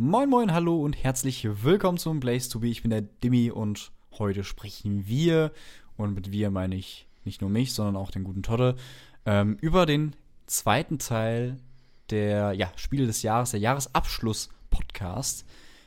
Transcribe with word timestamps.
Moin 0.00 0.30
moin, 0.30 0.52
hallo 0.52 0.80
und 0.80 0.92
herzlich 0.92 1.48
willkommen 1.64 1.98
zum 1.98 2.20
Blaze 2.20 2.48
to 2.48 2.60
Be. 2.60 2.68
Ich 2.68 2.82
bin 2.82 2.92
der 2.92 3.00
Dimmy 3.00 3.50
und 3.50 3.90
heute 4.16 4.44
sprechen 4.44 5.08
wir, 5.08 5.50
und 5.96 6.14
mit 6.14 6.30
wir 6.30 6.52
meine 6.52 6.76
ich 6.76 7.08
nicht 7.24 7.40
nur 7.40 7.50
mich, 7.50 7.74
sondern 7.74 7.96
auch 7.96 8.12
den 8.12 8.22
guten 8.22 8.44
Todde, 8.44 8.76
ähm, 9.26 9.56
über 9.60 9.86
den 9.86 10.14
zweiten 10.46 11.00
Teil 11.00 11.56
der 12.10 12.52
ja, 12.52 12.72
Spiele 12.76 13.08
des 13.08 13.22
Jahres, 13.22 13.50
der 13.50 13.58
Jahresabschluss-Podcast. 13.58 15.44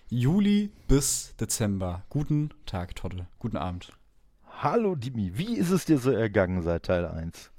Juli 0.09 0.73
bis 0.89 1.33
Dezember. 1.37 2.03
Guten 2.09 2.49
Tag, 2.65 2.97
Todde. 2.97 3.27
Guten 3.39 3.55
Abend. 3.55 3.93
Hallo 4.59 4.95
Dimi, 4.95 5.37
wie 5.37 5.55
ist 5.55 5.71
es 5.71 5.85
dir 5.85 5.99
so 5.99 6.11
ergangen 6.11 6.63
seit 6.63 6.83
Teil 6.83 7.05
1? 7.05 7.49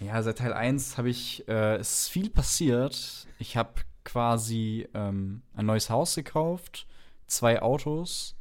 Ja, 0.00 0.22
seit 0.22 0.36
Teil 0.36 0.52
1 0.52 0.98
habe 0.98 1.08
ich, 1.08 1.48
äh, 1.48 1.76
es 1.76 2.00
ist 2.00 2.08
viel 2.08 2.28
passiert. 2.28 3.26
Ich 3.38 3.56
habe 3.56 3.72
quasi 4.04 4.88
ähm, 4.94 5.42
ein 5.54 5.66
neues 5.66 5.90
Haus 5.90 6.14
gekauft, 6.14 6.86
zwei 7.26 7.62
Autos 7.62 8.36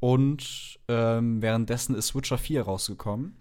und 0.00 0.78
ähm, 0.88 1.42
währenddessen 1.42 1.94
ist 1.94 2.14
Witcher 2.14 2.38
4 2.38 2.62
rausgekommen. 2.62 3.36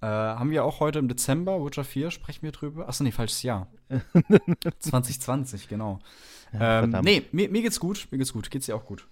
Äh, 0.00 0.06
haben 0.06 0.50
wir 0.50 0.64
auch 0.64 0.80
heute 0.80 0.98
im 1.00 1.08
Dezember, 1.08 1.64
Witcher 1.64 1.84
4, 1.84 2.10
sprechen 2.10 2.42
wir 2.42 2.52
drüber. 2.52 2.88
Achso, 2.88 3.02
nee, 3.02 3.10
falsches 3.10 3.42
Jahr. 3.42 3.66
2020, 4.78 5.68
genau. 5.68 5.98
Ja, 6.52 6.82
ähm, 6.82 6.96
nee, 7.02 7.24
mir, 7.32 7.48
mir, 7.48 7.62
geht's 7.62 7.80
gut, 7.80 8.06
mir 8.10 8.18
geht's 8.18 8.32
gut. 8.32 8.50
Geht's 8.50 8.66
dir 8.66 8.76
auch 8.76 8.86
gut? 8.86 9.08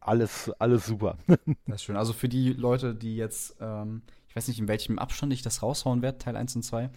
Alles, 0.00 0.50
alles 0.58 0.86
super. 0.86 1.18
das 1.66 1.76
ist 1.76 1.84
schön. 1.84 1.96
Also 1.96 2.12
für 2.12 2.28
die 2.28 2.52
Leute, 2.52 2.94
die 2.94 3.16
jetzt, 3.16 3.56
ähm, 3.60 4.02
ich 4.28 4.36
weiß 4.36 4.48
nicht, 4.48 4.60
in 4.60 4.68
welchem 4.68 4.98
Abstand 4.98 5.32
ich 5.32 5.42
das 5.42 5.62
raushauen 5.62 6.02
werde, 6.02 6.18
Teil 6.18 6.36
1 6.36 6.56
und 6.56 6.62
2, 6.62 6.88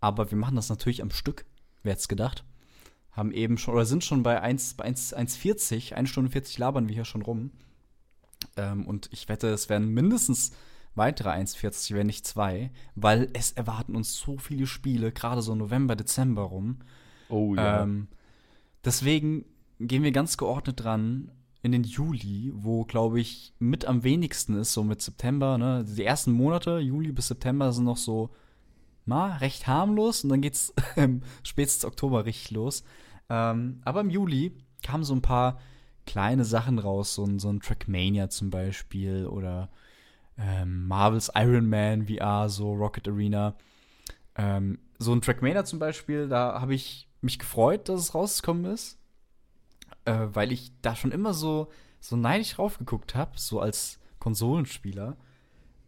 aber 0.00 0.30
wir 0.30 0.38
machen 0.38 0.56
das 0.56 0.68
natürlich 0.70 1.02
am 1.02 1.10
Stück, 1.10 1.44
wer 1.82 1.92
hätte 1.92 2.08
gedacht. 2.08 2.44
Haben 3.18 3.32
eben 3.32 3.58
schon, 3.58 3.74
oder 3.74 3.84
sind 3.84 4.04
schon 4.04 4.22
bei 4.22 4.40
1, 4.40 4.74
bei 4.74 4.84
1, 4.84 5.16
1,40, 5.16 5.94
1 5.94 6.08
Stunde 6.08 6.30
40 6.30 6.56
labern 6.58 6.86
wir 6.86 6.94
hier 6.94 7.04
schon 7.04 7.22
rum. 7.22 7.50
Ähm, 8.56 8.86
und 8.86 9.08
ich 9.12 9.28
wette, 9.28 9.48
es 9.48 9.68
werden 9.68 9.88
mindestens 9.88 10.52
weitere 10.94 11.30
1,40, 11.30 11.96
wenn 11.96 12.06
nicht 12.06 12.24
zwei, 12.24 12.70
weil 12.94 13.28
es 13.32 13.50
erwarten 13.50 13.96
uns 13.96 14.16
so 14.16 14.38
viele 14.38 14.68
Spiele, 14.68 15.10
gerade 15.10 15.42
so 15.42 15.56
November, 15.56 15.96
Dezember 15.96 16.42
rum. 16.42 16.78
Oh 17.28 17.56
ja. 17.56 17.82
Ähm, 17.82 18.06
deswegen 18.84 19.44
gehen 19.80 20.04
wir 20.04 20.12
ganz 20.12 20.36
geordnet 20.36 20.84
dran 20.84 21.32
in 21.62 21.72
den 21.72 21.82
Juli, 21.82 22.52
wo, 22.54 22.84
glaube 22.84 23.18
ich, 23.18 23.52
mit 23.58 23.84
am 23.84 24.04
wenigsten 24.04 24.54
ist, 24.54 24.72
so 24.74 24.84
mit 24.84 25.02
September. 25.02 25.58
Ne? 25.58 25.84
Die 25.84 26.04
ersten 26.04 26.30
Monate, 26.30 26.78
Juli 26.78 27.10
bis 27.10 27.26
September, 27.26 27.72
sind 27.72 27.84
noch 27.84 27.96
so 27.96 28.30
mal 29.06 29.38
recht 29.38 29.66
harmlos 29.66 30.22
und 30.22 30.30
dann 30.30 30.40
geht's 30.40 30.72
ähm, 30.96 31.22
spätestens 31.42 31.84
Oktober 31.84 32.26
richtig 32.26 32.52
los. 32.52 32.84
Ähm, 33.28 33.80
aber 33.84 34.00
im 34.00 34.10
Juli 34.10 34.56
kamen 34.82 35.04
so 35.04 35.14
ein 35.14 35.22
paar 35.22 35.58
kleine 36.06 36.44
Sachen 36.44 36.78
raus, 36.78 37.14
so 37.14 37.24
ein, 37.24 37.38
so 37.38 37.50
ein 37.50 37.60
Trackmania 37.60 38.30
zum 38.30 38.50
Beispiel 38.50 39.26
oder 39.26 39.68
ähm, 40.38 40.86
Marvels 40.86 41.30
Iron 41.34 41.68
Man 41.68 42.06
VR, 42.06 42.48
so 42.48 42.72
Rocket 42.72 43.08
Arena. 43.08 43.54
Ähm, 44.36 44.78
so 44.98 45.12
ein 45.12 45.20
Trackmania 45.20 45.64
zum 45.64 45.78
Beispiel, 45.78 46.28
da 46.28 46.60
habe 46.60 46.74
ich 46.74 47.08
mich 47.20 47.38
gefreut, 47.38 47.88
dass 47.88 48.00
es 48.00 48.14
rausgekommen 48.14 48.64
ist, 48.66 48.98
äh, 50.04 50.26
weil 50.32 50.52
ich 50.52 50.72
da 50.80 50.96
schon 50.96 51.12
immer 51.12 51.34
so, 51.34 51.70
so 52.00 52.16
neidisch 52.16 52.54
drauf 52.54 52.78
geguckt 52.78 53.14
habe, 53.14 53.32
so 53.36 53.60
als 53.60 53.98
Konsolenspieler. 54.18 55.16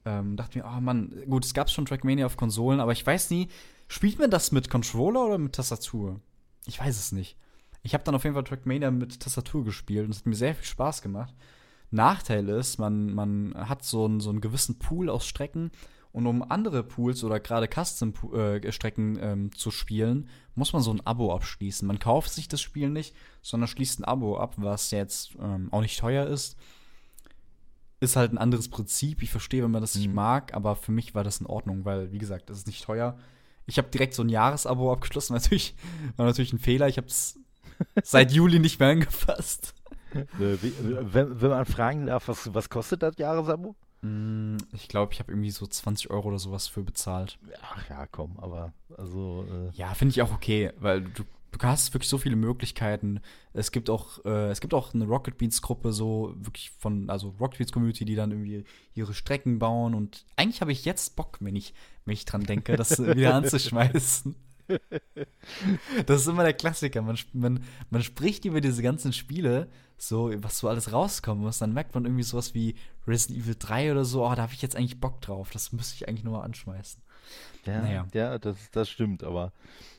Ähm, 0.04 0.36
dachte 0.36 0.58
mir, 0.58 0.64
oh 0.64 0.80
Mann, 0.80 1.12
gut, 1.28 1.44
es 1.44 1.54
gab 1.54 1.70
schon 1.70 1.86
Trackmania 1.86 2.26
auf 2.26 2.36
Konsolen, 2.36 2.80
aber 2.80 2.92
ich 2.92 3.06
weiß 3.06 3.30
nie, 3.30 3.48
spielt 3.86 4.18
man 4.18 4.30
das 4.30 4.50
mit 4.50 4.70
Controller 4.70 5.26
oder 5.26 5.38
mit 5.38 5.54
Tastatur? 5.54 6.20
Ich 6.66 6.80
weiß 6.80 6.98
es 6.98 7.12
nicht. 7.12 7.36
Ich 7.82 7.94
habe 7.94 8.04
dann 8.04 8.14
auf 8.14 8.24
jeden 8.24 8.34
Fall 8.34 8.44
Trackmania 8.44 8.90
mit 8.90 9.20
Tastatur 9.20 9.64
gespielt 9.64 10.04
und 10.04 10.10
es 10.10 10.18
hat 10.18 10.26
mir 10.26 10.34
sehr 10.34 10.54
viel 10.54 10.66
Spaß 10.66 11.02
gemacht. 11.02 11.34
Nachteil 11.90 12.48
ist, 12.48 12.78
man, 12.78 13.12
man 13.12 13.54
hat 13.56 13.84
so 13.84 14.04
einen, 14.04 14.20
so 14.20 14.30
einen 14.30 14.40
gewissen 14.40 14.78
Pool 14.78 15.08
aus 15.08 15.26
Strecken 15.26 15.70
und 16.12 16.26
um 16.26 16.42
andere 16.48 16.82
Pools 16.82 17.22
oder 17.24 17.40
gerade 17.40 17.68
Custom-Strecken 17.68 19.18
äh, 19.18 19.32
ähm, 19.32 19.56
zu 19.56 19.70
spielen, 19.70 20.28
muss 20.54 20.72
man 20.72 20.82
so 20.82 20.92
ein 20.92 21.04
Abo 21.06 21.34
abschließen. 21.34 21.86
Man 21.86 21.98
kauft 21.98 22.30
sich 22.30 22.48
das 22.48 22.60
Spiel 22.60 22.90
nicht, 22.90 23.14
sondern 23.42 23.68
schließt 23.68 24.00
ein 24.00 24.04
Abo 24.04 24.36
ab, 24.36 24.54
was 24.56 24.90
jetzt 24.90 25.36
ähm, 25.40 25.68
auch 25.72 25.80
nicht 25.80 25.98
teuer 25.98 26.26
ist. 26.26 26.56
Ist 28.00 28.16
halt 28.16 28.32
ein 28.32 28.38
anderes 28.38 28.68
Prinzip. 28.68 29.22
Ich 29.22 29.30
verstehe, 29.30 29.62
wenn 29.62 29.70
man 29.70 29.82
das 29.82 29.94
mhm. 29.94 30.00
nicht 30.02 30.14
mag, 30.14 30.54
aber 30.54 30.74
für 30.74 30.92
mich 30.92 31.14
war 31.14 31.22
das 31.22 31.40
in 31.40 31.46
Ordnung, 31.46 31.84
weil, 31.84 32.12
wie 32.12 32.18
gesagt, 32.18 32.50
das 32.50 32.58
ist 32.58 32.66
nicht 32.66 32.84
teuer. 32.84 33.16
Ich 33.70 33.78
habe 33.78 33.88
direkt 33.88 34.14
so 34.14 34.22
ein 34.22 34.28
Jahresabo 34.28 34.92
abgeschlossen. 34.92 35.32
Natürlich, 35.34 35.74
war 36.16 36.26
natürlich 36.26 36.52
ein 36.52 36.58
Fehler. 36.58 36.88
Ich 36.88 36.96
habe 36.96 37.06
es 37.06 37.38
seit 38.02 38.32
Juli 38.32 38.58
nicht 38.58 38.80
mehr 38.80 38.90
angefasst. 38.90 39.74
wenn, 40.38 41.40
wenn, 41.40 41.50
man 41.50 41.66
fragen 41.66 42.06
darf, 42.06 42.28
was, 42.28 42.52
was 42.52 42.68
kostet 42.68 43.02
das 43.02 43.16
Jahresabo? 43.16 43.76
Mm, 44.02 44.56
ich 44.72 44.88
glaube, 44.88 45.12
ich 45.12 45.20
habe 45.20 45.30
irgendwie 45.30 45.50
so 45.50 45.66
20 45.66 46.10
Euro 46.10 46.28
oder 46.28 46.38
sowas 46.38 46.66
für 46.66 46.82
bezahlt. 46.82 47.38
Ach 47.62 47.88
ja, 47.88 48.06
komm, 48.06 48.38
aber 48.40 48.72
also. 48.96 49.46
Äh 49.48 49.76
ja, 49.76 49.94
finde 49.94 50.12
ich 50.12 50.22
auch 50.22 50.32
okay, 50.32 50.72
weil 50.78 51.02
du, 51.02 51.24
du 51.52 51.58
hast 51.62 51.92
wirklich 51.94 52.08
so 52.08 52.18
viele 52.18 52.36
Möglichkeiten. 52.36 53.20
Es 53.52 53.72
gibt 53.72 53.90
auch, 53.90 54.24
äh, 54.24 54.50
es 54.50 54.60
gibt 54.60 54.74
auch 54.74 54.94
eine 54.94 55.04
Rocket 55.04 55.36
Beans 55.38 55.60
Gruppe, 55.62 55.92
so 55.92 56.34
wirklich 56.36 56.70
von, 56.70 57.10
also 57.10 57.34
Rocket 57.38 57.58
Beans 57.58 57.72
Community, 57.72 58.04
die 58.04 58.14
dann 58.14 58.30
irgendwie 58.30 58.64
ihre 58.94 59.14
Strecken 59.14 59.58
bauen 59.58 59.94
und 59.94 60.24
eigentlich 60.36 60.60
habe 60.60 60.72
ich 60.72 60.84
jetzt 60.84 61.14
Bock, 61.16 61.38
wenn 61.40 61.56
ich, 61.56 61.74
wenn 62.10 62.14
ich 62.14 62.24
dran 62.24 62.42
denke, 62.42 62.76
das 62.76 62.98
wieder 62.98 63.34
anzuschmeißen. 63.34 64.34
Das 66.06 66.20
ist 66.20 66.28
immer 66.28 66.44
der 66.44 66.52
Klassiker. 66.52 67.02
Man, 67.02 67.18
man, 67.32 67.64
man 67.90 68.04
spricht 68.04 68.44
über 68.44 68.60
diese 68.60 68.82
ganzen 68.82 69.12
Spiele, 69.12 69.66
so, 69.98 70.30
was 70.44 70.58
so 70.58 70.68
alles 70.68 70.92
rauskommen 70.92 71.42
muss. 71.42 71.58
Dann 71.58 71.72
merkt 71.72 71.92
man 71.92 72.04
irgendwie 72.04 72.22
sowas 72.22 72.54
wie 72.54 72.76
Resident 73.04 73.42
Evil 73.42 73.56
3 73.58 73.90
oder 73.90 74.04
so. 74.04 74.24
Oh, 74.24 74.32
da 74.32 74.42
habe 74.42 74.52
ich 74.52 74.62
jetzt 74.62 74.76
eigentlich 74.76 75.00
Bock 75.00 75.20
drauf. 75.22 75.50
Das 75.50 75.72
müsste 75.72 75.96
ich 75.96 76.08
eigentlich 76.08 76.22
nur 76.22 76.38
mal 76.38 76.44
anschmeißen. 76.44 77.02
Ja, 77.66 77.82
naja. 77.82 78.06
ja 78.12 78.38
das, 78.38 78.56
das 78.70 78.88
stimmt. 78.88 79.24
Aber 79.24 79.50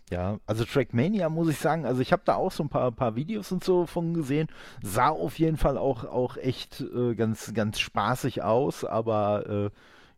ja, 0.10 0.40
also 0.46 0.64
Trackmania 0.64 1.28
muss 1.28 1.50
ich 1.50 1.58
sagen, 1.58 1.86
also 1.86 2.02
ich 2.02 2.14
habe 2.14 2.24
da 2.24 2.36
auch 2.36 2.54
so 2.54 2.64
ein 2.64 2.70
paar, 2.70 2.94
paar 2.94 3.18
Videos 3.18 3.52
und 3.52 3.66
so 3.66 3.86
von 3.86 4.14
gesehen. 4.14 4.48
Sah 4.82 5.10
auf 5.10 5.38
jeden 5.38 5.58
Fall 5.58 5.78
auch, 5.78 6.06
auch 6.06 6.38
echt 6.38 6.80
äh, 6.80 7.14
ganz, 7.14 7.54
ganz 7.54 7.82
spaßig 7.82 8.42
aus, 8.42 8.86
aber 8.86 9.50
äh, 9.50 9.70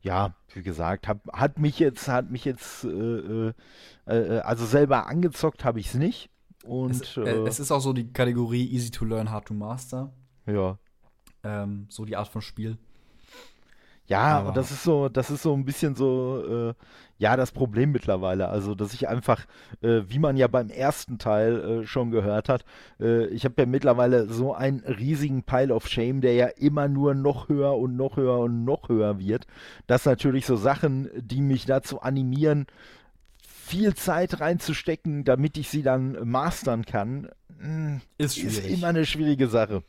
ja, 0.04 0.36
wie 0.54 0.62
gesagt, 0.62 1.08
hab, 1.08 1.20
hat 1.34 1.58
mich 1.60 1.80
jetzt, 1.80 2.08
hat 2.08 2.30
mich 2.30 2.46
jetzt, 2.46 2.84
äh, 2.84 2.88
äh, 2.88 3.54
äh 4.06 4.40
also 4.40 4.66
selber 4.66 5.08
angezockt 5.08 5.64
habe 5.66 5.80
ich 5.80 5.88
es 5.88 5.94
nicht. 5.96 6.30
Und, 6.66 7.02
es, 7.02 7.18
äh, 7.18 7.48
es, 7.48 7.60
ist 7.60 7.72
auch 7.72 7.80
so 7.80 7.94
die 7.94 8.12
Kategorie 8.12 8.70
Easy 8.70 8.92
to 8.92 9.06
Learn, 9.06 9.32
Hard 9.32 9.48
to 9.48 9.54
Master. 9.54 10.14
Ja. 10.46 10.78
Ähm, 11.44 11.88
so 11.90 12.06
die 12.06 12.16
Art 12.16 12.28
von 12.28 12.42
Spiel. 12.42 12.78
Ja, 14.08 14.40
Aber 14.40 14.50
und 14.50 14.58
das 14.58 14.72
ist 14.72 14.84
so, 14.84 15.08
das 15.08 15.32
ist 15.32 15.44
so 15.44 15.54
ein 15.54 15.64
bisschen 15.64 15.96
so, 15.96 16.44
äh, 16.70 16.74
ja, 17.18 17.38
das 17.38 17.52
Problem 17.52 17.92
mittlerweile. 17.92 18.50
Also, 18.50 18.76
dass 18.76 18.94
ich 18.94 19.08
einfach, 19.08 19.46
äh, 19.82 20.02
wie 20.08 20.20
man 20.20 20.36
ja 20.36 20.48
beim 20.48 20.70
ersten 20.70 21.20
Teil 21.20 21.84
äh, 21.84 21.88
schon 21.88 22.12
gehört 22.12 22.50
hat, 22.50 22.66
äh, 23.00 23.28
ich 23.28 23.46
habe 23.46 23.56
ja 23.58 23.66
mittlerweile 23.66 24.28
so 24.28 24.54
einen 24.54 24.82
riesigen 24.82 25.44
Pile 25.44 25.74
of 25.74 25.88
Shame, 25.88 26.20
der 26.20 26.34
ja 26.34 26.48
immer 26.48 26.90
nur 26.90 27.14
noch 27.14 27.48
höher 27.48 27.78
und 27.78 27.96
noch 27.96 28.18
höher 28.18 28.40
und 28.40 28.66
noch 28.66 28.90
höher 28.90 29.20
wird, 29.20 29.48
dass 29.88 30.06
natürlich 30.06 30.46
so 30.46 30.58
Sachen, 30.58 31.10
die 31.16 31.40
mich 31.40 31.66
dazu 31.66 32.02
animieren, 32.02 32.68
viel 33.42 33.96
Zeit 33.96 34.42
reinzustecken, 34.42 35.24
damit 35.24 35.58
ich 35.58 35.70
sie 35.70 35.82
dann 35.82 36.28
mastern 36.30 36.84
kann, 36.84 37.30
mh, 37.60 37.66
hm, 37.66 38.02
ist, 38.18 38.38
ist 38.38 38.66
immer 38.68 38.88
eine 38.88 39.06
schwierige 39.06 39.48
Sache. 39.48 39.84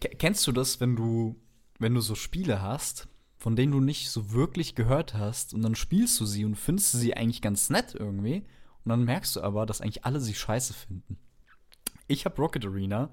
Kennst 0.00 0.46
du 0.46 0.52
das, 0.52 0.80
wenn 0.80 0.96
du, 0.96 1.36
wenn 1.78 1.92
du 1.92 2.00
so 2.00 2.14
Spiele 2.14 2.62
hast, 2.62 3.07
von 3.38 3.56
denen 3.56 3.72
du 3.72 3.80
nicht 3.80 4.10
so 4.10 4.32
wirklich 4.32 4.74
gehört 4.74 5.14
hast 5.14 5.54
und 5.54 5.62
dann 5.62 5.76
spielst 5.76 6.18
du 6.20 6.26
sie 6.26 6.44
und 6.44 6.56
findest 6.56 6.92
sie 6.92 7.14
eigentlich 7.14 7.40
ganz 7.40 7.70
nett 7.70 7.94
irgendwie 7.94 8.44
und 8.84 8.90
dann 8.90 9.04
merkst 9.04 9.36
du 9.36 9.42
aber, 9.42 9.64
dass 9.64 9.80
eigentlich 9.80 10.04
alle 10.04 10.20
sie 10.20 10.34
scheiße 10.34 10.74
finden. 10.74 11.18
Ich 12.08 12.24
habe 12.24 12.40
Rocket 12.40 12.66
Arena 12.66 13.10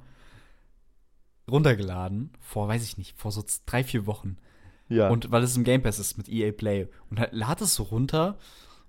runtergeladen 1.49 2.31
vor, 2.39 2.67
weiß 2.67 2.83
ich 2.83 2.97
nicht, 2.97 3.17
vor 3.17 3.31
so 3.31 3.43
drei, 3.65 3.83
vier 3.83 4.05
Wochen. 4.07 4.37
Ja. 4.89 5.09
Und 5.09 5.31
weil 5.31 5.43
es 5.43 5.57
im 5.57 5.63
Game 5.63 5.83
Pass 5.83 5.99
ist 5.99 6.17
mit 6.17 6.29
EA 6.29 6.51
Play. 6.51 6.87
Und 7.09 7.19
halt 7.19 7.33
lad 7.33 7.61
es 7.61 7.75
so 7.75 7.83
runter 7.83 8.37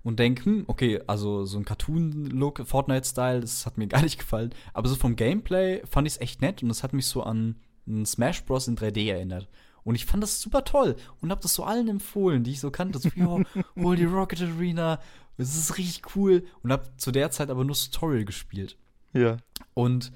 und 0.03 0.19
denk, 0.19 0.45
hm, 0.45 0.63
okay, 0.67 1.01
also 1.07 1.45
so 1.45 1.57
ein 1.57 1.65
Cartoon-Look, 1.65 2.65
Fortnite-Style, 2.65 3.41
das 3.41 3.65
hat 3.65 3.77
mir 3.77 3.87
gar 3.87 4.01
nicht 4.01 4.17
gefallen. 4.19 4.53
Aber 4.73 4.89
so 4.89 4.95
vom 4.95 5.15
Gameplay 5.15 5.85
fand 5.85 6.07
ich 6.07 6.15
es 6.15 6.21
echt 6.21 6.41
nett 6.41 6.63
und 6.63 6.69
es 6.69 6.83
hat 6.83 6.93
mich 6.93 7.05
so 7.05 7.21
an 7.23 7.57
Smash 8.05 8.43
Bros. 8.45 8.67
in 8.67 8.77
3D 8.77 9.11
erinnert. 9.11 9.47
Und 9.87 9.95
ich 9.95 10.05
fand 10.05 10.21
das 10.21 10.41
super 10.41 10.65
toll 10.65 10.97
und 11.21 11.31
habe 11.31 11.41
das 11.41 11.53
so 11.53 11.63
allen 11.63 11.87
empfohlen, 11.87 12.43
die 12.43 12.51
ich 12.51 12.59
so 12.59 12.71
kannte. 12.71 12.99
So, 12.99 13.07
yo, 13.15 13.41
hol 13.77 13.95
die 13.95 14.03
Rocket 14.03 14.41
Arena, 14.41 14.99
das 15.37 15.55
ist 15.55 15.77
richtig 15.77 16.13
cool. 16.13 16.43
Und 16.61 16.73
habe 16.73 16.89
zu 16.97 17.13
der 17.13 17.31
Zeit 17.31 17.49
aber 17.49 17.63
nur 17.63 17.73
Tutorial 17.73 18.25
gespielt. 18.25 18.75
Ja. 19.13 19.37
Und 19.73 20.11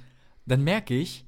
dann 0.46 0.66
merke 0.66 0.94
ich, 0.94 1.24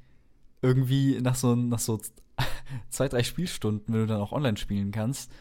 irgendwie 0.62 1.22
nach 1.22 1.36
so, 1.36 1.56
nach 1.56 1.80
so 1.80 2.02
zwei, 2.90 3.08
drei 3.08 3.24
Spielstunden, 3.24 3.94
wenn 3.94 4.02
du 4.02 4.08
dann 4.08 4.20
auch 4.20 4.34
online 4.34 4.58
spielen 4.58 4.92
kannst, 4.92 5.32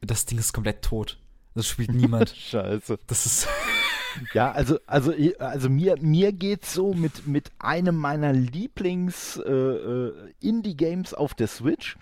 das 0.00 0.24
Ding 0.24 0.38
ist 0.38 0.54
komplett 0.54 0.80
tot. 0.80 1.18
Das 1.54 1.66
spielt 1.66 1.92
niemand. 1.92 2.30
Scheiße. 2.36 2.98
Das 3.06 3.26
ist. 3.26 3.48
ja, 4.32 4.50
also, 4.50 4.78
also, 4.86 5.12
also 5.38 5.68
mir, 5.68 5.96
mir 6.00 6.32
geht's 6.32 6.72
so 6.72 6.94
mit, 6.94 7.26
mit 7.26 7.52
einem 7.58 7.96
meiner 7.96 8.32
Lieblings-Indie-Games 8.32 11.12
äh, 11.12 11.16
äh 11.16 11.18
auf 11.18 11.34
der 11.34 11.48
Switch. 11.48 11.98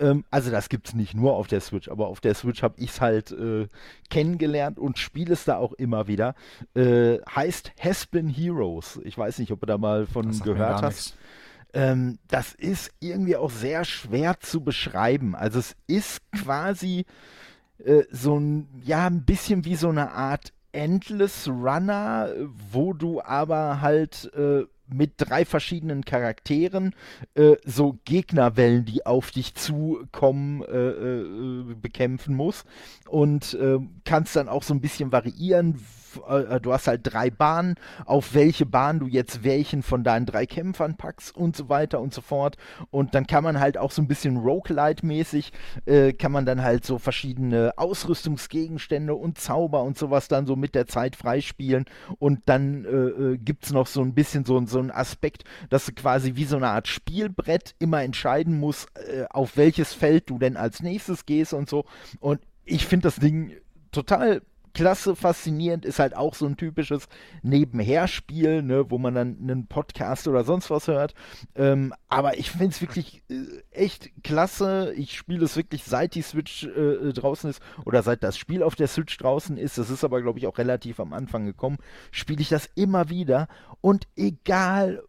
Ähm, 0.00 0.24
also 0.30 0.50
das 0.50 0.68
gibt's 0.68 0.94
nicht 0.94 1.14
nur 1.14 1.34
auf 1.34 1.46
der 1.46 1.60
Switch, 1.60 1.88
aber 1.88 2.08
auf 2.08 2.20
der 2.20 2.34
Switch 2.34 2.62
habe 2.62 2.74
ich 2.78 2.90
es 2.90 3.00
halt 3.00 3.30
äh, 3.30 3.68
kennengelernt 4.08 4.78
und 4.78 4.98
spiele 4.98 5.34
es 5.34 5.44
da 5.44 5.58
auch 5.58 5.74
immer 5.74 6.08
wieder. 6.08 6.34
Äh, 6.74 7.18
heißt 7.34 7.72
Hespin 7.78 8.28
Heroes. 8.28 8.98
Ich 9.04 9.16
weiß 9.16 9.38
nicht, 9.38 9.52
ob 9.52 9.60
du 9.60 9.66
da 9.66 9.78
mal 9.78 10.06
von 10.06 10.30
gehört 10.40 10.82
hast. 10.82 11.16
Ähm, 11.72 12.18
das 12.26 12.54
ist 12.54 12.90
irgendwie 12.98 13.36
auch 13.36 13.50
sehr 13.50 13.84
schwer 13.84 14.40
zu 14.40 14.64
beschreiben. 14.64 15.36
Also 15.36 15.60
es 15.60 15.76
ist 15.86 16.20
quasi 16.32 17.04
äh, 17.84 18.02
so 18.10 18.38
ein, 18.38 18.68
ja, 18.82 19.06
ein 19.06 19.24
bisschen 19.24 19.64
wie 19.64 19.76
so 19.76 19.88
eine 19.90 20.10
Art 20.10 20.52
Endless 20.72 21.48
Runner, 21.48 22.32
wo 22.72 22.92
du 22.92 23.20
aber 23.20 23.80
halt 23.80 24.32
äh, 24.34 24.64
mit 24.92 25.14
drei 25.16 25.44
verschiedenen 25.44 26.04
Charakteren 26.04 26.94
äh, 27.34 27.56
so 27.64 27.98
Gegnerwellen, 28.04 28.84
die 28.84 29.06
auf 29.06 29.30
dich 29.30 29.54
zukommen, 29.54 30.62
äh, 30.62 30.76
äh, 30.76 31.74
bekämpfen 31.74 32.34
musst. 32.34 32.66
Und 33.08 33.54
äh, 33.54 33.78
kannst 34.04 34.36
dann 34.36 34.48
auch 34.48 34.62
so 34.62 34.74
ein 34.74 34.80
bisschen 34.80 35.12
variieren, 35.12 35.80
äh, 36.28 36.60
du 36.60 36.72
hast 36.72 36.86
halt 36.86 37.00
drei 37.04 37.30
Bahnen, 37.30 37.74
auf 38.04 38.34
welche 38.34 38.66
Bahn 38.66 39.00
du 39.00 39.06
jetzt 39.06 39.44
welchen 39.44 39.82
von 39.82 40.04
deinen 40.04 40.26
drei 40.26 40.46
Kämpfern 40.46 40.96
packst 40.96 41.36
und 41.36 41.56
so 41.56 41.68
weiter 41.68 42.00
und 42.00 42.14
so 42.14 42.20
fort. 42.20 42.56
Und 42.90 43.14
dann 43.14 43.26
kann 43.26 43.44
man 43.44 43.60
halt 43.60 43.78
auch 43.78 43.90
so 43.90 44.02
ein 44.02 44.08
bisschen 44.08 44.38
Roguelite-mäßig, 44.38 45.52
äh, 45.86 46.12
kann 46.12 46.32
man 46.32 46.46
dann 46.46 46.62
halt 46.62 46.84
so 46.84 46.98
verschiedene 46.98 47.72
Ausrüstungsgegenstände 47.76 49.14
und 49.14 49.38
Zauber 49.38 49.82
und 49.82 49.98
sowas 49.98 50.28
dann 50.28 50.46
so 50.46 50.56
mit 50.56 50.74
der 50.74 50.86
Zeit 50.86 51.16
freispielen. 51.16 51.84
Und 52.18 52.40
dann 52.46 52.84
äh, 52.84 52.88
äh 52.88 53.38
gibt 53.38 53.64
es 53.64 53.72
noch 53.72 53.86
so 53.86 54.02
ein 54.02 54.14
bisschen 54.14 54.44
so, 54.44 54.64
so 54.66 54.78
einen 54.78 54.90
Aspekt, 54.90 55.44
dass 55.68 55.86
du 55.86 55.92
quasi 55.92 56.36
wie 56.36 56.44
so 56.44 56.56
eine 56.56 56.68
Art 56.68 56.88
Spielbrett 56.88 57.74
immer 57.78 58.02
entscheiden 58.02 58.58
musst, 58.58 58.88
äh, 58.96 59.24
auf 59.30 59.56
welches 59.56 59.94
Feld 59.94 60.28
du 60.30 60.38
denn 60.38 60.56
als 60.56 60.82
nächstes 60.82 61.26
gehst 61.26 61.52
und 61.52 61.68
so. 61.68 61.84
Und 62.20 62.40
ich 62.64 62.86
finde 62.86 63.04
das 63.04 63.16
Ding 63.16 63.52
total 63.92 64.42
klasse, 64.74 65.16
faszinierend, 65.16 65.84
ist 65.84 65.98
halt 65.98 66.16
auch 66.16 66.34
so 66.34 66.46
ein 66.46 66.56
typisches 66.56 67.08
Nebenherspiel, 67.42 68.62
ne, 68.62 68.90
wo 68.90 68.98
man 68.98 69.14
dann 69.14 69.38
einen 69.40 69.66
Podcast 69.66 70.28
oder 70.28 70.44
sonst 70.44 70.70
was 70.70 70.88
hört. 70.88 71.14
Ähm, 71.54 71.92
aber 72.08 72.38
ich 72.38 72.50
finde 72.50 72.68
es 72.68 72.80
wirklich 72.80 73.22
äh, 73.30 73.62
echt 73.70 74.10
klasse. 74.22 74.92
Ich 74.96 75.16
spiele 75.16 75.44
es 75.44 75.56
wirklich 75.56 75.84
seit 75.84 76.14
die 76.14 76.22
Switch 76.22 76.64
äh, 76.64 77.12
draußen 77.12 77.50
ist 77.50 77.62
oder 77.84 78.02
seit 78.02 78.22
das 78.22 78.36
Spiel 78.36 78.62
auf 78.62 78.74
der 78.74 78.88
Switch 78.88 79.16
draußen 79.16 79.56
ist. 79.56 79.78
Das 79.78 79.90
ist 79.90 80.04
aber, 80.04 80.22
glaube 80.22 80.38
ich, 80.38 80.46
auch 80.46 80.58
relativ 80.58 81.00
am 81.00 81.12
Anfang 81.12 81.46
gekommen. 81.46 81.78
Spiele 82.10 82.40
ich 82.40 82.48
das 82.48 82.68
immer 82.74 83.10
wieder 83.10 83.48
und 83.80 84.06
egal, 84.16 85.02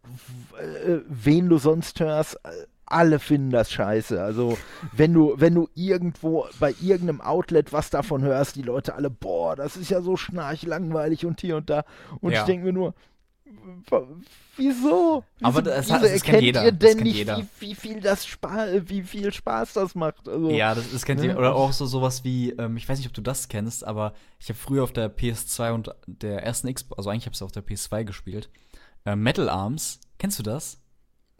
äh, 0.58 0.98
wen 1.06 1.48
du 1.48 1.58
sonst 1.58 2.00
hörst, 2.00 2.36
äh, 2.44 2.50
alle 2.86 3.18
finden 3.18 3.50
das 3.50 3.72
scheiße. 3.72 4.22
Also, 4.22 4.58
wenn 4.92 5.12
du, 5.12 5.34
wenn 5.36 5.54
du 5.54 5.68
irgendwo 5.74 6.46
bei 6.60 6.74
irgendeinem 6.80 7.20
Outlet 7.20 7.72
was 7.72 7.90
davon 7.90 8.22
hörst, 8.22 8.56
die 8.56 8.62
Leute 8.62 8.94
alle, 8.94 9.10
boah, 9.10 9.56
das 9.56 9.76
ist 9.76 9.90
ja 9.90 10.02
so 10.02 10.16
schnarchlangweilig 10.16 11.24
und 11.24 11.40
hier 11.40 11.56
und 11.56 11.70
da. 11.70 11.84
Und 12.20 12.32
ja. 12.32 12.40
ich 12.40 12.46
denke 12.46 12.66
mir 12.66 12.72
nur, 12.72 12.94
wieso? 14.56 15.24
Aber 15.40 15.62
das, 15.62 15.88
wieso 15.88 16.00
das 16.00 16.10
erkennt 16.10 16.42
jeder. 16.42 16.64
ihr 16.64 16.72
denn 16.72 16.98
nicht, 16.98 17.26
wie, 17.26 17.46
wie, 17.60 17.74
viel 17.74 18.00
das 18.00 18.26
Spaß, 18.26 18.82
wie 18.86 19.02
viel 19.02 19.32
Spaß 19.32 19.74
das 19.74 19.94
macht? 19.94 20.28
Also, 20.28 20.50
ja, 20.50 20.74
das, 20.74 20.90
das 20.92 21.04
kennt 21.04 21.20
ne? 21.20 21.28
ihr. 21.28 21.38
Oder 21.38 21.54
auch 21.54 21.72
so 21.72 21.86
sowas 21.86 22.24
wie, 22.24 22.50
ähm, 22.50 22.76
ich 22.76 22.88
weiß 22.88 22.98
nicht, 22.98 23.08
ob 23.08 23.14
du 23.14 23.22
das 23.22 23.48
kennst, 23.48 23.84
aber 23.84 24.14
ich 24.38 24.48
habe 24.48 24.58
früher 24.58 24.82
auf 24.82 24.92
der 24.92 25.14
PS2 25.14 25.72
und 25.72 25.94
der 26.06 26.42
ersten 26.42 26.72
Xbox, 26.72 26.98
also 26.98 27.10
eigentlich 27.10 27.26
habe 27.26 27.32
ich 27.32 27.38
es 27.38 27.42
auf 27.42 27.52
der 27.52 27.64
PS2 27.64 28.04
gespielt, 28.04 28.50
äh, 29.04 29.16
Metal 29.16 29.48
Arms. 29.48 30.00
Kennst 30.18 30.38
du 30.38 30.42
das? 30.42 30.81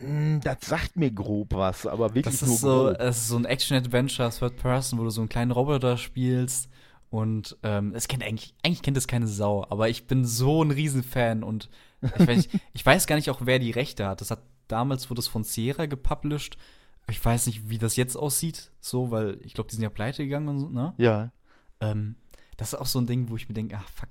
Hm, 0.02 0.40
das 0.43 0.58
sagt 0.62 0.96
mir 0.96 1.10
grob 1.10 1.52
was, 1.52 1.87
aber 1.87 2.14
wirklich 2.14 2.25
das 2.25 2.43
ist 2.43 2.49
nur 2.49 2.58
so, 2.58 2.88
Es 2.90 3.19
ist 3.19 3.28
so 3.28 3.37
ein 3.37 3.44
Action-Adventure, 3.44 4.31
Third 4.31 4.56
Person, 4.56 4.99
wo 4.99 5.04
du 5.04 5.10
so 5.10 5.20
einen 5.20 5.28
kleinen 5.28 5.50
Roboter 5.50 5.96
spielst. 5.96 6.69
Und 7.10 7.58
ähm, 7.62 7.94
es 7.94 8.08
kennt 8.08 8.22
eigentlich, 8.22 8.54
eigentlich 8.62 8.82
kennt 8.82 8.96
es 8.96 9.06
keine 9.06 9.26
Sau, 9.26 9.66
aber 9.69 9.90
ich 9.90 10.06
bin 10.06 10.25
so 10.25 10.64
ein 10.64 10.70
Riesenfan 10.70 11.43
und 11.43 11.69
ich 12.00 12.26
weiß, 12.26 12.49
ich 12.72 12.87
weiß 12.87 13.06
gar 13.06 13.16
nicht 13.16 13.31
auch, 13.31 13.43
wer 13.44 13.58
die 13.58 13.70
Rechte 13.70 14.06
hat. 14.06 14.22
Das 14.22 14.31
hat 14.31 14.43
damals 14.66 15.10
wurde 15.10 15.20
es 15.20 15.28
von 15.28 15.44
Sierra 15.44 15.87
gepublished. 15.87 16.56
Ich 17.08 17.22
weiß 17.22 17.46
nicht, 17.46 17.69
wie 17.69 17.78
das 17.78 17.96
jetzt 17.96 18.16
aussieht, 18.16 18.70
so, 18.81 19.10
weil 19.10 19.38
ich 19.43 19.55
glaube, 19.55 19.69
die 19.69 19.76
sind 19.76 19.82
ja 19.82 19.90
pleite 19.90 20.25
gegangen 20.25 20.48
und 20.48 20.58
so, 20.58 20.69
ne? 20.69 20.94
Ja. 20.96 21.32
Ähm, 21.81 22.16
das 22.56 22.72
ist 22.72 22.78
auch 22.78 22.87
so 22.87 22.98
ein 22.98 23.06
Ding, 23.06 23.28
wo 23.28 23.37
ich 23.37 23.48
mir 23.48 23.55
denke, 23.55 23.76
ach 23.78 23.88
fuck, 23.90 24.10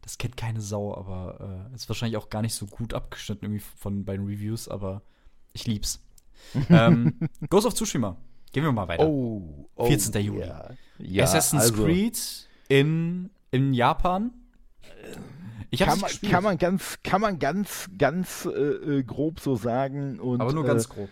das 0.00 0.18
kennt 0.18 0.36
keine 0.36 0.60
Sau, 0.60 0.96
aber 0.96 1.68
äh, 1.70 1.74
ist 1.74 1.88
wahrscheinlich 1.88 2.16
auch 2.16 2.30
gar 2.30 2.42
nicht 2.42 2.54
so 2.54 2.66
gut 2.66 2.94
abgeschnitten 2.94 3.44
irgendwie 3.44 3.62
von 3.76 4.04
bei 4.04 4.16
den 4.16 4.26
Reviews, 4.26 4.68
aber 4.68 5.02
ich 5.52 5.66
lieb's. 5.66 6.00
ähm, 6.68 7.18
Ghost 7.50 7.66
of 7.66 7.74
Tsushima. 7.74 8.16
Gehen 8.52 8.64
wir 8.64 8.72
mal 8.72 8.88
weiter. 8.88 9.06
Oh, 9.06 9.68
oh 9.74 9.86
14. 9.86 10.22
Juli. 10.22 10.40
Ja. 10.40 10.70
Ja, 10.98 11.24
Assassin's 11.24 11.62
also, 11.62 11.84
Creed 11.84 12.48
in, 12.68 13.30
in 13.50 13.74
Japan. 13.74 14.30
Ich 15.70 15.80
kann, 15.80 15.98
man, 15.98 16.10
kann 16.30 16.44
man 16.44 16.58
ganz, 16.58 16.98
kann 17.02 17.20
man 17.22 17.38
ganz, 17.38 17.88
ganz 17.96 18.44
äh, 18.44 18.50
äh, 18.50 19.02
grob 19.02 19.40
so 19.40 19.56
sagen. 19.56 20.20
Und, 20.20 20.40
Aber 20.40 20.52
nur 20.52 20.64
ganz 20.64 20.84
äh, 20.84 20.88
grob. 20.88 21.08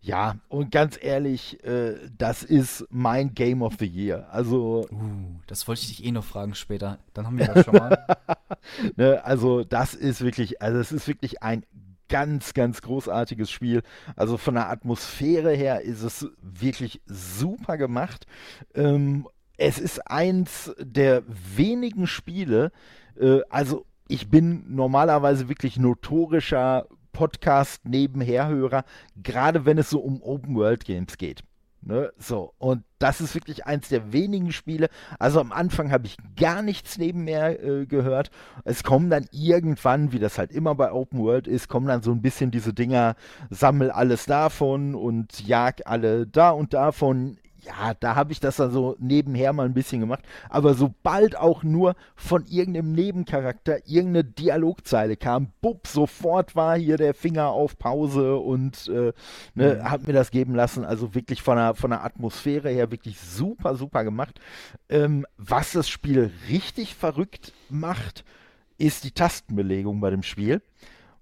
Ja, 0.00 0.36
und 0.48 0.70
ganz 0.70 0.96
ehrlich, 1.00 1.64
äh, 1.64 1.96
das 2.16 2.44
ist 2.44 2.86
mein 2.90 3.34
Game 3.34 3.62
of 3.62 3.74
the 3.80 3.86
Year. 3.86 4.28
Also. 4.30 4.86
Uh, 4.92 5.40
das 5.48 5.66
wollte 5.66 5.82
ich 5.82 5.88
dich 5.88 6.04
eh 6.04 6.12
noch 6.12 6.24
fragen 6.24 6.54
später. 6.54 7.00
Dann 7.12 7.26
haben 7.26 7.36
wir 7.36 7.48
das 7.48 7.64
schon 7.64 7.74
mal. 7.74 8.16
ne, 8.96 9.24
also, 9.24 9.64
das 9.64 9.94
ist 9.94 10.20
wirklich, 10.20 10.62
also 10.62 10.78
es 10.78 10.92
ist 10.92 11.08
wirklich 11.08 11.42
ein 11.42 11.66
ganz, 12.08 12.54
ganz 12.54 12.82
großartiges 12.82 13.50
Spiel. 13.50 13.82
Also 14.14 14.36
von 14.36 14.54
der 14.54 14.68
Atmosphäre 14.70 15.52
her 15.52 15.82
ist 15.82 16.02
es 16.02 16.28
wirklich 16.40 17.00
super 17.06 17.76
gemacht. 17.76 18.26
Ähm, 18.74 19.28
es 19.56 19.78
ist 19.78 20.10
eins 20.10 20.74
der 20.78 21.22
wenigen 21.26 22.06
Spiele, 22.06 22.72
äh, 23.18 23.40
also 23.48 23.86
ich 24.08 24.28
bin 24.28 24.64
normalerweise 24.68 25.48
wirklich 25.48 25.78
notorischer 25.78 26.86
Podcast-Nebenherhörer, 27.12 28.84
gerade 29.20 29.64
wenn 29.64 29.78
es 29.78 29.90
so 29.90 30.00
um 30.00 30.22
Open-World-Games 30.22 31.16
geht. 31.16 31.42
Ne? 31.86 32.12
So, 32.18 32.52
und 32.58 32.82
das 32.98 33.20
ist 33.20 33.36
wirklich 33.36 33.64
eins 33.64 33.88
der 33.88 34.12
wenigen 34.12 34.50
Spiele. 34.50 34.88
Also 35.20 35.38
am 35.38 35.52
Anfang 35.52 35.92
habe 35.92 36.06
ich 36.06 36.16
gar 36.36 36.60
nichts 36.60 36.98
nebenher 36.98 37.62
äh, 37.62 37.86
gehört. 37.86 38.32
Es 38.64 38.82
kommen 38.82 39.08
dann 39.08 39.26
irgendwann, 39.30 40.10
wie 40.10 40.18
das 40.18 40.36
halt 40.36 40.50
immer 40.50 40.74
bei 40.74 40.90
Open 40.90 41.20
World 41.20 41.46
ist, 41.46 41.68
kommen 41.68 41.86
dann 41.86 42.02
so 42.02 42.10
ein 42.10 42.22
bisschen 42.22 42.50
diese 42.50 42.74
Dinger, 42.74 43.14
sammel 43.50 43.92
alles 43.92 44.26
davon 44.26 44.96
und 44.96 45.46
jag 45.46 45.86
alle 45.86 46.26
da 46.26 46.50
und 46.50 46.74
davon 46.74 47.38
ja, 47.66 47.94
da 47.94 48.14
habe 48.14 48.32
ich 48.32 48.40
das 48.40 48.56
dann 48.56 48.70
so 48.70 48.96
nebenher 48.98 49.52
mal 49.52 49.66
ein 49.66 49.74
bisschen 49.74 50.00
gemacht. 50.00 50.24
Aber 50.48 50.74
sobald 50.74 51.36
auch 51.36 51.62
nur 51.62 51.96
von 52.14 52.44
irgendeinem 52.46 52.92
Nebencharakter 52.92 53.86
irgendeine 53.86 54.24
Dialogzeile 54.24 55.16
kam, 55.16 55.48
bupp, 55.60 55.86
sofort 55.86 56.54
war 56.54 56.78
hier 56.78 56.96
der 56.96 57.14
Finger 57.14 57.48
auf 57.48 57.78
Pause 57.78 58.36
und 58.36 58.88
äh, 58.88 59.12
ne, 59.54 59.74
mhm. 59.74 59.90
hat 59.90 60.06
mir 60.06 60.12
das 60.12 60.30
geben 60.30 60.54
lassen. 60.54 60.84
Also 60.84 61.14
wirklich 61.14 61.42
von 61.42 61.56
der, 61.56 61.74
von 61.74 61.90
der 61.90 62.04
Atmosphäre 62.04 62.70
her 62.70 62.90
wirklich 62.90 63.20
super, 63.20 63.74
super 63.74 64.04
gemacht. 64.04 64.40
Ähm, 64.88 65.26
was 65.36 65.72
das 65.72 65.88
Spiel 65.88 66.30
richtig 66.48 66.94
verrückt 66.94 67.52
macht, 67.68 68.24
ist 68.78 69.04
die 69.04 69.12
Tastenbelegung 69.12 70.00
bei 70.00 70.10
dem 70.10 70.22
Spiel 70.22 70.62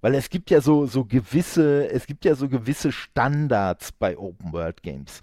weil 0.04 0.16
es 0.16 0.28
gibt 0.28 0.50
ja 0.50 0.60
so, 0.60 0.84
so 0.84 1.06
gewisse, 1.06 1.90
es 1.90 2.06
gibt 2.06 2.26
ja 2.26 2.34
so 2.34 2.46
gewisse 2.46 2.92
Standards 2.92 3.90
bei 3.90 4.18
Open 4.18 4.52
World 4.52 4.82
Games. 4.82 5.22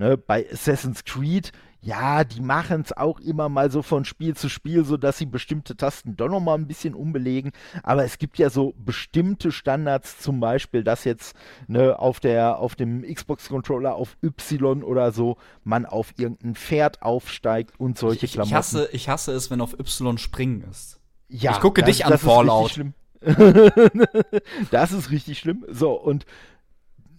Ne, 0.00 0.16
bei 0.16 0.50
Assassin's 0.50 1.04
Creed, 1.04 1.52
ja, 1.82 2.24
die 2.24 2.40
machen 2.40 2.80
es 2.80 2.96
auch 2.96 3.20
immer 3.20 3.50
mal 3.50 3.70
so 3.70 3.82
von 3.82 4.06
Spiel 4.06 4.34
zu 4.34 4.48
Spiel, 4.48 4.82
so 4.86 4.96
dass 4.96 5.18
sie 5.18 5.26
bestimmte 5.26 5.76
Tasten 5.76 6.16
doch 6.16 6.30
noch 6.30 6.40
mal 6.40 6.54
ein 6.54 6.66
bisschen 6.66 6.94
umbelegen. 6.94 7.52
Aber 7.82 8.02
es 8.02 8.16
gibt 8.16 8.38
ja 8.38 8.48
so 8.48 8.72
bestimmte 8.78 9.52
Standards, 9.52 10.18
zum 10.18 10.40
Beispiel, 10.40 10.84
dass 10.84 11.04
jetzt 11.04 11.36
ne, 11.68 11.98
auf 11.98 12.18
der 12.18 12.60
auf 12.60 12.76
dem 12.76 13.02
Xbox 13.02 13.50
Controller 13.50 13.94
auf 13.94 14.16
Y 14.22 14.82
oder 14.82 15.12
so 15.12 15.36
man 15.64 15.84
auf 15.84 16.14
irgendein 16.16 16.54
Pferd 16.54 17.02
aufsteigt 17.02 17.78
und 17.78 17.98
solche 17.98 18.24
ich, 18.24 18.32
Klamotten. 18.32 18.52
Ich 18.52 18.56
hasse, 18.56 18.88
ich 18.92 19.10
hasse 19.10 19.32
es, 19.32 19.50
wenn 19.50 19.60
auf 19.60 19.78
Y 19.78 20.16
springen 20.16 20.64
ist. 20.70 20.98
Ja, 21.28 21.52
ich 21.52 21.60
gucke 21.60 21.82
das, 21.82 21.90
dich 21.90 22.06
an, 22.06 22.16
Fallout. 22.16 22.80
das 24.70 24.92
ist 24.92 25.10
richtig 25.10 25.40
schlimm. 25.40 25.66
So 25.68 25.92
und 25.92 26.24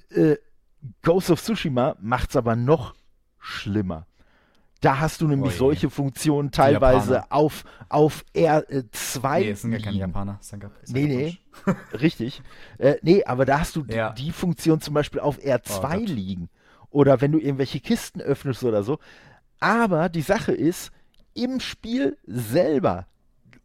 äh, 0.10 0.38
Ghost 1.02 1.30
of 1.30 1.42
Tsushima 1.42 1.96
macht 2.00 2.32
es 2.32 2.36
aber 2.36 2.56
noch 2.56 2.96
schlimmer. 3.40 4.06
Da 4.82 5.00
hast 5.00 5.22
du 5.22 5.28
nämlich 5.28 5.52
Oje. 5.52 5.60
solche 5.60 5.90
Funktionen 5.92 6.52
teilweise 6.52 7.32
auf, 7.32 7.64
auf 7.88 8.26
R2. 8.36 9.40
Nee, 9.40 9.50
es 9.52 9.62
sind 9.62 9.74
ja 9.74 9.80
keine 9.80 9.98
Japaner. 9.98 10.40
Sind 10.42 10.60
gar, 10.60 10.72
nee, 10.88 11.06
nee. 11.06 11.38
richtig. 11.94 12.42
Äh, 12.80 12.96
nee, 13.04 13.24
aber 13.24 13.46
da 13.46 13.60
hast 13.60 13.76
du 13.76 13.86
ja. 13.88 14.10
die 14.12 14.32
Funktion 14.32 14.82
zum 14.82 14.96
Beispiel 14.96 15.20
auf 15.20 15.38
R2 15.38 16.02
oh, 16.02 16.06
liegen. 16.06 16.50
Oder 16.90 17.22
wenn 17.22 17.32
du 17.32 17.38
irgendwelche 17.38 17.80
Kisten 17.80 18.22
öffnest 18.22 18.64
oder 18.64 18.82
so. 18.82 18.98
Aber 19.60 20.10
die 20.10 20.24
Sache 20.24 20.52
ist, 20.52 20.92
im 21.36 21.60
Spiel 21.60 22.18
selber 22.26 23.06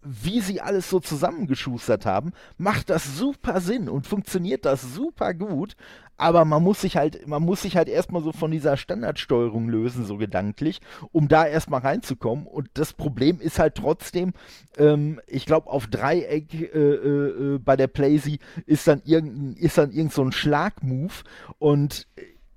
wie 0.06 0.40
sie 0.40 0.60
alles 0.60 0.88
so 0.88 1.00
zusammengeschustert 1.00 2.06
haben, 2.06 2.32
macht 2.58 2.90
das 2.90 3.16
super 3.16 3.60
Sinn 3.60 3.88
und 3.88 4.06
funktioniert 4.06 4.64
das 4.64 4.82
super 4.94 5.34
gut. 5.34 5.76
Aber 6.18 6.46
man 6.46 6.62
muss 6.62 6.80
sich 6.80 6.96
halt, 6.96 7.26
man 7.28 7.42
muss 7.42 7.62
sich 7.62 7.76
halt 7.76 7.88
erstmal 7.88 8.22
so 8.22 8.32
von 8.32 8.50
dieser 8.50 8.78
Standardsteuerung 8.78 9.68
lösen, 9.68 10.06
so 10.06 10.16
gedanklich, 10.16 10.80
um 11.12 11.28
da 11.28 11.46
erstmal 11.46 11.80
reinzukommen. 11.80 12.46
Und 12.46 12.70
das 12.74 12.94
Problem 12.94 13.38
ist 13.38 13.58
halt 13.58 13.74
trotzdem, 13.74 14.32
ähm, 14.78 15.20
ich 15.26 15.44
glaube, 15.44 15.68
auf 15.68 15.88
Dreieck 15.88 16.54
äh, 16.54 16.78
äh, 16.78 17.54
äh, 17.54 17.58
bei 17.58 17.76
der 17.76 17.88
Playsee 17.88 18.38
ist 18.64 18.88
dann 18.88 19.02
irgendein, 19.04 19.62
ist 19.62 19.76
dann 19.76 19.92
irgend 19.92 20.14
so 20.14 20.22
ein 20.22 20.32
Schlagmove 20.32 21.24
und 21.58 22.06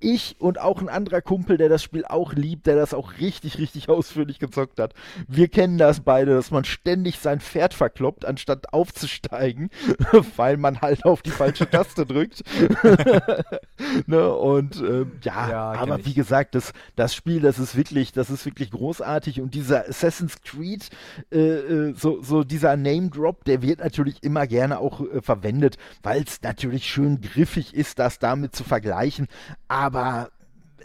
ich 0.00 0.36
und 0.38 0.60
auch 0.60 0.80
ein 0.80 0.88
anderer 0.88 1.20
Kumpel, 1.20 1.56
der 1.56 1.68
das 1.68 1.82
Spiel 1.82 2.04
auch 2.04 2.32
liebt, 2.32 2.66
der 2.66 2.76
das 2.76 2.94
auch 2.94 3.12
richtig, 3.20 3.58
richtig 3.58 3.88
ausführlich 3.88 4.38
gezockt 4.38 4.80
hat. 4.80 4.94
Wir 5.28 5.48
kennen 5.48 5.78
das 5.78 6.00
beide, 6.00 6.34
dass 6.34 6.50
man 6.50 6.64
ständig 6.64 7.18
sein 7.18 7.40
Pferd 7.40 7.74
verkloppt, 7.74 8.24
anstatt 8.24 8.72
aufzusteigen, 8.72 9.70
weil 10.36 10.56
man 10.56 10.80
halt 10.80 11.04
auf 11.04 11.22
die 11.22 11.30
falsche 11.30 11.68
Taste 11.70 12.06
drückt. 12.06 12.42
ne? 14.06 14.34
Und 14.34 14.80
äh, 14.80 15.06
ja, 15.22 15.50
ja 15.50 15.72
aber 15.72 16.04
wie 16.04 16.14
gesagt, 16.14 16.54
das, 16.54 16.72
das 16.96 17.14
Spiel, 17.14 17.40
das 17.40 17.58
ist 17.58 17.76
wirklich, 17.76 18.12
das 18.12 18.30
ist 18.30 18.46
wirklich 18.46 18.70
großartig 18.70 19.40
und 19.40 19.54
dieser 19.54 19.88
Assassin's 19.88 20.40
Creed, 20.42 20.88
äh, 21.30 21.38
äh 21.38 21.94
so, 21.94 22.22
so 22.22 22.44
dieser 22.44 22.76
Name 22.76 23.10
Drop, 23.10 23.44
der 23.44 23.62
wird 23.62 23.80
natürlich 23.80 24.22
immer 24.22 24.46
gerne 24.46 24.78
auch 24.78 25.00
äh, 25.00 25.20
verwendet, 25.20 25.76
weil 26.02 26.22
es 26.22 26.40
natürlich 26.42 26.86
schön 26.86 27.20
griffig 27.20 27.74
ist, 27.74 27.98
das 27.98 28.18
damit 28.18 28.54
zu 28.54 28.64
vergleichen. 28.64 29.26
Aber 29.68 29.89
aber 29.90 30.30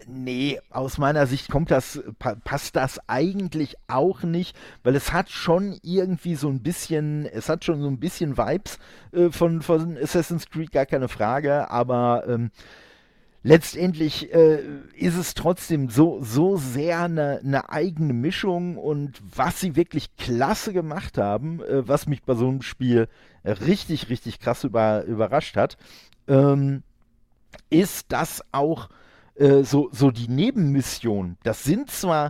nee, 0.07 0.59
aus 0.71 0.97
meiner 0.97 1.27
Sicht 1.27 1.49
kommt 1.49 1.69
das, 1.69 2.01
passt 2.43 2.75
das 2.75 2.99
eigentlich 3.07 3.75
auch 3.87 4.23
nicht, 4.23 4.57
weil 4.83 4.95
es 4.95 5.13
hat 5.13 5.29
schon 5.29 5.77
irgendwie 5.83 6.33
so 6.33 6.49
ein 6.49 6.63
bisschen, 6.63 7.27
es 7.27 7.49
hat 7.49 7.63
schon 7.63 7.81
so 7.81 7.87
ein 7.87 7.99
bisschen 7.99 8.35
Vibes 8.35 8.79
äh, 9.11 9.29
von, 9.29 9.61
von 9.61 9.95
Assassin's 9.97 10.49
Creed, 10.49 10.71
gar 10.71 10.87
keine 10.87 11.07
Frage, 11.07 11.69
aber 11.69 12.23
ähm, 12.27 12.49
letztendlich 13.43 14.33
äh, 14.33 14.63
ist 14.95 15.17
es 15.17 15.35
trotzdem 15.35 15.89
so, 15.89 16.19
so 16.23 16.57
sehr 16.57 17.03
eine, 17.03 17.41
eine, 17.43 17.69
eigene 17.69 18.13
Mischung 18.13 18.77
und 18.77 19.21
was 19.35 19.59
sie 19.59 19.75
wirklich 19.75 20.15
klasse 20.17 20.73
gemacht 20.73 21.19
haben, 21.19 21.63
äh, 21.63 21.87
was 21.87 22.07
mich 22.07 22.23
bei 22.23 22.33
so 22.33 22.47
einem 22.47 22.63
Spiel 22.63 23.07
richtig, 23.45 24.09
richtig 24.09 24.39
krass 24.39 24.63
über, 24.63 25.03
überrascht 25.03 25.57
hat, 25.57 25.77
ähm, 26.27 26.81
ist, 27.69 28.11
dass 28.11 28.43
auch 28.51 28.89
äh, 29.35 29.63
so, 29.63 29.89
so 29.91 30.11
die 30.11 30.27
Nebenmissionen, 30.27 31.37
das 31.43 31.63
sind 31.63 31.91
zwar 31.91 32.27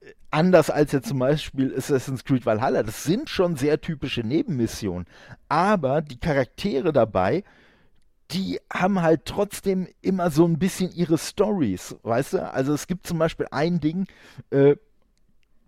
äh, 0.00 0.12
anders 0.30 0.70
als 0.70 0.92
jetzt 0.92 1.08
zum 1.08 1.18
Beispiel 1.18 1.74
Assassin's 1.76 2.24
Creed 2.24 2.46
Valhalla, 2.46 2.82
das 2.82 3.04
sind 3.04 3.28
schon 3.28 3.56
sehr 3.56 3.80
typische 3.80 4.22
Nebenmissionen, 4.22 5.06
aber 5.48 6.02
die 6.02 6.18
Charaktere 6.18 6.92
dabei, 6.92 7.44
die 8.30 8.60
haben 8.72 9.00
halt 9.00 9.24
trotzdem 9.24 9.88
immer 10.02 10.30
so 10.30 10.44
ein 10.44 10.58
bisschen 10.58 10.92
ihre 10.92 11.16
Stories, 11.16 11.96
weißt 12.02 12.34
du? 12.34 12.52
Also 12.52 12.74
es 12.74 12.86
gibt 12.86 13.06
zum 13.06 13.18
Beispiel 13.18 13.46
ein 13.50 13.80
Ding, 13.80 14.06
äh, 14.50 14.76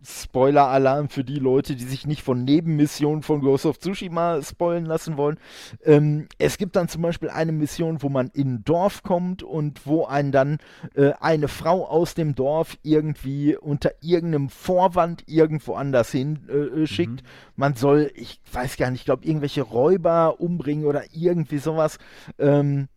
Spoiler-Alarm 0.03 1.09
für 1.09 1.25
die 1.25 1.39
Leute, 1.39 1.77
die 1.77 1.85
sich 1.85 2.07
nicht 2.07 2.23
von 2.23 2.45
Nebenmissionen 2.45 3.23
von 3.23 3.41
Ghost 3.41 3.67
of 3.67 3.79
Tsushima 3.79 4.43
spoilen 4.43 4.87
lassen 4.87 5.17
wollen. 5.17 5.39
Ähm, 5.85 6.29
es 6.39 6.59
gibt 6.59 6.77
dann 6.77 6.89
zum 6.89 7.03
Beispiel 7.03 7.31
eine 7.31 7.53
Mission, 7.53 8.03
wo 8.03 8.09
man 8.09 8.29
in 8.29 8.55
ein 8.55 8.65
Dorf 8.65 9.03
kommt 9.03 9.43
und 9.43 9.87
wo 9.87 10.07
einen 10.07 10.33
dann 10.33 10.59
äh, 10.95 11.13
eine 11.21 11.49
Frau 11.49 11.87
aus 11.87 12.15
dem 12.15 12.35
Dorf 12.35 12.79
irgendwie 12.83 13.57
unter 13.57 13.93
irgendeinem 14.01 14.49
Vorwand 14.49 15.25
irgendwo 15.27 15.75
anders 15.75 16.11
hin 16.11 16.41
äh, 16.49 16.83
äh 16.83 16.87
schickt. 16.87 17.23
Mhm. 17.23 17.29
Man 17.57 17.75
soll, 17.75 18.11
ich 18.15 18.41
weiß 18.53 18.77
gar 18.77 18.91
nicht, 18.91 19.01
ich 19.01 19.07
glaube, 19.07 19.25
irgendwelche 19.25 19.63
Räuber 19.63 20.41
umbringen 20.41 20.87
oder 20.87 21.05
irgendwie 21.13 21.59
sowas. 21.59 21.99
Ähm, 22.39 22.89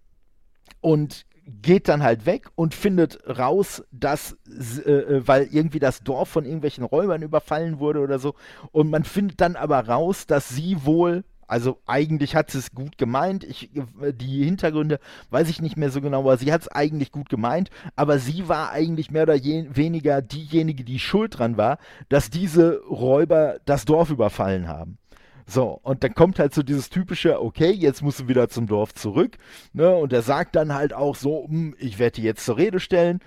und 0.81 1.25
geht 1.45 1.87
dann 1.87 2.03
halt 2.03 2.25
weg 2.25 2.49
und 2.55 2.73
findet 2.73 3.19
raus, 3.27 3.83
dass, 3.91 4.37
äh, 4.85 4.91
äh, 4.91 5.27
weil 5.27 5.47
irgendwie 5.51 5.79
das 5.79 6.03
Dorf 6.03 6.29
von 6.29 6.45
irgendwelchen 6.45 6.83
Räubern 6.83 7.21
überfallen 7.21 7.79
wurde 7.79 7.99
oder 7.99 8.19
so. 8.19 8.35
Und 8.71 8.89
man 8.89 9.03
findet 9.03 9.41
dann 9.41 9.55
aber 9.55 9.87
raus, 9.87 10.25
dass 10.25 10.49
sie 10.49 10.85
wohl, 10.85 11.23
also 11.47 11.79
eigentlich 11.85 12.35
hat 12.35 12.51
sie 12.51 12.59
es 12.59 12.71
gut 12.71 12.97
gemeint. 12.97 13.43
Ich, 13.43 13.75
äh, 13.75 14.13
die 14.13 14.43
Hintergründe 14.45 14.99
weiß 15.31 15.49
ich 15.49 15.61
nicht 15.61 15.77
mehr 15.77 15.89
so 15.89 16.01
genau, 16.01 16.19
aber 16.19 16.37
sie 16.37 16.51
hat 16.53 16.61
es 16.61 16.67
eigentlich 16.69 17.11
gut 17.11 17.29
gemeint. 17.29 17.69
Aber 17.95 18.19
sie 18.19 18.47
war 18.47 18.71
eigentlich 18.71 19.11
mehr 19.11 19.23
oder 19.23 19.35
weniger 19.35 20.21
diejenige, 20.21 20.83
die 20.83 20.99
schuld 20.99 21.39
dran 21.39 21.57
war, 21.57 21.77
dass 22.09 22.29
diese 22.29 22.81
Räuber 22.89 23.57
das 23.65 23.85
Dorf 23.85 24.09
überfallen 24.09 24.67
haben. 24.67 24.97
So, 25.45 25.79
und 25.83 26.03
dann 26.03 26.13
kommt 26.13 26.39
halt 26.39 26.53
so 26.53 26.63
dieses 26.63 26.89
typische, 26.89 27.41
okay, 27.41 27.71
jetzt 27.71 28.01
musst 28.01 28.21
du 28.21 28.27
wieder 28.27 28.49
zum 28.49 28.67
Dorf 28.67 28.93
zurück. 28.93 29.37
Ne? 29.73 29.93
Und 29.95 30.13
er 30.13 30.21
sagt 30.21 30.55
dann 30.55 30.73
halt 30.73 30.93
auch 30.93 31.15
so, 31.15 31.45
hm, 31.47 31.75
ich 31.79 31.99
werde 31.99 32.15
die 32.15 32.23
jetzt 32.23 32.45
zur 32.45 32.57
Rede 32.57 32.79
stellen. 32.79 33.19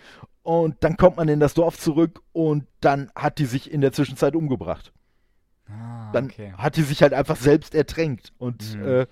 Und 0.43 0.77
dann 0.81 0.97
kommt 0.97 1.17
man 1.17 1.29
in 1.29 1.41
das 1.41 1.55
Dorf 1.55 1.79
zurück 1.79 2.23
und 2.33 2.67
dann 2.81 3.11
hat 3.17 3.39
die 3.39 3.47
sich 3.47 3.71
in 3.71 3.81
der 3.81 3.93
Zwischenzeit 3.93 4.37
umgebracht. 4.37 4.93
Ah, 5.69 6.13
dann 6.13 6.27
okay. 6.27 6.53
hat 6.57 6.77
die 6.77 6.83
sich 6.83 7.03
halt 7.03 7.13
einfach 7.13 7.37
selbst 7.37 7.75
ertränkt. 7.75 8.33
Und 8.39 8.77
mhm. 8.77 8.87
äh, 8.87 9.07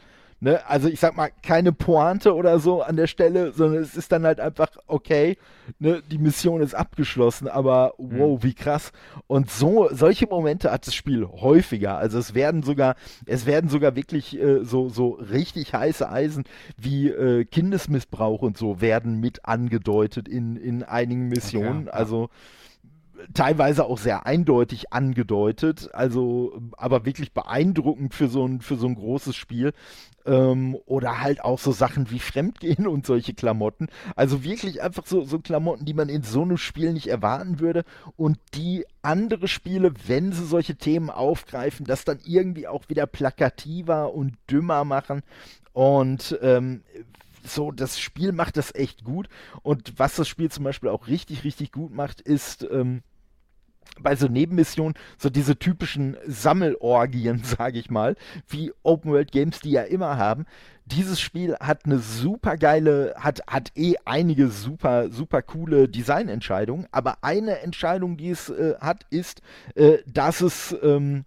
Ne? 0.45 0.61
Also 0.69 0.89
ich 0.89 1.01
sag 1.01 1.17
mal, 1.17 1.31
keine 1.43 1.73
Pointe 1.73 2.35
oder 2.35 2.59
so 2.59 2.83
an 2.83 2.97
der 2.97 3.07
Stelle, 3.07 3.53
sondern 3.53 3.83
es 3.83 3.97
ist 3.97 4.13
dann 4.13 4.27
halt 4.27 4.41
einfach, 4.41 4.69
okay, 4.87 5.39
ne, 5.79 6.03
die 6.11 6.19
Mission 6.19 6.61
ist 6.61 6.75
abgeschlossen, 6.75 7.49
aber 7.49 7.95
wow, 7.97 8.39
mhm. 8.39 8.43
wie 8.43 8.53
krass. 8.53 8.93
Und 9.27 9.51
so, 9.51 9.89
solche 9.91 10.27
Momente 10.27 10.71
hat 10.71 10.87
das 10.87 10.95
Spiel 10.95 11.27
häufiger. 11.27 11.97
Also 11.97 12.19
es 12.19 12.35
werden 12.35 12.63
sogar, 12.63 12.97
es 13.25 13.47
werden 13.47 13.71
sogar 13.71 13.97
wirklich 13.97 14.39
äh, 14.39 14.63
so, 14.65 14.91
so 14.91 15.13
richtig 15.13 15.73
heiße 15.73 16.07
Eisen 16.07 16.45
wie 16.77 17.09
äh, 17.09 17.47
Kindesmissbrauch 17.47 18.43
und 18.43 18.59
so 18.59 18.83
werden 18.83 19.21
mit 19.21 19.47
angedeutet 19.47 20.29
in, 20.29 20.57
in 20.57 20.83
einigen 20.83 21.29
Missionen. 21.29 21.85
Okay, 21.85 21.87
ja. 21.87 21.93
Also 21.95 22.29
teilweise 23.33 23.85
auch 23.85 23.99
sehr 23.99 24.27
eindeutig 24.27 24.93
angedeutet, 24.93 25.91
also 25.93 26.61
aber 26.77 27.05
wirklich 27.07 27.33
beeindruckend 27.33 28.15
für 28.15 28.29
so 28.29 28.47
ein, 28.47 28.61
für 28.61 28.77
so 28.77 28.87
ein 28.87 28.95
großes 28.95 29.35
Spiel. 29.37 29.73
Ähm, 30.27 30.79
oder 30.87 31.21
halt 31.21 31.45
auch 31.45 31.59
so 31.59 31.71
Sachen 31.71 32.11
wie 32.11 32.19
Fremdgehen 32.19 32.87
und 32.87 33.05
solche 33.05 33.35
Klamotten. 33.35 33.89
Also 34.17 34.43
wirklich 34.43 34.83
einfach 34.83 35.07
so, 35.07 35.25
so 35.25 35.39
Klamotten, 35.39 35.85
die 35.85 35.93
man 35.93 36.09
in 36.09 36.23
so 36.23 36.43
einem 36.43 36.57
Spiel 36.57 36.93
nicht 36.93 37.09
erwarten 37.09 37.61
würde 37.61 37.85
und 38.17 38.39
die 38.55 38.87
andere 39.03 39.49
Spiele, 39.49 39.93
wenn 40.07 40.33
sie 40.33 40.47
solche 40.47 40.77
Themen 40.77 41.11
aufgreifen, 41.11 41.85
das 41.85 42.05
dann 42.05 42.21
irgendwie 42.25 42.67
auch 42.67 42.89
wieder 42.89 43.07
plakativer 43.07 44.15
und 44.15 44.37
dümmer 44.51 44.85
machen. 44.85 45.23
Und 45.75 46.39
ähm, 46.41 46.83
so, 47.47 47.71
das 47.71 48.01
Spiel 48.01 48.33
macht 48.33 48.57
das 48.57 48.75
echt 48.75 49.05
gut. 49.05 49.29
Und 49.63 49.99
was 49.99 50.17
das 50.17 50.29
Spiel 50.29 50.51
zum 50.51 50.65
Beispiel 50.65 50.89
auch 50.89 51.07
richtig, 51.07 51.45
richtig 51.45 51.73
gut 51.73 51.93
macht, 51.93 52.21
ist, 52.21 52.67
ähm, 52.71 53.03
bei 54.01 54.17
so 54.17 54.29
Nebenmissionen 54.29 54.95
so 55.19 55.31
diese 55.31 55.59
typischen 55.59 56.17
Sammelorgien, 56.27 57.43
sage 57.45 57.79
ich 57.79 57.91
mal, 57.91 58.17
wie 58.49 58.73
Open 58.83 59.13
World 59.13 59.33
Games 59.33 59.61
die 59.61 59.73
ja 59.73 59.83
immer 59.83 60.17
haben. 60.17 60.47
Dieses 60.87 61.19
Spiel 61.19 61.57
hat 61.61 61.87
eine 61.87 61.99
super 61.99 62.59
geile, 62.59 63.15
hat, 63.17 63.41
hat 63.47 63.73
eh 63.75 63.95
einige 64.05 64.49
super, 64.49 65.11
super 65.11 65.41
coole 65.41 65.89
Designentscheidungen, 65.89 66.87
aber 66.93 67.19
eine 67.23 67.61
Entscheidung, 67.61 68.19
die 68.19 68.31
es 68.31 68.51
äh, 68.51 68.75
hat, 68.81 69.07
ist, 69.09 69.41
äh, 69.77 69.99
dass 70.07 70.43
es 70.43 70.77
ähm, 70.83 71.25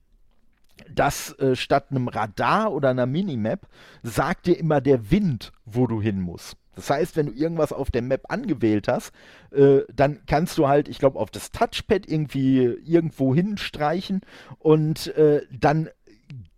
dass 0.94 1.38
äh, 1.40 1.56
statt 1.56 1.88
einem 1.90 2.08
Radar 2.08 2.72
oder 2.72 2.90
einer 2.90 3.08
Minimap 3.08 3.68
sagt 4.04 4.46
dir 4.46 4.58
immer 4.58 4.80
der 4.80 5.10
Wind, 5.12 5.52
wo 5.66 5.88
du 5.88 6.02
hin 6.02 6.22
musst. 6.22 6.56
Das 6.78 6.90
heißt, 6.90 7.18
wenn 7.18 7.26
du 7.26 7.32
irgendwas 7.34 7.74
auf 7.74 7.92
der 7.92 8.02
Map 8.02 8.26
angewählt 8.30 8.88
hast, 8.88 9.12
äh, 9.52 9.80
dann 9.94 10.20
kannst 10.28 10.58
du 10.58 10.68
halt, 10.68 10.88
ich 10.88 11.00
glaube, 11.00 11.20
auf 11.20 11.32
das 11.32 11.52
Touchpad 11.52 12.08
irgendwie 12.08 12.78
irgendwo 12.86 13.36
hinstreichen 13.36 14.22
und 14.60 15.08
äh, 15.18 15.42
dann 15.52 15.90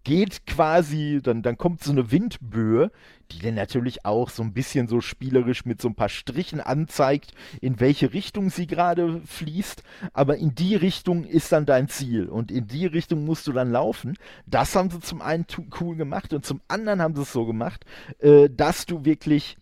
geht 0.03 0.45
quasi, 0.47 1.19
dann, 1.21 1.41
dann 1.41 1.57
kommt 1.57 1.83
so 1.83 1.91
eine 1.91 2.11
Windböe, 2.11 2.91
die 3.31 3.39
dann 3.39 3.55
natürlich 3.55 4.05
auch 4.05 4.29
so 4.29 4.41
ein 4.41 4.53
bisschen 4.53 4.87
so 4.87 5.01
spielerisch 5.01 5.65
mit 5.65 5.81
so 5.81 5.87
ein 5.87 5.95
paar 5.95 6.09
Strichen 6.09 6.59
anzeigt, 6.61 7.33
in 7.61 7.79
welche 7.79 8.13
Richtung 8.13 8.49
sie 8.49 8.65
gerade 8.65 9.21
fließt. 9.25 9.83
Aber 10.13 10.37
in 10.37 10.55
die 10.55 10.75
Richtung 10.75 11.25
ist 11.25 11.51
dann 11.51 11.65
dein 11.65 11.89
Ziel 11.89 12.27
und 12.27 12.51
in 12.51 12.67
die 12.67 12.87
Richtung 12.87 13.23
musst 13.23 13.45
du 13.47 13.51
dann 13.51 13.71
laufen. 13.71 14.15
Das 14.47 14.75
haben 14.75 14.89
sie 14.89 14.99
zum 14.99 15.21
einen 15.21 15.45
cool 15.79 15.95
gemacht 15.95 16.33
und 16.33 16.45
zum 16.45 16.61
anderen 16.67 17.01
haben 17.01 17.15
sie 17.15 17.21
es 17.21 17.31
so 17.31 17.45
gemacht, 17.45 17.85
äh, 18.19 18.49
dass 18.49 18.85
du 18.85 19.05
wirklich 19.05 19.57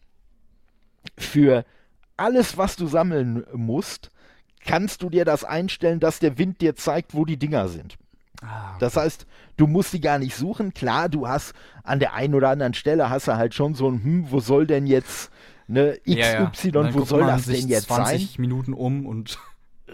für 1.17 1.65
alles, 2.15 2.57
was 2.57 2.75
du 2.75 2.87
sammeln 2.87 3.45
musst, 3.53 4.11
kannst 4.65 5.01
du 5.01 5.09
dir 5.09 5.25
das 5.25 5.43
einstellen, 5.43 5.99
dass 5.99 6.19
der 6.19 6.37
Wind 6.37 6.61
dir 6.61 6.75
zeigt, 6.75 7.13
wo 7.13 7.25
die 7.25 7.37
Dinger 7.37 7.67
sind. 7.69 7.97
Ah, 8.41 8.69
okay. 8.69 8.77
Das 8.79 8.95
heißt, 8.97 9.25
du 9.55 9.67
musst 9.67 9.93
die 9.93 10.01
gar 10.01 10.19
nicht 10.19 10.35
suchen. 10.35 10.73
Klar, 10.73 11.09
du 11.09 11.27
hast 11.27 11.53
an 11.83 11.99
der 11.99 12.13
einen 12.13 12.35
oder 12.35 12.49
anderen 12.49 12.73
Stelle 12.73 13.09
hast 13.09 13.27
du 13.27 13.35
halt 13.35 13.53
schon 13.53 13.73
so 13.73 13.89
ein, 13.89 14.03
hm, 14.03 14.31
wo 14.31 14.39
soll 14.39 14.67
denn 14.67 14.85
jetzt 14.85 15.31
ne, 15.67 15.97
XY, 16.03 16.19
ja, 16.19 16.41
ja. 16.43 16.93
wo 16.93 17.03
soll 17.03 17.21
das 17.21 17.45
denn 17.45 17.67
jetzt 17.67 17.87
20 17.87 18.05
sein? 18.05 18.19
20 18.19 18.39
Minuten 18.39 18.73
um 18.73 19.05
und 19.05 19.39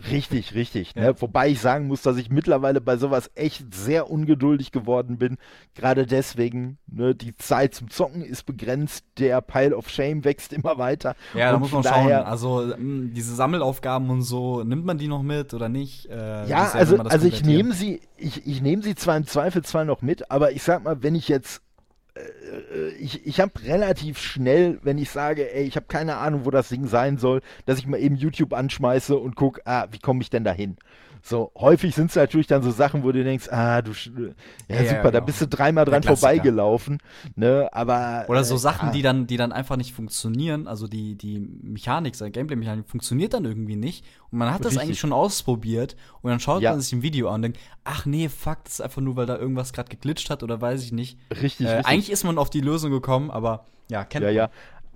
Richtig, 0.10 0.56
richtig. 0.56 0.96
Ne? 0.96 1.14
Wobei 1.20 1.50
ich 1.50 1.60
sagen 1.62 1.88
muss, 1.88 2.02
dass 2.02 2.18
ich 2.18 2.30
mittlerweile 2.30 2.82
bei 2.82 2.98
sowas 2.98 3.30
echt 3.36 3.74
sehr 3.74 4.10
ungeduldig 4.10 4.72
geworden 4.72 5.18
bin. 5.18 5.38
Gerade 5.76 6.08
deswegen, 6.08 6.78
ne, 6.88 7.14
die 7.14 7.36
Zeit 7.36 7.76
zum 7.76 7.90
Zocken 7.90 8.24
ist 8.24 8.46
begrenzt, 8.46 9.06
der 9.20 9.42
Pile 9.42 9.78
of 9.78 9.90
Shame 9.90 10.24
wächst 10.24 10.52
immer 10.52 10.80
weiter. 10.80 11.16
Ja, 11.36 11.52
da 11.52 11.60
muss 11.60 11.72
man 11.72 11.84
schauen. 11.84 12.12
Also 12.12 12.74
hm, 12.76 13.14
diese 13.14 13.36
Sammelaufgaben 13.36 14.10
und 14.10 14.24
so, 14.24 14.64
nimmt 14.64 14.86
man 14.86 14.98
die 14.98 15.08
noch 15.08 15.22
mit 15.22 15.54
oder 15.54 15.70
nicht? 15.70 16.08
Äh, 16.08 16.48
ja, 16.48 16.72
also, 16.74 16.98
also 16.98 17.28
ich 17.28 17.44
nehme 17.44 17.74
sie, 17.74 18.02
ich, 18.18 18.48
ich 18.48 18.62
nehme 18.62 18.82
sie 18.82 18.96
zwar 18.96 19.16
im 19.16 19.28
Zweifelsfall 19.28 19.86
noch 19.86 20.02
mit, 20.02 20.32
aber 20.32 20.52
ich 20.52 20.64
sag 20.64 20.84
mal, 20.84 21.04
wenn 21.04 21.14
ich 21.14 21.28
jetzt 21.28 21.62
ich, 23.00 23.26
ich 23.26 23.40
habe 23.40 23.52
relativ 23.64 24.20
schnell, 24.20 24.80
wenn 24.84 24.98
ich 24.98 25.10
sage, 25.10 25.54
ey, 25.54 25.64
ich 25.64 25.76
habe 25.76 25.88
keine 25.88 26.18
Ahnung, 26.18 26.46
wo 26.46 26.52
das 26.52 26.70
Ding 26.70 26.88
sein 26.88 27.18
soll, 27.18 27.42
dass 27.66 27.80
ich 27.80 27.88
mal 27.88 28.00
eben 28.00 28.16
YouTube 28.16 28.54
anschmeiße 28.54 29.18
und 29.18 29.36
gucke, 29.36 29.62
ah, 29.66 29.88
wie 29.92 30.00
komme 30.00 30.22
ich 30.22 30.30
denn 30.30 30.44
dahin? 30.44 30.78
So, 31.26 31.54
häufig 31.56 31.96
sind 31.96 32.10
es 32.10 32.18
natürlich 32.18 32.48
dann 32.48 32.64
so 32.64 32.72
Sachen, 32.72 33.02
wo 33.04 33.14
du 33.14 33.24
denkst, 33.24 33.48
ah, 33.50 33.82
du, 33.82 33.92
ja, 33.92 33.96
ja 34.68 34.78
super, 34.78 34.86
ja, 34.86 34.94
genau. 34.98 35.12
da 35.12 35.20
bist 35.22 35.40
du 35.40 35.48
dreimal 35.48 35.86
dran 35.86 36.04
vorbeigelaufen, 36.04 36.98
ne, 37.38 37.70
aber. 37.72 38.26
Oder 38.28 38.44
so 38.44 38.56
äh, 38.56 38.58
Sachen, 38.58 38.92
die 38.92 39.02
dann, 39.02 39.26
die 39.26 39.38
dann 39.38 39.54
einfach 39.54 39.78
nicht 39.78 39.94
funktionieren, 39.94 40.68
also 40.68 40.86
die, 40.86 41.16
die 41.16 41.40
Mechanik, 41.40 42.16
seine 42.16 42.32
Gameplay-Mechanik 42.32 42.90
funktioniert 42.90 43.34
dann 43.34 43.46
irgendwie 43.46 43.78
nicht 43.78 44.04
und 44.32 44.40
man 44.40 44.50
hat 44.50 44.60
Richtig. 44.60 44.74
das 44.74 44.84
eigentlich 44.84 45.00
schon 45.00 45.14
ausprobiert 45.14 45.96
und 46.22 46.30
dann 46.30 46.42
schaut 46.42 46.62
man 46.62 46.82
sich 46.82 46.92
ein 46.92 47.04
Video 47.04 47.30
an 47.30 47.36
und 47.36 47.42
denkt, 47.44 47.60
ach 47.86 48.06
nee, 48.06 48.28
fuck, 48.28 48.66
das 48.66 48.74
ist 48.74 48.82
einfach 48.82 49.02
nur, 49.02 49.16
weil 49.16 49.26
da 49.26 49.38
irgendwas 49.38 49.72
gerade 49.72 49.88
geglitscht 49.88 50.30
hat 50.30 50.44
oder 50.44 50.60
weiß 50.60 50.84
ich 50.84 50.92
nicht. 50.92 51.18
Richtig, 51.32 51.68
äh, 51.68 51.78
richtig. 51.78 51.86
Eigentlich 51.86 52.12
ist 52.12 52.26
man 52.26 52.38
auf 52.38 52.50
die 52.50 52.62
Lösung 52.62 52.92
gekommen, 52.92 53.32
aber 53.32 53.66
ja, 53.90 54.04
kennt 54.04 54.24
ja, 54.24 54.30
man. 54.30 54.36
Ja, 54.36 54.50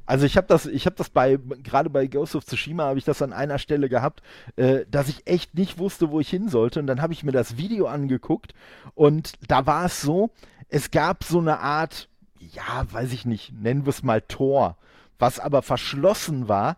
also 0.07 0.25
ich 0.25 0.37
habe 0.37 0.47
das, 0.47 0.65
ich 0.65 0.85
habe 0.85 0.95
das 0.95 1.09
bei, 1.09 1.37
gerade 1.61 1.89
bei 1.89 2.07
Ghost 2.07 2.35
of 2.35 2.45
Tsushima 2.45 2.85
habe 2.85 2.97
ich 2.97 3.05
das 3.05 3.21
an 3.21 3.33
einer 3.33 3.59
Stelle 3.59 3.89
gehabt, 3.89 4.23
äh, 4.55 4.85
dass 4.89 5.09
ich 5.09 5.27
echt 5.27 5.53
nicht 5.55 5.77
wusste, 5.77 6.09
wo 6.09 6.19
ich 6.21 6.29
hin 6.29 6.47
sollte. 6.49 6.79
Und 6.79 6.87
dann 6.87 7.01
habe 7.01 7.13
ich 7.13 7.23
mir 7.23 7.33
das 7.33 7.57
Video 7.57 7.87
angeguckt 7.87 8.53
und 8.95 9.33
da 9.47 9.65
war 9.65 9.85
es 9.85 10.01
so, 10.01 10.31
es 10.69 10.91
gab 10.91 11.23
so 11.23 11.39
eine 11.39 11.59
Art, 11.59 12.07
ja, 12.39 12.85
weiß 12.89 13.11
ich 13.11 13.25
nicht, 13.25 13.53
nennen 13.53 13.85
wir 13.85 13.89
es 13.89 14.01
mal 14.01 14.21
Tor, 14.21 14.77
was 15.19 15.39
aber 15.39 15.61
verschlossen 15.61 16.47
war, 16.47 16.77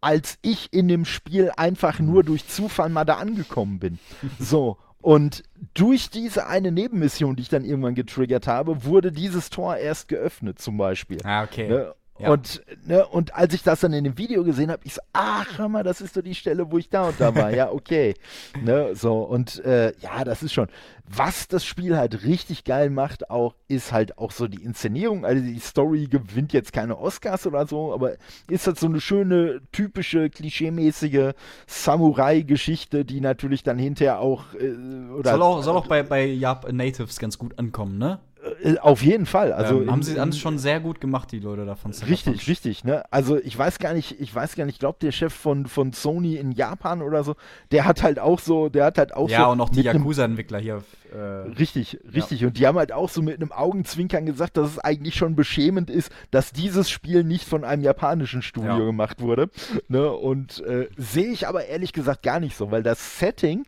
als 0.00 0.38
ich 0.42 0.72
in 0.72 0.88
dem 0.88 1.04
Spiel 1.04 1.52
einfach 1.56 2.00
nur 2.00 2.24
durch 2.24 2.48
Zufall 2.48 2.88
mal 2.88 3.04
da 3.04 3.16
angekommen 3.16 3.78
bin. 3.78 3.98
So. 4.38 4.78
Und 5.00 5.42
durch 5.74 6.10
diese 6.10 6.46
eine 6.46 6.70
Nebenmission, 6.70 7.34
die 7.34 7.42
ich 7.42 7.48
dann 7.48 7.64
irgendwann 7.64 7.96
getriggert 7.96 8.46
habe, 8.46 8.84
wurde 8.84 9.10
dieses 9.10 9.50
Tor 9.50 9.76
erst 9.76 10.06
geöffnet, 10.06 10.60
zum 10.60 10.76
Beispiel. 10.76 11.18
Ah, 11.24 11.42
okay. 11.42 11.68
Ne? 11.68 11.92
Ja. 12.22 12.30
Und, 12.30 12.62
ne, 12.86 13.04
und 13.04 13.34
als 13.34 13.52
ich 13.52 13.64
das 13.64 13.80
dann 13.80 13.92
in 13.92 14.04
dem 14.04 14.16
Video 14.16 14.44
gesehen 14.44 14.70
habe, 14.70 14.82
ich 14.84 14.94
so, 14.94 15.00
ach, 15.12 15.58
mal, 15.68 15.82
das 15.82 16.00
ist 16.00 16.14
so 16.14 16.22
die 16.22 16.36
Stelle, 16.36 16.70
wo 16.70 16.78
ich 16.78 16.88
da 16.88 17.08
und 17.08 17.20
da 17.20 17.34
war. 17.34 17.50
ja, 17.52 17.70
okay. 17.70 18.14
ne, 18.62 18.94
so, 18.94 19.22
und 19.22 19.64
äh, 19.64 19.92
ja, 19.98 20.22
das 20.22 20.42
ist 20.42 20.52
schon. 20.52 20.68
Was 21.14 21.48
das 21.48 21.64
Spiel 21.64 21.96
halt 21.96 22.22
richtig 22.24 22.62
geil 22.62 22.88
macht, 22.88 23.28
auch, 23.28 23.56
ist 23.66 23.92
halt 23.92 24.18
auch 24.18 24.30
so 24.30 24.46
die 24.46 24.62
Inszenierung. 24.62 25.26
Also 25.26 25.42
die 25.42 25.58
Story 25.58 26.06
gewinnt 26.06 26.52
jetzt 26.52 26.72
keine 26.72 26.96
Oscars 26.96 27.44
oder 27.46 27.66
so, 27.66 27.92
aber 27.92 28.12
ist 28.48 28.68
halt 28.68 28.78
so 28.78 28.86
eine 28.86 29.00
schöne, 29.00 29.60
typische, 29.72 30.30
klischeemäßige 30.30 31.32
Samurai-Geschichte, 31.66 33.04
die 33.04 33.20
natürlich 33.20 33.64
dann 33.64 33.78
hinterher 33.78 34.20
auch. 34.20 34.54
Äh, 34.54 34.74
oder, 35.12 35.32
soll 35.32 35.42
auch, 35.42 35.62
soll 35.62 35.76
auch 35.76 35.88
bei, 35.88 36.04
bei 36.04 36.24
Jap 36.24 36.70
Natives 36.72 37.18
ganz 37.18 37.36
gut 37.36 37.58
ankommen, 37.58 37.98
ne? 37.98 38.20
Äh, 38.62 38.78
auf 38.78 39.02
jeden 39.02 39.26
Fall. 39.26 39.52
Also 39.52 39.82
ähm, 39.82 39.90
haben 39.90 40.02
sie 40.02 40.18
haben 40.18 40.32
schon 40.32 40.58
sehr 40.58 40.80
gut 40.80 41.00
gemacht, 41.00 41.30
die 41.30 41.38
Leute 41.38 41.64
davon. 41.64 41.92
Richtig, 41.92 42.48
richtig. 42.48 42.84
Ne? 42.84 43.04
Also 43.10 43.38
ich 43.38 43.56
weiß 43.56 43.78
gar 43.78 43.94
nicht, 43.94 44.20
ich 44.20 44.34
weiß 44.34 44.56
gar 44.56 44.64
nicht, 44.64 44.74
ich 44.74 44.80
glaube 44.80 44.98
der 45.00 45.12
Chef 45.12 45.32
von, 45.32 45.66
von 45.66 45.92
Sony 45.92 46.36
in 46.36 46.52
Japan 46.52 47.02
oder 47.02 47.22
so, 47.22 47.36
der 47.70 47.84
hat 47.84 48.02
halt 48.02 48.18
auch 48.18 48.40
so, 48.40 48.68
der 48.68 48.86
hat 48.86 48.98
halt 48.98 49.14
auch 49.14 49.28
ja, 49.28 49.38
so. 49.38 49.42
Ja 49.42 49.48
und 49.50 49.60
auch 49.60 49.68
die 49.68 49.82
Yakuza-Entwickler 49.82 50.58
hier. 50.58 50.82
Äh, 51.12 51.18
richtig, 51.58 52.00
richtig. 52.12 52.40
Ja. 52.40 52.48
Und 52.48 52.58
die 52.58 52.66
haben 52.66 52.78
halt 52.78 52.90
auch 52.90 53.10
so 53.10 53.22
mit 53.22 53.36
einem 53.36 53.52
Augenzwinkern 53.52 54.26
gesagt, 54.26 54.56
dass 54.56 54.70
es 54.70 54.78
eigentlich 54.78 55.14
schon 55.14 55.36
beschämend 55.36 55.90
ist, 55.90 56.10
dass 56.30 56.52
dieses 56.52 56.90
Spiel 56.90 57.22
nicht 57.22 57.46
von 57.46 57.64
einem 57.64 57.82
japanischen 57.82 58.42
Studio 58.42 58.78
ja. 58.78 58.84
gemacht 58.84 59.20
wurde. 59.20 59.50
Ne? 59.88 60.10
Und 60.10 60.64
äh, 60.64 60.88
sehe 60.96 61.30
ich 61.30 61.46
aber 61.46 61.66
ehrlich 61.66 61.92
gesagt 61.92 62.22
gar 62.22 62.40
nicht 62.40 62.56
so, 62.56 62.70
weil 62.70 62.82
das 62.82 63.18
Setting 63.18 63.64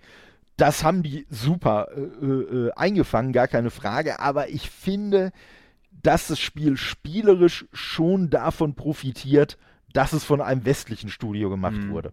das 0.57 0.85
haben 0.85 1.03
die 1.03 1.27
super 1.31 1.89
äh, 1.97 2.27
äh, 2.27 2.73
eingefangen, 2.73 3.33
gar 3.33 3.49
keine 3.49 3.71
Frage. 3.71 4.21
Aber 4.21 4.49
ich 4.49 4.71
finde, 4.71 5.33
dass 5.91 6.29
das 6.29 6.39
Spiel 6.39 6.77
spielerisch 6.77 7.67
schon 7.73 8.31
davon 8.31 8.75
profitiert, 8.75 9.59
dass 9.93 10.13
es 10.13 10.25
von 10.25 10.41
einem 10.41 10.65
westlichen 10.65 11.09
Studio 11.09 11.51
gemacht 11.51 11.77
mhm. 11.77 11.91
wurde. 11.91 12.13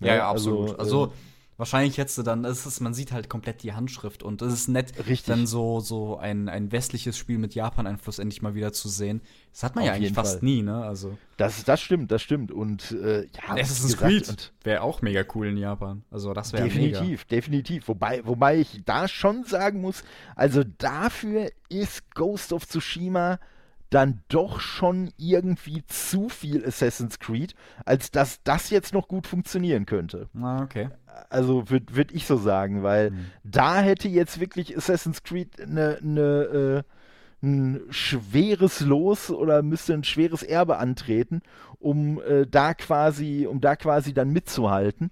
Ja, 0.00 0.14
ja, 0.14 0.30
absolut. 0.30 0.78
Also, 0.78 0.78
also 0.78 1.12
wahrscheinlich 1.60 1.96
jetzt 1.96 2.18
dann, 2.26 2.44
ist 2.44 2.66
es, 2.66 2.80
man 2.80 2.94
sieht 2.94 3.12
halt 3.12 3.28
komplett 3.28 3.62
die 3.62 3.74
Handschrift 3.74 4.22
und 4.22 4.42
es 4.42 4.52
ist 4.52 4.68
nett, 4.68 4.92
Richtig. 4.98 5.26
dann 5.26 5.46
so, 5.46 5.78
so 5.78 6.16
ein, 6.16 6.48
ein 6.48 6.72
westliches 6.72 7.16
Spiel 7.16 7.38
mit 7.38 7.54
Japan-Einfluss 7.54 8.18
endlich 8.18 8.42
mal 8.42 8.54
wieder 8.54 8.72
zu 8.72 8.88
sehen. 8.88 9.20
Das 9.52 9.62
hat 9.62 9.76
man 9.76 9.82
Auf 9.82 9.88
ja 9.88 9.94
eigentlich 9.94 10.12
fast 10.12 10.38
Fall. 10.38 10.44
nie, 10.44 10.62
ne? 10.62 10.82
Also. 10.82 11.16
Das, 11.36 11.62
das 11.64 11.80
stimmt, 11.80 12.10
das 12.10 12.22
stimmt. 12.22 12.50
Und 12.50 12.90
äh, 12.92 13.22
ja, 13.26 13.54
Assassin's 13.54 13.96
Creed 13.96 14.52
wäre 14.64 14.82
auch 14.82 15.02
mega 15.02 15.22
cool 15.34 15.48
in 15.48 15.56
Japan. 15.56 16.02
Also 16.10 16.32
das 16.32 16.52
wäre 16.52 16.64
Definitiv, 16.64 17.00
mega. 17.02 17.22
definitiv. 17.28 17.88
Wobei, 17.88 18.26
wobei 18.26 18.58
ich 18.58 18.82
da 18.84 19.06
schon 19.06 19.44
sagen 19.44 19.80
muss, 19.80 20.02
also 20.34 20.64
dafür 20.64 21.50
ist 21.68 22.14
Ghost 22.14 22.52
of 22.52 22.66
Tsushima 22.66 23.38
dann 23.90 24.22
doch 24.28 24.60
schon 24.60 25.12
irgendwie 25.16 25.84
zu 25.86 26.28
viel 26.28 26.64
Assassin's 26.64 27.18
Creed, 27.18 27.54
als 27.84 28.10
dass 28.10 28.42
das 28.42 28.70
jetzt 28.70 28.94
noch 28.94 29.08
gut 29.08 29.26
funktionieren 29.26 29.84
könnte. 29.84 30.28
Ah, 30.40 30.62
okay. 30.62 30.88
Also 31.28 31.68
würde 31.68 31.94
würd 31.94 32.12
ich 32.12 32.26
so 32.26 32.36
sagen, 32.36 32.82
weil 32.82 33.10
mhm. 33.10 33.26
da 33.44 33.80
hätte 33.80 34.08
jetzt 34.08 34.40
wirklich 34.40 34.76
Assassin's 34.76 35.22
Creed 35.22 35.60
eine 35.60 35.98
ne, 36.00 36.22
äh, 36.22 36.82
ein 37.42 37.80
schweres 37.90 38.80
Los 38.80 39.30
oder 39.30 39.62
müsste 39.62 39.94
ein 39.94 40.04
schweres 40.04 40.42
Erbe 40.42 40.76
antreten, 40.76 41.42
um 41.78 42.20
äh, 42.20 42.46
da 42.46 42.74
quasi, 42.74 43.46
um 43.50 43.60
da 43.60 43.76
quasi 43.76 44.12
dann 44.12 44.30
mitzuhalten. 44.30 45.10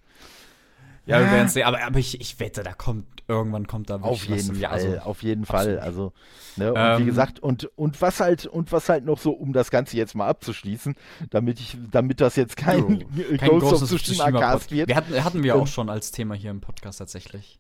Ja, 1.09 1.21
wir 1.21 1.31
werden 1.31 1.49
sehen, 1.49 1.65
aber, 1.65 1.83
aber 1.83 1.99
ich, 1.99 2.21
ich 2.21 2.39
wette, 2.39 2.63
da 2.63 2.75
kommt, 2.75 3.07
irgendwann 3.29 3.67
kommt 3.67 3.89
da 3.89 3.97
Auf 3.97 4.25
jeden 4.25 4.55
Fall, 4.55 4.65
also, 4.67 4.99
auf 4.99 5.23
jeden 5.23 5.47
Fall. 5.47 5.79
Also, 5.81 6.13
ne, 6.57 6.73
und 6.73 6.79
ähm, 6.79 6.99
wie 7.01 7.05
gesagt, 7.07 7.41
und, 7.41 7.65
und 7.77 8.03
was 8.03 8.21
halt, 8.21 8.45
und 8.47 8.73
was 8.73 8.91
halt 8.91 9.07
noch 9.07 9.19
so, 9.19 9.33
um 9.33 9.55
das 9.55 9.71
Ganze 9.71 9.97
jetzt 9.97 10.15
mal 10.15 10.29
abzuschließen, 10.29 10.97
damit 11.31 11.61
ich, 11.61 11.79
damit 11.91 12.21
das 12.21 12.37
jetzt 12.37 12.57
kein, 12.57 13.07
kein 13.39 13.59
Ghost 13.59 13.83
of 13.83 13.89
Tsushima 13.89 14.31
Cast 14.33 14.71
wird. 14.71 14.89
Wir 14.89 14.97
hatten, 14.97 15.25
hatten 15.25 15.43
wir 15.43 15.57
auch 15.57 15.67
schon 15.67 15.89
als 15.89 16.11
Thema 16.11 16.35
hier 16.35 16.51
im 16.51 16.61
Podcast 16.61 16.99
tatsächlich 16.99 17.59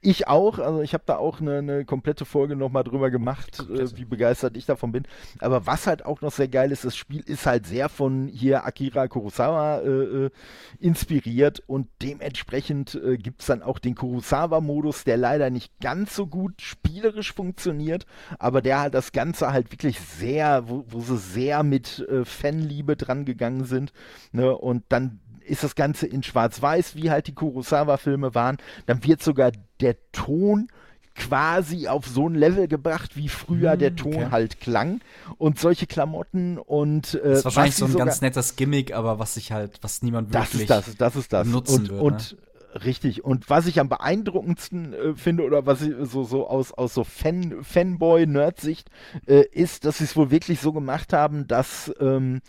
ich 0.00 0.28
auch, 0.28 0.58
also 0.58 0.80
ich 0.80 0.94
habe 0.94 1.04
da 1.06 1.16
auch 1.16 1.40
eine, 1.40 1.58
eine, 1.58 1.84
komplette 1.84 2.24
Folge 2.24 2.56
nochmal 2.56 2.84
drüber 2.84 3.10
gemacht, 3.10 3.60
äh, 3.60 3.96
wie 3.96 4.04
begeistert 4.04 4.56
ich 4.56 4.66
davon 4.66 4.92
bin. 4.92 5.04
Aber 5.38 5.66
was 5.66 5.86
halt 5.86 6.04
auch 6.04 6.20
noch 6.20 6.32
sehr 6.32 6.48
geil 6.48 6.72
ist, 6.72 6.84
das 6.84 6.96
Spiel 6.96 7.22
ist 7.26 7.46
halt 7.46 7.66
sehr 7.66 7.88
von 7.88 8.28
hier 8.28 8.64
Akira 8.64 9.08
Kurosawa 9.08 9.80
äh, 9.80 9.86
äh 9.88 10.30
inspiriert 10.78 11.62
und 11.66 11.88
dementsprechend 12.02 12.94
äh, 12.94 13.16
gibt 13.16 13.40
es 13.40 13.46
dann 13.46 13.62
auch 13.62 13.78
den 13.78 13.94
Kurosawa-Modus, 13.94 15.04
der 15.04 15.16
leider 15.16 15.50
nicht 15.50 15.72
ganz 15.80 16.14
so 16.14 16.26
gut 16.26 16.60
spielerisch 16.60 17.32
funktioniert, 17.32 18.06
aber 18.38 18.62
der 18.62 18.80
halt 18.80 18.94
das 18.94 19.12
Ganze 19.12 19.52
halt 19.52 19.72
wirklich 19.72 20.00
sehr, 20.00 20.68
wo, 20.68 20.84
wo 20.88 21.00
sie 21.00 21.18
sehr 21.18 21.62
mit 21.62 22.06
äh, 22.08 22.24
Fanliebe 22.24 22.96
dran 22.96 23.24
gegangen 23.24 23.64
sind. 23.64 23.92
Ne? 24.32 24.56
Und 24.56 24.84
dann 24.88 25.20
ist 25.46 25.64
das 25.64 25.74
Ganze 25.74 26.06
in 26.06 26.22
Schwarz-Weiß, 26.22 26.96
wie 26.96 27.10
halt 27.10 27.26
die 27.26 27.34
Kurosawa-Filme 27.34 28.34
waren. 28.34 28.58
Dann 28.86 29.02
wird 29.04 29.22
sogar 29.22 29.52
der 29.80 29.96
Ton 30.12 30.68
quasi 31.16 31.88
auf 31.88 32.06
so 32.06 32.28
ein 32.28 32.34
Level 32.34 32.68
gebracht, 32.68 33.16
wie 33.16 33.28
früher 33.28 33.72
hm, 33.72 33.78
der 33.78 33.96
Ton 33.96 34.14
okay. 34.14 34.28
halt 34.30 34.60
klang 34.60 35.00
und 35.38 35.58
solche 35.58 35.86
Klamotten 35.86 36.58
und 36.58 37.14
äh, 37.14 37.22
das 37.22 37.38
ist 37.38 37.44
wahrscheinlich 37.46 37.76
so 37.76 37.86
ein 37.86 37.94
ganz 37.94 38.20
nettes 38.20 38.56
Gimmick, 38.56 38.94
aber 38.94 39.18
was 39.18 39.34
sich 39.34 39.50
halt, 39.50 39.78
was 39.80 40.02
niemand 40.02 40.32
wirklich 40.32 40.66
das 40.66 40.88
ist 40.88 41.00
das, 41.00 41.14
das 41.14 41.16
ist 41.16 41.32
das 41.32 41.48
nutzen 41.48 41.74
und, 41.74 41.88
wird, 41.90 42.00
und 42.02 42.32
ne? 42.32 42.84
richtig 42.84 43.24
und 43.24 43.48
was 43.48 43.66
ich 43.66 43.80
am 43.80 43.88
beeindruckendsten 43.88 44.92
äh, 44.92 45.14
finde 45.14 45.44
oder 45.44 45.64
was 45.66 45.82
ich 45.82 45.94
so 46.02 46.24
so 46.24 46.46
aus 46.46 46.72
aus 46.72 46.92
so 46.92 47.04
Fan 47.04 47.62
Fanboy 47.62 48.26
Nerd-Sicht 48.26 48.90
äh, 49.26 49.44
ist, 49.50 49.84
dass 49.86 49.98
sie 49.98 50.04
es 50.04 50.16
wohl 50.16 50.30
wirklich 50.30 50.60
so 50.60 50.72
gemacht 50.72 51.12
haben, 51.12 51.46
dass 51.46 51.92
ähm, 52.00 52.42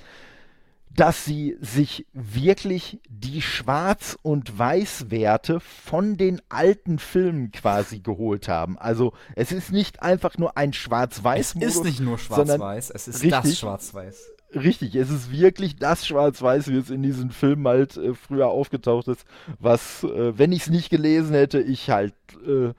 dass 0.97 1.25
sie 1.25 1.55
sich 1.61 2.07
wirklich 2.11 2.99
die 3.07 3.43
Schwarz- 3.43 4.17
und 4.23 4.57
Weiß-Werte 4.57 5.59
von 5.59 6.17
den 6.17 6.41
alten 6.49 6.97
Filmen 6.97 7.51
quasi 7.51 7.99
geholt 7.99 8.47
haben. 8.47 8.79
Also 8.79 9.13
es 9.35 9.51
ist 9.51 9.71
nicht 9.71 10.01
einfach 10.01 10.39
nur 10.39 10.57
ein 10.57 10.73
Schwarz-Weiß-Modus. 10.73 11.69
Es 11.69 11.75
ist 11.77 11.83
nicht 11.83 11.99
nur 11.99 12.17
Schwarz-Weiß, 12.17 12.89
es 12.89 13.07
ist 13.07 13.23
richtig, 13.23 13.29
das 13.29 13.59
Schwarz-Weiß. 13.59 14.31
Richtig, 14.55 14.95
es 14.95 15.11
ist 15.11 15.31
wirklich 15.31 15.75
das 15.75 16.07
Schwarz-Weiß, 16.07 16.69
wie 16.69 16.77
es 16.77 16.89
in 16.89 17.03
diesen 17.03 17.29
Filmen 17.29 17.67
halt 17.67 17.95
äh, 17.97 18.15
früher 18.15 18.47
aufgetaucht 18.47 19.07
ist, 19.07 19.23
was, 19.59 20.03
äh, 20.03 20.35
wenn 20.37 20.51
ich 20.51 20.63
es 20.63 20.69
nicht 20.69 20.89
gelesen 20.89 21.35
hätte, 21.35 21.59
ich 21.59 21.91
halt 21.91 22.15
äh, 22.47 22.73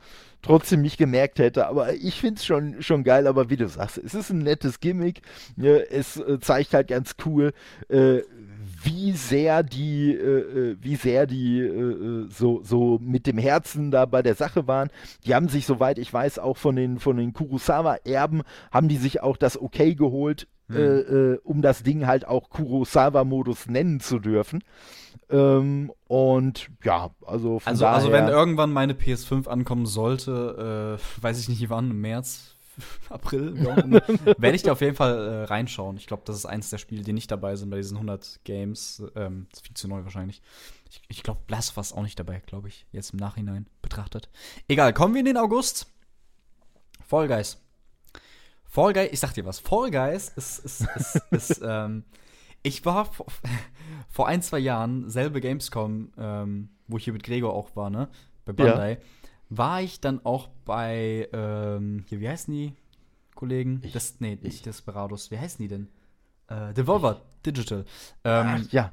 trotzdem 0.49 0.81
nicht 0.81 0.97
gemerkt 0.97 1.39
hätte. 1.39 1.67
Aber 1.67 1.93
ich 1.95 2.21
finde 2.21 2.39
es 2.39 2.47
schon, 2.47 2.81
schon 2.81 3.05
geil. 3.05 3.27
Aber 3.27 3.51
wie 3.51 3.57
du 3.57 3.69
sagst, 3.69 3.99
es 3.99 4.15
ist 4.15 4.31
ein 4.31 4.39
nettes 4.39 4.81
Gimmick. 4.81 5.21
Ne? 5.57 5.85
Es 5.91 6.17
äh, 6.17 6.41
zeigt 6.41 6.73
halt 6.73 6.89
ganz 6.89 7.17
cool, 7.27 7.53
äh, 7.89 8.21
wie 8.83 9.13
sehr 9.13 9.63
die, 9.63 10.15
äh, 10.15 10.71
äh 10.71 10.77
wie 10.81 10.97
sehr 10.97 11.27
die 11.27 11.61
äh, 11.61 12.29
so, 12.31 12.63
so 12.63 12.99
mit 13.03 13.27
dem 13.27 13.37
Herzen 13.37 13.91
da 13.91 14.07
bei 14.07 14.23
der 14.23 14.35
Sache 14.35 14.67
waren. 14.67 14.89
Die 15.27 15.35
haben 15.35 15.49
sich, 15.49 15.67
soweit 15.67 15.99
ich 15.99 16.11
weiß, 16.13 16.39
auch 16.39 16.57
von 16.57 16.77
den, 16.77 16.99
von 16.99 17.19
den 17.19 17.35
Kurosawa-Erben, 17.35 18.43
haben 18.71 18.89
die 18.89 18.97
sich 18.97 19.21
auch 19.21 19.37
das 19.37 19.61
Okay 19.61 19.95
geholt, 19.95 20.49
mhm. 20.69 20.77
äh, 20.77 21.39
um 21.45 21.61
das 21.61 21.83
Ding 21.83 22.07
halt 22.07 22.27
auch 22.27 22.49
Kurosawa-Modus 22.49 23.67
nennen 23.67 24.01
zu 24.01 24.19
dürfen. 24.19 24.63
Ähm, 25.31 25.93
und 26.07 26.71
ja, 26.85 27.11
also 27.27 27.59
von 27.59 27.71
also, 27.71 27.85
daher, 27.85 27.97
also 27.97 28.13
wenn 28.13 28.29
irgendwann 28.29 28.73
meine 28.73 28.95
PS5 28.95 29.47
ankommen 29.47 29.87
sollte, 29.87 30.99
äh, 30.99 31.23
weiß 31.23 31.41
ich 31.41 31.49
nicht 31.49 31.69
wann, 31.71 31.91
im 31.91 32.01
März, 32.01 32.57
April, 33.09 33.55
werde 34.39 34.57
ich 34.57 34.63
da 34.63 34.73
auf 34.73 34.81
jeden 34.81 34.97
Fall 34.97 35.17
äh, 35.17 35.45
reinschauen. 35.45 35.97
Ich 35.97 36.07
glaube, 36.07 36.23
das 36.27 36.37
ist 36.37 36.47
eins 36.47 36.71
der 36.71 36.79
Spiele, 36.79 37.03
die 37.03 37.13
nicht 37.13 37.31
dabei 37.31 37.57
sind 37.57 37.71
bei 37.71 37.77
diesen 37.77 37.97
100 37.97 38.41
Games. 38.45 39.03
Ähm, 39.17 39.47
ist 39.53 39.67
viel 39.67 39.75
zu 39.75 39.89
neu 39.89 40.05
wahrscheinlich. 40.05 40.43
Ich, 40.91 41.03
ich 41.09 41.23
glaube, 41.23 41.41
Blast 41.47 41.77
war 41.77 41.85
auch 41.93 42.03
nicht 42.03 42.19
dabei, 42.19 42.41
glaube 42.41 42.69
ich, 42.69 42.87
jetzt 42.93 43.13
im 43.13 43.19
Nachhinein 43.19 43.67
betrachtet. 43.83 44.29
Egal, 44.69 44.93
kommen 44.93 45.15
wir 45.15 45.21
in 45.21 45.27
den 45.27 45.37
August. 45.37 45.87
Fall 47.07 47.29
Guys. 47.29 47.59
Fall 48.65 48.93
Guys, 48.93 49.09
ich 49.13 49.21
sag 49.21 49.33
dir 49.33 49.45
was, 49.45 49.59
Fall 49.59 49.91
Guys 49.91 50.31
ist, 50.37 50.59
ist, 50.65 50.87
ist, 50.95 51.23
ist 51.31 51.61
ähm, 51.65 52.05
ich 52.63 52.85
war 52.85 53.11
vor, 54.09 54.29
ein, 54.29 54.43
zwei 54.43 54.59
Jahren, 54.59 55.09
selbe 55.09 55.41
Gamescom, 55.41 56.13
ähm, 56.19 56.69
wo 56.87 56.97
ich 56.97 57.05
hier 57.05 57.13
mit 57.13 57.23
Gregor 57.23 57.53
auch 57.53 57.75
war, 57.77 57.91
ne, 57.91 58.09
bei 58.45 58.53
Bandai. 58.53 58.93
Ja 58.93 58.99
war 59.49 59.83
ich 59.83 60.01
dann 60.01 60.25
auch 60.25 60.49
bei, 60.65 61.29
ähm, 61.33 62.05
hier, 62.09 62.21
wie 62.21 62.29
heißen 62.29 62.53
die 62.53 62.75
Kollegen? 63.35 63.81
Ich, 63.83 63.93
das, 63.93 64.17
nee, 64.21 64.39
nicht 64.41 64.67
Desperados. 64.67 65.31
Wie 65.31 65.39
heißen 65.39 65.63
die 65.63 65.69
denn? 65.69 65.89
Äh, 66.49 66.75
Devolver 66.75 67.23
ich. 67.23 67.53
Digital. 67.53 67.85
Ähm, 68.25 68.47
Ach, 68.47 68.73
ja. 68.73 68.93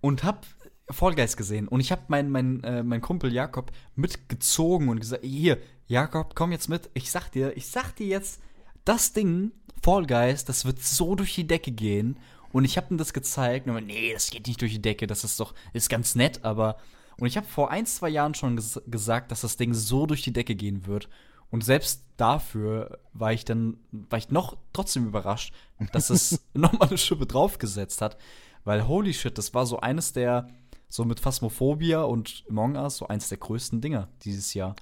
Und 0.00 0.24
hab 0.24 0.46
Fall 0.90 1.14
Guys 1.14 1.36
gesehen. 1.36 1.68
Und 1.68 1.80
ich 1.80 1.92
hab 1.92 2.10
meinen 2.10 2.30
mein, 2.30 2.62
äh, 2.64 2.82
mein 2.82 3.00
Kumpel 3.00 3.32
Jakob 3.32 3.72
mitgezogen 3.94 4.88
und 4.88 5.00
gesagt, 5.00 5.24
hier, 5.24 5.58
Jakob, 5.86 6.34
komm 6.34 6.52
jetzt 6.52 6.68
mit. 6.68 6.90
Ich 6.94 7.10
sag 7.10 7.30
dir, 7.30 7.56
ich 7.56 7.68
sag 7.68 7.96
dir 7.96 8.06
jetzt, 8.06 8.42
das 8.84 9.14
Ding, 9.14 9.52
Fall 9.82 10.06
Guys, 10.06 10.44
das 10.44 10.66
wird 10.66 10.82
so 10.82 11.14
durch 11.14 11.34
die 11.34 11.46
Decke 11.46 11.72
gehen. 11.72 12.18
Und 12.54 12.64
ich 12.64 12.76
hab 12.76 12.88
ihm 12.88 12.98
das 12.98 13.12
gezeigt. 13.12 13.66
Und 13.66 13.74
er, 13.74 13.80
nee, 13.80 14.12
das 14.14 14.30
geht 14.30 14.46
nicht 14.46 14.60
durch 14.60 14.70
die 14.70 14.80
Decke. 14.80 15.08
Das 15.08 15.24
ist 15.24 15.40
doch, 15.40 15.54
ist 15.72 15.90
ganz 15.90 16.14
nett, 16.14 16.44
aber 16.44 16.76
und 17.18 17.26
ich 17.26 17.36
habe 17.36 17.46
vor 17.46 17.70
ein, 17.70 17.84
zwei 17.84 18.08
Jahren 18.08 18.34
schon 18.34 18.56
ges 18.56 18.80
gesagt, 18.86 19.30
dass 19.32 19.40
das 19.40 19.56
Ding 19.56 19.74
so 19.74 20.06
durch 20.06 20.22
die 20.22 20.32
Decke 20.32 20.54
gehen 20.54 20.86
wird. 20.86 21.08
Und 21.50 21.64
selbst 21.64 22.04
dafür 22.16 23.00
war 23.12 23.32
ich 23.32 23.44
dann, 23.44 23.78
war 23.90 24.18
ich 24.18 24.30
noch 24.30 24.56
trotzdem 24.72 25.06
überrascht, 25.06 25.52
dass 25.92 26.10
es 26.10 26.44
nochmal 26.54 26.88
eine 26.88 26.98
Schippe 26.98 27.26
draufgesetzt 27.26 28.00
hat. 28.00 28.16
Weil 28.64 28.86
holy 28.86 29.12
shit, 29.12 29.36
das 29.36 29.52
war 29.52 29.66
so 29.66 29.80
eines 29.80 30.12
der, 30.12 30.48
so 30.88 31.04
mit 31.04 31.18
Phasmophobia 31.18 32.02
und 32.02 32.44
Among 32.48 32.76
Us, 32.76 32.98
so 32.98 33.08
eines 33.08 33.28
der 33.28 33.38
größten 33.38 33.80
Dinger 33.80 34.08
dieses 34.22 34.54
Jahr. 34.54 34.76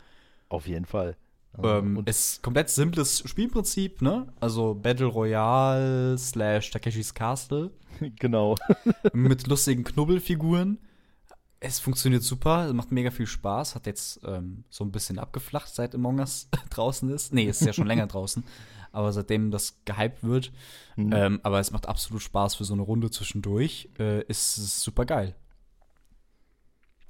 Auf 0.50 0.66
jeden 0.66 0.85
Fall. 0.85 1.16
Ähm, 1.62 1.98
und 1.98 2.08
ist 2.08 2.42
komplett 2.42 2.70
simples 2.70 3.22
Spielprinzip, 3.26 4.00
ne? 4.00 4.32
Also 4.40 4.74
Battle 4.74 5.06
Royale 5.06 6.16
slash 6.18 6.70
Takeshis 6.70 7.12
Castle. 7.14 7.70
Genau. 8.18 8.56
mit 9.12 9.46
lustigen 9.46 9.84
Knubbelfiguren 9.84 10.78
es 11.62 11.78
funktioniert 11.78 12.22
super, 12.22 12.72
macht 12.72 12.90
mega 12.90 13.10
viel 13.10 13.26
Spaß, 13.26 13.76
hat 13.76 13.86
jetzt 13.86 14.20
ähm, 14.24 14.64
so 14.68 14.84
ein 14.84 14.90
bisschen 14.90 15.18
abgeflacht, 15.18 15.72
seit 15.72 15.94
Among 15.94 16.18
Us 16.18 16.48
draußen 16.70 17.08
ist. 17.10 17.32
Nee, 17.32 17.44
ist 17.44 17.62
ja 17.62 17.72
schon 17.72 17.86
länger 17.86 18.08
draußen, 18.08 18.42
aber 18.90 19.12
seitdem 19.12 19.50
das 19.50 19.78
gehypt 19.84 20.24
wird. 20.24 20.52
Mhm. 20.96 21.12
Ähm, 21.12 21.40
aber 21.44 21.60
es 21.60 21.70
macht 21.70 21.88
absolut 21.88 22.22
Spaß 22.22 22.56
für 22.56 22.64
so 22.64 22.74
eine 22.74 22.82
Runde 22.82 23.10
zwischendurch. 23.10 23.88
Äh, 23.98 24.22
ist 24.24 24.58
es 24.58 24.82
super 24.82 25.04
geil. 25.04 25.36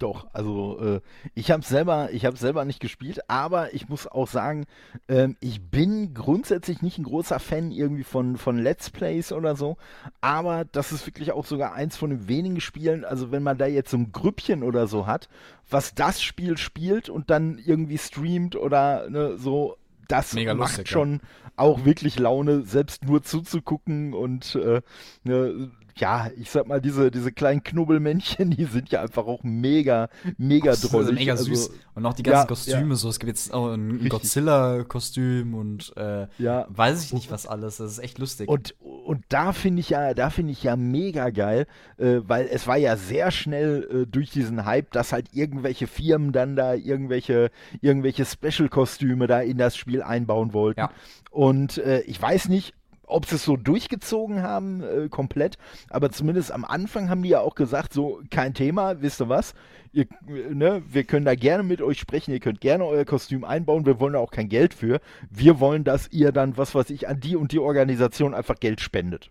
Doch, 0.02 0.26
also 0.32 0.80
äh, 0.80 1.00
ich 1.36 1.52
habe 1.52 1.62
selber, 1.62 2.10
ich 2.12 2.24
habe 2.26 2.36
selber 2.36 2.64
nicht 2.64 2.80
gespielt, 2.80 3.20
aber 3.30 3.72
ich 3.72 3.88
muss 3.88 4.08
auch 4.08 4.26
sagen, 4.26 4.64
ähm, 5.08 5.36
ich 5.38 5.60
bin 5.70 6.12
grundsätzlich 6.12 6.82
nicht 6.82 6.98
ein 6.98 7.04
großer 7.04 7.38
Fan 7.38 7.70
irgendwie 7.70 8.02
von 8.02 8.36
von 8.36 8.58
Let's 8.58 8.90
Plays 8.90 9.30
oder 9.30 9.54
so, 9.54 9.76
aber 10.20 10.64
das 10.64 10.90
ist 10.90 11.06
wirklich 11.06 11.30
auch 11.30 11.46
sogar 11.46 11.74
eins 11.74 11.96
von 11.96 12.10
den 12.10 12.26
wenigen 12.26 12.60
Spielen, 12.60 13.04
also 13.04 13.30
wenn 13.30 13.44
man 13.44 13.58
da 13.58 13.66
jetzt 13.66 13.92
so 13.92 13.96
ein 13.96 14.10
Grüppchen 14.10 14.64
oder 14.64 14.88
so 14.88 15.06
hat, 15.06 15.28
was 15.70 15.94
das 15.94 16.20
Spiel 16.20 16.58
spielt 16.58 17.08
und 17.08 17.30
dann 17.30 17.58
irgendwie 17.64 17.98
streamt 17.98 18.56
oder 18.56 19.08
ne, 19.08 19.38
so, 19.38 19.76
das 20.08 20.32
Mega 20.32 20.54
macht 20.54 20.70
lustig, 20.70 20.88
schon 20.88 21.12
ja. 21.12 21.50
auch 21.54 21.84
wirklich 21.84 22.18
Laune, 22.18 22.62
selbst 22.62 23.04
nur 23.04 23.22
zuzugucken 23.22 24.14
und 24.14 24.56
äh, 24.56 24.82
ne, 25.22 25.70
ja, 25.96 26.30
ich 26.36 26.50
sag 26.50 26.66
mal, 26.66 26.80
diese, 26.80 27.10
diese 27.10 27.32
kleinen 27.32 27.62
Knubbelmännchen, 27.62 28.50
die 28.56 28.64
sind 28.64 28.90
ja 28.90 29.02
einfach 29.02 29.26
auch 29.26 29.42
mega, 29.42 30.08
mega 30.38 30.74
drollig. 30.74 31.14
mega 31.14 31.32
also, 31.32 31.44
süß. 31.44 31.70
und 31.94 32.06
auch 32.06 32.14
die 32.14 32.22
ganzen 32.22 32.42
ja, 32.42 32.46
Kostüme, 32.46 32.90
ja. 32.90 32.96
so. 32.96 33.08
Es 33.08 33.18
gibt 33.18 33.28
jetzt 33.28 33.52
auch 33.52 33.72
ein 33.72 34.08
Godzilla-Kostüm 34.08 35.54
und 35.54 35.92
äh, 35.96 36.26
ja. 36.38 36.66
weiß 36.68 37.04
ich 37.04 37.12
nicht 37.12 37.30
was 37.30 37.46
alles. 37.46 37.76
Das 37.76 37.92
ist 37.92 37.98
echt 37.98 38.18
lustig. 38.18 38.48
Und, 38.48 38.74
und 38.80 39.24
da 39.28 39.52
finde 39.52 39.80
ich 39.80 39.90
ja, 39.90 40.14
da 40.14 40.30
finde 40.30 40.52
ich 40.52 40.62
ja 40.62 40.76
mega 40.76 41.30
geil, 41.30 41.66
äh, 41.98 42.20
weil 42.22 42.48
es 42.50 42.66
war 42.66 42.76
ja 42.76 42.96
sehr 42.96 43.30
schnell 43.30 43.88
äh, 43.90 44.06
durch 44.06 44.30
diesen 44.30 44.64
Hype, 44.64 44.90
dass 44.92 45.12
halt 45.12 45.28
irgendwelche 45.32 45.86
Firmen 45.86 46.32
dann 46.32 46.56
da 46.56 46.74
irgendwelche, 46.74 47.50
irgendwelche 47.80 48.24
Special-Kostüme 48.24 49.26
da 49.26 49.40
in 49.40 49.58
das 49.58 49.76
Spiel 49.76 50.02
einbauen 50.02 50.52
wollten. 50.52 50.80
Ja. 50.80 50.90
Und 51.30 51.78
äh, 51.78 52.00
ich 52.02 52.20
weiß 52.20 52.48
nicht, 52.48 52.74
ob 53.12 53.26
sie 53.26 53.36
es 53.36 53.44
so 53.44 53.56
durchgezogen 53.56 54.42
haben, 54.42 54.82
äh, 54.82 55.08
komplett, 55.08 55.58
aber 55.88 56.10
zumindest 56.10 56.52
am 56.52 56.64
Anfang 56.64 57.08
haben 57.08 57.22
die 57.22 57.30
ja 57.30 57.40
auch 57.40 57.54
gesagt, 57.54 57.92
so 57.92 58.20
kein 58.30 58.54
Thema, 58.54 59.00
wisst 59.02 59.20
ihr 59.20 59.28
was, 59.28 59.54
ihr, 59.92 60.06
ne, 60.26 60.82
wir 60.88 61.04
können 61.04 61.24
da 61.24 61.34
gerne 61.34 61.62
mit 61.62 61.82
euch 61.82 61.98
sprechen, 61.98 62.32
ihr 62.32 62.40
könnt 62.40 62.60
gerne 62.60 62.84
euer 62.84 63.04
Kostüm 63.04 63.44
einbauen, 63.44 63.86
wir 63.86 64.00
wollen 64.00 64.14
da 64.14 64.18
auch 64.18 64.30
kein 64.30 64.48
Geld 64.48 64.74
für, 64.74 65.00
wir 65.30 65.60
wollen, 65.60 65.84
dass 65.84 66.08
ihr 66.10 66.32
dann, 66.32 66.56
was 66.56 66.74
weiß 66.74 66.90
ich, 66.90 67.08
an 67.08 67.20
die 67.20 67.36
und 67.36 67.52
die 67.52 67.58
Organisation 67.58 68.34
einfach 68.34 68.56
Geld 68.60 68.80
spendet. 68.80 69.30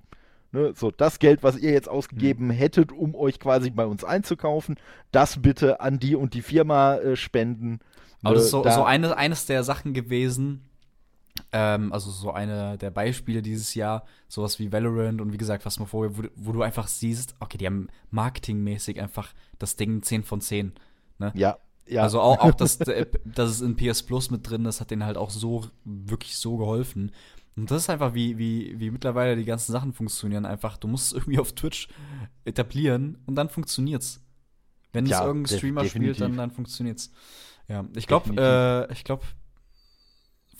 Ne, 0.54 0.74
so, 0.76 0.91
das 0.91 1.20
Geld, 1.20 1.44
was 1.44 1.58
ihr 1.58 1.72
jetzt 1.72 1.88
ausgegeben 1.88 2.48
mhm. 2.48 2.52
hättet, 2.52 2.91
um 2.91 3.15
euch 3.15 3.39
quasi 3.39 3.70
bei 3.70 3.86
uns 3.86 4.04
einzukaufen, 4.04 4.76
das 5.12 5.41
bitte 5.41 5.80
an 5.80 5.98
die 5.98 6.15
und 6.15 6.34
die 6.34 6.41
Firma 6.41 6.96
äh, 6.96 7.15
spenden. 7.15 7.80
Aber 8.22 8.36
das 8.36 8.46
ist 8.46 8.52
so, 8.52 8.62
da, 8.62 8.72
so 8.72 8.84
eine, 8.84 9.15
eines 9.15 9.46
der 9.46 9.63
Sachen 9.63 9.94
gewesen, 9.94 10.70
ähm, 11.52 11.92
also 11.92 12.12
so 12.12 12.32
eine 12.32 12.78
der 12.78 12.92
Beispiele 12.92 13.42
dieses 13.42 13.76
Jahr, 13.76 14.06
sowas 14.28 14.60
wie 14.60 14.72
Valorant 14.72 15.22
und 15.22 15.34
wie 15.34 15.38
gesagt, 15.38 15.66
was 15.66 15.80
man 15.80 15.88
vorher, 15.88 16.18
wo, 16.18 16.24
wo, 16.36 16.52
du 16.52 16.62
einfach 16.62 16.88
siehst, 16.88 17.36
okay, 17.40 17.58
die 17.58 17.66
haben 17.66 17.88
marketingmäßig 18.10 19.02
einfach 19.02 19.34
das 19.60 19.76
Ding 19.76 20.04
10 20.04 20.24
von 20.24 20.42
10. 20.42 20.74
Ne? 21.20 21.32
Ja. 21.36 21.58
Ja. 21.88 22.04
Also 22.04 22.22
auch, 22.22 22.40
auch 22.40 22.54
dass, 22.54 22.78
dass 23.26 23.50
es 23.50 23.62
in 23.62 23.76
PS 23.76 24.04
Plus 24.04 24.32
mit 24.32 24.50
drin 24.50 24.66
ist, 24.66 24.80
hat 24.80 24.92
denen 24.92 25.04
halt 25.06 25.18
auch 25.18 25.30
so, 25.30 25.66
wirklich 25.84 26.38
so 26.38 26.58
geholfen. 26.58 27.12
Und 27.58 27.70
das 27.70 27.84
ist 27.84 27.90
einfach, 27.90 28.14
wie, 28.14 28.38
wie, 28.38 28.80
wie 28.80 28.92
mittlerweile 28.92 29.36
die 29.36 29.44
ganzen 29.44 29.72
Sachen 29.72 29.94
funktionieren. 29.94 30.46
Einfach, 30.46 30.78
du 30.78 30.88
musst 30.88 31.08
es 31.08 31.14
irgendwie 31.14 31.40
auf 31.40 31.52
Twitch 31.54 31.90
etablieren 32.46 33.18
und 33.26 33.36
dann 33.36 33.50
funktioniert's. 33.50 34.22
Wenn 34.94 35.06
ja, 35.06 35.20
es 35.20 35.26
irgendein 35.26 35.58
Streamer 35.58 35.86
spielt, 35.86 36.22
dann, 36.22 36.38
dann 36.38 36.52
funktioniert's. 36.52 37.12
Ja, 37.68 37.86
ich 37.96 38.08
glaube, 38.08 38.34
äh, 38.38 38.92
ich 38.94 39.04
glaube, 39.04 39.24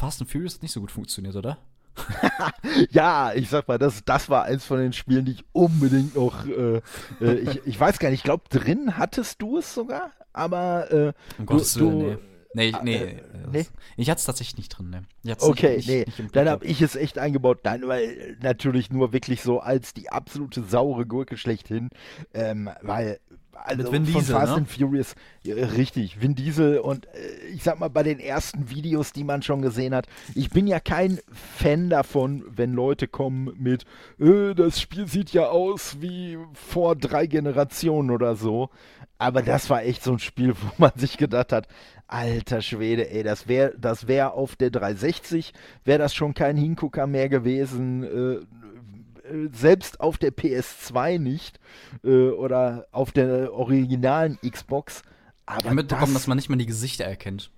Fast 0.02 0.20
and 0.20 0.32
Furious 0.32 0.56
hat 0.56 0.64
nicht 0.64 0.72
so 0.72 0.80
gut 0.80 0.90
funktioniert, 0.90 1.36
oder? 1.36 1.60
ja, 2.90 3.34
ich 3.36 3.50
sag 3.50 3.68
mal, 3.68 3.78
das, 3.78 4.04
das 4.04 4.32
war 4.32 4.46
eins 4.46 4.66
von 4.66 4.80
den 4.80 4.94
Spielen, 4.94 5.26
die 5.26 5.34
ich 5.34 5.46
unbedingt 5.52 6.16
noch. 6.16 6.44
Äh, 6.48 6.82
äh, 7.22 7.34
ich, 7.36 7.68
ich 7.68 7.80
weiß 7.80 8.00
gar 8.00 8.10
nicht, 8.10 8.22
ich 8.22 8.24
glaube, 8.24 8.46
drin 8.50 8.98
hattest 8.98 9.40
du 9.44 9.60
es 9.60 9.76
sogar, 9.76 10.10
aber. 10.34 10.92
Äh, 10.92 11.14
um 11.38 11.46
Gottes 11.46 11.80
Willen, 11.80 12.00
nee. 12.00 12.18
Nee, 12.54 12.74
nee, 12.82 12.96
äh, 12.96 13.22
nee. 13.52 13.66
Ich 13.96 14.10
hatte 14.10 14.18
es 14.18 14.26
tatsächlich 14.26 14.58
nicht 14.58 14.70
drin, 14.70 14.90
ne. 14.90 15.06
Okay, 15.40 15.78
nicht, 15.78 15.88
nee. 15.88 16.06
Nicht 16.18 16.36
dann 16.36 16.50
habe 16.50 16.66
ich 16.66 16.82
es 16.82 16.96
echt 16.96 17.20
eingebaut. 17.20 17.60
Nein, 17.64 17.88
weil 17.88 18.38
natürlich 18.42 18.90
nur 18.90 19.14
wirklich 19.14 19.44
so 19.44 19.60
als 19.60 19.94
die 19.94 20.10
absolute 20.10 20.64
saure 20.64 21.06
Gurke 21.06 21.38
schlechthin. 21.38 21.90
Ähm, 22.34 22.72
weil 22.82 23.20
also 23.64 23.84
Mit 23.84 23.92
Vin 23.92 24.06
von 24.06 24.22
Diesel, 24.22 24.36
Fast 24.36 24.52
ne? 24.52 24.58
and 24.58 24.70
Furious, 24.70 25.16
richtig, 25.46 26.22
Vin 26.22 26.36
Diesel 26.36 26.80
und 26.80 27.06
äh, 27.08 27.48
ich 27.54 27.64
sag 27.64 27.80
mal 27.80 27.90
bei 27.90 28.04
den 28.04 28.20
ersten 28.20 28.70
Videos, 28.70 29.14
die 29.14 29.24
man 29.24 29.42
schon 29.42 29.62
gesehen 29.62 29.94
hat, 29.94 30.08
ich 30.36 30.50
bin 30.50 30.68
ja 30.68 30.80
kein 30.80 31.20
Fan 31.32 31.90
davon, 31.90 32.44
wenn 32.48 32.74
Leute 32.74 33.08
kommen 33.08 33.54
mit, 33.58 33.86
äh, 34.20 34.54
das 34.54 34.82
Spiel 34.82 35.08
sieht 35.08 35.32
ja 35.32 35.48
aus 35.50 35.98
wie 36.02 36.38
vor 36.54 36.96
drei 36.96 37.28
Generationen 37.28 38.12
oder 38.12 38.36
so, 38.36 38.70
aber 39.18 39.44
das 39.44 39.70
war 39.70 39.84
echt 39.84 40.04
so 40.04 40.14
ein 40.14 40.20
Spiel, 40.20 40.54
wo 40.62 40.72
man 40.78 40.92
sich 40.96 41.18
gedacht 41.18 41.52
hat, 41.52 41.68
alter 42.08 42.62
Schwede, 42.62 43.10
ey, 43.10 43.24
das 43.24 43.48
wäre 43.48 43.74
das 43.78 44.08
wär 44.08 44.34
auf 44.34 44.56
der 44.56 44.70
360, 44.70 45.54
wäre 45.86 46.00
das 46.00 46.14
schon 46.14 46.34
kein 46.34 46.58
Hingucker 46.58 47.08
mehr 47.08 47.30
gewesen, 47.30 48.04
äh, 48.04 48.40
selbst 49.52 50.00
auf 50.00 50.18
der 50.18 50.32
PS2 50.32 51.20
nicht 51.20 51.60
äh, 52.04 52.30
oder 52.30 52.88
auf 52.92 53.12
der 53.12 53.54
originalen 53.54 54.38
Xbox. 54.40 55.04
Aber 55.46 55.70
ich 55.70 55.74
mitbekommen, 55.74 56.14
das, 56.14 56.24
dass 56.24 56.28
man 56.28 56.38
nicht 56.38 56.50
mal 56.50 56.58
die 56.58 56.66
Gesichter 56.66 57.06
erkennt. 57.06 57.52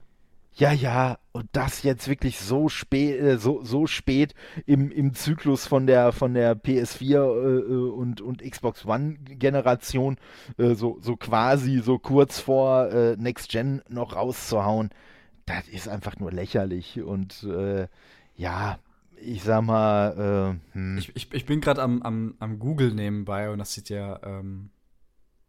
Ja, 0.55 0.71
ja, 0.71 1.17
und 1.31 1.49
das 1.51 1.81
jetzt 1.81 2.07
wirklich 2.07 2.39
so 2.39 2.69
spät, 2.69 3.19
äh, 3.19 3.37
so, 3.39 3.63
so 3.63 3.87
spät 3.87 4.35
im, 4.67 4.91
im 4.91 5.15
Zyklus 5.15 5.65
von 5.65 5.87
der, 5.87 6.11
von 6.11 6.35
der 6.35 6.55
PS4 6.55 7.15
äh, 7.15 7.17
äh, 7.17 7.91
und, 7.91 8.21
und 8.21 8.43
Xbox 8.43 8.85
One-Generation, 8.85 10.17
äh, 10.59 10.75
so, 10.75 10.99
so 11.01 11.15
quasi 11.15 11.79
so 11.79 11.97
kurz 11.97 12.39
vor 12.39 12.91
äh, 12.91 13.15
Next 13.17 13.49
Gen 13.49 13.81
noch 13.89 14.15
rauszuhauen, 14.15 14.91
das 15.47 15.67
ist 15.67 15.87
einfach 15.87 16.19
nur 16.19 16.31
lächerlich. 16.31 17.01
Und 17.01 17.43
äh, 17.43 17.87
ja, 18.35 18.77
ich 19.21 19.43
sag 19.43 19.61
mal, 19.61 20.57
hm. 20.73 20.97
ich, 20.97 21.15
ich, 21.15 21.33
ich 21.33 21.45
bin 21.45 21.61
gerade 21.61 21.81
am, 21.81 22.01
am, 22.01 22.35
am 22.39 22.59
Google 22.59 22.93
nebenbei 22.93 23.49
und 23.49 23.59
das 23.59 23.73
sieht 23.73 23.89
ja, 23.89 24.19
ähm, 24.23 24.69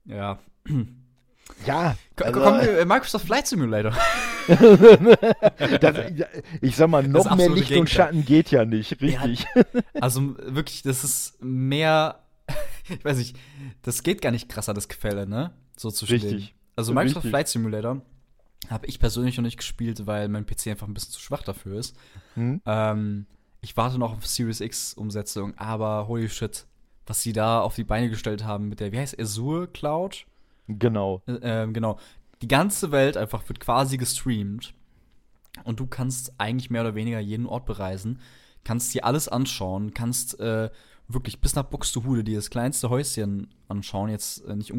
ja. 0.05 0.39
Ja, 1.67 1.95
also, 2.23 2.41
komm, 2.41 2.61
äh, 2.61 2.87
Microsoft 2.87 3.27
Flight 3.27 3.47
Simulator. 3.47 3.93
das, 5.81 6.13
ich 6.61 6.77
sag 6.77 6.89
mal, 6.89 7.07
noch 7.07 7.35
mehr 7.37 7.49
Licht 7.49 7.69
Gegenteil. 7.69 7.81
und 7.81 7.91
Schatten 7.91 8.25
geht 8.25 8.51
ja 8.51 8.65
nicht, 8.65 9.01
richtig. 9.01 9.47
Ja, 9.55 9.63
also 10.01 10.37
wirklich, 10.39 10.83
das 10.83 11.05
ist 11.05 11.43
mehr, 11.43 12.21
ich 12.89 13.05
weiß 13.05 13.19
nicht, 13.19 13.37
das 13.83 14.03
geht 14.03 14.21
gar 14.23 14.31
nicht 14.31 14.49
krasser, 14.49 14.75
das 14.75 14.89
Gefälle, 14.89 15.27
ne? 15.27 15.53
So 15.77 15.91
zu 15.91 16.07
stehen. 16.07 16.21
Richtig. 16.21 16.55
Also 16.77 16.93
Microsoft 16.93 17.17
richtig. 17.25 17.31
Flight 17.31 17.49
Simulator 17.49 18.03
habe 18.69 18.87
ich 18.87 18.99
persönlich 18.99 19.37
noch 19.37 19.45
nicht 19.45 19.59
gespielt, 19.59 20.07
weil 20.07 20.29
mein 20.29 20.47
PC 20.47 20.69
einfach 20.69 20.89
ein 20.89 20.95
bisschen 20.95 21.13
zu 21.13 21.21
schwach 21.21 21.43
dafür 21.43 21.79
ist. 21.79 21.97
Hm? 22.35 22.61
Ähm, 22.65 23.27
ich 23.65 23.77
warte 23.79 23.99
noch 23.99 24.13
auf 24.13 24.27
Series 24.27 24.61
X 24.61 24.95
Umsetzung, 24.95 25.57
aber 25.57 26.07
holy 26.07 26.29
shit, 26.29 26.67
was 27.07 27.23
sie 27.23 27.33
da 27.33 27.61
auf 27.61 27.75
die 27.75 27.85
Beine 27.85 28.11
gestellt 28.11 28.45
haben 28.45 28.69
mit 28.69 28.81
der, 28.81 28.93
wie 28.93 28.99
heißt 28.99 29.19
Azure 29.19 29.67
Cloud? 29.69 30.27
Genau. 30.69 31.23
Äh, 31.27 31.67
genau. 31.69 31.99
Die 32.43 32.49
ganze 32.49 32.93
Welt 32.93 33.17
einfach 33.17 33.49
wird 33.49 33.61
quasi 33.61 33.97
gestreamt. 33.97 34.75
Und 35.65 35.81
du 35.81 35.87
kannst 35.87 36.35
eigentlich 36.39 36.69
mehr 36.71 36.83
oder 36.83 36.95
weniger 36.95 37.21
jeden 37.21 37.47
Ort 37.47 37.65
bereisen, 37.65 38.21
kannst 38.65 38.93
dir 38.93 39.05
alles 39.05 39.29
anschauen, 39.29 39.95
kannst 39.95 40.41
äh, 40.41 40.69
wirklich 41.07 41.41
bis 41.41 41.55
nach 41.55 41.63
Buxtehude 41.63 42.25
dir 42.25 42.37
das 42.37 42.51
kleinste 42.51 42.91
Häuschen 42.91 43.55
anschauen. 43.69 44.11
Jetzt 44.11 44.45
äh, 44.47 44.57
nicht, 44.57 44.73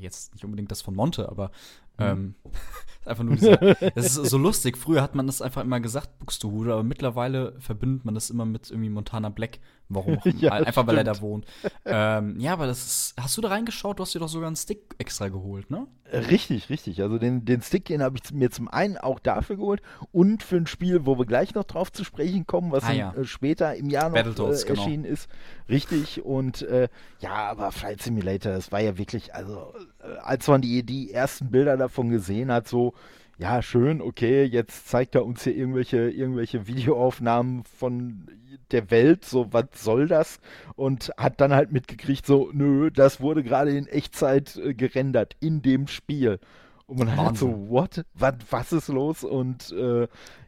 jetzt 0.00 0.32
nicht 0.32 0.44
unbedingt 0.44 0.70
das 0.70 0.82
von 0.82 0.94
Monte, 0.94 1.28
aber 1.28 1.50
mhm. 1.98 2.34
einfach 3.06 3.24
nur 3.24 3.36
dieser, 3.36 3.56
das 3.94 4.16
ist 4.16 4.30
so 4.30 4.38
lustig. 4.38 4.76
Früher 4.76 5.02
hat 5.02 5.14
man 5.14 5.26
das 5.26 5.42
einfach 5.42 5.62
immer 5.62 5.80
gesagt, 5.80 6.18
Buxtehude, 6.18 6.72
aber 6.72 6.82
mittlerweile 6.82 7.54
verbindet 7.60 8.04
man 8.04 8.14
das 8.14 8.30
immer 8.30 8.44
mit 8.44 8.70
irgendwie 8.70 8.90
Montana 8.90 9.28
Black. 9.28 9.58
Warum? 9.88 10.18
ja, 10.38 10.52
einfach 10.52 10.72
stimmt. 10.72 10.88
weil 10.88 10.98
er 10.98 11.04
da 11.04 11.20
wohnt. 11.20 11.46
ähm, 11.84 12.38
ja, 12.40 12.52
aber 12.52 12.66
das 12.66 12.84
ist. 12.84 13.14
Hast 13.20 13.36
du 13.36 13.40
da 13.40 13.48
reingeschaut? 13.48 13.98
Du 13.98 14.02
hast 14.02 14.14
dir 14.14 14.18
doch 14.18 14.28
sogar 14.28 14.48
einen 14.48 14.56
Stick 14.56 14.94
extra 14.98 15.28
geholt, 15.28 15.70
ne? 15.70 15.86
Richtig, 16.12 16.70
richtig. 16.70 17.02
Also 17.02 17.18
den, 17.18 17.44
den 17.44 17.62
Stick, 17.62 17.86
den 17.86 18.02
habe 18.02 18.16
ich 18.16 18.32
mir 18.32 18.50
zum 18.50 18.68
einen 18.68 18.96
auch 18.96 19.18
dafür 19.18 19.56
geholt 19.56 19.82
und 20.12 20.42
für 20.42 20.56
ein 20.56 20.66
Spiel, 20.66 21.04
wo 21.04 21.18
wir 21.18 21.26
gleich 21.26 21.54
noch 21.54 21.64
drauf 21.64 21.90
zu 21.92 22.04
sprechen 22.04 22.46
kommen, 22.46 22.70
was 22.70 22.84
ah, 22.84 22.92
ja. 22.92 23.10
in, 23.10 23.22
äh, 23.22 23.24
später 23.24 23.74
im 23.74 23.90
Jahr 23.90 24.10
noch 24.10 24.16
äh, 24.16 24.22
genau. 24.22 24.48
erschienen 24.48 25.02
genau. 25.02 25.14
ist. 25.14 25.28
Richtig. 25.68 26.24
Und 26.24 26.62
äh, 26.62 26.88
ja, 27.20 27.34
aber 27.34 27.72
Flight 27.72 28.02
Simulator, 28.02 28.52
das 28.52 28.70
war 28.72 28.80
ja 28.80 28.98
wirklich, 28.98 29.34
also 29.34 29.72
äh, 30.00 30.16
als 30.18 30.46
man 30.46 30.60
die, 30.60 30.84
die 30.84 31.12
ersten 31.12 31.50
Bilder 31.50 31.76
davon 31.76 32.10
gesehen 32.10 32.52
hat, 32.52 32.68
so 32.68 32.94
ja, 33.38 33.60
schön, 33.60 34.00
okay, 34.00 34.44
jetzt 34.44 34.88
zeigt 34.88 35.14
er 35.14 35.26
uns 35.26 35.44
hier 35.44 35.54
irgendwelche, 35.54 36.10
irgendwelche 36.10 36.66
Videoaufnahmen 36.66 37.64
von 37.64 38.28
der 38.70 38.90
Welt, 38.90 39.24
so, 39.24 39.52
was 39.52 39.66
soll 39.74 40.08
das? 40.08 40.40
Und 40.74 41.12
hat 41.16 41.40
dann 41.40 41.52
halt 41.52 41.70
mitgekriegt, 41.70 42.26
so, 42.26 42.50
nö, 42.52 42.90
das 42.90 43.20
wurde 43.20 43.42
gerade 43.42 43.76
in 43.76 43.86
Echtzeit 43.86 44.56
äh, 44.56 44.74
gerendert 44.74 45.36
in 45.40 45.62
dem 45.62 45.86
Spiel. 45.86 46.40
Und 46.86 46.98
man 46.98 47.16
hat 47.16 47.36
so, 47.36 47.68
what? 47.68 48.04
Was, 48.14 48.34
was 48.50 48.72
ist 48.72 48.88
los? 48.88 49.24
Und 49.24 49.72
äh, 49.72 50.06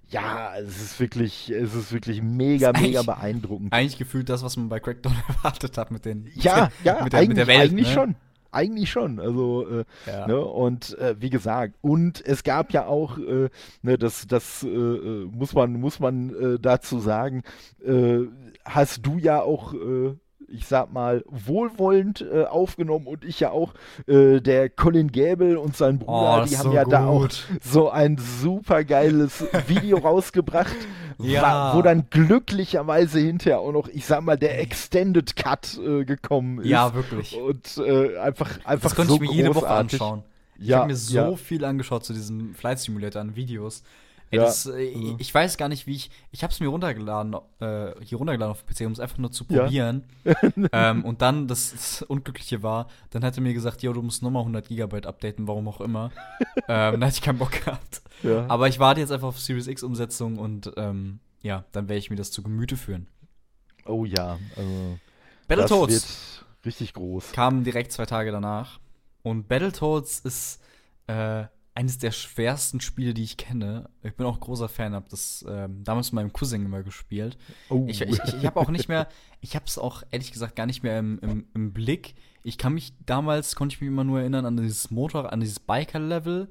ja, 0.09 0.57
es 0.57 0.81
ist 0.81 1.01
wirklich, 1.01 1.51
es 1.51 1.75
ist 1.75 1.93
wirklich 1.93 2.23
mega, 2.23 2.71
ist 2.71 2.81
mega 2.81 3.03
beeindruckend. 3.03 3.73
Eigentlich 3.73 3.99
gefühlt 3.99 4.29
das, 4.29 4.43
was 4.43 4.57
man 4.57 4.69
bei 4.69 4.81
Crackdown 4.81 5.15
erwartet 5.29 5.77
hat 5.77 5.91
mit 5.91 6.05
den 6.05 6.31
Ja, 6.35 6.71
ja, 6.85 7.03
mit 7.03 7.13
der, 7.13 7.21
eigentlich, 7.21 7.29
mit 7.29 7.37
der 7.37 7.47
Welt, 7.49 7.61
eigentlich 7.61 7.89
ne? 7.89 7.95
schon. 7.95 8.17
Eigentlich 8.51 8.91
schon. 8.91 9.21
Also, 9.21 9.67
äh, 9.69 9.85
ja. 10.07 10.27
ne, 10.27 10.41
und 10.41 10.97
äh, 10.99 11.17
wie 11.19 11.31
gesagt, 11.31 11.75
und 11.81 12.25
es 12.25 12.45
gab 12.45 12.73
ja 12.73 12.87
auch, 12.87 13.19
äh, 13.19 13.51
ne, 13.83 13.99
das, 13.99 14.27
das 14.27 14.63
äh, 14.63 14.69
äh, 14.69 15.27
muss 15.27 15.55
man, 15.55 15.75
muss 15.75 16.01
man 16.01 16.31
äh, 16.31 16.59
dazu 16.59 16.99
sagen, 16.99 17.43
hast 18.65 19.07
du 19.07 19.19
ja 19.19 19.41
auch 19.41 19.75
ich 20.49 20.67
sag 20.67 20.93
mal, 20.93 21.25
wohlwollend 21.27 22.25
äh, 22.33 22.45
aufgenommen 22.45 23.07
und 23.07 23.25
ich 23.25 23.41
ja 23.41 23.51
auch. 23.51 23.75
Äh, 24.07 24.41
der 24.41 24.71
Colin 24.71 25.13
Gable 25.13 25.59
und 25.61 25.77
sein 25.77 25.99
Bruder, 25.99 26.43
oh, 26.43 26.47
die 26.47 26.57
haben 26.57 26.71
so 26.71 26.73
ja 26.73 26.85
gut. 26.85 26.93
da 26.93 27.07
auch 27.07 27.29
so 27.63 27.91
ein 27.91 28.19
super 28.19 28.85
geiles 28.85 29.45
Video 29.67 29.99
rausgebracht, 29.99 30.77
ja. 31.19 31.75
wo 31.75 31.83
dann 31.83 32.07
glücklicherweise 32.11 33.19
hinterher 33.19 33.61
auch 33.61 33.73
noch, 33.73 33.89
ich 33.89 34.07
sag 34.07 34.23
mal, 34.23 34.37
der 34.37 34.61
Extended 34.61 35.37
Cut 35.37 35.79
äh, 35.79 36.05
gekommen 36.05 36.61
ist. 36.61 36.69
Ja, 36.69 36.95
wirklich. 36.95 37.37
Und 37.37 37.79
äh, 37.79 38.19
einfach, 38.19 38.59
einfach 38.65 38.83
das 38.83 38.95
konnte 38.95 39.11
so 39.11 39.15
ich 39.17 39.29
mir 39.29 39.33
jede 39.33 39.55
Woche 39.55 39.69
anschauen. 39.69 40.23
Ich 40.59 40.69
ja, 40.69 40.79
habe 40.79 40.89
mir 40.89 40.97
so 40.97 41.17
ja. 41.17 41.37
viel 41.37 41.65
angeschaut 41.65 42.05
zu 42.05 42.13
diesem 42.13 42.55
Flight 42.55 42.81
Simulator 42.81 43.23
an 43.23 43.37
Videos. 43.37 43.83
Ey, 44.31 44.39
ja. 44.39 44.45
das, 44.45 44.67
äh, 44.67 44.95
mhm. 44.95 45.17
ich 45.19 45.33
weiß 45.33 45.57
gar 45.57 45.69
nicht, 45.69 45.87
wie 45.87 45.95
ich. 45.95 46.11
Ich 46.31 46.43
habe 46.43 46.53
es 46.53 46.61
mir 46.61 46.69
runtergeladen, 46.69 47.35
äh, 47.61 47.93
hier 48.05 48.19
runtergeladen 48.19 48.53
auf 48.53 48.63
dem 48.63 48.75
PC, 48.75 48.87
um 48.87 48.93
es 48.93 49.01
einfach 49.01 49.19
nur 49.19 49.33
zu 49.33 49.45
probieren. 49.45 50.05
Ja. 50.25 50.35
ähm, 50.91 51.05
und 51.05 51.23
dann, 51.23 51.49
das, 51.49 51.73
das, 51.73 52.03
Unglückliche 52.03 52.63
war, 52.63 52.89
dann 53.11 53.25
hat 53.25 53.37
er 53.37 53.43
mir 53.43 53.55
gesagt, 53.55 53.83
jo, 53.83 53.93
du 53.93 54.03
musst 54.03 54.23
nochmal 54.23 54.43
100 54.43 54.69
Gigabyte 54.69 55.07
updaten, 55.07 55.47
warum 55.47 55.69
auch 55.69 55.81
immer. 55.81 56.11
ähm, 56.69 57.01
da 57.01 57.07
hatte 57.07 57.17
ich 57.17 57.23
keinen 57.23 57.39
Bock 57.39 57.53
gehabt. 57.53 58.03
Ja. 58.23 58.45
Aber 58.49 58.69
ich 58.69 58.79
warte 58.79 59.01
jetzt 59.01 59.13
einfach 59.13 59.29
auf 59.29 59.41
Series 59.41 59.67
X 59.67 59.83
Umsetzung 59.83 60.39
und 60.39 60.73
ähm, 60.77 61.21
ja, 61.41 61.65
dann 61.73 61.89
werde 61.89 61.99
ich 61.99 62.11
mir 62.11 62.17
das 62.17 62.31
zu 62.31 62.43
Gemüte 62.43 62.77
führen. 62.77 63.07
Oh 63.87 64.05
ja, 64.05 64.39
also. 64.57 64.99
Battletoads. 65.47 66.45
Richtig 66.67 66.93
groß. 66.93 67.33
Kam 67.33 67.65
direkt 67.65 67.93
zwei 67.93 68.05
Tage 68.05 68.31
danach. 68.33 68.81
Und 69.23 69.49
Battletoads 69.49 70.21
ist 70.21 70.61
äh, 71.07 71.45
eines 71.79 71.97
der 71.97 72.11
schwersten 72.11 72.81
Spiele, 72.81 73.15
die 73.15 73.23
ich 73.23 73.37
kenne. 73.37 73.89
Ich 74.03 74.17
bin 74.17 74.27
auch 74.27 74.41
großer 74.41 74.69
Fan, 74.69 74.95
habe 74.95 75.07
das 75.09 75.45
ähm, 75.49 75.85
damals 75.85 76.11
mit 76.11 76.17
meinem 76.17 76.33
Cousin 76.33 76.65
immer 76.65 76.83
gespielt. 76.83 77.39
Oh. 77.71 77.85
Ich, 77.87 78.01
ich, 78.01 78.19
ich, 78.19 78.47
habe 78.47 78.59
auch 78.59 78.71
nicht 78.71 78.89
mehr, 78.89 79.07
ich 79.41 79.55
habe 79.55 79.65
es 79.65 79.79
auch 79.79 80.03
ehrlich 80.11 80.33
gesagt 80.33 80.57
gar 80.57 80.67
nicht 80.67 80.83
mehr 80.83 80.99
im, 80.99 81.21
im, 81.21 81.47
im, 81.55 81.73
Blick. 81.73 82.17
Ich 82.43 82.59
kann 82.59 82.75
mich 82.75 82.95
damals, 83.07 83.55
konnte 83.55 83.77
ich 83.77 83.81
mich 83.81 83.87
immer 83.87 84.03
nur 84.03 84.19
erinnern 84.19 84.45
an 84.45 84.57
dieses 84.57 84.91
Motor, 84.91 85.33
an 85.33 85.39
dieses 85.39 85.61
Biker-Level 85.61 86.49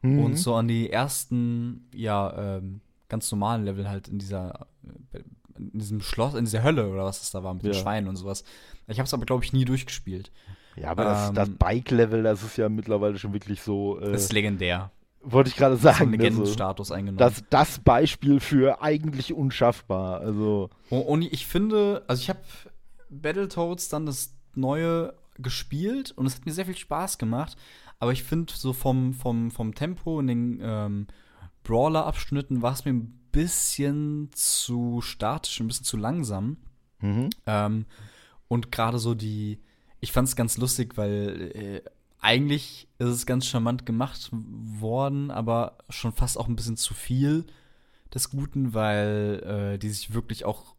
mhm. 0.00 0.18
und 0.24 0.36
so 0.36 0.54
an 0.54 0.66
die 0.66 0.88
ersten, 0.88 1.86
ja, 1.94 2.56
ähm, 2.56 2.80
ganz 3.10 3.30
normalen 3.30 3.66
Level 3.66 3.86
halt 3.86 4.08
in 4.08 4.18
dieser, 4.18 4.66
äh, 5.12 5.18
in 5.58 5.78
diesem 5.78 6.00
Schloss, 6.00 6.32
in 6.32 6.46
dieser 6.46 6.62
Hölle 6.62 6.88
oder 6.88 7.04
was 7.04 7.20
es 7.20 7.30
da 7.30 7.44
war 7.44 7.52
mit 7.52 7.64
ja. 7.64 7.72
den 7.72 7.78
Schweinen 7.78 8.08
und 8.08 8.16
sowas. 8.16 8.44
Ich 8.86 8.98
habe 8.98 9.06
es 9.06 9.12
aber, 9.12 9.26
glaube 9.26 9.44
ich, 9.44 9.52
nie 9.52 9.66
durchgespielt. 9.66 10.32
Ja, 10.76 10.90
aber 10.90 11.04
das, 11.04 11.32
das 11.32 11.48
ähm, 11.48 11.56
Bike-Level, 11.56 12.22
das 12.22 12.42
ist 12.42 12.56
ja 12.56 12.68
mittlerweile 12.68 13.18
schon 13.18 13.32
wirklich 13.32 13.62
so. 13.62 13.98
Äh, 13.98 14.12
das 14.12 14.24
ist 14.24 14.32
legendär. 14.32 14.90
Wollte 15.22 15.50
ich 15.50 15.56
gerade 15.56 15.76
sagen. 15.76 15.98
So 15.98 16.02
einen 16.04 16.12
Legendenstatus 16.12 16.88
ne, 16.88 16.88
so, 16.88 16.94
eingenommen. 16.94 17.18
Das, 17.18 17.44
das 17.50 17.78
Beispiel 17.78 18.40
für 18.40 18.82
eigentlich 18.82 19.32
unschaffbar. 19.32 20.20
Also. 20.20 20.70
Und, 20.88 21.02
und 21.02 21.22
ich 21.22 21.46
finde, 21.46 22.04
also 22.06 22.20
ich 22.20 22.30
habe 22.30 22.40
Battletoads 23.10 23.88
dann 23.88 24.06
das 24.06 24.34
neue 24.54 25.14
gespielt 25.38 26.12
und 26.12 26.26
es 26.26 26.36
hat 26.36 26.46
mir 26.46 26.52
sehr 26.52 26.66
viel 26.66 26.76
Spaß 26.76 27.18
gemacht. 27.18 27.56
Aber 27.98 28.12
ich 28.12 28.22
finde, 28.22 28.52
so 28.54 28.72
vom, 28.72 29.12
vom, 29.12 29.50
vom 29.50 29.74
Tempo 29.74 30.20
in 30.20 30.26
den 30.26 30.60
ähm, 30.62 31.06
Brawler-Abschnitten 31.64 32.62
war 32.62 32.72
es 32.72 32.84
mir 32.84 32.92
ein 32.92 33.20
bisschen 33.30 34.30
zu 34.32 35.00
statisch, 35.02 35.60
ein 35.60 35.66
bisschen 35.66 35.84
zu 35.84 35.96
langsam. 35.96 36.56
Mhm. 37.00 37.28
Ähm, 37.46 37.86
und 38.48 38.72
gerade 38.72 38.98
so 38.98 39.14
die, 39.14 39.60
ich 40.00 40.12
fand 40.12 40.28
es 40.28 40.36
ganz 40.36 40.56
lustig, 40.56 40.96
weil 40.96 41.52
äh, 41.54 41.82
eigentlich 42.20 42.88
ist 42.98 43.08
es 43.08 43.26
ganz 43.26 43.46
charmant 43.46 43.86
gemacht 43.86 44.30
worden, 44.32 45.30
aber 45.30 45.78
schon 45.88 46.12
fast 46.12 46.38
auch 46.38 46.48
ein 46.48 46.56
bisschen 46.56 46.76
zu 46.76 46.94
viel 46.94 47.46
des 48.12 48.30
Guten, 48.30 48.74
weil 48.74 49.74
äh, 49.74 49.78
die 49.78 49.90
sich 49.90 50.12
wirklich 50.14 50.44
auch 50.44 50.74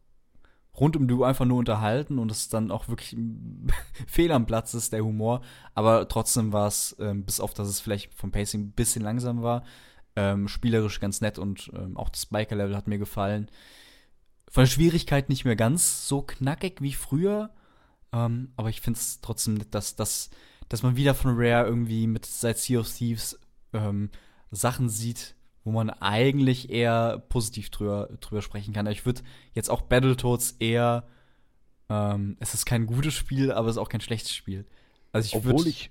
rund 0.78 0.96
um 0.96 1.06
du 1.06 1.24
einfach 1.24 1.44
nur 1.44 1.58
unterhalten 1.58 2.18
und 2.18 2.30
es 2.30 2.48
dann 2.48 2.70
auch 2.70 2.88
wirklich 2.88 3.16
fehl 4.06 4.32
am 4.32 4.46
Platz 4.46 4.74
ist, 4.74 4.92
der 4.92 5.04
Humor. 5.04 5.42
Aber 5.74 6.08
trotzdem 6.08 6.52
war 6.52 6.68
es, 6.68 6.96
ähm, 6.98 7.24
bis 7.24 7.40
auf 7.40 7.54
dass 7.54 7.68
es 7.68 7.80
vielleicht 7.80 8.14
vom 8.14 8.30
Pacing 8.30 8.62
ein 8.62 8.72
bisschen 8.72 9.02
langsam 9.02 9.42
war, 9.42 9.64
ähm, 10.16 10.48
spielerisch 10.48 11.00
ganz 11.00 11.20
nett 11.20 11.38
und 11.38 11.70
ähm, 11.74 11.96
auch 11.96 12.08
das 12.08 12.26
Biker-Level 12.26 12.76
hat 12.76 12.88
mir 12.88 12.98
gefallen. 12.98 13.50
Von 14.48 14.64
der 14.64 14.70
Schwierigkeit 14.70 15.28
nicht 15.28 15.44
mehr 15.44 15.56
ganz 15.56 16.08
so 16.08 16.22
knackig 16.22 16.80
wie 16.80 16.92
früher, 16.92 17.50
ähm, 18.12 18.52
aber 18.56 18.68
ich 18.68 18.80
finde 18.80 18.98
es 18.98 19.20
trotzdem 19.20 19.54
nett, 19.54 19.74
dass, 19.74 19.96
dass, 19.96 20.30
dass 20.68 20.82
man 20.82 20.96
wieder 20.96 21.14
von 21.14 21.34
Rare 21.34 21.66
irgendwie 21.66 22.06
mit 22.06 22.26
seit 22.26 22.58
Sea 22.58 22.80
of 22.80 22.92
Thieves 22.92 23.38
ähm, 23.72 24.10
Sachen 24.50 24.88
sieht, 24.88 25.34
wo 25.64 25.72
man 25.72 25.90
eigentlich 25.90 26.70
eher 26.70 27.18
positiv 27.28 27.70
drüber, 27.70 28.10
drüber 28.20 28.42
sprechen 28.42 28.74
kann. 28.74 28.86
Ich 28.86 29.06
würde 29.06 29.22
jetzt 29.54 29.70
auch 29.70 29.82
Battletoads 29.82 30.56
eher, 30.58 31.06
ähm, 31.88 32.36
es 32.40 32.54
ist 32.54 32.66
kein 32.66 32.86
gutes 32.86 33.14
Spiel, 33.14 33.52
aber 33.52 33.68
es 33.68 33.76
ist 33.76 33.82
auch 33.82 33.88
kein 33.88 34.00
schlechtes 34.00 34.34
Spiel. 34.34 34.66
Also 35.12 35.26
ich 35.26 35.36
Obwohl 35.36 35.66
ich 35.66 35.88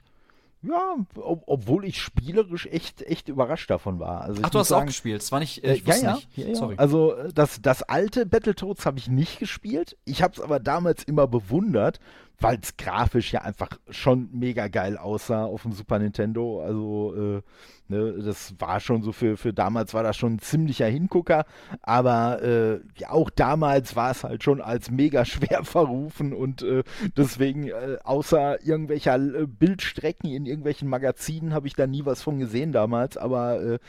ja, 0.64 0.96
ob, 1.16 1.44
obwohl 1.48 1.86
ich 1.86 2.02
spielerisch 2.02 2.68
echt, 2.68 3.02
echt 3.02 3.30
überrascht 3.30 3.70
davon 3.70 4.00
war. 4.00 4.22
Also 4.22 4.42
Ach, 4.44 4.50
du 4.50 4.60
hast 4.60 4.68
sagen, 4.68 4.84
auch 4.84 4.88
gespielt. 4.88 5.22
Es 5.22 5.32
war 5.32 5.40
nicht, 5.40 5.64
äh, 5.64 5.74
ich 5.74 5.86
ja, 5.86 5.96
ja, 5.96 6.14
nicht. 6.16 6.38
Ja, 6.38 6.56
Sorry. 6.56 6.76
Also 6.78 7.16
das, 7.34 7.62
das 7.62 7.82
alte 7.84 8.26
Battletoads 8.26 8.86
habe 8.86 9.00
ich 9.00 9.08
nicht 9.08 9.40
gespielt. 9.40 9.98
Ich 10.06 10.22
habe 10.22 10.34
es 10.36 10.40
aber 10.40 10.60
damals 10.60 11.04
immer 11.04 11.28
bewundert, 11.28 12.00
weil 12.42 12.60
es 12.62 12.78
grafisch 12.78 13.34
ja 13.34 13.42
einfach 13.42 13.70
schon 13.90 14.30
mega 14.34 14.68
geil 14.68 14.98
aussah 14.98 15.46
auf 15.46 15.64
dem 15.64 15.72
Super 15.72 16.00
Nintendo. 16.00 16.62
Also 16.62 17.14
äh, 17.16 17.42
ne, 17.88 18.22
das 18.24 18.56
war 18.60 18.80
schon 18.80 19.04
so 19.04 19.12
für, 19.12 19.38
für 19.38 19.54
damals 19.54 19.94
war 19.94 20.04
das 20.04 20.18
schon 20.18 20.34
ein 20.36 20.40
ziemlicher 20.40 20.88
Hingucker, 20.88 21.46
aber 21.82 22.42
äh, 22.42 22.80
ja, 22.98 23.12
auch 23.12 23.30
damals 23.30 23.96
war 23.96 24.12
es 24.12 24.24
halt 24.24 24.44
schon 24.44 24.62
als 24.62 24.92
mega 24.92 25.26
schwer 25.26 25.64
verrufen 25.64 26.34
und 26.34 26.62
äh, 26.64 26.84
deswegen 27.16 27.68
äh, 27.68 27.98
außer 28.04 28.64
irgendwelcher 28.66 29.16
äh, 29.16 29.48
Bildstrecken 29.48 30.30
in 30.30 30.46
irgendwelchen 30.46 30.90
Magazinen 30.90 31.54
habe 31.54 31.68
ich 31.68 31.74
da 31.74 31.88
nie 31.88 32.06
was 32.06 32.22
von 32.22 32.40
gesehen 32.40 32.72
damals, 32.72 33.18
aber 33.18 33.62
äh, 33.62 33.80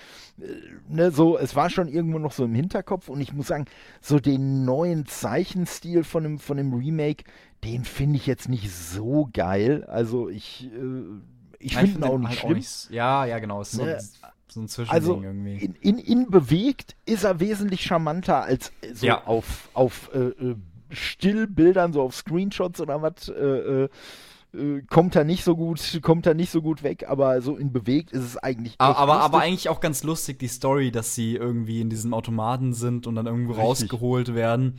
ne, 0.88 1.10
so 1.10 1.38
es 1.38 1.56
war 1.56 1.70
schon 1.70 1.88
irgendwo 1.88 2.18
noch 2.18 2.32
so 2.32 2.44
im 2.44 2.54
Hinterkopf. 2.54 3.08
Und 3.08 3.20
ich 3.20 3.32
muss 3.32 3.48
sagen, 3.48 3.66
so 4.00 4.18
den 4.18 4.64
neuen 4.64 5.06
Zeichenstil 5.06 6.04
von 6.04 6.22
dem, 6.22 6.38
von 6.38 6.56
dem 6.56 6.72
Remake, 6.72 7.24
den 7.64 7.84
finde 7.84 8.16
ich 8.16 8.26
jetzt 8.26 8.48
nicht 8.48 8.70
so 8.70 9.28
geil. 9.32 9.84
Also 9.84 10.28
ich, 10.28 10.70
äh, 10.72 11.02
ich 11.58 11.76
finde 11.76 11.98
ihn 11.98 12.04
auch 12.04 12.18
nicht 12.18 12.42
halt 12.42 12.62
schlimm. 12.62 12.88
Auch 12.88 12.90
ja, 12.90 13.24
ja, 13.24 13.38
genau. 13.38 13.62
So, 13.62 13.84
ne? 13.84 13.98
so 14.48 14.60
ein 14.60 14.68
Zwischending 14.68 14.94
also 14.94 15.22
irgendwie. 15.22 15.56
In, 15.64 15.74
in, 15.76 15.98
in, 15.98 16.30
bewegt 16.30 16.96
ist 17.06 17.24
er 17.24 17.40
wesentlich 17.40 17.82
charmanter 17.82 18.42
als 18.42 18.72
so 18.92 19.06
ja. 19.06 19.24
auf, 19.24 19.68
auf 19.74 20.10
äh, 20.14 20.18
äh 20.18 20.56
Stillbildern, 20.90 21.94
so 21.94 22.02
auf 22.02 22.14
Screenshots 22.14 22.80
oder 22.80 23.00
was. 23.00 23.28
Äh, 23.28 23.32
äh, 23.32 23.88
äh, 24.54 24.82
kommt 24.82 25.16
er 25.16 25.24
nicht 25.24 25.44
so 25.44 25.56
gut, 25.56 26.00
kommt 26.02 26.26
er 26.26 26.34
nicht 26.34 26.50
so 26.50 26.60
gut 26.60 26.82
weg, 26.82 27.06
aber 27.08 27.40
so 27.40 27.56
in 27.56 27.72
bewegt 27.72 28.12
ist 28.12 28.22
es 28.22 28.36
eigentlich. 28.36 28.74
aber, 28.76 28.98
aber, 28.98 29.20
aber, 29.20 29.40
eigentlich 29.40 29.70
auch 29.70 29.80
ganz 29.80 30.02
lustig 30.02 30.38
die 30.38 30.48
Story, 30.48 30.90
dass 30.90 31.14
sie 31.14 31.36
irgendwie 31.36 31.80
in 31.80 31.88
diesem 31.88 32.12
Automaten 32.12 32.74
sind 32.74 33.06
und 33.06 33.14
dann 33.14 33.24
irgendwo 33.24 33.52
Richtig. 33.52 33.66
rausgeholt 33.66 34.34
werden 34.34 34.78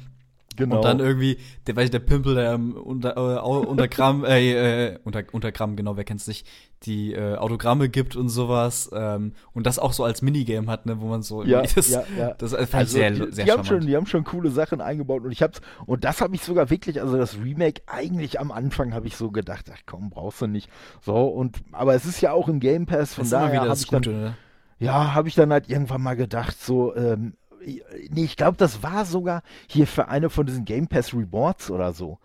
Genau. 0.55 0.77
Und 0.77 0.85
dann 0.85 0.99
irgendwie, 0.99 1.37
der, 1.67 1.75
weiß 1.75 1.85
ich, 1.85 1.91
der 1.91 1.99
Pimpel, 1.99 2.35
der 2.35 2.53
ähm, 2.53 2.73
unter, 2.73 3.17
äh, 3.17 3.39
unter 3.39 3.87
Gramm, 3.87 4.23
äh, 4.25 4.91
äh, 4.91 4.99
unter, 5.03 5.23
unter 5.31 5.51
Gramm, 5.51 5.75
genau, 5.75 5.97
wer 5.97 6.03
kennt's 6.03 6.27
nicht, 6.27 6.47
die 6.83 7.13
äh, 7.13 7.35
Autogramme 7.35 7.89
gibt 7.89 8.15
und 8.15 8.29
sowas. 8.29 8.89
Ähm, 8.93 9.33
und 9.53 9.65
das 9.65 9.79
auch 9.79 9.93
so 9.93 10.03
als 10.03 10.21
Minigame 10.21 10.67
hat, 10.67 10.85
ne, 10.85 10.99
wo 10.99 11.07
man 11.07 11.21
so 11.21 11.43
ja, 11.43 11.61
das, 11.61 11.89
ja, 11.89 12.03
ja. 12.17 12.33
das 12.33 12.51
fand 12.51 12.73
also, 12.73 12.97
sehr, 12.97 13.11
die, 13.11 13.31
sehr 13.31 13.45
die 13.45 13.51
haben 13.51 13.63
schon, 13.65 13.81
Die 13.81 13.95
haben 13.95 14.05
schon 14.05 14.23
coole 14.23 14.49
Sachen 14.49 14.81
eingebaut 14.81 15.23
und 15.23 15.31
ich 15.31 15.41
hab's, 15.41 15.61
und 15.85 16.03
das 16.03 16.21
habe 16.21 16.35
ich 16.35 16.43
sogar 16.43 16.69
wirklich, 16.69 17.01
also 17.01 17.17
das 17.17 17.37
Remake, 17.43 17.81
eigentlich 17.87 18.39
am 18.39 18.51
Anfang 18.51 18.93
habe 18.93 19.07
ich 19.07 19.15
so 19.15 19.31
gedacht, 19.31 19.71
ach 19.73 19.81
komm, 19.85 20.09
brauchst 20.09 20.41
du 20.41 20.47
nicht. 20.47 20.69
So, 21.01 21.15
und, 21.15 21.57
aber 21.71 21.95
es 21.95 22.05
ist 22.05 22.21
ja 22.21 22.31
auch 22.31 22.47
im 22.47 22.59
Game 22.59 22.85
Pass, 22.85 23.13
von 23.13 23.29
daher 23.29 23.61
habe 23.61 23.73
ich 23.73 23.87
Gute, 23.87 24.11
dann, 24.11 24.21
ne? 24.21 24.37
ja, 24.79 25.13
habe 25.13 25.27
ich 25.27 25.35
dann 25.35 25.51
halt 25.51 25.69
irgendwann 25.69 26.01
mal 26.01 26.15
gedacht, 26.15 26.59
so, 26.59 26.95
ähm, 26.95 27.33
nee, 27.65 28.23
ich 28.23 28.35
glaube, 28.35 28.57
das 28.57 28.83
war 28.83 29.05
sogar 29.05 29.43
hier 29.67 29.87
für 29.87 30.07
eine 30.07 30.29
von 30.29 30.45
diesen 30.45 30.65
Game 30.65 30.87
Pass 30.87 31.13
Rewards 31.13 31.69
oder 31.71 31.93
so. 31.93 32.19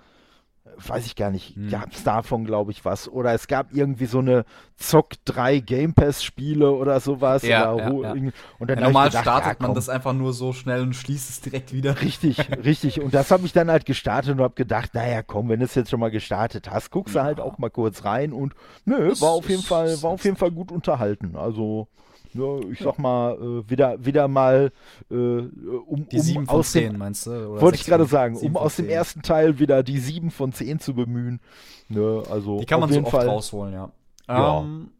Weiß 0.87 1.07
ich 1.07 1.16
gar 1.16 1.31
nicht. 1.31 1.57
Hm. 1.57 1.70
Gab 1.70 1.92
es 1.92 2.05
davon, 2.05 2.44
glaube 2.44 2.70
ich, 2.70 2.85
was? 2.85 3.09
Oder 3.09 3.33
es 3.33 3.48
gab 3.48 3.74
irgendwie 3.74 4.07
so 4.07 4.20
eine 4.20 4.44
Zock 4.77 5.14
3 5.24 5.59
Game 5.59 5.92
Pass 5.92 6.22
Spiele 6.22 6.70
oder 6.70 7.01
sowas. 7.01 7.42
Ja, 7.42 7.72
oder 7.72 7.85
ja, 7.85 8.14
ja. 8.14 8.31
Und 8.61 8.70
dann 8.70 8.79
ja, 8.79 8.87
normal 8.87 9.09
gedacht, 9.09 9.24
startet 9.24 9.61
man 9.61 9.74
das 9.74 9.88
einfach 9.88 10.12
nur 10.12 10.33
so 10.33 10.53
schnell 10.53 10.83
und 10.83 10.94
schließt 10.94 11.31
es 11.31 11.40
direkt 11.40 11.72
wieder. 11.72 12.01
Richtig, 12.01 12.38
richtig. 12.64 13.01
Und 13.01 13.12
das 13.12 13.31
habe 13.33 13.44
ich 13.44 13.53
dann 13.53 13.70
halt 13.70 13.87
gestartet 13.87 14.33
und 14.35 14.40
habe 14.40 14.55
gedacht, 14.55 14.94
naja, 14.94 15.22
komm, 15.22 15.48
wenn 15.48 15.59
du 15.59 15.64
es 15.64 15.74
jetzt 15.74 15.90
schon 15.90 16.01
mal 16.01 16.12
gestartet 16.12 16.70
hast, 16.70 16.90
guckst 16.90 17.16
du 17.16 17.22
halt 17.22 17.40
auch 17.40 17.59
mal 17.59 17.70
kurz 17.70 18.05
rein 18.05 18.33
und 18.33 18.55
nö, 18.85 19.12
war 19.20 19.31
auf 19.31 19.48
jeden 19.48 19.62
Fall, 19.62 20.01
war 20.03 20.11
auf 20.11 20.24
jeden 20.24 20.37
Fall 20.37 20.53
gut 20.53 20.70
unterhalten. 20.70 21.35
Also 21.35 21.88
ich 22.35 22.79
sag 22.81 22.99
mal, 22.99 23.35
äh, 23.35 23.71
wieder, 23.71 24.05
wieder 24.05 24.29
mal 24.29 24.73
äh, 25.11 25.14
um, 25.14 26.09
die 26.11 26.21
7 26.21 26.41
um 26.41 26.47
von 26.47 26.62
10, 26.62 26.99
meinst 26.99 27.27
du? 27.27 27.61
Wollte 27.61 27.77
ich 27.77 27.85
gerade 27.85 28.07
sagen, 28.07 28.37
um 28.37 28.57
aus 28.57 28.77
dem 28.77 28.88
ersten 28.88 29.23
Teil 29.23 29.59
wieder 29.59 29.83
die 29.83 29.99
7 29.99 30.31
von 30.31 30.53
10 30.53 30.81
zu 30.81 30.95
bemühen. 30.95 31.41
Ne, 31.88 32.23
also 32.31 32.59
die 32.59 32.67
kann 32.67 32.81
man 32.81 32.93
so 32.93 33.01
oft 33.01 33.11
Fall. 33.11 33.29
rausholen, 33.29 33.73
ja. 33.73 33.91
ja. 34.29 34.61
Ähm, 34.61 34.91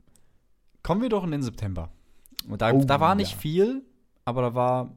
kommen 0.83 1.03
wir 1.03 1.09
doch 1.09 1.25
in 1.25 1.31
den 1.31 1.43
September. 1.43 1.91
Da, 2.57 2.73
oh, 2.73 2.85
da 2.85 3.01
war 3.01 3.15
nicht 3.15 3.33
ja. 3.33 3.39
viel, 3.39 3.83
aber 4.25 4.43
da 4.43 4.55
war 4.55 4.95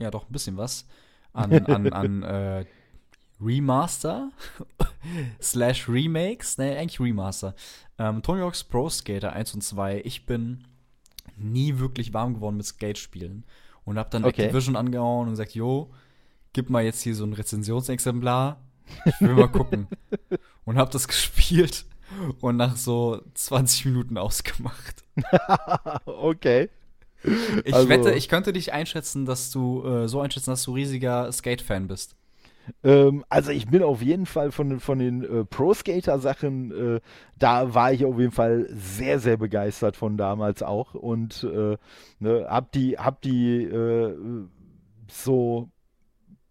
ja 0.00 0.10
doch 0.10 0.26
ein 0.26 0.32
bisschen 0.32 0.56
was 0.56 0.86
an, 1.32 1.52
an, 1.66 1.92
an 1.92 2.22
äh, 2.22 2.64
Remaster 3.40 4.30
slash 5.42 5.88
Remakes, 5.88 6.56
ne, 6.58 6.76
eigentlich 6.76 7.00
Remaster. 7.00 7.54
Ähm, 7.98 8.22
Tony 8.22 8.40
Hawk's 8.40 8.64
Pro 8.64 8.88
Skater 8.88 9.32
1 9.32 9.54
und 9.54 9.62
2. 9.62 10.02
Ich 10.04 10.26
bin 10.26 10.64
nie 11.36 11.78
wirklich 11.78 12.12
warm 12.12 12.34
geworden 12.34 12.56
mit 12.56 12.66
Skate-Spielen. 12.66 13.44
Und 13.84 13.98
hab 13.98 14.10
dann 14.10 14.24
okay. 14.24 14.42
Activision 14.42 14.76
angehauen 14.76 15.28
und 15.28 15.32
gesagt, 15.32 15.54
jo, 15.54 15.90
gib 16.52 16.70
mal 16.70 16.84
jetzt 16.84 17.02
hier 17.02 17.14
so 17.14 17.24
ein 17.24 17.34
Rezensionsexemplar. 17.34 18.60
Ich 19.04 19.20
will 19.20 19.34
mal 19.34 19.48
gucken. 19.48 19.88
und 20.64 20.78
hab 20.78 20.90
das 20.90 21.08
gespielt 21.08 21.84
und 22.40 22.56
nach 22.56 22.76
so 22.76 23.20
20 23.34 23.86
Minuten 23.86 24.18
ausgemacht. 24.18 25.04
okay. 26.04 26.70
Ich 27.64 27.74
also. 27.74 27.88
wette, 27.88 28.12
ich 28.12 28.28
könnte 28.28 28.52
dich 28.52 28.72
einschätzen, 28.72 29.24
dass 29.24 29.50
du 29.50 29.84
äh, 29.84 30.08
so 30.08 30.20
einschätzen, 30.20 30.50
dass 30.50 30.64
du 30.64 30.74
riesiger 30.74 31.30
Skate-Fan 31.32 31.88
bist. 31.88 32.16
Ähm, 32.82 33.24
also 33.28 33.50
ich 33.50 33.66
bin 33.66 33.82
auf 33.82 34.02
jeden 34.02 34.26
Fall 34.26 34.52
von, 34.52 34.80
von 34.80 34.98
den 34.98 35.22
äh, 35.22 35.44
Pro-Skater-Sachen, 35.44 36.96
äh, 36.96 37.00
da 37.38 37.74
war 37.74 37.92
ich 37.92 38.04
auf 38.04 38.18
jeden 38.18 38.32
Fall 38.32 38.68
sehr, 38.70 39.18
sehr 39.18 39.36
begeistert 39.36 39.96
von 39.96 40.16
damals 40.16 40.62
auch. 40.62 40.94
Und 40.94 41.44
äh, 41.44 41.76
ne, 42.20 42.46
hab 42.48 42.72
die, 42.72 42.98
hab 42.98 43.20
die 43.22 43.64
äh, 43.64 44.16
so 45.08 45.68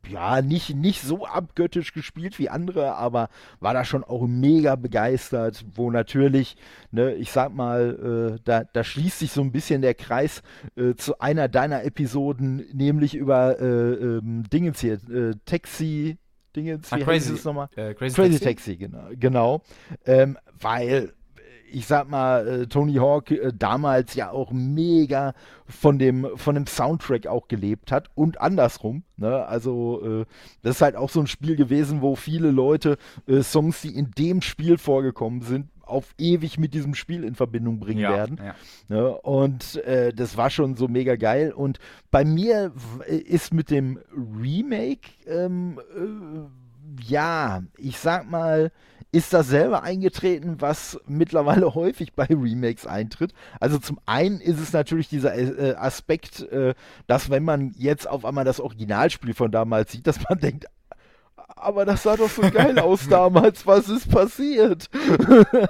ja, 0.08 0.42
nicht, 0.42 0.76
nicht 0.76 1.02
so 1.02 1.26
abgöttisch 1.26 1.94
gespielt 1.94 2.40
wie 2.40 2.50
andere, 2.50 2.96
aber 2.96 3.30
war 3.60 3.74
da 3.74 3.86
schon 3.86 4.04
auch 4.04 4.28
mega 4.28 4.76
begeistert, 4.76 5.66
wo 5.76 5.92
natürlich, 5.92 6.58
ne, 6.92 7.14
ich 7.16 7.32
sag 7.32 7.54
mal, 7.54 8.36
äh, 8.36 8.42
da, 8.44 8.64
da 8.64 8.84
schließt 8.84 9.20
sich 9.20 9.32
so 9.32 9.42
ein 9.42 9.52
bisschen 9.52 9.82
der 9.82 9.94
Kreis 9.94 10.44
äh, 10.76 10.96
zu 10.96 11.20
einer 11.20 11.48
deiner 11.48 11.84
Episoden, 11.84 12.66
nämlich 12.74 13.16
über 13.16 13.60
äh, 13.60 13.66
ähm, 13.66 14.44
Dingens 14.52 14.82
hier, 14.82 15.00
äh, 15.10 15.36
Taxi, 15.46 16.18
Dingens, 16.56 16.92
wie 16.92 17.02
ah, 17.02 17.06
crazy, 17.06 17.34
es 17.34 17.46
nochmal? 17.46 17.70
Äh, 17.76 17.94
crazy, 17.94 18.16
crazy 18.16 18.40
Taxi, 18.40 18.46
Taxi 18.46 18.78
genau. 18.78 19.08
genau. 19.18 19.62
Ähm, 20.06 20.38
weil 20.60 21.14
ich 21.74 21.88
sag 21.88 22.10
mal, 22.10 22.48
äh, 22.48 22.68
Tony 22.68 22.96
Hawk 22.96 23.32
äh, 23.32 23.52
damals 23.58 24.16
ja 24.16 24.30
auch 24.32 24.52
mega 24.52 25.34
von 25.66 25.98
dem, 25.98 26.28
von 26.36 26.56
dem 26.56 26.68
Soundtrack 26.68 27.28
auch 27.28 27.48
gelebt 27.48 27.92
hat 27.92 28.10
und 28.16 28.40
andersrum. 28.40 29.04
Ne? 29.18 29.46
Also, 29.46 30.22
äh, 30.22 30.26
das 30.62 30.76
ist 30.76 30.82
halt 30.82 30.96
auch 30.96 31.10
so 31.10 31.20
ein 31.20 31.28
Spiel 31.28 31.56
gewesen, 31.56 32.02
wo 32.02 32.16
viele 32.16 32.52
Leute 32.52 32.98
Songs, 33.42 33.82
die 33.82 33.96
in 33.96 34.12
dem 34.12 34.42
Spiel 34.42 34.78
vorgekommen 34.78 35.42
sind, 35.42 35.68
auf 35.82 36.14
ewig 36.18 36.58
mit 36.58 36.74
diesem 36.74 36.96
Spiel 36.96 37.24
in 37.24 37.36
Verbindung 37.36 37.80
bringen 37.80 38.00
ja, 38.00 38.12
werden. 38.12 38.40
Ja. 38.44 38.56
Ne? 38.88 39.18
Und 39.22 39.84
äh, 39.84 40.14
das 40.14 40.38
war 40.38 40.50
schon 40.50 40.76
so 40.76 40.88
mega 40.88 41.16
geil. 41.16 41.52
Und 41.52 41.80
bei 42.12 42.24
mir 42.26 42.72
ist 43.08 43.54
mit 43.54 43.70
dem 43.70 44.00
Remake, 44.12 45.10
ähm, 45.28 45.80
äh, 45.96 47.04
ja, 47.04 47.64
ich 47.78 47.98
sag 47.98 48.30
mal, 48.30 48.72
ist 49.14 49.32
dasselbe 49.32 49.84
eingetreten, 49.84 50.56
was 50.60 51.00
mittlerweile 51.06 51.76
häufig 51.76 52.14
bei 52.14 52.26
Remakes 52.26 52.88
eintritt. 52.88 53.32
Also 53.60 53.78
zum 53.78 54.00
einen 54.08 54.42
ist 54.42 54.60
es 54.60 54.74
natürlich 54.74 55.08
dieser 55.08 55.36
äh, 55.36 55.76
Aspekt, 55.76 56.42
äh, 56.52 56.74
dass 57.06 57.30
wenn 57.30 57.44
man 57.44 57.74
jetzt 57.78 58.10
auf 58.10 58.26
einmal 58.26 58.44
das 58.44 58.60
Originalspiel 58.60 59.36
von 59.36 59.52
damals 59.52 59.92
sieht, 59.92 60.08
dass 60.08 60.20
man 60.28 60.40
denkt, 60.42 60.66
aber 61.56 61.86
das 61.86 62.04
sah 62.04 62.16
doch 62.16 62.30
so 62.30 62.42
geil 62.42 62.78
aus 62.80 63.08
damals, 63.10 63.66
was 63.66 63.90
ist 63.90 64.10
passiert? 64.10 64.90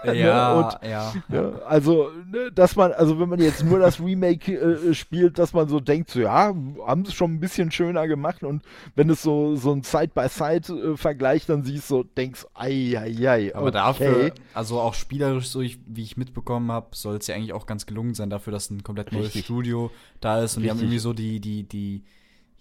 Ja, 0.05 0.53
und, 0.57 0.89
ja, 0.89 1.13
ja. 1.29 1.51
Also, 1.67 2.09
ne, 2.31 2.51
dass 2.51 2.75
man, 2.75 2.91
also 2.93 3.19
wenn 3.19 3.29
man 3.29 3.39
jetzt 3.39 3.63
nur 3.63 3.79
das 3.79 3.99
Remake 3.99 4.53
äh, 4.53 4.93
spielt, 4.93 5.39
dass 5.39 5.53
man 5.53 5.67
so 5.67 5.79
denkt, 5.79 6.09
so 6.09 6.19
ja, 6.19 6.53
haben 6.85 7.05
sie 7.05 7.11
es 7.11 7.13
schon 7.13 7.33
ein 7.33 7.39
bisschen 7.39 7.71
schöner 7.71 8.07
gemacht 8.07 8.43
und 8.43 8.63
wenn 8.95 9.09
es 9.09 9.21
so, 9.21 9.55
so 9.55 9.71
ein 9.71 9.83
Side-by-Side-Vergleich 9.83 11.45
dann 11.45 11.63
siehst, 11.63 11.87
so 11.87 12.03
denkst, 12.03 12.45
ei, 12.53 12.97
ei, 12.97 13.29
ei. 13.29 13.55
Aber 13.55 13.67
okay. 13.67 13.71
dafür, 13.71 14.31
also 14.53 14.79
auch 14.79 14.93
spielerisch, 14.93 15.47
so 15.47 15.61
ich, 15.61 15.79
wie 15.85 16.03
ich 16.03 16.17
mitbekommen 16.17 16.71
habe, 16.71 16.87
soll 16.91 17.17
es 17.17 17.27
ja 17.27 17.35
eigentlich 17.35 17.53
auch 17.53 17.65
ganz 17.65 17.85
gelungen 17.85 18.13
sein, 18.13 18.29
dafür, 18.29 18.51
dass 18.51 18.69
ein 18.69 18.83
komplett 18.83 19.11
neues 19.11 19.27
Richtig. 19.27 19.45
Studio 19.45 19.91
da 20.21 20.41
ist 20.41 20.57
und 20.57 20.63
Richtig. 20.63 20.63
die 20.63 20.69
haben 20.69 20.79
irgendwie 20.79 20.99
so 20.99 21.13
die, 21.13 21.39
die, 21.39 21.63
die 21.63 22.03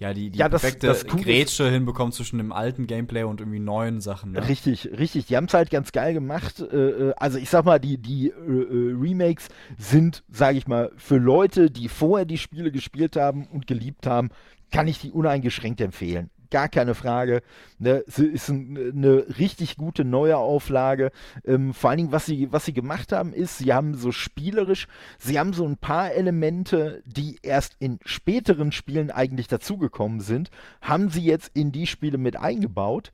ja, 0.02 0.12
die, 0.12 0.30
die 0.30 0.38
ja, 0.40 0.48
perfekte 0.48 0.88
das, 0.88 1.04
das 1.04 1.16
Grätsche 1.22 1.70
hinbekommen 1.70 2.12
zwischen 2.12 2.38
dem 2.38 2.50
alten 2.50 2.88
Gameplay 2.88 3.22
und 3.22 3.40
irgendwie 3.40 3.60
neuen 3.60 4.00
Sachen. 4.00 4.32
Ne? 4.32 4.48
Richtig, 4.48 4.90
richtig. 4.98 5.26
Die 5.26 5.36
haben 5.36 5.44
es 5.44 5.54
halt 5.54 5.70
ganz 5.70 5.92
geil 5.92 6.12
gemacht. 6.12 6.58
Äh, 6.60 6.76
äh, 6.76 7.14
also 7.16 7.38
ich 7.38 7.48
sag 7.48 7.64
mal, 7.64 7.78
die, 7.78 7.98
die 7.98 8.30
äh, 8.30 8.32
äh, 8.32 8.96
Remakes 9.00 9.48
sind, 9.78 10.24
sage 10.28 10.58
ich 10.58 10.66
mal, 10.66 10.90
für 10.96 11.18
Leute, 11.18 11.70
die 11.70 11.88
vorher 11.88 12.26
die 12.26 12.38
Spiele 12.38 12.72
gespielt 12.72 13.14
haben 13.14 13.46
und 13.46 13.68
geliebt 13.68 14.06
haben, 14.08 14.30
kann 14.72 14.88
ich 14.88 14.98
die 14.98 15.12
uneingeschränkt 15.12 15.80
empfehlen 15.80 16.30
gar 16.52 16.68
keine 16.68 16.94
Frage. 16.94 17.42
Ne? 17.78 18.04
Es 18.06 18.20
ist 18.20 18.48
ein, 18.48 18.92
eine 18.94 19.26
richtig 19.38 19.76
gute 19.76 20.04
neue 20.04 20.36
Auflage. 20.36 21.10
Ähm, 21.44 21.74
vor 21.74 21.90
allen 21.90 21.96
Dingen, 21.96 22.12
was 22.12 22.26
sie, 22.26 22.52
was 22.52 22.64
sie 22.64 22.72
gemacht 22.72 23.10
haben, 23.10 23.32
ist, 23.32 23.58
sie 23.58 23.72
haben 23.72 23.94
so 23.94 24.12
spielerisch, 24.12 24.86
sie 25.18 25.40
haben 25.40 25.52
so 25.52 25.66
ein 25.66 25.78
paar 25.78 26.12
Elemente, 26.12 27.02
die 27.06 27.38
erst 27.42 27.74
in 27.80 27.98
späteren 28.04 28.70
Spielen 28.70 29.10
eigentlich 29.10 29.48
dazugekommen 29.48 30.20
sind, 30.20 30.50
haben 30.80 31.08
sie 31.08 31.24
jetzt 31.24 31.50
in 31.54 31.72
die 31.72 31.88
Spiele 31.88 32.18
mit 32.18 32.36
eingebaut. 32.36 33.10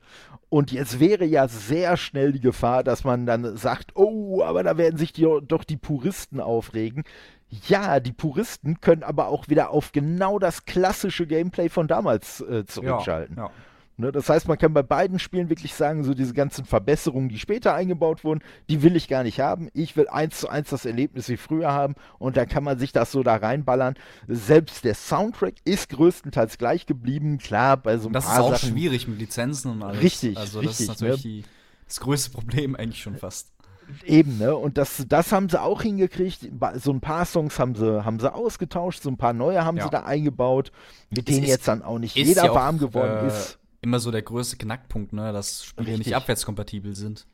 Und 0.49 0.71
jetzt 0.71 0.99
wäre 0.99 1.25
ja 1.25 1.47
sehr 1.47 1.95
schnell 1.95 2.33
die 2.33 2.39
Gefahr, 2.41 2.83
dass 2.83 3.03
man 3.03 3.25
dann 3.25 3.55
sagt, 3.55 3.95
oh, 3.95 4.43
aber 4.43 4.63
da 4.63 4.77
werden 4.77 4.97
sich 4.97 5.13
die, 5.13 5.27
doch 5.47 5.63
die 5.63 5.77
Puristen 5.77 6.39
aufregen. 6.39 7.03
Ja, 7.67 7.99
die 7.99 8.11
Puristen 8.11 8.79
können 8.79 9.03
aber 9.03 9.27
auch 9.27 9.49
wieder 9.49 9.71
auf 9.71 9.91
genau 9.91 10.37
das 10.39 10.65
klassische 10.65 11.25
Gameplay 11.25 11.69
von 11.69 11.87
damals 11.87 12.41
äh, 12.41 12.65
zurückschalten. 12.65 13.37
Ja, 13.37 13.45
ja. 13.45 13.51
Ne, 13.99 14.13
das 14.13 14.29
heißt, 14.29 14.47
man 14.47 14.57
kann 14.57 14.73
bei 14.73 14.81
beiden 14.81 15.19
Spielen 15.19 15.49
wirklich 15.49 15.73
sagen, 15.73 16.05
so 16.05 16.13
diese 16.13 16.33
ganzen 16.33 16.63
Verbesserungen, 16.63 17.27
die 17.27 17.37
später 17.37 17.73
eingebaut 17.73 18.23
wurden, 18.23 18.41
die 18.69 18.81
will 18.81 18.95
ich 18.95 19.09
gar 19.09 19.23
nicht 19.23 19.41
haben. 19.41 19.67
Ich 19.73 19.97
will 19.97 20.07
eins 20.07 20.39
zu 20.39 20.47
eins 20.47 20.69
das 20.69 20.85
Erlebnis 20.85 21.27
wie 21.27 21.35
früher 21.35 21.73
haben 21.73 21.95
und 22.17 22.37
dann 22.37 22.47
kann 22.47 22.63
man 22.63 22.79
sich 22.79 22.93
das 22.93 23.11
so 23.11 23.23
da 23.23 23.35
reinballern. 23.35 23.95
Selbst 24.25 24.85
der 24.85 24.95
Soundtrack 24.95 25.55
ist 25.65 25.89
größtenteils 25.89 26.57
gleich 26.57 26.85
geblieben. 26.85 27.39
Klar, 27.39 27.75
bei 27.75 27.97
so 27.97 28.07
ein 28.07 28.13
das 28.13 28.23
paar 28.23 28.37
Das 28.37 28.39
ist 28.39 28.53
auch 28.53 28.57
Sachen, 28.57 28.69
schwierig 28.77 29.09
mit 29.09 29.19
Lizenzen 29.19 29.71
und 29.71 29.83
alles. 29.83 30.01
Richtig, 30.01 30.37
also 30.37 30.61
das 30.61 30.69
richtig, 30.69 30.89
ist 30.89 31.01
natürlich 31.01 31.25
ne? 31.25 31.31
die, 31.31 31.43
das 31.85 31.99
größte 31.99 32.31
Problem 32.31 32.77
eigentlich 32.77 33.01
schon 33.01 33.17
fast. 33.17 33.51
Eben, 34.05 34.37
ne? 34.37 34.55
Und 34.55 34.77
das, 34.77 35.05
das 35.07 35.31
haben 35.31 35.49
sie 35.49 35.61
auch 35.61 35.81
hingekriegt. 35.81 36.47
So 36.75 36.91
ein 36.91 37.01
paar 37.01 37.25
Songs 37.25 37.59
haben 37.59 37.75
sie, 37.75 38.03
haben 38.05 38.19
sie 38.19 38.33
ausgetauscht, 38.33 39.03
so 39.03 39.09
ein 39.09 39.17
paar 39.17 39.33
neue 39.33 39.65
haben 39.65 39.77
ja. 39.77 39.83
sie 39.85 39.89
da 39.89 40.03
eingebaut, 40.03 40.71
mit 41.09 41.27
denen 41.27 41.43
ist, 41.43 41.49
jetzt 41.49 41.67
dann 41.67 41.81
auch 41.81 41.99
nicht 41.99 42.15
jeder 42.15 42.45
ja 42.45 42.53
warm 42.53 42.77
geworden 42.77 43.25
äh, 43.25 43.27
ist 43.27 43.59
immer 43.81 43.99
so 43.99 44.11
der 44.11 44.21
größte 44.21 44.57
Knackpunkt, 44.57 45.13
ne, 45.13 45.31
dass 45.31 45.63
Spiele 45.63 45.87
richtig. 45.87 46.07
nicht 46.07 46.15
abwärtskompatibel 46.15 46.95
sind. 46.95 47.27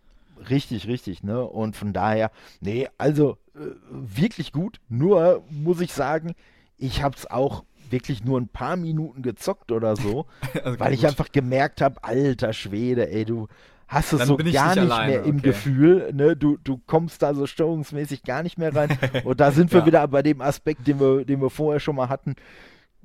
Richtig, 0.49 0.87
richtig, 0.87 1.23
ne? 1.23 1.43
Und 1.43 1.75
von 1.75 1.93
daher, 1.93 2.31
nee, 2.59 2.87
also 2.97 3.37
äh, 3.55 3.59
wirklich 3.89 4.51
gut. 4.51 4.79
Nur 4.89 5.43
muss 5.49 5.79
ich 5.79 5.93
sagen, 5.93 6.35
ich 6.77 7.01
hab's 7.01 7.25
auch 7.25 7.63
wirklich 7.89 8.23
nur 8.23 8.39
ein 8.39 8.49
paar 8.49 8.75
Minuten 8.75 9.21
gezockt 9.21 9.71
oder 9.71 9.95
so, 9.95 10.25
also 10.63 10.79
weil 10.79 10.93
ich 10.93 11.01
gut. 11.01 11.09
einfach 11.09 11.31
gemerkt 11.31 11.81
habe, 11.81 12.03
alter 12.03 12.51
Schwede, 12.53 13.09
ey, 13.09 13.25
du 13.25 13.47
hast 13.87 14.13
es 14.13 14.25
so 14.25 14.37
gar 14.37 14.43
nicht, 14.75 14.83
nicht 14.83 14.97
mehr 15.07 15.23
im 15.23 15.37
okay. 15.37 15.47
Gefühl, 15.47 16.13
ne? 16.13 16.35
Du, 16.35 16.57
du 16.63 16.81
kommst 16.85 17.21
da 17.21 17.33
so 17.33 17.45
steuerungsmäßig 17.45 18.23
gar 18.23 18.43
nicht 18.43 18.57
mehr 18.57 18.75
rein. 18.75 18.97
Und 19.23 19.39
da 19.39 19.51
sind 19.51 19.71
wir 19.71 19.81
ja. 19.81 19.85
wieder 19.85 20.07
bei 20.07 20.23
dem 20.23 20.41
Aspekt, 20.41 20.87
den 20.87 20.99
wir, 20.99 21.25
den 21.25 21.41
wir 21.41 21.49
vorher 21.49 21.79
schon 21.79 21.95
mal 21.95 22.09
hatten 22.09 22.35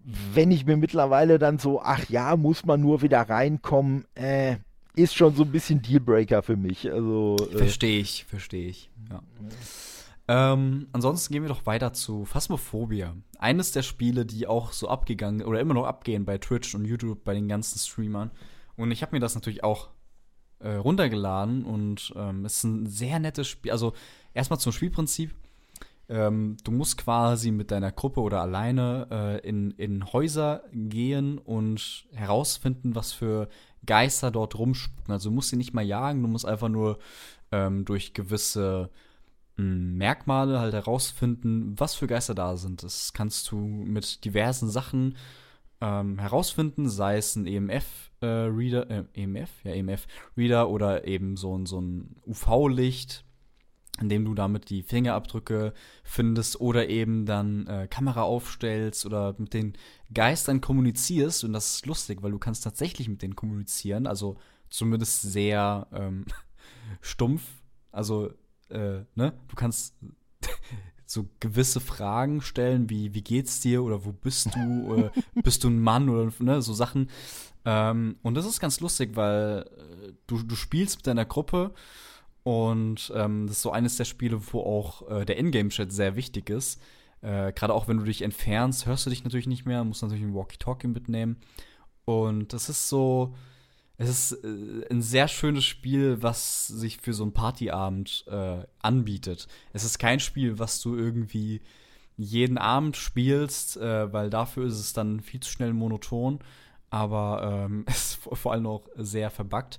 wenn 0.04 0.50
ich 0.50 0.64
mir 0.64 0.76
mittlerweile 0.76 1.38
dann 1.38 1.58
so, 1.58 1.80
ach 1.80 2.08
ja, 2.08 2.36
muss 2.36 2.64
man 2.64 2.80
nur 2.80 3.02
wieder 3.02 3.20
reinkommen, 3.20 4.04
äh, 4.14 4.56
ist 4.94 5.14
schon 5.14 5.34
so 5.34 5.44
ein 5.44 5.52
bisschen 5.52 5.82
Dealbreaker 5.82 6.42
für 6.42 6.56
mich. 6.56 6.90
Also, 6.90 7.36
äh, 7.52 7.58
verstehe 7.58 8.00
ich, 8.00 8.24
verstehe 8.24 8.68
ich. 8.68 8.90
Ja. 9.10 9.22
Ähm, 10.28 10.88
ansonsten 10.92 11.32
gehen 11.32 11.42
wir 11.42 11.48
doch 11.48 11.66
weiter 11.66 11.92
zu 11.92 12.24
Phasmophobia. 12.24 13.14
Eines 13.38 13.72
der 13.72 13.82
Spiele, 13.82 14.24
die 14.24 14.46
auch 14.46 14.72
so 14.72 14.88
abgegangen 14.88 15.42
oder 15.42 15.60
immer 15.60 15.74
noch 15.74 15.86
abgehen 15.86 16.24
bei 16.24 16.38
Twitch 16.38 16.74
und 16.74 16.84
YouTube, 16.84 17.24
bei 17.24 17.34
den 17.34 17.48
ganzen 17.48 17.78
Streamern. 17.78 18.30
Und 18.76 18.90
ich 18.90 19.02
habe 19.02 19.14
mir 19.14 19.20
das 19.20 19.34
natürlich 19.34 19.64
auch 19.64 19.90
äh, 20.60 20.74
runtergeladen 20.74 21.64
und 21.64 22.12
ähm, 22.16 22.44
es 22.44 22.58
ist 22.58 22.64
ein 22.64 22.86
sehr 22.86 23.18
nettes 23.18 23.48
Spiel. 23.48 23.72
Also 23.72 23.92
erstmal 24.34 24.60
zum 24.60 24.72
Spielprinzip. 24.72 25.34
Ähm, 26.08 26.56
du 26.64 26.72
musst 26.72 26.98
quasi 26.98 27.52
mit 27.52 27.70
deiner 27.70 27.92
Gruppe 27.92 28.20
oder 28.20 28.40
alleine 28.40 29.06
äh, 29.10 29.48
in, 29.48 29.70
in 29.72 30.12
Häuser 30.12 30.64
gehen 30.72 31.38
und 31.38 32.06
herausfinden, 32.12 32.96
was 32.96 33.12
für 33.12 33.48
Geister 33.86 34.30
dort 34.30 34.58
rumspucken. 34.58 35.12
Also 35.12 35.30
du 35.30 35.34
musst 35.34 35.50
sie 35.50 35.56
nicht 35.56 35.72
mal 35.72 35.84
jagen, 35.84 36.22
du 36.22 36.28
musst 36.28 36.46
einfach 36.46 36.68
nur 36.68 36.98
ähm, 37.52 37.84
durch 37.84 38.12
gewisse 38.12 38.90
hm, 39.56 39.96
Merkmale 39.96 40.58
halt 40.58 40.74
herausfinden, 40.74 41.74
was 41.78 41.94
für 41.94 42.08
Geister 42.08 42.34
da 42.34 42.56
sind. 42.56 42.82
Das 42.82 43.12
kannst 43.12 43.50
du 43.50 43.56
mit 43.56 44.24
diversen 44.24 44.68
Sachen 44.68 45.16
ähm, 45.80 46.18
herausfinden, 46.18 46.88
sei 46.88 47.16
es 47.16 47.36
ein 47.36 47.46
EMF-Reader, 47.46 48.90
äh, 48.90 49.04
EMF, 49.14 49.50
ja, 49.64 49.72
EMF-Reader 49.72 50.68
oder 50.68 51.06
eben 51.06 51.36
so 51.36 51.56
ein, 51.56 51.66
so 51.66 51.80
ein 51.80 52.16
UV-Licht 52.26 53.24
indem 54.00 54.24
du 54.24 54.34
damit 54.34 54.70
die 54.70 54.82
Fingerabdrücke 54.82 55.72
findest 56.02 56.60
oder 56.60 56.88
eben 56.88 57.26
dann 57.26 57.66
äh, 57.66 57.86
Kamera 57.88 58.22
aufstellst 58.22 59.06
oder 59.06 59.34
mit 59.38 59.52
den 59.54 59.74
Geistern 60.12 60.60
kommunizierst. 60.60 61.44
Und 61.44 61.52
das 61.52 61.74
ist 61.74 61.86
lustig, 61.86 62.22
weil 62.22 62.30
du 62.30 62.38
kannst 62.38 62.64
tatsächlich 62.64 63.08
mit 63.08 63.22
denen 63.22 63.36
kommunizieren, 63.36 64.06
also 64.06 64.38
zumindest 64.68 65.22
sehr 65.22 65.86
ähm, 65.92 66.24
stumpf. 67.00 67.42
Also, 67.92 68.30
äh, 68.70 69.04
ne, 69.14 69.34
du 69.48 69.56
kannst 69.56 69.96
so 71.10 71.26
gewisse 71.40 71.80
Fragen 71.80 72.40
stellen, 72.40 72.88
wie 72.88 73.14
wie 73.14 73.22
geht's 73.22 73.58
dir 73.58 73.82
oder 73.82 74.04
wo 74.04 74.12
bist 74.12 74.54
du, 74.54 74.94
äh, 74.94 75.10
bist 75.42 75.64
du 75.64 75.68
ein 75.68 75.80
Mann 75.80 76.08
oder 76.08 76.30
ne, 76.38 76.62
so 76.62 76.72
Sachen. 76.72 77.10
Ähm, 77.64 78.16
und 78.22 78.34
das 78.34 78.46
ist 78.46 78.60
ganz 78.60 78.78
lustig, 78.78 79.16
weil 79.16 79.66
äh, 79.76 80.12
du, 80.28 80.40
du 80.44 80.54
spielst 80.54 80.98
mit 80.98 81.08
deiner 81.08 81.24
Gruppe 81.24 81.74
und 82.44 83.12
ähm, 83.16 83.48
das 83.48 83.56
ist 83.56 83.62
so 83.62 83.72
eines 83.72 83.96
der 83.96 84.04
Spiele, 84.04 84.40
wo 84.52 84.60
auch 84.60 85.10
äh, 85.10 85.24
der 85.24 85.36
Ingame-Chat 85.36 85.92
sehr 85.92 86.14
wichtig 86.14 86.48
ist. 86.48 86.80
Äh, 87.22 87.52
Gerade 87.54 87.74
auch 87.74 87.88
wenn 87.88 87.98
du 87.98 88.04
dich 88.04 88.22
entfernst, 88.22 88.86
hörst 88.86 89.04
du 89.04 89.10
dich 89.10 89.24
natürlich 89.24 89.48
nicht 89.48 89.66
mehr, 89.66 89.82
musst 89.82 90.02
natürlich 90.02 90.22
ein 90.24 90.34
Walkie-Talkie 90.34 90.86
mitnehmen. 90.86 91.38
Und 92.04 92.52
das 92.52 92.68
ist 92.68 92.88
so, 92.88 93.34
es 94.00 94.32
ist 94.32 94.44
äh, 94.44 94.86
ein 94.90 95.02
sehr 95.02 95.28
schönes 95.28 95.64
Spiel, 95.66 96.22
was 96.22 96.66
sich 96.66 96.98
für 96.98 97.12
so 97.12 97.22
einen 97.22 97.34
Partyabend 97.34 98.24
äh, 98.28 98.64
anbietet. 98.80 99.46
Es 99.74 99.84
ist 99.84 99.98
kein 99.98 100.20
Spiel, 100.20 100.58
was 100.58 100.80
du 100.80 100.96
irgendwie 100.96 101.60
jeden 102.16 102.56
Abend 102.56 102.96
spielst, 102.96 103.76
äh, 103.76 104.10
weil 104.10 104.30
dafür 104.30 104.66
ist 104.66 104.78
es 104.78 104.94
dann 104.94 105.20
viel 105.20 105.40
zu 105.40 105.50
schnell 105.50 105.74
monoton. 105.74 106.38
Aber 106.88 107.66
ähm, 107.66 107.84
es 107.88 108.12
ist 108.12 108.20
vor 108.32 108.52
allem 108.52 108.66
auch 108.66 108.88
sehr 108.96 109.30
verbuggt. 109.30 109.78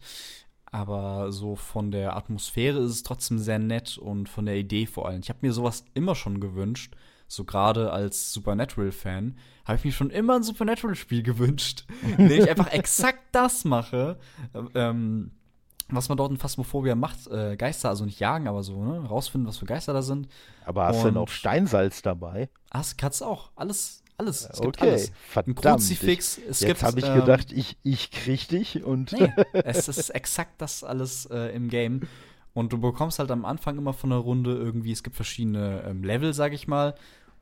Aber 0.65 1.31
so 1.31 1.55
von 1.55 1.89
der 1.89 2.15
Atmosphäre 2.15 2.79
ist 2.79 2.91
es 2.91 3.03
trotzdem 3.03 3.39
sehr 3.39 3.59
nett 3.59 3.97
und 3.97 4.29
von 4.29 4.45
der 4.45 4.55
Idee 4.55 4.85
vor 4.85 5.07
allem. 5.07 5.21
Ich 5.21 5.29
habe 5.29 5.39
mir 5.41 5.51
sowas 5.51 5.83
immer 5.95 6.13
schon 6.13 6.39
gewünscht. 6.39 6.95
So 7.31 7.45
gerade 7.45 7.93
als 7.93 8.33
Supernatural-Fan 8.33 9.37
habe 9.63 9.77
ich 9.77 9.85
mir 9.85 9.93
schon 9.93 10.09
immer 10.09 10.35
ein 10.35 10.43
Supernatural-Spiel 10.43 11.23
gewünscht, 11.23 11.85
in 12.17 12.27
dem 12.27 12.41
ich 12.41 12.49
einfach 12.49 12.73
exakt 12.73 13.23
das 13.31 13.63
mache. 13.63 14.19
Ähm, 14.75 15.31
was 15.87 16.09
man 16.09 16.17
dort 16.17 16.31
in 16.31 16.37
Phasmophobia 16.37 16.93
macht, 16.95 17.27
äh, 17.27 17.55
Geister, 17.55 17.87
also 17.87 18.03
nicht 18.03 18.19
jagen, 18.19 18.49
aber 18.49 18.63
so, 18.63 18.83
ne, 18.83 19.07
rausfinden, 19.07 19.47
was 19.47 19.57
für 19.57 19.65
Geister 19.65 19.93
da 19.93 20.01
sind. 20.01 20.27
Aber 20.65 20.87
hast 20.87 21.03
du 21.03 21.07
denn 21.07 21.17
auch 21.17 21.29
Steinsalz 21.29 22.01
dabei? 22.01 22.49
Hast, 22.69 22.97
kannst 22.97 23.23
auch. 23.23 23.51
Alles, 23.55 24.03
alles. 24.17 24.49
Es 24.51 24.59
gibt 24.59 24.77
okay, 24.77 24.89
alles. 24.89 25.11
verdammt. 25.29 25.57
Ein 25.57 25.61
Kruzifix. 25.61 26.37
Es 26.37 26.59
jetzt 26.59 26.83
habe 26.83 26.99
ich 26.99 27.05
ähm, 27.05 27.15
gedacht, 27.21 27.53
ich, 27.53 27.77
ich 27.83 28.11
krieg 28.11 28.49
dich 28.49 28.83
und. 28.83 29.13
Nee, 29.13 29.31
es 29.53 29.87
ist 29.87 30.09
exakt 30.09 30.61
das 30.61 30.83
alles 30.83 31.27
äh, 31.27 31.55
im 31.55 31.69
Game. 31.69 32.01
Und 32.53 32.73
du 32.73 32.77
bekommst 32.77 33.19
halt 33.19 33.31
am 33.31 33.45
Anfang 33.45 33.77
immer 33.77 33.93
von 33.93 34.09
der 34.09 34.19
Runde 34.19 34.55
irgendwie, 34.55 34.91
es 34.91 35.03
gibt 35.03 35.15
verschiedene 35.15 35.83
ähm, 35.87 36.03
Level, 36.03 36.33
sag 36.33 36.53
ich 36.53 36.67
mal. 36.67 36.95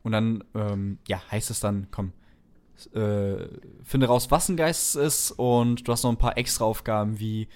Und 0.04 0.12
dann, 0.14 0.44
ähm, 0.56 1.00
ja, 1.08 1.22
heißt 1.32 1.50
es 1.50 1.60
dann, 1.60 1.88
komm, 1.92 2.14
äh, 2.94 3.48
finde 3.84 4.08
raus, 4.08 4.32
was 4.32 4.50
ein 4.50 4.58
Geist 4.58 4.96
ist. 4.96 5.32
Und 5.32 5.88
du 5.88 5.92
hast 5.92 6.04
noch 6.04 6.12
ein 6.12 6.18
paar 6.18 6.38
extra 6.38 6.66
Aufgaben 6.66 7.20
wie, 7.20 7.48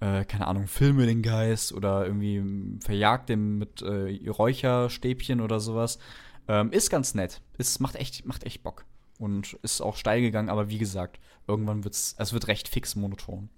äh, 0.00 0.24
keine 0.24 0.46
Ahnung, 0.46 0.66
filme 0.66 1.06
den 1.06 1.22
Geist 1.22 1.72
oder 1.72 2.04
irgendwie 2.06 2.78
verjagt 2.80 3.28
den 3.28 3.58
mit 3.58 3.82
äh, 3.82 4.28
Räucherstäbchen 4.28 5.40
oder 5.40 5.60
sowas. 5.60 5.98
Ähm, 6.48 6.72
ist 6.72 6.90
ganz 6.90 7.14
nett. 7.14 7.40
Es 7.58 7.80
macht 7.80 7.96
echt, 7.96 8.26
macht 8.26 8.44
echt 8.44 8.62
Bock. 8.62 8.84
Und 9.18 9.54
ist 9.62 9.80
auch 9.80 9.96
steil 9.96 10.20
gegangen, 10.20 10.48
aber 10.48 10.70
wie 10.70 10.78
gesagt, 10.78 11.18
irgendwann 11.48 11.82
wird's, 11.82 12.14
es 12.18 12.32
wird 12.32 12.46
recht 12.46 12.68
fix 12.68 12.94
monoton. 12.94 13.48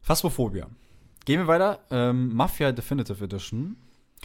Phasmophobia. 0.00 0.68
Gehen 1.24 1.40
wir 1.40 1.48
weiter. 1.48 1.80
Ähm, 1.90 2.34
Mafia 2.34 2.72
Definitive 2.72 3.24
Edition 3.24 3.76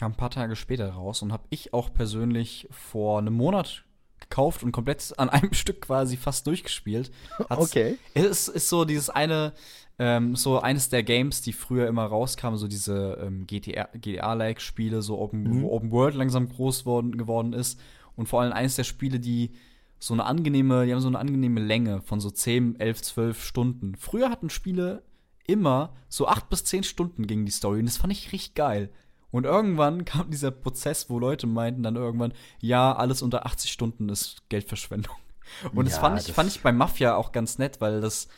kam 0.02 0.12
ein 0.12 0.16
paar 0.16 0.30
Tage 0.30 0.56
später 0.56 0.90
raus 0.90 1.22
und 1.22 1.32
habe 1.32 1.44
ich 1.50 1.72
auch 1.72 1.94
persönlich 1.94 2.66
vor 2.72 3.20
einem 3.20 3.34
Monat 3.34 3.84
gekauft 4.18 4.64
und 4.64 4.72
komplett 4.72 5.14
an 5.16 5.28
einem 5.28 5.52
Stück 5.52 5.82
quasi 5.82 6.16
fast 6.16 6.44
durchgespielt. 6.48 7.12
Hat's, 7.48 7.62
okay. 7.62 7.98
Es 8.12 8.48
ist 8.48 8.68
so 8.68 8.84
dieses 8.84 9.10
eine, 9.10 9.52
ähm, 10.00 10.34
so 10.34 10.58
eines 10.58 10.88
der 10.88 11.04
Games, 11.04 11.40
die 11.40 11.52
früher 11.52 11.86
immer 11.86 12.04
rauskamen, 12.04 12.58
so 12.58 12.66
diese 12.66 13.16
ähm, 13.22 13.46
GTA-like-Spiele, 13.46 15.02
so 15.02 15.20
Open, 15.20 15.44
mhm. 15.44 15.62
wo 15.62 15.70
Open 15.70 15.92
World 15.92 16.16
langsam 16.16 16.48
groß 16.48 16.84
worden, 16.84 17.16
geworden 17.16 17.52
ist. 17.52 17.78
Und 18.16 18.28
vor 18.28 18.40
allem 18.40 18.52
eines 18.52 18.74
der 18.74 18.82
Spiele, 18.82 19.20
die 19.20 19.52
so 20.00 20.14
eine 20.14 20.24
angenehme, 20.24 20.84
die 20.84 20.92
haben 20.92 21.00
so 21.00 21.06
eine 21.06 21.20
angenehme 21.20 21.60
Länge 21.60 22.00
von 22.00 22.18
so 22.18 22.28
10, 22.28 22.80
11, 22.80 23.02
12 23.02 23.44
Stunden. 23.44 23.94
Früher 23.94 24.30
hatten 24.30 24.50
Spiele 24.50 25.04
immer 25.46 25.94
so 26.08 26.26
8 26.26 26.48
bis 26.48 26.64
10 26.64 26.82
Stunden 26.82 27.28
gegen 27.28 27.46
die 27.46 27.52
Story 27.52 27.78
und 27.78 27.86
das 27.86 27.98
fand 27.98 28.12
ich 28.12 28.32
richtig 28.32 28.54
geil. 28.54 28.90
Und 29.32 29.44
irgendwann 29.44 30.04
kam 30.04 30.30
dieser 30.30 30.52
Prozess, 30.52 31.10
wo 31.10 31.18
Leute 31.18 31.48
meinten 31.48 31.82
dann 31.82 31.96
irgendwann, 31.96 32.32
ja, 32.60 32.94
alles 32.94 33.22
unter 33.22 33.44
80 33.46 33.72
Stunden 33.72 34.08
ist 34.08 34.48
Geldverschwendung. 34.48 35.16
Und 35.74 35.86
das, 35.86 35.98
fand, 35.98 36.20
ich, 36.20 36.26
das 36.26 36.34
fand 36.34 36.48
ich 36.50 36.62
bei 36.62 36.72
Mafia 36.72 37.16
auch 37.16 37.32
ganz 37.32 37.58
nett, 37.58 37.80
weil 37.80 38.00
das. 38.00 38.28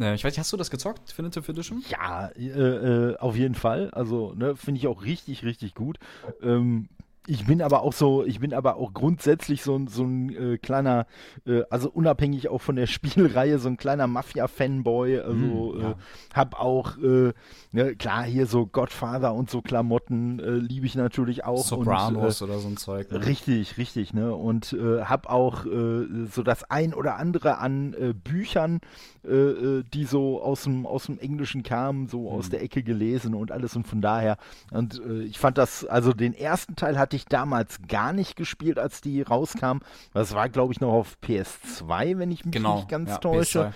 Äh, 0.00 0.14
ich 0.14 0.24
weiß 0.24 0.32
nicht, 0.32 0.40
hast 0.40 0.52
du 0.52 0.56
das 0.56 0.70
gezockt, 0.70 1.08
Definitive 1.08 1.50
Edition? 1.50 1.84
Ja, 1.88 2.28
äh, 2.28 2.48
äh, 2.48 3.16
auf 3.18 3.36
jeden 3.36 3.54
Fall. 3.54 3.90
Also, 3.90 4.34
ne, 4.34 4.56
finde 4.56 4.78
ich 4.78 4.86
auch 4.86 5.04
richtig, 5.04 5.44
richtig 5.44 5.74
gut. 5.74 5.98
Ähm, 6.42 6.88
ich 7.26 7.46
bin 7.46 7.62
aber 7.62 7.82
auch 7.82 7.92
so, 7.92 8.24
ich 8.24 8.40
bin 8.40 8.52
aber 8.52 8.76
auch 8.76 8.92
grundsätzlich 8.92 9.62
so, 9.62 9.80
so 9.86 10.02
ein 10.02 10.34
äh, 10.34 10.58
kleiner, 10.58 11.06
äh, 11.46 11.62
also 11.70 11.88
unabhängig 11.88 12.48
auch 12.48 12.60
von 12.60 12.74
der 12.74 12.86
Spielreihe, 12.88 13.58
so 13.58 13.68
ein 13.68 13.76
kleiner 13.76 14.08
Mafia-Fanboy. 14.08 15.20
Also 15.20 15.36
mm, 15.36 15.80
ja. 15.80 15.90
äh, 15.90 15.94
hab 16.34 16.60
auch, 16.60 16.98
äh, 16.98 17.32
ne, 17.70 17.94
klar, 17.96 18.24
hier 18.24 18.46
so 18.46 18.66
Godfather 18.66 19.34
und 19.34 19.50
so 19.50 19.62
Klamotten 19.62 20.40
äh, 20.40 20.50
liebe 20.50 20.86
ich 20.86 20.96
natürlich 20.96 21.44
auch. 21.44 21.64
Sopranos 21.64 22.42
und, 22.42 22.48
äh, 22.48 22.52
oder 22.52 22.60
so 22.60 22.68
ein 22.68 22.76
Zeug. 22.76 23.12
Ne? 23.12 23.24
Richtig, 23.24 23.78
richtig, 23.78 24.14
ne? 24.14 24.34
Und 24.34 24.72
hab 24.72 25.28
auch 25.28 25.64
so 25.64 26.42
das 26.42 26.64
ein 26.70 26.94
oder 26.94 27.16
andere 27.16 27.58
an 27.58 27.94
Büchern, 28.24 28.80
die 29.24 30.04
so 30.04 30.42
aus 30.42 30.64
dem, 30.64 30.86
aus 30.86 31.06
dem 31.06 31.18
Englischen 31.18 31.62
kamen, 31.62 32.08
so 32.08 32.22
mm. 32.22 32.28
aus 32.28 32.50
der 32.50 32.62
Ecke 32.62 32.82
gelesen 32.82 33.34
und 33.34 33.52
alles 33.52 33.76
und 33.76 33.86
von 33.86 34.00
daher. 34.00 34.38
Und 34.70 35.00
ich 35.24 35.38
fand 35.38 35.58
das, 35.58 35.84
also 35.84 36.12
den 36.12 36.34
ersten 36.34 36.76
Teil 36.76 36.98
hat 36.98 37.11
hatte 37.12 37.16
ich 37.16 37.26
damals 37.26 37.78
gar 37.88 38.14
nicht 38.14 38.36
gespielt, 38.36 38.78
als 38.78 39.02
die 39.02 39.20
rauskam. 39.20 39.80
Das 40.14 40.34
war, 40.34 40.48
glaube 40.48 40.72
ich, 40.72 40.80
noch 40.80 40.92
auf 40.92 41.18
PS2, 41.22 42.18
wenn 42.18 42.30
ich 42.30 42.46
mich 42.46 42.54
genau, 42.54 42.76
nicht 42.76 42.88
ganz 42.88 43.10
ja, 43.10 43.18
täusche. 43.18 43.60
PS2. 43.66 43.72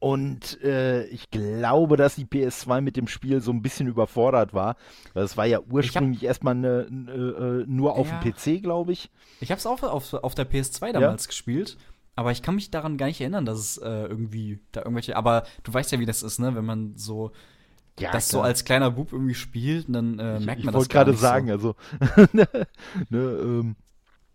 Und 0.00 0.62
äh, 0.62 1.04
ich 1.06 1.28
glaube, 1.30 1.98
dass 1.98 2.14
die 2.14 2.24
PS2 2.24 2.80
mit 2.80 2.96
dem 2.96 3.08
Spiel 3.08 3.42
so 3.42 3.50
ein 3.50 3.60
bisschen 3.60 3.88
überfordert 3.88 4.54
war. 4.54 4.76
Das 5.12 5.36
war 5.36 5.44
ja 5.44 5.60
ursprünglich 5.60 6.22
erstmal 6.22 6.54
ne, 6.54 6.86
ne, 6.88 7.12
äh, 7.12 7.70
nur 7.70 7.96
auf 7.96 8.08
ja. 8.08 8.20
dem 8.20 8.32
PC, 8.32 8.62
glaube 8.62 8.92
ich. 8.92 9.10
Ich 9.40 9.50
habe 9.50 9.58
es 9.58 9.66
auch 9.66 9.82
auf, 9.82 10.14
auf 10.14 10.34
der 10.34 10.50
PS2 10.50 10.92
damals 10.92 11.24
ja. 11.24 11.28
gespielt. 11.28 11.76
Aber 12.14 12.32
ich 12.32 12.40
kann 12.40 12.54
mich 12.54 12.70
daran 12.70 12.96
gar 12.96 13.06
nicht 13.06 13.20
erinnern, 13.20 13.44
dass 13.44 13.58
es 13.58 13.78
äh, 13.78 13.86
irgendwie 13.86 14.60
da 14.72 14.80
irgendwelche. 14.80 15.14
Aber 15.14 15.44
du 15.62 15.74
weißt 15.74 15.92
ja, 15.92 15.98
wie 16.00 16.06
das 16.06 16.22
ist, 16.22 16.38
ne? 16.38 16.54
Wenn 16.54 16.64
man 16.64 16.96
so 16.96 17.32
ja, 18.00 18.12
das 18.12 18.28
klar. 18.28 18.42
so 18.42 18.46
als 18.46 18.64
kleiner 18.64 18.90
Bub 18.90 19.12
irgendwie 19.12 19.34
spielt, 19.34 19.86
dann 19.88 20.18
äh, 20.18 20.40
merkt 20.40 20.46
man 20.46 20.56
ich, 20.58 20.58
ich 20.58 20.64
das. 20.64 20.68
Ich 20.68 20.74
wollte 20.74 20.88
gerade 20.88 21.14
sagen, 21.14 21.58
so. 21.58 21.74
also. 22.00 22.28
ne, 23.10 23.18
ähm, 23.18 23.76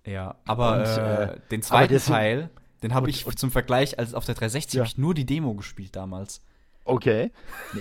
ja, 0.06 0.36
aber 0.46 0.78
und, 0.78 0.86
äh, 0.86 1.24
äh 1.24 1.40
den 1.52 1.62
zweiten 1.62 1.98
Teil, 1.98 2.50
den 2.82 2.94
habe 2.94 3.10
ich 3.10 3.26
zum 3.38 3.52
Vergleich, 3.52 3.98
als 4.00 4.14
auf 4.14 4.26
der 4.26 4.36
360 4.36 4.74
ja. 4.74 4.80
habe 4.82 4.88
ich 4.88 4.98
nur 4.98 5.14
die 5.14 5.26
Demo 5.26 5.54
gespielt 5.54 5.96
damals. 5.96 6.42
Okay. 6.86 7.32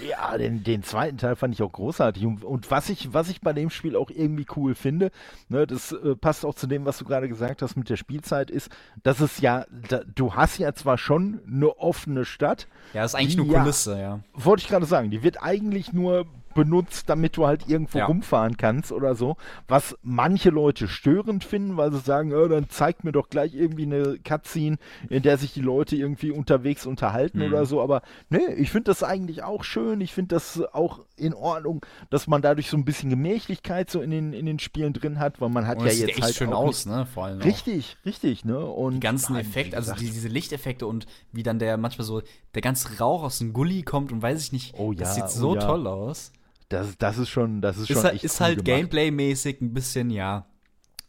Ja, 0.08 0.38
den, 0.38 0.62
den 0.62 0.84
zweiten 0.84 1.18
Teil 1.18 1.34
fand 1.34 1.54
ich 1.54 1.62
auch 1.62 1.72
großartig. 1.72 2.24
Und, 2.24 2.70
was, 2.70 2.88
ich, 2.88 3.12
was 3.12 3.28
ich 3.28 3.40
bei 3.40 3.52
dem 3.52 3.68
Spiel 3.68 3.96
auch 3.96 4.10
irgendwie 4.10 4.46
cool 4.56 4.76
finde, 4.76 5.10
ne, 5.48 5.66
das 5.66 5.90
äh, 5.92 6.14
passt 6.14 6.44
auch 6.44 6.54
zu 6.54 6.68
dem, 6.68 6.84
was 6.84 6.98
du 6.98 7.04
gerade 7.04 7.28
gesagt 7.28 7.62
hast 7.62 7.74
mit 7.76 7.90
der 7.90 7.96
Spielzeit, 7.96 8.50
ist, 8.50 8.70
dass 9.02 9.20
es 9.20 9.40
ja, 9.40 9.66
da, 9.88 10.02
du 10.04 10.34
hast 10.34 10.58
ja 10.58 10.72
zwar 10.74 10.98
schon 10.98 11.40
eine 11.46 11.76
offene 11.78 12.24
Stadt. 12.24 12.68
Ja, 12.94 13.02
das 13.02 13.12
ist 13.12 13.18
eigentlich 13.18 13.36
nur 13.36 13.48
Kulisse, 13.48 13.92
ja. 13.92 13.98
ja. 13.98 14.20
Wollte 14.34 14.62
ich 14.62 14.68
gerade 14.68 14.86
sagen, 14.86 15.10
die 15.10 15.24
wird 15.24 15.42
eigentlich 15.42 15.92
nur 15.92 16.26
benutzt, 16.54 17.08
damit 17.08 17.36
du 17.36 17.46
halt 17.46 17.68
irgendwo 17.68 17.98
ja. 17.98 18.06
rumfahren 18.06 18.56
kannst 18.56 18.92
oder 18.92 19.14
so. 19.14 19.36
Was 19.68 19.96
manche 20.02 20.50
Leute 20.50 20.88
störend 20.88 21.44
finden, 21.44 21.76
weil 21.76 21.92
sie 21.92 22.00
sagen, 22.00 22.32
oh, 22.32 22.48
dann 22.48 22.68
zeigt 22.68 23.04
mir 23.04 23.12
doch 23.12 23.28
gleich 23.28 23.54
irgendwie 23.54 23.84
eine 23.84 24.18
Cutscene, 24.18 24.78
in 25.08 25.22
der 25.22 25.38
sich 25.38 25.52
die 25.52 25.60
Leute 25.60 25.96
irgendwie 25.96 26.30
unterwegs 26.30 26.86
unterhalten 26.86 27.38
mhm. 27.38 27.46
oder 27.46 27.66
so. 27.66 27.80
Aber 27.80 28.02
nee, 28.30 28.52
ich 28.56 28.70
finde 28.70 28.90
das 28.90 29.02
eigentlich 29.02 29.42
auch 29.42 29.64
schön. 29.64 30.00
Ich 30.00 30.12
finde 30.12 30.34
das 30.34 30.62
auch 30.72 31.00
in 31.16 31.34
Ordnung, 31.34 31.84
dass 32.10 32.26
man 32.26 32.42
dadurch 32.42 32.68
so 32.68 32.76
ein 32.76 32.84
bisschen 32.84 33.10
Gemächlichkeit 33.10 33.90
so 33.90 34.00
in 34.00 34.10
den, 34.10 34.32
in 34.32 34.46
den 34.46 34.58
Spielen 34.58 34.92
drin 34.92 35.18
hat, 35.18 35.40
weil 35.40 35.48
man 35.48 35.66
hat 35.66 35.78
Und 35.78 35.86
ja 35.86 35.92
jetzt 35.92 36.10
echt 36.10 36.22
halt 36.22 36.34
schön 36.34 36.52
aus, 36.52 36.86
ne? 36.86 37.06
Vor 37.06 37.26
allem. 37.26 37.40
Richtig, 37.40 37.96
auch. 38.00 38.06
richtig, 38.06 38.44
ne? 38.44 38.58
Und 38.58 38.94
die 38.94 39.00
ganzen 39.00 39.36
Effekte, 39.36 39.76
also 39.76 39.94
die, 39.94 40.10
diese 40.10 40.28
Lichteffekte 40.28 40.86
und 40.86 41.06
wie 41.32 41.42
dann 41.42 41.58
der 41.58 41.76
manchmal 41.76 42.06
so 42.06 42.22
der 42.54 42.62
ganze 42.62 42.98
Rauch 42.98 43.22
aus 43.22 43.38
dem 43.38 43.52
Gully 43.52 43.82
kommt 43.82 44.12
und 44.12 44.22
weiß 44.22 44.42
ich 44.42 44.52
nicht, 44.52 44.74
oh 44.78 44.92
ja, 44.92 45.00
das 45.00 45.14
sieht 45.14 45.28
so 45.28 45.50
oh 45.50 45.54
ja. 45.54 45.60
toll 45.60 45.86
aus. 45.86 46.32
Das, 46.72 46.96
das 46.98 47.18
ist 47.18 47.28
schon, 47.28 47.60
das 47.60 47.76
ist, 47.76 47.90
ist 47.90 47.96
schon 47.96 48.04
halt, 48.04 48.24
Ist 48.24 48.40
cool 48.40 48.46
halt 48.46 48.64
Gameplay-mäßig 48.64 49.60
ein 49.60 49.72
bisschen, 49.74 50.10
ja, 50.10 50.46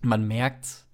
man 0.01 0.27
merkt, 0.27 0.85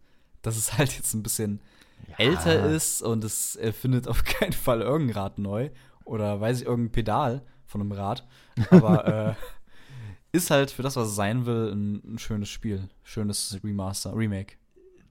dass 0.42 0.58
es 0.58 0.78
halt 0.78 0.96
jetzt 0.96 1.14
ein 1.14 1.24
bisschen 1.24 1.62
ja. 2.08 2.16
älter 2.18 2.70
ist 2.70 3.02
und 3.02 3.24
es 3.24 3.58
findet 3.80 4.08
auf 4.08 4.24
keinen 4.24 4.54
Fall 4.54 4.82
irgendein 4.82 5.18
Rad 5.18 5.40
neu 5.40 5.70
oder 6.06 6.40
weiß 6.40 6.62
ich, 6.62 6.68
irgendein 6.68 6.92
Pedal 6.92 7.42
von 7.66 7.82
einem 7.82 7.92
Rad. 7.92 8.28
Aber 8.72 9.08
äh, 9.36 9.36
ist 10.32 10.52
halt 10.52 10.72
für 10.72 10.84
das, 10.84 10.96
was 10.96 11.10
es 11.10 11.16
sein 11.16 11.46
will, 11.46 11.72
ein, 11.72 12.14
ein 12.14 12.20
schönes 12.20 12.50
Spiel. 12.50 12.90
Schönes 13.04 13.60
Remaster, 13.64 14.16
Remake. 14.16 14.56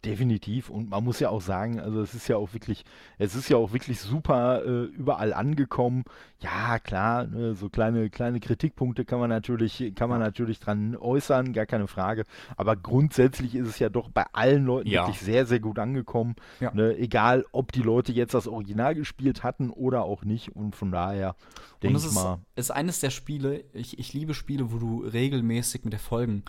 Definitiv. 0.04 0.70
Und 0.70 0.90
man 0.90 1.02
muss 1.02 1.18
ja 1.18 1.30
auch 1.30 1.40
sagen, 1.40 1.80
also 1.80 2.00
es 2.00 2.14
ist 2.14 2.28
ja 2.28 2.36
auch 2.36 2.52
wirklich, 2.52 2.84
es 3.18 3.34
ist 3.34 3.48
ja 3.48 3.56
auch 3.56 3.72
wirklich 3.72 4.00
super 4.00 4.64
äh, 4.64 4.84
überall 4.84 5.34
angekommen. 5.34 6.04
Ja, 6.40 6.78
klar, 6.78 7.26
ne, 7.26 7.54
so 7.54 7.68
kleine, 7.68 8.08
kleine 8.08 8.38
Kritikpunkte 8.38 9.04
kann 9.04 9.18
man 9.18 9.28
natürlich, 9.28 9.92
kann 9.96 10.08
man 10.08 10.20
natürlich 10.20 10.60
dran 10.60 10.96
äußern, 10.96 11.52
gar 11.52 11.66
keine 11.66 11.88
Frage. 11.88 12.24
Aber 12.56 12.76
grundsätzlich 12.76 13.56
ist 13.56 13.66
es 13.66 13.80
ja 13.80 13.88
doch 13.88 14.08
bei 14.08 14.24
allen 14.32 14.64
Leuten 14.64 14.88
ja. 14.88 15.02
wirklich 15.02 15.20
sehr, 15.20 15.46
sehr 15.46 15.58
gut 15.58 15.80
angekommen. 15.80 16.36
Ja. 16.60 16.72
Ne, 16.72 16.96
egal, 16.96 17.44
ob 17.50 17.72
die 17.72 17.82
Leute 17.82 18.12
jetzt 18.12 18.34
das 18.34 18.46
Original 18.46 18.94
gespielt 18.94 19.42
hatten 19.42 19.70
oder 19.70 20.04
auch 20.04 20.24
nicht. 20.24 20.54
Und 20.54 20.76
von 20.76 20.92
daher 20.92 21.34
denke 21.82 21.98
ich 21.98 22.12
mal. 22.12 22.38
Es 22.54 22.66
ist 22.66 22.70
eines 22.70 23.00
der 23.00 23.10
Spiele, 23.10 23.64
ich, 23.72 23.98
ich 23.98 24.12
liebe 24.12 24.34
Spiele, 24.34 24.70
wo 24.70 24.78
du 24.78 25.00
regelmäßig 25.00 25.84
mit 25.84 25.94
Erfolgen 25.94 26.44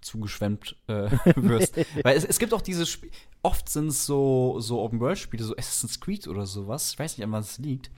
zugeschwemmt 0.00 0.76
äh, 0.86 1.10
wirst. 1.36 1.76
Weil 2.02 2.16
es, 2.16 2.24
es 2.24 2.38
gibt 2.38 2.54
auch 2.54 2.62
diese 2.62 2.86
Spiele, 2.86 3.12
oft 3.42 3.68
sind 3.68 3.88
es 3.88 4.06
so, 4.06 4.60
so 4.60 4.80
Open-World-Spiele, 4.80 5.44
so 5.44 5.56
Assassin's 5.56 6.00
Creed 6.00 6.28
oder 6.28 6.46
sowas. 6.46 6.92
Ich 6.92 6.98
weiß 6.98 7.16
nicht, 7.16 7.24
an 7.24 7.32
was 7.32 7.52
es 7.52 7.58
liegt. 7.58 7.90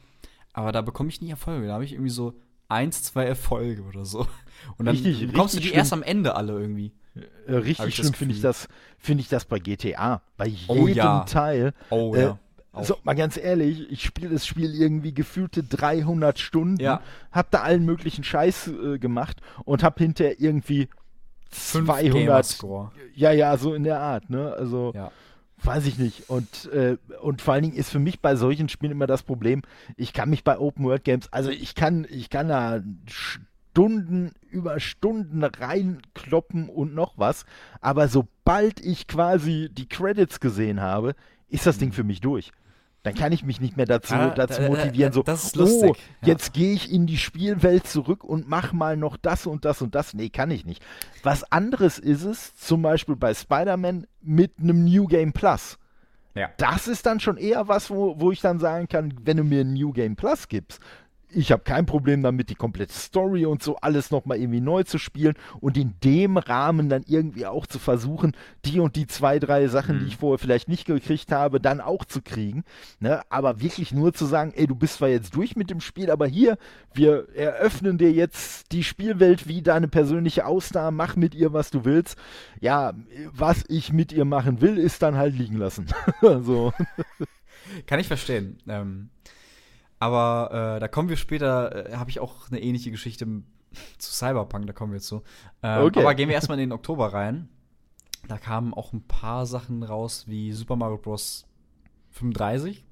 Aber 0.52 0.72
da 0.72 0.82
bekomme 0.82 1.08
ich 1.08 1.20
nie 1.20 1.30
Erfolge. 1.30 1.66
Da 1.66 1.74
habe 1.74 1.84
ich 1.84 1.92
irgendwie 1.92 2.10
so 2.10 2.34
eins, 2.68 3.02
zwei 3.02 3.24
Erfolge 3.24 3.82
oder 3.82 4.04
so. 4.04 4.26
Und 4.76 4.86
dann 4.86 4.96
richtig, 4.96 5.28
bekommst 5.28 5.54
richtig 5.54 5.70
du 5.70 5.74
die 5.74 5.78
erst 5.78 5.92
am 5.92 6.02
Ende 6.02 6.34
alle 6.34 6.52
irgendwie. 6.58 6.92
Äh, 7.46 7.54
richtig 7.54 7.94
schlimm 7.94 8.14
finde 8.14 8.34
ich 8.34 8.40
das, 8.40 8.68
finde 8.98 9.22
ich 9.22 9.28
das 9.28 9.44
bei 9.44 9.58
GTA. 9.58 10.22
Bei 10.36 10.46
oh 10.68 10.74
jedem 10.74 10.84
oh, 10.84 10.88
ja. 10.88 11.24
Teil. 11.24 11.74
Oh 11.90 12.14
äh, 12.14 12.22
ja. 12.22 12.38
Also 12.72 12.96
mal 13.04 13.12
ganz 13.12 13.36
ehrlich, 13.36 13.90
ich 13.90 14.02
spiele 14.02 14.30
das 14.30 14.46
Spiel 14.46 14.74
irgendwie 14.74 15.12
gefühlte 15.12 15.62
300 15.62 16.38
Stunden, 16.38 16.80
ja. 16.80 17.02
hab 17.30 17.50
da 17.50 17.60
allen 17.60 17.84
möglichen 17.84 18.24
Scheiß 18.24 18.68
äh, 18.68 18.98
gemacht 18.98 19.42
und 19.64 19.82
hab 19.82 19.98
hinterher 19.98 20.40
irgendwie 20.40 20.88
200. 21.52 22.60
Ja, 23.14 23.32
ja, 23.32 23.56
so 23.56 23.74
in 23.74 23.84
der 23.84 24.00
Art, 24.00 24.30
ne? 24.30 24.52
Also, 24.52 24.92
ja. 24.94 25.12
weiß 25.62 25.86
ich 25.86 25.98
nicht. 25.98 26.28
Und, 26.28 26.70
äh, 26.72 26.96
und 27.20 27.42
vor 27.42 27.54
allen 27.54 27.62
Dingen 27.62 27.76
ist 27.76 27.90
für 27.90 27.98
mich 27.98 28.20
bei 28.20 28.34
solchen 28.36 28.68
Spielen 28.68 28.92
immer 28.92 29.06
das 29.06 29.22
Problem, 29.22 29.62
ich 29.96 30.12
kann 30.12 30.30
mich 30.30 30.44
bei 30.44 30.58
Open 30.58 30.84
World 30.84 31.04
Games, 31.04 31.32
also 31.32 31.50
ich 31.50 31.74
kann, 31.74 32.06
ich 32.10 32.30
kann 32.30 32.48
da 32.48 32.80
Stunden 33.06 34.32
über 34.50 34.80
Stunden 34.80 35.44
reinkloppen 35.44 36.68
und 36.68 36.94
noch 36.94 37.14
was, 37.16 37.44
aber 37.80 38.08
sobald 38.08 38.80
ich 38.80 39.06
quasi 39.06 39.68
die 39.72 39.88
Credits 39.88 40.40
gesehen 40.40 40.80
habe, 40.80 41.14
ist 41.48 41.66
das 41.66 41.78
Ding 41.78 41.90
mhm. 41.90 41.94
für 41.94 42.04
mich 42.04 42.20
durch. 42.20 42.52
Dann 43.02 43.14
kann 43.14 43.32
ich 43.32 43.44
mich 43.44 43.60
nicht 43.60 43.76
mehr 43.76 43.86
dazu, 43.86 44.14
ah, 44.14 44.30
dazu 44.30 44.62
motivieren, 44.62 45.12
so, 45.12 45.24
oh, 45.26 45.94
jetzt 46.24 46.52
gehe 46.52 46.72
ich 46.72 46.92
in 46.92 47.06
die 47.06 47.18
Spielwelt 47.18 47.86
zurück 47.88 48.22
und 48.22 48.48
mach 48.48 48.72
mal 48.72 48.96
noch 48.96 49.16
das 49.16 49.46
und 49.46 49.64
das 49.64 49.82
und 49.82 49.96
das. 49.96 50.14
Nee, 50.14 50.28
kann 50.28 50.52
ich 50.52 50.64
nicht. 50.64 50.84
Was 51.24 51.50
anderes 51.50 51.98
ist 51.98 52.22
es, 52.22 52.54
zum 52.54 52.82
Beispiel 52.82 53.16
bei 53.16 53.34
Spider-Man 53.34 54.06
mit 54.20 54.52
einem 54.60 54.84
New 54.84 55.06
Game 55.06 55.32
Plus. 55.32 55.78
Ja. 56.34 56.50
Das 56.56 56.88
ist 56.88 57.04
dann 57.04 57.20
schon 57.20 57.36
eher 57.36 57.68
was, 57.68 57.90
wo, 57.90 58.18
wo 58.20 58.30
ich 58.30 58.40
dann 58.40 58.58
sagen 58.58 58.88
kann, 58.88 59.12
wenn 59.22 59.36
du 59.36 59.44
mir 59.44 59.62
ein 59.62 59.74
New 59.74 59.92
Game 59.92 60.16
Plus 60.16 60.48
gibst, 60.48 60.80
ich 61.34 61.52
habe 61.52 61.62
kein 61.62 61.86
Problem 61.86 62.22
damit, 62.22 62.50
die 62.50 62.54
komplette 62.54 62.92
Story 62.92 63.46
und 63.46 63.62
so 63.62 63.76
alles 63.76 64.10
nochmal 64.10 64.38
irgendwie 64.38 64.60
neu 64.60 64.82
zu 64.82 64.98
spielen 64.98 65.34
und 65.60 65.76
in 65.76 65.94
dem 66.04 66.36
Rahmen 66.36 66.88
dann 66.88 67.04
irgendwie 67.06 67.46
auch 67.46 67.66
zu 67.66 67.78
versuchen, 67.78 68.36
die 68.64 68.80
und 68.80 68.96
die 68.96 69.06
zwei, 69.06 69.38
drei 69.38 69.68
Sachen, 69.68 70.00
die 70.00 70.06
ich 70.06 70.16
vorher 70.16 70.38
vielleicht 70.38 70.68
nicht 70.68 70.86
gekriegt 70.86 71.32
habe, 71.32 71.60
dann 71.60 71.80
auch 71.80 72.04
zu 72.04 72.22
kriegen. 72.22 72.64
Ne? 73.00 73.22
Aber 73.30 73.60
wirklich 73.60 73.92
nur 73.92 74.12
zu 74.12 74.26
sagen, 74.26 74.52
ey, 74.54 74.66
du 74.66 74.74
bist 74.74 74.94
zwar 74.94 75.08
jetzt 75.08 75.34
durch 75.34 75.56
mit 75.56 75.70
dem 75.70 75.80
Spiel, 75.80 76.10
aber 76.10 76.26
hier, 76.26 76.58
wir 76.92 77.28
eröffnen 77.34 77.98
dir 77.98 78.12
jetzt 78.12 78.72
die 78.72 78.84
Spielwelt 78.84 79.48
wie 79.48 79.62
deine 79.62 79.88
persönliche 79.88 80.46
Ausdauer, 80.46 80.90
mach 80.90 81.16
mit 81.16 81.34
ihr, 81.34 81.52
was 81.52 81.70
du 81.70 81.84
willst. 81.84 82.16
Ja, 82.60 82.92
was 83.32 83.64
ich 83.68 83.92
mit 83.92 84.12
ihr 84.12 84.24
machen 84.24 84.60
will, 84.60 84.78
ist 84.78 85.02
dann 85.02 85.16
halt 85.16 85.36
liegen 85.36 85.56
lassen. 85.56 85.86
so. 86.20 86.72
Kann 87.86 88.00
ich 88.00 88.08
verstehen. 88.08 88.58
Ähm 88.68 89.10
aber 90.02 90.74
äh, 90.76 90.80
da 90.80 90.88
kommen 90.88 91.08
wir 91.08 91.16
später, 91.16 91.92
äh, 91.92 91.94
habe 91.94 92.10
ich 92.10 92.18
auch 92.18 92.50
eine 92.50 92.60
ähnliche 92.60 92.90
Geschichte 92.90 93.24
zu 93.98 94.12
Cyberpunk, 94.12 94.66
da 94.66 94.72
kommen 94.72 94.92
wir 94.92 94.98
zu. 94.98 95.22
Ähm, 95.62 95.84
okay. 95.84 96.00
Aber 96.00 96.16
gehen 96.16 96.28
wir 96.28 96.34
erstmal 96.34 96.58
in 96.58 96.70
den 96.70 96.72
Oktober 96.72 97.12
rein. 97.12 97.48
Da 98.26 98.36
kamen 98.36 98.74
auch 98.74 98.92
ein 98.92 99.06
paar 99.06 99.46
Sachen 99.46 99.84
raus, 99.84 100.24
wie 100.26 100.50
Super 100.52 100.74
Mario 100.74 100.98
Bros. 100.98 101.46
35. 102.10 102.84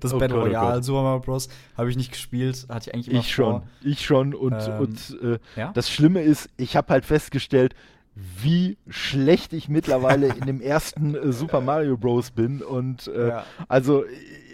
Das 0.00 0.12
oh 0.12 0.18
Battle 0.18 0.36
oh 0.36 0.42
Royale 0.42 0.80
oh 0.80 0.82
Super 0.82 1.02
Mario 1.02 1.20
Bros. 1.20 1.48
habe 1.74 1.88
ich 1.88 1.96
nicht 1.96 2.12
gespielt, 2.12 2.66
hatte 2.68 2.90
ich 2.90 2.94
eigentlich 2.94 3.10
immer 3.10 3.20
Ich 3.20 3.34
vor. 3.34 3.62
schon, 3.80 3.90
ich 3.90 4.04
schon. 4.04 4.34
Und, 4.34 4.68
ähm, 4.68 4.78
und 4.78 5.18
äh, 5.22 5.38
ja? 5.56 5.72
das 5.72 5.90
Schlimme 5.90 6.20
ist, 6.20 6.50
ich 6.58 6.76
habe 6.76 6.92
halt 6.92 7.06
festgestellt, 7.06 7.74
wie 8.14 8.76
schlecht 8.88 9.54
ich 9.54 9.70
mittlerweile 9.70 10.28
in 10.34 10.44
dem 10.44 10.60
ersten 10.60 11.14
äh, 11.14 11.32
Super 11.32 11.62
Mario 11.62 11.96
Bros. 11.96 12.30
bin. 12.30 12.60
Und 12.60 13.06
äh, 13.06 13.28
ja. 13.28 13.44
also 13.68 14.04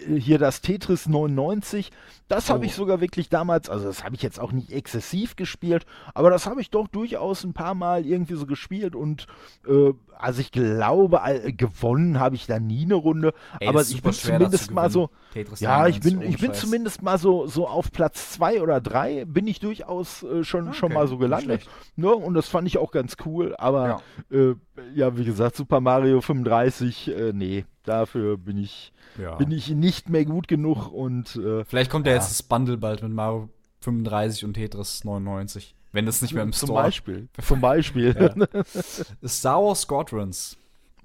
hier 0.06 0.38
das 0.38 0.60
Tetris 0.60 1.06
99, 1.08 1.90
das 2.28 2.48
habe 2.48 2.60
oh. 2.60 2.64
ich 2.64 2.74
sogar 2.74 3.00
wirklich 3.00 3.28
damals, 3.28 3.68
also 3.68 3.86
das 3.86 4.02
habe 4.02 4.14
ich 4.14 4.22
jetzt 4.22 4.40
auch 4.40 4.52
nicht 4.52 4.72
exzessiv 4.72 5.36
gespielt, 5.36 5.84
aber 6.14 6.30
das 6.30 6.46
habe 6.46 6.60
ich 6.60 6.70
doch 6.70 6.88
durchaus 6.88 7.44
ein 7.44 7.52
paar 7.52 7.74
Mal 7.74 8.06
irgendwie 8.06 8.34
so 8.34 8.46
gespielt 8.46 8.96
und 8.96 9.26
äh, 9.66 9.92
also 10.18 10.40
ich 10.40 10.52
glaube, 10.52 11.20
gewonnen 11.56 12.20
habe 12.20 12.36
ich 12.36 12.46
da 12.46 12.58
nie 12.58 12.84
eine 12.84 12.94
Runde, 12.94 13.34
Ey, 13.60 13.68
aber 13.68 13.82
ich 13.82 14.02
bin 14.02 14.12
zumindest 14.12 14.70
mal 14.70 14.90
so, 14.90 15.10
Tetris 15.32 15.60
ja, 15.60 15.86
ich 15.86 16.00
bin, 16.00 16.22
ich 16.22 16.38
bin 16.38 16.54
zumindest 16.54 17.02
mal 17.02 17.18
so, 17.18 17.46
so 17.46 17.68
auf 17.68 17.92
Platz 17.92 18.32
zwei 18.32 18.62
oder 18.62 18.80
drei 18.80 19.24
bin 19.26 19.46
ich 19.46 19.60
durchaus 19.60 20.22
äh, 20.22 20.44
schon, 20.44 20.68
okay. 20.68 20.76
schon 20.76 20.92
mal 20.92 21.08
so 21.08 21.18
gelandet. 21.18 21.68
Ne? 21.96 22.14
Und 22.14 22.34
das 22.34 22.48
fand 22.48 22.66
ich 22.66 22.78
auch 22.78 22.90
ganz 22.90 23.16
cool, 23.26 23.54
aber 23.58 24.00
ja, 24.30 24.38
äh, 24.38 24.54
ja 24.94 25.16
wie 25.16 25.24
gesagt, 25.24 25.56
Super 25.56 25.80
Mario 25.80 26.20
35, 26.20 27.08
äh, 27.08 27.32
nee, 27.34 27.64
dafür 27.84 28.36
bin 28.36 28.58
ich, 28.58 28.92
ja. 29.20 29.36
bin 29.36 29.50
ich 29.50 29.70
nicht 29.70 30.08
mehr 30.08 30.24
gut 30.24 30.48
genug 30.48 30.92
und 30.92 31.36
äh, 31.36 31.64
Vielleicht 31.64 31.90
kommt 31.90 32.06
ja 32.06 32.14
jetzt 32.14 32.30
das 32.30 32.42
Bundle 32.42 32.76
bald 32.76 33.02
mit 33.02 33.12
Mario 33.12 33.48
35 33.80 34.44
und 34.44 34.54
Tetris 34.54 35.04
99. 35.04 35.74
Wenn 35.92 36.06
das 36.06 36.22
nicht 36.22 36.34
mehr 36.34 36.42
im 36.42 36.52
Zum 36.52 36.68
Store. 36.68 36.82
Beispiel. 36.82 37.28
Zum 37.40 37.60
Beispiel. 37.60 38.16
Ja. 38.18 39.28
Star 39.28 39.62
Wars 39.62 39.82
Squadrons. 39.82 40.56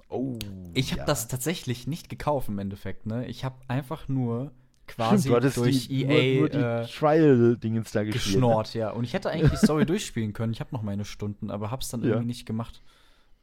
Oh. 0.08 0.36
Ich 0.74 0.90
habe 0.90 1.02
ja. 1.02 1.06
das 1.06 1.28
tatsächlich 1.28 1.86
nicht 1.86 2.08
gekauft 2.08 2.48
im 2.48 2.58
Endeffekt. 2.58 3.06
Ne? 3.06 3.26
Ich 3.26 3.44
habe 3.44 3.54
einfach 3.68 4.08
nur 4.08 4.50
quasi 4.88 5.28
Stimmt, 5.28 5.56
durch 5.56 5.86
die, 5.86 6.02
EA 6.02 6.40
nur, 6.40 6.40
nur 6.40 6.48
die 6.48 6.58
äh, 6.58 6.86
Trial-Dingens 6.86 7.92
da 7.92 8.02
gespielt. 8.02 8.24
Ne? 8.26 8.32
Geschnort, 8.32 8.74
ja. 8.74 8.90
Und 8.90 9.04
ich 9.04 9.14
hätte 9.14 9.30
eigentlich 9.30 9.52
die 9.52 9.64
Story 9.64 9.86
durchspielen 9.86 10.32
können. 10.32 10.52
Ich 10.52 10.58
habe 10.58 10.74
noch 10.74 10.82
meine 10.82 11.04
Stunden, 11.04 11.50
aber 11.52 11.70
hab's 11.70 11.88
dann 11.88 12.02
irgendwie 12.02 12.26
nicht 12.26 12.46
gemacht. 12.46 12.82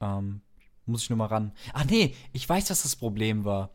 Ähm, 0.02 0.42
muss 0.88 1.04
ich 1.04 1.10
nur 1.10 1.18
mal 1.18 1.28
ran. 1.28 1.52
Ach 1.74 1.86
nee, 1.86 2.16
ich 2.34 2.48
weiß, 2.48 2.70
was 2.70 2.84
das 2.84 2.96
Problem 2.96 3.46
war 3.46 3.70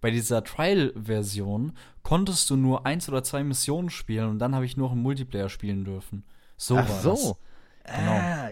bei 0.00 0.10
dieser 0.10 0.44
Trial-Version 0.44 1.72
konntest 2.02 2.48
du 2.50 2.56
nur 2.56 2.86
eins 2.86 3.08
oder 3.08 3.22
zwei 3.22 3.42
Missionen 3.42 3.90
spielen 3.90 4.28
und 4.28 4.38
dann 4.38 4.54
habe 4.54 4.64
ich 4.64 4.76
nur 4.76 4.92
im 4.92 5.02
Multiplayer 5.02 5.48
spielen 5.48 5.84
dürfen. 5.84 6.24
So 6.56 6.76
Ach 6.76 6.88
war 6.88 7.00
so. 7.00 7.10
das. 7.10 7.96
Genau. 7.96 8.12
Ah, 8.12 8.50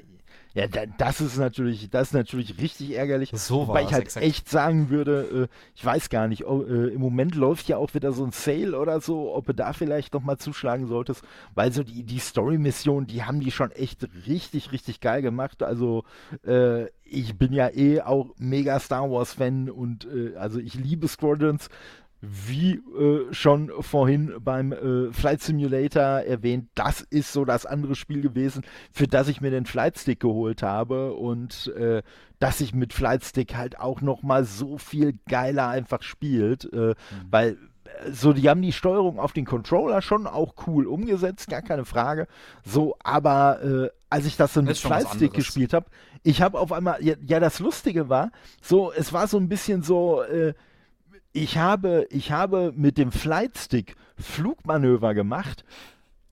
ja, 0.55 0.67
das 0.67 1.21
ist 1.21 1.37
natürlich, 1.37 1.91
das 1.91 2.09
ist 2.09 2.15
natürlich 2.15 2.59
richtig 2.59 2.93
ärgerlich. 2.93 3.31
So 3.35 3.69
Wobei 3.69 3.83
ich 3.83 3.93
halt 3.93 4.05
exakt. 4.05 4.25
echt 4.25 4.49
sagen 4.49 4.89
würde, 4.89 5.49
äh, 5.51 5.55
ich 5.75 5.85
weiß 5.85 6.09
gar 6.09 6.29
nicht, 6.29 6.47
oh, 6.47 6.63
äh, 6.63 6.95
im 6.95 7.01
Moment 7.01 7.35
läuft 7.35 7.69
ja 7.69 7.77
auch 7.77 7.93
wieder 7.93 8.13
so 8.13 8.25
ein 8.25 8.33
Sale 8.33 8.79
oder 8.79 9.03
so, 9.03 9.35
ob 9.35 9.45
du 9.47 9.53
da 9.53 9.75
vielleicht 9.75 10.15
noch 10.15 10.23
mal 10.23 10.39
zuschlagen 10.39 10.87
solltest, 10.87 11.23
weil 11.55 11.73
so 11.73 11.83
die, 11.83 12.05
die 12.05 12.19
Story-Mission, 12.19 13.07
die 13.07 13.23
haben 13.25 13.41
die 13.41 13.51
schon 13.51 13.71
echt 13.73 14.09
richtig, 14.27 14.73
richtig 14.73 15.01
geil 15.01 15.21
gemacht. 15.21 15.63
Also 15.63 16.05
äh, 16.47 16.87
ich 17.09 17.37
bin 17.37 17.53
ja 17.53 17.69
eh 17.69 18.01
auch 18.01 18.35
mega 18.39 18.79
Star 18.81 19.11
Wars-Fan 19.11 19.71
und 19.71 20.07
äh, 20.07 20.37
also 20.37 20.59
ich 20.59 20.75
liebe 20.75 21.09
Squadrons 21.09 21.69
wie 22.23 22.83
äh, 22.99 23.33
schon 23.33 23.71
vorhin 23.81 24.35
beim 24.41 24.73
äh, 24.73 25.13
Flight 25.13 25.43
Simulator 25.43 26.03
erwähnt, 26.03 26.71
das 26.75 27.03
ist 27.03 27.33
so 27.33 27.45
das 27.45 27.67
andere 27.67 27.95
Spiel 27.95 28.23
gewesen, 28.23 28.63
für 28.91 29.07
das 29.07 29.29
ich 29.29 29.41
mir 29.41 29.51
den 29.51 29.67
Flight 29.67 29.99
Stick 29.99 30.21
geholt 30.21 30.63
habe 30.63 31.15
und 31.15 31.73
äh, 31.77 32.03
dass 32.39 32.59
sich 32.59 32.75
mit 32.75 32.93
Flight 32.93 33.25
Stick 33.25 33.55
halt 33.55 33.79
auch 33.79 34.01
noch 34.01 34.23
mal 34.23 34.45
so 34.45 34.79
viel 34.79 35.19
geiler 35.29 35.69
einfach 35.69 36.03
spielt, 36.03 36.73
äh, 36.73 36.89
mhm. 36.89 36.95
weil 37.31 37.59
so, 38.11 38.33
die 38.33 38.49
haben 38.49 38.63
die 38.63 38.73
Steuerung 38.73 39.19
auf 39.19 39.33
den 39.33 39.45
Controller 39.45 40.03
schon 40.03 40.27
auch 40.27 40.55
cool 40.67 40.87
umgesetzt, 40.87 41.49
gar 41.49 41.63
keine 41.63 41.85
Frage. 41.85 42.27
So, 42.65 42.97
aber 43.03 43.63
äh, 43.63 43.91
als 44.11 44.27
ich 44.27 44.37
das 44.37 44.53
dann 44.53 44.65
mit 44.65 44.79
Flightstick 44.79 45.33
gespielt 45.33 45.73
habe, 45.73 45.87
ich 46.23 46.43
habe 46.43 46.59
auf 46.59 46.73
einmal, 46.73 47.03
ja, 47.05 47.15
ja, 47.27 47.41
das 47.41 47.61
Lustige 47.61 48.09
war, 48.09 48.31
so, 48.61 48.93
es 48.93 49.13
war 49.13 49.29
so 49.29 49.39
ein 49.39 49.49
bisschen 49.49 49.83
so, 49.83 50.23
äh, 50.23 50.55
ich 51.33 51.59
habe, 51.59 52.07
ich 52.11 52.33
habe 52.33 52.73
mit 52.75 52.99
dem 52.99 53.13
Flightstick 53.13 53.97
Flugmanöver 54.17 55.15
gemacht, 55.15 55.65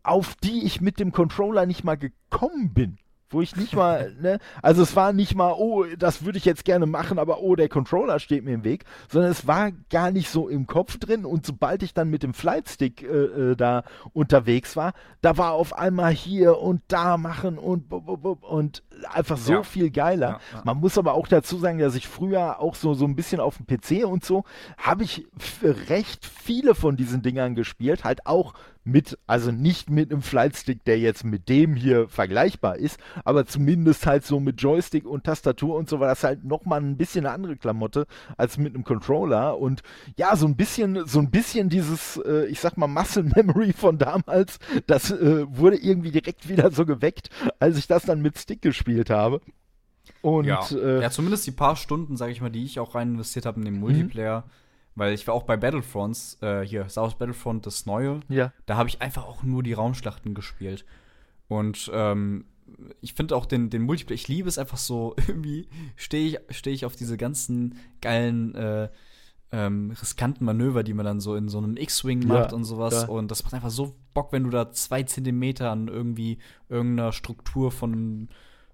auf 0.03 0.35
die 0.37 0.65
ich 0.65 0.81
mit 0.81 0.99
dem 0.99 1.13
Controller 1.13 1.67
nicht 1.67 1.85
mal 1.85 1.97
gekommen 1.97 2.73
bin 2.73 2.99
wo 3.35 3.43
ich 3.43 3.57
nicht 3.57 3.75
mal, 3.75 4.15
ne, 4.21 4.39
also 4.63 4.83
es 4.83 4.97
war 4.97 5.13
nicht 5.13 5.35
mal, 5.35 5.53
oh, 5.53 5.85
das 5.99 6.25
würde 6.25 6.39
ich 6.39 6.45
jetzt 6.45 6.65
gerne 6.65 6.87
machen, 6.87 7.19
aber 7.19 7.41
oh, 7.41 7.57
der 7.57 7.69
Controller 7.69 8.19
steht 8.21 8.45
mir 8.45 8.55
im 8.55 8.65
Weg, 8.65 8.85
sondern 9.11 9.31
es 9.31 9.47
war 9.47 9.73
gar 9.91 10.11
nicht 10.11 10.31
so 10.31 10.49
im 10.49 10.67
Kopf 10.67 10.99
drin 10.99 11.25
und 11.25 11.45
sobald 11.45 11.83
ich 11.83 11.93
dann 11.93 12.09
mit 12.09 12.23
dem 12.23 12.33
Flightstick 12.33 13.03
äh, 13.03 13.07
äh, 13.07 13.57
da 13.57 13.85
unterwegs 14.13 14.77
war, 14.77 14.95
da 15.21 15.37
war 15.37 15.53
auf 15.53 15.77
einmal 15.77 16.13
hier 16.13 16.59
und 16.59 16.81
da 16.89 17.17
machen 17.17 17.59
und 17.59 17.93
und 17.93 18.83
einfach 19.13 19.37
so 19.37 19.53
ja. 19.53 19.63
viel 19.63 19.91
geiler. 19.91 20.29
Ja, 20.29 20.41
ja. 20.59 20.63
Man 20.65 20.79
muss 20.79 20.97
aber 20.97 21.15
auch 21.15 21.27
dazu 21.27 21.59
sagen, 21.59 21.79
dass 21.79 21.95
ich 21.95 22.09
früher 22.09 22.61
auch 22.61 22.75
so 22.75 22.95
so 22.95 23.05
ein 23.05 23.17
bisschen 23.17 23.41
auf 23.41 23.59
dem 23.59 23.67
PC 23.67 24.07
und 24.07 24.25
so 24.25 24.45
habe 24.79 25.03
ich 25.03 25.27
recht 25.63 26.25
viele 26.25 26.75
von 26.75 26.97
diesen 26.97 27.23
Dingern 27.23 27.55
gespielt, 27.55 28.05
halt 28.05 28.27
auch 28.27 28.55
mit, 28.85 29.19
also 29.27 29.51
nicht 29.51 29.89
mit 29.89 30.13
einem 30.13 30.23
Flightstick, 30.23 30.85
der 30.85 30.99
jetzt 30.99 31.25
mit 31.25 31.49
dem 31.49 31.75
hier 31.75 32.09
vergleichbar 32.09 32.77
ist, 32.77 33.01
aber 33.25 33.47
zumindest 33.47 34.07
halt 34.07 34.25
so 34.25 34.41
mit 34.41 34.61
Joystick 34.61 35.07
und 35.07 35.25
Tastatur 35.25 35.75
und 35.77 35.89
so 35.89 36.01
war 36.01 36.09
das 36.09 36.23
halt 36.23 36.45
nochmal 36.45 36.81
ein 36.81 36.99
bisschen 36.99 37.25
eine 37.25 37.35
andere 37.35 37.57
Klamotte 37.57 38.07
als 38.37 38.59
mit 38.59 38.75
einem 38.75 38.85
Controller 38.85 39.59
und 39.59 39.83
ja, 40.17 40.37
so 40.37 40.47
ein 40.47 40.57
bisschen, 40.57 41.07
so 41.07 41.19
ein 41.19 41.31
bisschen 41.31 41.71
dieses, 41.71 42.19
äh, 42.19 42.47
ich 42.47 42.61
sag 42.61 42.77
mal, 42.77 42.87
Muscle 42.87 43.23
Memory 43.35 43.73
von 43.73 43.97
damals, 43.97 44.59
das 44.87 45.11
äh, 45.11 45.47
wurde 45.49 45.77
irgendwie 45.77 46.11
direkt 46.11 46.49
wieder 46.49 46.71
so 46.71 46.85
geweckt, 46.85 47.31
als 47.59 47.79
ich 47.79 47.87
das 47.87 48.05
dann 48.05 48.21
mit 48.21 48.39
Stick 48.39 48.61
gespielt 48.61 49.09
habe. 49.09 49.41
Und, 50.21 50.45
ja. 50.45 50.63
Äh, 50.71 51.01
ja, 51.01 51.11
zumindest 51.11 51.47
die 51.47 51.53
paar 51.53 51.77
Stunden, 51.77 52.17
sag 52.17 52.31
ich 52.31 52.43
mal, 52.43 52.51
die 52.51 52.65
ich 52.65 52.79
auch 52.79 52.95
rein 52.95 53.15
investiert 53.15 53.47
habe 53.47 53.59
in 53.61 53.65
den 53.65 53.79
Multiplayer, 53.79 54.41
mhm 54.41 54.64
weil 54.95 55.13
ich 55.13 55.27
war 55.27 55.35
auch 55.35 55.43
bei 55.43 55.57
Battlefronts, 55.57 56.39
äh, 56.41 56.63
hier, 56.63 56.89
Star 56.89 57.05
Wars 57.05 57.17
Battlefront, 57.17 57.67
das 57.67 57.87
neue. 57.87 58.21
Ja. 58.29 58.53
Da 58.67 58.77
habe 58.77 58.89
ich 58.89 59.03
einfach 59.03 59.25
auch 59.25 59.43
nur 59.43 59.63
die 59.63 59.73
Raumschlachten 59.73 60.35
gespielt. 60.35 60.85
Und 61.49 61.91
ähm, 61.93 62.47
ich 63.01 63.15
finde 63.15 63.37
auch 63.37 63.47
den, 63.47 63.71
den 63.71 63.83
Multiplayer, 63.83 64.15
ich 64.15 64.29
liebe 64.29 64.49
es 64.49 64.59
einfach 64.59 64.79
so, 64.79 65.15
irgendwie 65.27 65.69
stehe 65.97 66.29
ich, 66.49 66.57
steh 66.57 66.71
ich 66.71 66.85
auf 66.85 66.97
diese 66.97 67.17
ganzen 67.17 67.79
geilen, 68.01 68.55
äh, 68.55 68.89
ähm, 69.53 69.93
riskanten 70.01 70.45
Manöver, 70.45 70.83
die 70.83 70.95
man 70.95 71.07
dann 71.07 71.21
so 71.21 71.37
in 71.37 71.49
so 71.49 71.59
einem 71.59 71.77
X-Wing 71.77 72.27
macht 72.27 72.51
ja, 72.51 72.57
und 72.57 72.65
sowas. 72.65 73.03
Ja. 73.03 73.09
Und 73.09 73.31
das 73.31 73.45
macht 73.45 73.55
einfach 73.55 73.71
so 73.71 73.95
Bock, 74.13 74.33
wenn 74.33 74.45
du 74.45 74.51
da 74.51 74.73
zwei 74.73 75.05
Zentimeter 75.05 75.71
an 75.71 75.89
irgendwie 75.89 76.39
irgendeiner 76.69 77.13
Struktur 77.13 77.71
von, 77.71 78.29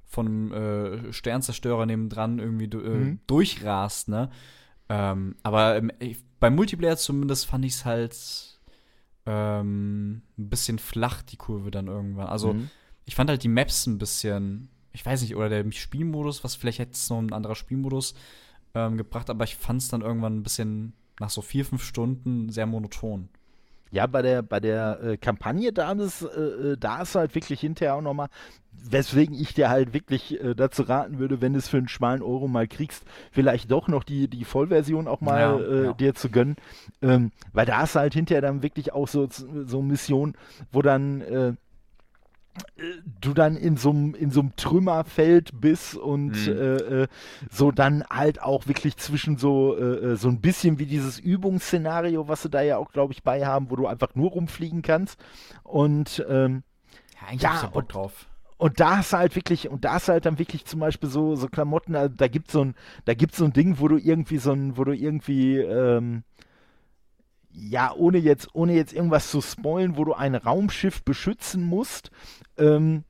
von 0.07 0.27
einem 0.27 0.53
äh, 0.53 1.13
Sternzerstörer 1.13 1.85
nebendran 1.85 2.39
irgendwie 2.39 2.65
äh, 2.65 2.89
mhm. 2.89 3.21
durchrast, 3.27 4.09
ne? 4.09 4.31
Ähm, 4.91 5.37
aber 5.45 5.81
beim 6.41 6.57
Multiplayer 6.57 6.97
zumindest 6.97 7.47
fand 7.47 7.65
ich 7.65 7.75
es 7.75 7.85
halt 7.85 8.61
ähm, 9.25 10.23
ein 10.37 10.51
bisschen 10.51 10.81
flach, 10.81 11.23
die 11.23 11.37
Kurve 11.37 11.71
dann 11.71 11.87
irgendwann. 11.87 12.27
Also, 12.27 12.55
mhm. 12.55 12.71
ich 13.05 13.15
fand 13.15 13.31
halt 13.31 13.45
die 13.45 13.49
Maps 13.49 13.87
ein 13.87 13.99
bisschen, 13.99 14.69
ich 14.93 15.07
weiß 15.07 15.23
nicht, 15.23 15.37
oder 15.37 15.49
der 15.49 15.71
Spielmodus, 15.71 16.43
was 16.43 16.57
vielleicht 16.57 16.81
hätte 16.81 16.95
es 16.95 17.09
noch 17.09 17.19
ein 17.19 17.33
anderer 17.33 17.55
Spielmodus 17.55 18.15
ähm, 18.75 18.97
gebracht, 18.97 19.31
aber 19.31 19.45
ich 19.45 19.55
fand 19.57 19.81
es 19.81 19.89
dann 19.89 20.03
irgendwann 20.03 20.39
ein 20.39 20.43
bisschen 20.43 20.95
nach 21.21 21.31
so 21.31 21.41
vier, 21.41 21.65
fünf 21.65 21.85
Stunden 21.85 22.51
sehr 22.51 22.67
monoton. 22.67 23.29
Ja, 23.91 24.07
bei 24.07 24.23
der, 24.23 24.43
bei 24.43 24.61
der 24.61 25.01
äh, 25.03 25.17
Kampagne 25.17 25.73
da 25.73 25.93
ist, 25.93 26.23
äh, 26.23 26.73
äh 26.73 26.77
da 26.79 27.03
ist 27.03 27.15
halt 27.15 27.35
wirklich 27.35 27.61
hinterher 27.61 27.97
auch 27.97 28.03
nochmal, 28.03 28.29
weswegen 28.73 29.35
ich 29.35 29.55
dir 29.55 29.69
halt 29.69 29.93
wirklich 29.93 30.41
äh, 30.43 30.55
dazu 30.55 30.83
raten 30.83 31.19
würde, 31.19 31.41
wenn 31.41 31.53
du 31.53 31.59
es 31.59 31.69
für 31.69 31.79
einen 31.79 31.89
schmalen 31.89 32.23
Euro 32.23 32.49
mal 32.49 32.69
kriegst, 32.69 33.05
vielleicht 33.33 33.71
doch 33.71 33.89
noch 33.89 34.05
die, 34.05 34.29
die 34.29 34.45
Vollversion 34.45 35.09
auch 35.09 35.21
mal 35.21 35.41
ja, 35.41 35.59
äh, 35.59 35.85
ja. 35.87 35.93
dir 35.93 36.15
zu 36.15 36.31
gönnen. 36.31 36.57
Ähm, 37.03 37.33
weil 37.53 37.67
da 37.67 37.83
ist 37.83 37.97
halt 37.97 38.15
hinterher 38.15 38.43
dann 38.43 38.63
wirklich 38.63 38.93
auch 38.93 39.09
so, 39.09 39.29
so 39.29 39.83
Missionen, 39.83 40.35
wo 40.73 40.83
dann 40.83 41.21
äh, 41.23 41.53
du 43.21 43.35
dann 43.35 43.57
in 43.57 43.77
so 43.77 43.91
einem 43.91 44.57
Trümmerfeld 44.57 45.61
bist 45.61 45.97
und 45.97 46.47
mhm. 46.47 46.53
äh, 46.53 47.03
äh, 47.03 47.09
so 47.51 47.71
dann 47.71 48.05
halt 48.11 48.43
auch 48.43 48.67
wirklich 48.67 48.97
zwischen 48.97 49.37
so 49.37 49.77
äh, 49.77 50.13
äh, 50.13 50.17
so 50.17 50.29
ein 50.29 50.41
bisschen 50.41 50.79
wie 50.79 50.87
dieses 50.87 51.19
Übungsszenario, 51.19 52.29
was 52.29 52.43
sie 52.43 52.51
da 52.51 52.63
ja 52.63 52.79
auch 52.79 52.93
glaube 52.93 53.13
ich 53.13 53.23
bei 53.23 53.47
haben, 53.47 53.71
wo 53.71 53.77
du 53.77 53.87
einfach 53.87 54.15
nur 54.15 54.31
rumfliegen 54.31 54.83
kannst 54.83 55.19
und 55.63 56.25
ähm, 56.29 56.63
ja, 57.39 57.63
ja, 57.63 57.71
und, 57.73 57.95
drauf. 57.95 58.27
Und 58.57 58.79
da 58.79 59.01
ist 59.01 59.13
halt 59.13 59.37
wirklich, 59.37 59.69
und 59.69 59.87
da 59.87 59.97
ist 59.97 60.09
halt 60.09 60.27
dann 60.27 60.39
wirklich 60.39 60.67
zum 60.67 60.81
Beispiel 60.81 61.09
so, 61.09 61.35
so 61.35 61.49
Klamotten, 61.49 61.97
also 61.97 62.15
da 62.15 62.29
gibt 62.29 62.51
so 62.51 62.63
ein, 62.63 62.75
da 63.07 63.15
gibt's 63.15 63.39
so 63.39 63.45
ein 63.45 63.55
Ding, 63.55 63.79
wo 63.79 63.89
du 63.89 63.97
irgendwie 63.97 64.37
so 64.37 64.53
ein, 64.53 64.77
wo 64.77 64.85
du 64.85 64.93
irgendwie, 64.93 65.57
ähm, 65.57 66.25
ja, 67.53 67.93
ohne 67.95 68.19
jetzt, 68.19 68.49
ohne 68.55 68.75
jetzt 68.75 68.93
irgendwas 68.93 69.31
zu 69.31 69.41
spoilen, 69.41 69.97
wo 69.97 70.05
du 70.05 70.15
ein 70.15 70.35
Raumschiff 70.35 71.03
beschützen 71.03 71.65
musst. 71.65 72.11
Ähm, 72.57 73.05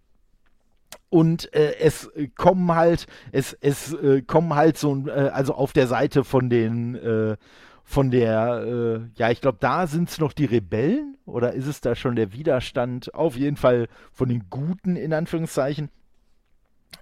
und 1.09 1.53
äh, 1.55 1.77
es 1.79 2.11
kommen 2.37 2.73
halt, 2.73 3.07
es, 3.33 3.53
es 3.61 3.93
äh, 3.95 4.23
kommen 4.23 4.55
halt 4.55 4.79
so, 4.79 5.07
äh, 5.07 5.11
also 5.11 5.55
auf 5.55 5.73
der 5.73 5.89
Seite 5.89 6.25
von 6.25 6.49
den, 6.49 6.95
äh, 6.95 7.37
von 7.83 8.13
der, 8.13 8.65
äh, 8.65 9.01
ja, 9.19 9.31
ich 9.31 9.41
glaube, 9.41 9.59
da 9.61 9.89
sind 9.89 10.09
es 10.09 10.19
noch 10.19 10.33
die 10.33 10.45
Rebellen 10.45 11.17
oder 11.27 11.53
ist 11.53 11.67
es 11.67 11.81
da 11.81 11.97
schon 11.97 12.15
der 12.15 12.33
Widerstand? 12.33 13.13
Auf 13.15 13.37
jeden 13.37 13.57
Fall 13.57 13.89
von 14.13 14.29
den 14.29 14.45
Guten, 14.51 14.95
in 14.95 15.13
Anführungszeichen. 15.13 15.91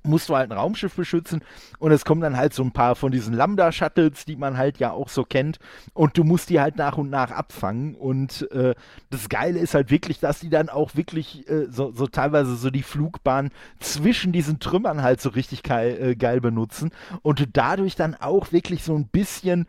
Musst 0.02 0.28
du 0.28 0.36
halt 0.36 0.50
ein 0.50 0.56
Raumschiff 0.56 0.94
beschützen. 0.94 1.42
Und 1.78 1.92
es 1.92 2.04
kommen 2.04 2.20
dann 2.20 2.36
halt 2.36 2.54
so 2.54 2.62
ein 2.62 2.72
paar 2.72 2.96
von 2.96 3.12
diesen 3.12 3.34
Lambda-Shuttles, 3.34 4.24
die 4.24 4.36
man 4.36 4.56
halt 4.56 4.78
ja 4.78 4.90
auch 4.90 5.08
so 5.08 5.24
kennt. 5.24 5.58
Und 5.94 6.16
du 6.16 6.24
musst 6.24 6.50
die 6.50 6.60
halt 6.60 6.76
nach 6.76 6.98
und 6.98 7.10
nach 7.10 7.30
abfangen. 7.30 7.94
Und 7.94 8.50
äh, 8.52 8.74
das 9.10 9.28
Geile 9.28 9.58
ist 9.58 9.74
halt 9.74 9.90
wirklich, 9.90 10.20
dass 10.20 10.40
die 10.40 10.50
dann 10.50 10.68
auch 10.68 10.96
wirklich 10.96 11.48
äh, 11.48 11.66
so, 11.70 11.92
so, 11.92 12.06
teilweise 12.06 12.56
so 12.56 12.70
die 12.70 12.82
Flugbahn 12.82 13.50
zwischen 13.80 14.32
diesen 14.32 14.58
Trümmern 14.58 15.02
halt 15.02 15.20
so 15.20 15.30
richtig 15.30 15.62
geil, 15.62 15.98
äh, 16.00 16.16
geil 16.16 16.40
benutzen. 16.40 16.90
Und 17.22 17.40
du 17.40 17.46
dadurch 17.46 17.96
dann 17.96 18.14
auch 18.14 18.52
wirklich 18.52 18.82
so 18.82 18.94
ein 18.94 19.06
bisschen 19.06 19.66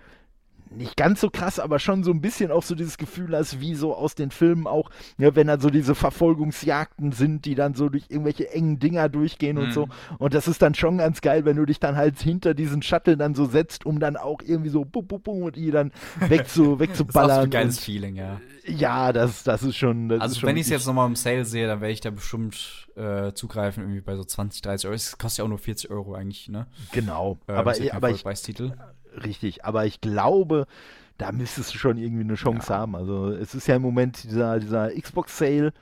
nicht 0.72 0.98
ganz 0.98 1.22
so 1.22 1.30
krass, 1.30 1.60
aber 1.60 1.80
schon 1.80 2.04
so 2.04 2.12
ein 2.12 2.22
bisschen 2.22 2.52
auch 2.52 2.64
so 2.64 2.76
dieses 2.76 2.98
Gefühl 2.98 3.36
hast, 3.36 3.60
wie 3.60 3.76
so 3.76 3.96
aus 3.96 4.16
den 4.16 4.32
Filmen 4.32 4.68
auch, 4.68 4.90
ja, 5.18 5.36
wenn 5.36 5.48
dann 5.48 5.60
so 5.60 5.70
diese 5.70 5.96
Verfolgungsjagden 5.96 7.12
sind, 7.12 7.46
die 7.46 7.56
dann 7.56 7.74
so 7.74 7.90
durch 7.90 8.06
irgendwelche 8.10 8.52
engen 8.52 8.80
Dinger 8.80 9.10
durchgehen 9.10 9.58
mhm. 9.58 9.64
und 9.64 9.74
so. 9.74 9.90
Und 10.18 10.34
das 10.34 10.48
ist 10.48 10.62
dann 10.62 10.76
schon 10.76 11.00
ganz 11.00 11.22
geil, 11.22 11.46
wenn 11.46 11.58
du 11.58 11.66
dich 11.66 11.80
dann 11.80 11.96
halt 11.96 12.20
hinter 12.20 12.54
diesen 12.54 12.82
Shuttle 12.82 13.18
dann 13.18 13.36
so 13.36 13.46
setzt, 13.46 13.86
um 13.86 14.00
dann 14.00 14.18
auch 14.18 14.42
irgendwie 14.46 14.70
so 14.70 14.86
bum, 14.86 15.08
bum, 15.08 15.22
bum, 15.22 15.44
und 15.44 15.56
die 15.56 15.72
dann 15.72 15.92
wegzu, 16.20 16.80
wegzuballern. 16.80 17.30
das 17.30 17.38
ist 17.38 17.44
ein 17.44 17.50
geiles 17.50 17.80
Feeling, 17.80 18.16
ja. 18.16 18.40
Ja, 18.66 19.14
das, 19.14 19.44
das 19.44 19.64
ist 19.64 19.78
schon. 19.78 20.10
Das 20.10 20.22
also, 20.22 20.34
ist 20.34 20.40
schon 20.40 20.50
wenn 20.50 20.58
ich 20.58 20.64
es 20.64 20.70
jetzt 20.70 20.86
nochmal 20.86 21.08
im 21.08 21.16
Sale 21.16 21.46
sehe, 21.46 21.66
dann 21.66 21.82
werde 21.82 21.94
ich 21.94 22.02
da 22.02 22.12
bestimmt 22.12 22.88
äh, 22.96 23.34
zugreifen, 23.34 23.84
irgendwie 23.84 24.02
bei 24.02 24.16
so 24.16 24.24
20, 24.24 24.62
30 24.62 24.88
Euro. 24.88 24.96
Es 24.96 25.18
kostet 25.18 25.40
ja 25.40 25.46
auch 25.46 25.50
nur 25.50 25.58
40 25.58 25.90
Euro 25.90 26.14
eigentlich, 26.14 26.50
ne? 26.50 26.68
Genau. 26.92 27.40
Äh, 27.48 27.54
aber, 27.54 27.74
aber 27.92 28.12
ich, 28.12 28.24
Richtig, 29.24 29.66
aber 29.66 29.86
ich 29.86 30.02
glaube, 30.02 30.66
da 31.18 31.32
müsstest 31.32 31.74
du 31.74 31.78
schon 31.78 31.98
irgendwie 31.98 32.24
eine 32.24 32.36
Chance 32.36 32.72
ja. 32.72 32.80
haben. 32.80 32.96
Also 32.96 33.30
es 33.30 33.54
ist 33.54 33.68
ja 33.68 33.76
im 33.76 33.82
Moment 33.82 34.24
dieser, 34.24 34.60
dieser 34.60 34.90
Xbox-Sale, 34.90 35.74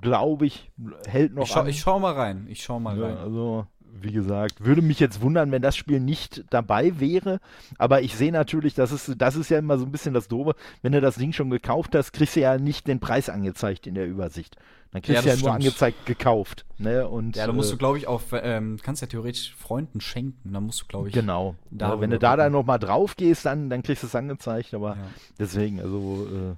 glaube 0.00 0.46
ich, 0.46 0.70
hält 1.06 1.34
noch 1.34 1.44
ich 1.44 1.50
schau, 1.50 1.60
an. 1.60 1.66
Ich 1.68 1.80
schau 1.80 1.98
mal 1.98 2.14
rein, 2.14 2.46
ich 2.48 2.62
schau 2.62 2.80
mal 2.80 2.98
ja, 2.98 3.06
rein. 3.06 3.16
Also 3.18 3.66
wie 4.00 4.12
gesagt, 4.12 4.64
würde 4.64 4.82
mich 4.82 5.00
jetzt 5.00 5.20
wundern, 5.20 5.52
wenn 5.52 5.62
das 5.62 5.76
Spiel 5.76 6.00
nicht 6.00 6.44
dabei 6.50 6.98
wäre. 7.00 7.40
Aber 7.78 8.02
ich 8.02 8.16
sehe 8.16 8.32
natürlich, 8.32 8.74
das 8.74 8.92
ist, 8.92 9.14
das 9.18 9.36
ist 9.36 9.50
ja 9.50 9.58
immer 9.58 9.78
so 9.78 9.84
ein 9.84 9.92
bisschen 9.92 10.14
das 10.14 10.28
Doofe. 10.28 10.54
Wenn 10.82 10.92
du 10.92 11.00
das 11.00 11.16
Ding 11.16 11.32
schon 11.32 11.50
gekauft 11.50 11.94
hast, 11.94 12.12
kriegst 12.12 12.36
du 12.36 12.40
ja 12.40 12.58
nicht 12.58 12.86
den 12.86 13.00
Preis 13.00 13.28
angezeigt 13.28 13.86
in 13.86 13.94
der 13.94 14.06
Übersicht. 14.06 14.56
Dann 14.92 15.02
kriegst 15.02 15.24
ja, 15.24 15.32
du 15.32 15.38
ja 15.38 15.42
nur 15.42 15.54
angezeigt 15.54 16.04
gekauft. 16.04 16.64
Ne? 16.78 17.06
Und, 17.06 17.36
ja, 17.36 17.46
da 17.46 17.52
musst 17.52 17.70
du, 17.70 17.76
äh, 17.76 17.78
glaube 17.78 17.98
ich, 17.98 18.08
auch, 18.08 18.22
ähm, 18.32 18.78
kannst 18.82 19.02
ja 19.02 19.06
theoretisch 19.06 19.54
Freunden 19.54 20.00
schenken. 20.00 20.52
Da 20.52 20.60
musst 20.60 20.82
du, 20.82 20.86
glaube 20.86 21.08
ich. 21.08 21.14
Genau. 21.14 21.54
Da, 21.70 22.00
wenn 22.00 22.10
du 22.10 22.18
da 22.18 22.36
dann 22.36 22.52
nochmal 22.52 22.80
drauf 22.80 23.16
gehst, 23.16 23.46
dann, 23.46 23.70
dann 23.70 23.82
kriegst 23.82 24.02
du 24.02 24.08
es 24.08 24.14
angezeigt. 24.16 24.74
Aber 24.74 24.96
ja. 24.96 25.06
deswegen, 25.38 25.80
also. 25.80 26.26
Äh, 26.26 26.54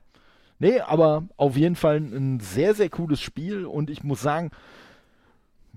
nee, 0.61 0.81
aber 0.81 1.25
auf 1.37 1.57
jeden 1.57 1.77
Fall 1.77 1.99
ein 1.99 2.41
sehr, 2.41 2.75
sehr 2.75 2.89
cooles 2.89 3.21
Spiel. 3.21 3.67
Und 3.67 3.91
ich 3.91 4.03
muss 4.03 4.23
sagen, 4.23 4.51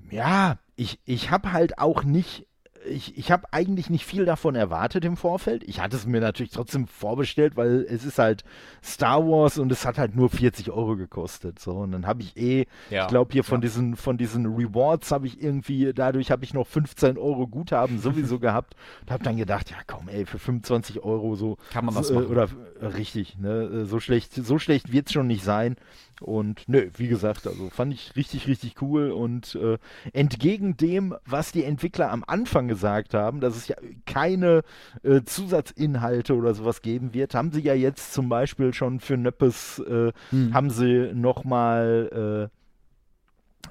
ja, 0.09 0.57
ich, 0.75 0.99
ich 1.05 1.31
habe 1.31 1.53
halt 1.53 1.79
auch 1.79 2.03
nicht 2.03 2.47
ich, 2.85 3.17
ich 3.17 3.31
habe 3.31 3.47
eigentlich 3.51 3.89
nicht 3.89 4.05
viel 4.05 4.25
davon 4.25 4.55
erwartet 4.55 5.05
im 5.05 5.17
Vorfeld. 5.17 5.63
Ich 5.63 5.79
hatte 5.79 5.95
es 5.95 6.05
mir 6.05 6.21
natürlich 6.21 6.51
trotzdem 6.51 6.87
vorbestellt, 6.87 7.55
weil 7.57 7.85
es 7.89 8.05
ist 8.05 8.19
halt 8.19 8.43
Star 8.83 9.25
Wars 9.25 9.57
und 9.57 9.71
es 9.71 9.85
hat 9.85 9.97
halt 9.97 10.15
nur 10.15 10.29
40 10.29 10.71
Euro 10.71 10.95
gekostet. 10.95 11.59
So, 11.59 11.71
und 11.77 11.91
dann 11.91 12.05
habe 12.05 12.21
ich 12.21 12.37
eh, 12.37 12.65
ja. 12.89 13.03
ich 13.03 13.07
glaube 13.07 13.33
hier 13.33 13.43
von 13.43 13.59
ja. 13.59 13.61
diesen, 13.61 13.95
von 13.95 14.17
diesen 14.17 14.45
Rewards 14.45 15.11
habe 15.11 15.27
ich 15.27 15.41
irgendwie, 15.41 15.93
dadurch 15.93 16.31
habe 16.31 16.43
ich 16.43 16.53
noch 16.53 16.67
15 16.67 17.17
Euro 17.17 17.47
Guthaben 17.47 17.99
sowieso 17.99 18.39
gehabt 18.45 18.75
und 19.01 19.11
habe 19.11 19.23
dann 19.23 19.37
gedacht, 19.37 19.69
ja 19.71 19.77
komm 19.87 20.07
ey, 20.07 20.25
für 20.25 20.39
25 20.39 21.03
Euro 21.03 21.35
so. 21.35 21.57
Kann 21.71 21.85
man 21.85 21.95
was 21.95 22.07
so, 22.07 22.15
machen. 22.15 22.27
Oder 22.27 22.49
äh, 22.79 22.85
richtig, 22.87 23.37
ne? 23.37 23.85
So 23.85 23.99
schlecht, 23.99 24.33
so 24.33 24.59
schlecht 24.59 24.91
wird 24.91 25.07
es 25.07 25.13
schon 25.13 25.27
nicht 25.27 25.43
sein. 25.43 25.75
Und 26.21 26.63
nö, 26.67 26.89
wie 26.97 27.07
gesagt, 27.07 27.45
also 27.47 27.69
fand 27.69 27.93
ich 27.93 28.15
richtig, 28.15 28.47
richtig 28.47 28.81
cool. 28.81 29.11
Und 29.11 29.55
äh, 29.55 29.77
entgegen 30.13 30.77
dem, 30.77 31.15
was 31.25 31.51
die 31.51 31.63
Entwickler 31.63 32.11
am 32.11 32.23
Anfang 32.25 32.67
gesagt 32.67 33.13
haben, 33.13 33.41
dass 33.41 33.55
es 33.55 33.67
ja 33.67 33.75
keine 34.05 34.61
äh, 35.03 35.21
Zusatzinhalte 35.23 36.35
oder 36.35 36.53
sowas 36.53 36.81
geben 36.81 37.13
wird, 37.13 37.35
haben 37.35 37.51
sie 37.51 37.61
ja 37.61 37.73
jetzt 37.73 38.13
zum 38.13 38.29
Beispiel 38.29 38.73
schon 38.73 38.99
für 38.99 39.17
Nöppes, 39.17 39.79
äh, 39.79 40.11
hm. 40.29 40.53
haben 40.53 40.69
sie 40.69 41.11
nochmal 41.13 42.49
äh, 42.51 42.55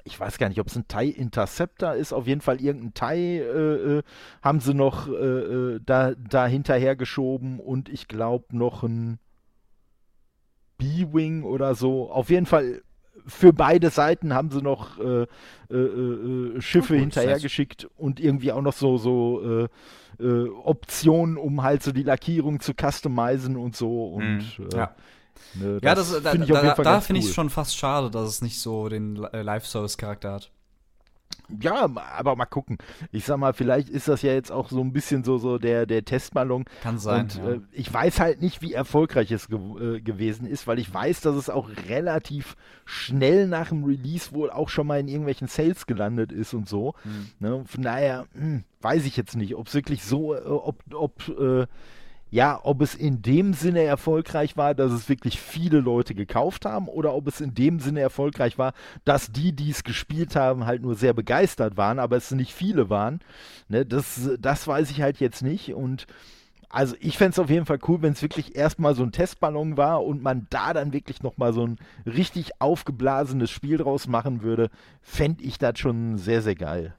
ich 0.03 0.19
weiß 0.19 0.37
gar 0.37 0.49
nicht, 0.49 0.59
ob 0.59 0.67
es 0.67 0.75
ein 0.75 0.87
TIE 0.87 1.09
Interceptor 1.09 1.95
ist, 1.95 2.13
auf 2.13 2.27
jeden 2.27 2.41
Fall 2.41 2.61
irgendein 2.61 2.93
TIE 2.93 3.39
äh, 3.39 3.97
äh, 3.97 4.03
haben 4.41 4.59
sie 4.59 4.73
noch 4.73 5.07
äh 5.07 5.79
da, 5.83 6.13
da 6.15 6.45
hinterher 6.45 6.95
geschoben 6.95 7.59
und 7.59 7.89
ich 7.89 8.07
glaube 8.07 8.45
noch 8.55 8.83
ein 8.83 9.19
B-Wing 10.77 11.43
oder 11.43 11.75
so. 11.75 12.11
Auf 12.11 12.29
jeden 12.29 12.45
Fall 12.45 12.81
für 13.27 13.53
beide 13.53 13.89
Seiten 13.89 14.33
haben 14.33 14.51
sie 14.51 14.61
noch 14.61 14.99
äh, 14.99 15.25
äh, 15.71 15.75
äh, 15.75 16.61
Schiffe 16.61 16.95
hinterhergeschickt 16.95 17.87
und 17.97 18.19
irgendwie 18.19 18.51
auch 18.51 18.61
noch 18.61 18.73
so, 18.73 18.97
so 18.97 19.67
äh, 20.19 20.23
äh, 20.23 20.49
Optionen, 20.49 21.37
um 21.37 21.63
halt 21.63 21.83
so 21.83 21.91
die 21.91 22.03
Lackierung 22.03 22.59
zu 22.59 22.73
customizen 22.73 23.57
und 23.57 23.75
so. 23.75 24.05
Und 24.05 24.59
mhm. 24.59 24.69
ja. 24.73 24.95
Ne, 25.53 25.79
das 25.81 25.83
ja, 25.83 25.95
das, 25.95 26.23
da, 26.23 26.33
ich 26.33 26.47
da, 26.47 26.75
da 26.75 27.01
finde 27.01 27.19
ich 27.19 27.27
es 27.27 27.33
schon 27.33 27.49
fast 27.49 27.77
schade, 27.77 28.09
dass 28.09 28.29
es 28.29 28.41
nicht 28.41 28.59
so 28.59 28.87
den 28.89 29.15
Live-Service-Charakter 29.15 30.33
hat. 30.33 30.51
Ja, 31.61 31.89
aber 32.17 32.35
mal 32.35 32.45
gucken. 32.45 32.77
Ich 33.11 33.25
sag 33.25 33.37
mal, 33.37 33.53
vielleicht 33.53 33.89
ist 33.89 34.07
das 34.07 34.21
ja 34.21 34.33
jetzt 34.33 34.51
auch 34.51 34.69
so 34.69 34.81
ein 34.81 34.93
bisschen 34.93 35.23
so, 35.23 35.37
so 35.37 35.57
der, 35.57 35.85
der 35.85 36.05
Testballon. 36.05 36.65
Kann 36.81 36.97
sein. 36.97 37.21
Und 37.21 37.35
ja. 37.35 37.51
äh, 37.51 37.59
ich 37.71 37.93
weiß 37.93 38.19
halt 38.19 38.41
nicht, 38.41 38.61
wie 38.61 38.73
erfolgreich 38.73 39.31
es 39.31 39.47
ge 39.47 39.59
äh, 39.59 40.01
gewesen 40.01 40.47
ist, 40.47 40.67
weil 40.67 40.79
ich 40.79 40.93
weiß, 40.93 41.21
dass 41.21 41.35
es 41.35 41.49
auch 41.49 41.69
relativ 41.89 42.55
schnell 42.85 43.47
nach 43.47 43.69
dem 43.69 43.83
Release 43.83 44.31
wohl 44.33 44.51
auch 44.51 44.69
schon 44.69 44.87
mal 44.87 44.99
in 44.99 45.07
irgendwelchen 45.07 45.47
Sales 45.47 45.85
gelandet 45.85 46.31
ist 46.31 46.53
und 46.53 46.67
so. 46.67 46.93
Mhm. 47.03 47.27
Ne? 47.39 47.63
Von 47.65 47.83
daher 47.83 48.25
mh, 48.33 48.41
hm, 48.41 48.63
weiß 48.81 49.05
ich 49.05 49.17
jetzt 49.17 49.35
nicht, 49.35 49.55
ob 49.55 49.67
es 49.67 49.73
wirklich 49.73 50.03
so, 50.03 50.35
äh, 50.35 50.39
ob, 50.39 50.81
ob 50.93 51.27
äh, 51.29 51.65
ja, 52.31 52.59
ob 52.63 52.81
es 52.81 52.95
in 52.95 53.21
dem 53.21 53.53
Sinne 53.53 53.83
erfolgreich 53.83 54.57
war, 54.57 54.73
dass 54.73 54.91
es 54.91 55.09
wirklich 55.09 55.39
viele 55.39 55.79
Leute 55.79 56.15
gekauft 56.15 56.65
haben 56.65 56.87
oder 56.87 57.13
ob 57.13 57.27
es 57.27 57.39
in 57.39 57.53
dem 57.53 57.79
Sinne 57.79 58.01
erfolgreich 58.01 58.57
war, 58.57 58.73
dass 59.05 59.31
die, 59.31 59.53
die 59.53 59.69
es 59.69 59.83
gespielt 59.83 60.35
haben, 60.35 60.65
halt 60.65 60.81
nur 60.81 60.95
sehr 60.95 61.13
begeistert 61.13 61.77
waren, 61.77 61.99
aber 61.99 62.17
es 62.17 62.31
nicht 62.31 62.53
viele 62.53 62.89
waren. 62.89 63.19
Ne, 63.69 63.85
das, 63.85 64.29
das 64.39 64.67
weiß 64.67 64.91
ich 64.91 65.01
halt 65.01 65.19
jetzt 65.19 65.43
nicht 65.43 65.73
und 65.73 66.07
also 66.69 66.95
ich 66.99 67.17
fände 67.17 67.31
es 67.31 67.39
auf 67.39 67.49
jeden 67.49 67.65
Fall 67.65 67.79
cool, 67.87 68.01
wenn 68.01 68.13
es 68.13 68.21
wirklich 68.21 68.55
erstmal 68.55 68.95
so 68.95 69.03
ein 69.03 69.13
Testballon 69.13 69.77
war 69.77 70.03
und 70.03 70.21
man 70.21 70.47
da 70.49 70.73
dann 70.73 70.91
wirklich 70.91 71.23
nochmal 71.23 71.53
so 71.53 71.65
ein 71.65 71.77
richtig 72.05 72.59
aufgeblasenes 72.59 73.49
Spiel 73.49 73.77
draus 73.77 74.07
machen 74.07 74.41
würde, 74.41 74.69
fände 75.01 75.43
ich 75.43 75.57
das 75.57 75.79
schon 75.79 76.17
sehr, 76.17 76.41
sehr 76.41 76.55
geil. 76.55 76.95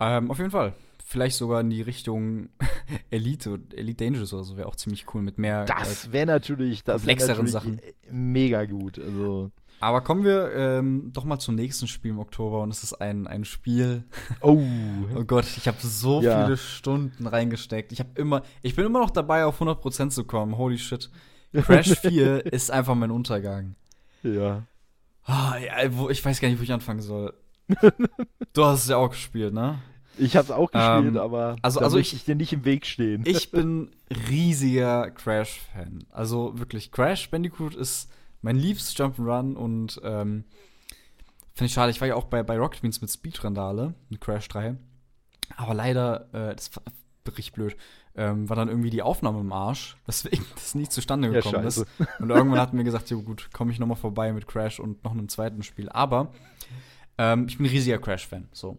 Ähm, 0.00 0.30
auf 0.30 0.38
jeden 0.38 0.50
Fall 0.50 0.72
vielleicht 1.12 1.36
sogar 1.36 1.60
in 1.60 1.70
die 1.70 1.82
Richtung 1.82 2.48
Elite, 3.10 3.60
Elite 3.74 4.04
Dangerous 4.04 4.32
oder 4.32 4.44
so 4.44 4.56
wäre 4.56 4.66
auch 4.66 4.76
ziemlich 4.76 5.06
cool 5.14 5.22
mit 5.22 5.38
mehr. 5.38 5.66
Das 5.66 6.10
wäre 6.10 6.26
natürlich, 6.26 6.82
das 6.82 7.06
wär 7.06 7.14
natürlich 7.14 7.52
Sachen. 7.52 7.80
mega 8.10 8.64
gut. 8.64 8.98
Also. 8.98 9.52
Aber 9.78 10.00
kommen 10.00 10.24
wir 10.24 10.52
ähm, 10.54 11.10
doch 11.12 11.24
mal 11.24 11.38
zum 11.38 11.54
nächsten 11.54 11.86
Spiel 11.86 12.12
im 12.12 12.18
Oktober 12.18 12.62
und 12.62 12.70
es 12.70 12.82
ist 12.82 12.94
ein, 12.94 13.26
ein 13.26 13.44
Spiel. 13.44 14.04
Oh. 14.40 14.62
oh 15.16 15.24
Gott, 15.24 15.46
ich 15.56 15.68
habe 15.68 15.78
so 15.80 16.22
ja. 16.22 16.44
viele 16.44 16.56
Stunden 16.56 17.26
reingesteckt. 17.26 17.92
Ich 17.92 18.00
habe 18.00 18.10
immer, 18.14 18.42
ich 18.62 18.74
bin 18.74 18.86
immer 18.86 19.00
noch 19.00 19.10
dabei, 19.10 19.44
auf 19.44 19.60
100% 19.60 20.10
zu 20.10 20.24
kommen. 20.24 20.56
Holy 20.56 20.78
shit. 20.78 21.10
Crash 21.52 21.98
4 22.00 22.46
ist 22.46 22.70
einfach 22.70 22.94
mein 22.94 23.10
Untergang. 23.10 23.74
Ja. 24.22 24.62
Oh, 25.28 26.08
ich 26.08 26.24
weiß 26.24 26.40
gar 26.40 26.48
nicht, 26.48 26.58
wo 26.58 26.62
ich 26.62 26.72
anfangen 26.72 27.02
soll. 27.02 27.34
du 28.52 28.64
hast 28.64 28.84
es 28.84 28.88
ja 28.88 28.96
auch 28.96 29.10
gespielt, 29.10 29.52
ne? 29.52 29.78
Ich 30.18 30.36
habe 30.36 30.44
es 30.44 30.50
auch 30.50 30.70
gespielt, 30.70 31.14
ähm, 31.14 31.16
aber 31.16 31.56
also, 31.62 31.80
also 31.80 31.98
ich, 31.98 32.14
ich 32.14 32.24
dir 32.24 32.34
nicht 32.34 32.52
im 32.52 32.64
Weg 32.64 32.86
stehen. 32.86 33.22
Ich 33.26 33.50
bin 33.52 33.90
riesiger 34.28 35.10
Crash-Fan. 35.10 36.04
Also 36.10 36.58
wirklich, 36.58 36.92
Crash 36.92 37.30
Bandicoot 37.30 37.74
ist 37.74 38.10
mein 38.42 38.56
liebstes 38.56 38.96
Jump'n'Run 38.96 39.54
und 39.54 40.00
ähm, 40.04 40.44
finde 41.54 41.66
ich 41.66 41.72
schade. 41.72 41.90
Ich 41.90 42.00
war 42.00 42.08
ja 42.08 42.14
auch 42.14 42.24
bei, 42.24 42.42
bei 42.42 42.58
Rocket 42.58 42.82
Beans 42.82 43.00
mit 43.00 43.10
Speedrandale, 43.10 43.94
mit 44.08 44.20
Crash 44.20 44.48
3. 44.48 44.76
Aber 45.56 45.74
leider, 45.74 46.28
äh, 46.32 46.54
das 46.54 46.74
war 46.76 46.82
richtig 47.26 47.52
blöd, 47.52 47.76
ähm, 48.14 48.48
war 48.48 48.56
dann 48.56 48.68
irgendwie 48.68 48.90
die 48.90 49.02
Aufnahme 49.02 49.40
im 49.40 49.52
Arsch, 49.52 49.96
weswegen 50.06 50.44
das 50.54 50.74
nicht 50.74 50.92
zustande 50.92 51.30
gekommen 51.30 51.62
ja, 51.62 51.68
ist. 51.68 51.86
Und 52.18 52.30
irgendwann 52.30 52.60
hatten 52.60 52.76
wir 52.76 52.84
gesagt, 52.84 53.10
ja 53.10 53.16
gut, 53.16 53.50
komme 53.52 53.72
ich 53.72 53.78
noch 53.78 53.86
mal 53.86 53.94
vorbei 53.94 54.32
mit 54.32 54.46
Crash 54.46 54.80
und 54.80 55.02
noch 55.04 55.12
einem 55.12 55.28
zweiten 55.28 55.62
Spiel. 55.62 55.88
Aber 55.88 56.32
ähm, 57.18 57.46
ich 57.48 57.56
bin 57.56 57.66
ein 57.66 57.70
riesiger 57.70 57.98
Crash-Fan. 57.98 58.48
So. 58.52 58.78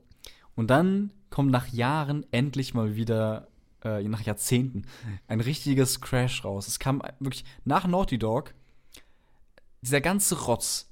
Und 0.56 0.70
dann 0.70 1.12
kommt 1.30 1.52
nach 1.52 1.68
Jahren 1.68 2.26
endlich 2.32 2.74
mal 2.74 2.96
wieder, 2.96 3.48
äh, 3.84 4.04
nach 4.04 4.22
Jahrzehnten, 4.22 4.84
ein 5.28 5.42
richtiges 5.42 6.02
Crash 6.02 6.46
raus. 6.46 6.68
Es 6.68 6.80
kam 6.80 7.02
wirklich 7.20 7.46
nach 7.66 7.88
Naughty 7.88 8.20
Dog, 8.20 8.54
dieser 9.82 10.02
ganze 10.02 10.46
Rotz, 10.46 10.90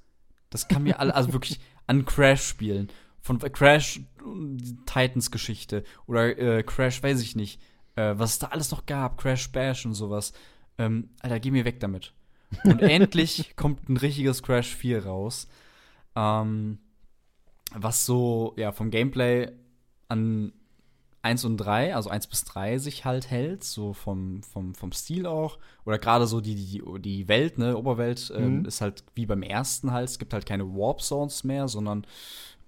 das 0.50 0.68
kam 0.68 0.84
mir 0.84 1.00
alle, 1.00 1.16
also 1.16 1.34
wirklich 1.34 1.60
an 1.88 2.06
Crash-Spielen. 2.06 2.90
Von 3.24 3.38
Crash 3.38 4.02
Titans 4.86 5.30
Geschichte 5.30 5.84
oder 6.08 6.38
äh, 6.38 6.64
Crash, 6.64 7.04
weiß 7.04 7.22
ich 7.22 7.36
nicht, 7.36 7.62
äh, 7.96 8.14
was 8.16 8.32
es 8.32 8.40
da 8.40 8.48
alles 8.48 8.72
noch 8.72 8.86
gab, 8.86 9.18
Crash 9.18 9.52
Bash 9.52 9.86
und 9.86 9.94
sowas. 9.94 10.34
Ähm, 10.78 11.10
Alter, 11.20 11.40
geh 11.40 11.52
mir 11.52 11.66
weg 11.66 11.80
damit. 11.80 12.14
Und 12.64 12.80
endlich 12.82 13.56
kommt 13.56 13.90
ein 13.90 13.98
richtiges 13.98 14.42
Crash 14.42 14.76
4 14.76 15.06
raus. 15.06 15.48
Ähm, 16.16 16.80
was 17.74 18.06
so, 18.06 18.54
ja, 18.58 18.72
vom 18.72 18.92
Gameplay 18.92 19.52
an 20.08 20.54
1 21.24 21.46
und 21.46 21.58
3, 21.58 21.96
also 21.96 22.10
1 22.10 22.28
bis 22.28 22.44
3 22.46 22.80
sich 22.80 23.06
halt 23.06 23.30
hält, 23.30 23.64
so 23.64 23.94
vom, 23.94 24.42
vom, 24.44 24.74
vom 24.74 24.92
Stil 24.92 25.28
auch. 25.28 25.60
Oder 25.86 26.00
gerade 26.00 26.26
so 26.26 26.42
die, 26.42 26.56
die, 26.56 26.84
die 27.00 27.28
Welt, 27.28 27.58
ne, 27.58 27.78
Oberwelt 27.78 28.34
ähm, 28.36 28.60
mhm. 28.60 28.66
ist 28.66 28.82
halt 28.82 29.04
wie 29.14 29.26
beim 29.26 29.44
ersten 29.44 29.92
halt. 29.92 30.10
Es 30.10 30.20
gibt 30.20 30.34
halt 30.34 30.46
keine 30.46 30.66
Warp 30.74 31.02
Zones 31.02 31.44
mehr, 31.44 31.68
sondern 31.68 32.08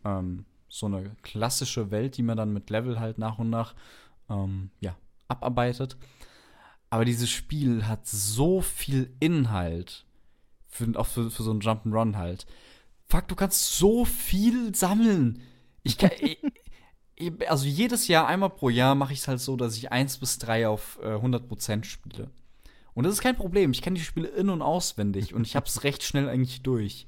ähm, 0.05 0.45
so 0.69 0.85
eine 0.85 1.15
klassische 1.23 1.89
Welt, 1.91 2.17
die 2.17 2.23
man 2.23 2.37
dann 2.37 2.53
mit 2.53 2.69
Level 2.69 2.99
halt 2.99 3.17
nach 3.17 3.39
und 3.39 3.49
nach 3.49 3.73
ähm, 4.29 4.69
ja, 4.81 4.95
abarbeitet. 5.27 5.97
Aber 6.89 7.05
dieses 7.05 7.31
Spiel 7.31 7.87
hat 7.87 8.05
so 8.05 8.61
viel 8.61 9.15
Inhalt, 9.19 10.05
für, 10.67 10.87
auch 10.99 11.07
für, 11.07 11.31
für 11.31 11.41
so 11.41 11.51
ein 11.51 11.59
Jump'n'Run 11.59 12.17
halt. 12.17 12.45
Fuck, 13.13 13.27
du 13.27 13.35
kannst 13.35 13.77
so 13.77 14.05
viel 14.05 14.73
sammeln. 14.73 15.43
Ich 15.83 15.99
kann, 15.99 16.09
also 17.47 17.67
jedes 17.67 18.07
Jahr, 18.07 18.25
einmal 18.25 18.49
pro 18.49 18.69
Jahr, 18.69 18.95
mache 18.95 19.13
ich 19.13 19.19
es 19.19 19.27
halt 19.27 19.39
so, 19.39 19.55
dass 19.55 19.77
ich 19.77 19.91
1 19.91 20.17
bis 20.17 20.39
3 20.39 20.67
auf 20.67 20.97
äh, 21.03 21.09
100% 21.09 21.83
spiele. 21.83 22.31
Und 22.95 23.03
das 23.03 23.13
ist 23.13 23.21
kein 23.21 23.35
Problem. 23.35 23.69
Ich 23.69 23.83
kenne 23.83 23.99
die 23.99 24.03
Spiele 24.03 24.29
in- 24.29 24.49
und 24.49 24.63
auswendig 24.63 25.35
und 25.35 25.45
ich 25.45 25.55
habe 25.55 25.67
es 25.67 25.83
recht 25.83 26.01
schnell 26.01 26.27
eigentlich 26.27 26.63
durch. 26.63 27.05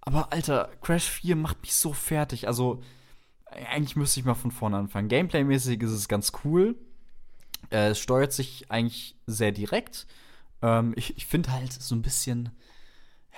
Aber 0.00 0.32
Alter, 0.32 0.68
Crash 0.82 1.08
4 1.08 1.36
macht 1.36 1.62
mich 1.62 1.74
so 1.74 1.92
fertig. 1.92 2.48
Also, 2.48 2.82
eigentlich 3.52 3.94
müsste 3.94 4.18
ich 4.18 4.26
mal 4.26 4.34
von 4.34 4.50
vorne 4.50 4.78
anfangen. 4.78 5.08
Gameplay-mäßig 5.08 5.80
ist 5.80 5.92
es 5.92 6.08
ganz 6.08 6.32
cool. 6.42 6.74
Äh, 7.70 7.90
es 7.90 8.00
steuert 8.00 8.32
sich 8.32 8.68
eigentlich 8.68 9.14
sehr 9.28 9.52
direkt. 9.52 10.08
Ähm, 10.60 10.92
ich 10.96 11.16
ich 11.16 11.26
finde 11.26 11.52
halt 11.52 11.72
so 11.72 11.94
ein 11.94 12.02
bisschen 12.02 12.50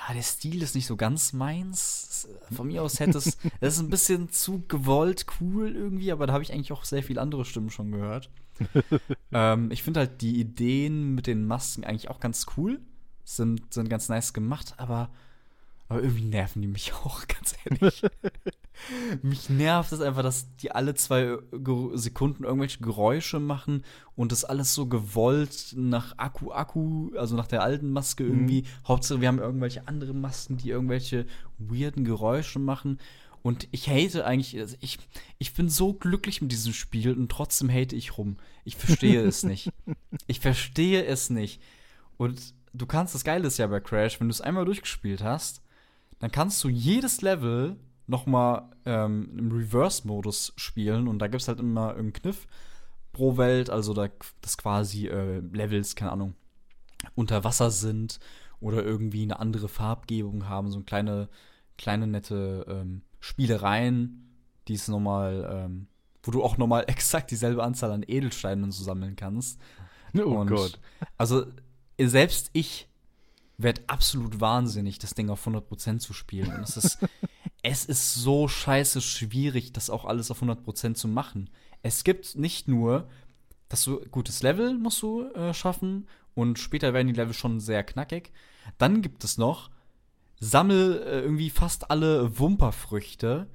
ja, 0.08 0.14
der 0.14 0.22
Stil 0.22 0.62
ist 0.62 0.74
nicht 0.74 0.86
so 0.86 0.96
ganz 0.96 1.32
meins. 1.32 2.28
Von 2.50 2.68
mir 2.68 2.82
aus 2.82 3.00
hätte 3.00 3.18
es, 3.18 3.38
es 3.60 3.74
ist 3.74 3.80
ein 3.80 3.90
bisschen 3.90 4.30
zu 4.30 4.64
gewollt 4.66 5.26
cool 5.40 5.74
irgendwie, 5.74 6.12
aber 6.12 6.26
da 6.26 6.32
habe 6.32 6.42
ich 6.42 6.52
eigentlich 6.52 6.72
auch 6.72 6.84
sehr 6.84 7.02
viele 7.02 7.20
andere 7.20 7.44
Stimmen 7.44 7.70
schon 7.70 7.92
gehört. 7.92 8.30
ähm, 9.32 9.70
ich 9.70 9.82
finde 9.82 10.00
halt 10.00 10.22
die 10.22 10.40
Ideen 10.40 11.14
mit 11.14 11.26
den 11.26 11.46
Masken 11.46 11.84
eigentlich 11.84 12.08
auch 12.08 12.20
ganz 12.20 12.46
cool. 12.56 12.80
Sind, 13.24 13.72
sind 13.72 13.88
ganz 13.88 14.08
nice 14.08 14.32
gemacht, 14.32 14.74
aber 14.78 15.10
aber 15.90 16.02
irgendwie 16.02 16.24
nerven 16.24 16.62
die 16.62 16.68
mich 16.68 16.94
auch, 17.04 17.26
ganz 17.26 17.54
ehrlich. 17.64 18.02
mich 19.22 19.50
nervt 19.50 19.92
es 19.92 20.00
einfach, 20.00 20.22
dass 20.22 20.54
die 20.56 20.70
alle 20.70 20.94
zwei 20.94 21.36
Sekunden 21.94 22.44
irgendwelche 22.44 22.78
Geräusche 22.78 23.40
machen 23.40 23.84
und 24.14 24.30
das 24.30 24.44
alles 24.44 24.72
so 24.72 24.86
gewollt 24.86 25.74
nach 25.76 26.16
Akku 26.16 26.52
Akku, 26.52 27.10
also 27.16 27.34
nach 27.36 27.48
der 27.48 27.62
alten 27.62 27.90
Maske 27.90 28.22
irgendwie. 28.22 28.62
Mhm. 28.62 28.86
Hauptsache, 28.86 29.20
wir 29.20 29.26
haben 29.26 29.40
irgendwelche 29.40 29.88
anderen 29.88 30.20
Masken, 30.20 30.56
die 30.58 30.70
irgendwelche 30.70 31.26
weirden 31.58 32.04
Geräusche 32.04 32.60
machen. 32.60 32.98
Und 33.42 33.66
ich 33.72 33.88
hate 33.88 34.24
eigentlich, 34.24 34.56
also 34.58 34.76
ich, 34.80 34.98
ich 35.38 35.54
bin 35.54 35.68
so 35.68 35.92
glücklich 35.94 36.40
mit 36.40 36.52
diesem 36.52 36.72
Spiel 36.72 37.12
und 37.14 37.32
trotzdem 37.32 37.68
hate 37.68 37.96
ich 37.96 38.16
rum. 38.16 38.36
Ich 38.64 38.76
verstehe 38.76 39.22
es 39.24 39.42
nicht. 39.44 39.72
Ich 40.28 40.38
verstehe 40.38 41.04
es 41.04 41.30
nicht. 41.30 41.60
Und 42.16 42.54
du 42.72 42.86
kannst, 42.86 43.16
das 43.16 43.24
Geile 43.24 43.48
ist 43.48 43.58
ja 43.58 43.66
bei 43.66 43.80
Crash, 43.80 44.20
wenn 44.20 44.28
du 44.28 44.32
es 44.32 44.40
einmal 44.40 44.64
durchgespielt 44.66 45.24
hast, 45.24 45.62
dann 46.20 46.30
kannst 46.30 46.62
du 46.62 46.68
jedes 46.68 47.22
Level 47.22 47.76
noch 48.06 48.26
mal 48.26 48.70
ähm, 48.84 49.30
im 49.36 49.52
Reverse-Modus 49.52 50.52
spielen 50.56 51.08
und 51.08 51.18
da 51.18 51.26
gibt 51.26 51.42
es 51.42 51.48
halt 51.48 51.60
immer 51.60 51.94
einen 51.96 52.12
Kniff 52.12 52.46
pro 53.12 53.36
Welt, 53.36 53.70
also 53.70 53.94
da, 53.94 54.08
das 54.40 54.56
quasi 54.56 55.08
äh, 55.08 55.40
Levels, 55.52 55.96
keine 55.96 56.12
Ahnung, 56.12 56.34
unter 57.14 57.42
Wasser 57.44 57.70
sind 57.70 58.20
oder 58.60 58.84
irgendwie 58.84 59.22
eine 59.22 59.40
andere 59.40 59.68
Farbgebung 59.68 60.48
haben, 60.48 60.70
so 60.70 60.80
kleine, 60.82 61.28
kleine 61.78 62.06
nette 62.06 62.66
ähm, 62.68 63.02
Spielereien, 63.20 64.36
die 64.68 64.74
es 64.74 64.88
nochmal, 64.88 65.48
ähm, 65.50 65.86
wo 66.22 66.30
du 66.30 66.42
auch 66.44 66.58
nochmal 66.58 66.84
exakt 66.88 67.30
dieselbe 67.30 67.64
Anzahl 67.64 67.90
an 67.92 68.04
Edelsteinen 68.06 68.70
so 68.70 68.84
sammeln 68.84 69.16
kannst. 69.16 69.60
Oh 70.14 70.40
und 70.40 70.48
Gott. 70.48 70.78
Also 71.16 71.46
selbst 71.98 72.50
ich 72.52 72.89
werde 73.62 73.82
absolut 73.86 74.40
wahnsinnig, 74.40 74.98
das 74.98 75.14
Ding 75.14 75.30
auf 75.30 75.46
100% 75.46 75.98
zu 75.98 76.12
spielen. 76.12 76.54
Und 76.54 76.62
es 76.62 76.76
ist, 76.76 76.98
es 77.62 77.84
ist 77.84 78.14
so 78.14 78.48
scheiße 78.48 79.00
schwierig, 79.00 79.72
das 79.72 79.90
auch 79.90 80.04
alles 80.04 80.30
auf 80.30 80.42
100% 80.42 80.94
zu 80.94 81.08
machen. 81.08 81.50
Es 81.82 82.04
gibt 82.04 82.36
nicht 82.36 82.68
nur, 82.68 83.08
dass 83.68 83.84
du 83.84 84.00
gutes 84.10 84.42
Level 84.42 84.74
musst 84.74 85.02
du 85.02 85.24
äh, 85.32 85.54
schaffen 85.54 86.08
und 86.34 86.58
später 86.58 86.92
werden 86.92 87.08
die 87.08 87.14
Level 87.14 87.34
schon 87.34 87.60
sehr 87.60 87.84
knackig. 87.84 88.32
Dann 88.78 89.02
gibt 89.02 89.24
es 89.24 89.38
noch, 89.38 89.70
sammel 90.38 91.02
äh, 91.02 91.20
irgendwie 91.20 91.50
fast 91.50 91.90
alle 91.90 92.38
Wumperfrüchte. 92.38 93.48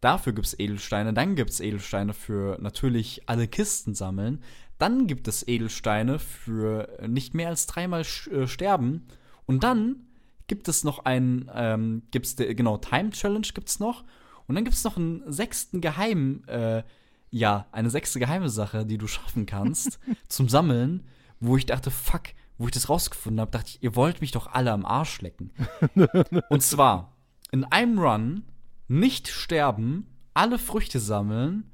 Dafür 0.00 0.32
gibt 0.32 0.46
es 0.46 0.58
Edelsteine. 0.58 1.12
Dann 1.12 1.36
gibt 1.36 1.50
es 1.50 1.60
Edelsteine 1.60 2.12
für 2.12 2.58
natürlich 2.60 3.22
alle 3.26 3.48
Kisten 3.48 3.94
sammeln. 3.94 4.42
Dann 4.78 5.06
gibt 5.06 5.28
es 5.28 5.46
Edelsteine 5.46 6.18
für 6.18 6.98
nicht 7.06 7.34
mehr 7.34 7.48
als 7.48 7.66
dreimal 7.66 8.02
äh, 8.30 8.46
sterben 8.48 9.06
und 9.52 9.64
dann 9.64 10.06
gibt 10.46 10.68
es 10.68 10.82
noch 10.82 11.04
einen, 11.04 11.50
ähm, 11.54 12.02
gibt's 12.10 12.36
de, 12.36 12.54
genau, 12.54 12.78
Time 12.78 13.10
Challenge 13.10 13.46
gibt 13.54 13.68
es 13.68 13.80
noch. 13.80 14.04
Und 14.46 14.54
dann 14.54 14.64
gibt 14.64 14.76
es 14.76 14.84
noch 14.84 14.96
einen 14.96 15.22
sechsten 15.30 15.80
geheimen, 15.80 16.46
äh, 16.48 16.82
ja, 17.30 17.66
eine 17.72 17.90
sechste 17.90 18.18
geheime 18.18 18.48
Sache, 18.48 18.84
die 18.84 18.98
du 18.98 19.06
schaffen 19.06 19.46
kannst 19.46 19.98
zum 20.28 20.48
Sammeln, 20.48 21.06
wo 21.40 21.56
ich 21.56 21.66
dachte, 21.66 21.90
fuck, 21.90 22.22
wo 22.58 22.66
ich 22.66 22.72
das 22.72 22.88
rausgefunden 22.88 23.40
habe, 23.40 23.50
dachte 23.50 23.70
ich, 23.70 23.82
ihr 23.82 23.94
wollt 23.94 24.20
mich 24.20 24.32
doch 24.32 24.46
alle 24.46 24.72
am 24.72 24.84
Arsch 24.84 25.20
lecken. 25.20 25.52
Und 26.50 26.62
zwar 26.62 27.16
in 27.50 27.64
einem 27.64 27.98
Run 27.98 28.44
nicht 28.88 29.28
sterben, 29.28 30.06
alle 30.34 30.58
Früchte 30.58 30.98
sammeln, 30.98 31.70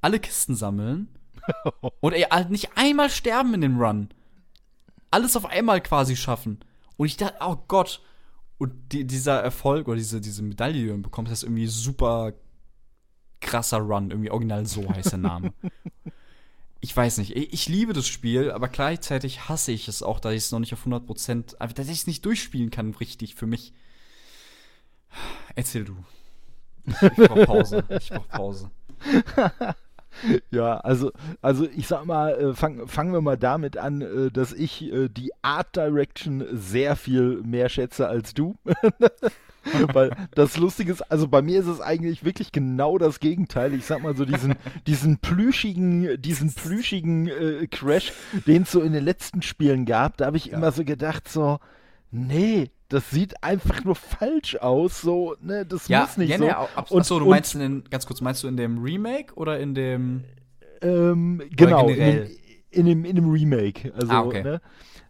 alle 0.00 0.18
Kisten 0.18 0.54
sammeln 0.54 1.08
und 2.00 2.12
ey, 2.12 2.26
nicht 2.48 2.76
einmal 2.76 3.10
sterben 3.10 3.54
in 3.54 3.60
dem 3.60 3.80
Run. 3.80 4.08
Alles 5.10 5.36
auf 5.36 5.46
einmal 5.46 5.80
quasi 5.80 6.16
schaffen. 6.16 6.60
Und 6.98 7.06
ich 7.06 7.16
dachte, 7.16 7.36
oh 7.40 7.56
Gott. 7.68 8.02
Und 8.58 8.92
die, 8.92 9.06
dieser 9.06 9.40
Erfolg 9.40 9.86
oder 9.86 9.96
diese, 9.96 10.20
diese 10.20 10.42
Medaille, 10.42 10.74
die 10.74 10.88
du 10.88 11.00
bekommst, 11.00 11.32
ist 11.32 11.44
irgendwie 11.44 11.68
super 11.68 12.34
krasser 13.40 13.78
Run. 13.78 14.10
Irgendwie 14.10 14.32
original 14.32 14.66
so 14.66 14.86
heißt 14.88 15.12
der 15.12 15.20
Name. 15.20 15.54
ich 16.80 16.94
weiß 16.94 17.18
nicht. 17.18 17.36
Ich, 17.36 17.52
ich, 17.52 17.68
liebe 17.68 17.92
das 17.92 18.08
Spiel, 18.08 18.50
aber 18.50 18.68
gleichzeitig 18.68 19.48
hasse 19.48 19.70
ich 19.70 19.86
es 19.86 20.02
auch, 20.02 20.18
dass 20.18 20.32
ich 20.32 20.42
es 20.44 20.52
noch 20.52 20.58
nicht 20.58 20.72
auf 20.72 20.84
100%, 20.84 21.72
dass 21.72 21.88
ich 21.88 21.98
es 21.98 22.06
nicht 22.08 22.24
durchspielen 22.24 22.70
kann, 22.70 22.92
richtig, 22.94 23.36
für 23.36 23.46
mich. 23.46 23.72
Erzähl 25.54 25.84
du. 25.84 25.96
Ich 26.84 26.96
brauch 26.98 27.46
Pause. 27.46 27.84
Ich 28.00 28.10
brauch 28.10 28.28
Pause. 28.28 28.70
Ja, 30.50 30.78
also, 30.78 31.12
also 31.42 31.66
ich 31.76 31.86
sag 31.86 32.04
mal, 32.04 32.32
äh, 32.32 32.54
fang, 32.54 32.86
fangen 32.86 33.12
wir 33.12 33.20
mal 33.20 33.36
damit 33.36 33.76
an, 33.76 34.00
äh, 34.00 34.30
dass 34.30 34.52
ich 34.52 34.82
äh, 34.92 35.08
die 35.08 35.30
Art 35.42 35.76
Direction 35.76 36.44
sehr 36.52 36.96
viel 36.96 37.42
mehr 37.42 37.68
schätze 37.68 38.08
als 38.08 38.34
du. 38.34 38.56
Weil 39.92 40.10
das 40.34 40.56
Lustige 40.56 40.92
ist, 40.92 41.02
also 41.02 41.28
bei 41.28 41.42
mir 41.42 41.60
ist 41.60 41.66
es 41.66 41.80
eigentlich 41.80 42.24
wirklich 42.24 42.52
genau 42.52 42.96
das 42.96 43.20
Gegenteil. 43.20 43.74
Ich 43.74 43.84
sag 43.84 44.02
mal 44.02 44.16
so, 44.16 44.24
diesen, 44.24 44.54
diesen 44.86 45.18
plüschigen, 45.18 46.20
diesen 46.20 46.52
plüschigen 46.54 47.28
äh, 47.28 47.66
Crash, 47.66 48.12
den 48.46 48.62
es 48.62 48.72
so 48.72 48.80
in 48.80 48.92
den 48.92 49.04
letzten 49.04 49.42
Spielen 49.42 49.84
gab, 49.84 50.16
da 50.16 50.26
habe 50.26 50.38
ich 50.38 50.46
ja. 50.46 50.56
immer 50.56 50.72
so 50.72 50.84
gedacht, 50.84 51.28
so, 51.28 51.58
nee, 52.10 52.70
das 52.88 53.10
sieht 53.10 53.42
einfach 53.42 53.84
nur 53.84 53.94
falsch 53.94 54.56
aus, 54.56 55.00
so, 55.00 55.36
ne, 55.40 55.66
das 55.66 55.88
ja, 55.88 56.00
muss 56.00 56.16
nicht 56.16 56.30
ja, 56.30 56.38
so. 56.38 56.44
Ja, 56.46 56.68
ab, 56.74 56.90
und, 56.90 57.00
achso, 57.00 57.18
du 57.18 57.26
meinst 57.26 57.54
in 57.54 57.84
ganz 57.90 58.06
kurz, 58.06 58.20
meinst 58.20 58.42
du 58.42 58.48
in 58.48 58.56
dem 58.56 58.82
Remake 58.82 59.34
oder 59.34 59.60
in 59.60 59.74
dem 59.74 60.24
ähm, 60.80 61.42
genau, 61.50 61.88
in 61.88 61.96
dem, 61.96 62.26
in 62.70 62.86
dem, 62.86 63.04
in 63.04 63.16
dem 63.16 63.30
Remake, 63.30 63.92
also, 63.94 64.12
ah, 64.12 64.22
okay. 64.22 64.42
ne? 64.42 64.60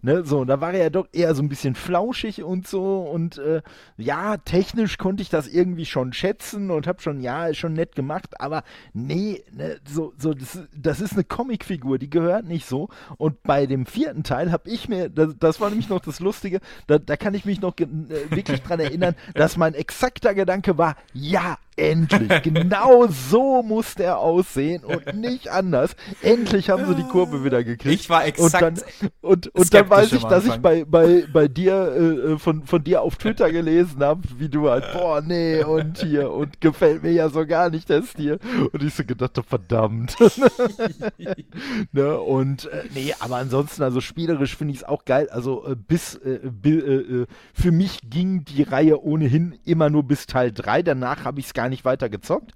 Ne, 0.00 0.24
so, 0.24 0.44
da 0.44 0.60
war 0.60 0.72
er 0.72 0.84
ja 0.84 0.90
doch 0.90 1.08
eher 1.12 1.34
so 1.34 1.42
ein 1.42 1.48
bisschen 1.48 1.74
flauschig 1.74 2.44
und 2.44 2.68
so 2.68 3.00
und 3.00 3.38
äh, 3.38 3.62
ja, 3.96 4.36
technisch 4.36 4.96
konnte 4.96 5.22
ich 5.22 5.28
das 5.28 5.48
irgendwie 5.48 5.86
schon 5.86 6.12
schätzen 6.12 6.70
und 6.70 6.86
hab 6.86 7.02
schon, 7.02 7.20
ja, 7.20 7.48
ist 7.48 7.56
schon 7.56 7.72
nett 7.72 7.96
gemacht, 7.96 8.40
aber 8.40 8.62
nee, 8.92 9.42
ne, 9.50 9.78
so, 9.88 10.12
so 10.16 10.34
das, 10.34 10.60
das 10.76 11.00
ist 11.00 11.14
eine 11.14 11.24
Comicfigur, 11.24 11.98
die 11.98 12.10
gehört 12.10 12.46
nicht 12.46 12.66
so. 12.66 12.88
Und 13.16 13.42
bei 13.42 13.66
dem 13.66 13.86
vierten 13.86 14.22
Teil 14.22 14.52
habe 14.52 14.70
ich 14.70 14.88
mir, 14.88 15.08
das, 15.08 15.34
das, 15.38 15.60
war 15.60 15.68
nämlich 15.68 15.88
noch 15.88 16.00
das 16.00 16.20
Lustige, 16.20 16.60
da, 16.86 16.98
da 16.98 17.16
kann 17.16 17.34
ich 17.34 17.44
mich 17.44 17.60
noch 17.60 17.76
äh, 17.78 17.86
wirklich 18.30 18.62
dran 18.62 18.78
erinnern, 18.78 19.16
dass 19.34 19.56
mein 19.56 19.74
exakter 19.74 20.32
Gedanke 20.34 20.78
war, 20.78 20.96
ja, 21.12 21.58
endlich. 21.78 22.42
Genau 22.42 23.06
so 23.06 23.62
muss 23.62 23.94
der 23.94 24.18
aussehen 24.18 24.84
und 24.84 25.14
nicht 25.14 25.48
anders. 25.48 25.94
Endlich 26.22 26.70
haben 26.70 26.86
sie 26.86 26.94
die 26.94 27.08
Kurve 27.08 27.44
wieder 27.44 27.64
gekriegt. 27.64 28.00
Ich 28.00 28.10
war 28.10 28.26
exakt. 28.26 28.62
Und 28.62 28.62
dann, 28.62 29.10
und, 29.20 29.46
und 29.54 29.74
dann 29.74 29.87
weiß 29.88 30.12
ich, 30.12 30.24
dass 30.24 30.44
ich 30.44 30.56
bei, 30.56 30.84
bei, 30.84 31.24
bei 31.32 31.48
dir 31.48 31.74
äh, 31.74 32.32
äh, 32.32 32.38
von, 32.38 32.64
von 32.64 32.82
dir 32.82 33.02
auf 33.02 33.16
Twitter 33.16 33.50
gelesen 33.50 34.02
habe, 34.02 34.22
wie 34.38 34.48
du 34.48 34.68
halt, 34.68 34.84
boah, 34.92 35.20
nee, 35.20 35.62
und 35.62 35.98
hier, 35.98 36.30
und 36.30 36.60
gefällt 36.60 37.02
mir 37.02 37.12
ja 37.12 37.28
so 37.28 37.46
gar 37.46 37.70
nicht 37.70 37.88
der 37.88 38.02
Stil. 38.02 38.38
Und 38.72 38.82
ich 38.82 38.94
so 38.94 39.04
gedacht, 39.04 39.40
verdammt. 39.46 40.16
ne, 41.92 42.18
und 42.18 42.66
äh, 42.66 42.84
nee, 42.94 43.14
aber 43.20 43.36
ansonsten, 43.36 43.82
also 43.82 44.00
spielerisch 44.00 44.56
finde 44.56 44.74
ich 44.74 44.80
es 44.80 44.84
auch 44.84 45.04
geil. 45.04 45.28
Also 45.30 45.66
äh, 45.66 45.76
bis 45.76 46.14
äh, 46.16 46.36
äh, 46.36 47.26
für 47.52 47.70
mich 47.70 48.00
ging 48.08 48.44
die 48.44 48.62
Reihe 48.62 49.02
ohnehin 49.02 49.58
immer 49.64 49.90
nur 49.90 50.02
bis 50.02 50.26
Teil 50.26 50.52
3. 50.52 50.82
Danach 50.82 51.24
habe 51.24 51.40
ich 51.40 51.46
es 51.46 51.54
gar 51.54 51.68
nicht 51.68 51.84
weiter 51.84 52.08
gezockt. 52.08 52.52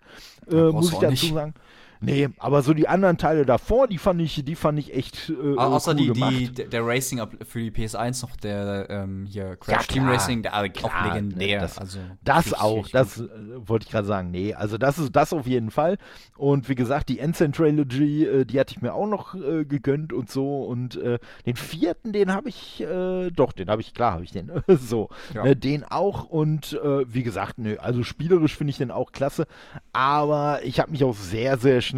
muss 0.50 0.92
ich 0.92 0.98
dazu 0.98 1.10
nicht. 1.10 1.34
sagen. 1.34 1.54
Nee, 2.02 2.28
aber 2.38 2.62
so 2.62 2.74
die 2.74 2.88
anderen 2.88 3.16
Teile 3.16 3.46
davor, 3.46 3.86
die 3.86 3.98
fand 3.98 4.20
ich, 4.20 4.44
die 4.44 4.56
fand 4.56 4.78
ich 4.78 4.92
echt 4.92 5.30
äh, 5.30 5.56
Außer 5.56 5.92
cool 5.92 6.12
die, 6.12 6.48
die, 6.48 6.68
der 6.68 6.84
Racing 6.84 7.20
für 7.46 7.60
die 7.60 7.70
PS1 7.70 8.22
noch, 8.22 8.36
der 8.36 8.86
ähm, 8.90 9.26
hier 9.26 9.56
Crash 9.56 9.86
ja, 9.86 9.94
Team 9.94 10.08
Racing, 10.08 10.42
der 10.42 10.68
klar, 10.70 10.92
auch 10.92 11.14
legendär. 11.14 11.60
Das, 11.60 11.78
also, 11.78 12.00
das 12.22 12.52
auch, 12.54 12.88
das 12.88 13.20
äh, 13.20 13.28
wollte 13.56 13.86
ich 13.86 13.92
gerade 13.92 14.06
sagen. 14.06 14.30
Nee, 14.30 14.54
also 14.54 14.78
das 14.78 14.98
ist 14.98 15.14
das 15.14 15.32
auf 15.32 15.46
jeden 15.46 15.70
Fall. 15.70 15.96
Und 16.36 16.68
wie 16.68 16.74
gesagt, 16.74 17.08
die 17.08 17.20
Ensign 17.20 17.52
Trilogy, 17.52 18.24
äh, 18.24 18.44
die 18.44 18.58
hatte 18.58 18.74
ich 18.74 18.82
mir 18.82 18.94
auch 18.94 19.06
noch 19.06 19.34
äh, 19.34 19.64
gegönnt 19.64 20.12
und 20.12 20.28
so. 20.30 20.64
Und 20.64 20.96
äh, 20.96 21.18
den 21.46 21.56
vierten, 21.56 22.12
den 22.12 22.32
habe 22.32 22.48
ich, 22.48 22.80
äh, 22.80 23.30
doch, 23.30 23.52
den 23.52 23.68
habe 23.68 23.80
ich, 23.80 23.94
klar 23.94 24.14
habe 24.14 24.24
ich 24.24 24.32
den. 24.32 24.50
so, 24.66 25.08
ja. 25.34 25.44
Ne, 25.44 25.56
den 25.56 25.84
auch. 25.84 26.24
Und 26.24 26.72
wie 26.72 27.22
gesagt, 27.22 27.58
nö, 27.58 27.76
also 27.78 28.02
spielerisch 28.02 28.56
finde 28.56 28.70
ich 28.70 28.78
den 28.78 28.90
auch 28.90 29.12
klasse. 29.12 29.46
Aber 29.92 30.60
ich 30.64 30.80
habe 30.80 30.90
mich 30.90 31.04
auch 31.04 31.14
sehr, 31.14 31.58
sehr 31.58 31.80
schnell, 31.80 31.91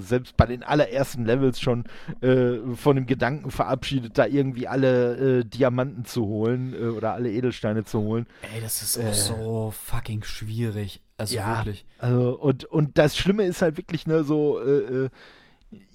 selbst 0.00 0.36
bei 0.36 0.46
den 0.46 0.62
allerersten 0.62 1.24
Levels 1.24 1.60
schon 1.60 1.84
von 2.20 2.96
dem 2.96 3.06
Gedanken 3.06 3.50
verabschiedet, 3.50 4.18
da 4.18 4.26
irgendwie 4.26 4.68
alle 4.68 5.44
Diamanten 5.44 6.04
zu 6.04 6.26
holen 6.26 6.74
oder 6.74 7.14
alle 7.14 7.30
Edelsteine 7.30 7.84
zu 7.84 8.00
holen. 8.00 8.26
Ey, 8.54 8.60
das 8.60 8.82
ist 8.82 8.98
auch 8.98 9.14
so 9.14 9.72
fucking 9.72 10.22
schwierig. 10.22 11.00
Also 11.22 11.36
ja, 11.36 11.58
wirklich. 11.58 11.86
Also, 11.98 12.38
und, 12.38 12.64
und 12.64 12.98
das 12.98 13.16
Schlimme 13.16 13.44
ist 13.44 13.62
halt 13.62 13.76
wirklich, 13.76 14.08
ne, 14.08 14.24
so, 14.24 14.60
äh, 14.60 15.04
äh, 15.04 15.10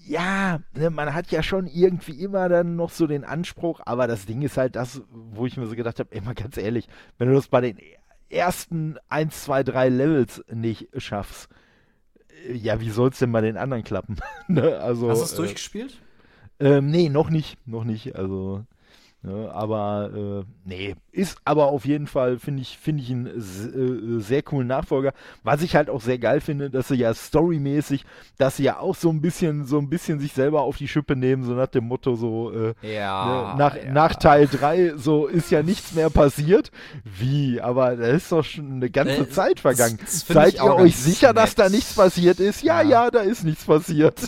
ja, 0.05 0.61
ne, 0.73 0.89
man 0.89 1.13
hat 1.13 1.31
ja 1.31 1.43
schon 1.43 1.67
irgendwie 1.67 2.23
immer 2.23 2.47
dann 2.47 2.77
noch 2.77 2.91
so 2.91 3.07
den 3.07 3.25
Anspruch, 3.25 3.81
aber 3.85 4.07
das 4.07 4.25
Ding 4.25 4.41
ist 4.41 4.55
halt 4.55 4.77
das, 4.77 5.01
wo 5.11 5.45
ich 5.45 5.57
mir 5.57 5.67
so 5.67 5.75
gedacht 5.75 5.99
habe, 5.99 6.13
ey, 6.13 6.21
mal 6.21 6.33
ganz 6.33 6.55
ehrlich, 6.55 6.87
wenn 7.17 7.27
du 7.27 7.35
das 7.35 7.49
bei 7.49 7.59
den 7.59 7.77
ersten 8.29 8.97
1, 9.09 9.43
2, 9.43 9.63
3 9.63 9.89
Levels 9.89 10.43
nicht 10.49 10.87
schaffst, 10.95 11.49
äh, 11.51 11.66
ja, 12.53 12.79
wie 12.79 12.89
soll 12.89 13.09
es 13.09 13.19
denn 13.19 13.31
bei 13.31 13.41
den 13.41 13.57
anderen 13.57 13.83
klappen? 13.83 14.17
ne? 14.47 14.79
also, 14.79 15.09
Hast 15.09 15.19
du 15.19 15.25
es 15.25 15.33
äh, 15.33 15.37
durchgespielt? 15.37 15.99
Ähm, 16.59 16.89
nee, 16.89 17.09
noch 17.09 17.29
nicht, 17.29 17.57
noch 17.67 17.83
nicht. 17.83 18.15
Also 18.15 18.63
Ne, 19.23 19.51
aber 19.51 20.11
äh, 20.15 20.45
nee, 20.63 20.95
ist 21.11 21.39
aber 21.43 21.65
auf 21.65 21.85
jeden 21.85 22.05
Fall, 22.05 22.37
finde 22.37 22.61
ich, 22.61 22.77
finde 22.77 23.01
ich 23.01 23.09
einen 23.09 23.25
äh, 23.25 24.21
sehr 24.21 24.43
coolen 24.43 24.67
Nachfolger. 24.67 25.11
Was 25.43 25.63
ich 25.63 25.75
halt 25.75 25.89
auch 25.89 26.01
sehr 26.01 26.19
geil 26.19 26.39
finde, 26.39 26.69
dass 26.69 26.89
sie 26.89 26.95
ja 26.95 27.11
storymäßig, 27.13 28.05
dass 28.37 28.57
sie 28.57 28.63
ja 28.63 28.79
auch 28.79 28.95
so 28.95 29.09
ein 29.09 29.19
bisschen, 29.19 29.65
so 29.65 29.79
ein 29.79 29.89
bisschen 29.89 30.19
sich 30.19 30.33
selber 30.33 30.61
auf 30.61 30.77
die 30.77 30.87
Schippe 30.87 31.15
nehmen, 31.15 31.43
so 31.43 31.53
nach 31.53 31.67
dem 31.67 31.85
Motto, 31.85 32.15
so 32.15 32.51
äh, 32.53 32.73
ja, 32.83 33.53
ne, 33.53 33.57
nach, 33.57 33.75
ja. 33.75 33.91
nach 33.91 34.15
Teil 34.15 34.47
3, 34.47 34.93
so 34.97 35.25
ist 35.25 35.49
ja 35.49 35.63
nichts 35.63 35.93
mehr 35.93 36.11
passiert. 36.11 36.71
Wie? 37.03 37.59
Aber 37.59 37.95
da 37.95 38.05
ist 38.07 38.31
doch 38.31 38.45
schon 38.45 38.73
eine 38.73 38.91
ganze 38.91 39.23
äh, 39.23 39.29
Zeit 39.29 39.59
vergangen. 39.59 39.97
Das, 39.99 40.25
das 40.25 40.27
Seid 40.27 40.53
ihr 40.55 40.75
euch 40.75 40.95
sicher, 40.95 41.29
nett. 41.29 41.37
dass 41.37 41.55
da 41.55 41.69
nichts 41.69 41.95
passiert 41.95 42.39
ist? 42.39 42.61
Ja, 42.61 42.81
ja, 42.81 43.05
ja 43.05 43.11
da 43.11 43.21
ist 43.21 43.43
nichts 43.43 43.65
passiert. 43.65 44.21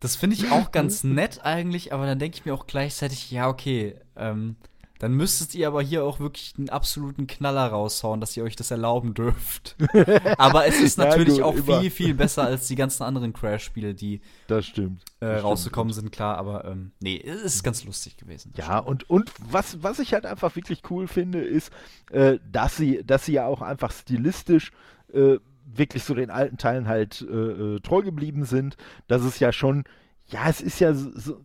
Das 0.00 0.16
finde 0.16 0.36
ich 0.36 0.50
auch 0.50 0.70
ganz 0.72 1.04
nett 1.04 1.40
eigentlich, 1.44 1.92
aber 1.92 2.06
dann 2.06 2.18
denke 2.18 2.38
ich 2.38 2.46
mir 2.46 2.54
auch 2.54 2.66
gleichzeitig, 2.66 3.30
ja, 3.30 3.48
okay, 3.48 3.94
ähm, 4.16 4.56
dann 4.98 5.12
müsstet 5.12 5.54
ihr 5.54 5.68
aber 5.68 5.82
hier 5.82 6.04
auch 6.04 6.20
wirklich 6.20 6.54
einen 6.56 6.70
absoluten 6.70 7.26
Knaller 7.26 7.66
raushauen, 7.66 8.20
dass 8.20 8.36
ihr 8.36 8.44
euch 8.44 8.56
das 8.56 8.70
erlauben 8.70 9.12
dürft. 9.12 9.76
aber 10.38 10.66
es 10.66 10.80
ist 10.80 10.96
natürlich 10.96 11.38
ja, 11.38 11.50
gut, 11.50 11.68
auch 11.68 11.80
viel, 11.80 11.90
viel 11.90 12.14
besser 12.14 12.44
als 12.44 12.66
die 12.68 12.76
ganzen 12.76 13.02
anderen 13.02 13.32
Crash-Spiele, 13.32 13.94
die 13.94 14.20
das 14.46 14.64
stimmt. 14.64 15.02
Äh, 15.20 15.26
das 15.26 15.44
rausgekommen 15.44 15.92
stimmt. 15.92 16.04
sind, 16.04 16.12
klar, 16.12 16.38
aber 16.38 16.64
ähm, 16.64 16.92
nee, 17.00 17.22
es 17.22 17.42
ist 17.42 17.62
ganz 17.62 17.84
lustig 17.84 18.16
gewesen. 18.16 18.52
Ja, 18.56 18.78
und, 18.78 19.08
und 19.10 19.30
was, 19.50 19.82
was 19.82 19.98
ich 19.98 20.14
halt 20.14 20.24
einfach 20.24 20.56
wirklich 20.56 20.82
cool 20.90 21.08
finde, 21.08 21.40
ist, 21.40 21.70
äh, 22.10 22.38
dass 22.50 22.76
sie, 22.76 23.04
dass 23.04 23.26
sie 23.26 23.32
ja 23.32 23.46
auch 23.46 23.60
einfach 23.60 23.92
stilistisch 23.92 24.72
äh, 25.12 25.36
wirklich 25.66 26.04
so 26.04 26.14
den 26.14 26.30
alten 26.30 26.56
Teilen 26.56 26.88
halt 26.88 27.20
äh, 27.20 27.34
äh, 27.34 27.80
treu 27.80 28.02
geblieben 28.02 28.44
sind. 28.44 28.76
Das 29.08 29.24
ist 29.24 29.40
ja 29.40 29.52
schon, 29.52 29.84
ja, 30.26 30.48
es 30.48 30.62
ist 30.62 30.80
ja 30.80 30.94
so, 30.94 31.40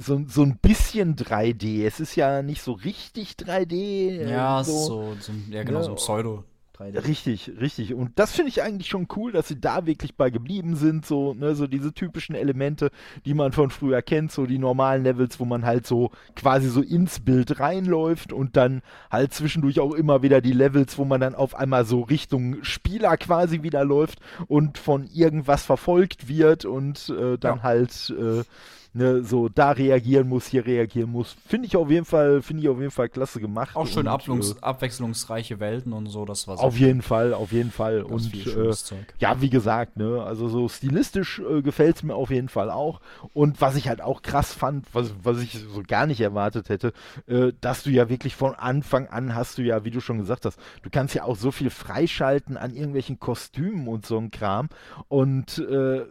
so, 0.00 0.22
so, 0.26 0.42
ein 0.42 0.58
bisschen 0.58 1.16
3D. 1.16 1.86
Es 1.86 2.00
ist 2.00 2.16
ja 2.16 2.42
nicht 2.42 2.62
so 2.62 2.72
richtig 2.72 3.32
3D. 3.32 3.72
Äh, 3.72 4.30
ja, 4.30 4.64
so, 4.64 4.72
so, 4.72 5.16
so 5.20 5.32
ja 5.50 5.62
genau, 5.62 5.80
ja, 5.80 5.84
so 5.84 5.90
ein 5.90 5.96
Pseudo. 5.96 6.44
3D. 6.80 7.06
Richtig, 7.06 7.52
richtig. 7.60 7.94
Und 7.94 8.18
das 8.18 8.32
finde 8.32 8.48
ich 8.48 8.62
eigentlich 8.62 8.88
schon 8.88 9.06
cool, 9.16 9.32
dass 9.32 9.48
sie 9.48 9.60
da 9.60 9.86
wirklich 9.86 10.16
bei 10.16 10.30
geblieben 10.30 10.76
sind. 10.76 11.04
So, 11.04 11.34
ne, 11.34 11.54
so 11.54 11.66
diese 11.66 11.92
typischen 11.92 12.34
Elemente, 12.34 12.90
die 13.24 13.34
man 13.34 13.52
von 13.52 13.70
früher 13.70 14.02
kennt, 14.02 14.32
so 14.32 14.46
die 14.46 14.58
normalen 14.58 15.04
Levels, 15.04 15.38
wo 15.40 15.44
man 15.44 15.64
halt 15.64 15.86
so 15.86 16.10
quasi 16.34 16.68
so 16.68 16.80
ins 16.80 17.20
Bild 17.20 17.60
reinläuft 17.60 18.32
und 18.32 18.56
dann 18.56 18.82
halt 19.10 19.34
zwischendurch 19.34 19.80
auch 19.80 19.92
immer 19.92 20.22
wieder 20.22 20.40
die 20.40 20.52
Levels, 20.52 20.98
wo 20.98 21.04
man 21.04 21.20
dann 21.20 21.34
auf 21.34 21.54
einmal 21.54 21.84
so 21.84 22.02
Richtung 22.02 22.62
Spieler 22.64 23.16
quasi 23.16 23.62
wieder 23.62 23.84
läuft 23.84 24.20
und 24.46 24.78
von 24.78 25.04
irgendwas 25.04 25.64
verfolgt 25.64 26.28
wird 26.28 26.64
und 26.64 27.10
äh, 27.10 27.36
dann 27.38 27.58
ja. 27.58 27.62
halt 27.62 28.14
äh, 28.18 28.42
ne, 28.92 29.22
so 29.22 29.48
da 29.48 29.70
reagieren 29.72 30.28
muss, 30.28 30.46
hier 30.46 30.66
reagieren 30.66 31.10
muss. 31.10 31.36
Finde 31.46 31.66
ich 31.66 31.76
auf 31.76 31.90
jeden 31.90 32.04
Fall, 32.04 32.42
finde 32.42 32.62
ich 32.62 32.68
auf 32.68 32.78
jeden 32.78 32.90
Fall 32.90 33.08
klasse 33.08 33.40
gemacht. 33.40 33.76
Auch 33.76 33.86
schön 33.86 34.08
und, 34.08 34.28
äh, 34.28 34.60
abwechslungsreiche 34.60 35.60
Welten 35.60 35.92
und 35.92 36.06
so, 36.06 36.24
das 36.24 36.48
war 36.48 36.58
Auf 36.58 36.78
jeden 36.78 37.02
Fall, 37.02 37.34
auf 37.34 37.52
jeden 37.52 37.70
Fall. 37.70 38.02
Und 38.02 38.34
äh, 38.34 38.72
ja, 39.18 39.40
wie 39.40 39.50
gesagt, 39.50 39.96
ne, 39.96 40.22
also 40.22 40.48
so 40.48 40.68
stilistisch 40.68 41.40
äh, 41.40 41.62
gefällt 41.62 41.96
es 41.96 42.02
mir 42.02 42.14
auf 42.14 42.30
jeden 42.30 42.48
Fall 42.48 42.70
auch. 42.70 43.00
Und 43.32 43.60
was 43.60 43.76
ich 43.76 43.88
halt 43.88 44.00
auch 44.00 44.22
krass 44.22 44.52
fand, 44.52 44.86
was, 44.92 45.12
was 45.22 45.40
ich 45.40 45.58
so 45.72 45.82
gar 45.86 46.06
nicht 46.06 46.20
erwartet 46.20 46.68
hätte, 46.68 46.92
äh, 47.26 47.52
dass 47.60 47.82
du 47.82 47.90
ja 47.90 48.08
wirklich 48.08 48.34
von 48.34 48.54
Anfang 48.54 49.06
an 49.08 49.34
hast 49.34 49.58
du 49.58 49.62
ja, 49.62 49.84
wie 49.84 49.90
du 49.90 50.00
schon 50.00 50.18
gesagt 50.18 50.44
hast, 50.44 50.58
du 50.82 50.90
kannst 50.90 51.14
ja 51.14 51.24
auch 51.24 51.36
so 51.36 51.50
viel 51.50 51.70
freischalten 51.70 52.56
an 52.56 52.74
irgendwelchen 52.74 53.20
Kostümen 53.20 53.88
und 53.88 54.06
so 54.06 54.18
ein 54.18 54.30
Kram. 54.30 54.68
Und 55.08 55.58
äh, 55.58 56.04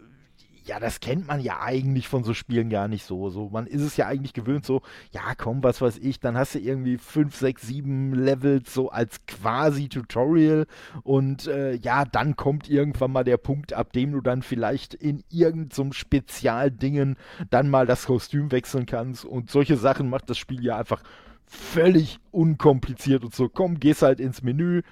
ja, 0.70 0.80
das 0.80 1.00
kennt 1.00 1.28
man 1.28 1.40
ja 1.42 1.62
eigentlich 1.62 2.08
von 2.08 2.24
so 2.24 2.36
Spielen 2.36 2.70
gar 2.70 2.88
nicht 2.88 3.04
so. 3.04 3.32
So, 3.32 3.50
man 3.50 3.66
ist 3.66 3.82
es 3.82 3.98
ja 3.98 4.06
eigentlich 4.06 4.34
gewöhnt, 4.34 4.68
so, 4.68 4.84
ja, 5.12 5.34
komm, 5.36 5.64
was 5.64 5.82
weiß 5.82 5.98
ich, 5.98 6.20
dann 6.20 6.38
hast 6.38 6.54
du 6.54 6.60
irgendwie 6.60 7.00
5, 7.00 7.36
6, 7.36 7.62
7 7.64 8.14
Levels 8.14 8.72
so 8.72 8.90
als 8.92 9.26
quasi 9.26 9.90
Tutorial 9.90 10.68
und 11.02 11.48
äh, 11.48 11.74
ja, 11.74 12.06
dann 12.06 12.36
kommt 12.36 12.70
irgendwann 12.70 13.12
mal 13.12 13.24
der 13.24 13.38
Punkt, 13.38 13.74
ab 13.74 13.94
dem 13.94 14.12
du 14.12 14.22
dann 14.22 14.44
vielleicht 14.44 14.94
in 14.94 15.24
irgendeinem 15.30 15.72
so 15.72 15.92
Spezialdingen 15.92 17.18
dann 17.50 17.72
mal 17.72 17.88
das 17.88 18.06
Kostüm 18.06 18.52
wechseln 18.52 18.86
kannst 18.86 19.26
und 19.26 19.50
solche 19.50 19.76
Sachen 19.76 20.08
macht 20.08 20.30
das 20.30 20.38
Spiel 20.38 20.64
ja 20.64 20.78
einfach 20.78 21.02
völlig 21.48 22.20
unkompliziert 22.30 23.24
und 23.24 23.34
so, 23.34 23.50
komm, 23.50 23.80
gehst 23.80 24.04
halt 24.04 24.20
ins 24.20 24.44
Menü, 24.44 24.84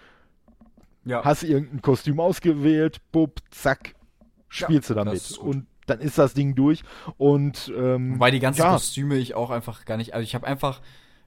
ja. 1.06 1.24
hast 1.24 1.44
irgendein 1.44 1.84
Kostüm 1.84 2.20
ausgewählt, 2.20 3.00
bub, 3.12 3.42
zack, 3.52 3.94
spielst 4.50 4.90
ja, 4.90 4.96
du 4.96 5.04
damit. 5.04 5.38
Und 5.38 5.68
dann 5.86 6.00
ist 6.00 6.18
das 6.18 6.34
Ding 6.34 6.56
durch. 6.56 6.84
Und 7.18 7.72
ähm, 7.76 8.20
weil 8.20 8.32
die 8.32 8.40
ganzen 8.40 8.62
ja. 8.62 8.72
Kostüme 8.72 9.16
ich 9.16 9.36
auch 9.36 9.50
einfach 9.50 9.86
gar 9.86 9.98
nicht. 9.98 10.14
Also 10.14 10.24
ich 10.24 10.36
habe 10.36 10.46
einfach 10.46 10.82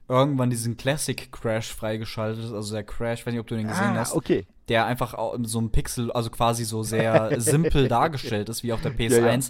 irgendwann 0.07 0.49
diesen 0.49 0.77
Classic 0.77 1.31
Crash 1.31 1.73
freigeschaltet, 1.73 2.53
also 2.53 2.73
der 2.73 2.83
Crash, 2.83 3.25
weiß 3.25 3.33
nicht, 3.33 3.39
ob 3.39 3.47
du 3.47 3.55
den 3.55 3.67
gesehen 3.67 3.83
ah, 3.83 3.95
hast. 3.95 4.13
Okay. 4.13 4.45
Der 4.71 4.85
einfach 4.85 5.17
so 5.43 5.59
ein 5.59 5.69
Pixel, 5.69 6.13
also 6.13 6.29
quasi 6.29 6.63
so 6.63 6.81
sehr 6.81 7.35
simpel 7.41 7.89
dargestellt 7.89 8.47
ist, 8.47 8.63
wie 8.63 8.71
auf 8.71 8.79
der 8.81 8.93
PS1. 8.93 9.11
Ja, 9.11 9.37
ja. 9.37 9.41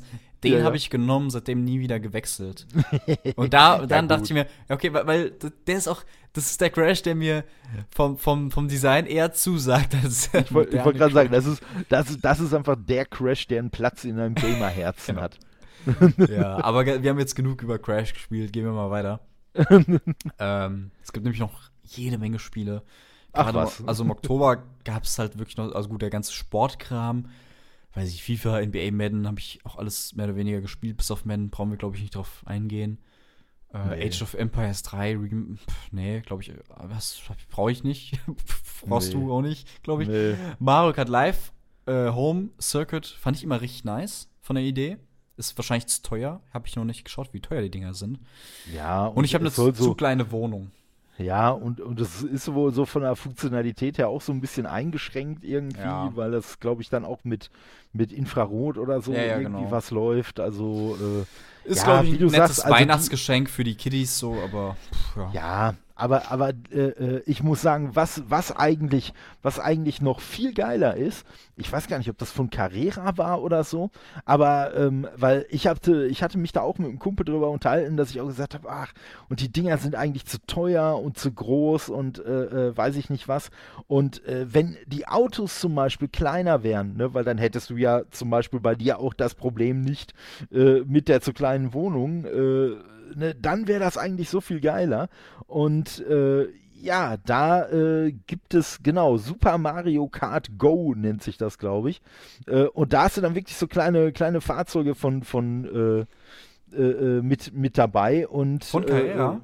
Den 0.43 0.53
ja, 0.53 0.63
habe 0.63 0.75
ich 0.75 0.89
genommen, 0.89 1.29
seitdem 1.29 1.63
nie 1.63 1.79
wieder 1.79 1.99
gewechselt. 1.99 2.65
Und 3.35 3.53
da, 3.53 3.85
dann 3.85 4.07
dachte 4.07 4.23
ich 4.23 4.33
mir, 4.33 4.47
okay, 4.69 4.91
weil, 4.91 5.05
weil 5.05 5.31
der 5.67 5.77
ist 5.77 5.87
auch, 5.87 6.01
das 6.33 6.49
ist 6.49 6.59
der 6.59 6.71
Crash, 6.71 7.03
der 7.03 7.13
mir 7.13 7.43
vom, 7.91 8.17
vom, 8.17 8.49
vom 8.49 8.67
Design 8.67 9.05
eher 9.05 9.33
zusagt 9.33 9.93
als 10.03 10.33
Ich 10.33 10.51
wollte 10.51 10.83
wollt 10.83 10.97
gerade 10.97 11.13
sagen, 11.13 11.31
das 11.31 11.45
ist, 11.45 11.61
das, 11.89 12.19
das 12.19 12.39
ist 12.39 12.55
einfach 12.55 12.75
der 12.75 13.05
Crash, 13.05 13.45
der 13.45 13.59
einen 13.59 13.69
Platz 13.69 14.03
in 14.03 14.19
einem 14.19 14.33
Gamer-Herzen 14.33 15.17
genau. 15.17 15.21
hat. 15.21 15.37
ja, 16.27 16.63
aber 16.63 16.87
wir 16.87 17.07
haben 17.11 17.19
jetzt 17.19 17.35
genug 17.35 17.61
über 17.61 17.77
Crash 17.77 18.15
gespielt, 18.15 18.51
gehen 18.51 18.65
wir 18.65 18.71
mal 18.71 18.89
weiter. 18.89 19.19
ähm, 20.39 20.89
es 21.03 21.13
gibt 21.13 21.23
nämlich 21.23 21.39
noch 21.39 21.69
jede 21.83 22.17
Menge 22.17 22.39
Spiele. 22.39 22.81
Ach 23.33 23.53
was. 23.53 23.85
Also 23.87 24.03
im 24.03 24.11
Oktober 24.11 24.63
gab 24.83 25.03
es 25.03 25.17
halt 25.19 25.37
wirklich 25.37 25.57
noch, 25.57 25.73
also 25.73 25.89
gut, 25.89 26.01
der 26.01 26.09
ganze 26.09 26.33
Sportkram. 26.33 27.29
Weiß 27.93 28.09
ich, 28.09 28.23
FIFA, 28.23 28.61
NBA, 28.61 28.91
Madden 28.91 29.27
habe 29.27 29.39
ich 29.39 29.59
auch 29.65 29.75
alles 29.75 30.15
mehr 30.15 30.25
oder 30.25 30.35
weniger 30.35 30.61
gespielt. 30.61 30.97
Bis 30.97 31.11
auf 31.11 31.25
Madden 31.25 31.49
brauchen 31.49 31.71
wir, 31.71 31.77
glaube 31.77 31.95
ich, 31.95 32.01
nicht 32.01 32.15
drauf 32.15 32.41
eingehen. 32.45 32.99
Äh, 33.73 33.97
nee. 33.97 34.07
Age 34.07 34.21
of 34.21 34.33
Empires 34.33 34.83
3, 34.83 35.17
Pff, 35.17 35.91
nee, 35.91 36.21
glaube 36.21 36.43
ich, 36.43 36.53
was 36.67 37.21
brauche 37.49 37.71
ich 37.71 37.83
nicht. 37.83 38.19
Brauchst 38.87 39.13
nee. 39.13 39.19
du 39.19 39.31
auch 39.31 39.41
nicht, 39.41 39.83
glaube 39.83 40.03
ich. 40.03 40.09
Nee. 40.09 40.35
Mario 40.59 40.93
Kart 40.93 41.07
Live 41.07 41.53
äh, 41.85 42.09
Home 42.09 42.49
Circuit 42.59 43.05
fand 43.05 43.37
ich 43.37 43.43
immer 43.43 43.61
richtig 43.61 43.83
nice 43.83 44.29
von 44.41 44.55
der 44.55 44.65
Idee. 44.65 44.97
Ist 45.37 45.57
wahrscheinlich 45.57 45.87
zu 45.87 46.01
teuer. 46.01 46.41
Habe 46.53 46.67
ich 46.67 46.75
noch 46.75 46.83
nicht 46.83 47.05
geschaut, 47.05 47.33
wie 47.33 47.39
teuer 47.39 47.61
die 47.61 47.71
Dinger 47.71 47.93
sind. 47.93 48.19
Ja. 48.73 49.05
Und, 49.07 49.17
und 49.17 49.23
ich 49.23 49.33
habe 49.33 49.43
eine 49.43 49.51
zu, 49.51 49.71
zu 49.71 49.95
kleine 49.95 50.31
Wohnung. 50.31 50.71
Ja, 51.21 51.49
und, 51.49 51.79
und 51.79 51.99
das 51.99 52.21
ist 52.21 52.53
wohl 52.53 52.73
so 52.73 52.85
von 52.85 53.01
der 53.03 53.15
Funktionalität 53.15 53.97
her 53.97 54.09
auch 54.09 54.21
so 54.21 54.31
ein 54.31 54.41
bisschen 54.41 54.65
eingeschränkt 54.65 55.43
irgendwie, 55.43 55.81
ja. 55.81 56.11
weil 56.15 56.31
das, 56.31 56.59
glaube 56.59 56.81
ich, 56.81 56.89
dann 56.89 57.05
auch 57.05 57.23
mit, 57.23 57.49
mit 57.93 58.11
Infrarot 58.11 58.77
oder 58.77 59.01
so 59.01 59.13
ja, 59.13 59.21
ja, 59.21 59.37
irgendwie 59.39 59.61
genau. 59.61 59.71
was 59.71 59.91
läuft. 59.91 60.39
Also 60.39 60.97
äh, 60.99 61.69
ist, 61.69 61.83
glaube 61.83 62.07
ich, 62.07 62.13
ein 62.13 62.25
nettes 62.27 62.35
sagst, 62.35 62.65
also 62.65 62.75
Weihnachtsgeschenk 62.75 63.47
die, 63.47 63.51
für 63.53 63.63
die 63.63 63.75
Kiddies 63.75 64.17
so, 64.17 64.35
aber 64.43 64.75
pff, 64.91 65.33
ja. 65.33 65.75
Aber, 66.01 66.31
aber 66.31 66.49
äh, 66.71 66.79
äh, 66.79 67.23
ich 67.27 67.43
muss 67.43 67.61
sagen, 67.61 67.91
was, 67.93 68.23
was 68.27 68.51
eigentlich, 68.51 69.13
was 69.43 69.59
eigentlich 69.59 70.01
noch 70.01 70.19
viel 70.19 70.51
geiler 70.51 70.95
ist, 70.95 71.27
ich 71.57 71.71
weiß 71.71 71.87
gar 71.87 71.99
nicht, 71.99 72.09
ob 72.09 72.17
das 72.17 72.31
von 72.31 72.49
Carrera 72.49 73.17
war 73.19 73.43
oder 73.43 73.63
so, 73.63 73.91
aber 74.25 74.75
ähm, 74.75 75.07
weil 75.15 75.45
ich 75.51 75.67
hatte, 75.67 76.07
ich 76.07 76.23
hatte 76.23 76.39
mich 76.39 76.53
da 76.53 76.61
auch 76.61 76.79
mit 76.79 76.89
einem 76.89 76.97
Kumpel 76.97 77.23
drüber 77.23 77.51
unterhalten, 77.51 77.97
dass 77.97 78.09
ich 78.09 78.19
auch 78.19 78.25
gesagt 78.25 78.55
habe, 78.55 78.67
ach, 78.67 78.93
und 79.29 79.41
die 79.41 79.51
Dinger 79.51 79.77
sind 79.77 79.93
eigentlich 79.93 80.25
zu 80.25 80.39
teuer 80.47 80.99
und 80.99 81.19
zu 81.19 81.31
groß 81.31 81.89
und 81.89 82.17
äh, 82.17 82.69
äh, 82.69 82.75
weiß 82.75 82.95
ich 82.95 83.11
nicht 83.11 83.27
was. 83.27 83.51
Und 83.85 84.25
äh, 84.25 84.51
wenn 84.51 84.77
die 84.87 85.07
Autos 85.07 85.59
zum 85.59 85.75
Beispiel 85.75 86.07
kleiner 86.07 86.63
wären, 86.63 86.97
ne, 86.97 87.13
weil 87.13 87.23
dann 87.23 87.37
hättest 87.37 87.69
du 87.69 87.77
ja 87.77 88.01
zum 88.09 88.31
Beispiel 88.31 88.59
bei 88.59 88.73
dir 88.73 88.97
auch 88.97 89.13
das 89.13 89.35
Problem 89.35 89.81
nicht 89.81 90.15
äh, 90.51 90.79
mit 90.79 91.07
der 91.07 91.21
zu 91.21 91.31
kleinen 91.31 91.75
Wohnung, 91.75 92.25
äh, 92.25 92.71
ne, 93.15 93.35
dann 93.35 93.67
wäre 93.67 93.79
das 93.79 93.97
eigentlich 93.97 94.29
so 94.29 94.41
viel 94.41 94.59
geiler. 94.59 95.09
Und 95.47 95.99
äh, 96.07 96.47
ja, 96.81 97.17
da 97.17 97.69
äh, 97.69 98.11
gibt 98.11 98.53
es 98.53 98.81
genau 98.81 99.17
Super 99.17 99.57
Mario 99.57 100.07
Kart 100.07 100.57
Go 100.57 100.93
nennt 100.95 101.21
sich 101.21 101.37
das, 101.37 101.57
glaube 101.57 101.91
ich. 101.91 102.01
Äh, 102.47 102.63
und 102.63 102.93
da 102.93 103.03
hast 103.03 103.17
du 103.17 103.21
dann 103.21 103.35
wirklich 103.35 103.57
so 103.57 103.67
kleine 103.67 104.11
kleine 104.11 104.41
Fahrzeuge 104.41 104.95
von 104.95 105.23
von 105.23 106.07
äh, 106.73 106.75
äh, 106.75 107.17
äh 107.17 107.21
mit 107.21 107.53
mit 107.53 107.77
dabei 107.77 108.27
und 108.27 108.65
von 108.65 108.85
Carrera. 108.85 109.41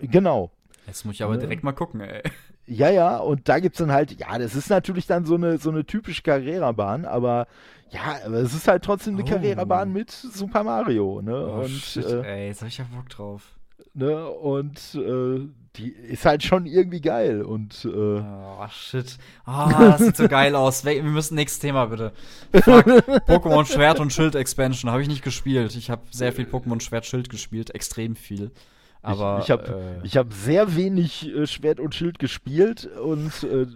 genau. 0.00 0.50
Jetzt 0.86 1.04
muss 1.04 1.16
ich 1.16 1.24
aber 1.24 1.36
direkt 1.36 1.64
mal 1.64 1.72
gucken, 1.72 2.00
ey. 2.00 2.22
Ja, 2.66 2.90
ja, 2.90 3.18
und 3.18 3.48
da 3.48 3.60
gibt 3.60 3.76
es 3.76 3.78
dann 3.78 3.92
halt, 3.92 4.18
ja, 4.18 4.38
das 4.38 4.56
ist 4.56 4.70
natürlich 4.70 5.06
dann 5.06 5.24
so 5.24 5.36
eine, 5.36 5.58
so 5.58 5.70
eine 5.70 5.84
typische 5.84 6.22
Carrera-Bahn, 6.22 7.04
aber 7.04 7.46
ja, 7.90 8.18
aber 8.24 8.36
es 8.38 8.54
ist 8.54 8.66
halt 8.66 8.84
trotzdem 8.84 9.14
eine 9.14 9.22
oh. 9.22 9.26
Carrera-Bahn 9.26 9.92
mit 9.92 10.10
Super 10.10 10.64
Mario, 10.64 11.22
ne? 11.22 11.46
Oh, 11.46 11.60
und, 11.60 11.68
shit, 11.68 12.04
äh, 12.04 12.22
ey, 12.22 12.46
jetzt 12.48 12.62
hab 12.62 12.68
ich 12.68 12.78
ja 12.78 12.84
Bock 12.92 13.08
drauf. 13.08 13.56
Ne? 13.94 14.28
Und 14.28 14.78
äh, 14.94 15.48
die 15.76 15.90
ist 15.90 16.26
halt 16.26 16.42
schon 16.42 16.66
irgendwie 16.66 17.00
geil 17.00 17.42
und 17.42 17.84
äh, 17.84 17.88
Oh, 17.88 18.68
shit. 18.70 19.16
Oh, 19.46 19.68
das 19.78 20.00
sieht 20.00 20.16
so 20.16 20.28
geil 20.28 20.54
aus. 20.54 20.84
Wir 20.84 21.02
müssen 21.02 21.34
nächstes 21.34 21.60
Thema, 21.60 21.86
bitte. 21.86 22.12
Fuck. 22.52 22.86
Pokémon 23.26 23.64
Schwert 23.64 24.00
und 24.00 24.12
Schild 24.12 24.34
Expansion 24.34 24.90
habe 24.90 25.02
ich 25.02 25.08
nicht 25.08 25.22
gespielt. 25.22 25.74
Ich 25.76 25.90
habe 25.90 26.02
sehr 26.10 26.32
viel 26.32 26.46
Pokémon 26.46 26.80
Schwert 26.80 27.06
Schild 27.06 27.30
gespielt, 27.30 27.74
extrem 27.74 28.16
viel. 28.16 28.50
Aber, 29.06 29.38
ich, 29.38 29.44
ich 29.44 29.50
habe 29.50 30.00
äh, 30.02 30.08
hab 30.08 30.32
sehr 30.32 30.74
wenig 30.74 31.28
äh, 31.28 31.46
Schwert 31.46 31.78
und 31.78 31.94
Schild 31.94 32.18
gespielt 32.18 32.88
und 33.02 33.30
äh, 33.44 33.66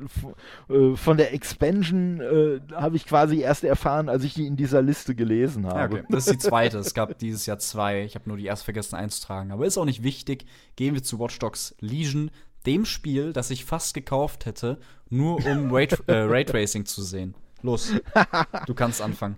äh 0.72 0.96
von 0.96 1.16
der 1.16 1.32
Expansion 1.32 2.20
äh, 2.20 2.60
habe 2.74 2.96
ich 2.96 3.06
quasi 3.06 3.40
erst 3.40 3.62
erfahren, 3.62 4.08
als 4.08 4.24
ich 4.24 4.34
die 4.34 4.46
in 4.46 4.56
dieser 4.56 4.82
Liste 4.82 5.14
gelesen 5.14 5.66
habe. 5.66 5.98
Okay. 5.98 6.04
Das 6.08 6.26
ist 6.26 6.32
die 6.32 6.38
zweite. 6.38 6.78
es 6.78 6.94
gab 6.94 7.16
dieses 7.18 7.46
Jahr 7.46 7.58
zwei. 7.58 8.02
Ich 8.02 8.16
habe 8.16 8.28
nur 8.28 8.38
die 8.38 8.46
erst 8.46 8.64
vergessen 8.64 8.96
einzutragen. 8.96 9.52
Aber 9.52 9.66
ist 9.66 9.78
auch 9.78 9.84
nicht 9.84 10.02
wichtig. 10.02 10.46
Gehen 10.74 10.94
wir 10.94 11.02
zu 11.02 11.20
Watch 11.20 11.38
Dogs 11.38 11.76
Legion, 11.80 12.30
dem 12.66 12.84
Spiel, 12.84 13.32
das 13.32 13.50
ich 13.50 13.64
fast 13.64 13.94
gekauft 13.94 14.46
hätte, 14.46 14.78
nur 15.08 15.44
um 15.46 15.72
Raid, 15.72 15.96
äh, 16.06 16.14
Raytracing 16.14 16.86
zu 16.86 17.02
sehen. 17.02 17.34
Los, 17.62 17.92
du 18.66 18.74
kannst 18.74 19.02
anfangen. 19.02 19.36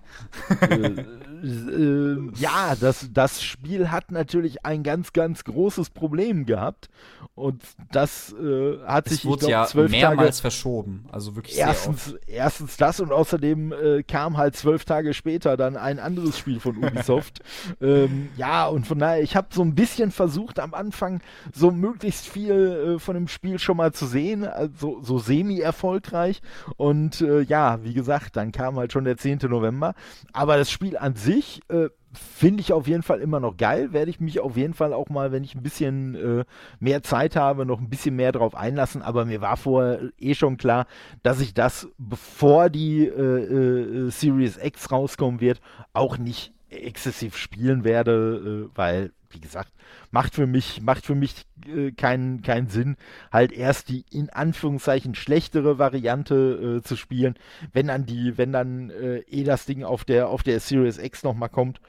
Äh, 1.42 2.30
ja, 2.36 2.74
das, 2.78 3.08
das 3.12 3.42
Spiel 3.42 3.90
hat 3.90 4.12
natürlich 4.12 4.64
ein 4.64 4.82
ganz, 4.82 5.12
ganz 5.12 5.44
großes 5.44 5.90
Problem 5.90 6.46
gehabt. 6.46 6.88
Und 7.34 7.62
das 7.90 8.32
äh, 8.34 8.78
hat 8.86 9.06
es 9.06 9.14
sich 9.14 9.24
wurde 9.24 9.46
glaub, 9.46 9.74
ja 9.74 9.88
mehrmals 9.88 10.36
Tage, 10.36 10.42
verschoben. 10.42 11.06
Also 11.10 11.34
wirklich 11.34 11.58
erstens, 11.58 12.14
erstens 12.26 12.76
das 12.76 13.00
und 13.00 13.10
außerdem 13.10 13.72
äh, 13.72 14.02
kam 14.02 14.36
halt 14.36 14.54
zwölf 14.54 14.84
Tage 14.84 15.14
später 15.14 15.56
dann 15.56 15.76
ein 15.76 15.98
anderes 15.98 16.38
Spiel 16.38 16.60
von 16.60 16.76
Ubisoft. 16.84 17.40
ähm, 17.80 18.28
ja, 18.36 18.66
und 18.66 18.86
von 18.86 18.98
daher, 18.98 19.22
ich 19.22 19.34
habe 19.34 19.48
so 19.50 19.62
ein 19.62 19.74
bisschen 19.74 20.10
versucht 20.10 20.60
am 20.60 20.74
Anfang 20.74 21.22
so 21.52 21.70
möglichst 21.70 22.28
viel 22.28 22.96
äh, 22.96 22.98
von 22.98 23.14
dem 23.14 23.28
Spiel 23.28 23.58
schon 23.58 23.78
mal 23.78 23.92
zu 23.92 24.06
sehen, 24.06 24.44
also 24.44 25.00
so 25.02 25.18
semi-erfolgreich. 25.18 26.42
Und 26.76 27.20
äh, 27.22 27.40
ja, 27.40 27.82
wie 27.82 27.94
gesagt, 27.94 28.36
dann 28.36 28.52
kam 28.52 28.76
halt 28.76 28.92
schon 28.92 29.04
der 29.04 29.16
10. 29.16 29.38
November. 29.48 29.94
Aber 30.32 30.56
das 30.56 30.70
Spiel 30.70 30.96
an 30.96 31.16
sich 31.16 31.31
äh, 31.68 31.88
finde 32.12 32.60
ich 32.60 32.72
auf 32.72 32.86
jeden 32.86 33.02
Fall 33.02 33.20
immer 33.20 33.40
noch 33.40 33.56
geil. 33.56 33.92
Werde 33.92 34.10
ich 34.10 34.20
mich 34.20 34.40
auf 34.40 34.56
jeden 34.56 34.74
Fall 34.74 34.92
auch 34.92 35.08
mal, 35.08 35.32
wenn 35.32 35.44
ich 35.44 35.54
ein 35.54 35.62
bisschen 35.62 36.14
äh, 36.40 36.44
mehr 36.80 37.02
Zeit 37.02 37.36
habe, 37.36 37.64
noch 37.66 37.80
ein 37.80 37.88
bisschen 37.88 38.16
mehr 38.16 38.32
drauf 38.32 38.54
einlassen. 38.54 39.02
Aber 39.02 39.24
mir 39.24 39.40
war 39.40 39.56
vorher 39.56 40.10
eh 40.18 40.34
schon 40.34 40.56
klar, 40.56 40.86
dass 41.22 41.40
ich 41.40 41.54
das, 41.54 41.88
bevor 41.98 42.70
die 42.70 43.06
äh, 43.06 44.06
äh, 44.06 44.10
Series 44.10 44.58
X 44.62 44.90
rauskommen 44.90 45.40
wird, 45.40 45.60
auch 45.92 46.18
nicht 46.18 46.52
exzessiv 46.68 47.36
spielen 47.36 47.84
werde, 47.84 48.68
äh, 48.70 48.76
weil 48.76 49.12
wie 49.30 49.40
gesagt, 49.40 49.72
macht 50.12 50.34
für 50.34 50.46
mich, 50.46 50.80
macht 50.82 51.04
für 51.04 51.16
mich 51.16 51.34
äh, 51.66 51.90
keinen, 51.90 52.42
keinen 52.42 52.68
Sinn, 52.68 52.96
halt 53.32 53.50
erst 53.50 53.88
die 53.88 54.04
in 54.12 54.30
Anführungszeichen 54.30 55.16
schlechtere 55.16 55.78
Variante 55.78 56.78
äh, 56.78 56.82
zu 56.82 56.94
spielen, 56.96 57.34
wenn 57.72 57.88
dann 57.88 58.06
die, 58.06 58.38
wenn 58.38 58.52
dann 58.52 58.90
äh, 58.90 59.18
eh 59.20 59.42
das 59.42 59.66
Ding 59.66 59.82
auf 59.82 60.04
der, 60.04 60.28
auf 60.28 60.44
der 60.44 60.60
Series 60.60 60.98
X 60.98 61.24
nochmal 61.24 61.48
kommt. 61.48 61.80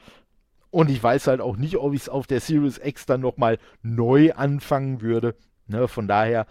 Und 0.72 0.90
ich 0.90 1.04
weiß 1.04 1.28
halt 1.28 1.42
auch 1.42 1.58
nicht, 1.58 1.78
ob 1.78 1.94
ich 1.94 2.02
es 2.02 2.10
auf 2.10 2.26
der 2.26 2.40
Series 2.40 2.80
X 2.84 3.06
dann 3.06 3.22
nochmal 3.22 3.60
neu 3.84 4.34
anfangen 4.34 5.02
würde. 5.02 5.36
Ne, 5.68 5.88
von 5.88 6.08
daher 6.08 6.48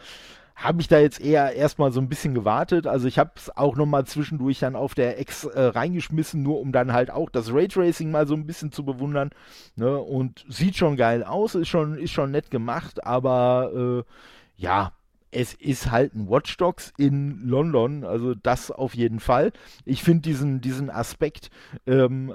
habe 0.63 0.81
ich 0.81 0.89
da 0.89 0.99
jetzt 0.99 1.21
eher 1.21 1.55
erstmal 1.55 1.93
so 1.93 2.01
ein 2.01 2.09
bisschen 2.09 2.35
gewartet. 2.35 2.87
Also 2.87 3.09
ich 3.09 3.19
habe 3.19 3.33
es 3.37 3.55
auch 3.57 3.77
nochmal 3.77 4.07
zwischendurch 4.07 4.61
dann 4.61 4.77
auf 4.77 4.95
der 4.95 5.21
X 5.21 5.45
äh, 5.45 5.61
reingeschmissen, 5.61 6.43
nur 6.43 6.61
um 6.61 6.73
dann 6.73 6.93
halt 6.93 7.11
auch 7.11 7.31
das 7.31 7.53
Raytracing 7.53 8.11
mal 8.11 8.27
so 8.27 8.35
ein 8.35 8.47
bisschen 8.47 8.71
zu 8.71 8.85
bewundern. 8.85 9.31
Ne? 9.77 9.99
Und 9.99 10.45
sieht 10.49 10.77
schon 10.77 10.97
geil 10.97 11.25
aus, 11.25 11.55
ist 11.55 11.69
schon, 11.69 11.99
ist 11.99 12.13
schon 12.13 12.31
nett 12.31 12.51
gemacht, 12.51 13.05
aber 13.05 14.05
äh, 14.07 14.63
ja, 14.63 14.93
es 15.33 15.55
ist 15.55 15.91
halt 15.91 16.15
ein 16.15 16.29
Watch 16.29 16.57
Dogs 16.59 16.93
in 16.99 17.41
London, 17.47 18.05
also 18.05 18.35
das 18.35 18.71
auf 18.71 18.95
jeden 18.95 19.19
Fall. 19.19 19.53
Ich 19.85 20.03
finde 20.03 20.23
diesen, 20.23 20.61
diesen 20.61 20.91
Aspekt, 20.91 21.51
ähm, 21.87 22.33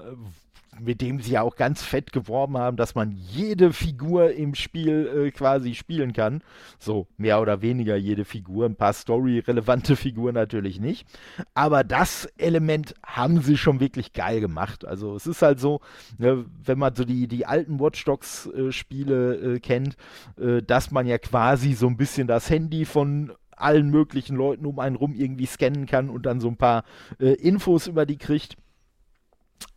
mit 0.79 1.01
dem 1.01 1.19
sie 1.19 1.33
ja 1.33 1.41
auch 1.41 1.55
ganz 1.55 1.83
fett 1.83 2.11
geworben 2.11 2.57
haben, 2.57 2.77
dass 2.77 2.95
man 2.95 3.11
jede 3.11 3.73
Figur 3.73 4.31
im 4.31 4.55
Spiel 4.55 5.27
äh, 5.27 5.31
quasi 5.31 5.73
spielen 5.73 6.13
kann. 6.13 6.41
So 6.79 7.07
mehr 7.17 7.41
oder 7.41 7.61
weniger 7.61 7.95
jede 7.95 8.25
Figur, 8.25 8.65
ein 8.65 8.75
paar 8.75 8.93
story-relevante 8.93 9.95
Figuren 9.95 10.35
natürlich 10.35 10.79
nicht. 10.79 11.07
Aber 11.53 11.83
das 11.83 12.25
Element 12.37 12.93
haben 13.05 13.41
sie 13.41 13.57
schon 13.57 13.79
wirklich 13.79 14.13
geil 14.13 14.41
gemacht. 14.41 14.85
Also 14.85 15.15
es 15.15 15.27
ist 15.27 15.41
halt 15.41 15.59
so, 15.59 15.81
ne, 16.17 16.45
wenn 16.63 16.79
man 16.79 16.95
so 16.95 17.03
die, 17.03 17.27
die 17.27 17.45
alten 17.45 17.79
Watch 17.79 18.03
Dogs-Spiele 18.05 19.35
äh, 19.35 19.55
äh, 19.55 19.59
kennt, 19.59 19.97
äh, 20.39 20.61
dass 20.61 20.91
man 20.91 21.07
ja 21.07 21.17
quasi 21.17 21.73
so 21.73 21.87
ein 21.87 21.97
bisschen 21.97 22.27
das 22.27 22.49
Handy 22.49 22.85
von 22.85 23.33
allen 23.57 23.89
möglichen 23.89 24.35
Leuten 24.35 24.65
um 24.65 24.79
einen 24.79 24.95
rum 24.95 25.15
irgendwie 25.15 25.47
scannen 25.47 25.87
kann 25.87 26.09
und 26.09 26.25
dann 26.25 26.39
so 26.39 26.47
ein 26.47 26.57
paar 26.57 26.83
äh, 27.19 27.33
Infos 27.33 27.87
über 27.87 28.05
die 28.05 28.17
kriegt 28.17 28.55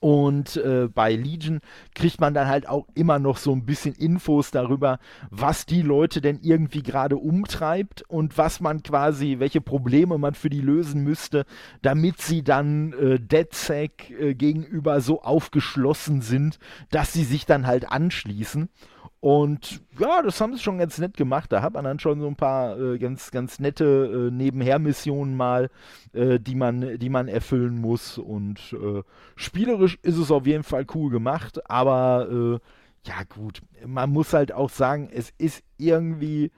und 0.00 0.56
äh, 0.56 0.88
bei 0.88 1.14
Legion 1.14 1.60
kriegt 1.94 2.20
man 2.20 2.32
dann 2.32 2.48
halt 2.48 2.68
auch 2.68 2.86
immer 2.94 3.18
noch 3.18 3.36
so 3.36 3.52
ein 3.52 3.66
bisschen 3.66 3.94
Infos 3.94 4.50
darüber, 4.50 4.98
was 5.30 5.66
die 5.66 5.82
Leute 5.82 6.22
denn 6.22 6.40
irgendwie 6.42 6.82
gerade 6.82 7.18
umtreibt 7.18 8.02
und 8.08 8.38
was 8.38 8.60
man 8.60 8.82
quasi, 8.82 9.36
welche 9.38 9.60
Probleme 9.60 10.16
man 10.16 10.34
für 10.34 10.48
die 10.48 10.62
lösen 10.62 11.04
müsste, 11.04 11.44
damit 11.82 12.20
sie 12.22 12.42
dann 12.42 12.94
äh, 12.94 13.20
DedSec 13.20 14.10
äh, 14.10 14.34
gegenüber 14.34 15.02
so 15.02 15.22
aufgeschlossen 15.22 16.22
sind, 16.22 16.58
dass 16.90 17.12
sie 17.12 17.24
sich 17.24 17.44
dann 17.44 17.66
halt 17.66 17.90
anschließen. 17.90 18.70
Und 19.20 19.82
ja, 19.98 20.22
das 20.22 20.40
haben 20.40 20.54
sie 20.54 20.62
schon 20.62 20.78
ganz 20.78 20.96
nett 20.96 21.16
gemacht. 21.16 21.52
Da 21.52 21.60
hat 21.60 21.74
man 21.74 21.84
dann 21.84 21.98
schon 21.98 22.20
so 22.20 22.26
ein 22.26 22.36
paar 22.36 22.78
äh, 22.78 22.98
ganz, 22.98 23.30
ganz 23.30 23.60
nette 23.60 23.84
äh, 23.84 24.34
Nebenher-Missionen 24.34 25.36
mal, 25.36 25.68
äh, 26.14 26.40
die, 26.40 26.54
man, 26.54 26.98
die 26.98 27.10
man 27.10 27.28
erfüllen 27.28 27.78
muss. 27.78 28.16
Und 28.16 28.72
äh, 28.72 29.02
spielerisch 29.36 29.98
ist 30.02 30.16
es 30.16 30.30
auf 30.30 30.46
jeden 30.46 30.64
Fall 30.64 30.86
cool 30.94 31.10
gemacht. 31.10 31.70
Aber 31.70 32.28
äh, 32.30 33.08
ja, 33.08 33.22
gut, 33.28 33.60
man 33.86 34.10
muss 34.10 34.32
halt 34.32 34.52
auch 34.52 34.70
sagen, 34.70 35.10
es 35.12 35.32
ist 35.36 35.62
irgendwie, 35.76 36.50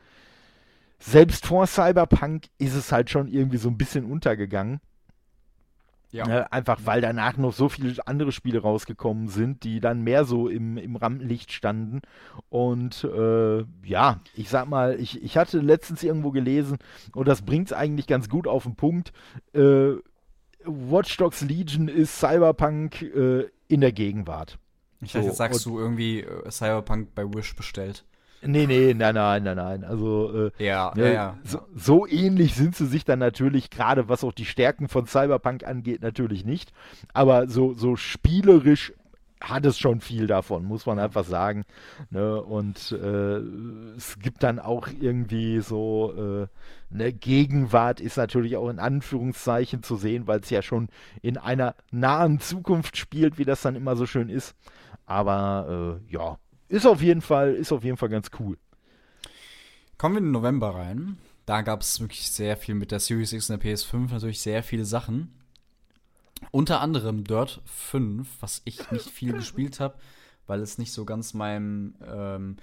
selbst 1.01 1.47
vor 1.47 1.67
Cyberpunk 1.67 2.45
ist 2.59 2.75
es 2.75 2.93
halt 2.93 3.11
schon 3.11 3.27
irgendwie 3.27 3.59
so 3.59 3.69
ein 3.69 3.79
bisschen 3.79 4.05
untergegangen. 4.05 4.81
Ja. 6.13 6.27
Ne, 6.27 6.53
einfach 6.53 6.81
weil 6.85 7.01
danach 7.01 7.39
noch 7.39 7.55
so 7.55 7.71
viele 7.71 8.07
andere 8.07 8.33
Spiele 8.33 8.61
rausgekommen 8.61 9.29
sind, 9.29 9.65
die 9.65 9.81
dann 9.81 10.03
mehr 10.03 10.27
so 10.27 10.47
im, 10.49 10.77
im 10.77 10.97
Rampenlicht 10.97 11.53
standen. 11.53 12.03
Und 12.51 13.05
äh, 13.05 13.65
ja, 13.83 14.21
ich 14.35 14.51
sag 14.51 14.69
mal, 14.69 15.01
ich, 15.01 15.23
ich 15.23 15.39
hatte 15.39 15.61
letztens 15.61 16.03
irgendwo 16.03 16.31
gelesen, 16.31 16.77
und 17.15 17.29
das 17.29 17.41
bringt 17.41 17.69
es 17.69 17.73
eigentlich 17.73 18.07
ganz 18.07 18.29
gut 18.29 18.47
auf 18.47 18.65
den 18.65 18.77
Punkt, 18.77 19.13
äh, 19.55 19.93
Watch 20.65 21.17
Dogs 21.17 21.41
Legion 21.41 21.89
ist 21.89 22.19
Cyberpunk 22.21 23.03
äh, 23.03 23.47
in 23.69 23.81
der 23.81 23.93
Gegenwart. 23.93 24.59
Ich 25.01 25.13
dachte, 25.13 25.25
so, 25.25 25.29
jetzt 25.29 25.39
sagst 25.39 25.67
du 25.67 25.79
irgendwie 25.79 26.21
äh, 26.21 26.51
Cyberpunk 26.51 27.15
bei 27.15 27.25
Wish 27.25 27.57
bestellt. 27.57 28.05
Nee, 28.45 28.67
nee, 28.67 28.93
nein, 28.95 29.15
nein, 29.15 29.45
nein, 29.45 29.57
nein. 29.57 29.85
Also 29.85 30.49
äh, 30.59 30.65
ja, 30.65 30.93
ne, 30.97 31.07
ja, 31.07 31.13
ja, 31.13 31.39
so, 31.45 31.61
so, 31.75 32.07
ähnlich 32.07 32.55
sind 32.55 32.75
sie 32.75 32.87
sich 32.87 33.05
dann 33.05 33.21
natürlich, 33.21 33.71
gerade 33.71 34.09
was 34.09 34.25
auch 34.25 34.33
die 34.33 34.45
Stärken 34.45 34.89
von 34.89 35.07
Cyberpunk 35.07 35.65
angeht, 35.65 36.03
natürlich 36.03 36.45
nicht. 36.45 36.73
Aber 37.13 37.49
so, 37.49 37.73
so 37.75 37.95
spielerisch 37.95 38.93
hat 39.43 39.67
es 39.67 39.79
schon 39.79 40.01
viel 40.01 40.27
davon, 40.27 40.65
muss 40.65 40.87
man 40.87 40.99
einfach 40.99 41.25
sagen. 41.25 41.65
Ne? 42.11 42.41
Und 42.41 42.93
äh, 42.93 43.39
es 43.97 44.19
gibt 44.19 44.43
dann 44.43 44.59
auch 44.59 44.89
irgendwie 44.89 45.61
so 45.61 46.13
äh, 46.17 46.95
eine 46.95 47.13
Gegenwart, 47.13 48.01
ist 48.01 48.17
natürlich 48.17 48.57
auch 48.57 48.69
in 48.69 48.79
Anführungszeichen 48.79 49.83
zu 49.83 49.97
sehen, 49.97 50.27
weil 50.27 50.41
es 50.41 50.51
ja 50.51 50.63
schon 50.63 50.89
in 51.23 51.39
einer 51.39 51.75
nahen 51.91 52.41
Zukunft 52.41 52.97
spielt, 52.97 53.39
wie 53.39 53.45
das 53.45 53.63
dann 53.63 53.77
immer 53.77 53.97
so 53.97 54.07
schön 54.07 54.29
ist. 54.29 54.55
Aber 55.07 56.01
äh, 56.09 56.13
ja, 56.13 56.39
ist 56.73 56.87
auf 56.87 57.03
jeden 57.03 57.21
Fall, 57.21 57.55
ist 57.55 57.71
auf 57.71 57.85
jeden 57.85 57.99
Fall 57.99 58.09
ganz 58.09 58.31
cool. 58.41 58.57
Kommen 59.99 60.15
wir 60.15 60.19
in 60.21 60.25
den 60.25 60.33
November 60.33 60.75
rein. 60.75 61.19
Da 61.45 61.61
gab 61.61 61.83
es 61.83 62.01
wirklich 62.01 62.31
sehr 62.31 62.57
viel 62.57 62.75
mit 62.75 62.91
der 62.91 62.99
Series 62.99 63.33
X 63.33 63.51
und 63.51 63.63
der 63.63 63.77
PS5, 63.77 64.11
natürlich 64.11 64.41
sehr 64.41 64.63
viele 64.63 64.87
Sachen. 64.87 65.35
Unter 66.51 66.81
anderem 66.81 67.25
Dirt 67.25 67.61
5, 67.67 68.27
was 68.41 68.63
ich 68.65 68.91
nicht 68.91 69.11
viel 69.11 69.33
gespielt 69.35 69.81
habe, 69.81 69.99
weil 70.47 70.61
es 70.61 70.79
nicht 70.79 70.93
so 70.93 71.05
ganz 71.05 71.35
meinem 71.35 71.95
ähm, 72.07 72.57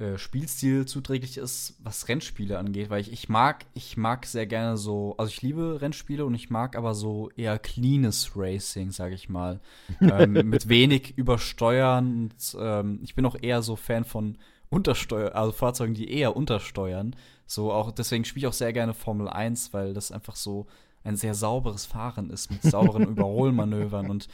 äh, 0.00 0.16
Spielstil 0.16 0.86
zuträglich 0.86 1.36
ist, 1.36 1.76
was 1.82 2.08
Rennspiele 2.08 2.58
angeht, 2.58 2.88
weil 2.88 3.02
ich, 3.02 3.12
ich 3.12 3.28
mag, 3.28 3.66
ich 3.74 3.98
mag 3.98 4.24
sehr 4.24 4.46
gerne 4.46 4.78
so, 4.78 5.14
also 5.18 5.28
ich 5.28 5.42
liebe 5.42 5.80
Rennspiele 5.82 6.24
und 6.24 6.34
ich 6.34 6.48
mag 6.48 6.74
aber 6.74 6.94
so 6.94 7.30
eher 7.36 7.58
cleanes 7.58 8.32
Racing, 8.34 8.92
sage 8.92 9.14
ich 9.14 9.28
mal. 9.28 9.60
ähm, 10.00 10.32
mit 10.32 10.70
wenig 10.70 11.18
Übersteuern 11.18 12.22
und 12.22 12.56
ähm, 12.58 13.00
ich 13.02 13.14
bin 13.14 13.26
auch 13.26 13.36
eher 13.40 13.60
so 13.60 13.76
Fan 13.76 14.04
von 14.04 14.38
Untersteuer, 14.70 15.34
also 15.34 15.52
Fahrzeugen, 15.52 15.94
die 15.94 16.10
eher 16.10 16.34
untersteuern. 16.34 17.14
So 17.46 17.70
auch, 17.70 17.92
deswegen 17.92 18.24
spiele 18.24 18.46
ich 18.46 18.48
auch 18.48 18.54
sehr 18.54 18.72
gerne 18.72 18.94
Formel 18.94 19.28
1, 19.28 19.74
weil 19.74 19.92
das 19.92 20.12
einfach 20.12 20.36
so 20.36 20.66
ein 21.04 21.16
sehr 21.16 21.34
sauberes 21.34 21.84
Fahren 21.84 22.30
ist 22.30 22.50
mit 22.50 22.62
sauberen 22.62 23.02
Überholmanövern 23.08 24.08
und 24.08 24.28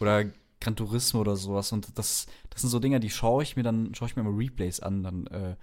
oder 0.00 0.24
Gran 0.66 0.76
Turismo 0.76 1.20
oder 1.20 1.36
sowas. 1.36 1.72
Und 1.72 1.98
das, 1.98 2.26
das 2.50 2.60
sind 2.60 2.70
so 2.70 2.78
Dinge, 2.78 3.00
die 3.00 3.10
schaue 3.10 3.42
ich 3.42 3.56
mir 3.56 3.62
dann, 3.62 3.94
schaue 3.94 4.08
ich 4.08 4.16
mir 4.16 4.22
immer 4.22 4.36
Replays 4.36 4.80
an, 4.80 5.02
dann 5.02 5.26
äh, 5.28 5.56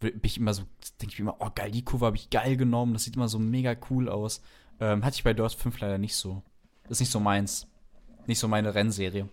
bin 0.00 0.20
ich 0.22 0.38
immer 0.38 0.54
so, 0.54 0.62
denke 1.00 1.12
ich 1.12 1.18
mir 1.18 1.30
immer, 1.30 1.36
oh 1.40 1.50
geil, 1.54 1.70
die 1.70 1.84
Kurve 1.84 2.06
habe 2.06 2.16
ich 2.16 2.30
geil 2.30 2.56
genommen, 2.56 2.92
das 2.92 3.04
sieht 3.04 3.16
immer 3.16 3.28
so 3.28 3.38
mega 3.38 3.74
cool 3.90 4.08
aus. 4.08 4.40
Ähm, 4.80 5.04
hatte 5.04 5.16
ich 5.16 5.24
bei 5.24 5.34
Dirt 5.34 5.54
5 5.54 5.80
leider 5.80 5.98
nicht 5.98 6.16
so. 6.16 6.42
Ist 6.88 7.00
nicht 7.00 7.10
so 7.10 7.20
meins. 7.20 7.66
Nicht 8.26 8.38
so 8.38 8.48
meine 8.48 8.74
Rennserie 8.74 9.28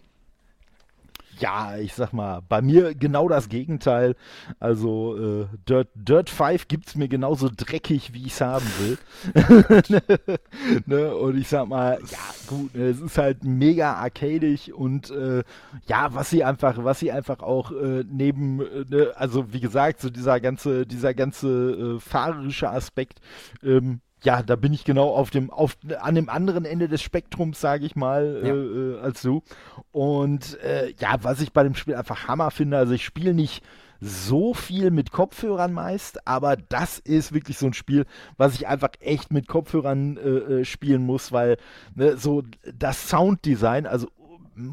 ja, 1.39 1.77
ich 1.77 1.93
sag 1.93 2.14
mal, 2.14 2.41
bei 2.47 2.61
mir 2.61 2.95
genau 2.95 3.27
das 3.27 3.49
Gegenteil. 3.49 4.15
Also 4.60 5.18
äh, 5.18 5.47
Dirt, 5.68 5.89
Dirt 5.95 6.30
5 6.30 6.65
es 6.85 6.95
mir 6.95 7.07
genauso 7.07 7.49
dreckig, 7.55 8.14
wie 8.14 8.26
ich 8.26 8.34
es 8.34 8.41
haben 8.41 8.65
will. 8.80 8.97
ne? 10.85 11.15
Und 11.15 11.38
ich 11.38 11.47
sag 11.47 11.68
mal, 11.68 11.99
ja, 12.11 12.18
gut, 12.47 12.76
es 12.76 12.99
ist 12.99 13.18
halt 13.18 13.43
mega 13.43 13.93
arcadig 13.93 14.73
und 14.73 15.11
äh, 15.11 15.43
ja, 15.88 16.14
was 16.14 16.30
sie 16.30 16.43
einfach, 16.43 16.84
was 16.84 16.99
sie 16.99 17.11
einfach 17.11 17.39
auch 17.39 17.72
äh, 17.72 18.03
neben, 18.10 18.61
äh, 18.61 18.85
ne, 18.89 19.11
also 19.15 19.53
wie 19.53 19.60
gesagt, 19.60 20.01
so 20.01 20.10
dieser 20.10 20.39
ganze, 20.39 20.85
dieser 20.85 21.14
ganze 21.14 21.97
äh, 21.97 21.99
fahrerische 21.99 22.69
Aspekt, 22.69 23.19
ähm, 23.64 24.01
ja, 24.23 24.41
da 24.41 24.55
bin 24.55 24.73
ich 24.73 24.85
genau 24.85 25.09
auf 25.09 25.29
dem, 25.29 25.49
auf, 25.49 25.77
an 25.99 26.15
dem 26.15 26.29
anderen 26.29 26.65
Ende 26.65 26.87
des 26.87 27.01
Spektrums, 27.01 27.59
sage 27.59 27.85
ich 27.85 27.95
mal, 27.95 28.41
ja. 28.43 28.53
äh, 28.53 28.99
als 29.01 29.21
du. 29.21 29.43
Und 29.91 30.59
äh, 30.61 30.93
ja, 30.99 31.15
was 31.21 31.41
ich 31.41 31.53
bei 31.53 31.63
dem 31.63 31.75
Spiel 31.75 31.95
einfach 31.95 32.27
Hammer 32.27 32.51
finde, 32.51 32.77
also 32.77 32.93
ich 32.93 33.05
spiele 33.05 33.33
nicht 33.33 33.63
so 33.99 34.53
viel 34.53 34.91
mit 34.91 35.11
Kopfhörern 35.11 35.71
meist, 35.71 36.27
aber 36.27 36.57
das 36.57 36.99
ist 36.99 37.33
wirklich 37.33 37.57
so 37.57 37.67
ein 37.67 37.73
Spiel, 37.73 38.05
was 38.35 38.53
ich 38.55 38.67
einfach 38.67 38.89
echt 38.99 39.31
mit 39.31 39.47
Kopfhörern 39.47 40.17
äh, 40.17 40.29
äh 40.59 40.65
spielen 40.65 41.05
muss, 41.05 41.31
weil 41.31 41.57
ne, 41.95 42.17
so 42.17 42.43
das 42.77 43.09
Sounddesign, 43.09 43.87
also 43.87 44.07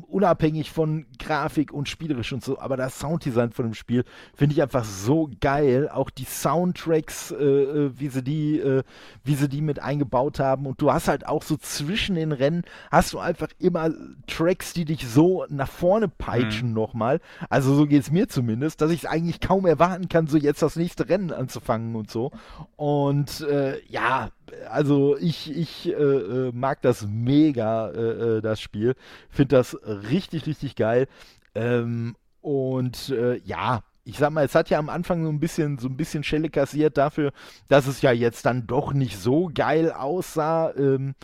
unabhängig 0.09 0.71
von 0.71 1.07
Grafik 1.19 1.73
und 1.73 1.89
spielerisch 1.89 2.33
und 2.33 2.45
so, 2.45 2.59
aber 2.59 2.77
das 2.77 2.99
Sounddesign 2.99 3.53
von 3.53 3.67
dem 3.67 3.75
Spiel 3.75 4.05
finde 4.35 4.55
ich 4.55 4.63
einfach 4.63 4.85
so 4.85 5.31
geil. 5.41 5.89
Auch 5.89 6.11
die 6.11 6.25
Soundtracks, 6.25 7.31
äh, 7.31 7.45
äh, 7.45 7.91
wie 7.99 8.09
sie 8.09 8.23
die, 8.23 8.59
äh, 8.59 8.83
wie 9.25 9.35
sie 9.35 9.49
die 9.49 9.63
mit 9.63 9.81
eingebaut 9.81 10.39
haben. 10.39 10.67
Und 10.67 10.81
du 10.81 10.93
hast 10.93 11.09
halt 11.09 11.27
auch 11.27 11.43
so 11.43 11.57
zwischen 11.57 12.17
den 12.17 12.33
Rennen 12.33 12.63
hast 12.91 13.13
du 13.13 13.19
einfach 13.19 13.49
immer 13.59 13.91
Tracks, 14.27 14.73
die 14.73 14.85
dich 14.85 15.09
so 15.09 15.47
nach 15.49 15.69
vorne 15.69 16.09
peitschen 16.09 16.69
mhm. 16.69 16.75
nochmal. 16.75 17.21
Also 17.49 17.75
so 17.75 17.87
geht 17.87 18.03
es 18.03 18.11
mir 18.11 18.29
zumindest, 18.29 18.81
dass 18.81 18.91
ich 18.91 19.05
es 19.05 19.07
eigentlich 19.07 19.41
kaum 19.41 19.67
erwarten 19.67 20.09
kann, 20.09 20.27
so 20.27 20.37
jetzt 20.37 20.63
das 20.63 20.77
nächste 20.77 21.09
Rennen 21.09 21.33
anzufangen 21.33 21.97
und 21.97 22.11
so. 22.11 22.31
Und 22.77 23.41
äh, 23.43 23.81
ja, 23.89 24.31
also 24.69 25.17
ich, 25.17 25.57
ich 25.57 25.89
äh, 25.89 25.93
äh, 25.93 26.53
mag 26.53 26.83
das 26.83 27.07
mega, 27.07 28.41
das 28.41 28.61
Spiel. 28.61 28.95
Finde 29.29 29.57
das 29.57 29.70
richtig, 29.85 30.47
richtig 30.47 30.77
geil. 30.77 31.09
Ähm, 31.55 32.17
und 32.41 33.11
äh, 33.11 33.37
ja, 33.39 33.83
ich 34.05 34.19
sag 34.19 34.31
mal, 34.31 34.45
es 34.45 34.55
hat 34.55 34.71
ja 34.71 34.79
am 34.79 34.89
Anfang 34.89 35.25
so 35.25 35.31
ein 35.31 35.41
bisschen, 35.41 35.79
so 35.79 35.89
ein 35.89 35.97
bisschen 35.97 36.25
Schelle 36.25 36.51
kassiert 36.51 36.97
dafür, 36.97 37.33
dass 37.69 37.87
es 37.87 38.03
ja 38.03 38.13
jetzt 38.13 38.47
dann 38.47 38.67
doch 38.67 38.93
nicht 38.93 39.19
so 39.19 39.51
geil 39.53 39.93
aussah. 39.93 40.73
Ähm, 40.77 41.15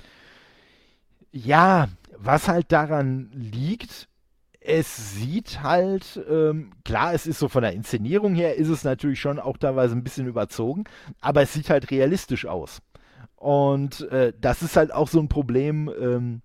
ja, 1.33 1.89
was 2.17 2.49
halt 2.49 2.73
daran 2.73 3.31
liegt, 3.33 4.09
es 4.61 5.15
sieht 5.15 5.63
halt, 5.63 6.21
ähm, 6.29 6.73
klar, 6.85 7.15
es 7.15 7.27
ist 7.27 7.39
so 7.39 7.49
von 7.49 7.63
der 7.63 7.73
Inszenierung 7.73 8.35
her, 8.35 8.57
ist 8.57 8.69
es 8.69 8.85
natürlich 8.85 9.21
schon 9.21 9.39
auch 9.39 9.59
teilweise 9.59 9.95
ein 9.95 10.03
bisschen 10.03 10.27
überzogen, 10.27 10.85
aber 11.21 11.43
es 11.43 11.53
sieht 11.53 11.71
halt 11.71 11.91
realistisch 11.91 12.47
aus. 12.47 12.81
Und 13.37 14.11
äh, 14.11 14.33
das 14.41 14.63
ist 14.63 14.77
halt 14.77 14.93
auch 14.93 15.09
so 15.09 15.21
ein 15.21 15.29
Problem, 15.29 15.91
ähm, 16.01 16.43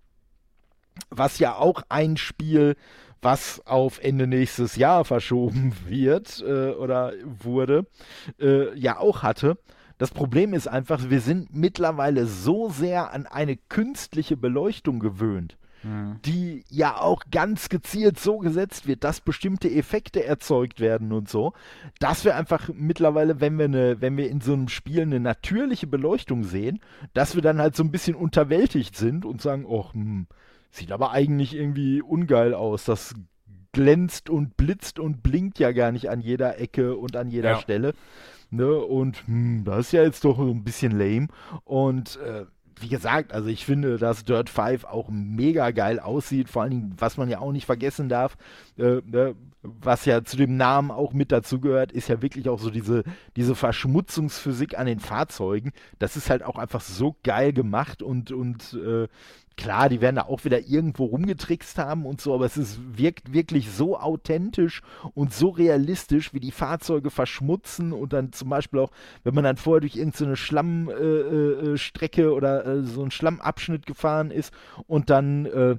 was 1.10 1.40
ja 1.40 1.56
auch 1.56 1.84
ein 1.90 2.18
Spiel, 2.18 2.76
was 3.22 3.62
auf 3.66 4.00
Ende 4.00 4.28
nächstes 4.28 4.76
Jahr 4.76 5.06
verschoben 5.06 5.74
wird 5.88 6.44
äh, 6.46 6.72
oder 6.72 7.14
wurde, 7.26 7.86
äh, 8.40 8.78
ja 8.78 8.98
auch 8.98 9.24
hatte. 9.24 9.58
Das 9.98 10.10
Problem 10.10 10.56
ist 10.56 10.68
einfach, 10.68 11.12
wir 11.12 11.22
sind 11.22 11.56
mittlerweile 11.56 12.26
so 12.26 12.70
sehr 12.70 13.14
an 13.14 13.28
eine 13.28 13.56
künstliche 13.56 14.36
Beleuchtung 14.36 15.00
gewöhnt, 15.00 15.58
mhm. 15.84 16.20
die 16.26 16.64
ja 16.70 17.00
auch 17.00 17.22
ganz 17.30 17.70
gezielt 17.70 18.20
so 18.20 18.40
gesetzt 18.40 18.88
wird, 18.88 19.04
dass 19.04 19.22
bestimmte 19.22 19.70
Effekte 19.70 20.26
erzeugt 20.26 20.80
werden 20.80 21.12
und 21.12 21.30
so, 21.30 21.54
dass 22.00 22.26
wir 22.26 22.36
einfach 22.36 22.70
mittlerweile, 22.74 23.42
wenn 23.42 23.60
wir, 23.60 23.66
eine, 23.66 24.02
wenn 24.02 24.18
wir 24.18 24.28
in 24.28 24.42
so 24.42 24.54
einem 24.54 24.70
Spiel 24.70 25.02
eine 25.02 25.20
natürliche 25.20 25.86
Beleuchtung 25.86 26.46
sehen, 26.46 26.80
dass 27.14 27.36
wir 27.36 27.44
dann 27.44 27.60
halt 27.60 27.76
so 27.76 27.84
ein 27.84 27.92
bisschen 27.92 28.16
unterwältigt 28.16 28.96
sind 28.96 29.24
und 29.24 29.40
sagen, 29.40 29.66
oh, 29.68 29.94
hm, 29.94 30.26
sieht 30.72 30.92
aber 30.92 31.12
eigentlich 31.12 31.56
irgendwie 31.56 32.02
ungeil 32.02 32.54
aus. 32.54 32.86
Das 32.86 33.14
glänzt 33.74 34.30
und 34.30 34.58
blitzt 34.58 35.00
und 35.00 35.24
blinkt 35.24 35.60
ja 35.60 35.72
gar 35.72 35.92
nicht 35.92 36.10
an 36.10 36.22
jeder 36.22 36.60
Ecke 36.60 36.96
und 36.96 37.16
an 37.16 37.30
jeder 37.30 37.52
ja. 37.52 37.60
Stelle. 37.60 37.94
Ne? 38.50 38.76
Und 38.76 39.28
hm, 39.28 39.64
das 39.64 39.88
ist 39.88 39.92
ja 39.94 40.04
jetzt 40.04 40.26
doch 40.26 40.40
ein 40.40 40.64
bisschen 40.64 40.92
lame. 40.92 41.28
Und 41.64 42.18
äh, 42.18 42.46
wie 42.82 42.90
gesagt, 42.90 43.32
also 43.34 43.48
ich 43.48 43.66
finde, 43.66 43.98
dass 43.98 44.26
Dirt 44.26 44.50
5 44.50 44.86
auch 44.86 45.10
mega 45.10 45.72
geil 45.72 46.00
aussieht. 46.00 46.50
Vor 46.50 46.64
allen 46.64 46.72
Dingen, 46.72 46.96
was 46.98 47.18
man 47.18 47.30
ja 47.30 47.40
auch 47.40 47.52
nicht 47.52 47.66
vergessen 47.66 48.10
darf, 48.10 48.36
äh, 48.78 49.02
ne, 49.06 49.36
was 49.62 50.06
ja 50.06 50.24
zu 50.24 50.38
dem 50.38 50.58
Namen 50.58 50.92
auch 50.92 51.14
mit 51.14 51.32
dazugehört, 51.32 51.92
ist 51.92 52.10
ja 52.10 52.22
wirklich 52.22 52.50
auch 52.50 52.60
so 52.60 52.72
diese, 52.72 53.04
diese 53.36 53.56
Verschmutzungsphysik 53.56 54.78
an 54.78 54.88
den 54.88 55.00
Fahrzeugen. 55.00 55.72
Das 56.00 56.18
ist 56.18 56.30
halt 56.30 56.44
auch 56.44 56.58
einfach 56.58 56.82
so 56.82 57.16
geil 57.24 57.54
gemacht 57.54 58.02
und, 58.02 58.32
und 58.32 58.74
äh, 58.74 59.08
klar, 59.62 59.90
die 59.90 60.02
werden 60.02 60.16
da 60.16 60.24
auch 60.24 60.44
wieder 60.44 60.60
irgendwo 60.68 61.06
rumgetrickst 61.06 61.78
haben 61.78 62.08
und 62.08 62.20
so, 62.20 62.34
aber 62.34 62.46
es 62.46 62.58
ist, 62.58 62.80
wirkt 62.98 63.32
wirklich 63.32 63.70
so 63.70 63.98
authentisch 63.98 64.82
und 65.14 65.34
so 65.34 65.50
realistisch, 65.50 66.34
wie 66.34 66.40
die 66.40 66.52
Fahrzeuge 66.52 67.12
verschmutzen 67.12 67.94
und 67.94 68.12
dann 68.12 68.34
zum 68.34 68.50
Beispiel 68.50 68.80
auch, 68.80 68.92
wenn 69.24 69.36
man 69.36 69.44
dann 69.44 69.58
vorher 69.58 69.82
durch 69.82 69.96
irgendeine 69.96 70.36
Schlammstrecke 70.36 72.22
äh, 72.22 72.26
äh, 72.26 72.30
oder 72.30 72.66
äh, 72.66 72.84
so 72.84 73.02
einen 73.02 73.12
Schlammabschnitt 73.12 73.86
gefahren 73.86 74.32
ist 74.32 74.52
und 74.88 75.12
dann 75.12 75.46
äh, 75.46 75.76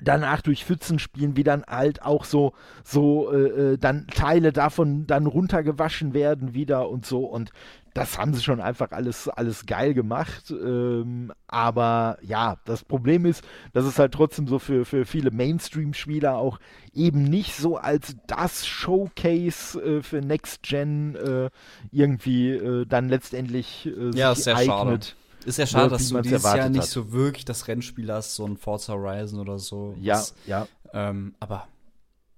danach 0.00 0.40
durch 0.40 0.64
Pfützen 0.64 0.98
spielen, 0.98 1.36
wie 1.36 1.44
dann 1.44 1.64
halt 1.66 2.02
auch 2.02 2.24
so, 2.24 2.54
so 2.84 3.30
äh, 3.30 3.72
äh, 3.72 3.78
dann 3.78 4.06
Teile 4.06 4.52
davon 4.52 5.06
dann 5.06 5.26
runtergewaschen 5.26 6.14
werden 6.14 6.54
wieder 6.54 6.88
und 6.88 7.04
so. 7.04 7.26
Und 7.26 7.50
das 7.94 8.18
haben 8.18 8.32
sie 8.32 8.42
schon 8.42 8.60
einfach 8.60 8.92
alles, 8.92 9.28
alles 9.28 9.66
geil 9.66 9.92
gemacht. 9.94 10.50
Ähm, 10.50 11.32
aber 11.46 12.18
ja, 12.22 12.56
das 12.64 12.84
Problem 12.84 13.26
ist, 13.26 13.44
dass 13.72 13.84
es 13.84 13.98
halt 13.98 14.12
trotzdem 14.12 14.48
so 14.48 14.58
für, 14.58 14.84
für 14.84 15.04
viele 15.04 15.30
Mainstream-Spieler 15.30 16.36
auch 16.36 16.58
eben 16.94 17.24
nicht 17.24 17.56
so 17.56 17.76
als 17.76 18.16
das 18.26 18.66
Showcase 18.66 19.80
äh, 19.80 20.02
für 20.02 20.22
Next 20.22 20.62
Gen 20.62 21.16
äh, 21.16 21.50
irgendwie 21.90 22.50
äh, 22.50 22.86
dann 22.86 23.08
letztendlich 23.08 23.86
äh, 23.86 24.10
ja, 24.16 24.34
sich 24.34 24.48
eignet. 24.54 24.66
Schade. 24.66 25.06
Ist 25.44 25.58
ja 25.58 25.66
schade, 25.66 25.90
dass 25.90 26.08
du 26.08 26.20
dieses 26.20 26.44
Jahr 26.44 26.68
nicht 26.68 26.82
hat. 26.82 26.88
so 26.88 27.12
wirklich 27.12 27.44
das 27.44 27.66
Rennspiel 27.66 28.12
hast, 28.12 28.36
so 28.36 28.46
ein 28.46 28.56
Forza 28.56 28.92
Horizon 28.92 29.40
oder 29.40 29.58
so. 29.58 29.96
Ja, 30.00 30.14
das, 30.14 30.34
ja. 30.46 30.68
Ähm, 30.92 31.34
aber 31.40 31.66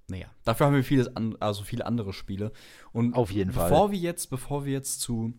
naja, 0.08 0.26
dafür 0.44 0.66
haben 0.66 0.74
wir 0.74 0.84
vieles 0.84 1.14
an, 1.16 1.36
also 1.40 1.64
viele 1.64 1.86
andere 1.86 2.12
Spiele. 2.12 2.52
Und 2.92 3.14
auf 3.14 3.30
jeden 3.30 3.52
bevor 3.52 3.68
Fall. 3.68 3.92
wir 3.92 3.98
jetzt, 3.98 4.30
bevor 4.30 4.64
wir 4.64 4.72
jetzt 4.72 5.00
zu 5.00 5.34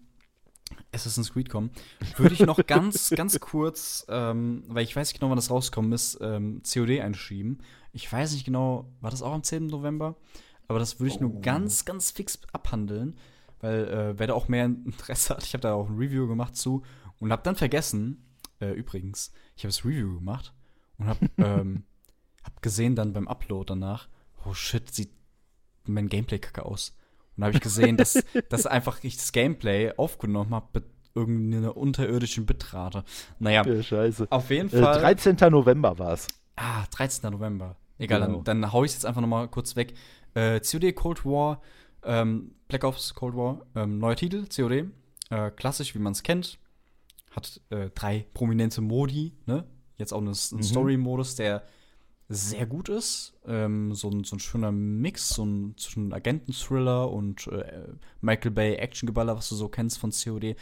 Assassin's 0.91 1.33
Creed 1.33 1.49
kommen, 1.49 1.71
würde 2.17 2.33
ich 2.33 2.39
noch 2.41 2.65
ganz, 2.65 3.09
ganz 3.15 3.39
kurz, 3.39 4.05
ähm, 4.09 4.63
weil 4.67 4.83
ich 4.83 4.95
weiß 4.95 5.09
nicht 5.09 5.19
genau, 5.19 5.29
wann 5.29 5.37
das 5.37 5.51
rauskommen 5.51 5.91
ist, 5.91 6.17
ähm, 6.21 6.61
COD 6.63 7.01
einschieben. 7.01 7.59
Ich 7.91 8.11
weiß 8.11 8.33
nicht 8.33 8.45
genau, 8.45 8.89
war 9.01 9.11
das 9.11 9.21
auch 9.21 9.33
am 9.33 9.43
10. 9.43 9.67
November? 9.67 10.15
Aber 10.67 10.79
das 10.79 10.99
würde 10.99 11.11
ich 11.11 11.17
oh. 11.17 11.23
nur 11.27 11.41
ganz, 11.41 11.85
ganz 11.85 12.11
fix 12.11 12.39
abhandeln, 12.51 13.17
weil 13.61 13.87
äh, 13.87 14.19
wer 14.19 14.27
da 14.27 14.33
auch 14.33 14.47
mehr 14.47 14.65
Interesse 14.65 15.35
hat, 15.35 15.43
ich 15.43 15.53
habe 15.53 15.61
da 15.61 15.73
auch 15.73 15.89
ein 15.89 15.97
Review 15.97 16.27
gemacht 16.27 16.55
zu 16.55 16.83
und 17.19 17.31
habe 17.31 17.43
dann 17.43 17.55
vergessen, 17.55 18.25
äh, 18.59 18.71
übrigens, 18.71 19.31
ich 19.55 19.63
habe 19.63 19.69
das 19.69 19.85
Review 19.85 20.15
gemacht 20.15 20.53
und 20.97 21.07
habe 21.07 21.29
ähm, 21.37 21.83
hab 22.43 22.61
gesehen 22.61 22.95
dann 22.95 23.13
beim 23.13 23.27
Upload 23.27 23.65
danach, 23.67 24.07
oh 24.45 24.53
shit, 24.53 24.93
sieht 24.93 25.11
mein 25.85 26.09
Gameplay 26.09 26.39
kacke 26.39 26.65
aus. 26.65 26.95
Und 27.35 27.41
da 27.41 27.47
habe 27.47 27.55
ich 27.55 27.61
gesehen, 27.61 27.97
dass, 27.97 28.23
dass 28.49 28.65
einfach 28.65 29.03
ich 29.03 29.17
das 29.17 29.31
Gameplay 29.31 29.91
aufgenommen 29.97 30.53
habe 30.53 30.67
mit 30.73 30.85
irgendeiner 31.15 31.75
unterirdischen 31.75 32.45
Bitrate. 32.45 33.03
Naja, 33.39 33.65
ja, 33.65 33.83
scheiße. 33.83 34.27
auf 34.29 34.49
jeden 34.49 34.71
äh, 34.73 34.81
Fall. 34.81 34.97
Äh, 34.97 35.15
13. 35.15 35.37
November 35.51 35.97
war 35.97 36.13
es. 36.13 36.27
Ah, 36.55 36.85
13. 36.91 37.31
November. 37.31 37.77
Egal, 37.97 38.21
genau. 38.21 38.41
dann, 38.41 38.61
dann 38.61 38.73
hau 38.73 38.83
ich 38.83 38.91
es 38.91 38.97
jetzt 38.97 39.05
einfach 39.05 39.21
noch 39.21 39.27
mal 39.27 39.47
kurz 39.47 39.75
weg. 39.75 39.93
Äh, 40.33 40.59
COD 40.59 40.93
Cold 40.93 41.25
War, 41.25 41.61
ähm, 42.03 42.51
Black 42.67 42.83
Ops 42.83 43.13
Cold 43.15 43.35
War, 43.35 43.65
ähm, 43.75 43.99
neuer 43.99 44.17
Titel, 44.17 44.45
COD. 44.53 44.91
Äh, 45.29 45.51
klassisch, 45.51 45.95
wie 45.95 45.99
man 45.99 46.11
es 46.11 46.23
kennt. 46.23 46.59
Hat 47.31 47.61
äh, 47.69 47.89
drei 47.95 48.25
prominente 48.33 48.81
Modi, 48.81 49.33
ne? 49.45 49.65
Jetzt 49.97 50.13
auch 50.13 50.19
einen, 50.19 50.27
einen 50.27 50.57
mhm. 50.59 50.63
Story-Modus, 50.63 51.35
der 51.35 51.63
sehr 52.27 52.65
gut 52.65 52.89
ist. 52.89 53.33
Ähm, 53.45 53.93
so, 53.93 54.09
ein, 54.09 54.23
so 54.23 54.35
ein 54.35 54.39
schöner 54.39 54.71
Mix, 54.71 55.29
so 55.29 55.45
ein 55.45 55.77
zwischen 55.77 56.13
Agenten-Thriller 56.13 57.11
und 57.11 57.47
äh, 57.47 57.87
Michael 58.21 58.51
Bay 58.51 58.75
Action-Geballer, 58.75 59.37
was 59.37 59.49
du 59.49 59.55
so 59.55 59.69
kennst 59.69 59.99
von 59.99 60.11
COD. 60.11 60.55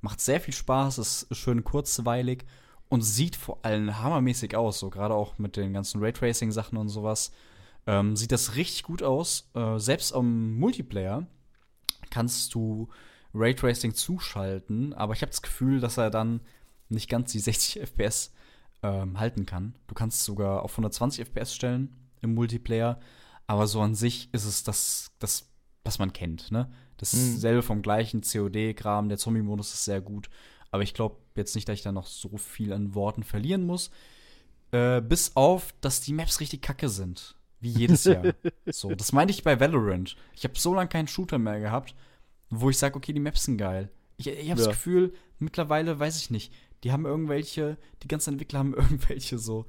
Macht 0.00 0.20
sehr 0.20 0.40
viel 0.40 0.54
Spaß, 0.54 0.98
ist 0.98 1.26
schön 1.32 1.64
kurzweilig 1.64 2.44
und 2.88 3.02
sieht 3.02 3.34
vor 3.36 3.64
allem 3.64 3.98
hammermäßig 4.00 4.56
aus, 4.56 4.78
so 4.78 4.90
gerade 4.90 5.14
auch 5.14 5.38
mit 5.38 5.56
den 5.56 5.72
ganzen 5.72 6.00
Raytracing-Sachen 6.00 6.78
und 6.78 6.88
sowas. 6.88 7.32
Ähm, 7.86 8.16
sieht 8.16 8.32
das 8.32 8.54
richtig 8.54 8.84
gut 8.84 9.02
aus. 9.02 9.50
Äh, 9.54 9.78
selbst 9.78 10.12
am 10.12 10.56
Multiplayer 10.58 11.26
kannst 12.10 12.54
du 12.54 12.88
Raytracing 13.34 13.94
zuschalten, 13.94 14.94
aber 14.94 15.14
ich 15.14 15.22
habe 15.22 15.30
das 15.30 15.42
Gefühl, 15.42 15.80
dass 15.80 15.96
er 15.96 16.10
dann 16.10 16.40
nicht 16.88 17.10
ganz 17.10 17.32
die 17.32 17.40
60 17.40 17.80
FPS 17.80 18.32
ähm, 18.82 19.18
halten 19.18 19.46
kann. 19.46 19.74
Du 19.86 19.94
kannst 19.94 20.20
es 20.20 20.24
sogar 20.24 20.62
auf 20.62 20.72
120 20.72 21.26
FPS 21.26 21.54
stellen 21.54 21.96
im 22.20 22.34
Multiplayer, 22.34 23.00
aber 23.46 23.66
so 23.66 23.80
an 23.80 23.94
sich 23.94 24.28
ist 24.32 24.44
es 24.44 24.62
das, 24.62 25.12
das 25.18 25.50
was 25.84 25.98
man 25.98 26.12
kennt. 26.12 26.50
Ne? 26.50 26.70
Dasselbe 26.98 27.62
mhm. 27.62 27.66
vom 27.66 27.82
gleichen 27.82 28.20
COD-Kram, 28.20 29.08
der 29.08 29.18
Zombie-Modus 29.18 29.72
ist 29.72 29.84
sehr 29.84 30.00
gut, 30.00 30.28
aber 30.70 30.82
ich 30.82 30.94
glaube 30.94 31.16
jetzt 31.34 31.54
nicht, 31.54 31.68
dass 31.68 31.78
ich 31.78 31.82
da 31.82 31.92
noch 31.92 32.06
so 32.06 32.36
viel 32.36 32.72
an 32.72 32.94
Worten 32.94 33.22
verlieren 33.22 33.64
muss. 33.64 33.90
Äh, 34.70 35.00
bis 35.00 35.34
auf, 35.34 35.74
dass 35.80 36.02
die 36.02 36.12
Maps 36.12 36.40
richtig 36.40 36.60
kacke 36.60 36.90
sind. 36.90 37.36
Wie 37.60 37.70
jedes 37.70 38.04
Jahr. 38.04 38.22
so, 38.66 38.94
das 38.94 39.12
meinte 39.12 39.32
ich 39.32 39.42
bei 39.42 39.58
Valorant. 39.58 40.14
Ich 40.34 40.44
habe 40.44 40.58
so 40.58 40.74
lange 40.74 40.90
keinen 40.90 41.08
Shooter 41.08 41.38
mehr 41.38 41.58
gehabt, 41.58 41.94
wo 42.50 42.68
ich 42.68 42.76
sage, 42.76 42.96
okay, 42.96 43.12
die 43.12 43.20
Maps 43.20 43.44
sind 43.44 43.56
geil. 43.56 43.90
Ich, 44.18 44.26
ich 44.26 44.50
habe 44.50 44.60
ja. 44.60 44.66
das 44.66 44.68
Gefühl, 44.68 45.14
mittlerweile 45.38 45.98
weiß 45.98 46.18
ich 46.20 46.30
nicht 46.30 46.52
die 46.84 46.92
haben 46.92 47.06
irgendwelche, 47.06 47.78
die 48.02 48.08
ganzen 48.08 48.34
Entwickler 48.34 48.60
haben 48.60 48.74
irgendwelche 48.76 49.38
so 49.38 49.66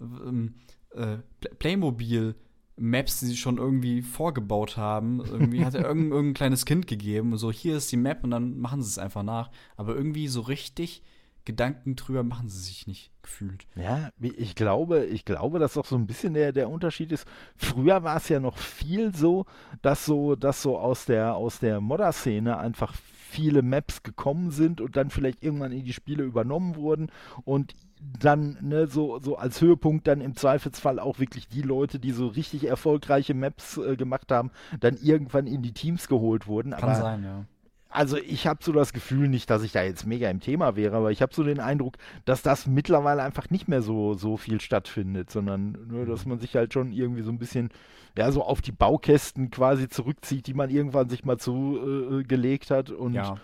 ähm, 0.00 0.54
äh, 0.90 1.18
Playmobil 1.58 2.36
Maps, 2.80 3.20
die 3.20 3.26
sie 3.26 3.36
schon 3.36 3.58
irgendwie 3.58 4.02
vorgebaut 4.02 4.76
haben. 4.76 5.20
Irgendwie 5.20 5.64
hat 5.64 5.74
er 5.74 5.82
irgendein, 5.86 6.12
irgendein 6.12 6.34
kleines 6.34 6.64
Kind 6.64 6.86
gegeben. 6.86 7.36
So, 7.36 7.50
hier 7.50 7.76
ist 7.76 7.90
die 7.90 7.96
Map 7.96 8.22
und 8.22 8.30
dann 8.30 8.58
machen 8.58 8.82
sie 8.82 8.88
es 8.88 8.98
einfach 8.98 9.22
nach. 9.22 9.50
Aber 9.76 9.94
irgendwie 9.96 10.28
so 10.28 10.42
richtig 10.42 11.02
Gedanken 11.44 11.96
drüber 11.96 12.22
machen 12.22 12.48
sie 12.48 12.60
sich 12.60 12.86
nicht 12.86 13.10
gefühlt. 13.22 13.66
Ja, 13.74 14.10
ich 14.20 14.54
glaube, 14.54 15.06
ich 15.06 15.24
glaube, 15.24 15.58
dass 15.58 15.78
auch 15.78 15.86
so 15.86 15.96
ein 15.96 16.06
bisschen 16.06 16.34
der, 16.34 16.52
der 16.52 16.68
Unterschied 16.68 17.10
ist. 17.10 17.26
Früher 17.56 18.02
war 18.02 18.18
es 18.18 18.28
ja 18.28 18.38
noch 18.38 18.58
viel 18.58 19.14
so, 19.14 19.46
dass 19.80 20.04
so, 20.04 20.36
dass 20.36 20.60
so 20.60 20.78
aus 20.78 21.06
der, 21.06 21.36
aus 21.36 21.58
der 21.58 21.80
Modder-Szene 21.80 22.58
einfach 22.58 22.94
viele 23.28 23.62
Maps 23.62 24.02
gekommen 24.02 24.50
sind 24.50 24.80
und 24.80 24.96
dann 24.96 25.10
vielleicht 25.10 25.42
irgendwann 25.42 25.72
in 25.72 25.84
die 25.84 25.92
Spiele 25.92 26.24
übernommen 26.24 26.76
wurden 26.76 27.10
und 27.44 27.74
dann 28.20 28.58
ne, 28.60 28.86
so, 28.86 29.18
so 29.18 29.36
als 29.36 29.60
Höhepunkt 29.60 30.06
dann 30.06 30.20
im 30.20 30.36
Zweifelsfall 30.36 30.98
auch 30.98 31.18
wirklich 31.18 31.48
die 31.48 31.62
Leute, 31.62 31.98
die 31.98 32.12
so 32.12 32.28
richtig 32.28 32.64
erfolgreiche 32.64 33.34
Maps 33.34 33.76
äh, 33.76 33.96
gemacht 33.96 34.30
haben, 34.30 34.50
dann 34.80 34.96
irgendwann 34.96 35.46
in 35.46 35.62
die 35.62 35.72
Teams 35.72 36.08
geholt 36.08 36.46
wurden. 36.46 36.70
Kann 36.70 36.82
Aber 36.84 36.94
sein, 36.94 37.24
ja 37.24 37.44
also 37.90 38.18
ich 38.18 38.46
habe 38.46 38.62
so 38.62 38.72
das 38.72 38.92
Gefühl, 38.92 39.28
nicht, 39.28 39.48
dass 39.48 39.62
ich 39.62 39.72
da 39.72 39.82
jetzt 39.82 40.06
mega 40.06 40.28
im 40.28 40.40
Thema 40.40 40.76
wäre, 40.76 40.96
aber 40.96 41.10
ich 41.10 41.22
habe 41.22 41.34
so 41.34 41.42
den 41.42 41.60
Eindruck, 41.60 41.96
dass 42.26 42.42
das 42.42 42.66
mittlerweile 42.66 43.22
einfach 43.22 43.48
nicht 43.50 43.66
mehr 43.66 43.80
so, 43.80 44.14
so 44.14 44.36
viel 44.36 44.60
stattfindet, 44.60 45.30
sondern 45.30 45.72
nur, 45.88 46.04
dass 46.04 46.26
man 46.26 46.38
sich 46.38 46.54
halt 46.54 46.74
schon 46.74 46.92
irgendwie 46.92 47.22
so 47.22 47.30
ein 47.30 47.38
bisschen, 47.38 47.70
ja, 48.16 48.30
so 48.30 48.44
auf 48.44 48.60
die 48.60 48.72
Baukästen 48.72 49.50
quasi 49.50 49.88
zurückzieht, 49.88 50.46
die 50.46 50.54
man 50.54 50.68
irgendwann 50.68 51.08
sich 51.08 51.24
mal 51.24 51.38
zugelegt 51.38 52.70
äh, 52.70 52.74
hat. 52.74 52.90
Und 52.90 53.14
ja, 53.14 53.36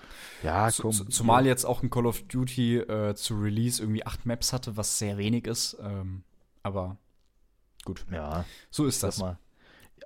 ja 0.42 0.68
komm. 0.78 0.92
Zumal 0.92 1.46
jetzt 1.46 1.64
auch 1.64 1.82
ein 1.82 1.88
Call 1.88 2.06
of 2.06 2.22
Duty 2.28 2.78
äh, 2.78 3.14
zu 3.14 3.40
Release 3.40 3.82
irgendwie 3.82 4.04
acht 4.04 4.26
Maps 4.26 4.52
hatte, 4.52 4.76
was 4.76 4.98
sehr 4.98 5.16
wenig 5.16 5.46
ist. 5.46 5.78
Ähm, 5.80 6.22
aber 6.62 6.98
gut. 7.84 8.04
Ja. 8.12 8.44
So 8.70 8.84
ist 8.84 9.02
das. 9.02 9.18
Mal 9.18 9.38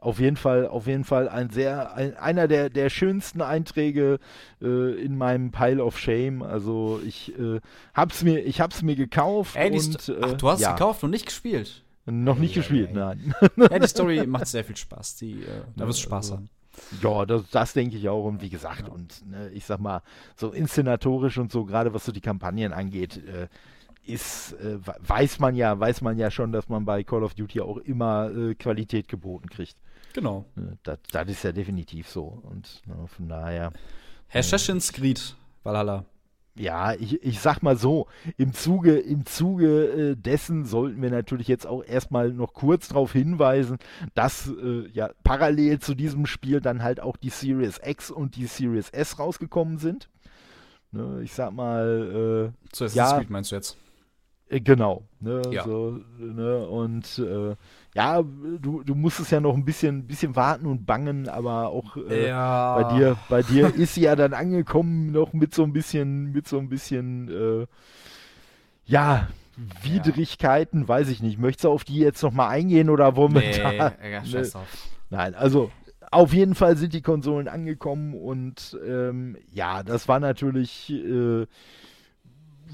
auf 0.01 0.21
jeden 0.21 0.37
Fall, 0.37 0.67
auf 0.67 0.87
jeden 0.87 1.05
Fall 1.05 1.29
ein 1.29 1.51
sehr, 1.51 1.95
ein, 1.95 2.17
einer 2.17 2.49
der, 2.49 2.71
der 2.71 2.91
schönsten 2.91 3.41
Einträge 3.41 4.19
äh, 4.63 4.95
in 4.95 5.17
meinem 5.17 5.51
Pile 5.51 5.85
of 5.85 5.99
Shame. 5.99 6.43
Also 6.43 7.01
ich 7.05 7.39
äh, 7.39 7.61
hab's 7.95 8.23
mir, 8.23 8.41
ich 8.41 8.61
hab's 8.61 8.83
mir 8.83 8.97
gekauft. 8.97 9.57
Ey, 9.57 9.71
und, 9.71 10.09
äh, 10.09 10.17
Ach, 10.23 10.33
du 10.35 10.49
hast 10.49 10.61
ja. 10.61 10.73
gekauft 10.73 11.05
und 11.05 11.11
nicht 11.11 11.27
gespielt. 11.27 11.85
Noch 12.07 12.39
nicht 12.39 12.57
ja, 12.57 12.63
gespielt, 12.63 12.91
ja, 12.95 13.15
nein. 13.15 13.35
Ja, 13.57 13.79
die 13.79 13.89
Story 13.89 14.27
macht 14.27 14.47
sehr 14.47 14.65
viel 14.65 14.77
Spaß. 14.77 15.17
Die, 15.17 15.43
äh, 15.43 15.63
da 15.77 15.87
wirst 15.87 15.99
du 15.99 16.05
Spaß 16.05 16.33
haben. 16.33 16.49
Ja, 17.03 17.27
das, 17.27 17.43
das 17.51 17.73
denke 17.73 17.97
ich 17.97 18.09
auch. 18.09 18.25
Und 18.25 18.41
wie 18.41 18.49
gesagt, 18.49 18.89
und 18.89 19.29
ne, 19.29 19.51
ich 19.51 19.67
sag 19.67 19.81
mal, 19.81 20.03
so 20.37 20.51
inszenatorisch 20.51 21.39
und 21.39 21.53
so, 21.53 21.65
gerade 21.65 21.93
was 21.93 22.05
so 22.05 22.13
die 22.13 22.21
Kampagnen 22.21 22.73
angeht, 22.73 23.17
äh, 23.27 23.49
ist, 24.09 24.53
äh, 24.55 24.79
weiß 25.01 25.39
man 25.39 25.55
ja, 25.55 25.79
weiß 25.79 26.01
man 26.01 26.19
ja 26.19 26.31
schon, 26.31 26.53
dass 26.53 26.69
man 26.69 26.85
bei 26.85 27.05
Call 27.05 27.23
of 27.23 27.35
Duty 27.35 27.61
auch 27.61 27.79
immer 27.79 28.31
äh, 28.31 28.55
Qualität 28.55 29.09
geboten 29.09 29.49
kriegt. 29.49 29.77
Genau. 30.15 30.45
Das, 30.83 30.99
das 31.13 31.29
ist 31.29 31.45
ja 31.45 31.53
definitiv 31.53 32.09
so. 32.09 32.25
Und 32.43 32.83
na, 32.87 33.07
von 33.07 33.29
daher. 33.29 33.73
Herr 34.29 34.41
Assassin's 34.41 34.93
Creed, 34.93 35.37
Valhalla. 35.63 36.05
Ja, 36.59 36.93
ich, 36.95 37.23
ich 37.23 37.41
sag 37.41 37.63
mal 37.63 37.77
so, 37.77 38.09
im 38.37 38.53
Zuge, 38.53 38.99
im 38.99 39.27
Zuge 39.27 39.85
äh, 40.11 40.17
dessen 40.17 40.65
sollten 40.65 41.01
wir 41.01 41.11
natürlich 41.11 41.47
jetzt 41.47 41.69
auch 41.69 41.85
erstmal 41.85 42.33
noch 42.33 42.53
kurz 42.53 42.89
darauf 42.89 43.13
hinweisen, 43.13 43.79
dass 44.15 44.49
äh, 44.49 44.89
ja 44.93 45.11
parallel 45.23 45.79
zu 45.79 45.95
diesem 45.95 46.27
Spiel 46.27 46.61
dann 46.61 46.83
halt 46.83 46.99
auch 46.99 47.17
die 47.17 47.31
Series 47.31 47.81
X 47.85 48.11
und 48.11 48.35
die 48.35 48.47
Series 48.47 48.91
S 48.91 49.21
rausgekommen 49.21 49.79
sind. 49.79 50.09
Ne, 50.91 51.21
ich 51.23 51.33
sag 51.33 51.53
mal, 51.53 52.53
äh, 52.53 52.73
zu 52.73 52.87
Assassin's 52.87 52.95
ja, 52.95 53.19
Creed 53.19 53.31
meinst 53.31 53.53
du 53.53 53.57
jetzt? 53.57 53.77
Äh, 54.49 54.61
genau. 54.61 55.05
Ne, 55.21 55.43
ja. 55.51 55.65
So, 55.65 56.01
ne, 56.19 56.67
und 56.67 57.19
äh, 57.19 57.57
ja, 57.95 58.23
du, 58.23 58.83
du 58.85 58.95
musstest 58.95 59.33
ja 59.33 59.41
noch 59.41 59.55
ein 59.55 59.65
bisschen, 59.65 60.07
bisschen 60.07 60.37
warten 60.37 60.67
und 60.67 60.87
bangen, 60.87 61.29
aber 61.29 61.69
auch 61.69 61.97
äh, 61.97 62.29
ja. 62.29 62.81
bei 62.81 62.97
dir, 62.97 63.17
bei 63.29 63.43
dir 63.43 63.75
ist 63.77 63.95
sie 63.95 64.03
ja 64.03 64.17
dann 64.17 64.35
angekommen, 64.35 65.11
noch 65.11 65.33
mit 65.33 65.55
so 65.55 65.65
ein 65.65 65.73
bisschen, 65.73 66.33
mit 66.33 66.47
so 66.47 66.59
ein 66.59 66.69
bisschen, 66.69 67.29
äh, 67.63 67.67
ja, 68.85 69.29
Widrigkeiten, 69.83 70.83
ja. 70.83 70.89
weiß 70.89 71.09
ich 71.09 71.21
nicht. 71.21 71.39
Möchtest 71.39 71.65
du 71.65 71.71
auf 71.71 71.85
die 71.85 71.99
jetzt 71.99 72.23
nochmal 72.23 72.51
eingehen 72.51 72.91
oder 72.91 73.17
wollen 73.17 73.35
wir 73.35 73.41
nee, 73.41 73.59
da? 73.59 73.73
Ja, 73.73 74.23
ne? 74.23 74.51
Nein, 75.11 75.35
also 75.35 75.71
auf 76.11 76.33
jeden 76.33 76.55
Fall 76.55 76.77
sind 76.77 76.95
die 76.95 77.03
Konsolen 77.03 77.49
angekommen 77.49 78.15
und 78.15 78.79
ähm, 78.87 79.37
ja, 79.53 79.83
das 79.83 80.09
war 80.09 80.21
natürlich 80.21 80.91
äh, 80.91 81.47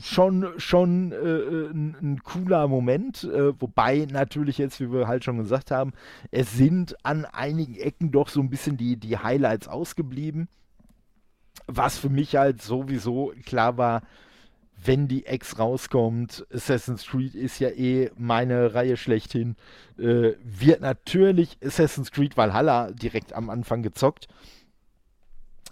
schon, 0.02 0.46
schon 0.58 1.12
äh, 1.12 1.16
ein, 1.16 1.96
ein, 2.02 2.22
cooler 2.22 2.68
Moment, 2.68 3.24
äh, 3.24 3.60
wobei 3.60 4.06
natürlich 4.10 4.58
jetzt, 4.58 4.80
wie 4.80 4.92
wir 4.92 5.08
halt 5.08 5.24
schon 5.24 5.38
gesagt 5.38 5.70
haben, 5.70 5.92
es 6.30 6.52
sind 6.52 6.96
an 7.04 7.24
einigen 7.24 7.76
Ecken 7.76 8.10
doch 8.10 8.28
so 8.28 8.40
ein 8.40 8.50
bisschen 8.50 8.76
die, 8.76 8.96
die 8.96 9.18
Highlights 9.18 9.68
ausgeblieben. 9.68 10.48
Was 11.66 11.98
für 11.98 12.10
mich 12.10 12.36
halt 12.36 12.62
sowieso 12.62 13.32
klar 13.44 13.78
war, 13.78 14.02
wenn 14.84 15.08
die 15.08 15.24
X 15.26 15.58
rauskommt, 15.58 16.46
Assassin's 16.52 17.06
Creed 17.06 17.34
ist 17.34 17.58
ja 17.58 17.70
eh 17.70 18.10
meine 18.16 18.74
Reihe 18.74 18.96
schlechthin, 18.96 19.56
äh, 19.98 20.32
wird 20.42 20.80
natürlich 20.80 21.56
Assassin's 21.64 22.10
Creed 22.10 22.36
Valhalla 22.36 22.90
direkt 22.90 23.32
am 23.32 23.50
Anfang 23.50 23.82
gezockt 23.82 24.28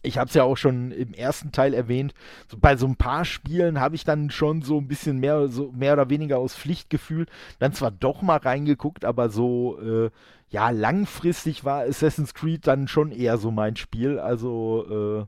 ich 0.03 0.19
habe 0.19 0.29
es 0.29 0.35
ja 0.35 0.43
auch 0.45 0.57
schon 0.57 0.91
im 0.91 1.15
ersten 1.15 1.53
Teil 1.53 1.75
erwähnt, 1.75 2.13
so 2.49 2.57
bei 2.59 2.77
so 2.77 2.87
ein 2.87 2.97
paar 2.97 3.25
Spielen 3.25 3.81
habe 3.81 3.95
ich 3.95 4.05
dann 4.05 4.31
schon 4.31 4.63
so 4.63 4.79
ein 4.79 4.89
bisschen 4.89 5.19
mehr, 5.19 5.49
so 5.49 5.73
mehr 5.73 5.95
oder 5.95 6.11
weniger 6.11 6.39
aus 6.39 6.55
Pflichtgefühl 6.57 7.27
dann 7.59 7.73
zwar 7.73 7.91
doch 7.91 8.23
mal 8.23 8.39
reingeguckt, 8.39 9.05
aber 9.05 9.29
so, 9.29 9.79
äh, 9.81 10.11
ja, 10.51 10.71
langfristig 10.71 11.65
war 11.65 11.83
Assassin's 11.83 12.35
Creed 12.35 12.67
dann 12.67 12.89
schon 12.89 13.11
eher 13.11 13.39
so 13.39 13.51
mein 13.51 13.77
Spiel. 13.77 14.19
Also, 14.19 15.27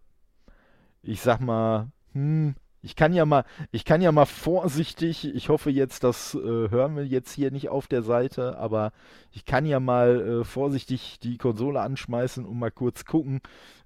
äh, 1.02 1.10
ich 1.10 1.20
sag 1.22 1.40
mal, 1.40 1.88
hm, 2.12 2.54
ich 2.84 2.96
kann 2.96 3.14
ja 3.14 3.24
mal, 3.24 3.44
ich 3.72 3.86
kann 3.86 4.02
ja 4.02 4.12
mal 4.12 4.26
vorsichtig, 4.26 5.24
ich 5.24 5.48
hoffe 5.48 5.70
jetzt, 5.70 6.04
das 6.04 6.34
äh, 6.34 6.38
hören 6.38 6.96
wir 6.96 7.06
jetzt 7.06 7.32
hier 7.32 7.50
nicht 7.50 7.70
auf 7.70 7.86
der 7.86 8.02
Seite, 8.02 8.58
aber 8.58 8.92
ich 9.32 9.46
kann 9.46 9.64
ja 9.64 9.80
mal 9.80 10.20
äh, 10.20 10.44
vorsichtig 10.44 11.18
die 11.22 11.38
Konsole 11.38 11.80
anschmeißen 11.80 12.44
und 12.44 12.58
mal 12.58 12.70
kurz 12.70 13.06
gucken, 13.06 13.40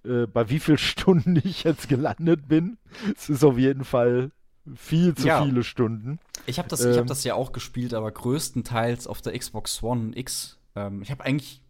äh, 0.04 0.26
bei 0.26 0.50
wie 0.50 0.58
vielen 0.58 0.78
Stunden 0.78 1.40
ich 1.44 1.62
jetzt 1.62 1.88
gelandet 1.88 2.48
bin. 2.48 2.76
Es 3.16 3.28
ist 3.28 3.44
auf 3.44 3.56
jeden 3.56 3.84
Fall 3.84 4.32
viel 4.74 5.14
zu 5.14 5.28
ja. 5.28 5.44
viele 5.44 5.62
Stunden. 5.62 6.18
Ich 6.46 6.58
habe 6.58 6.68
das, 6.68 6.84
ähm, 6.84 6.96
hab 6.96 7.06
das 7.06 7.22
ja 7.22 7.34
auch 7.34 7.52
gespielt, 7.52 7.94
aber 7.94 8.10
größtenteils 8.10 9.06
auf 9.06 9.22
der 9.22 9.38
Xbox 9.38 9.80
One 9.80 10.10
X. 10.16 10.58
Ähm, 10.74 11.02
ich 11.02 11.12
habe 11.12 11.24
eigentlich, 11.24 11.62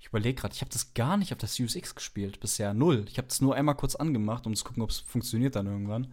ich 0.00 0.08
überlege 0.08 0.40
gerade, 0.40 0.52
ich 0.52 0.62
habe 0.62 0.72
das 0.72 0.94
gar 0.94 1.16
nicht 1.16 1.30
auf 1.30 1.38
der 1.38 1.48
Series 1.48 1.76
X 1.76 1.94
gespielt, 1.94 2.40
bisher 2.40 2.74
null. 2.74 3.04
Ich 3.08 3.18
habe 3.18 3.28
das 3.28 3.40
nur 3.40 3.54
einmal 3.54 3.76
kurz 3.76 3.94
angemacht, 3.94 4.48
um 4.48 4.56
zu 4.56 4.64
gucken, 4.64 4.82
ob 4.82 4.90
es 4.90 4.98
funktioniert 4.98 5.54
dann 5.54 5.66
irgendwann. 5.66 6.08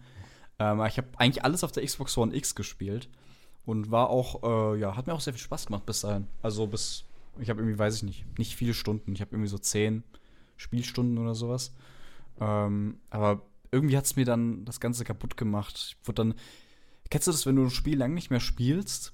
Ähm, 0.58 0.84
ich 0.86 0.98
habe 0.98 1.08
eigentlich 1.16 1.44
alles 1.44 1.64
auf 1.64 1.72
der 1.72 1.84
Xbox 1.84 2.16
One 2.16 2.34
X 2.34 2.54
gespielt 2.54 3.08
und 3.66 3.90
war 3.90 4.10
auch, 4.10 4.42
äh, 4.74 4.78
ja, 4.78 4.96
hat 4.96 5.06
mir 5.06 5.14
auch 5.14 5.20
sehr 5.20 5.32
viel 5.32 5.42
Spaß 5.42 5.66
gemacht 5.66 5.86
bis 5.86 6.02
dahin. 6.02 6.26
Also 6.42 6.66
bis, 6.66 7.04
ich 7.38 7.50
habe 7.50 7.60
irgendwie, 7.60 7.78
weiß 7.78 7.96
ich 7.96 8.02
nicht, 8.02 8.38
nicht 8.38 8.56
viele 8.56 8.74
Stunden. 8.74 9.12
Ich 9.14 9.20
habe 9.20 9.32
irgendwie 9.32 9.48
so 9.48 9.58
zehn 9.58 10.04
Spielstunden 10.56 11.18
oder 11.18 11.34
sowas. 11.34 11.74
Ähm, 12.40 12.98
aber 13.10 13.42
irgendwie 13.70 13.96
hat 13.96 14.04
es 14.04 14.16
mir 14.16 14.24
dann 14.24 14.64
das 14.64 14.80
Ganze 14.80 15.04
kaputt 15.04 15.36
gemacht. 15.36 15.74
Ich 15.76 16.06
wurde 16.06 16.16
dann, 16.16 16.34
kennst 17.10 17.26
du 17.26 17.32
das, 17.32 17.46
wenn 17.46 17.56
du 17.56 17.64
ein 17.64 17.70
Spiel 17.70 17.98
lang 17.98 18.14
nicht 18.14 18.30
mehr 18.30 18.40
spielst? 18.40 19.12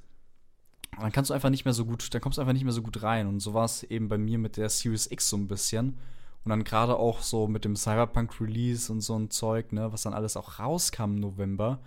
Dann 0.99 1.13
kannst 1.13 1.31
du 1.31 1.35
einfach 1.35 1.51
nicht 1.51 1.65
mehr 1.65 1.75
so 1.75 1.87
gut, 1.87 2.13
dann 2.13 2.21
kommst 2.21 2.39
du 2.39 2.43
einfach 2.43 2.53
nicht 2.53 2.65
mehr 2.65 2.73
so 2.73 2.83
gut 2.83 3.03
rein. 3.03 3.27
Und 3.27 3.41
so 3.41 3.55
war 3.55 3.65
es 3.65 3.85
eben 3.85 4.09
bei 4.09 4.19
mir 4.19 4.39
mit 4.39 4.57
der 4.57 4.69
Series 4.69 5.11
X 5.11 5.31
so 5.31 5.37
ein 5.37 5.47
bisschen. 5.47 5.97
Und 6.45 6.51
dann 6.51 6.65
gerade 6.65 6.97
auch 6.97 7.21
so 7.21 7.49
mit 7.49 7.65
dem 7.65 7.77
Cyberpunk-Release 7.77 8.91
und 8.91 9.03
so 9.03 9.19
ein 9.19 9.31
Zeug, 9.31 9.73
ne, 9.73 9.93
was 9.93 10.03
dann 10.03 10.15
alles 10.15 10.37
auch 10.37 10.59
rauskam 10.59 11.05
im 11.05 11.21
November, 11.21 11.81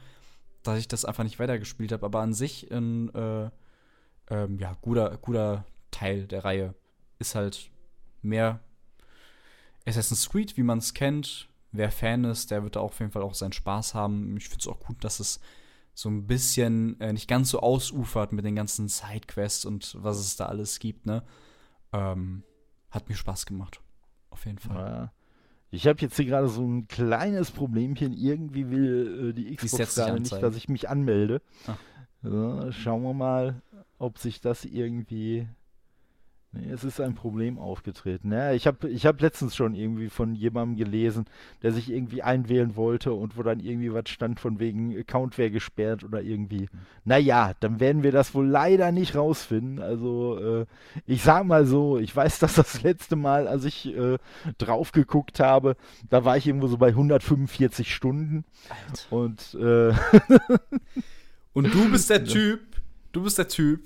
dass 0.61 0.80
ich 0.80 0.88
das 0.88 1.05
einfach 1.05 1.23
nicht 1.23 1.39
weitergespielt 1.39 1.91
habe. 1.91 2.05
Aber 2.05 2.21
an 2.21 2.34
sich 2.34 2.71
ein 2.71 3.13
äh, 3.15 3.49
ähm, 4.30 4.59
ja, 4.59 4.77
guter, 4.81 5.17
guter 5.17 5.65
Teil 5.91 6.27
der 6.27 6.45
Reihe 6.45 6.75
ist 7.19 7.35
halt 7.35 7.71
mehr 8.21 8.59
Assassin's 9.85 10.30
Creed, 10.30 10.55
wie 10.55 10.63
man 10.63 10.77
es 10.77 10.93
kennt. 10.93 11.49
Wer 11.71 11.91
Fan 11.91 12.23
ist, 12.23 12.51
der 12.51 12.63
wird 12.63 12.75
da 12.75 12.81
auf 12.81 12.99
jeden 12.99 13.11
Fall 13.11 13.23
auch 13.23 13.34
seinen 13.34 13.53
Spaß 13.53 13.95
haben. 13.95 14.38
Ich 14.38 14.49
finde 14.49 14.61
es 14.61 14.67
auch 14.67 14.80
gut, 14.80 15.03
dass 15.03 15.19
es 15.19 15.39
so 15.95 16.09
ein 16.09 16.27
bisschen 16.27 16.99
äh, 17.01 17.11
nicht 17.11 17.27
ganz 17.27 17.49
so 17.49 17.59
ausufert 17.59 18.31
mit 18.31 18.45
den 18.45 18.55
ganzen 18.55 18.88
Sidequests 18.88 19.65
und 19.65 19.97
was 20.01 20.19
es 20.19 20.35
da 20.35 20.45
alles 20.45 20.80
gibt, 20.80 21.05
ne? 21.05 21.23
Ähm, 21.91 22.43
hat 22.89 23.09
mir 23.09 23.15
Spaß 23.15 23.45
gemacht 23.45 23.82
auf 24.34 24.45
jeden 24.45 24.60
Fall. 24.60 24.76
Ja. 24.76 25.11
Ich 25.72 25.88
habe 25.88 25.99
jetzt 26.01 26.15
hier 26.18 26.26
gerade 26.26 26.49
so 26.49 26.64
ein 26.64 26.88
kleines 26.88 27.49
Problemchen. 27.49 28.14
Irgendwie 28.14 28.69
will 28.69 29.30
äh, 29.30 29.34
die 29.34 29.55
Xbox 29.55 29.95
gerade 29.95 30.19
nicht, 30.19 30.31
dass 30.31 30.55
ich 30.55 30.69
mich 30.69 30.89
anmelde. 30.89 31.41
Ah. 31.65 31.77
So, 32.22 32.72
schauen 32.72 33.03
wir 33.03 33.14
mal, 33.14 33.61
ob 33.97 34.18
sich 34.18 34.39
das 34.39 34.65
irgendwie 34.65 35.47
Nee, 36.55 36.69
es 36.71 36.84
ist 36.84 37.01
ein 37.01 37.15
Problem 37.15 37.57
aufgetreten. 37.57 38.31
Ja, 38.31 38.51
ich 38.51 38.67
habe 38.67 38.88
ich 38.88 39.07
hab 39.07 39.19
letztens 39.21 39.55
schon 39.55 39.73
irgendwie 39.73 40.09
von 40.09 40.35
jemandem 40.35 40.77
gelesen, 40.77 41.25
der 41.63 41.71
sich 41.71 41.91
irgendwie 41.91 42.21
einwählen 42.21 42.75
wollte 42.75 43.13
und 43.13 43.35
wo 43.38 43.41
dann 43.41 43.59
irgendwie 43.59 43.91
was 43.91 44.09
stand 44.09 44.39
von 44.39 44.59
wegen 44.59 44.95
Account 44.95 45.39
wäre 45.39 45.49
gesperrt 45.49 46.03
oder 46.03 46.21
irgendwie. 46.21 46.69
Naja, 47.05 47.53
dann 47.59 47.80
werden 47.80 48.03
wir 48.03 48.11
das 48.11 48.35
wohl 48.35 48.45
leider 48.45 48.91
nicht 48.91 49.15
rausfinden. 49.15 49.81
Also 49.81 50.61
äh, 50.61 50.65
ich 51.07 51.23
sag 51.23 51.43
mal 51.45 51.65
so, 51.65 51.97
ich 51.97 52.15
weiß, 52.15 52.38
dass 52.43 52.53
das 52.53 52.84
letzte 52.84 53.15
Mal, 53.15 53.47
als 53.47 53.65
ich 53.65 53.88
äh, 53.88 54.19
drauf 54.59 54.91
geguckt 54.91 55.39
habe, 55.39 55.75
da 56.11 56.23
war 56.23 56.38
ich 56.38 56.45
irgendwo 56.45 56.67
so 56.67 56.77
bei 56.77 56.89
145 56.89 57.91
Stunden. 57.91 58.45
Alter. 58.69 59.11
Und 59.11 59.57
äh, 59.59 59.93
und 61.53 61.73
du 61.73 61.89
bist 61.89 62.11
der 62.11 62.23
Typ, 62.23 62.61
du 63.11 63.23
bist 63.23 63.39
der 63.39 63.47
Typ, 63.47 63.81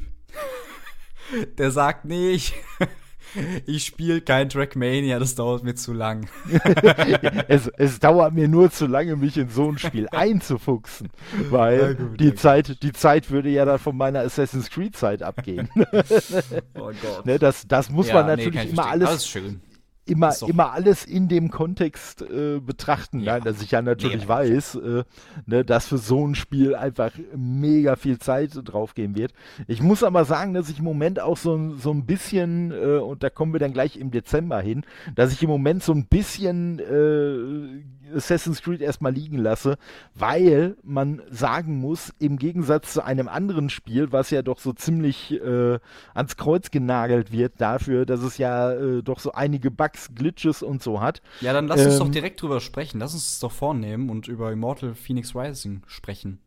der 1.58 1.72
sagt, 1.72 2.06
nee, 2.06 2.32
ich, 2.32 2.54
ich 3.66 3.86
spiele 3.86 4.22
kein 4.22 4.50
Trackmania, 4.50 5.20
das 5.20 5.36
dauert 5.36 5.64
mir 5.64 5.76
zu 5.76 5.94
lang. 5.94 6.28
es, 7.48 7.68
es, 7.78 8.00
dauert 8.00 8.34
mir 8.34 8.48
nur 8.48 8.72
zu 8.72 8.88
lange, 8.88 9.16
mich 9.16 9.38
in 9.38 9.50
so 9.50 9.70
ein 9.70 9.78
Spiel 9.78 10.08
einzufuchsen, 10.12 11.10
weil 11.50 11.96
gut, 11.96 12.20
die, 12.20 12.36
Zeit, 12.36 12.82
die 12.84 12.94
Zeit 12.94 13.30
würde 13.30 13.50
ja 13.50 13.66
dann 13.66 13.80
von 13.80 13.96
meiner 13.98 14.20
Assassin's 14.20 14.70
Creed 14.70 14.96
Zeit 14.96 15.24
abgehen. 15.24 15.70
oh 15.76 16.92
Gott. 17.02 17.26
Ne, 17.26 17.40
das, 17.40 17.68
das 17.68 17.90
muss 17.90 18.08
ja, 18.08 18.16
man 18.16 18.28
natürlich 18.28 18.66
nee, 18.66 18.72
immer 18.72 18.88
alles, 18.88 19.10
alles 19.10 19.28
schön 19.28 19.62
immer, 20.10 20.34
immer 20.48 20.72
alles 20.72 21.06
in 21.06 21.28
dem 21.28 21.52
Kontext 21.52 22.22
äh, 22.22 22.60
betrachten, 22.60 23.20
ja. 23.22 23.36
ne? 23.36 23.42
dass 23.42 23.62
ich 23.62 23.72
ja 23.72 23.82
natürlich 23.82 24.24
nee, 24.24 24.28
weiß, 24.28 24.76
äh, 24.76 25.04
ne, 25.46 25.66
dass 25.66 25.88
für 25.88 25.98
so 25.98 26.26
ein 26.26 26.36
Spiel 26.36 26.76
einfach 26.76 27.12
mega 27.36 27.96
viel 27.96 28.20
Zeit 28.20 28.52
draufgehen 28.64 29.16
wird. 29.16 29.34
Ich 29.68 29.82
muss 29.82 30.04
aber 30.04 30.26
sagen, 30.26 30.54
dass 30.54 30.70
ich 30.70 30.80
im 30.80 30.86
Moment 30.86 31.20
auch 31.20 31.38
so, 31.38 31.76
so 31.76 31.92
ein 31.92 32.06
bisschen, 32.06 32.72
äh, 32.72 32.98
und 33.00 33.24
da 33.24 33.30
kommen 33.30 33.54
wir 33.54 33.60
dann 33.60 33.74
gleich 33.74 33.98
im 33.98 34.12
Dezember 34.12 34.60
hin, 34.62 34.84
dass 35.16 35.32
ich 35.32 35.44
im 35.44 35.50
Moment 35.50 35.84
so 35.84 35.94
ein 35.94 36.06
bisschen 36.06 36.80
äh, 36.80 37.84
Assassin's 38.16 38.62
Creed 38.62 38.82
erstmal 38.82 39.14
liegen 39.14 39.38
lasse, 39.38 39.78
weil 40.16 40.76
man 40.84 41.22
sagen 41.30 41.78
muss, 41.80 42.14
im 42.20 42.38
Gegensatz 42.38 42.94
zu 42.94 43.04
einem 43.04 43.28
anderen 43.28 43.70
Spiel, 43.70 44.12
was 44.12 44.30
ja 44.30 44.42
doch 44.42 44.60
so 44.60 44.74
ziemlich 44.74 45.34
äh, 45.34 45.80
ans 46.14 46.38
Kreuz 46.38 46.72
genagelt 46.72 47.32
wird 47.32 47.54
dafür, 47.60 48.06
dass 48.06 48.22
es 48.22 48.38
ja 48.38 48.72
äh, 48.72 49.04
doch 49.04 49.20
so 49.20 49.32
einige 49.32 49.72
Bugs, 49.72 50.10
Glitches 50.14 50.64
und 50.64 50.84
so 50.84 51.02
hat. 51.02 51.22
Ja, 51.42 51.54
dann 51.54 51.68
lass 51.68 51.82
ähm, 51.82 51.88
uns 51.88 51.98
doch 51.98 52.06
ähm, 52.06 52.12
direkt 52.12 52.42
drüber 52.42 52.60
sprechen. 52.60 53.00
Lass 53.00 53.14
uns 53.14 53.28
es 53.28 53.40
doch 53.40 53.52
vornehmen 53.52 54.10
und 54.10 54.28
über 54.28 54.52
Immortal 54.52 54.96
Phoenix 54.96 55.36
Rising 55.36 55.84
sprechen. 55.88 56.40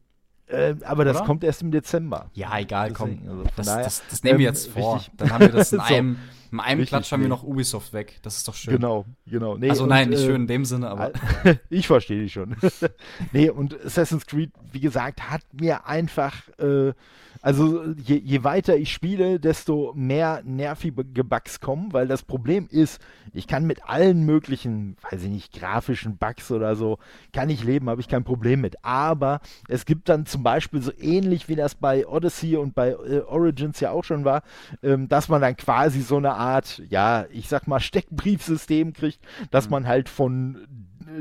Äh, 0.51 0.74
aber 0.85 1.05
das 1.05 1.19
Oder? 1.19 1.27
kommt 1.27 1.45
erst 1.45 1.62
im 1.62 1.70
Dezember. 1.70 2.31
Ja, 2.35 2.59
egal, 2.59 2.91
Deswegen, 2.91 3.20
komm. 3.24 3.31
Also 3.31 3.45
das, 3.57 3.66
daher, 3.66 3.85
das, 3.85 4.03
das, 4.11 4.23
nehmen 4.24 4.39
wir 4.41 4.49
ähm, 4.49 4.55
jetzt 4.55 4.69
vor. 4.69 4.97
Richtig. 4.97 5.12
Dann 5.16 5.31
haben 5.31 5.41
wir 5.41 5.53
das 5.53 5.73
in 5.73 5.78
so. 5.89 5.95
einem 5.95 6.19
in 6.52 6.60
einem 6.60 6.81
Richtig, 6.81 6.90
Klatsch 6.90 7.12
haben 7.12 7.20
nee. 7.20 7.27
wir 7.27 7.31
noch 7.31 7.43
Ubisoft 7.43 7.93
weg. 7.93 8.18
Das 8.22 8.36
ist 8.36 8.48
doch 8.48 8.55
schön. 8.55 8.74
Genau, 8.74 9.05
genau. 9.27 9.56
Nee, 9.56 9.70
also 9.70 9.86
nein, 9.86 10.05
und, 10.05 10.10
nicht 10.10 10.22
äh, 10.22 10.27
schön 10.27 10.43
in 10.43 10.47
dem 10.47 10.64
Sinne, 10.64 10.89
aber. 10.89 11.12
ich 11.70 11.86
verstehe 11.86 12.20
dich 12.22 12.32
schon. 12.32 12.56
nee, 13.32 13.51
und 13.51 13.78
Assassin's 13.85 14.27
Creed, 14.27 14.51
wie 14.72 14.81
gesagt, 14.81 15.31
hat 15.31 15.43
mir 15.52 15.86
einfach 15.86 16.35
äh, 16.59 16.93
also 17.43 17.85
je, 17.97 18.16
je, 18.16 18.44
weiter 18.44 18.77
ich 18.77 18.93
spiele, 18.93 19.40
desto 19.40 19.93
mehr 19.97 20.43
nervige 20.44 21.24
Bugs 21.24 21.60
kommen, 21.60 21.93
weil 21.93 22.06
das 22.06 22.22
Problem 22.22 22.68
ist, 22.70 23.01
ich 23.32 23.47
kann 23.47 23.66
mit 23.66 23.89
allen 23.89 24.27
möglichen, 24.27 24.97
weiß 25.10 25.22
ich 25.22 25.31
nicht, 25.31 25.52
grafischen 25.52 26.18
Bugs 26.18 26.51
oder 26.51 26.77
so, 26.77 26.98
kann 27.32 27.48
ich 27.48 27.64
leben, 27.64 27.89
habe 27.89 28.02
ich 28.02 28.09
kein 28.09 28.24
Problem 28.24 28.60
mit. 28.60 28.85
Aber 28.85 29.40
es 29.68 29.86
gibt 29.86 30.10
dann 30.10 30.27
zum 30.27 30.43
Beispiel 30.43 30.82
so 30.82 30.93
ähnlich 30.98 31.48
wie 31.48 31.56
das 31.56 31.74
bei 31.74 32.06
Odyssey 32.06 32.56
und 32.56 32.74
bei 32.74 32.90
äh, 32.90 33.20
Origins 33.20 33.81
ja 33.81 33.90
auch 33.90 34.05
schon 34.05 34.27
war, 34.27 34.43
ähm, 34.82 35.09
dass 35.09 35.31
man 35.31 35.40
dann 35.40 35.56
quasi 35.56 36.02
so 36.02 36.18
eine 36.18 36.35
Art, 36.40 36.82
ja, 36.88 37.26
ich 37.30 37.48
sag 37.48 37.68
mal, 37.68 37.80
Steckbriefsystem 37.80 38.94
kriegt, 38.94 39.20
dass 39.50 39.66
mhm. 39.66 39.72
man 39.72 39.86
halt 39.86 40.08
von 40.08 40.66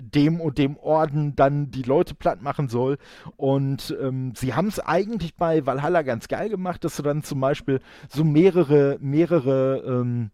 dem 0.02 0.40
und 0.40 0.58
dem 0.58 0.78
Orden 0.78 1.36
dann 1.36 1.72
die 1.72 1.84
Leute 1.84 2.16
platt 2.16 2.42
machen 2.42 2.70
soll. 2.70 2.98
Und 3.38 3.96
ähm, 4.02 4.34
sie 4.36 4.54
haben 4.54 4.68
es 4.68 4.80
eigentlich 4.80 5.36
bei 5.36 5.66
Valhalla 5.66 6.04
ganz 6.04 6.28
geil 6.28 6.50
gemacht, 6.50 6.84
dass 6.84 6.96
du 6.96 7.04
dann 7.04 7.24
zum 7.24 7.40
Beispiel 7.40 7.82
so 8.08 8.24
mehrere, 8.24 8.98
mehrere 9.02 9.84
ähm, 9.86 10.32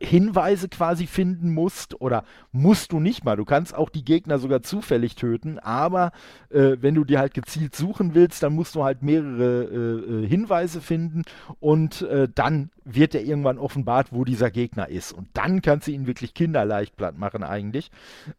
Hinweise 0.00 0.68
quasi 0.68 1.06
finden 1.06 1.52
musst 1.52 2.00
oder 2.00 2.24
musst 2.52 2.92
du 2.92 3.00
nicht 3.00 3.24
mal. 3.24 3.36
Du 3.36 3.44
kannst 3.44 3.74
auch 3.74 3.90
die 3.90 4.04
Gegner 4.04 4.38
sogar 4.38 4.62
zufällig 4.62 5.16
töten, 5.16 5.58
aber 5.58 6.12
äh, 6.50 6.76
wenn 6.80 6.94
du 6.94 7.04
dir 7.04 7.18
halt 7.18 7.34
gezielt 7.34 7.74
suchen 7.74 8.14
willst, 8.14 8.42
dann 8.42 8.54
musst 8.54 8.74
du 8.74 8.84
halt 8.84 9.02
mehrere 9.02 9.64
äh, 9.64 10.24
äh 10.24 10.28
Hinweise 10.28 10.80
finden 10.80 11.22
und 11.60 12.02
äh, 12.02 12.28
dann 12.32 12.70
wird 12.84 13.14
er 13.14 13.22
irgendwann 13.22 13.58
offenbart, 13.58 14.12
wo 14.12 14.24
dieser 14.24 14.50
Gegner 14.50 14.88
ist. 14.88 15.12
Und 15.12 15.28
dann 15.34 15.62
kannst 15.62 15.88
du 15.88 15.92
ihn 15.92 16.06
wirklich 16.06 16.34
kinderleicht 16.34 16.96
platt 16.96 17.18
machen 17.18 17.42
eigentlich. 17.42 17.90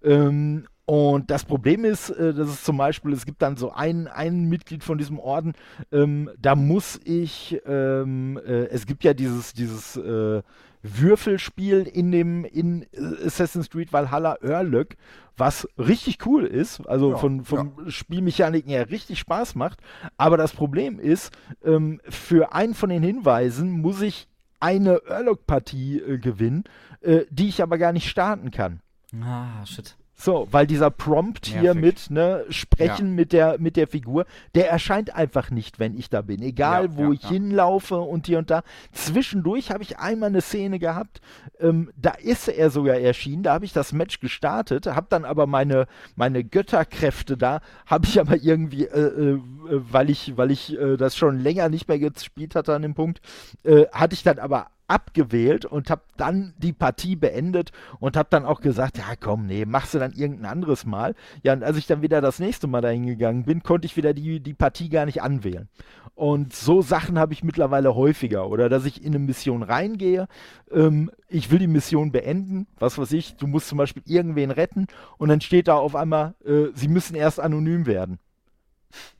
Ähm, 0.03 0.65
und 0.89 1.29
das 1.29 1.45
Problem 1.45 1.85
ist, 1.85 2.09
äh, 2.09 2.33
dass 2.33 2.49
es 2.49 2.63
zum 2.63 2.77
Beispiel, 2.77 3.13
es 3.13 3.27
gibt 3.27 3.43
dann 3.43 3.57
so 3.57 3.71
ein, 3.71 4.07
ein 4.07 4.45
Mitglied 4.45 4.83
von 4.83 4.97
diesem 4.97 5.19
Orden, 5.19 5.53
ähm, 5.91 6.31
da 6.39 6.55
muss 6.55 6.99
ich, 7.03 7.61
ähm, 7.67 8.39
äh, 8.43 8.65
es 8.69 8.87
gibt 8.87 9.03
ja 9.03 9.13
dieses, 9.13 9.53
dieses 9.53 9.97
äh, 9.97 10.41
Würfelspiel 10.81 11.81
in 11.81 12.11
dem 12.11 12.45
in 12.45 12.85
Assassin's 13.25 13.69
Creed 13.69 13.91
Valhalla 13.91 14.37
Urlök, 14.41 14.95
was 15.37 15.67
richtig 15.77 16.25
cool 16.25 16.45
ist, 16.45 16.87
also 16.87 17.11
ja, 17.11 17.17
von, 17.17 17.43
von 17.43 17.73
ja. 17.77 17.91
Spielmechaniken 17.91 18.69
her 18.69 18.89
richtig 18.89 19.19
Spaß 19.19 19.55
macht. 19.55 19.79
Aber 20.17 20.37
das 20.37 20.53
Problem 20.53 20.99
ist, 20.99 21.31
ähm, 21.63 22.01
für 22.07 22.53
einen 22.53 22.73
von 22.73 22.89
den 22.89 23.03
Hinweisen 23.03 23.71
muss 23.71 24.01
ich 24.01 24.27
eine 24.59 25.01
Urlök-Partie 25.03 25.99
äh, 25.99 26.17
gewinnen, 26.17 26.63
äh, 27.01 27.25
die 27.29 27.47
ich 27.47 27.61
aber 27.61 27.77
gar 27.77 27.93
nicht 27.93 28.09
starten 28.09 28.51
kann. 28.51 28.81
Ah, 29.21 29.65
shit. 29.65 29.95
So, 30.21 30.49
weil 30.51 30.67
dieser 30.67 30.89
Prompt 30.89 31.45
hier 31.45 31.73
Nervig. 31.73 31.81
mit, 31.81 32.09
ne, 32.11 32.43
sprechen 32.49 33.07
ja. 33.07 33.13
mit 33.13 33.31
der, 33.31 33.57
mit 33.57 33.77
der 33.77 33.87
Figur, 33.87 34.25
der 34.53 34.69
erscheint 34.69 35.15
einfach 35.15 35.49
nicht, 35.49 35.79
wenn 35.79 35.97
ich 35.97 36.09
da 36.09 36.21
bin. 36.21 36.41
Egal, 36.41 36.87
ja, 36.87 36.97
wo 36.97 37.03
ja, 37.03 37.11
ich 37.13 37.25
hinlaufe 37.25 37.95
und 37.95 38.27
hier 38.27 38.39
und 38.39 38.49
da. 38.49 38.63
Zwischendurch 38.91 39.71
habe 39.71 39.81
ich 39.81 39.97
einmal 39.97 40.27
eine 40.27 40.41
Szene 40.41 40.77
gehabt, 40.77 41.21
ähm, 41.61 41.89
da 41.95 42.11
ist 42.11 42.49
er 42.49 42.69
sogar 42.69 42.97
erschienen, 42.97 43.43
da 43.43 43.53
habe 43.53 43.63
ich 43.63 43.71
das 43.71 43.93
Match 43.93 44.19
gestartet, 44.19 44.87
habe 44.87 45.07
dann 45.09 45.23
aber 45.23 45.47
meine, 45.47 45.87
meine 46.17 46.43
Götterkräfte 46.43 47.37
da, 47.37 47.61
habe 47.85 48.05
ich 48.05 48.19
aber 48.19 48.35
irgendwie, 48.35 48.87
äh, 48.87 48.99
äh, 48.99 49.39
weil 49.69 50.09
ich, 50.09 50.35
weil 50.35 50.51
ich 50.51 50.77
äh, 50.77 50.97
das 50.97 51.15
schon 51.15 51.39
länger 51.39 51.69
nicht 51.69 51.87
mehr 51.87 51.97
gespielt 51.97 52.55
hatte 52.55 52.75
an 52.75 52.81
dem 52.81 52.93
Punkt, 52.93 53.21
äh, 53.63 53.85
hatte 53.93 54.15
ich 54.15 54.23
dann 54.23 54.37
aber 54.37 54.67
abgewählt 54.89 55.65
und 55.65 55.89
habe 55.89 56.01
dann 56.17 56.53
die 56.57 56.73
Partie 56.73 57.15
beendet 57.15 57.71
und 57.99 58.17
habe 58.17 58.27
dann 58.31 58.45
auch 58.45 58.61
gesagt, 58.61 58.97
ja 58.97 59.15
komm, 59.19 59.45
nee, 59.45 59.65
machst 59.65 59.93
du 59.93 59.99
dann 59.99 60.13
irgendein 60.13 60.51
anderes 60.51 60.85
Mal. 60.85 61.15
Ja, 61.43 61.53
und 61.53 61.63
als 61.63 61.77
ich 61.77 61.87
dann 61.87 62.01
wieder 62.01 62.21
das 62.21 62.39
nächste 62.39 62.67
Mal 62.67 62.81
dahin 62.81 63.05
gegangen 63.05 63.45
bin, 63.45 63.63
konnte 63.63 63.85
ich 63.85 63.95
wieder 63.95 64.13
die, 64.13 64.39
die 64.39 64.53
Partie 64.53 64.89
gar 64.89 65.05
nicht 65.05 65.21
anwählen. 65.21 65.69
Und 66.15 66.53
so 66.53 66.81
Sachen 66.81 67.17
habe 67.17 67.33
ich 67.33 67.43
mittlerweile 67.43 67.95
häufiger. 67.95 68.49
Oder 68.49 68.67
dass 68.67 68.85
ich 68.85 69.01
in 69.03 69.13
eine 69.13 69.19
Mission 69.19 69.63
reingehe, 69.63 70.27
ähm, 70.71 71.11
ich 71.27 71.51
will 71.51 71.59
die 71.59 71.67
Mission 71.67 72.11
beenden, 72.11 72.67
was 72.79 72.97
weiß 72.97 73.11
ich, 73.13 73.35
du 73.35 73.47
musst 73.47 73.69
zum 73.69 73.77
Beispiel 73.77 74.03
irgendwen 74.05 74.51
retten 74.51 74.87
und 75.17 75.29
dann 75.29 75.41
steht 75.41 75.67
da 75.67 75.75
auf 75.75 75.95
einmal, 75.95 76.35
äh, 76.43 76.67
sie 76.73 76.87
müssen 76.87 77.15
erst 77.15 77.39
anonym 77.39 77.85
werden. 77.85 78.19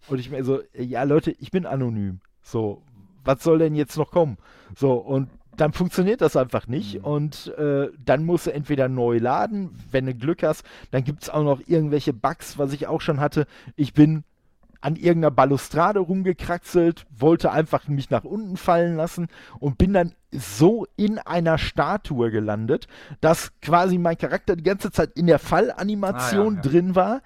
Und 0.08 0.20
ich 0.20 0.32
mir 0.32 0.44
so, 0.44 0.62
ja 0.74 1.04
Leute, 1.04 1.32
ich 1.32 1.52
bin 1.52 1.66
anonym. 1.66 2.22
So, 2.42 2.82
was 3.24 3.44
soll 3.44 3.60
denn 3.60 3.76
jetzt 3.76 3.98
noch 3.98 4.12
kommen? 4.12 4.38
So, 4.76 4.94
und 4.94 5.30
dann 5.60 5.74
funktioniert 5.74 6.22
das 6.22 6.36
einfach 6.36 6.68
nicht 6.68 7.00
mhm. 7.00 7.04
und 7.04 7.48
äh, 7.58 7.90
dann 8.04 8.26
musst 8.26 8.48
du 8.48 8.54
entweder 8.54 8.88
neu 8.88 9.18
laden, 9.18 9.78
wenn 9.92 10.06
du 10.06 10.14
Glück 10.14 10.44
hast, 10.44 10.64
dann 10.92 11.04
gibt 11.04 11.24
es 11.24 11.30
auch 11.30 11.44
noch 11.44 11.62
irgendwelche 11.68 12.14
Bugs, 12.14 12.58
was 12.58 12.74
ich 12.74 12.88
auch 12.88 13.02
schon 13.02 13.20
hatte. 13.20 13.46
Ich 13.76 13.94
bin 13.94 14.24
an 14.82 14.96
irgendeiner 14.96 15.32
Balustrade 15.32 16.00
rumgekraxelt, 16.00 17.06
wollte 17.12 17.52
einfach 17.52 17.88
mich 17.88 18.10
nach 18.10 18.24
unten 18.24 18.56
fallen 18.56 18.96
lassen 18.96 19.28
und 19.60 19.78
bin 19.78 19.94
dann 19.94 20.14
so 20.32 20.86
in 20.96 21.18
einer 21.18 21.58
Statue 21.58 22.30
gelandet, 22.30 22.88
dass 23.20 23.52
quasi 23.62 23.98
mein 23.98 24.18
Charakter 24.18 24.56
die 24.56 24.64
ganze 24.64 24.92
Zeit 24.92 25.12
in 25.16 25.28
der 25.28 25.40
Fallanimation 25.40 26.58
ah, 26.58 26.62
ja, 26.62 26.64
ja. 26.64 26.70
drin 26.70 26.96
war, 26.96 27.22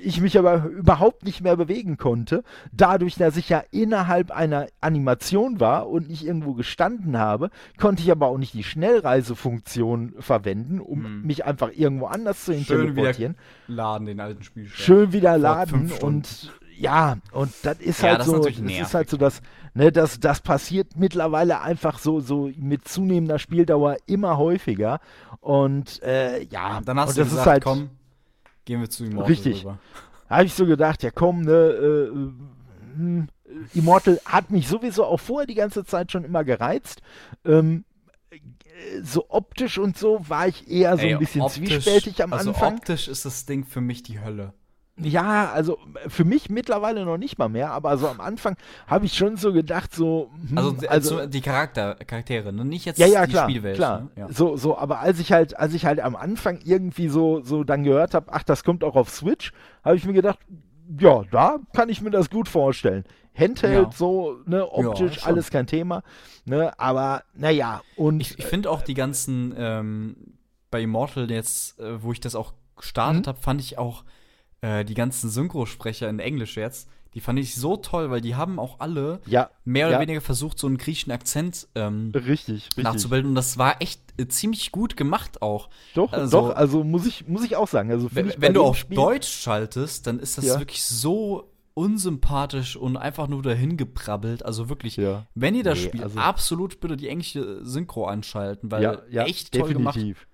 ich 0.00 0.20
mich 0.20 0.38
aber 0.38 0.66
überhaupt 0.66 1.24
nicht 1.24 1.40
mehr 1.40 1.56
bewegen 1.56 1.96
konnte, 1.96 2.44
dadurch, 2.72 3.16
dass 3.16 3.36
ich 3.36 3.48
ja 3.48 3.62
innerhalb 3.72 4.30
einer 4.30 4.66
Animation 4.80 5.58
war 5.58 5.88
und 5.88 6.08
nicht 6.08 6.24
irgendwo 6.24 6.54
gestanden 6.54 7.18
habe, 7.18 7.50
konnte 7.78 8.02
ich 8.02 8.10
aber 8.10 8.28
auch 8.28 8.38
nicht 8.38 8.54
die 8.54 8.64
Schnellreisefunktion 8.64 10.14
verwenden, 10.20 10.80
um 10.80 11.04
hm. 11.04 11.22
mich 11.22 11.44
einfach 11.44 11.70
irgendwo 11.74 12.06
anders 12.06 12.44
zu 12.44 12.54
teleportieren. 12.62 13.36
laden 13.66 14.06
den 14.06 14.20
alten 14.20 14.42
Spiel. 14.44 14.66
Schön 14.68 15.12
wieder 15.12 15.36
laden 15.36 15.90
und 16.00 16.52
ja, 16.80 17.18
und 17.32 17.52
das 17.62 17.78
ist 17.78 18.00
ja, 18.00 18.10
halt 18.10 18.20
das 18.20 18.26
so, 18.26 18.46
ist 18.46 18.58
das 18.58 18.72
ist 18.72 18.94
halt 18.94 19.10
so 19.10 19.18
das, 19.18 19.42
ne, 19.74 19.92
das, 19.92 20.20
das 20.20 20.40
passiert 20.40 20.96
mittlerweile 20.96 21.60
einfach 21.60 21.98
so, 21.98 22.20
so 22.20 22.50
mit 22.56 22.86
zunehmender 22.88 23.38
Spieldauer 23.38 23.96
immer 24.06 24.38
häufiger. 24.38 25.00
Und 25.40 26.02
äh, 26.02 26.42
ja, 26.44 26.80
dann 26.80 26.98
hast 26.98 27.10
und 27.10 27.16
du 27.16 27.20
das 27.22 27.30
gesagt, 27.30 27.46
ist 27.46 27.50
halt, 27.50 27.64
komm, 27.64 27.90
gehen 28.64 28.80
wir 28.80 28.90
zu 28.90 29.04
Immortal 29.04 29.30
Richtig. 29.30 29.66
Habe 30.28 30.44
ich 30.44 30.54
so 30.54 30.66
gedacht, 30.66 31.02
ja 31.02 31.10
komm, 31.10 31.42
ne, 31.42 31.52
äh, 31.52 32.10
hm, 32.96 33.28
Immortal 33.74 34.20
hat 34.24 34.50
mich 34.50 34.68
sowieso 34.68 35.04
auch 35.04 35.18
vorher 35.18 35.46
die 35.46 35.54
ganze 35.54 35.84
Zeit 35.84 36.12
schon 36.12 36.24
immer 36.24 36.44
gereizt. 36.44 37.02
Ähm, 37.44 37.84
so 39.02 39.26
optisch 39.28 39.78
und 39.78 39.98
so 39.98 40.28
war 40.28 40.48
ich 40.48 40.70
eher 40.70 40.96
so 40.96 41.02
Ey, 41.02 41.14
ein 41.14 41.18
bisschen 41.18 41.42
optisch, 41.42 41.84
zwiespältig 41.84 42.22
am 42.22 42.32
also 42.32 42.50
Anfang. 42.50 42.76
Optisch 42.76 43.08
ist 43.08 43.24
das 43.24 43.46
Ding 43.46 43.64
für 43.64 43.80
mich 43.80 44.02
die 44.02 44.20
Hölle. 44.20 44.54
Ja, 45.02 45.50
also 45.52 45.78
für 46.08 46.24
mich 46.24 46.50
mittlerweile 46.50 47.04
noch 47.04 47.16
nicht 47.16 47.38
mal 47.38 47.48
mehr, 47.48 47.72
aber 47.72 47.96
so 47.98 48.08
am 48.08 48.20
Anfang 48.20 48.56
habe 48.86 49.06
ich 49.06 49.14
schon 49.14 49.36
so 49.36 49.52
gedacht, 49.52 49.94
so. 49.94 50.30
Hm, 50.48 50.58
also, 50.58 50.88
also 50.88 51.26
die 51.26 51.40
Charakter, 51.40 51.94
Charaktere, 51.94 52.52
ne? 52.52 52.64
nicht 52.64 52.84
jetzt 52.84 52.98
ja, 52.98 53.06
ja, 53.06 53.26
die 53.26 53.32
klar, 53.32 53.48
Spielwelt. 53.48 53.76
Klar. 53.76 54.00
Ne? 54.00 54.08
Ja. 54.16 54.28
So, 54.30 54.56
so, 54.56 54.76
aber 54.76 55.00
als 55.00 55.18
ich 55.18 55.32
halt, 55.32 55.58
als 55.58 55.74
ich 55.74 55.86
halt 55.86 56.00
am 56.00 56.16
Anfang 56.16 56.60
irgendwie 56.64 57.08
so, 57.08 57.40
so 57.42 57.64
dann 57.64 57.84
gehört 57.84 58.14
habe, 58.14 58.32
ach, 58.32 58.42
das 58.42 58.64
kommt 58.64 58.84
auch 58.84 58.96
auf 58.96 59.10
Switch, 59.10 59.52
habe 59.84 59.96
ich 59.96 60.04
mir 60.04 60.12
gedacht, 60.12 60.38
ja, 60.98 61.22
da 61.30 61.58
kann 61.74 61.88
ich 61.88 62.00
mir 62.00 62.10
das 62.10 62.30
gut 62.30 62.48
vorstellen. 62.48 63.04
Handheld, 63.34 63.86
ja. 63.86 63.92
so, 63.92 64.38
ne, 64.46 64.70
optisch, 64.70 65.18
ja, 65.18 65.26
alles 65.26 65.50
kein 65.50 65.66
Thema. 65.66 66.02
Ne, 66.44 66.78
aber 66.78 67.22
naja, 67.34 67.82
und. 67.96 68.20
Ich, 68.20 68.38
ich 68.38 68.44
finde 68.44 68.70
auch 68.70 68.82
die 68.82 68.94
ganzen, 68.94 69.54
ähm, 69.56 70.16
bei 70.70 70.82
Immortal 70.82 71.30
jetzt, 71.30 71.78
äh, 71.78 72.02
wo 72.02 72.12
ich 72.12 72.20
das 72.20 72.34
auch 72.34 72.54
gestartet 72.76 73.26
mhm. 73.26 73.28
habe, 73.28 73.40
fand 73.40 73.60
ich 73.60 73.78
auch 73.78 74.04
äh, 74.60 74.84
die 74.84 74.94
ganzen 74.94 75.30
Synchrosprecher 75.30 76.08
in 76.08 76.18
Englisch 76.18 76.56
jetzt, 76.56 76.88
die 77.14 77.20
fand 77.20 77.38
ich 77.40 77.56
so 77.56 77.76
toll, 77.76 78.10
weil 78.10 78.20
die 78.20 78.36
haben 78.36 78.58
auch 78.58 78.78
alle 78.78 79.20
ja, 79.26 79.50
mehr 79.64 79.88
oder 79.88 79.96
ja. 79.96 80.00
weniger 80.00 80.20
versucht, 80.20 80.58
so 80.58 80.68
einen 80.68 80.78
griechischen 80.78 81.10
Akzent 81.10 81.66
ähm, 81.74 82.12
richtig, 82.14 82.66
richtig. 82.66 82.84
nachzubilden. 82.84 83.30
Und 83.30 83.34
das 83.34 83.58
war 83.58 83.82
echt 83.82 84.00
äh, 84.16 84.28
ziemlich 84.28 84.70
gut 84.70 84.96
gemacht 84.96 85.42
auch. 85.42 85.70
Doch, 85.94 86.12
also, 86.12 86.48
doch, 86.48 86.54
also 86.54 86.84
muss 86.84 87.06
ich, 87.06 87.26
muss 87.26 87.44
ich 87.44 87.56
auch 87.56 87.66
sagen. 87.66 87.90
Also 87.90 88.08
wenn, 88.12 88.32
wenn 88.38 88.54
du 88.54 88.62
auf 88.62 88.76
Spiel 88.76 88.96
Deutsch 88.96 89.28
schaltest, 89.28 90.06
dann 90.06 90.20
ist 90.20 90.38
das 90.38 90.44
ja. 90.44 90.58
wirklich 90.60 90.84
so 90.84 91.50
unsympathisch 91.74 92.76
und 92.76 92.96
einfach 92.96 93.26
nur 93.26 93.42
dahin 93.42 93.76
geprabbelt. 93.76 94.44
Also 94.44 94.68
wirklich, 94.68 94.96
ja. 94.96 95.26
wenn 95.34 95.54
ihr 95.54 95.64
das 95.64 95.78
nee, 95.78 95.86
spielt, 95.86 96.04
also 96.04 96.18
absolut 96.18 96.80
bitte 96.80 96.96
die 96.96 97.08
englische 97.08 97.64
Synchro 97.64 98.06
anschalten, 98.06 98.70
weil 98.70 98.82
ja, 98.82 98.98
ja, 99.10 99.24
echt 99.24 99.52
toll 99.52 99.68
definitiv. 99.68 99.94
gemacht. 99.94 100.26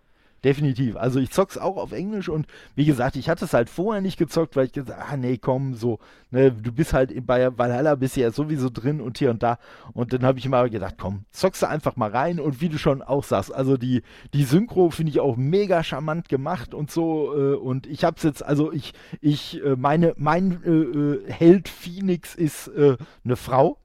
Definitiv. 0.44 0.96
Also 0.96 1.18
ich 1.18 1.30
zock's 1.30 1.58
auch 1.58 1.76
auf 1.76 1.92
Englisch 1.92 2.28
und 2.28 2.46
wie 2.74 2.84
gesagt, 2.84 3.16
ich 3.16 3.28
hatte 3.28 3.46
es 3.46 3.54
halt 3.54 3.70
vorher 3.70 4.02
nicht 4.02 4.18
gezockt, 4.18 4.54
weil 4.54 4.66
ich 4.66 4.72
gesagt 4.72 5.02
ah 5.10 5.16
nee, 5.16 5.38
komm, 5.38 5.74
so, 5.74 5.98
ne, 6.30 6.52
du 6.52 6.72
bist 6.72 6.92
halt 6.92 7.26
bei 7.26 7.56
Valhalla 7.56 7.94
bist 7.94 8.16
ja 8.16 8.30
sowieso 8.30 8.68
drin 8.70 9.00
und 9.00 9.18
hier 9.18 9.30
und 9.30 9.42
da. 9.42 9.58
Und 9.92 10.12
dann 10.12 10.24
habe 10.24 10.38
ich 10.38 10.46
immer 10.46 10.68
gedacht, 10.68 10.96
komm, 10.98 11.24
zockst 11.32 11.62
du 11.62 11.68
einfach 11.68 11.96
mal 11.96 12.10
rein 12.10 12.38
und 12.38 12.60
wie 12.60 12.68
du 12.68 12.78
schon 12.78 13.02
auch 13.02 13.24
sagst, 13.24 13.52
also 13.52 13.76
die, 13.76 14.02
die 14.34 14.44
Synchro 14.44 14.90
finde 14.90 15.10
ich 15.10 15.20
auch 15.20 15.36
mega 15.36 15.82
charmant 15.82 16.28
gemacht 16.28 16.74
und 16.74 16.90
so. 16.90 17.34
Äh, 17.34 17.56
und 17.56 17.86
ich 17.86 18.04
hab's 18.04 18.22
jetzt, 18.22 18.44
also 18.44 18.72
ich, 18.72 18.92
ich, 19.20 19.64
äh, 19.64 19.74
meine, 19.76 20.14
mein 20.16 20.62
äh, 20.64 20.70
äh 20.70 21.32
Held 21.32 21.68
Phoenix 21.68 22.34
ist 22.34 22.68
äh, 22.68 22.96
eine 23.24 23.36
Frau. 23.36 23.78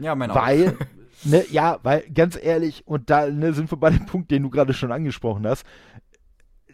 Ja, 0.00 0.14
mein 0.14 0.34
Weil, 0.34 0.76
Ne, 1.24 1.44
ja, 1.50 1.78
weil 1.82 2.04
ganz 2.14 2.38
ehrlich, 2.40 2.86
und 2.86 3.10
da 3.10 3.28
ne, 3.28 3.52
sind 3.52 3.70
wir 3.70 3.78
bei 3.78 3.90
dem 3.90 4.06
Punkt, 4.06 4.30
den 4.30 4.42
du 4.42 4.50
gerade 4.50 4.74
schon 4.74 4.92
angesprochen 4.92 5.46
hast. 5.46 5.64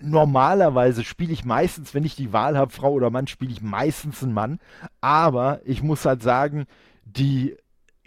Normalerweise 0.01 1.05
spiele 1.05 1.33
ich 1.33 1.45
meistens, 1.45 1.95
wenn 1.95 2.05
ich 2.05 2.17
die 2.17 2.33
Wahl 2.33 2.59
habe, 2.59 2.73
Frau 2.73 2.93
oder 2.93 3.11
Mann, 3.11 3.27
spiele 3.27 3.53
ich 3.53 3.63
meistens 3.63 4.23
einen 4.23 4.35
Mann. 4.35 4.59
Aber 5.01 5.61
ich 5.65 5.83
muss 5.83 6.05
halt 6.05 6.23
sagen, 6.23 6.67
die 7.05 7.57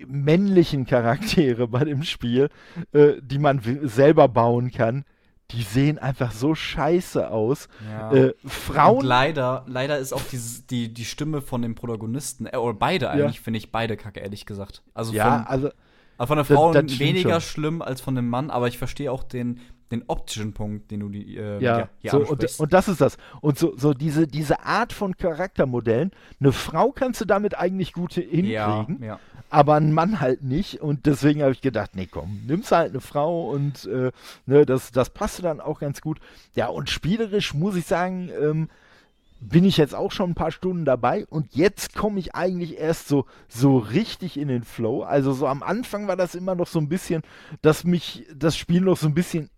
männlichen 0.05 0.85
Charaktere 0.85 1.67
bei 1.67 1.83
dem 1.83 2.03
Spiel, 2.03 2.49
äh, 2.91 3.13
die 3.21 3.39
man 3.39 3.61
selber 3.83 4.27
bauen 4.27 4.71
kann, 4.71 5.05
die 5.51 5.63
sehen 5.63 5.97
einfach 5.97 6.33
so 6.33 6.55
scheiße 6.55 7.31
aus. 7.31 7.69
Ja. 7.89 8.11
Äh, 8.11 8.33
Frauen. 8.45 8.99
Und 8.99 9.05
leider, 9.05 9.63
leider 9.65 9.97
ist 9.97 10.13
auch 10.13 10.21
die, 10.23 10.39
die, 10.69 10.93
die 10.93 11.05
Stimme 11.05 11.41
von 11.41 11.61
dem 11.61 11.73
Protagonisten, 11.73 12.47
äh, 12.47 12.57
oder 12.57 12.77
beide 12.77 13.09
eigentlich, 13.09 13.37
ja. 13.37 13.41
finde 13.41 13.57
ich 13.57 13.71
beide 13.71 13.95
kacke, 13.95 14.19
ehrlich 14.19 14.45
gesagt. 14.45 14.83
Also 14.93 15.13
ja, 15.13 15.37
von, 15.37 15.47
also 15.47 15.69
aber 16.17 16.27
von 16.27 16.37
der 16.37 16.45
Frau 16.45 16.73
das, 16.73 16.85
das 16.85 16.99
weniger 16.99 17.39
schon. 17.39 17.41
schlimm 17.41 17.81
als 17.81 18.01
von 18.01 18.15
dem 18.15 18.29
Mann, 18.29 18.49
aber 18.49 18.67
ich 18.67 18.77
verstehe 18.77 19.11
auch 19.11 19.23
den, 19.23 19.59
den 19.91 20.03
optischen 20.07 20.53
Punkt, 20.53 20.91
den 20.91 20.99
du 20.99 21.09
die, 21.09 21.37
äh, 21.37 21.61
ja, 21.61 21.89
hier 21.99 22.11
so, 22.11 22.17
und, 22.19 22.59
und, 22.59 22.73
das 22.73 22.87
ist 22.87 22.99
das. 22.99 23.17
Und 23.41 23.57
so, 23.57 23.77
so 23.77 23.93
diese, 23.93 24.27
diese 24.27 24.63
Art 24.63 24.93
von 24.93 25.15
Charaktermodellen, 25.15 26.11
eine 26.39 26.51
Frau 26.51 26.91
kannst 26.91 27.21
du 27.21 27.25
damit 27.25 27.57
eigentlich 27.57 27.93
gut 27.93 28.13
hinkriegen, 28.13 28.49
ja, 28.49 28.87
ja. 28.99 29.19
aber 29.49 29.75
ein 29.75 29.93
Mann 29.93 30.19
halt 30.19 30.43
nicht. 30.43 30.81
Und 30.81 31.05
deswegen 31.05 31.41
habe 31.41 31.51
ich 31.51 31.61
gedacht, 31.61 31.91
nee, 31.95 32.07
komm, 32.09 32.41
nimmst 32.47 32.71
halt 32.71 32.91
eine 32.91 33.01
Frau 33.01 33.49
und 33.49 33.85
äh, 33.85 34.11
ne, 34.45 34.65
das, 34.65 34.91
das 34.91 35.09
passte 35.09 35.41
dann 35.41 35.61
auch 35.61 35.79
ganz 35.79 36.01
gut. 36.01 36.19
Ja, 36.55 36.67
und 36.67 36.89
spielerisch 36.89 37.53
muss 37.53 37.75
ich 37.75 37.85
sagen, 37.85 38.29
ähm, 38.41 38.69
bin 39.39 39.65
ich 39.65 39.77
jetzt 39.77 39.95
auch 39.95 40.11
schon 40.11 40.31
ein 40.31 40.35
paar 40.35 40.51
Stunden 40.51 40.85
dabei 40.85 41.25
und 41.27 41.55
jetzt 41.55 41.95
komme 41.95 42.19
ich 42.19 42.35
eigentlich 42.35 42.77
erst 42.77 43.07
so, 43.07 43.25
so 43.47 43.77
richtig 43.77 44.37
in 44.37 44.47
den 44.47 44.63
Flow. 44.63 45.03
Also 45.03 45.33
so 45.33 45.47
am 45.47 45.63
Anfang 45.63 46.07
war 46.07 46.15
das 46.15 46.35
immer 46.35 46.55
noch 46.55 46.67
so 46.67 46.79
ein 46.79 46.89
bisschen, 46.89 47.21
dass 47.61 47.83
mich 47.83 48.25
das 48.35 48.57
Spiel 48.57 48.81
noch 48.81 48.97
so 48.97 49.07
ein 49.07 49.13
bisschen 49.13 49.49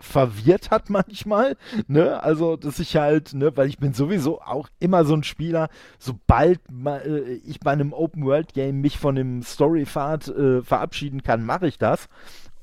verwirrt 0.00 0.70
hat 0.70 0.90
manchmal, 0.90 1.56
ne? 1.86 2.22
Also, 2.22 2.56
dass 2.56 2.78
ich 2.78 2.96
halt, 2.96 3.34
ne, 3.34 3.56
weil 3.56 3.68
ich 3.68 3.78
bin 3.78 3.92
sowieso 3.92 4.40
auch 4.40 4.68
immer 4.78 5.04
so 5.04 5.14
ein 5.14 5.22
Spieler, 5.22 5.68
sobald 5.98 6.60
äh, 6.86 7.34
ich 7.44 7.60
bei 7.60 7.72
einem 7.72 7.92
Open-World-Game 7.92 8.80
mich 8.80 8.98
von 8.98 9.14
dem 9.14 9.42
Story-Pfad 9.42 10.28
äh, 10.28 10.62
verabschieden 10.62 11.22
kann, 11.22 11.44
mache 11.44 11.66
ich 11.66 11.78
das. 11.78 12.08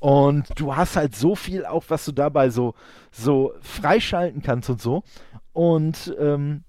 Und 0.04 0.48
du 0.56 0.76
hast 0.76 0.96
halt 0.96 1.16
so 1.16 1.34
viel 1.34 1.64
auch, 1.64 1.84
was 1.88 2.04
du 2.04 2.12
dabei 2.12 2.50
so, 2.50 2.74
so 3.10 3.54
freischalten 3.62 4.42
kannst 4.42 4.68
und 4.68 4.78
so. 4.78 5.02
Und 5.54 6.14
ähm, 6.20 6.64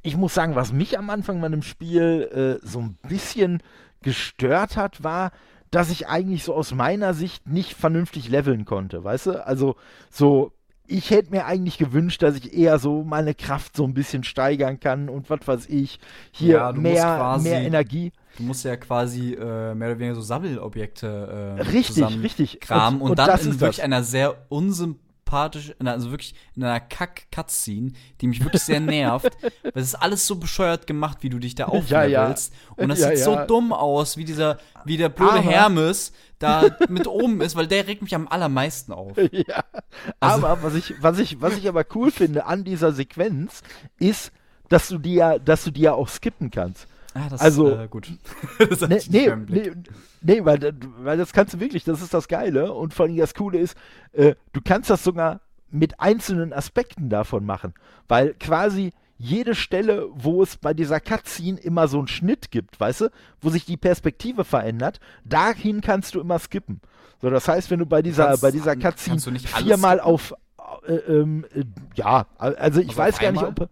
ich 0.00 0.16
muss 0.16 0.32
sagen, 0.32 0.54
was 0.54 0.72
mich 0.72 0.98
am 0.98 1.10
Anfang 1.10 1.38
meinem 1.38 1.60
Spiel 1.60 2.58
äh, 2.62 2.66
so 2.66 2.78
ein 2.78 2.96
bisschen 3.06 3.62
gestört 4.00 4.78
hat, 4.78 5.04
war, 5.04 5.32
dass 5.70 5.90
ich 5.90 6.08
eigentlich 6.08 6.42
so 6.42 6.54
aus 6.54 6.72
meiner 6.72 7.12
Sicht 7.12 7.46
nicht 7.46 7.74
vernünftig 7.74 8.30
leveln 8.30 8.64
konnte, 8.64 9.04
weißt 9.04 9.26
du? 9.26 9.46
Also 9.46 9.76
so 10.08 10.52
ich 10.86 11.10
hätte 11.10 11.32
mir 11.32 11.44
eigentlich 11.44 11.76
gewünscht, 11.76 12.22
dass 12.22 12.36
ich 12.36 12.54
eher 12.56 12.78
so 12.78 13.04
meine 13.04 13.34
Kraft 13.34 13.76
so 13.76 13.84
ein 13.84 13.92
bisschen 13.92 14.24
steigern 14.24 14.80
kann 14.80 15.10
und 15.10 15.28
was 15.28 15.46
weiß 15.46 15.66
ich. 15.68 16.00
Hier 16.32 16.54
ja, 16.54 16.72
mehr, 16.72 17.38
mehr 17.42 17.60
Energie. 17.60 18.12
Du 18.36 18.42
musst 18.42 18.64
ja 18.64 18.76
quasi 18.76 19.34
äh, 19.34 19.74
mehr 19.74 19.88
oder 19.88 19.98
weniger 19.98 20.14
so 20.14 20.20
Sammelobjekte 20.20 21.56
äh, 21.58 21.62
richtig, 21.62 22.22
richtig. 22.22 22.60
kramen 22.60 23.00
und, 23.00 23.10
und, 23.10 23.10
und 23.10 23.18
dann 23.18 23.40
in 23.40 23.60
wirklich 23.60 23.76
das. 23.76 23.84
einer 23.84 24.02
sehr 24.02 24.46
unsympathisch, 24.48 25.74
also 25.84 26.10
wirklich 26.10 26.34
in 26.56 26.64
einer 26.64 26.80
Kack-Cutscene, 26.80 27.92
die 28.20 28.26
mich 28.26 28.42
wirklich 28.42 28.62
sehr 28.62 28.80
nervt. 28.80 29.36
weil 29.62 29.72
es 29.74 29.88
ist 29.88 29.94
alles 29.96 30.26
so 30.26 30.36
bescheuert 30.36 30.86
gemacht, 30.86 31.18
wie 31.20 31.28
du 31.28 31.38
dich 31.38 31.54
da 31.54 31.66
auflevelst. 31.66 31.92
Ja, 31.92 32.06
ja. 32.06 32.82
Und 32.82 32.88
das 32.88 33.00
ja, 33.00 33.08
sieht 33.08 33.18
so 33.18 33.36
dumm 33.46 33.72
aus, 33.72 34.16
wie 34.16 34.24
dieser, 34.24 34.58
wie 34.84 34.96
der 34.96 35.08
blöde 35.08 35.32
Aber 35.32 35.42
Hermes, 35.42 36.12
da 36.40 36.64
mit 36.88 37.06
oben 37.06 37.40
ist, 37.40 37.54
weil 37.54 37.66
der 37.68 37.86
regt 37.86 38.02
mich 38.02 38.14
am 38.14 38.26
allermeisten 38.26 38.92
auf. 38.92 39.16
Ja. 39.32 39.64
Also, 40.18 40.46
aber 40.46 40.62
was 40.62 40.74
ich, 40.74 40.94
was 41.00 41.18
ich, 41.18 41.40
was 41.40 41.56
ich 41.56 41.68
aber 41.68 41.84
cool 41.94 42.10
finde 42.10 42.46
an 42.46 42.64
dieser 42.64 42.92
Sequenz, 42.92 43.62
ist, 43.98 44.32
dass 44.68 44.88
du 44.88 44.98
die 44.98 45.14
ja, 45.14 45.38
dass 45.38 45.64
du 45.64 45.70
die 45.70 45.82
ja 45.82 45.92
auch 45.92 46.08
skippen 46.08 46.50
kannst. 46.50 46.86
Ah, 47.14 47.28
das 47.28 47.40
also, 47.40 47.68
ist 47.68 47.78
äh, 47.78 47.88
gut. 47.88 48.12
das 48.58 48.88
nee, 48.88 49.00
nee, 49.08 49.36
nee, 49.48 49.72
nee, 50.20 50.44
weil, 50.44 50.74
weil 50.98 51.18
das 51.18 51.32
kannst 51.32 51.54
du 51.54 51.60
wirklich, 51.60 51.84
das 51.84 52.02
ist 52.02 52.14
das 52.14 52.28
Geile. 52.28 52.72
Und 52.72 52.94
vor 52.94 53.06
allem 53.06 53.16
das 53.16 53.34
Coole 53.34 53.58
ist, 53.58 53.76
äh, 54.12 54.34
du 54.52 54.60
kannst 54.64 54.90
das 54.90 55.02
sogar 55.02 55.40
mit 55.70 56.00
einzelnen 56.00 56.52
Aspekten 56.52 57.08
davon 57.08 57.44
machen. 57.44 57.74
Weil 58.08 58.34
quasi 58.34 58.92
jede 59.18 59.54
Stelle, 59.54 60.08
wo 60.14 60.42
es 60.42 60.56
bei 60.56 60.72
dieser 60.72 61.00
Cutscene 61.00 61.60
immer 61.60 61.88
so 61.88 61.98
einen 61.98 62.08
Schnitt 62.08 62.50
gibt, 62.50 62.80
weißt 62.80 63.02
du, 63.02 63.10
wo 63.40 63.50
sich 63.50 63.66
die 63.66 63.76
Perspektive 63.76 64.44
verändert, 64.44 64.98
dahin 65.24 65.80
kannst 65.80 66.14
du 66.14 66.20
immer 66.20 66.38
skippen. 66.38 66.80
So, 67.20 67.28
das 67.28 67.46
heißt, 67.46 67.70
wenn 67.70 67.80
du 67.80 67.86
bei 67.86 68.02
dieser, 68.02 68.28
kannst, 68.28 68.42
bei 68.42 68.50
dieser 68.50 68.76
Cutscene 68.76 69.38
viermal 69.38 70.00
auf, 70.00 70.34
äh, 70.86 70.94
ähm, 70.94 71.44
äh, 71.54 71.64
ja, 71.94 72.26
also 72.38 72.80
ich 72.80 72.88
also 72.88 72.98
weiß 72.98 73.18
gar 73.18 73.32
nicht, 73.32 73.44
ob 73.44 73.68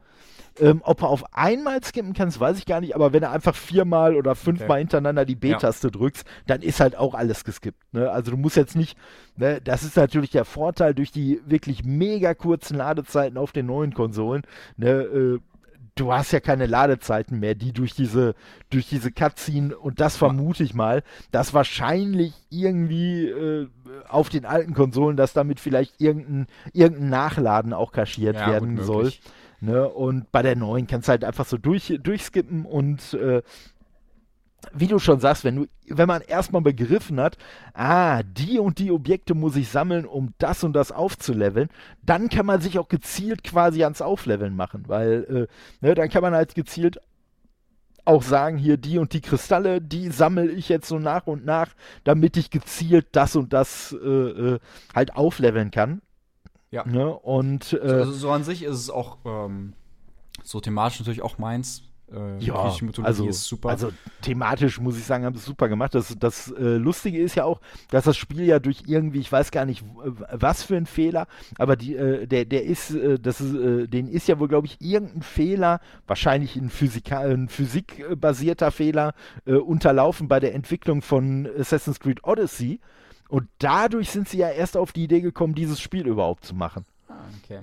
ähm, 0.61 0.81
ob 0.85 1.03
er 1.03 1.09
auf 1.09 1.25
einmal 1.35 1.83
skippen 1.83 2.15
kannst, 2.15 2.41
weiß 2.41 2.59
ich 2.59 2.67
gar 2.67 2.81
nicht, 2.81 2.95
aber 2.95 3.13
wenn 3.13 3.23
er 3.23 3.33
einfach 3.33 3.55
viermal 3.55 4.17
oder 4.17 4.35
fünfmal 4.35 4.71
okay. 4.71 4.81
hintereinander 4.81 5.25
die 5.25 5.37
B-Taste 5.37 5.89
ja. 5.89 5.91
drückst, 5.91 6.27
dann 6.47 6.63
ist 6.63 6.81
halt 6.81 6.97
auch 6.97 7.15
alles 7.15 7.45
geskippt. 7.45 7.81
Ne? 7.93 8.11
Also 8.11 8.31
du 8.31 8.37
musst 8.37 8.57
jetzt 8.57 8.77
nicht, 8.77 8.97
ne, 9.37 9.61
das 9.61 9.83
ist 9.83 9.97
natürlich 9.97 10.31
der 10.31 10.45
Vorteil 10.45 10.95
durch 10.95 11.13
die 11.13 11.41
wirklich 11.47 11.85
mega 11.85 12.35
kurzen 12.35 12.77
Ladezeiten 12.77 13.39
auf 13.39 13.53
den 13.53 13.67
neuen 13.67 13.95
Konsolen. 13.95 14.43
Ne, 14.77 14.89
äh, 14.89 15.39
du 15.99 16.13
hast 16.13 16.33
ja 16.33 16.41
keine 16.41 16.67
Ladezeiten 16.67 17.41
mehr, 17.41 17.55
die 17.55 17.73
durch 17.73 17.95
diese, 17.95 18.35
durch 18.71 18.89
diese 18.89 19.11
Cutscene, 19.11 19.77
und 19.77 20.01
das 20.01 20.17
vermute 20.17 20.63
ich 20.63 20.75
mal, 20.75 21.03
dass 21.31 21.55
wahrscheinlich 21.55 22.35
irgendwie 22.51 23.27
äh, 23.27 23.69
auf 24.09 24.29
den 24.29 24.45
alten 24.45 24.75
Konsolen, 24.75 25.17
dass 25.17 25.33
damit 25.33 25.61
vielleicht 25.61 26.01
irgendein, 26.01 26.47
irgendein 26.73 27.11
Nachladen 27.11 27.73
auch 27.73 27.93
kaschiert 27.93 28.37
ja, 28.37 28.49
werden 28.49 28.81
soll. 28.83 29.13
Ne? 29.61 29.89
Und 29.89 30.31
bei 30.31 30.43
der 30.43 30.57
neuen 30.57 30.87
kannst 30.87 31.09
du 31.09 31.11
halt 31.11 31.25
einfach 31.25 31.47
so 31.47 31.59
durch, 31.59 31.99
durchskippen 32.03 32.65
und 32.65 33.15
äh, 33.15 33.43
wie 34.73 34.89
du 34.89 34.99
schon 34.99 35.21
sagst, 35.21 35.45
wenn 35.45 35.57
du, 35.57 35.67
wenn 35.89 36.09
man 36.09 36.23
erstmal 36.23 36.63
begriffen 36.63 37.21
hat, 37.21 37.39
ah, 37.75 38.23
die 38.23 38.59
und 38.59 38.79
die 38.79 38.91
Objekte 38.91 39.35
muss 39.35 39.57
ich 39.57 39.69
sammeln, 39.69 40.05
um 40.05 40.35
das 40.39 40.65
und 40.65 40.73
das 40.73 40.93
aufzuleveln, 40.93 41.69
dann 42.03 42.29
kann 42.29 42.47
man 42.47 42.61
sich 42.61 42.79
auch 42.79 42.89
gezielt 42.89 43.45
quasi 43.45 43.85
ans 43.85 44.03
Aufleveln 44.03 44.57
machen, 44.57 44.85
weil 44.89 45.49
äh, 45.83 45.87
ne, 45.87 45.95
dann 45.95 46.09
kann 46.09 46.23
man 46.23 46.35
halt 46.35 46.55
gezielt 46.55 47.01
auch 48.05 48.23
sagen, 48.23 48.57
hier 48.57 48.79
die 48.79 48.99
und 48.99 49.13
die 49.13 49.21
Kristalle, 49.21 49.81
die 49.83 50.09
sammle 50.09 50.51
ich 50.51 50.69
jetzt 50.69 50.89
so 50.89 50.99
nach 50.99 51.27
und 51.27 51.45
nach, 51.45 51.69
damit 52.05 52.37
ich 52.37 52.51
gezielt 52.51 53.07
das 53.13 53.37
und 53.37 53.53
das 53.53 53.95
äh, 54.03 54.07
äh 54.07 54.59
halt 54.95 55.15
aufleveln 55.15 55.71
kann. 55.71 56.01
Ja. 56.71 56.85
Ne? 56.87 57.13
Und, 57.13 57.73
äh, 57.73 57.87
also 57.87 58.13
so 58.13 58.31
an 58.31 58.45
sich 58.45 58.63
ist 58.63 58.77
es 58.77 58.91
auch 58.91 59.19
ähm, 59.25 59.73
so 60.43 60.61
thematisch 60.61 60.99
natürlich 61.01 61.23
auch 61.23 61.39
meins. 61.39 61.83
Äh, 62.13 62.39
ja, 62.39 62.55
also. 63.03 63.29
Also 63.65 63.91
thematisch 64.23 64.81
muss 64.81 64.97
ich 64.97 65.05
sagen, 65.05 65.25
haben 65.25 65.37
sie 65.37 65.43
super 65.43 65.69
gemacht. 65.69 65.95
Das, 65.95 66.17
das 66.19 66.51
äh, 66.53 66.77
Lustige 66.77 67.19
ist 67.19 67.35
ja 67.35 67.45
auch, 67.45 67.61
dass 67.91 68.05
das 68.05 68.17
Spiel 68.17 68.45
ja 68.45 68.59
durch 68.59 68.85
irgendwie, 68.87 69.19
ich 69.19 69.31
weiß 69.31 69.51
gar 69.51 69.67
nicht, 69.67 69.85
was 70.05 70.63
für 70.63 70.77
ein 70.77 70.87
Fehler, 70.87 71.27
aber 71.59 71.77
die, 71.77 71.97
äh, 71.97 72.27
der, 72.27 72.47
der 72.47 72.65
ist, 72.65 72.93
äh, 72.93 73.19
das 73.19 73.41
ist, 73.41 73.55
äh, 73.55 73.89
den 73.89 74.09
ist 74.09 74.27
ja 74.27 74.39
wohl, 74.39 74.49
glaube 74.49 74.67
ich, 74.67 74.81
irgendein 74.81 75.23
Fehler, 75.23 75.81
wahrscheinlich 76.07 76.57
ein, 76.57 76.71
Physika 76.71 77.21
ein 77.21 77.49
physikbasierter 77.49 78.71
Fehler, 78.71 79.13
äh, 79.45 79.55
unterlaufen 79.55 80.29
bei 80.29 80.41
der 80.41 80.55
Entwicklung 80.55 81.03
von 81.03 81.49
Assassin's 81.59 82.01
Creed 82.01 82.25
Odyssey. 82.25 82.81
Und 83.29 83.49
dadurch 83.59 84.11
sind 84.11 84.29
sie 84.29 84.39
ja 84.39 84.51
erst 84.51 84.77
auf 84.77 84.93
die 84.93 85.05
Idee 85.05 85.21
gekommen, 85.21 85.55
dieses 85.55 85.81
Spiel 85.81 86.07
überhaupt 86.07 86.45
zu 86.45 86.55
machen. 86.55 86.87
Ah, 87.09 87.15
okay. 87.43 87.61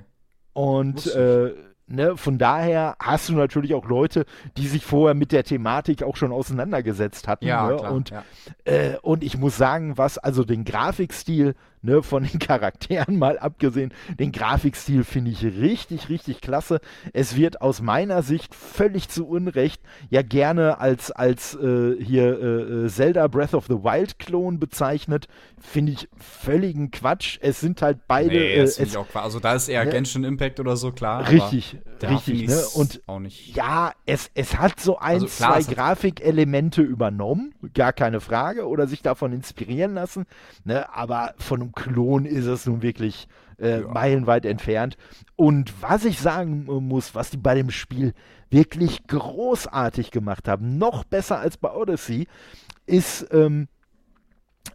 Und 0.53 1.07
äh, 1.07 1.53
ne, 1.87 2.15
von 2.17 2.37
daher 2.37 2.95
hast 2.99 3.29
du 3.29 3.33
natürlich 3.33 3.73
auch 3.73 3.85
Leute, 3.85 4.25
die 4.57 4.67
sich 4.67 4.85
vorher 4.85 5.15
mit 5.15 5.31
der 5.31 5.43
Thematik 5.43 6.03
auch 6.03 6.15
schon 6.15 6.31
auseinandergesetzt 6.31 7.27
hatten. 7.27 7.45
Ja, 7.45 7.67
ne? 7.67 7.77
klar, 7.77 7.91
und, 7.91 8.09
ja. 8.11 8.23
Äh, 8.63 8.97
und 9.01 9.23
ich 9.23 9.37
muss 9.37 9.57
sagen, 9.57 9.97
was 9.97 10.17
also 10.17 10.43
den 10.43 10.65
Grafikstil 10.65 11.55
ne, 11.85 12.03
von 12.03 12.23
den 12.23 12.39
Charakteren 12.39 13.17
mal 13.17 13.39
abgesehen, 13.39 13.93
den 14.19 14.31
Grafikstil 14.31 15.03
finde 15.03 15.31
ich 15.31 15.43
richtig, 15.43 16.09
richtig 16.09 16.41
klasse. 16.41 16.81
Es 17.13 17.35
wird 17.35 17.61
aus 17.61 17.81
meiner 17.81 18.23
Sicht 18.23 18.53
völlig 18.53 19.09
zu 19.09 19.27
Unrecht 19.27 19.81
ja 20.09 20.21
gerne 20.21 20.79
als, 20.79 21.11
als 21.11 21.55
äh, 21.55 21.95
hier 22.03 22.39
äh, 22.39 22.85
äh 22.85 22.89
Zelda 22.89 23.27
Breath 23.27 23.53
of 23.53 23.65
the 23.67 23.75
Wild 23.75 24.19
Klon 24.19 24.59
bezeichnet. 24.59 25.27
Finde 25.59 25.93
ich 25.93 26.09
völligen 26.17 26.91
Quatsch. 26.91 27.37
Es 27.41 27.59
sind 27.59 27.81
halt 27.81 28.07
beide. 28.07 28.35
Nee, 28.35 28.57
das 28.57 28.77
äh, 28.77 28.83
es, 28.83 28.89
ich 28.89 28.97
auch 28.97 29.07
Also 29.13 29.39
da 29.39 29.53
ist 29.53 29.69
eher 29.69 29.85
ne, 29.85 29.91
Genshin 29.91 30.23
Impact 30.23 30.59
oder 30.59 30.75
so, 30.77 30.91
klar. 30.91 31.29
Richtig, 31.29 31.77
richtig. 32.01 32.47
Ne? 32.47 32.61
Und 32.75 33.01
auch 33.07 33.19
nicht. 33.19 33.55
ja, 33.55 33.93
es, 34.05 34.29
es 34.33 34.57
hat 34.57 34.79
so 34.79 34.97
ein, 34.97 35.15
also, 35.15 35.27
klar, 35.27 35.59
zwei 35.61 35.73
Grafikelemente 35.73 36.81
übernommen, 36.81 37.53
gar 37.73 37.93
keine 37.93 38.19
Frage, 38.19 38.67
oder 38.67 38.87
sich 38.87 39.01
davon 39.01 39.33
inspirieren 39.33 39.93
lassen. 39.93 40.25
Ne? 40.63 40.93
Aber 40.93 41.33
von 41.37 41.61
einem 41.61 41.71
Klon 41.75 42.25
ist 42.25 42.45
es 42.45 42.65
nun 42.65 42.81
wirklich 42.81 43.27
äh, 43.59 43.81
ja. 43.81 43.87
meilenweit 43.87 44.45
entfernt. 44.45 44.97
Und 45.35 45.73
was 45.81 46.05
ich 46.05 46.19
sagen 46.19 46.65
muss, 46.65 47.15
was 47.15 47.29
die 47.29 47.37
bei 47.37 47.55
dem 47.55 47.69
Spiel 47.69 48.13
wirklich 48.49 49.05
großartig 49.07 50.11
gemacht 50.11 50.47
haben, 50.47 50.77
noch 50.77 51.03
besser 51.03 51.39
als 51.39 51.57
bei 51.57 51.71
Odyssey, 51.71 52.27
ist 52.85 53.27
ähm, 53.31 53.67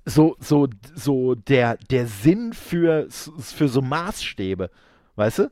so, 0.04 0.36
so, 0.38 0.68
so 0.94 1.34
der, 1.34 1.76
der 1.90 2.06
Sinn 2.06 2.52
für, 2.52 3.06
für 3.10 3.68
so 3.68 3.82
Maßstäbe. 3.82 4.70
Weißt 5.16 5.40
du? 5.40 5.50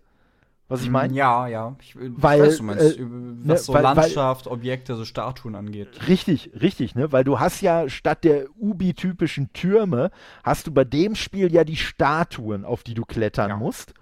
Was 0.69 0.82
ich 0.82 0.90
meine? 0.90 1.15
Ja, 1.15 1.49
ja. 1.49 1.77
Ich, 1.81 1.97
weil, 1.97 2.40
weiß, 2.40 2.59
du 2.59 2.62
meinst, 2.62 2.99
äh, 2.99 3.01
was 3.01 3.47
ne, 3.47 3.57
so 3.57 3.73
weil, 3.73 3.82
Landschaft, 3.82 4.47
weil, 4.47 4.53
Objekte, 4.53 4.97
so 4.97 5.05
Statuen 5.07 5.55
angeht. 5.55 5.89
Richtig, 6.07 6.51
richtig, 6.61 6.95
ne? 6.95 7.11
Weil 7.11 7.24
du 7.24 7.40
hast 7.40 7.62
ja 7.62 7.89
statt 7.89 8.23
der 8.23 8.47
Ubi-typischen 8.59 9.53
Türme, 9.55 10.11
hast 10.45 10.66
du 10.66 10.73
bei 10.73 10.85
dem 10.85 11.15
Spiel 11.15 11.53
ja 11.53 11.65
die 11.65 11.77
Statuen, 11.77 12.66
auf 12.66 12.82
die 12.82 12.95
du 12.95 13.05
klettern 13.05 13.49
ja. 13.51 13.57
musst. 13.57 13.95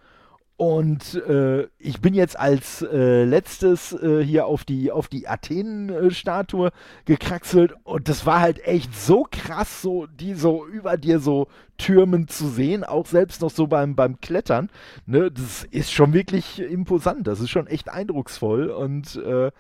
Und 0.56 1.14
äh, 1.28 1.64
ich 1.78 2.00
bin 2.00 2.14
jetzt 2.14 2.38
als 2.38 2.80
äh, 2.80 3.24
letztes 3.24 3.92
äh, 3.92 4.24
hier 4.24 4.46
auf 4.46 4.64
die, 4.64 4.90
auf 4.90 5.08
die 5.08 5.28
Athen-Statue 5.28 6.70
gekraxelt 7.04 7.74
und 7.84 8.08
das 8.08 8.24
war 8.24 8.40
halt 8.40 8.64
echt 8.66 8.94
so 8.94 9.26
krass, 9.30 9.82
so 9.82 10.06
die 10.06 10.32
so 10.32 10.66
über 10.66 10.96
dir 10.96 11.18
so 11.18 11.48
Türmen 11.76 12.26
zu 12.26 12.48
sehen, 12.48 12.84
auch 12.84 13.04
selbst 13.04 13.42
noch 13.42 13.50
so 13.50 13.66
beim, 13.66 13.94
beim 13.96 14.18
Klettern. 14.22 14.70
Ne? 15.04 15.30
Das 15.30 15.64
ist 15.64 15.92
schon 15.92 16.14
wirklich 16.14 16.58
imposant, 16.58 17.26
das 17.26 17.40
ist 17.40 17.50
schon 17.50 17.66
echt 17.66 17.90
eindrucksvoll 17.90 18.70
und 18.70 19.16
äh, 19.16 19.50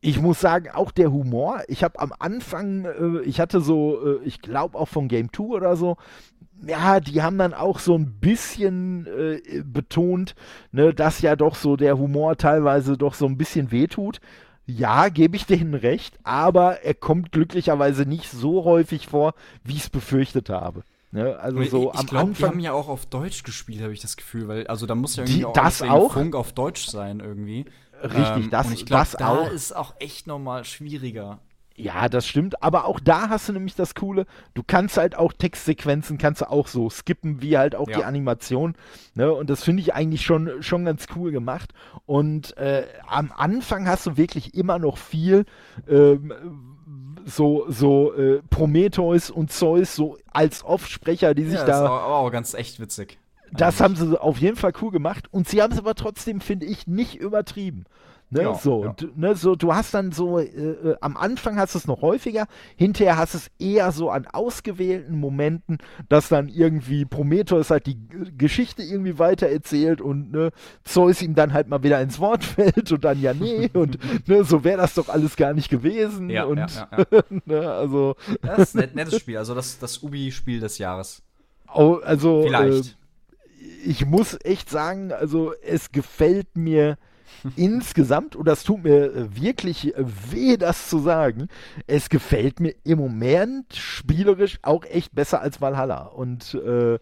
ich 0.00 0.20
muss 0.20 0.40
sagen, 0.40 0.68
auch 0.70 0.92
der 0.92 1.12
Humor. 1.12 1.62
Ich 1.68 1.82
habe 1.82 1.98
am 1.98 2.12
Anfang, 2.18 2.84
äh, 2.84 3.20
ich 3.22 3.40
hatte 3.40 3.60
so, 3.60 4.20
äh, 4.20 4.24
ich 4.24 4.40
glaube 4.40 4.78
auch 4.78 4.88
von 4.88 5.08
Game 5.08 5.32
2 5.32 5.44
oder 5.44 5.76
so, 5.76 5.96
ja, 6.66 7.00
die 7.00 7.22
haben 7.22 7.38
dann 7.38 7.54
auch 7.54 7.78
so 7.78 7.94
ein 7.94 8.18
bisschen 8.20 9.06
äh, 9.06 9.62
betont, 9.64 10.34
ne, 10.72 10.92
dass 10.92 11.20
ja 11.20 11.36
doch 11.36 11.54
so 11.54 11.76
der 11.76 11.98
Humor 11.98 12.36
teilweise 12.36 12.96
doch 12.96 13.14
so 13.14 13.26
ein 13.26 13.38
bisschen 13.38 13.70
wehtut. 13.70 14.20
Ja, 14.66 15.08
gebe 15.08 15.36
ich 15.36 15.46
denen 15.46 15.74
recht, 15.74 16.18
aber 16.24 16.82
er 16.82 16.94
kommt 16.94 17.32
glücklicherweise 17.32 18.02
nicht 18.02 18.30
so 18.30 18.64
häufig 18.64 19.06
vor, 19.06 19.34
wie 19.64 19.74
ich 19.74 19.84
es 19.84 19.90
befürchtet 19.90 20.50
habe. 20.50 20.82
Ne, 21.10 21.38
also 21.38 21.62
so 21.64 21.92
ich, 21.92 21.98
am 21.98 22.06
glaub, 22.06 22.22
Anfang. 22.22 22.34
Die 22.34 22.44
haben 22.44 22.60
ja 22.60 22.72
auch 22.72 22.88
auf 22.88 23.06
Deutsch 23.06 23.42
gespielt, 23.42 23.82
habe 23.82 23.94
ich 23.94 24.00
das 24.00 24.16
Gefühl, 24.16 24.46
weil 24.46 24.66
also 24.66 24.84
da 24.84 24.94
muss 24.94 25.16
ja 25.16 25.22
irgendwie 25.22 25.38
die, 25.38 25.44
auch, 25.46 25.52
das 25.54 25.80
auch 25.80 26.12
Funk 26.12 26.34
auf 26.34 26.52
Deutsch 26.52 26.86
sein 26.86 27.20
irgendwie. 27.20 27.64
Richtig, 28.02 28.44
ähm, 28.44 28.50
das, 28.50 28.66
und 28.66 28.72
ich 28.74 28.86
glaub, 28.86 29.00
das 29.00 29.12
da 29.12 29.28
auch. 29.28 29.50
ist 29.50 29.74
auch 29.74 29.94
echt 29.98 30.26
nochmal 30.26 30.64
schwieriger. 30.64 31.40
Ja, 31.74 32.08
das 32.08 32.26
stimmt, 32.26 32.60
aber 32.60 32.86
auch 32.86 32.98
da 32.98 33.28
hast 33.28 33.48
du 33.48 33.52
nämlich 33.52 33.76
das 33.76 33.94
Coole, 33.94 34.26
du 34.54 34.64
kannst 34.66 34.96
halt 34.96 35.16
auch 35.16 35.32
Textsequenzen, 35.32 36.18
kannst 36.18 36.40
du 36.40 36.50
auch 36.50 36.66
so 36.66 36.90
skippen, 36.90 37.40
wie 37.40 37.56
halt 37.56 37.76
auch 37.76 37.88
ja. 37.88 37.98
die 37.98 38.04
Animation, 38.04 38.74
ne, 39.14 39.32
und 39.32 39.48
das 39.48 39.62
finde 39.62 39.82
ich 39.82 39.94
eigentlich 39.94 40.26
schon, 40.26 40.60
schon 40.60 40.84
ganz 40.84 41.06
cool 41.14 41.30
gemacht 41.30 41.72
und 42.04 42.56
äh, 42.56 42.84
am 43.06 43.30
Anfang 43.30 43.86
hast 43.86 44.06
du 44.06 44.16
wirklich 44.16 44.54
immer 44.54 44.80
noch 44.80 44.98
viel 44.98 45.44
ähm, 45.88 46.32
so, 47.24 47.66
so 47.68 48.14
äh, 48.14 48.40
Prometheus 48.50 49.30
und 49.30 49.52
Zeus 49.52 49.94
so 49.94 50.18
als 50.32 50.64
Offsprecher, 50.64 51.34
die 51.34 51.44
sich 51.44 51.54
ja, 51.54 51.64
da... 51.64 51.66
Das 51.66 51.80
ist 51.80 51.86
aber 51.86 52.04
auch 52.06 52.30
ganz 52.30 52.54
echt 52.54 52.80
witzig. 52.80 53.18
das 53.52 53.80
haben 53.80 53.96
sie 53.96 54.20
auf 54.20 54.38
jeden 54.38 54.56
Fall 54.56 54.72
cool 54.82 54.90
gemacht 54.90 55.26
und 55.30 55.48
sie 55.48 55.62
haben 55.62 55.72
es 55.72 55.78
aber 55.78 55.94
trotzdem, 55.94 56.40
finde 56.40 56.66
ich, 56.66 56.86
nicht 56.86 57.16
übertrieben. 57.16 57.84
Ne, 58.30 58.42
ja, 58.42 58.54
so, 58.54 58.84
ja. 58.84 58.90
Und, 58.90 59.16
ne, 59.16 59.34
so, 59.34 59.56
du 59.56 59.74
hast 59.74 59.94
dann 59.94 60.12
so, 60.12 60.38
äh, 60.38 60.44
äh, 60.44 60.96
am 61.00 61.16
Anfang 61.16 61.56
hast 61.56 61.74
du 61.74 61.78
es 61.78 61.86
noch 61.86 62.02
häufiger, 62.02 62.46
hinterher 62.76 63.16
hast 63.16 63.32
du 63.32 63.38
es 63.38 63.50
eher 63.58 63.90
so 63.90 64.10
an 64.10 64.26
ausgewählten 64.26 65.18
Momenten, 65.18 65.78
dass 66.10 66.28
dann 66.28 66.48
irgendwie 66.48 67.06
Prometheus 67.06 67.70
halt 67.70 67.86
die 67.86 67.96
Geschichte 68.36 68.82
irgendwie 68.82 69.18
weiter 69.18 69.48
erzählt 69.48 70.02
und 70.02 70.30
ne, 70.32 70.50
Zeus 70.84 71.22
ihm 71.22 71.34
dann 71.34 71.54
halt 71.54 71.68
mal 71.68 71.82
wieder 71.82 72.02
ins 72.02 72.18
Wort 72.20 72.44
fällt 72.44 72.92
und 72.92 73.02
dann 73.02 73.18
ja, 73.20 73.32
nee, 73.32 73.70
und 73.72 73.98
ne, 74.28 74.44
so 74.44 74.62
wäre 74.62 74.76
das 74.76 74.94
doch 74.94 75.08
alles 75.08 75.36
gar 75.36 75.54
nicht 75.54 75.70
gewesen. 75.70 76.28
Ja, 76.28 76.44
und, 76.44 76.58
ne, 77.46 77.72
also. 77.72 78.14
Das 78.42 78.58
ist 78.58 78.76
ein 78.76 78.90
nettes 78.92 79.20
Spiel, 79.20 79.38
also 79.38 79.54
das, 79.54 79.78
das 79.78 80.02
Ubi-Spiel 80.02 80.60
des 80.60 80.76
Jahres. 80.76 81.22
Oh, 81.72 81.98
also, 82.04 82.42
Vielleicht. 82.42 82.90
Äh, 82.90 82.98
ich 83.84 84.04
muss 84.04 84.36
echt 84.44 84.70
sagen, 84.70 85.12
also 85.12 85.52
es 85.62 85.92
gefällt 85.92 86.56
mir 86.56 86.98
insgesamt, 87.56 88.36
und 88.36 88.46
das 88.46 88.64
tut 88.64 88.84
mir 88.84 89.14
äh, 89.14 89.36
wirklich 89.40 89.94
äh, 89.96 90.04
weh, 90.30 90.56
das 90.56 90.88
zu 90.88 90.98
sagen, 90.98 91.48
es 91.86 92.08
gefällt 92.08 92.60
mir 92.60 92.74
im 92.84 92.98
Moment 92.98 93.74
spielerisch 93.74 94.58
auch 94.62 94.84
echt 94.84 95.14
besser 95.14 95.40
als 95.40 95.60
Valhalla. 95.60 96.06
Und 96.06 96.54
äh, 96.54 96.98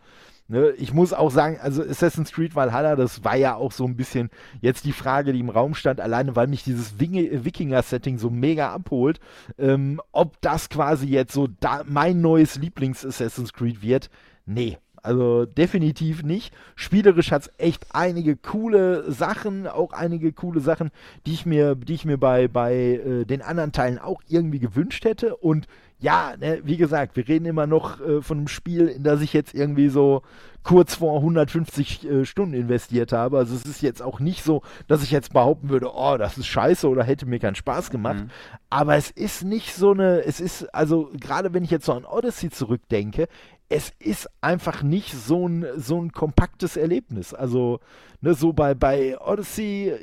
ne, 0.48 0.70
ich 0.78 0.92
muss 0.92 1.12
auch 1.12 1.30
sagen, 1.30 1.58
also 1.60 1.82
Assassin's 1.82 2.32
Creed 2.32 2.54
Valhalla, 2.54 2.96
das 2.96 3.24
war 3.24 3.36
ja 3.36 3.54
auch 3.54 3.72
so 3.72 3.84
ein 3.84 3.96
bisschen 3.96 4.30
jetzt 4.60 4.84
die 4.84 4.92
Frage, 4.92 5.32
die 5.32 5.40
im 5.40 5.50
Raum 5.50 5.74
stand, 5.74 6.00
alleine 6.00 6.36
weil 6.36 6.46
mich 6.46 6.64
dieses 6.64 6.98
Wikinger-Setting 6.98 8.18
so 8.18 8.30
mega 8.30 8.72
abholt, 8.72 9.20
ähm, 9.58 10.00
ob 10.12 10.40
das 10.40 10.68
quasi 10.68 11.06
jetzt 11.06 11.32
so 11.32 11.48
da 11.60 11.82
mein 11.86 12.20
neues 12.20 12.56
Lieblings-Assassin's 12.56 13.52
Creed 13.52 13.82
wird. 13.82 14.10
Nee, 14.46 14.78
also 15.07 15.47
definitiv 15.47 16.24
nicht. 16.24 16.53
Spielerisch 16.74 17.31
hat 17.31 17.43
es 17.43 17.53
echt 17.59 17.87
einige 17.95 18.37
coole 18.37 19.11
Sachen, 19.11 19.69
auch 19.69 19.93
einige 19.93 20.33
coole 20.33 20.61
Sachen, 20.61 20.91
die 21.27 21.33
ich 21.33 21.47
mir, 21.47 21.77
die 21.77 21.95
ich 21.95 22.05
mir 22.05 22.19
bei, 22.19 22.49
bei 22.49 22.74
äh, 22.74 23.24
den 23.24 23.41
anderen 23.41 23.70
Teilen 23.70 23.99
auch 23.99 24.20
irgendwie 24.28 24.59
gewünscht 24.59 25.05
hätte. 25.05 25.37
Und 25.37 25.69
ja, 25.99 26.35
ne, 26.39 26.61
wie 26.65 26.77
gesagt, 26.77 27.16
wir 27.16 27.27
reden 27.27 27.47
immer 27.47 27.66
noch 27.66 28.01
äh, 28.01 28.20
von 28.20 28.39
einem 28.39 28.49
Spiel, 28.49 28.89
in 28.89 29.05
das 29.05 29.23
ich 29.23 29.33
jetzt 29.33 29.55
irgendwie 29.55 29.89
so 29.89 30.23
kurz 30.62 30.97
vor 30.97 31.19
150 31.19 32.05
äh, 32.05 32.24
Stunden 32.24 32.53
investiert 32.53 33.12
habe. 33.12 33.39
Also 33.39 33.55
es 33.55 33.65
ist 33.65 33.83
jetzt 33.83 34.03
auch 34.03 34.19
nicht 34.19 34.43
so, 34.43 34.62
dass 34.89 35.05
ich 35.05 35.12
jetzt 35.12 35.33
behaupten 35.33 35.69
würde, 35.69 35.93
oh, 35.95 36.16
das 36.19 36.37
ist 36.37 36.49
scheiße 36.49 36.89
oder 36.89 37.05
hätte 37.05 37.24
mir 37.24 37.39
keinen 37.39 37.55
Spaß 37.55 37.91
gemacht. 37.91 38.24
Mhm. 38.24 38.31
Aber 38.69 38.97
es 38.97 39.12
ist 39.12 39.45
nicht 39.45 39.74
so 39.74 39.93
eine, 39.93 40.24
es 40.24 40.41
ist, 40.41 40.74
also 40.74 41.11
gerade 41.19 41.55
wenn 41.55 41.62
ich 41.62 41.70
jetzt 41.70 41.87
so 41.87 41.93
an 41.93 42.05
Odyssey 42.05 42.51
zurückdenke, 42.51 43.28
es 43.68 43.93
ist 43.98 44.28
einfach 44.40 44.82
nicht 44.82 45.12
so 45.12 45.48
ein, 45.48 45.66
so 45.76 46.01
ein 46.01 46.12
kompaktes 46.12 46.76
Erlebnis. 46.76 47.34
Also, 47.34 47.80
ne, 48.20 48.34
so 48.34 48.52
bei, 48.52 48.74
bei 48.74 49.18
Odyssey, 49.20 49.94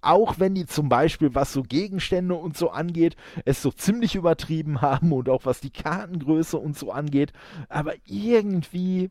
auch 0.00 0.38
wenn 0.38 0.54
die 0.54 0.66
zum 0.66 0.88
Beispiel, 0.88 1.34
was 1.34 1.52
so 1.52 1.62
Gegenstände 1.62 2.34
und 2.34 2.56
so 2.56 2.70
angeht, 2.70 3.16
es 3.44 3.60
so 3.60 3.70
ziemlich 3.70 4.14
übertrieben 4.14 4.80
haben 4.80 5.12
und 5.12 5.28
auch 5.28 5.44
was 5.44 5.60
die 5.60 5.70
Kartengröße 5.70 6.56
und 6.56 6.78
so 6.78 6.90
angeht, 6.90 7.32
aber 7.68 7.94
irgendwie, 8.06 9.10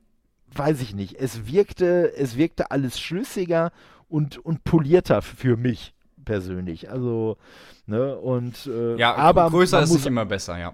weiß 0.53 0.81
ich 0.81 0.95
nicht, 0.95 1.15
es 1.19 1.47
wirkte, 1.51 2.13
es 2.17 2.37
wirkte 2.37 2.71
alles 2.71 2.99
schlüssiger 2.99 3.71
und, 4.09 4.37
und 4.37 4.63
polierter 4.63 5.21
für 5.21 5.57
mich 5.57 5.93
persönlich. 6.23 6.89
Also, 6.89 7.37
ne, 7.85 8.17
und 8.17 8.65
äh, 8.65 8.97
ja, 8.97 9.13
aber 9.13 9.49
größer 9.49 9.83
ist 9.83 9.93
nicht 9.93 10.05
immer 10.07 10.25
besser, 10.25 10.57
ja. 10.57 10.73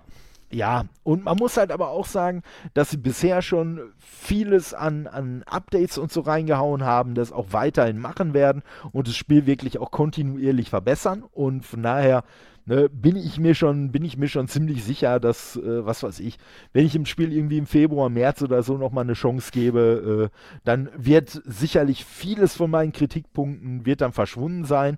Ja, 0.51 0.85
und 1.03 1.23
man 1.23 1.37
muss 1.37 1.55
halt 1.55 1.71
aber 1.71 1.89
auch 1.89 2.05
sagen, 2.05 2.41
dass 2.73 2.89
sie 2.89 2.97
bisher 2.97 3.41
schon 3.41 3.79
vieles 3.97 4.73
an, 4.73 5.07
an 5.07 5.43
Updates 5.43 5.97
und 5.97 6.11
so 6.11 6.21
reingehauen 6.21 6.83
haben, 6.83 7.15
das 7.15 7.31
auch 7.31 7.47
weiterhin 7.51 7.97
machen 7.97 8.33
werden 8.33 8.61
und 8.91 9.07
das 9.07 9.15
Spiel 9.15 9.45
wirklich 9.45 9.79
auch 9.79 9.91
kontinuierlich 9.91 10.69
verbessern. 10.69 11.23
Und 11.31 11.65
von 11.65 11.83
daher 11.83 12.23
ne, 12.65 12.89
bin 12.89 13.15
ich 13.15 13.39
mir 13.39 13.55
schon, 13.55 13.91
bin 13.91 14.03
ich 14.03 14.17
mir 14.17 14.27
schon 14.27 14.49
ziemlich 14.49 14.83
sicher, 14.83 15.19
dass, 15.19 15.55
äh, 15.55 15.85
was 15.85 16.03
weiß 16.03 16.19
ich, 16.19 16.37
wenn 16.73 16.85
ich 16.85 16.95
im 16.95 17.05
Spiel 17.05 17.31
irgendwie 17.31 17.57
im 17.57 17.65
Februar, 17.65 18.09
März 18.09 18.41
oder 18.41 18.61
so 18.61 18.77
nochmal 18.77 19.05
eine 19.05 19.13
Chance 19.13 19.51
gebe, 19.51 20.29
äh, 20.31 20.37
dann 20.65 20.89
wird 20.97 21.41
sicherlich 21.45 22.05
vieles 22.05 22.55
von 22.55 22.69
meinen 22.69 22.91
Kritikpunkten 22.91 23.85
wird 23.85 24.01
dann 24.01 24.11
verschwunden 24.11 24.65
sein. 24.65 24.97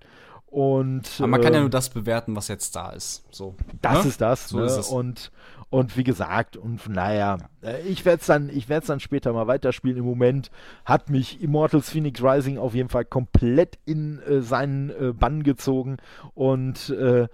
Und, 0.54 1.10
Aber 1.18 1.30
man 1.30 1.42
kann 1.42 1.54
ja 1.54 1.58
ähm, 1.58 1.64
nur 1.64 1.72
das 1.72 1.90
bewerten, 1.90 2.36
was 2.36 2.48
jetzt 2.48 2.76
da 2.76 2.92
ist. 2.92 3.24
So, 3.32 3.56
das 3.82 4.04
ne? 4.04 4.10
ist 4.10 4.22
das. 4.22 4.50
So 4.50 4.60
ne? 4.60 4.66
ist 4.66 4.78
es. 4.78 4.88
Und, 4.88 5.32
und 5.72 5.98
wie 5.98 6.04
gesagt, 6.04 6.58
und 6.58 6.88
naja, 6.88 7.40
ja. 7.64 7.70
Äh, 7.72 7.82
ich 7.88 8.06
werde 8.06 8.22
es 8.22 8.28
dann, 8.28 8.52
dann 8.86 9.00
später 9.00 9.34
mal 9.34 9.48
weiterspielen. 9.48 9.98
Im 9.98 10.06
Moment 10.06 10.52
hat 10.86 11.10
mich 11.10 11.42
Immortals 11.42 11.90
Phoenix 11.90 12.22
Rising 12.22 12.60
auf 12.60 12.76
jeden 12.76 12.90
Fall 12.90 13.04
komplett 13.04 13.80
in 13.86 14.20
äh, 14.20 14.42
seinen 14.42 14.92
äh, 14.92 15.12
Bann 15.12 15.42
gezogen. 15.42 15.98
Und 16.36 16.92
äh, 16.92 17.28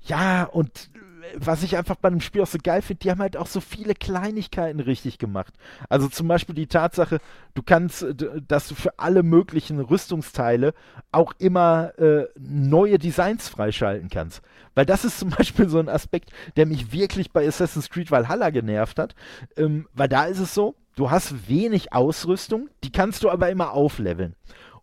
ja, 0.00 0.42
und 0.42 0.90
was 1.36 1.62
ich 1.62 1.76
einfach 1.76 1.96
bei 1.96 2.10
dem 2.10 2.20
Spiel 2.20 2.42
auch 2.42 2.46
so 2.46 2.58
geil 2.62 2.82
finde, 2.82 3.00
die 3.00 3.10
haben 3.10 3.20
halt 3.20 3.36
auch 3.36 3.46
so 3.46 3.60
viele 3.60 3.94
Kleinigkeiten 3.94 4.80
richtig 4.80 5.18
gemacht. 5.18 5.54
Also 5.88 6.08
zum 6.08 6.28
Beispiel 6.28 6.54
die 6.54 6.66
Tatsache, 6.66 7.20
du 7.54 7.62
kannst, 7.62 8.02
äh, 8.02 8.14
dass 8.46 8.68
du 8.68 8.74
für 8.74 8.98
alle 8.98 9.22
möglichen 9.22 9.80
Rüstungsteile 9.80 10.74
auch 11.12 11.32
immer 11.38 11.98
äh, 11.98 12.26
neue 12.38 12.98
Designs 12.98 13.48
freischalten 13.48 14.08
kannst. 14.08 14.42
Weil 14.74 14.86
das 14.86 15.04
ist 15.04 15.18
zum 15.18 15.30
Beispiel 15.38 15.68
so 15.68 15.78
ein 15.78 15.88
Aspekt, 15.88 16.30
der 16.56 16.66
mich 16.66 16.92
wirklich 16.92 17.32
bei 17.32 17.46
Assassin's 17.46 17.90
Creed 17.90 18.10
Valhalla 18.10 18.50
genervt 18.50 18.98
hat. 18.98 19.14
Ähm, 19.56 19.88
weil 19.94 20.08
da 20.08 20.24
ist 20.26 20.40
es 20.40 20.54
so, 20.54 20.74
du 20.96 21.10
hast 21.10 21.48
wenig 21.48 21.92
Ausrüstung, 21.92 22.68
die 22.82 22.92
kannst 22.92 23.22
du 23.24 23.30
aber 23.30 23.50
immer 23.50 23.72
aufleveln. 23.72 24.34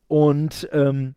Und 0.08 0.68
ähm, 0.74 1.16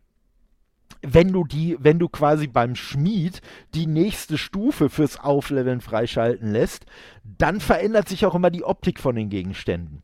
wenn 1.01 1.31
du 1.31 1.43
die, 1.43 1.77
wenn 1.79 1.99
du 1.99 2.09
quasi 2.09 2.47
beim 2.47 2.75
Schmied 2.75 3.41
die 3.73 3.87
nächste 3.87 4.37
Stufe 4.37 4.89
fürs 4.89 5.19
Aufleveln 5.19 5.81
freischalten 5.81 6.51
lässt, 6.51 6.85
dann 7.23 7.59
verändert 7.59 8.09
sich 8.09 8.25
auch 8.25 8.35
immer 8.35 8.49
die 8.49 8.63
Optik 8.63 8.99
von 8.99 9.15
den 9.15 9.29
Gegenständen. 9.29 10.03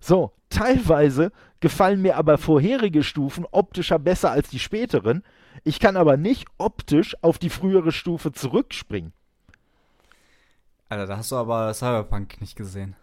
So, 0.00 0.32
teilweise 0.50 1.32
gefallen 1.60 2.02
mir 2.02 2.16
aber 2.16 2.38
vorherige 2.38 3.02
Stufen 3.02 3.46
optischer 3.50 3.98
besser 3.98 4.30
als 4.30 4.48
die 4.48 4.58
späteren. 4.58 5.22
Ich 5.64 5.80
kann 5.80 5.96
aber 5.96 6.16
nicht 6.16 6.46
optisch 6.58 7.16
auf 7.22 7.38
die 7.38 7.50
frühere 7.50 7.92
Stufe 7.92 8.32
zurückspringen. 8.32 9.12
Alter, 10.88 11.06
da 11.06 11.16
hast 11.16 11.32
du 11.32 11.36
aber 11.36 11.74
Cyberpunk 11.74 12.40
nicht 12.40 12.56
gesehen. 12.56 12.94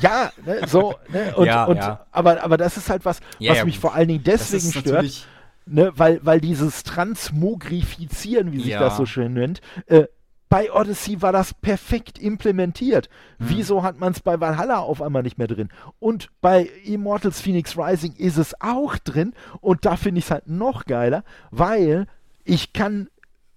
Ja, 0.00 0.32
ne, 0.44 0.66
so, 0.66 0.94
ne, 1.08 1.34
und, 1.36 1.46
ja, 1.46 1.64
und 1.64 1.76
ja. 1.76 2.06
Aber, 2.10 2.42
aber 2.42 2.56
das 2.56 2.76
ist 2.76 2.90
halt 2.90 3.04
was, 3.04 3.20
ja, 3.38 3.52
was 3.52 3.64
mich 3.64 3.78
vor 3.78 3.94
allen 3.94 4.08
Dingen 4.08 4.24
deswegen 4.24 4.72
stört, 4.72 5.26
ne, 5.66 5.92
weil, 5.96 6.24
weil 6.24 6.40
dieses 6.40 6.82
Transmogrifizieren, 6.82 8.52
wie 8.52 8.60
sich 8.60 8.72
ja. 8.72 8.80
das 8.80 8.96
so 8.96 9.06
schön 9.06 9.34
nennt, 9.34 9.60
äh, 9.86 10.06
bei 10.48 10.72
Odyssey 10.72 11.20
war 11.20 11.32
das 11.32 11.52
perfekt 11.52 12.18
implementiert. 12.18 13.08
Hm. 13.38 13.48
Wieso 13.48 13.82
hat 13.82 13.98
man 13.98 14.12
es 14.12 14.20
bei 14.20 14.40
Valhalla 14.40 14.78
auf 14.78 15.02
einmal 15.02 15.24
nicht 15.24 15.36
mehr 15.36 15.48
drin? 15.48 15.68
Und 15.98 16.28
bei 16.40 16.70
Immortals 16.84 17.40
Phoenix 17.40 17.76
Rising 17.76 18.14
ist 18.14 18.36
es 18.36 18.54
auch 18.60 18.96
drin 18.98 19.34
und 19.60 19.84
da 19.84 19.96
finde 19.96 20.20
ich 20.20 20.26
es 20.26 20.30
halt 20.30 20.46
noch 20.46 20.84
geiler, 20.84 21.24
weil 21.50 22.06
ich 22.44 22.72
kann, 22.72 23.08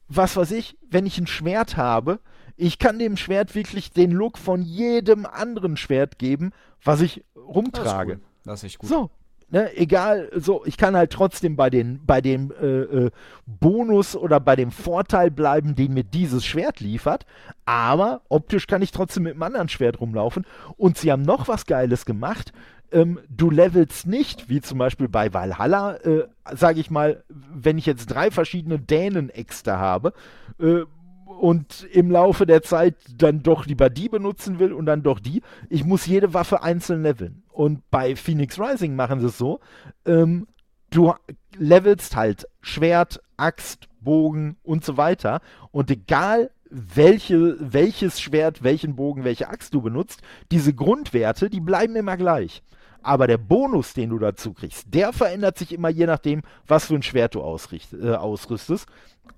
was 0.08 0.36
weiß 0.38 0.52
ich, 0.52 0.76
wenn 0.90 1.06
ich 1.06 1.20
ein 1.20 1.28
Schwert 1.28 1.78
habe, 1.78 2.20
ich 2.56 2.80
kann 2.80 2.98
dem 2.98 3.18
Schwert 3.18 3.54
wirklich 3.54 3.92
den 3.92 4.12
Look 4.12 4.40
von 4.40 4.64
jedem 4.64 5.28
anderen 5.28 5.78
Schwert 5.78 6.18
geben, 6.18 6.52
was 6.84 7.02
ich 7.02 7.24
rumtrage. 7.36 8.14
Das 8.14 8.18
ist, 8.18 8.18
cool. 8.18 8.52
das 8.52 8.64
ist 8.64 8.78
gut. 8.80 8.90
So, 8.90 9.12
Ne, 9.49 9.74
egal, 9.78 10.30
so, 10.36 10.65
ich 10.65 10.76
kann 10.76 10.98
halt 10.98 11.14
trotzdem 11.14 11.56
bei, 11.56 11.69
den, 11.69 12.06
bei 12.06 12.19
dem 12.19 12.52
äh, 12.61 12.65
äh, 12.65 13.11
Bonus 13.45 14.18
oder 14.18 14.41
bei 14.41 14.57
dem 14.57 14.72
Vorteil 14.72 15.32
bleiben, 15.32 15.74
den 15.74 15.94
mir 15.94 16.03
dieses 16.03 16.45
Schwert 16.45 16.82
liefert, 16.82 17.26
aber 17.65 18.24
optisch 18.28 18.68
kann 18.68 18.82
ich 18.82 18.91
trotzdem 18.91 19.24
mit 19.24 19.34
einem 19.34 19.44
anderen 19.44 19.69
Schwert 19.69 20.02
rumlaufen. 20.02 20.45
Und 20.76 20.98
sie 20.98 21.14
haben 21.14 21.22
noch 21.22 21.48
was 21.48 21.65
Geiles 21.65 22.06
gemacht. 22.06 22.52
Ähm, 22.91 23.19
du 23.30 23.49
levelst 23.49 24.06
nicht, 24.06 24.49
wie 24.49 24.60
zum 24.60 24.80
Beispiel 24.80 25.07
bei 25.07 25.34
Valhalla, 25.34 25.95
äh, 25.95 26.28
sage 26.53 26.82
ich 26.82 26.91
mal, 26.91 27.24
wenn 27.30 27.78
ich 27.78 27.86
jetzt 27.86 28.07
drei 28.07 28.32
verschiedene 28.32 28.80
Dänen-Äxte 28.80 29.78
habe, 29.78 30.11
äh, 30.60 30.82
und 31.28 31.88
im 31.91 32.10
Laufe 32.10 32.45
der 32.45 32.62
Zeit 32.62 32.95
dann 33.18 33.44
doch 33.44 33.66
lieber 33.66 33.90
die 33.90 34.10
benutzen 34.10 34.60
will 34.60 34.74
und 34.74 34.86
dann 34.86 35.04
doch 35.04 35.20
die. 35.20 35.41
Ich 35.70 35.84
muss 35.84 36.06
jede 36.06 36.34
Waffe 36.34 36.64
einzeln 36.64 37.04
leveln. 37.04 37.44
Und 37.52 37.90
bei 37.90 38.16
Phoenix 38.16 38.60
Rising 38.60 38.95
machen 38.95 39.20
sie 39.20 39.28
es 39.28 39.38
so, 39.38 39.60
ähm, 40.06 40.48
du 40.90 41.14
levelst 41.58 42.16
halt 42.16 42.48
Schwert, 42.62 43.22
Axt, 43.36 43.88
Bogen 43.99 44.58
und 44.64 44.86
so 44.86 44.98
weiter. 44.98 45.41
Und 45.72 45.91
egal 45.91 46.52
welche, 46.70 47.56
welches 47.60 48.20
Schwert, 48.20 48.64
welchen 48.64 48.95
Bogen, 48.95 49.24
welche 49.24 49.49
Axt 49.49 49.74
du 49.74 49.82
benutzt, 49.82 50.22
diese 50.52 50.74
Grundwerte, 50.74 51.49
die 51.49 51.62
bleiben 51.62 51.95
immer 51.95 52.18
gleich. 52.18 52.62
Aber 53.02 53.28
der 53.28 53.38
Bonus, 53.38 53.94
den 53.94 54.10
du 54.10 54.19
dazu 54.19 54.53
kriegst, 54.53 54.94
der 54.94 55.14
verändert 55.14 55.57
sich 55.57 55.74
immer 55.74 55.90
je 55.90 56.06
nachdem, 56.06 56.41
was 56.68 56.86
für 56.88 56.95
ein 56.95 57.03
Schwert 57.03 57.36
du 57.36 57.41
ausricht, 57.41 57.94
äh, 57.94 58.15
ausrüstest. 58.15 58.88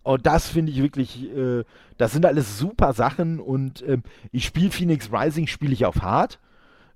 Und 0.04 0.26
das 0.26 0.48
finde 0.48 0.72
ich 0.72 0.82
wirklich, 0.82 1.30
äh, 1.36 1.64
das 1.98 2.12
sind 2.14 2.26
alles 2.26 2.58
super 2.58 2.94
Sachen 2.94 3.40
und 3.40 3.82
äh, 3.84 3.98
ich 4.32 4.46
spiele 4.46 4.72
Phoenix 4.72 5.12
Rising, 5.12 5.48
spiele 5.48 5.74
ich 5.74 5.86
auf 5.86 6.02
Hard. 6.02 6.40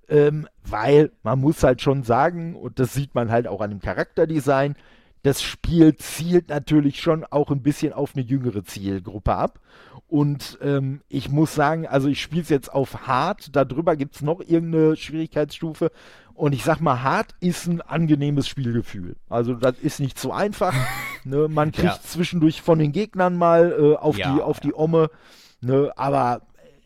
ähm, 0.10 0.48
weil 0.64 1.12
man 1.24 1.40
muss 1.40 1.64
halt 1.64 1.82
schon 1.82 2.04
sagen, 2.04 2.56
und 2.56 2.80
das 2.80 2.94
sieht 2.94 3.16
man 3.16 3.32
halt 3.32 3.48
auch 3.48 3.62
an 3.62 3.70
dem 3.70 3.80
Charakterdesign, 3.80 4.76
das 5.24 5.42
Spiel 5.42 5.96
zielt 5.96 6.50
natürlich 6.50 7.02
schon 7.02 7.24
auch 7.24 7.50
ein 7.50 7.64
bisschen 7.64 7.94
auf 7.94 8.16
eine 8.16 8.24
jüngere 8.24 8.64
Zielgruppe 8.64 9.34
ab. 9.34 9.60
Und 10.08 10.60
ähm, 10.62 11.02
ich 11.08 11.30
muss 11.30 11.56
sagen, 11.56 11.88
also 11.88 12.10
ich 12.10 12.22
spiele 12.22 12.42
es 12.44 12.50
jetzt 12.50 12.72
auf 12.72 13.08
Hard, 13.08 13.56
darüber 13.56 13.96
gibt 13.96 14.16
es 14.16 14.22
noch 14.22 14.42
irgendeine 14.42 14.96
Schwierigkeitsstufe. 14.98 15.92
Und 16.36 16.54
ich 16.54 16.64
sag 16.64 16.82
mal, 16.82 17.02
Hard 17.04 17.36
ist 17.40 17.68
ein 17.68 17.82
angenehmes 17.82 18.48
Spielgefühl. 18.48 19.16
Also 19.30 19.54
das 19.54 19.80
ist 19.80 20.00
nicht 20.00 20.20
so 20.20 20.34
einfach. 20.34 20.74
ne? 21.24 21.48
Man 21.48 21.72
kriegt 21.72 21.94
ja. 21.94 22.00
zwischendurch 22.04 22.62
von 22.62 22.78
den 22.78 22.92
Gegnern 22.92 23.38
mal 23.38 23.72
äh, 23.80 23.96
auf, 23.96 24.18
ja, 24.18 24.34
die, 24.36 24.42
auf 24.42 24.58
ja. 24.58 24.62
die 24.64 24.74
Omme. 24.74 25.10
Ne? 25.62 25.92
Aber 25.96 26.42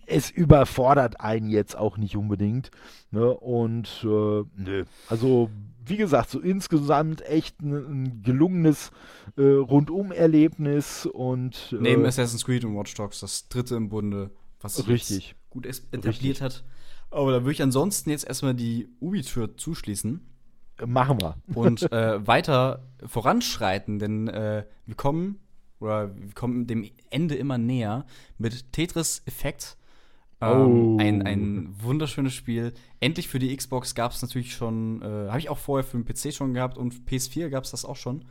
es 0.05 0.30
überfordert 0.30 1.19
einen 1.19 1.49
jetzt 1.49 1.76
auch 1.76 1.97
nicht 1.97 2.15
unbedingt. 2.15 2.69
Ne? 3.09 3.30
Und 3.30 3.88
äh, 4.03 4.43
nö. 4.55 4.85
Also 5.09 5.49
wie 5.89 5.97
gesagt, 5.97 6.30
so 6.30 6.39
insgesamt 6.39 7.26
echt 7.26 7.61
ein, 7.61 7.73
ein 7.73 8.22
gelungenes 8.23 8.91
äh, 9.38 9.41
Rundum-Erlebnis 9.41 11.05
und 11.05 11.73
äh, 11.73 11.81
neben 11.81 12.05
Assassin's 12.05 12.45
Creed 12.45 12.65
und 12.65 12.76
Watch 12.76 12.93
Dogs 12.95 13.19
das 13.19 13.47
dritte 13.49 13.76
im 13.76 13.89
Bunde, 13.89 14.31
was 14.59 14.76
sich 14.76 14.88
richtig 14.88 15.35
gut 15.49 15.65
etabliert 15.65 16.14
richtig. 16.14 16.41
hat. 16.41 16.64
Aber 17.09 17.31
da 17.31 17.41
würde 17.41 17.51
ich 17.51 17.61
ansonsten 17.61 18.09
jetzt 18.09 18.27
erstmal 18.27 18.53
die 18.53 18.89
Ubi-Tür 18.99 19.57
zuschließen. 19.57 20.22
Machen 20.85 21.22
wir. 21.22 21.38
Und 21.55 21.91
äh, 21.91 22.26
weiter 22.26 22.84
voranschreiten, 23.05 23.99
denn 23.99 24.27
äh, 24.27 24.65
wir 24.85 24.95
kommen 24.95 25.39
oder 25.80 26.15
wir 26.15 26.34
kommen 26.34 26.68
dem 26.68 26.89
Ende 27.09 27.35
immer 27.35 27.57
näher 27.57 28.05
mit 28.38 28.73
Tetris 28.73 29.22
Effekt 29.26 29.77
ähm, 30.41 30.95
oh. 30.95 30.97
ein, 30.99 31.26
ein 31.26 31.76
wunderschönes 31.81 32.34
Spiel. 32.34 32.73
Endlich 32.99 33.27
für 33.27 33.39
die 33.39 33.55
Xbox 33.55 33.95
gab 33.95 34.11
es 34.11 34.22
natürlich 34.22 34.53
schon, 34.53 35.01
äh, 35.01 35.30
habe 35.30 35.39
ich 35.39 35.49
auch 35.49 35.57
vorher 35.57 35.84
für 35.84 35.97
den 35.97 36.05
PC 36.05 36.34
schon 36.34 36.53
gehabt 36.53 36.77
und 36.77 36.93
PS4 37.07 37.49
gab 37.49 37.64
es 37.64 37.72
das 37.72 37.85
auch 37.85 37.95
schon. 37.95 38.26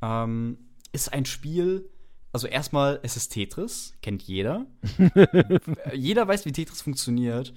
Ähm, 0.00 0.58
ist 0.92 1.12
ein 1.12 1.26
Spiel, 1.26 1.88
also 2.32 2.46
erstmal, 2.46 3.00
es 3.02 3.16
ist 3.16 3.30
Tetris, 3.30 3.94
kennt 4.02 4.22
jeder. 4.22 4.66
jeder 5.94 6.26
weiß, 6.26 6.46
wie 6.46 6.52
Tetris 6.52 6.82
funktioniert, 6.82 7.52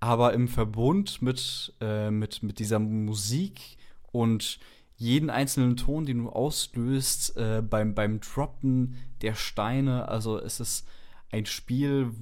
aber 0.00 0.32
im 0.32 0.48
Verbund 0.48 1.22
mit, 1.22 1.74
äh, 1.80 2.10
mit, 2.10 2.42
mit 2.42 2.58
dieser 2.58 2.78
Musik 2.78 3.78
und 4.12 4.60
jeden 4.96 5.28
einzelnen 5.28 5.76
Ton, 5.76 6.06
den 6.06 6.18
du 6.18 6.28
auslöst, 6.30 7.36
äh, 7.36 7.62
beim, 7.68 7.94
beim 7.94 8.20
Droppen 8.20 8.96
der 9.22 9.34
Steine, 9.34 10.08
also 10.08 10.38
es 10.38 10.60
ist 10.60 10.86
ein 11.34 11.46
Spiel, 11.46 12.12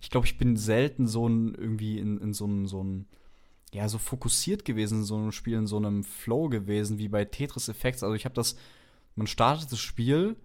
ich 0.00 0.10
glaube, 0.10 0.26
ich 0.26 0.38
bin 0.38 0.56
selten 0.56 1.06
so 1.06 1.28
ein, 1.28 1.54
irgendwie 1.54 1.98
in, 1.98 2.18
in 2.18 2.32
so 2.32 2.46
ein, 2.46 2.66
so 2.66 2.82
ein, 2.82 3.06
ja, 3.72 3.88
so 3.88 3.98
fokussiert 3.98 4.64
gewesen 4.64 4.98
in 4.98 5.04
so 5.04 5.16
einem 5.16 5.32
Spiel, 5.32 5.56
in 5.56 5.66
so 5.66 5.76
einem 5.76 6.04
Flow 6.04 6.48
gewesen, 6.48 6.98
wie 6.98 7.08
bei 7.08 7.24
Tetris 7.24 7.68
Effects. 7.68 8.02
Also 8.02 8.14
ich 8.14 8.24
habe 8.24 8.34
das, 8.34 8.56
man 9.16 9.26
startet 9.26 9.72
das 9.72 9.80
Spiel, 9.80 10.36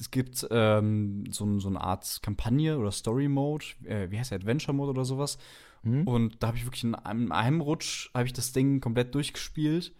es 0.00 0.10
gibt 0.10 0.46
ähm, 0.50 1.24
so, 1.30 1.58
so, 1.60 1.68
eine 1.68 1.80
Art 1.80 2.20
Kampagne 2.22 2.78
oder 2.78 2.90
Story 2.90 3.28
Mode, 3.28 3.66
äh, 3.84 4.10
wie 4.10 4.18
heißt 4.18 4.30
der, 4.30 4.38
Adventure 4.38 4.74
Mode 4.74 4.90
oder 4.90 5.04
sowas. 5.04 5.38
Mhm. 5.82 6.06
Und 6.06 6.42
da 6.42 6.48
habe 6.48 6.56
ich 6.56 6.64
wirklich 6.64 6.84
in 6.84 6.94
einem, 6.94 7.26
in 7.26 7.32
einem 7.32 7.60
Rutsch, 7.60 8.10
habe 8.14 8.26
ich 8.26 8.32
das 8.32 8.52
Ding 8.52 8.80
komplett 8.80 9.14
durchgespielt 9.14 9.92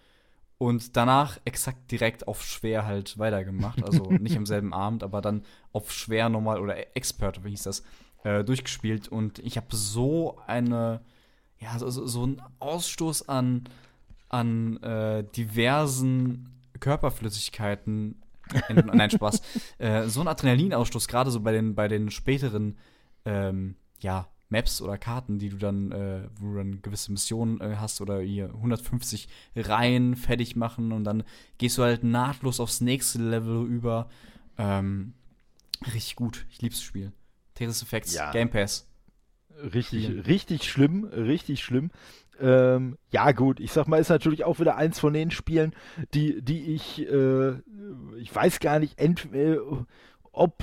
und 0.63 0.97
danach 0.97 1.41
exakt 1.45 1.91
direkt 1.91 2.29
auf 2.29 2.45
schwer 2.45 2.87
halt 2.87 3.19
weitergemacht. 3.19 3.83
Also 3.83 4.05
nicht 4.13 4.37
im 4.37 4.47
selben 4.47 4.73
Abend, 4.73 5.03
aber 5.03 5.21
dann 5.21 5.43
auf 5.73 5.93
schwer 5.93 6.29
nochmal 6.29 6.61
oder 6.61 6.97
Expert, 6.97 7.43
wie 7.43 7.51
hieß 7.51 7.65
das, 7.65 7.83
äh, 8.23 8.45
durchgespielt. 8.45 9.09
Und 9.09 9.41
ich 9.41 9.57
habe 9.57 9.67
so 9.71 10.39
eine, 10.47 11.01
ja, 11.59 11.77
so, 11.81 11.91
so 11.91 12.23
einen 12.23 12.41
Ausstoß 12.61 13.29
an, 13.29 13.65
an 14.29 14.81
äh, 14.85 15.25
diversen 15.25 16.49
Körperflüssigkeiten. 16.79 18.23
nein, 18.69 19.11
Spaß. 19.11 19.43
äh, 19.79 20.07
so 20.07 20.21
ein 20.21 20.29
Adrenalinausstoß, 20.29 21.09
gerade 21.09 21.33
so 21.33 21.41
bei 21.41 21.51
den, 21.51 21.75
bei 21.75 21.89
den 21.89 22.09
späteren, 22.13 22.79
ähm, 23.25 23.75
ja, 23.99 24.29
Maps 24.53 24.81
oder 24.81 24.99
Karten, 24.99 25.39
die 25.39 25.49
du 25.49 25.57
dann, 25.57 25.91
äh, 25.91 26.29
wo 26.37 26.53
du 26.53 26.59
dann 26.59 26.83
gewisse 26.83 27.11
Missionen 27.11 27.61
äh, 27.61 27.77
hast 27.79 28.01
oder 28.01 28.21
hier 28.21 28.51
150 28.55 29.29
Reihen 29.57 30.15
fertig 30.15 30.55
machen 30.55 30.93
und 30.93 31.05
dann 31.05 31.25
gehst 31.59 31.79
du 31.79 31.83
halt 31.83 32.05
nahtlos 32.05 32.61
aufs 32.61 32.81
nächste 32.81 33.19
Level 33.19 33.67
über. 33.67 34.09
Ähm, 34.59 35.15
richtig 35.87 36.15
gut. 36.15 36.47
Ich 36.51 36.63
lieb's 36.63 36.83
Spiel. 36.83 37.13
Tetris 37.55 37.83
Effects, 37.83 38.15
ja. 38.15 38.31
Game 38.31 38.51
Pass. 38.51 38.89
Richtig, 39.63 40.05
Spielen. 40.05 40.21
richtig 40.21 40.71
schlimm, 40.71 41.05
richtig 41.05 41.63
schlimm. 41.63 41.91
Ähm, 42.41 42.99
ja, 43.11 43.33
gut, 43.33 43.61
ich 43.61 43.73
sag 43.73 43.87
mal, 43.87 43.99
ist 43.99 44.09
natürlich 44.09 44.45
auch 44.45 44.59
wieder 44.59 44.77
eins 44.77 44.99
von 44.99 45.13
den 45.13 45.31
Spielen, 45.31 45.75
die, 46.15 46.43
die 46.43 46.75
ich, 46.75 47.07
äh, 47.09 47.53
ich 48.19 48.35
weiß 48.35 48.61
gar 48.61 48.79
nicht, 48.79 48.99
entweder 48.99 49.87
ob, 50.33 50.63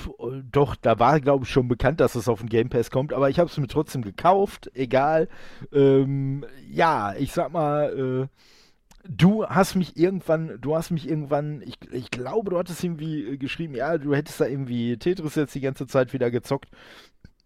doch, 0.51 0.75
da 0.75 0.99
war, 0.99 1.19
glaube 1.19 1.45
ich, 1.45 1.51
schon 1.51 1.67
bekannt, 1.67 1.99
dass 1.99 2.15
es 2.15 2.27
auf 2.27 2.39
den 2.39 2.49
Game 2.49 2.69
Pass 2.69 2.89
kommt, 2.89 3.13
aber 3.13 3.29
ich 3.29 3.39
habe 3.39 3.49
es 3.49 3.57
mir 3.57 3.67
trotzdem 3.67 4.01
gekauft, 4.01 4.71
egal. 4.73 5.27
Ähm, 5.71 6.45
ja, 6.69 7.13
ich 7.15 7.31
sag 7.31 7.51
mal, 7.51 8.27
äh, 8.27 8.27
du 9.07 9.45
hast 9.45 9.75
mich 9.75 9.95
irgendwann, 9.95 10.57
du 10.59 10.75
hast 10.75 10.89
mich 10.91 11.07
irgendwann, 11.07 11.61
ich, 11.61 11.77
ich 11.91 12.09
glaube, 12.09 12.49
du 12.49 12.57
hattest 12.57 12.83
irgendwie 12.83 13.37
geschrieben, 13.37 13.75
ja, 13.75 13.97
du 13.97 14.15
hättest 14.15 14.41
da 14.41 14.45
irgendwie 14.45 14.97
Tetris 14.97 15.35
jetzt 15.35 15.55
die 15.55 15.61
ganze 15.61 15.85
Zeit 15.87 16.13
wieder 16.13 16.31
gezockt. 16.31 16.69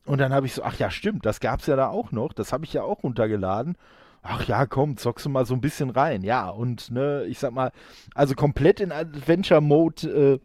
Und 0.05 0.19
dann 0.19 0.33
habe 0.33 0.45
ich 0.45 0.53
so, 0.53 0.63
ach 0.63 0.77
ja, 0.79 0.89
stimmt, 0.89 1.25
das 1.25 1.39
gab's 1.39 1.67
ja 1.67 1.75
da 1.75 1.87
auch 1.89 2.11
noch, 2.11 2.33
das 2.33 2.53
habe 2.53 2.65
ich 2.65 2.73
ja 2.73 2.83
auch 2.83 3.03
runtergeladen 3.03 3.75
ach 4.23 4.45
ja, 4.45 4.65
komm, 4.65 4.97
zockst 4.97 5.25
du 5.25 5.29
mal 5.29 5.45
so 5.45 5.53
ein 5.53 5.61
bisschen 5.61 5.89
rein. 5.89 6.23
Ja, 6.23 6.49
und 6.49 6.89
ne, 6.91 7.25
ich 7.25 7.39
sag 7.39 7.51
mal, 7.51 7.71
also 8.15 8.33
komplett 8.35 8.79
in 8.79 8.91
Adventure 8.91 9.61
Mode 9.61 10.07
äh, 10.07 10.39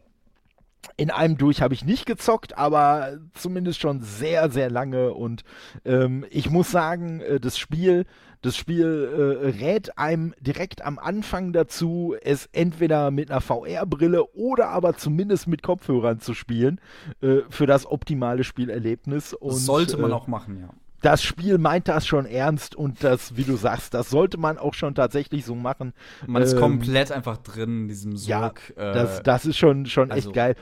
in 0.96 1.10
einem 1.10 1.36
durch 1.36 1.62
habe 1.62 1.74
ich 1.74 1.84
nicht 1.84 2.06
gezockt, 2.06 2.56
aber 2.56 3.18
zumindest 3.34 3.80
schon 3.80 4.00
sehr, 4.00 4.50
sehr 4.50 4.70
lange. 4.70 5.12
Und 5.12 5.44
ähm, 5.84 6.24
ich 6.30 6.50
muss 6.50 6.70
sagen, 6.70 7.20
äh, 7.20 7.40
das 7.40 7.58
Spiel, 7.58 8.04
das 8.42 8.56
Spiel 8.56 9.08
äh, 9.44 9.48
rät 9.64 9.98
einem 9.98 10.34
direkt 10.40 10.84
am 10.84 10.98
Anfang 10.98 11.52
dazu, 11.52 12.14
es 12.22 12.48
entweder 12.52 13.10
mit 13.10 13.30
einer 13.30 13.40
VR-Brille 13.40 14.32
oder 14.34 14.68
aber 14.68 14.96
zumindest 14.96 15.46
mit 15.48 15.62
Kopfhörern 15.62 16.20
zu 16.20 16.34
spielen, 16.34 16.80
äh, 17.20 17.38
für 17.50 17.66
das 17.66 17.86
optimale 17.86 18.44
Spielerlebnis. 18.44 19.34
Und, 19.34 19.54
sollte 19.54 19.96
man 19.96 20.10
äh, 20.10 20.14
auch 20.14 20.26
machen, 20.26 20.60
ja 20.60 20.70
das 21.02 21.22
Spiel 21.22 21.58
meint 21.58 21.88
das 21.88 22.06
schon 22.06 22.26
ernst 22.26 22.74
und 22.74 23.04
das, 23.04 23.36
wie 23.36 23.44
du 23.44 23.56
sagst, 23.56 23.94
das 23.94 24.10
sollte 24.10 24.38
man 24.38 24.58
auch 24.58 24.74
schon 24.74 24.94
tatsächlich 24.94 25.44
so 25.44 25.54
machen. 25.54 25.92
Man 26.26 26.42
ist 26.42 26.54
ähm, 26.54 26.60
komplett 26.60 27.12
einfach 27.12 27.36
drin 27.36 27.82
in 27.82 27.88
diesem 27.88 28.16
Sog. 28.16 28.28
Ja, 28.28 28.52
äh, 28.76 28.94
das, 28.94 29.22
das 29.22 29.46
ist 29.46 29.58
schon, 29.58 29.86
schon 29.86 30.10
also, 30.10 30.28
echt 30.28 30.34
geil. 30.34 30.56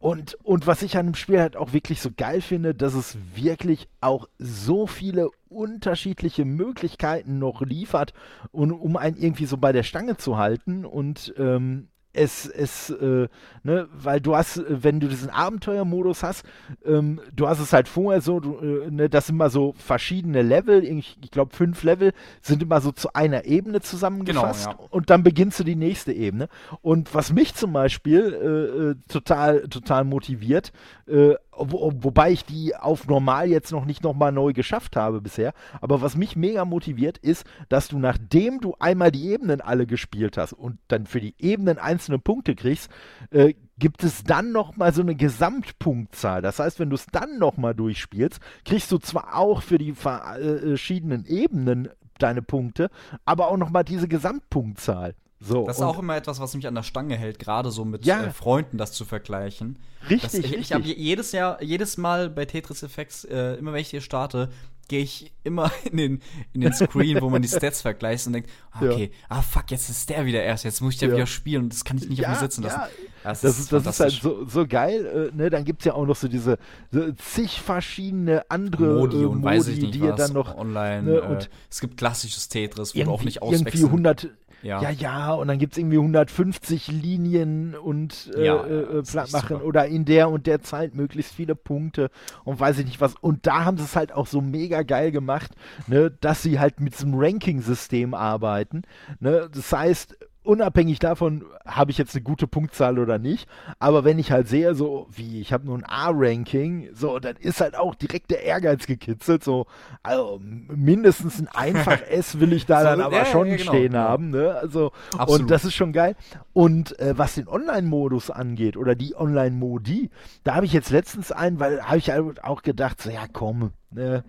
Und, 0.00 0.34
und 0.44 0.66
was 0.66 0.82
ich 0.82 0.96
an 0.96 1.06
dem 1.06 1.14
Spiel 1.14 1.40
halt 1.40 1.56
auch 1.56 1.72
wirklich 1.72 2.00
so 2.00 2.10
geil 2.16 2.40
finde, 2.40 2.74
dass 2.74 2.94
es 2.94 3.18
wirklich 3.34 3.88
auch 4.00 4.28
so 4.38 4.86
viele 4.86 5.30
unterschiedliche 5.48 6.44
Möglichkeiten 6.44 7.38
noch 7.38 7.62
liefert, 7.62 8.12
und, 8.52 8.72
um 8.72 8.96
einen 8.96 9.16
irgendwie 9.16 9.46
so 9.46 9.56
bei 9.56 9.72
der 9.72 9.82
Stange 9.82 10.16
zu 10.16 10.38
halten. 10.38 10.84
Und 10.84 11.34
ähm, 11.36 11.88
es, 12.12 12.46
es, 12.46 12.90
äh, 12.90 13.28
ne, 13.62 13.88
weil 13.92 14.20
du 14.20 14.34
hast, 14.34 14.62
wenn 14.68 15.00
du 15.00 15.08
diesen 15.08 15.30
Abenteuermodus 15.30 16.22
hast, 16.22 16.44
ähm, 16.84 17.20
du 17.34 17.48
hast 17.48 17.60
es 17.60 17.72
halt 17.72 17.88
vorher 17.88 18.20
so, 18.20 18.40
du, 18.40 18.58
äh, 18.58 18.90
ne, 18.90 19.08
das 19.08 19.26
sind 19.26 19.36
immer 19.36 19.50
so 19.50 19.74
verschiedene 19.76 20.42
Level, 20.42 20.84
ich, 20.84 21.18
ich 21.22 21.30
glaube 21.30 21.54
fünf 21.54 21.82
Level 21.82 22.12
sind 22.40 22.62
immer 22.62 22.80
so 22.80 22.92
zu 22.92 23.12
einer 23.12 23.44
Ebene 23.44 23.80
zusammengefasst 23.80 24.66
genau, 24.66 24.82
ja. 24.82 24.88
und 24.90 25.10
dann 25.10 25.22
beginnst 25.22 25.60
du 25.60 25.64
die 25.64 25.76
nächste 25.76 26.12
Ebene. 26.12 26.48
Und 26.82 27.14
was 27.14 27.32
mich 27.32 27.54
zum 27.54 27.72
Beispiel 27.72 28.34
äh, 28.34 28.90
äh 28.90 28.94
total, 29.08 29.68
total 29.68 30.04
motiviert, 30.04 30.72
äh, 31.06 31.34
wo, 31.58 31.92
wobei 32.00 32.32
ich 32.32 32.44
die 32.44 32.74
auf 32.76 33.06
normal 33.06 33.48
jetzt 33.48 33.72
noch 33.72 33.84
nicht 33.84 34.02
nochmal 34.02 34.32
neu 34.32 34.52
geschafft 34.52 34.96
habe 34.96 35.20
bisher. 35.20 35.52
Aber 35.80 36.00
was 36.02 36.16
mich 36.16 36.36
mega 36.36 36.64
motiviert 36.64 37.18
ist, 37.18 37.44
dass 37.68 37.88
du 37.88 37.98
nachdem 37.98 38.60
du 38.60 38.74
einmal 38.78 39.10
die 39.10 39.28
Ebenen 39.28 39.60
alle 39.60 39.86
gespielt 39.86 40.36
hast 40.36 40.52
und 40.52 40.78
dann 40.88 41.06
für 41.06 41.20
die 41.20 41.34
Ebenen 41.38 41.78
einzelne 41.78 42.18
Punkte 42.18 42.54
kriegst, 42.54 42.90
äh, 43.30 43.54
gibt 43.78 44.02
es 44.02 44.24
dann 44.24 44.52
nochmal 44.52 44.92
so 44.92 45.02
eine 45.02 45.14
Gesamtpunktzahl. 45.14 46.42
Das 46.42 46.58
heißt, 46.58 46.80
wenn 46.80 46.90
du 46.90 46.96
es 46.96 47.06
dann 47.06 47.38
nochmal 47.38 47.74
durchspielst, 47.74 48.40
kriegst 48.64 48.90
du 48.90 48.98
zwar 48.98 49.36
auch 49.36 49.62
für 49.62 49.78
die 49.78 49.92
verschiedenen 49.92 51.24
Ebenen 51.26 51.88
deine 52.18 52.42
Punkte, 52.42 52.90
aber 53.24 53.48
auch 53.48 53.56
nochmal 53.56 53.84
diese 53.84 54.08
Gesamtpunktzahl. 54.08 55.14
So, 55.40 55.66
das 55.66 55.76
ist 55.76 55.82
auch 55.82 55.98
immer 55.98 56.16
etwas, 56.16 56.40
was 56.40 56.54
mich 56.54 56.66
an 56.66 56.74
der 56.74 56.82
Stange 56.82 57.16
hält, 57.16 57.38
gerade 57.38 57.70
so 57.70 57.84
mit 57.84 58.04
ja. 58.04 58.24
äh, 58.24 58.30
Freunden 58.32 58.76
das 58.76 58.92
zu 58.92 59.04
vergleichen. 59.04 59.78
Richtig, 60.10 60.22
das, 60.22 60.34
ich, 60.34 60.44
richtig. 60.44 60.60
Ich 60.60 60.72
habe 60.72 60.84
jedes 60.84 61.32
Jahr, 61.32 61.62
jedes 61.62 61.96
Mal 61.96 62.28
bei 62.28 62.44
Tetris 62.44 62.82
Effects, 62.82 63.24
äh, 63.24 63.54
immer 63.54 63.72
wenn 63.72 63.80
ich 63.80 63.90
hier 63.90 64.00
starte, 64.00 64.50
gehe 64.88 65.02
ich 65.02 65.32
immer 65.44 65.70
in 65.90 65.96
den, 65.96 66.22
in 66.52 66.62
den 66.62 66.72
Screen, 66.72 67.20
wo 67.20 67.30
man 67.30 67.42
die 67.42 67.48
Stats 67.48 67.82
vergleicht 67.82 68.26
und 68.26 68.32
denkt, 68.32 68.50
ah, 68.72 68.80
okay, 68.82 69.10
ja. 69.12 69.26
ah 69.28 69.42
fuck, 69.42 69.70
jetzt 69.70 69.88
ist 69.88 70.08
der 70.10 70.26
wieder 70.26 70.42
erst, 70.42 70.64
jetzt 70.64 70.80
muss 70.80 70.94
ich 70.94 71.00
ja 71.00 71.12
wieder 71.12 71.26
spielen 71.26 71.64
und 71.64 71.72
das 71.72 71.84
kann 71.84 71.98
ich 71.98 72.08
nicht 72.08 72.18
ja, 72.18 72.32
auf 72.32 72.34
mir 72.34 72.40
sitzen 72.40 72.64
lassen. 72.64 72.80
Ja. 72.80 72.88
Das, 73.22 73.42
das, 73.42 73.58
ist, 73.58 73.72
das 73.72 73.86
ist 73.86 74.00
halt 74.00 74.12
so, 74.12 74.46
so 74.46 74.66
geil, 74.66 75.30
äh, 75.32 75.36
ne? 75.36 75.50
Dann 75.50 75.64
gibt 75.64 75.82
es 75.82 75.84
ja 75.84 75.94
auch 75.94 76.06
noch 76.06 76.16
so 76.16 76.28
diese 76.28 76.58
so 76.90 77.12
zig 77.12 77.60
verschiedene 77.60 78.48
andere 78.48 78.94
Modi, 78.94 79.16
äh, 79.16 79.24
und 79.26 79.40
Modi, 79.40 79.44
weiß 79.44 79.68
ich 79.68 79.80
nicht, 79.80 79.94
die 79.94 80.02
was, 80.02 80.16
dann 80.16 80.32
noch 80.32 80.56
online. 80.56 81.02
Ne, 81.02 81.22
und 81.22 81.44
äh, 81.44 81.48
es 81.68 81.80
gibt 81.80 81.96
klassisches 81.96 82.48
Tetris, 82.48 82.94
wo 82.94 83.02
du 83.02 83.10
auch 83.10 83.22
nicht 83.22 83.42
auswechseln. 83.42 83.66
Irgendwie 83.66 84.08
100 84.08 84.28
ja. 84.62 84.82
ja, 84.82 84.90
ja, 84.90 85.32
und 85.34 85.48
dann 85.48 85.58
gibt 85.58 85.72
es 85.72 85.78
irgendwie 85.78 85.98
150 85.98 86.88
Linien 86.88 87.74
und 87.76 88.30
äh, 88.36 88.46
ja, 88.46 88.64
äh, 88.64 89.02
platt 89.02 89.32
machen 89.32 89.56
oder 89.62 89.86
in 89.86 90.04
der 90.04 90.30
und 90.30 90.46
der 90.46 90.62
Zeit 90.62 90.94
möglichst 90.94 91.34
viele 91.34 91.54
Punkte 91.54 92.10
und 92.44 92.58
weiß 92.58 92.78
ich 92.78 92.86
nicht 92.86 93.00
was. 93.00 93.14
Und 93.20 93.46
da 93.46 93.64
haben 93.64 93.78
sie 93.78 93.84
es 93.84 93.96
halt 93.96 94.12
auch 94.12 94.26
so 94.26 94.40
mega 94.40 94.82
geil 94.82 95.12
gemacht, 95.12 95.52
ne, 95.86 96.10
dass 96.10 96.42
sie 96.42 96.58
halt 96.58 96.80
mit 96.80 96.94
diesem 96.94 97.14
Ranking-System 97.14 98.14
arbeiten. 98.14 98.82
Ne? 99.20 99.48
Das 99.52 99.72
heißt, 99.72 100.16
unabhängig 100.48 100.98
davon, 100.98 101.44
habe 101.66 101.90
ich 101.90 101.98
jetzt 101.98 102.14
eine 102.14 102.22
gute 102.22 102.46
Punktzahl 102.46 102.98
oder 102.98 103.18
nicht. 103.18 103.46
Aber 103.78 104.04
wenn 104.04 104.18
ich 104.18 104.32
halt 104.32 104.48
sehe, 104.48 104.74
so 104.74 105.06
wie 105.10 105.42
ich 105.42 105.52
habe 105.52 105.66
nur 105.66 105.76
ein 105.76 105.84
A-Ranking, 105.84 106.88
so, 106.94 107.18
dann 107.18 107.36
ist 107.36 107.60
halt 107.60 107.76
auch 107.76 107.94
direkt 107.94 108.30
der 108.30 108.44
Ehrgeiz 108.44 108.86
gekitzelt. 108.86 109.44
So, 109.44 109.66
also 110.02 110.40
mindestens 110.42 111.38
ein 111.38 111.48
einfach 111.54 112.00
S 112.08 112.40
will 112.40 112.54
ich 112.54 112.64
da 112.64 112.82
dann 112.82 113.02
aber 113.02 113.18
ja, 113.18 113.24
schon 113.26 113.48
ja, 113.48 113.56
genau, 113.56 113.70
stehen 113.70 113.92
genau. 113.92 114.04
haben. 114.04 114.30
Ne? 114.30 114.54
Also, 114.54 114.92
und 115.26 115.50
das 115.50 115.66
ist 115.66 115.74
schon 115.74 115.92
geil. 115.92 116.16
Und 116.54 116.98
äh, 116.98 117.18
was 117.18 117.34
den 117.34 117.46
Online-Modus 117.46 118.30
angeht 118.30 118.78
oder 118.78 118.94
die 118.94 119.14
Online-Modi, 119.14 120.08
da 120.44 120.54
habe 120.54 120.64
ich 120.64 120.72
jetzt 120.72 120.90
letztens 120.90 121.30
einen, 121.30 121.60
weil 121.60 121.82
habe 121.82 121.98
ich 121.98 122.08
halt 122.08 122.42
auch 122.42 122.62
gedacht, 122.62 123.02
so, 123.02 123.10
ja 123.10 123.26
komm, 123.30 123.72
ne, 123.90 124.24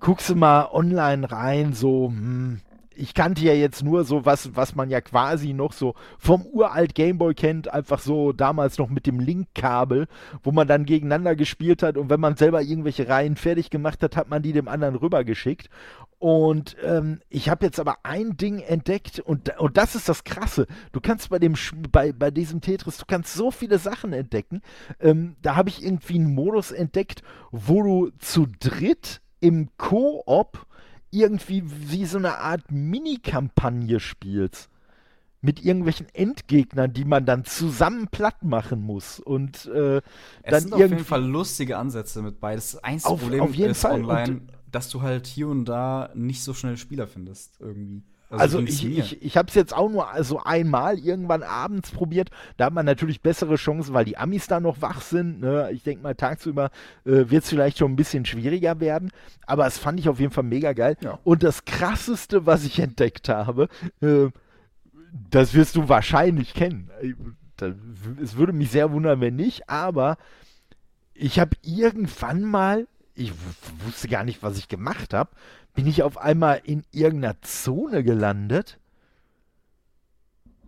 guckst 0.00 0.28
du 0.28 0.34
mal 0.34 0.68
online 0.72 1.30
rein, 1.30 1.72
so, 1.72 2.08
hm, 2.08 2.60
ich 2.96 3.14
kannte 3.14 3.42
ja 3.42 3.52
jetzt 3.52 3.82
nur 3.82 4.04
so 4.04 4.24
was, 4.24 4.56
was 4.56 4.74
man 4.74 4.90
ja 4.90 5.00
quasi 5.00 5.52
noch 5.52 5.72
so 5.72 5.94
vom 6.18 6.44
uralt 6.46 6.94
Gameboy 6.94 7.34
kennt, 7.34 7.72
einfach 7.72 8.00
so 8.00 8.32
damals 8.32 8.78
noch 8.78 8.88
mit 8.88 9.06
dem 9.06 9.20
Link-Kabel, 9.20 10.06
wo 10.42 10.52
man 10.52 10.66
dann 10.66 10.84
gegeneinander 10.84 11.36
gespielt 11.36 11.82
hat 11.82 11.96
und 11.96 12.10
wenn 12.10 12.20
man 12.20 12.36
selber 12.36 12.62
irgendwelche 12.62 13.08
Reihen 13.08 13.36
fertig 13.36 13.70
gemacht 13.70 14.02
hat, 14.02 14.16
hat 14.16 14.28
man 14.28 14.42
die 14.42 14.52
dem 14.52 14.68
anderen 14.68 14.96
rübergeschickt. 14.96 15.68
Und 16.18 16.76
ähm, 16.82 17.20
ich 17.28 17.50
habe 17.50 17.66
jetzt 17.66 17.78
aber 17.78 17.98
ein 18.02 18.38
Ding 18.38 18.60
entdeckt 18.60 19.20
und, 19.20 19.58
und 19.58 19.76
das 19.76 19.94
ist 19.94 20.08
das 20.08 20.24
Krasse. 20.24 20.66
Du 20.92 21.00
kannst 21.00 21.28
bei 21.28 21.38
dem 21.38 21.54
bei, 21.92 22.12
bei 22.12 22.30
diesem 22.30 22.62
Tetris, 22.62 22.96
du 22.96 23.04
kannst 23.06 23.34
so 23.34 23.50
viele 23.50 23.78
Sachen 23.78 24.14
entdecken. 24.14 24.62
Ähm, 24.98 25.36
da 25.42 25.56
habe 25.56 25.68
ich 25.68 25.84
irgendwie 25.84 26.14
einen 26.14 26.34
Modus 26.34 26.72
entdeckt, 26.72 27.22
wo 27.50 27.82
du 27.82 28.10
zu 28.18 28.46
dritt 28.58 29.20
im 29.40 29.68
Koop 29.76 30.66
irgendwie 31.10 31.62
wie 31.66 32.06
so 32.06 32.18
eine 32.18 32.38
Art 32.38 32.70
Mini-Kampagne 32.70 34.00
spielst. 34.00 34.68
Mit 35.42 35.64
irgendwelchen 35.64 36.06
Endgegnern, 36.12 36.92
die 36.92 37.04
man 37.04 37.24
dann 37.24 37.44
zusammen 37.44 38.08
platt 38.08 38.42
machen 38.42 38.80
muss. 38.80 39.20
Und 39.20 39.66
äh, 39.66 39.98
es 39.98 40.02
dann 40.42 40.62
sind 40.62 40.74
auf 40.74 40.80
jeden 40.80 41.04
Fall 41.04 41.24
lustige 41.24 41.76
Ansätze 41.76 42.22
mit 42.22 42.40
beides. 42.40 42.72
Das 42.72 42.84
einzige 42.84 43.12
auf, 43.12 43.20
Problem 43.20 43.40
auf 43.42 43.56
ist 43.56 43.82
Fall. 43.82 44.02
online, 44.02 44.32
und, 44.32 44.52
dass 44.72 44.88
du 44.88 45.02
halt 45.02 45.26
hier 45.26 45.48
und 45.48 45.66
da 45.66 46.10
nicht 46.14 46.42
so 46.42 46.54
schnell 46.54 46.76
Spieler 46.76 47.06
findest, 47.06 47.60
irgendwie. 47.60 48.02
Also, 48.28 48.58
also 48.58 48.60
ich, 48.60 48.84
ich, 48.84 49.22
ich 49.22 49.36
habe 49.36 49.48
es 49.48 49.54
jetzt 49.54 49.74
auch 49.74 49.88
nur 49.88 50.10
also 50.10 50.40
einmal 50.42 50.98
irgendwann 50.98 51.42
abends 51.42 51.92
probiert. 51.92 52.30
Da 52.56 52.66
hat 52.66 52.72
man 52.72 52.84
natürlich 52.84 53.20
bessere 53.20 53.54
Chancen, 53.54 53.94
weil 53.94 54.04
die 54.04 54.16
Amis 54.16 54.48
da 54.48 54.58
noch 54.58 54.82
wach 54.82 55.00
sind. 55.00 55.40
Ne? 55.40 55.70
Ich 55.72 55.84
denke 55.84 56.02
mal, 56.02 56.14
tagsüber 56.14 56.70
äh, 57.04 57.30
wird 57.30 57.44
es 57.44 57.50
vielleicht 57.50 57.78
schon 57.78 57.92
ein 57.92 57.96
bisschen 57.96 58.24
schwieriger 58.24 58.80
werden. 58.80 59.12
Aber 59.46 59.66
es 59.66 59.78
fand 59.78 60.00
ich 60.00 60.08
auf 60.08 60.18
jeden 60.18 60.32
Fall 60.32 60.44
mega 60.44 60.72
geil. 60.72 60.96
Ja. 61.00 61.18
Und 61.22 61.44
das 61.44 61.64
Krasseste, 61.64 62.46
was 62.46 62.64
ich 62.64 62.78
entdeckt 62.80 63.28
habe, 63.28 63.68
äh, 64.00 64.28
das 65.30 65.54
wirst 65.54 65.76
du 65.76 65.88
wahrscheinlich 65.88 66.52
kennen. 66.54 66.90
Äh, 67.00 67.72
es 68.22 68.36
würde 68.36 68.52
mich 68.52 68.70
sehr 68.70 68.90
wundern, 68.90 69.20
wenn 69.20 69.36
nicht. 69.36 69.70
Aber 69.70 70.18
ich 71.14 71.38
habe 71.38 71.56
irgendwann 71.62 72.42
mal 72.42 72.86
ich 73.16 73.32
wusste 73.84 74.08
gar 74.08 74.24
nicht, 74.24 74.42
was 74.42 74.58
ich 74.58 74.68
gemacht 74.68 75.14
habe 75.14 75.30
bin 75.76 75.86
ich 75.86 76.02
auf 76.02 76.18
einmal 76.18 76.60
in 76.64 76.82
irgendeiner 76.90 77.40
Zone 77.42 78.02
gelandet. 78.02 78.80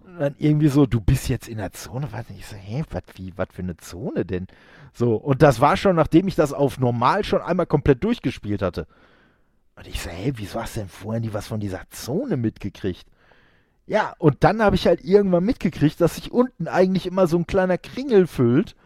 Und 0.04 0.20
dann 0.20 0.34
irgendwie 0.38 0.68
so, 0.68 0.86
du 0.86 1.00
bist 1.00 1.28
jetzt 1.28 1.48
in 1.48 1.58
der 1.58 1.72
Zone. 1.72 2.08
Was? 2.12 2.26
Ich 2.30 2.46
so, 2.46 2.56
hä, 2.56 2.84
was, 2.90 3.02
wie, 3.14 3.32
was 3.36 3.48
für 3.50 3.62
eine 3.62 3.76
Zone 3.78 4.24
denn? 4.24 4.46
So, 4.92 5.16
und 5.16 5.42
das 5.42 5.60
war 5.60 5.76
schon, 5.76 5.96
nachdem 5.96 6.28
ich 6.28 6.34
das 6.34 6.52
auf 6.52 6.78
normal 6.78 7.24
schon 7.24 7.40
einmal 7.40 7.66
komplett 7.66 8.04
durchgespielt 8.04 8.62
hatte. 8.62 8.86
Und 9.76 9.86
ich 9.86 10.00
so, 10.00 10.10
hä, 10.10 10.34
wieso 10.36 10.60
hast 10.60 10.76
du 10.76 10.80
denn 10.80 10.88
vorher 10.88 11.20
nie 11.20 11.32
was 11.32 11.46
von 11.46 11.60
dieser 11.60 11.88
Zone 11.90 12.36
mitgekriegt? 12.36 13.06
Ja, 13.86 14.14
und 14.18 14.44
dann 14.44 14.60
habe 14.60 14.76
ich 14.76 14.86
halt 14.86 15.02
irgendwann 15.02 15.44
mitgekriegt, 15.44 15.98
dass 16.02 16.16
sich 16.16 16.30
unten 16.30 16.68
eigentlich 16.68 17.06
immer 17.06 17.26
so 17.26 17.38
ein 17.38 17.46
kleiner 17.46 17.78
Kringel 17.78 18.26
füllt 18.26 18.76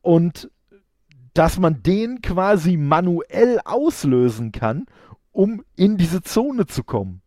und 0.00 0.50
dass 1.34 1.58
man 1.58 1.84
den 1.84 2.20
quasi 2.20 2.76
manuell 2.76 3.60
auslösen 3.64 4.50
kann 4.50 4.86
um 5.32 5.64
in 5.76 5.96
diese 5.96 6.22
Zone 6.22 6.66
zu 6.66 6.84
kommen. 6.84 7.22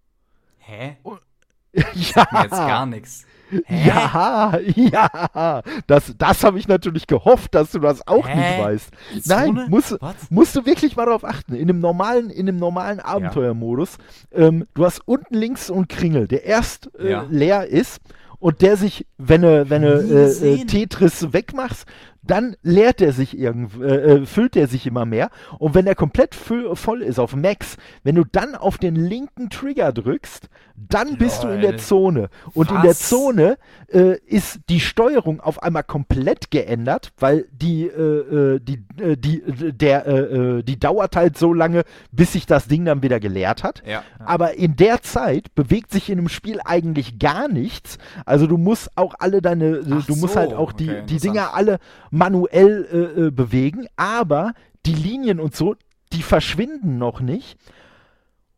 Hä? 0.58 0.98
Und, 1.04 1.20
ja. 1.74 2.28
jetzt 2.44 2.52
gar 2.52 2.86
nichts. 2.86 3.26
Ja, 3.68 4.58
ja, 4.76 5.62
das, 5.88 6.14
das 6.18 6.44
habe 6.44 6.58
ich 6.58 6.68
natürlich 6.68 7.06
gehofft, 7.06 7.54
dass 7.54 7.72
du 7.72 7.80
das 7.80 8.06
auch 8.08 8.28
Hä? 8.28 8.36
nicht 8.36 8.60
weißt. 8.60 8.92
Nein, 9.28 9.68
musst, 9.70 9.98
musst 10.30 10.56
du 10.56 10.66
wirklich 10.66 10.96
mal 10.96 11.06
darauf 11.06 11.24
achten. 11.24 11.54
In 11.54 11.68
dem 11.68 11.80
normalen, 11.80 12.30
in 12.30 12.48
dem 12.48 12.58
normalen 12.58 13.00
Abenteuermodus, 13.00 13.98
ja. 14.32 14.48
ähm, 14.48 14.66
du 14.74 14.86
hast 14.86 15.02
unten 15.06 15.36
links 15.36 15.68
so 15.68 15.76
einen 15.76 15.88
Kringel, 15.88 16.28
der 16.28 16.44
erst 16.46 16.90
äh, 16.98 17.12
ja. 17.12 17.26
leer 17.30 17.68
ist 17.68 18.00
und 18.40 18.62
der 18.62 18.78
sich, 18.78 19.06
wenn 19.18 19.42
du, 19.42 19.70
wenn 19.70 19.84
äh, 19.84 19.94
äh, 19.94 20.66
Tetris 20.66 21.34
wegmachst, 21.34 21.86
dann 22.28 22.56
leert 22.64 23.02
er 23.02 23.14
sich 23.14 23.38
irgend, 23.38 23.80
äh, 23.82 24.16
äh, 24.16 24.26
füllt 24.26 24.56
er 24.56 24.68
sich 24.68 24.88
immer 24.88 25.06
mehr. 25.06 25.30
Und 25.60 25.76
wenn 25.76 25.88
er 25.88 25.96
komplett 25.96 26.36
voll 26.36 27.02
ist 27.02 27.20
auf 27.20 27.36
Max, 27.36 27.78
wenn 28.04 28.16
du 28.16 28.24
dann 28.24 28.56
auf 28.56 28.78
den 28.78 28.96
linken 28.96 29.50
Trigger 29.50 29.92
drückst, 29.92 30.50
dann 30.76 31.10
Lol. 31.10 31.18
bist 31.18 31.44
du 31.44 31.48
in 31.48 31.62
der 31.62 31.78
Zone. 31.78 32.30
Und 32.54 32.70
Was? 32.70 32.76
in 32.76 32.82
der 32.82 32.96
Zone 32.96 33.58
äh, 33.88 34.18
ist 34.26 34.60
die 34.68 34.82
Steuerung 34.82 35.40
auf 35.40 35.64
einmal 35.64 35.84
komplett 35.84 36.52
geändert, 36.52 37.14
weil 37.18 37.46
die, 37.52 37.86
äh, 37.86 38.56
äh 38.56 38.60
die, 38.60 38.84
äh, 39.02 39.16
die, 39.16 39.42
der, 39.72 40.64
die 40.64 40.80
dauert 40.80 41.16
halt 41.16 41.38
so 41.38 41.54
lange, 41.54 41.84
bis 42.12 42.34
sich 42.34 42.46
das 42.46 42.68
Ding 42.68 42.86
dann 42.86 43.04
wieder 43.04 43.20
geleert 43.20 43.64
hat. 43.64 43.84
Ja. 43.86 44.04
Aber 44.20 44.56
in 44.56 44.76
der 44.76 45.02
Zeit 45.02 45.54
bewegt 45.56 45.92
sich 45.92 46.10
in 46.10 46.20
einem 46.20 46.30
Spiel 46.30 46.60
eigentlich 46.64 47.20
gar 47.20 47.48
nichts. 47.48 47.98
Also 48.26 48.48
du 48.48 48.58
musst 48.58 48.92
auch 48.98 49.16
alle 49.20 49.42
deine, 49.42 49.82
Ach 49.82 50.06
du 50.06 50.16
musst 50.16 50.34
so. 50.34 50.40
halt 50.40 50.54
auch 50.54 50.72
die, 50.72 50.90
okay, 50.90 51.04
die 51.08 51.18
Dinger 51.18 51.54
alle 51.54 51.80
manuell 52.16 52.88
äh, 52.92 53.22
äh, 53.28 53.32
bewegen, 53.32 53.88
aber 53.96 54.54
die 54.86 54.94
Linien 54.94 55.40
und 55.40 55.56
so, 55.56 55.76
die 56.14 56.24
verschwinden 56.24 56.98
noch 56.98 57.20
nicht. 57.20 57.58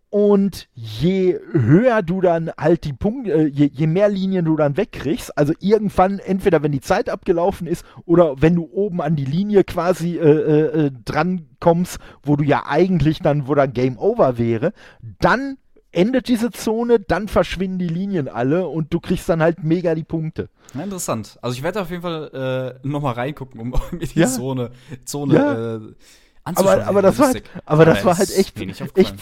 Und 0.09 0.69
je 0.73 1.37
höher 1.51 2.01
du 2.01 2.21
dann 2.21 2.49
halt 2.57 2.85
die 2.85 2.93
Punkte, 2.93 3.33
äh, 3.33 3.47
je, 3.47 3.69
je, 3.73 3.87
mehr 3.87 4.07
Linien 4.07 4.45
du 4.45 4.55
dann 4.55 4.77
wegkriegst, 4.77 5.37
also 5.37 5.53
irgendwann, 5.59 6.19
entweder 6.19 6.63
wenn 6.63 6.71
die 6.71 6.79
Zeit 6.79 7.09
abgelaufen 7.09 7.67
ist 7.67 7.85
oder 8.05 8.41
wenn 8.41 8.55
du 8.55 8.69
oben 8.71 9.01
an 9.01 9.17
die 9.17 9.25
Linie 9.25 9.65
quasi 9.65 10.17
äh, 10.17 10.21
äh, 10.21 10.85
äh 10.85 10.91
dran 11.03 11.47
kommst, 11.59 11.97
wo 12.23 12.37
du 12.37 12.45
ja 12.45 12.63
eigentlich 12.67 13.19
dann, 13.19 13.47
wo 13.47 13.55
dann 13.55 13.73
Game 13.73 13.97
Over 13.97 14.37
wäre, 14.37 14.71
dann 15.19 15.57
endet 15.97 16.27
diese 16.27 16.51
Zone, 16.51 16.99
dann 16.99 17.27
verschwinden 17.27 17.79
die 17.79 17.87
Linien 17.87 18.27
alle 18.27 18.67
und 18.67 18.93
du 18.93 18.99
kriegst 18.99 19.27
dann 19.29 19.41
halt 19.41 19.63
mega 19.63 19.95
die 19.95 20.03
Punkte. 20.03 20.49
Ja, 20.73 20.83
interessant. 20.83 21.37
Also 21.41 21.55
ich 21.55 21.63
werde 21.63 21.81
auf 21.81 21.89
jeden 21.89 22.01
Fall 22.01 22.77
äh, 22.83 22.87
nochmal 22.87 23.13
reingucken, 23.13 23.59
um 23.59 23.69
mir 23.91 24.07
die 24.07 24.19
ja. 24.19 24.27
Zone, 24.27 24.71
Zone 25.05 25.33
ja. 25.33 25.75
äh, 25.75 25.79
anzuschauen. 26.43 26.79
Aber, 26.81 26.87
aber 26.87 27.01
das 27.01 27.19
war 27.19 27.27
halt, 27.27 27.43
aber 27.65 27.85
das 27.85 28.05
war 28.05 28.17
halt 28.17 28.35
echt, 28.37 28.59
echt 28.95 29.15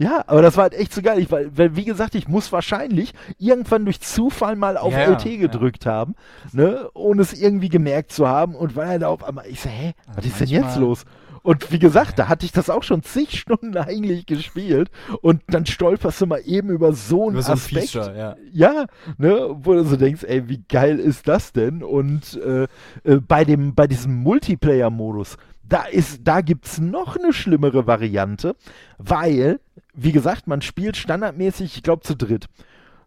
ja, 0.00 0.24
aber 0.28 0.40
das 0.40 0.56
war 0.56 0.62
halt 0.62 0.74
echt 0.74 0.94
so 0.94 1.02
geil. 1.02 1.18
Ich, 1.18 1.30
weil, 1.30 1.54
weil, 1.54 1.76
wie 1.76 1.84
gesagt, 1.84 2.14
ich 2.14 2.26
muss 2.26 2.52
wahrscheinlich 2.52 3.12
irgendwann 3.38 3.84
durch 3.84 4.00
Zufall 4.00 4.56
mal 4.56 4.78
auf 4.78 4.94
ja, 4.94 5.04
LT 5.04 5.24
gedrückt 5.38 5.84
ja. 5.84 5.92
haben, 5.92 6.14
ne, 6.52 6.88
ohne 6.94 7.20
es 7.20 7.34
irgendwie 7.34 7.68
gemerkt 7.68 8.10
zu 8.10 8.26
haben 8.26 8.54
und 8.54 8.76
war 8.76 8.86
halt 8.86 9.04
auf 9.04 9.22
einmal, 9.22 9.46
ich 9.46 9.60
so, 9.60 9.68
hä, 9.68 9.92
was 10.14 10.24
ist 10.24 10.40
denn 10.40 10.48
jetzt 10.48 10.76
los? 10.76 11.04
Und 11.42 11.72
wie 11.72 11.78
gesagt, 11.78 12.18
da 12.18 12.28
hatte 12.28 12.44
ich 12.44 12.52
das 12.52 12.68
auch 12.68 12.82
schon 12.82 13.02
zig 13.02 13.38
Stunden 13.38 13.76
eigentlich 13.76 14.26
gespielt 14.26 14.90
und 15.22 15.42
dann 15.48 15.66
stolperst 15.66 16.20
du 16.20 16.26
mal 16.26 16.42
eben 16.44 16.70
über 16.70 16.92
so 16.92 17.24
einen 17.24 17.32
über 17.32 17.42
so 17.42 17.52
Aspekt. 17.52 17.90
Feature, 17.90 18.16
ja. 18.16 18.36
ja, 18.52 18.86
ne, 19.16 19.48
wo 19.50 19.72
du 19.72 19.84
so 19.84 19.96
denkst, 19.96 20.24
ey, 20.24 20.48
wie 20.48 20.62
geil 20.68 20.98
ist 20.98 21.28
das 21.28 21.52
denn? 21.52 21.82
Und 21.82 22.36
äh, 22.42 22.64
äh, 23.04 23.16
bei 23.26 23.44
dem, 23.44 23.74
bei 23.74 23.86
diesem 23.86 24.16
Multiplayer-Modus, 24.16 25.38
da 25.62 25.84
ist, 25.84 26.20
da 26.24 26.40
gibt's 26.40 26.78
noch 26.78 27.16
eine 27.16 27.32
schlimmere 27.32 27.86
Variante, 27.86 28.56
weil, 28.98 29.60
wie 29.94 30.12
gesagt, 30.12 30.46
man 30.46 30.62
spielt 30.62 30.96
standardmäßig, 30.96 31.76
ich 31.76 31.82
glaube, 31.82 32.02
zu 32.02 32.16
dritt. 32.16 32.46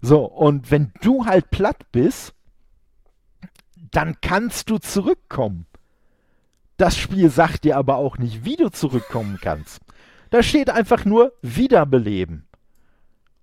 So, 0.01 0.26
und 0.26 0.72
wenn 0.72 0.91
du 1.01 1.26
halt 1.26 1.51
platt 1.51 1.85
bist, 1.91 2.34
dann 3.91 4.15
kannst 4.22 4.69
du 4.69 4.77
zurückkommen. 4.80 5.65
Das 6.84 6.97
Spiel 6.97 7.30
sagt 7.30 7.64
dir 7.64 7.77
aber 7.77 7.95
auch 7.95 8.18
nicht, 8.18 8.43
wie 8.43 8.57
du 8.57 8.68
zurückkommen 8.68 9.39
kannst. 9.41 9.80
Da 10.31 10.43
steht 10.43 10.69
einfach 10.69 11.05
nur 11.05 11.31
Wiederbeleben. 11.41 12.45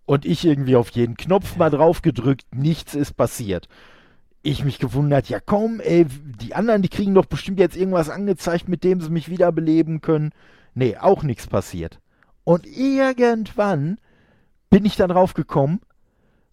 Und 0.05 0.27
ich 0.27 0.45
irgendwie 0.45 0.77
auf 0.77 0.91
jeden 0.91 1.17
Knopf 1.17 1.57
mal 1.57 1.71
drauf 1.71 2.03
gedrückt, 2.03 2.45
nichts 2.55 2.95
ist 2.95 3.15
passiert. 3.15 3.67
Ich 4.43 4.63
mich 4.63 4.79
gewundert, 4.79 5.31
ja 5.31 5.41
komm, 5.41 5.81
ey, 5.81 6.05
die 6.43 6.55
anderen, 6.55 6.83
die 6.83 6.91
kriegen 6.91 7.15
doch 7.15 7.25
bestimmt 7.25 7.59
jetzt 7.59 7.79
irgendwas 7.79 8.11
angezeigt, 8.11 8.69
mit 8.69 8.85
dem 8.85 9.01
sie 9.01 9.09
mich 9.09 9.31
wiederbeleben 9.31 10.03
können. 10.03 10.33
Nee, 10.75 10.99
auch 10.99 11.23
nichts 11.23 11.47
passiert. 11.47 11.99
Und 12.45 12.67
irgendwann 12.67 13.97
bin 14.69 14.85
ich 14.85 14.97
dann 14.97 15.09
drauf 15.09 15.33
gekommen, 15.33 15.81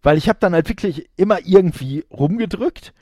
weil 0.04 0.18
ich 0.18 0.30
habe 0.30 0.40
dann 0.40 0.54
halt 0.54 0.70
wirklich 0.70 1.10
immer 1.18 1.40
irgendwie 1.44 2.06
rumgedrückt 2.10 2.94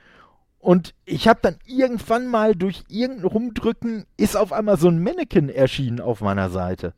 und 0.66 0.96
ich 1.06 1.28
habe 1.28 1.42
dann 1.44 1.60
irgendwann 1.68 2.26
mal 2.26 2.56
durch 2.56 2.86
irgendein 2.88 3.28
Rumdrücken 3.28 4.08
ist 4.18 4.36
auf 4.36 4.52
einmal 4.52 4.78
so 4.78 4.88
ein 4.88 5.00
Mannequin 5.00 5.48
erschienen 5.48 6.02
auf 6.02 6.22
meiner 6.22 6.50
Seite. 6.50 6.96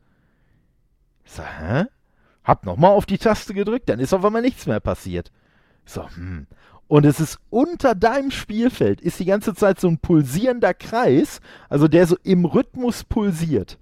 Ich 1.26 1.32
so, 1.32 1.42
hä? 1.42 1.84
Hab 2.44 2.64
nochmal 2.64 2.92
auf 2.92 3.04
die 3.04 3.18
Taste 3.18 3.52
gedrückt, 3.52 3.90
dann 3.90 4.00
ist 4.00 4.14
auf 4.14 4.24
einmal 4.24 4.40
nichts 4.40 4.64
mehr 4.64 4.80
passiert. 4.80 5.30
Ich 5.84 5.92
so, 5.92 6.08
hm. 6.08 6.46
Und 6.86 7.04
es 7.04 7.20
ist 7.20 7.40
unter 7.50 7.94
deinem 7.94 8.30
Spielfeld, 8.30 9.02
ist 9.02 9.20
die 9.20 9.26
ganze 9.26 9.54
Zeit 9.54 9.78
so 9.78 9.88
ein 9.88 9.98
pulsierender 9.98 10.72
Kreis, 10.72 11.42
also 11.68 11.88
der 11.88 12.06
so 12.06 12.16
im 12.22 12.46
Rhythmus 12.46 13.04
pulsiert. 13.04 13.76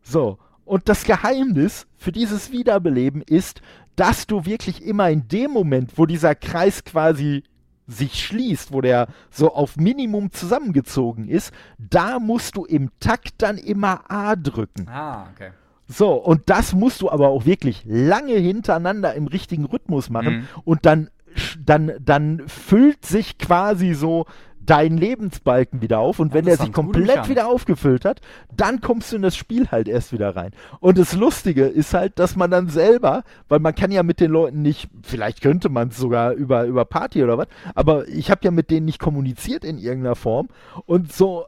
So, 0.00 0.38
und 0.64 0.88
das 0.88 1.04
Geheimnis 1.04 1.86
für 1.98 2.10
dieses 2.10 2.52
Wiederbeleben 2.52 3.20
ist, 3.20 3.60
dass 3.96 4.26
du 4.26 4.46
wirklich 4.46 4.82
immer 4.82 5.10
in 5.10 5.28
dem 5.28 5.50
Moment, 5.50 5.98
wo 5.98 6.06
dieser 6.06 6.34
Kreis 6.34 6.84
quasi 6.84 7.44
sich 7.86 8.24
schließt, 8.24 8.72
wo 8.72 8.80
der 8.80 9.08
so 9.30 9.54
auf 9.54 9.76
Minimum 9.76 10.32
zusammengezogen 10.32 11.28
ist, 11.28 11.52
da 11.78 12.18
musst 12.18 12.56
du 12.56 12.64
im 12.64 12.90
Takt 13.00 13.34
dann 13.38 13.58
immer 13.58 14.10
A 14.10 14.36
drücken. 14.36 14.88
Ah, 14.88 15.28
okay. 15.32 15.50
So, 15.86 16.14
und 16.14 16.42
das 16.46 16.72
musst 16.72 17.02
du 17.02 17.10
aber 17.10 17.28
auch 17.28 17.44
wirklich 17.44 17.82
lange 17.86 18.34
hintereinander 18.34 19.14
im 19.14 19.26
richtigen 19.26 19.66
Rhythmus 19.66 20.08
machen 20.08 20.34
mhm. 20.36 20.48
und 20.64 20.86
dann, 20.86 21.10
dann, 21.58 21.92
dann 22.00 22.42
füllt 22.46 23.04
sich 23.04 23.36
quasi 23.36 23.92
so 23.92 24.24
deinen 24.66 24.98
Lebensbalken 24.98 25.82
wieder 25.82 25.98
auf 25.98 26.18
und 26.18 26.28
ja, 26.28 26.34
wenn 26.34 26.44
der 26.46 26.56
sich 26.56 26.72
komplett 26.72 27.28
wieder 27.28 27.48
aufgefüllt 27.48 28.04
hat, 28.04 28.20
dann 28.56 28.80
kommst 28.80 29.12
du 29.12 29.16
in 29.16 29.22
das 29.22 29.36
Spiel 29.36 29.70
halt 29.70 29.88
erst 29.88 30.12
wieder 30.12 30.34
rein. 30.36 30.52
Und 30.80 30.98
das 30.98 31.14
Lustige 31.14 31.64
ist 31.64 31.94
halt, 31.94 32.18
dass 32.18 32.36
man 32.36 32.50
dann 32.50 32.68
selber, 32.68 33.24
weil 33.48 33.60
man 33.60 33.74
kann 33.74 33.90
ja 33.90 34.02
mit 34.02 34.20
den 34.20 34.30
Leuten 34.30 34.62
nicht, 34.62 34.88
vielleicht 35.02 35.40
könnte 35.40 35.68
man 35.68 35.88
es 35.88 35.96
sogar 35.96 36.32
über, 36.32 36.64
über 36.64 36.84
Party 36.84 37.22
oder 37.22 37.38
was, 37.38 37.48
aber 37.74 38.08
ich 38.08 38.30
habe 38.30 38.40
ja 38.44 38.50
mit 38.50 38.70
denen 38.70 38.86
nicht 38.86 38.98
kommuniziert 38.98 39.64
in 39.64 39.78
irgendeiner 39.78 40.16
Form 40.16 40.48
und 40.86 41.12
so 41.12 41.46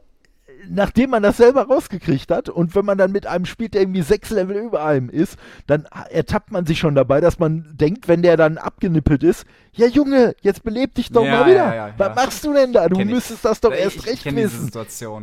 nachdem 0.69 1.11
man 1.11 1.23
das 1.23 1.37
selber 1.37 1.67
rausgekriegt 1.67 2.31
hat 2.31 2.49
und 2.49 2.75
wenn 2.75 2.85
man 2.85 2.97
dann 2.97 3.11
mit 3.11 3.27
einem 3.27 3.45
spielt, 3.45 3.73
der 3.73 3.81
irgendwie 3.81 4.01
sechs 4.01 4.29
Level 4.29 4.57
über 4.57 4.83
einem 4.83 5.09
ist, 5.09 5.37
dann 5.67 5.85
ertappt 6.09 6.51
man 6.51 6.65
sich 6.65 6.79
schon 6.79 6.95
dabei, 6.95 7.21
dass 7.21 7.39
man 7.39 7.65
denkt, 7.73 8.07
wenn 8.07 8.21
der 8.21 8.37
dann 8.37 8.57
abgenippelt 8.57 9.23
ist, 9.23 9.45
ja 9.77 9.87
Junge, 9.87 10.35
jetzt 10.41 10.63
beleb 10.63 10.95
dich 10.95 11.09
doch 11.09 11.23
ja, 11.23 11.31
mal 11.31 11.45
wieder. 11.45 11.75
Ja, 11.75 11.87
ja, 11.87 11.93
Was 11.97 12.15
machst 12.15 12.43
du 12.43 12.53
denn 12.53 12.73
da? 12.73 12.89
Du 12.89 12.97
kenn 12.97 13.07
müsstest 13.07 13.39
ich. 13.39 13.49
das 13.49 13.61
doch 13.61 13.71
erst 13.71 14.05
recht 14.05 14.25
wissen. 14.25 14.71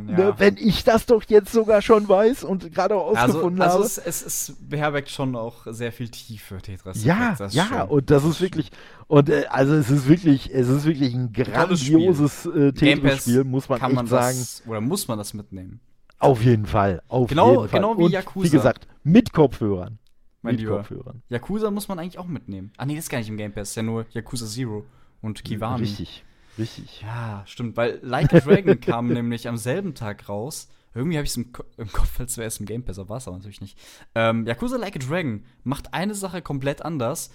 Ne, 0.06 0.34
wenn 0.38 0.56
ich 0.56 0.84
das 0.84 1.06
doch 1.06 1.22
jetzt 1.28 1.52
sogar 1.52 1.82
schon 1.82 2.08
weiß 2.08 2.44
und 2.44 2.72
gerade 2.72 2.94
auch 2.96 3.16
ausgefunden 3.16 3.60
also, 3.60 3.78
also 3.78 3.96
habe. 3.96 4.06
Also 4.06 4.08
es, 4.08 4.48
es, 4.50 4.56
beherbergt 4.60 5.10
schon 5.10 5.36
auch 5.36 5.66
sehr 5.66 5.92
viel 5.92 6.08
Tiefe, 6.08 6.58
Tetris. 6.58 7.04
Ja, 7.04 7.36
ja, 7.50 7.66
schön. 7.66 7.80
und 7.82 8.10
das 8.10 8.24
ist 8.24 8.40
wirklich, 8.40 8.70
und 9.06 9.28
äh, 9.28 9.44
also 9.50 9.74
es 9.74 9.90
ist 9.90 10.08
wirklich, 10.08 10.52
es 10.52 10.68
ist 10.68 10.84
wirklich 10.84 11.14
ein 11.14 11.32
grandioses 11.32 12.46
äh, 12.46 12.72
Tetris-Spiel, 12.72 13.44
muss 13.44 13.68
man 13.68 13.80
echt 13.80 13.92
man 13.92 14.06
sagen. 14.06 14.38
Das, 14.38 14.62
oder 14.66 14.80
muss 14.80 15.08
man 15.08 15.18
das 15.18 15.34
mitnehmen? 15.34 15.80
Auf 16.18 16.42
jeden 16.42 16.66
Fall, 16.66 17.02
auf 17.08 17.28
genau, 17.28 17.50
jeden 17.50 17.68
Fall. 17.68 17.80
Genau 17.80 17.98
wie 17.98 18.04
und, 18.04 18.10
Yakuza. 18.12 18.46
Wie 18.46 18.50
gesagt, 18.50 18.86
mit 19.02 19.32
Kopfhörern. 19.32 19.98
Mein 20.44 20.56
mit 20.56 20.66
Kopfhörern. 20.66 21.22
Yakuza 21.28 21.70
muss 21.70 21.88
man 21.88 21.98
eigentlich 21.98 22.18
auch 22.18 22.26
mitnehmen. 22.26 22.72
Ah 22.76 22.86
nee, 22.86 22.94
das 22.94 23.06
ist 23.06 23.10
gar 23.10 23.18
nicht 23.18 23.28
im 23.28 23.36
Game 23.36 23.52
Pass, 23.52 23.70
ist 23.70 23.76
ja 23.76 23.82
nur 23.82 24.06
Yakuza 24.10 24.46
Zero 24.46 24.84
und 25.22 25.42
Kiwami. 25.42 25.82
Richtig, 25.82 26.24
richtig. 26.58 27.02
Ja, 27.02 27.42
stimmt, 27.46 27.76
weil 27.76 27.98
Like 28.02 28.32
a 28.34 28.40
Dragon 28.40 28.78
kam 28.78 29.08
nämlich 29.12 29.48
am 29.48 29.56
selben 29.56 29.94
Tag 29.94 30.28
raus. 30.28 30.68
Irgendwie 30.94 31.16
habe 31.16 31.24
ich 31.24 31.30
es 31.30 31.36
im, 31.36 31.50
Ko 31.52 31.64
im, 31.76 31.90
Kopf, 31.90 32.20
als 32.20 32.36
wäre 32.36 32.46
es 32.46 32.60
im 32.60 32.66
Game 32.66 32.84
Pass, 32.84 32.98
aber 32.98 33.08
war 33.08 33.16
es 33.16 33.26
aber 33.26 33.36
natürlich 33.36 33.60
nicht. 33.60 33.78
Ähm, 34.14 34.46
Yakuza 34.46 34.76
Like 34.76 34.96
a 34.96 34.98
Dragon 34.98 35.44
macht 35.64 35.94
eine 35.94 36.14
Sache 36.14 36.42
komplett 36.42 36.82
anders 36.82 37.30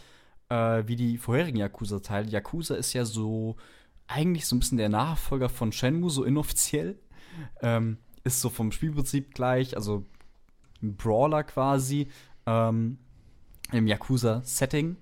äh, 0.49 0.83
wie 0.85 0.95
die 0.95 1.17
vorherigen 1.17 1.57
Yakuza-Teile. 1.57 2.29
Yakuza 2.29 2.75
ist 2.75 2.93
ja 2.93 3.05
so 3.05 3.55
eigentlich 4.07 4.45
so 4.45 4.55
ein 4.55 4.59
bisschen 4.59 4.77
der 4.77 4.89
Nachfolger 4.89 5.49
von 5.49 5.71
Shenmue, 5.71 6.09
so 6.09 6.23
inoffiziell. 6.23 6.99
Ähm, 7.61 7.97
ist 8.23 8.41
so 8.41 8.49
vom 8.49 8.71
Spielprinzip 8.71 9.33
gleich, 9.33 9.75
also 9.75 10.05
ein 10.81 10.95
Brawler 10.95 11.43
quasi 11.43 12.07
ähm, 12.49 12.97
im 13.71 13.87
Yakuza-Setting. 13.87 14.97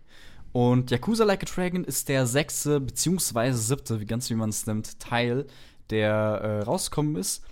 Und 0.52 0.92
Yakuza 0.92 1.24
Like 1.24 1.44
a 1.44 1.46
Dragon 1.46 1.84
ist 1.84 2.10
der 2.10 2.26
sechste 2.26 2.80
beziehungsweise 2.80 3.58
siebte, 3.58 4.00
wie 4.00 4.06
ganz 4.06 4.30
wie 4.30 4.36
man 4.36 4.50
es 4.50 4.66
nimmt, 4.66 5.00
Teil, 5.00 5.48
der 5.90 6.12
äh, 6.14 6.62
rausgekommen 6.64 7.16
ist. 7.16 7.46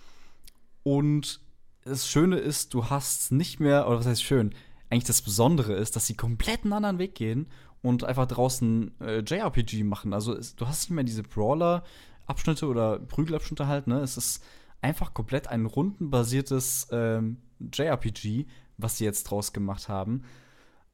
Und 0.84 1.40
das 1.84 2.08
Schöne 2.08 2.38
ist, 2.38 2.74
du 2.74 2.90
hast 2.90 3.32
nicht 3.32 3.60
mehr, 3.60 3.88
oder 3.88 4.00
was 4.00 4.08
heißt 4.08 4.24
schön, 4.24 4.54
eigentlich 4.90 5.04
das 5.06 5.22
Besondere 5.22 5.74
ist, 5.74 5.96
dass 5.96 6.08
sie 6.08 6.16
komplett 6.16 6.64
einen 6.64 6.74
anderen 6.74 7.00
Weg 7.00 7.16
gehen 7.16 7.48
und 7.82 8.04
einfach 8.04 8.28
draußen 8.28 9.00
äh, 9.02 9.20
JRPG 9.20 9.84
machen. 9.84 10.14
Also 10.14 10.36
es, 10.36 10.56
du 10.56 10.68
hast 10.68 10.90
nicht 10.90 10.96
mehr 10.96 11.04
diese 11.04 11.24
Brawler-Abschnitte 11.24 12.68
oder 12.68 13.00
Prügelabschnitte 13.00 13.68
halt, 13.68 13.88
ne? 13.88 14.00
Es 14.00 14.18
ist 14.18 14.44
einfach 14.82 15.14
komplett 15.14 15.48
ein 15.48 15.66
rundenbasiertes 15.66 16.88
ähm, 16.92 17.38
JRPG, 17.74 18.46
was 18.78 18.98
sie 18.98 19.06
jetzt 19.06 19.26
draus 19.26 19.54
gemacht 19.54 19.90
haben. 19.90 20.24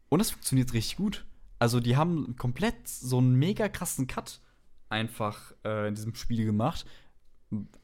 Und 0.10 0.20
es 0.20 0.32
funktioniert 0.32 0.74
richtig 0.74 0.98
gut. 0.98 1.26
Also 1.60 1.80
die 1.80 1.96
haben 1.96 2.36
komplett 2.38 2.88
so 2.88 3.20
einen 3.20 3.36
mega 3.36 3.70
krassen 3.70 4.08
Cut 4.08 4.42
einfach 4.90 5.54
äh, 5.64 5.88
in 5.88 5.96
diesem 5.96 6.16
Spiel 6.16 6.46
gemacht. 6.46 6.86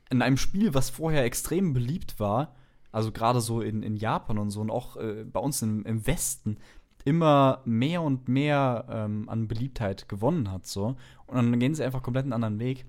In 0.09 0.21
einem 0.21 0.37
Spiel, 0.37 0.73
was 0.73 0.89
vorher 0.89 1.23
extrem 1.25 1.73
beliebt 1.73 2.19
war, 2.19 2.55
also 2.91 3.11
gerade 3.11 3.41
so 3.41 3.61
in, 3.61 3.83
in 3.83 3.95
Japan 3.95 4.37
und 4.37 4.49
so 4.49 4.61
und 4.61 4.71
auch 4.71 4.97
äh, 4.97 5.23
bei 5.23 5.39
uns 5.39 5.61
im, 5.61 5.85
im 5.85 6.07
Westen, 6.07 6.57
immer 7.05 7.61
mehr 7.65 8.01
und 8.01 8.27
mehr 8.27 8.85
ähm, 8.89 9.29
an 9.29 9.47
Beliebtheit 9.47 10.09
gewonnen 10.09 10.51
hat. 10.51 10.65
So. 10.65 10.97
Und 11.25 11.35
dann 11.35 11.59
gehen 11.59 11.75
sie 11.75 11.83
einfach 11.83 12.03
komplett 12.03 12.23
einen 12.23 12.33
anderen 12.33 12.59
Weg. 12.59 12.85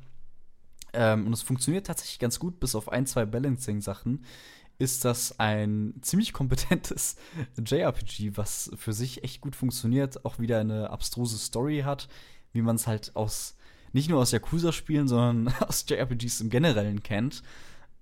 Ähm, 0.92 1.26
und 1.26 1.32
es 1.32 1.42
funktioniert 1.42 1.86
tatsächlich 1.86 2.18
ganz 2.18 2.38
gut, 2.38 2.58
bis 2.60 2.74
auf 2.74 2.90
ein, 2.90 3.06
zwei 3.06 3.26
Balancing-Sachen. 3.26 4.24
Ist 4.78 5.04
das 5.04 5.38
ein 5.40 5.94
ziemlich 6.02 6.32
kompetentes 6.32 7.16
JRPG, 7.64 8.36
was 8.36 8.70
für 8.76 8.92
sich 8.92 9.24
echt 9.24 9.40
gut 9.40 9.56
funktioniert, 9.56 10.24
auch 10.24 10.38
wieder 10.38 10.60
eine 10.60 10.90
abstruse 10.90 11.38
Story 11.38 11.80
hat, 11.84 12.08
wie 12.52 12.62
man 12.62 12.76
es 12.76 12.86
halt 12.86 13.16
aus, 13.16 13.56
nicht 13.92 14.08
nur 14.08 14.20
aus 14.20 14.32
Yakuza-Spielen, 14.32 15.08
sondern 15.08 15.54
aus 15.60 15.84
JRPGs 15.88 16.40
im 16.40 16.50
Generellen 16.50 17.02
kennt. 17.02 17.42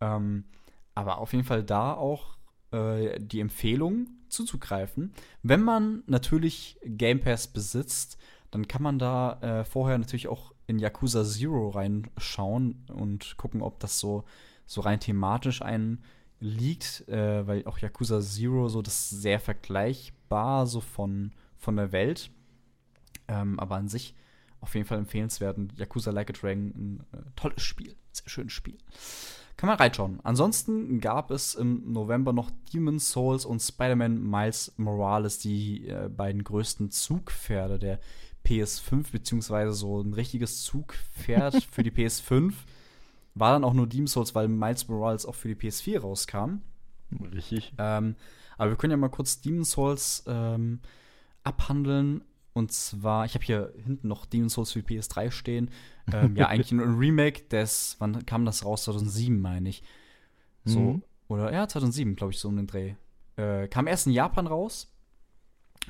Ähm, 0.00 0.44
aber 0.94 1.18
auf 1.18 1.32
jeden 1.32 1.44
Fall 1.44 1.62
da 1.64 1.94
auch 1.94 2.36
äh, 2.72 3.18
die 3.20 3.40
Empfehlung, 3.40 4.08
zuzugreifen. 4.28 5.12
Wenn 5.42 5.62
man 5.62 6.02
natürlich 6.06 6.78
Game 6.84 7.20
Pass 7.20 7.46
besitzt, 7.46 8.18
dann 8.50 8.68
kann 8.68 8.82
man 8.82 8.98
da 8.98 9.40
äh, 9.40 9.64
vorher 9.64 9.98
natürlich 9.98 10.28
auch 10.28 10.52
in 10.66 10.78
Yakuza 10.78 11.24
Zero 11.24 11.70
reinschauen 11.70 12.84
und 12.92 13.36
gucken, 13.36 13.62
ob 13.62 13.80
das 13.80 13.98
so, 13.98 14.24
so 14.66 14.80
rein 14.80 15.00
thematisch 15.00 15.62
einen 15.62 16.02
liegt, 16.40 17.08
äh, 17.08 17.46
weil 17.46 17.66
auch 17.66 17.78
Yakuza 17.78 18.20
Zero 18.20 18.68
so 18.68 18.82
das 18.82 19.10
sehr 19.10 19.40
vergleichbar 19.40 20.66
so 20.66 20.80
von, 20.80 21.32
von 21.56 21.76
der 21.76 21.92
Welt. 21.92 22.30
Ähm, 23.28 23.58
aber 23.58 23.76
an 23.76 23.88
sich 23.88 24.14
auf 24.60 24.74
jeden 24.74 24.86
Fall 24.86 24.98
empfehlenswert. 24.98 25.58
Yakuza 25.76 26.10
Like 26.10 26.30
a 26.30 26.32
Dragon, 26.32 26.66
ein 26.68 27.06
äh, 27.12 27.22
tolles 27.36 27.62
Spiel, 27.62 27.96
sehr 28.12 28.28
schönes 28.28 28.52
Spiel. 28.52 28.76
Kann 29.56 29.68
man 29.68 29.78
reinschauen. 29.78 30.20
Ansonsten 30.22 31.00
gab 31.00 31.30
es 31.30 31.54
im 31.54 31.90
November 31.90 32.34
noch 32.34 32.50
Demon's 32.72 33.10
Souls 33.10 33.46
und 33.46 33.60
Spider-Man 33.60 34.22
Miles 34.22 34.74
Morales, 34.76 35.38
die 35.38 35.88
äh, 35.88 36.10
beiden 36.14 36.44
größten 36.44 36.90
Zugpferde 36.90 37.78
der 37.78 38.00
PS5, 38.44 39.12
beziehungsweise 39.12 39.72
so 39.72 40.00
ein 40.02 40.12
richtiges 40.12 40.62
Zugpferd 40.62 41.64
für 41.70 41.82
die 41.82 41.90
PS5. 41.90 42.52
War 43.36 43.52
dann 43.52 43.64
auch 43.64 43.74
nur 43.74 43.86
Demon's 43.86 44.12
Souls, 44.12 44.34
weil 44.34 44.48
Miles 44.48 44.88
Morales 44.88 45.26
auch 45.26 45.34
für 45.34 45.48
die 45.48 45.54
PS4 45.54 46.00
rauskam. 46.00 46.62
Richtig. 47.34 47.74
Ähm, 47.76 48.16
aber 48.56 48.70
wir 48.70 48.76
können 48.76 48.92
ja 48.92 48.96
mal 48.96 49.10
kurz 49.10 49.42
Demon's 49.42 49.72
Souls 49.72 50.24
ähm, 50.26 50.80
abhandeln. 51.44 52.24
Und 52.54 52.72
zwar, 52.72 53.26
ich 53.26 53.34
habe 53.34 53.44
hier 53.44 53.74
hinten 53.84 54.08
noch 54.08 54.24
Demon's 54.24 54.54
Souls 54.54 54.72
für 54.72 54.80
PS3 54.80 55.30
stehen. 55.30 55.70
Ähm, 56.10 56.34
ja, 56.34 56.48
eigentlich 56.48 56.72
ein 56.72 56.80
Remake 56.98 57.42
des, 57.42 57.96
wann 57.98 58.24
kam 58.24 58.46
das 58.46 58.64
raus? 58.64 58.84
2007, 58.84 59.38
meine 59.38 59.68
ich. 59.68 59.82
So, 60.64 60.80
mhm. 60.80 61.02
oder 61.28 61.52
ja, 61.52 61.68
2007, 61.68 62.16
glaube 62.16 62.32
ich, 62.32 62.38
so 62.38 62.48
um 62.48 62.56
den 62.56 62.66
Dreh. 62.66 62.94
Äh, 63.36 63.68
kam 63.68 63.86
erst 63.86 64.06
in 64.06 64.14
Japan 64.14 64.46
raus 64.46 64.90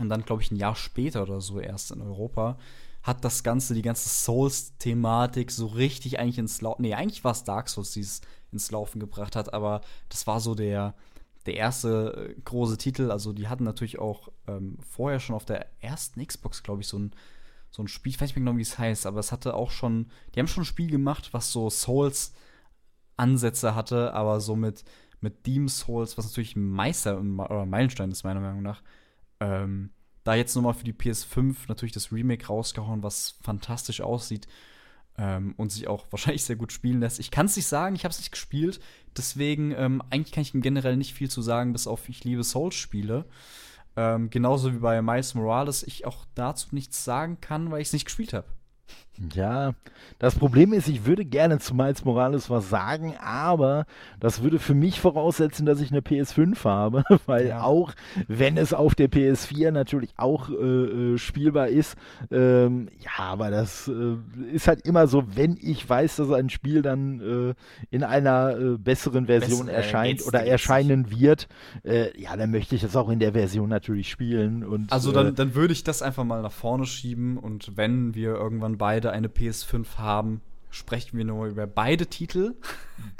und 0.01 0.09
dann, 0.09 0.25
glaube 0.25 0.43
ich, 0.43 0.51
ein 0.51 0.57
Jahr 0.57 0.75
später 0.75 1.23
oder 1.23 1.41
so 1.41 1.61
erst 1.61 1.93
in 1.93 2.03
Europa. 2.03 2.59
Hat 3.07 3.25
das 3.25 3.45
Ganze, 3.45 3.75
die 3.75 3.83
ganze 3.83 4.09
Souls-Thematik 4.09 5.53
so 5.53 5.67
richtig 5.67 6.19
eigentlich 6.19 6.39
ins 6.39 6.61
Laufen. 6.61 6.83
Nee, 6.83 6.95
eigentlich 6.95 7.23
war 7.23 7.31
es 7.31 7.45
Dark 7.45 7.69
Souls, 7.69 7.93
die 7.93 8.01
es 8.01 8.21
ins 8.51 8.73
Laufen 8.73 8.99
gebracht 8.99 9.37
hat, 9.37 9.55
aber 9.55 9.83
das 10.09 10.27
war 10.27 10.41
so 10.41 10.57
der, 10.57 10.93
der 11.47 11.55
erste 11.55 12.35
äh, 12.37 12.41
große 12.45 12.79
Titel. 12.79 13.13
Also 13.13 13.33
die 13.33 13.47
hatten 13.47 13.63
natürlich 13.63 14.01
auch 14.01 14.33
ähm, 14.49 14.77
vorher 14.81 15.21
schon 15.21 15.37
auf 15.37 15.45
der 15.45 15.67
ersten 15.81 16.27
Xbox, 16.27 16.65
glaube 16.65 16.83
ich, 16.83 16.89
so 16.89 16.99
ein, 16.99 17.13
so 17.71 17.81
ein 17.81 17.87
Spiel. 17.87 18.11
Ich 18.11 18.21
weiß 18.21 18.31
nicht 18.31 18.37
mehr 18.37 18.45
genau, 18.45 18.59
wie 18.59 18.63
es 18.63 18.77
heißt, 18.77 19.07
aber 19.07 19.21
es 19.21 19.31
hatte 19.31 19.55
auch 19.55 19.71
schon, 19.71 20.11
die 20.35 20.41
haben 20.41 20.49
schon 20.49 20.63
ein 20.63 20.67
Spiel 20.67 20.91
gemacht, 20.91 21.33
was 21.33 21.53
so 21.53 21.71
Souls-Ansätze 21.71 23.77
hatte, 23.77 24.15
aber 24.15 24.41
so 24.41 24.57
mit, 24.57 24.83
mit 25.21 25.47
Demon 25.47 25.69
Souls, 25.69 26.19
was 26.19 26.27
natürlich 26.27 26.57
ein 26.57 26.69
Meister 26.69 27.21
oder 27.21 27.67
Meilenstein 27.67 28.11
ist, 28.11 28.25
meiner 28.25 28.41
Meinung 28.41 28.63
nach. 28.63 28.83
Ähm, 29.39 29.91
da 30.27 30.35
jetzt 30.35 30.57
nochmal 30.57 30.75
für 30.75 30.85
die 30.85 30.93
PS5 30.93 31.55
natürlich 31.69 31.93
das 31.93 32.11
Remake 32.11 32.47
rausgehauen, 32.47 33.03
was 33.03 33.37
fantastisch 33.43 34.01
aussieht 34.01 34.49
ähm, 35.19 35.55
und 35.57 35.71
sich 35.71 35.87
auch 35.87 36.07
wahrscheinlich 36.11 36.45
sehr 36.45 36.57
gut 36.57 36.73
spielen 36.73 37.01
lässt. 37.01 37.21
Ich 37.21 37.31
kann 37.31 37.47
es 37.47 37.57
nicht 37.57 37.67
sagen, 37.67 37.95
ich 37.95 38.05
habe 38.05 38.13
es 38.13 38.19
nicht 38.19 38.33
gespielt, 38.33 38.81
deswegen 39.17 39.73
ähm, 39.73 40.03
eigentlich 40.11 40.33
kann 40.33 40.43
ich 40.43 40.53
generell 40.53 40.97
nicht 40.97 41.15
viel 41.15 41.31
zu 41.31 41.43
sagen, 41.43 41.73
bis 41.73 41.87
auf 41.87 42.09
ich 42.09 42.25
liebe 42.25 42.43
Souls-Spiele. 42.43 43.25
Ähm, 43.97 44.29
genauso 44.29 44.75
wie 44.75 44.79
bei 44.79 45.01
Miles 45.01 45.35
Morales 45.35 45.85
ich 45.85 46.05
auch 46.05 46.27
dazu 46.35 46.69
nichts 46.73 47.05
sagen 47.05 47.41
kann, 47.41 47.71
weil 47.71 47.81
ich 47.81 47.89
es 47.89 47.93
nicht 47.95 48.05
gespielt 48.05 48.33
habe. 48.33 48.49
Ja, 49.35 49.73
das 50.19 50.35
Problem 50.35 50.73
ist, 50.73 50.89
ich 50.89 51.07
würde 51.07 51.25
gerne 51.25 51.59
zu 51.59 51.75
Miles 51.75 52.05
Morales 52.05 52.49
was 52.49 52.71
sagen, 52.71 53.15
aber 53.21 53.87
das 54.21 54.43
würde 54.43 54.59
für 54.59 54.75
mich 54.75 55.01
voraussetzen, 55.01 55.67
dass 55.67 55.81
ich 55.81 55.91
eine 55.91 56.01
PS5 56.01 56.65
habe, 56.65 57.05
weil 57.27 57.49
ja. 57.49 57.63
auch 57.63 57.93
wenn 58.29 58.57
es 58.57 58.73
auf 58.73 58.95
der 58.95 59.11
PS4 59.11 59.71
natürlich 59.71 60.11
auch 60.17 60.49
äh, 60.51 60.55
äh, 60.55 61.19
spielbar 61.19 61.69
ist, 61.69 61.97
ähm, 62.31 62.89
ja, 62.99 63.25
aber 63.25 63.51
das 63.51 63.89
äh, 63.89 64.17
ist 64.53 64.69
halt 64.69 64.87
immer 64.87 65.07
so, 65.07 65.25
wenn 65.35 65.59
ich 65.61 65.89
weiß, 65.89 66.17
dass 66.17 66.31
ein 66.31 66.51
Spiel 66.51 66.83
dann 66.83 67.21
äh, 67.21 67.55
in 67.95 68.05
einer 68.05 68.57
äh, 68.57 68.79
besseren 68.79 69.27
Version 69.27 69.67
Bess, 69.67 69.75
erscheint 69.75 70.27
oder 70.27 70.45
erscheinen 70.45 71.11
wird, 71.11 71.49
äh, 71.85 72.19
ja, 72.21 72.37
dann 72.37 72.51
möchte 72.51 72.75
ich 72.75 72.83
das 72.83 72.97
auch 72.97 73.09
in 73.09 73.19
der 73.19 73.33
Version 73.33 73.69
natürlich 73.69 74.11
spielen. 74.11 74.65
Und, 74.65 74.93
also 74.93 75.13
dann, 75.13 75.35
dann 75.35 75.55
würde 75.55 75.73
ich 75.73 75.85
das 75.85 76.03
einfach 76.03 76.25
mal 76.25 76.43
nach 76.43 76.53
vorne 76.53 76.87
schieben 76.87 77.37
und 77.37 77.77
wenn 77.77 78.15
wir 78.15 78.35
irgendwann 78.35 78.79
beide 78.79 79.06
eine 79.13 79.29
PS5 79.29 79.99
haben, 79.99 80.41
sprechen 80.71 81.17
wir 81.17 81.25
nur 81.25 81.47
über 81.47 81.67
beide 81.67 82.07
Titel. 82.07 82.55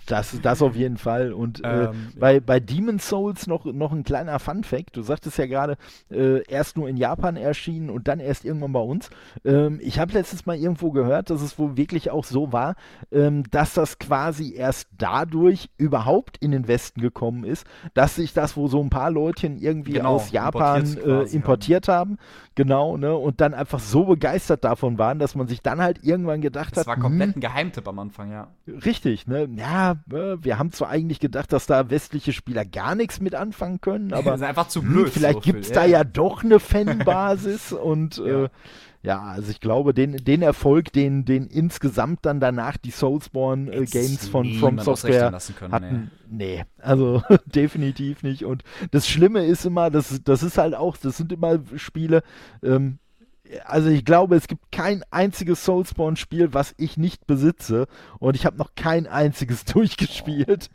Das, 0.07 0.39
das 0.41 0.63
auf 0.63 0.77
jeden 0.77 0.99
Fall. 0.99 1.33
Und 1.33 1.65
äh, 1.65 1.87
ähm, 1.87 2.13
äh, 2.15 2.19
bei, 2.19 2.41
bei 2.41 2.61
Demon's 2.61 3.09
Souls 3.09 3.47
noch, 3.47 3.65
noch 3.65 3.93
ein 3.93 4.05
kleiner 4.05 4.39
Fun-Fact. 4.39 4.97
Du 4.97 5.03
sagtest 5.03 5.37
ja 5.39 5.47
gerade, 5.47 5.77
äh, 6.11 6.43
erst 6.49 6.77
nur 6.77 6.89
in 6.89 6.97
Japan 6.97 7.37
erschienen 7.37 7.91
und 7.91 8.07
dann 8.07 8.21
erst 8.21 8.45
irgendwann 8.45 8.73
bei 8.73 8.81
uns. 8.81 9.11
Ähm, 9.45 9.81
ich 9.83 9.99
habe 9.99 10.13
letztens 10.13 10.47
mal 10.47 10.57
irgendwo 10.57 10.93
gehört, 10.93 11.31
dass 11.31 11.43
es 11.43 11.59
wohl 11.59 11.77
wirklich 11.77 12.11
auch 12.11 12.25
so 12.25 12.53
war, 12.53 12.77
ähm, 13.11 13.43
dass 13.51 13.75
das 13.75 13.99
quasi 13.99 14.55
erst 14.55 14.89
dadurch 14.97 15.71
überhaupt 15.77 16.37
in 16.39 16.53
den 16.53 16.69
Westen 16.69 17.01
gekommen 17.01 17.45
ist, 17.45 17.67
dass 17.95 18.15
sich 18.15 18.33
das 18.33 18.57
wo 18.57 18.69
so 18.69 18.81
ein 18.81 18.91
paar 18.91 19.11
Leutchen 19.11 19.59
irgendwie 19.59 19.95
genau, 19.95 20.15
aus 20.15 20.31
Japan 20.31 20.97
äh, 20.99 21.23
importiert 21.35 21.89
haben. 21.89 21.97
haben. 21.97 22.19
Genau, 22.55 22.97
ne? 22.97 23.15
Und 23.15 23.41
dann 23.41 23.55
einfach 23.55 23.81
so 23.81 24.05
begeistert 24.05 24.65
davon 24.65 24.99
waren, 24.99 25.19
dass 25.19 25.35
man 25.35 25.49
sich 25.49 25.61
dann 25.63 25.81
halt 25.81 26.03
irgendwann 26.05 26.41
gedacht 26.41 26.73
das 26.73 26.87
hat. 26.87 26.87
Das 26.87 26.87
war 26.87 26.99
komplett 26.99 27.35
hm, 27.35 27.39
ein 27.39 27.41
Geheimtipp 27.41 27.89
am 27.89 27.99
Anfang, 27.99 28.31
ja. 28.31 28.49
Richtig, 28.67 29.27
ne? 29.27 29.49
Ja, 29.57 29.66
äh, 29.73 30.45
wir 30.45 30.59
haben 30.59 30.73
zwar 30.73 30.89
eigentlich 30.89 31.21
gedacht, 31.21 31.53
dass 31.53 31.67
da 31.67 31.91
westliche 31.91 32.33
Spieler 32.33 32.65
gar 32.65 32.95
nichts 32.95 33.21
mit 33.21 33.35
anfangen 33.35 33.81
können, 33.81 34.13
aber 34.13 34.33
das 34.33 34.41
ist 34.41 34.47
einfach 34.47 34.69
zu 34.69 34.83
hm, 34.83 34.89
blöd. 34.89 35.07
Mh, 35.07 35.11
vielleicht 35.13 35.35
so 35.35 35.41
gibt 35.41 35.65
es 35.65 35.73
da 35.73 35.85
ja. 35.85 35.99
ja 35.99 36.05
doch 36.05 36.45
eine 36.45 36.61
Fanbasis 36.61 37.73
und 37.73 38.19
ja. 38.19 38.45
Äh, 38.45 38.49
ja, 39.07 39.23
also 39.23 39.53
ich 39.53 39.61
glaube, 39.61 39.95
den, 39.95 40.17
den 40.17 40.43
Erfolg, 40.43 40.93
den, 40.93 41.25
den 41.25 41.47
insgesamt 41.47 42.27
dann 42.27 42.41
danach 42.41 42.77
die 42.77 42.91
Soulsborne 42.91 43.71
äh, 43.71 43.85
Games 43.85 44.27
von 44.27 44.53
From 44.55 44.81
Software 44.81 45.33
können, 45.57 45.73
hatten, 45.73 46.11
nee, 46.29 46.57
nee 46.57 46.65
also 46.79 47.23
definitiv 47.47 48.25
nicht. 48.25 48.45
Und 48.45 48.65
das 48.91 49.07
Schlimme 49.07 49.47
ist 49.47 49.65
immer, 49.65 49.91
das, 49.91 50.23
das 50.25 50.43
ist 50.43 50.59
halt 50.59 50.75
auch, 50.75 50.97
das 50.97 51.19
sind 51.19 51.33
immer 51.33 51.61
Spiele, 51.77 52.25
ähm, 52.65 52.99
also 53.65 53.89
ich 53.89 54.05
glaube, 54.05 54.37
es 54.37 54.49
gibt 54.49 54.73
kein 54.73 55.03
einziges 55.11 55.65
Soulspawn-Spiel, 55.65 56.53
was 56.55 56.75
ich 56.79 56.97
nicht 56.97 57.27
besitze 57.27 57.87
und 58.19 58.37
ich 58.37 58.47
habe 58.47 58.57
noch 58.57 58.75
kein 58.75 59.07
einziges 59.07 59.65
durchgespielt. 59.67 60.71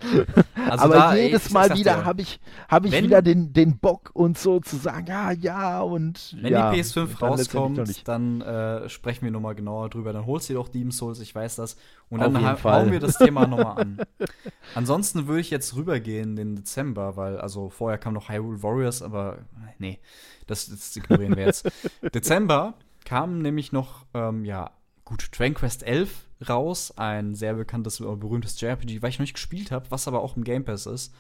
Also 0.69 0.85
Aber 0.85 0.93
da, 0.93 1.15
jedes 1.15 1.48
ey, 1.48 1.53
Mal 1.53 1.77
wieder 1.77 2.06
habe 2.06 2.22
ich, 2.22 2.39
hab 2.68 2.85
ich 2.85 2.91
wieder 3.02 3.22
den, 3.22 3.53
den 3.53 3.77
Bock 3.77 4.11
und 4.14 4.38
so 4.38 4.60
zu 4.60 4.77
sagen, 4.77 5.07
ja, 5.07 5.31
ja 5.31 5.81
und 5.81 6.35
Wenn 6.39 6.53
ja, 6.53 6.72
die 6.72 6.81
PS5 6.81 7.19
dann 7.19 7.30
rauskommt, 7.30 8.07
dann 8.07 8.41
äh, 8.41 8.89
sprechen 8.89 9.23
wir 9.23 9.31
nochmal 9.31 9.56
genauer 9.56 9.89
drüber. 9.89 10.14
Dann 10.14 10.26
holst 10.26 10.49
du 10.49 10.53
dir 10.53 10.60
doch 10.60 10.69
Demon's 10.69 10.98
Souls, 10.98 11.19
ich 11.19 11.34
weiß 11.34 11.56
das. 11.57 11.77
Und 12.11 12.19
dann 12.19 12.63
hauen 12.63 12.91
wir 12.91 12.99
das 12.99 13.17
Thema 13.17 13.47
nochmal 13.47 13.81
an. 13.81 14.01
Ansonsten 14.75 15.27
würde 15.27 15.39
ich 15.39 15.49
jetzt 15.49 15.75
rübergehen 15.75 16.35
den 16.35 16.57
Dezember, 16.57 17.15
weil 17.15 17.39
also 17.39 17.69
vorher 17.69 17.97
kam 17.97 18.13
noch 18.13 18.27
Hyrule 18.27 18.61
Warriors, 18.61 19.01
aber 19.01 19.39
nee. 19.79 19.97
Das, 20.45 20.67
das 20.67 20.93
ignorieren 20.97 21.38
wir 21.38 21.45
jetzt. 21.45 21.71
Dezember 22.13 22.73
kam 23.05 23.39
nämlich 23.39 23.71
noch, 23.71 24.05
ähm, 24.13 24.43
ja, 24.43 24.71
gut, 25.05 25.29
Dragon 25.31 25.53
Quest 25.53 25.83
11 25.83 26.27
raus, 26.49 26.93
ein 26.97 27.33
sehr 27.33 27.53
bekanntes, 27.53 28.01
oder 28.01 28.17
berühmtes 28.17 28.59
JRPG, 28.59 29.01
was 29.01 29.11
ich 29.11 29.19
noch 29.19 29.23
nicht 29.23 29.35
gespielt 29.35 29.71
habe, 29.71 29.89
was 29.89 30.09
aber 30.09 30.21
auch 30.21 30.35
im 30.35 30.43
Game 30.43 30.65
Pass 30.65 30.88
ist. 30.88 31.13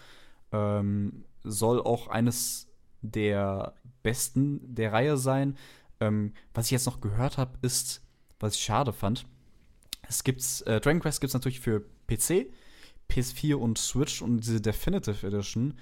Ähm, 0.51 1.23
soll 1.43 1.81
auch 1.81 2.09
eines 2.09 2.67
der 3.01 3.75
besten 4.03 4.75
der 4.75 4.91
Reihe 4.91 5.15
sein. 5.15 5.55
Ähm, 6.01 6.33
was 6.53 6.65
ich 6.65 6.71
jetzt 6.71 6.85
noch 6.85 6.99
gehört 6.99 7.37
habe, 7.37 7.57
ist, 7.61 8.01
was 8.41 8.55
ich 8.55 8.61
schade 8.61 8.91
fand. 8.91 9.25
Es 10.11 10.23
gibt's, 10.23 10.61
äh, 10.61 10.79
Dragon 10.79 10.99
Quest 10.99 11.21
gibt 11.21 11.29
es 11.29 11.33
natürlich 11.33 11.59
für 11.59 11.81
PC, 12.07 12.51
PS4 13.09 13.55
und 13.55 13.77
Switch 13.77 14.21
und 14.21 14.41
diese 14.41 14.61
Definitive 14.61 15.25
Edition 15.25 15.73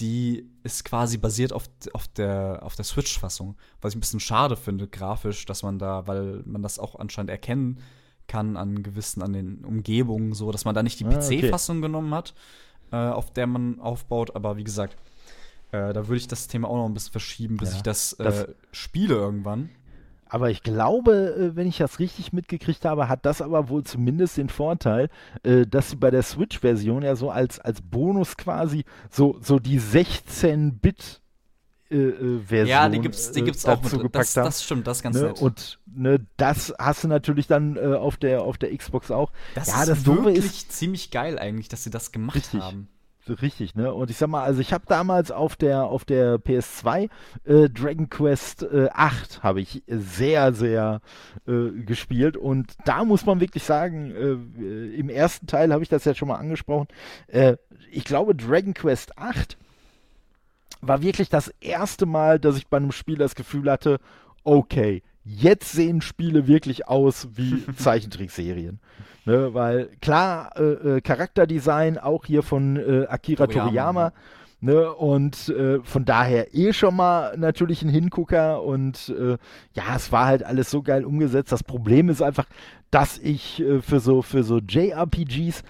die 0.00 0.50
ist 0.64 0.84
quasi 0.84 1.16
basiert 1.16 1.52
auf, 1.52 1.64
auf 1.92 2.08
der, 2.08 2.60
auf 2.62 2.74
der 2.74 2.84
Switch-Fassung. 2.84 3.56
Was 3.80 3.92
ich 3.92 3.96
ein 3.96 4.00
bisschen 4.00 4.20
schade 4.20 4.56
finde, 4.56 4.88
grafisch, 4.88 5.46
dass 5.46 5.62
man 5.62 5.78
da, 5.78 6.06
weil 6.06 6.42
man 6.44 6.62
das 6.62 6.78
auch 6.78 6.96
anscheinend 6.98 7.30
erkennen 7.30 7.78
kann 8.26 8.56
an 8.56 8.82
gewissen, 8.82 9.22
an 9.22 9.32
den 9.32 9.64
Umgebungen, 9.64 10.32
so, 10.32 10.50
dass 10.50 10.64
man 10.64 10.74
da 10.74 10.82
nicht 10.82 10.98
die 10.98 11.06
ah, 11.06 11.10
PC-Fassung 11.10 11.78
okay. 11.78 11.86
genommen 11.86 12.14
hat, 12.14 12.34
äh, 12.90 12.96
auf 12.96 13.32
der 13.32 13.46
man 13.46 13.80
aufbaut. 13.80 14.34
Aber 14.34 14.56
wie 14.56 14.64
gesagt, 14.64 14.96
äh, 15.70 15.92
da 15.92 16.08
würde 16.08 16.16
ich 16.16 16.28
das 16.28 16.48
Thema 16.48 16.68
auch 16.68 16.76
noch 16.76 16.86
ein 16.86 16.94
bisschen 16.94 17.12
verschieben, 17.12 17.56
bis 17.56 17.70
ja, 17.70 17.76
ich 17.76 17.82
das, 17.82 18.14
äh, 18.14 18.24
das 18.24 18.48
spiele 18.72 19.14
irgendwann. 19.14 19.70
Aber 20.32 20.48
ich 20.48 20.62
glaube, 20.62 21.34
äh, 21.52 21.56
wenn 21.56 21.66
ich 21.66 21.76
das 21.76 21.98
richtig 21.98 22.32
mitgekriegt 22.32 22.86
habe, 22.86 23.06
hat 23.06 23.26
das 23.26 23.42
aber 23.42 23.68
wohl 23.68 23.84
zumindest 23.84 24.38
den 24.38 24.48
Vorteil, 24.48 25.10
äh, 25.42 25.66
dass 25.66 25.90
sie 25.90 25.96
bei 25.96 26.10
der 26.10 26.22
Switch-Version 26.22 27.02
ja 27.02 27.16
so 27.16 27.28
als, 27.30 27.60
als 27.60 27.82
Bonus 27.82 28.38
quasi 28.38 28.86
so, 29.10 29.36
so 29.42 29.58
die 29.58 29.78
16-Bit 29.78 31.20
äh, 31.90 32.38
Version 32.46 32.66
ja, 32.66 32.88
die 32.88 33.00
gibt's, 33.00 33.32
die 33.32 33.42
gibt's 33.42 33.66
auch 33.66 33.82
mit, 33.82 33.92
gepackt 33.92 34.34
das. 34.34 34.46
Das 34.46 34.64
stimmt, 34.64 34.86
das 34.86 34.98
ist 34.98 35.02
ganz 35.02 35.16
ne? 35.16 35.22
nett. 35.24 35.42
Und 35.42 35.78
ne, 35.84 36.26
das 36.38 36.72
hast 36.78 37.04
du 37.04 37.08
natürlich 37.08 37.46
dann 37.46 37.76
äh, 37.76 37.94
auf, 37.94 38.16
der, 38.16 38.40
auf 38.40 38.56
der 38.56 38.74
Xbox 38.74 39.10
auch. 39.10 39.32
Das 39.54 39.68
ja, 39.68 39.82
ist 39.82 39.88
das 39.90 40.06
wirklich 40.06 40.38
ist, 40.38 40.72
ziemlich 40.72 41.10
geil 41.10 41.38
eigentlich, 41.38 41.68
dass 41.68 41.84
sie 41.84 41.90
das 41.90 42.10
gemacht 42.10 42.36
richtig. 42.36 42.62
haben. 42.62 42.88
Richtig, 43.28 43.76
ne? 43.76 43.94
Und 43.94 44.10
ich 44.10 44.16
sag 44.16 44.28
mal, 44.28 44.42
also 44.42 44.60
ich 44.60 44.72
habe 44.72 44.84
damals 44.88 45.30
auf 45.30 45.54
der 45.54 45.84
auf 45.84 46.04
der 46.04 46.36
PS2 46.36 47.08
äh, 47.44 47.68
Dragon 47.68 48.10
Quest 48.10 48.64
äh, 48.64 48.88
8 48.92 49.44
habe 49.44 49.60
ich 49.60 49.82
sehr 49.86 50.52
sehr 50.52 51.00
äh, 51.46 51.70
gespielt 51.84 52.36
und 52.36 52.74
da 52.84 53.04
muss 53.04 53.24
man 53.24 53.40
wirklich 53.40 53.62
sagen, 53.62 54.10
äh, 54.10 54.96
im 54.96 55.08
ersten 55.08 55.46
Teil 55.46 55.72
habe 55.72 55.84
ich 55.84 55.88
das 55.88 56.04
ja 56.04 56.14
schon 56.14 56.28
mal 56.28 56.36
angesprochen. 56.36 56.88
Äh, 57.28 57.56
ich 57.92 58.04
glaube 58.04 58.34
Dragon 58.34 58.74
Quest 58.74 59.16
8 59.16 59.56
war 60.80 61.02
wirklich 61.02 61.28
das 61.28 61.48
erste 61.60 62.06
Mal, 62.06 62.40
dass 62.40 62.56
ich 62.56 62.66
bei 62.66 62.78
einem 62.78 62.92
Spiel 62.92 63.16
das 63.16 63.36
Gefühl 63.36 63.70
hatte, 63.70 64.00
okay, 64.42 65.02
jetzt 65.24 65.70
sehen 65.70 66.00
Spiele 66.00 66.48
wirklich 66.48 66.88
aus 66.88 67.28
wie 67.34 67.64
Zeichentrickserien. 67.76 68.80
Ne, 69.24 69.54
weil 69.54 69.88
klar, 70.00 70.50
äh, 70.56 70.96
äh, 70.96 71.00
Charakterdesign 71.00 71.96
auch 71.96 72.24
hier 72.24 72.42
von 72.42 72.76
äh, 72.76 73.06
Akira 73.06 73.46
Toriyama. 73.46 73.64
Toriyama 73.68 74.12
ne, 74.60 74.92
und 74.92 75.48
äh, 75.48 75.80
von 75.84 76.04
daher 76.04 76.54
eh 76.54 76.72
schon 76.72 76.96
mal 76.96 77.36
natürlich 77.36 77.82
ein 77.82 77.88
Hingucker 77.88 78.62
und 78.62 79.14
äh, 79.16 79.38
ja, 79.74 79.94
es 79.94 80.10
war 80.10 80.26
halt 80.26 80.42
alles 80.42 80.70
so 80.70 80.82
geil 80.82 81.04
umgesetzt. 81.04 81.52
Das 81.52 81.62
Problem 81.62 82.08
ist 82.08 82.20
einfach, 82.20 82.46
dass 82.90 83.18
ich 83.18 83.60
äh, 83.60 83.80
für 83.80 84.00
so 84.00 84.22
für 84.22 84.42
so 84.42 84.58
JRPGs 84.58 85.62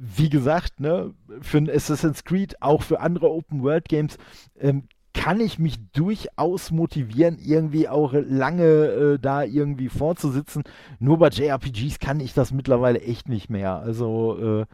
wie 0.00 0.30
gesagt, 0.30 0.80
ne, 0.80 1.12
für 1.42 1.58
ein 1.58 1.68
Assassin's 1.68 2.24
Creed, 2.24 2.62
auch 2.62 2.82
für 2.82 3.00
andere 3.00 3.30
Open 3.30 3.62
World 3.62 3.86
Games, 3.86 4.16
ähm, 4.58 4.84
kann 5.12 5.40
ich 5.40 5.58
mich 5.58 5.76
durchaus 5.92 6.70
motivieren, 6.70 7.38
irgendwie 7.38 7.88
auch 7.88 8.12
lange 8.12 8.64
äh, 8.64 9.18
da 9.18 9.42
irgendwie 9.42 9.88
vorzusitzen. 9.88 10.62
Nur 10.98 11.18
bei 11.18 11.28
JRPGs 11.28 11.98
kann 11.98 12.20
ich 12.20 12.32
das 12.32 12.52
mittlerweile 12.52 13.00
echt 13.00 13.28
nicht 13.28 13.50
mehr. 13.50 13.76
Also 13.76 14.60
äh, 14.62 14.66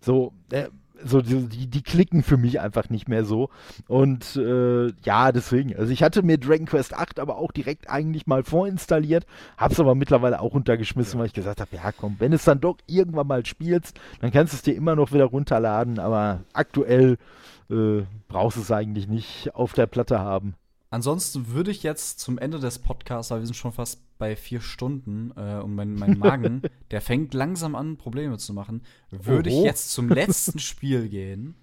so, 0.00 0.32
äh, 0.50 0.68
so 1.04 1.20
die, 1.20 1.66
die, 1.68 1.82
klicken 1.82 2.22
für 2.22 2.36
mich 2.36 2.60
einfach 2.60 2.90
nicht 2.90 3.08
mehr 3.08 3.24
so. 3.24 3.50
Und 3.88 4.36
äh, 4.36 4.88
ja, 5.02 5.32
deswegen. 5.32 5.76
Also 5.76 5.92
ich 5.92 6.02
hatte 6.02 6.22
mir 6.22 6.38
Dragon 6.38 6.66
Quest 6.66 6.94
8 6.94 7.18
aber 7.18 7.36
auch 7.38 7.52
direkt 7.52 7.90
eigentlich 7.90 8.26
mal 8.26 8.44
vorinstalliert, 8.44 9.26
hab's 9.56 9.80
aber 9.80 9.94
mittlerweile 9.94 10.40
auch 10.40 10.54
runtergeschmissen, 10.54 11.14
ja. 11.14 11.20
weil 11.20 11.26
ich 11.26 11.32
gesagt 11.32 11.60
habe, 11.60 11.74
ja 11.74 11.92
komm, 11.92 12.16
wenn 12.18 12.32
es 12.32 12.44
dann 12.44 12.60
doch 12.60 12.78
irgendwann 12.86 13.26
mal 13.26 13.44
spielst, 13.46 13.98
dann 14.20 14.30
kannst 14.30 14.52
du 14.52 14.56
es 14.56 14.62
dir 14.62 14.74
immer 14.74 14.96
noch 14.96 15.12
wieder 15.12 15.26
runterladen, 15.26 15.98
aber 15.98 16.40
aktuell 16.52 17.18
äh, 17.70 18.02
brauchst 18.28 18.56
du 18.56 18.62
es 18.62 18.70
eigentlich 18.70 19.08
nicht 19.08 19.54
auf 19.54 19.72
der 19.72 19.86
Platte 19.86 20.18
haben. 20.18 20.54
Ansonsten 20.92 21.48
würde 21.48 21.70
ich 21.70 21.82
jetzt 21.82 22.20
zum 22.20 22.36
Ende 22.36 22.60
des 22.60 22.78
Podcasts, 22.78 23.30
weil 23.30 23.40
wir 23.40 23.46
sind 23.46 23.54
schon 23.54 23.72
fast 23.72 24.02
bei 24.18 24.36
vier 24.36 24.60
Stunden 24.60 25.32
äh, 25.36 25.58
und 25.62 25.74
mein, 25.74 25.94
mein 25.94 26.18
Magen, 26.18 26.60
der 26.90 27.00
fängt 27.00 27.32
langsam 27.32 27.74
an, 27.74 27.96
Probleme 27.96 28.36
zu 28.36 28.52
machen, 28.52 28.82
würde 29.10 29.48
ich 29.48 29.62
jetzt 29.64 29.90
zum 29.90 30.10
letzten 30.10 30.58
Spiel 30.58 31.08
gehen. 31.08 31.54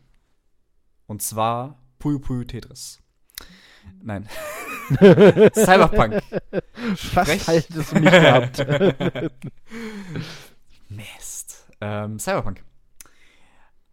Und 1.05 1.21
zwar 1.21 1.79
Puyo 1.99 2.17
Puyo 2.17 2.43
Tetris. 2.43 3.03
Nein. 4.01 4.27
Cyberpunk. 5.53 6.23
Fast 6.95 7.47
halt 7.47 7.69
es 7.69 7.93
nicht 7.93 8.11
gehabt. 8.11 8.65
Mist. 10.89 11.67
Ähm, 11.81 12.17
Cyberpunk. 12.17 12.63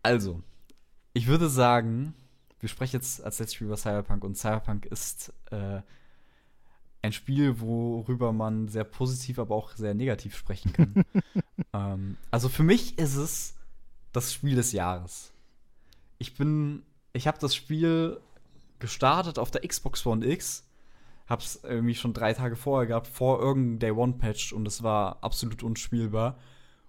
Also, 0.03 0.41
ich 1.13 1.27
würde 1.27 1.51
sagen, 1.51 2.15
wir 2.61 2.69
sprechen 2.69 2.97
jetzt 2.97 3.23
als 3.23 3.39
letztes 3.39 3.55
Spiel 3.55 3.67
über 3.67 3.77
Cyberpunk 3.77 4.25
und 4.25 4.37
Cyberpunk 4.37 4.87
ist 4.87 5.33
äh, 5.51 5.81
ein 7.03 7.13
Spiel, 7.13 7.61
worüber 7.61 8.33
man 8.33 8.69
sehr 8.69 8.85
positiv, 8.85 9.39
aber 9.39 9.55
auch 9.55 9.73
sehr 9.73 9.95
negativ 9.95 10.37
sprechen 10.37 10.73
kann. 10.73 11.05
ähm, 11.73 12.17
also 12.31 12.49
für 12.49 12.63
mich 12.63 12.99
ist 12.99 13.17
es 13.17 13.55
das 14.13 14.33
Spiel 14.33 14.57
des 14.57 14.73
Jahres. 14.73 15.33
Ich 16.19 16.35
bin, 16.35 16.83
ich 17.13 17.27
habe 17.27 17.39
das 17.39 17.55
Spiel 17.55 18.21
gestartet 18.79 19.39
auf 19.39 19.51
der 19.51 19.67
Xbox 19.67 20.05
One 20.07 20.27
X, 20.27 20.65
hab's 21.27 21.61
irgendwie 21.63 21.95
schon 21.95 22.15
drei 22.15 22.33
Tage 22.33 22.57
vorher 22.57 22.87
gehabt, 22.87 23.07
vor 23.07 23.41
irgendeinem 23.41 23.79
Day 23.79 23.91
One 23.91 24.15
Patch 24.15 24.53
und 24.53 24.67
es 24.67 24.83
war 24.83 25.23
absolut 25.23 25.63
unspielbar. 25.63 26.39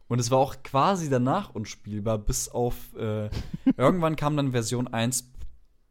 Und 0.08 0.20
es 0.20 0.32
war 0.32 0.38
auch 0.38 0.64
quasi 0.64 1.10
danach 1.10 1.54
unspielbar, 1.54 2.18
bis 2.18 2.48
auf 2.48 2.96
äh, 2.96 3.30
irgendwann 3.78 4.16
kam 4.16 4.38
dann 4.38 4.54
Version 4.54 4.88
1 4.88 5.30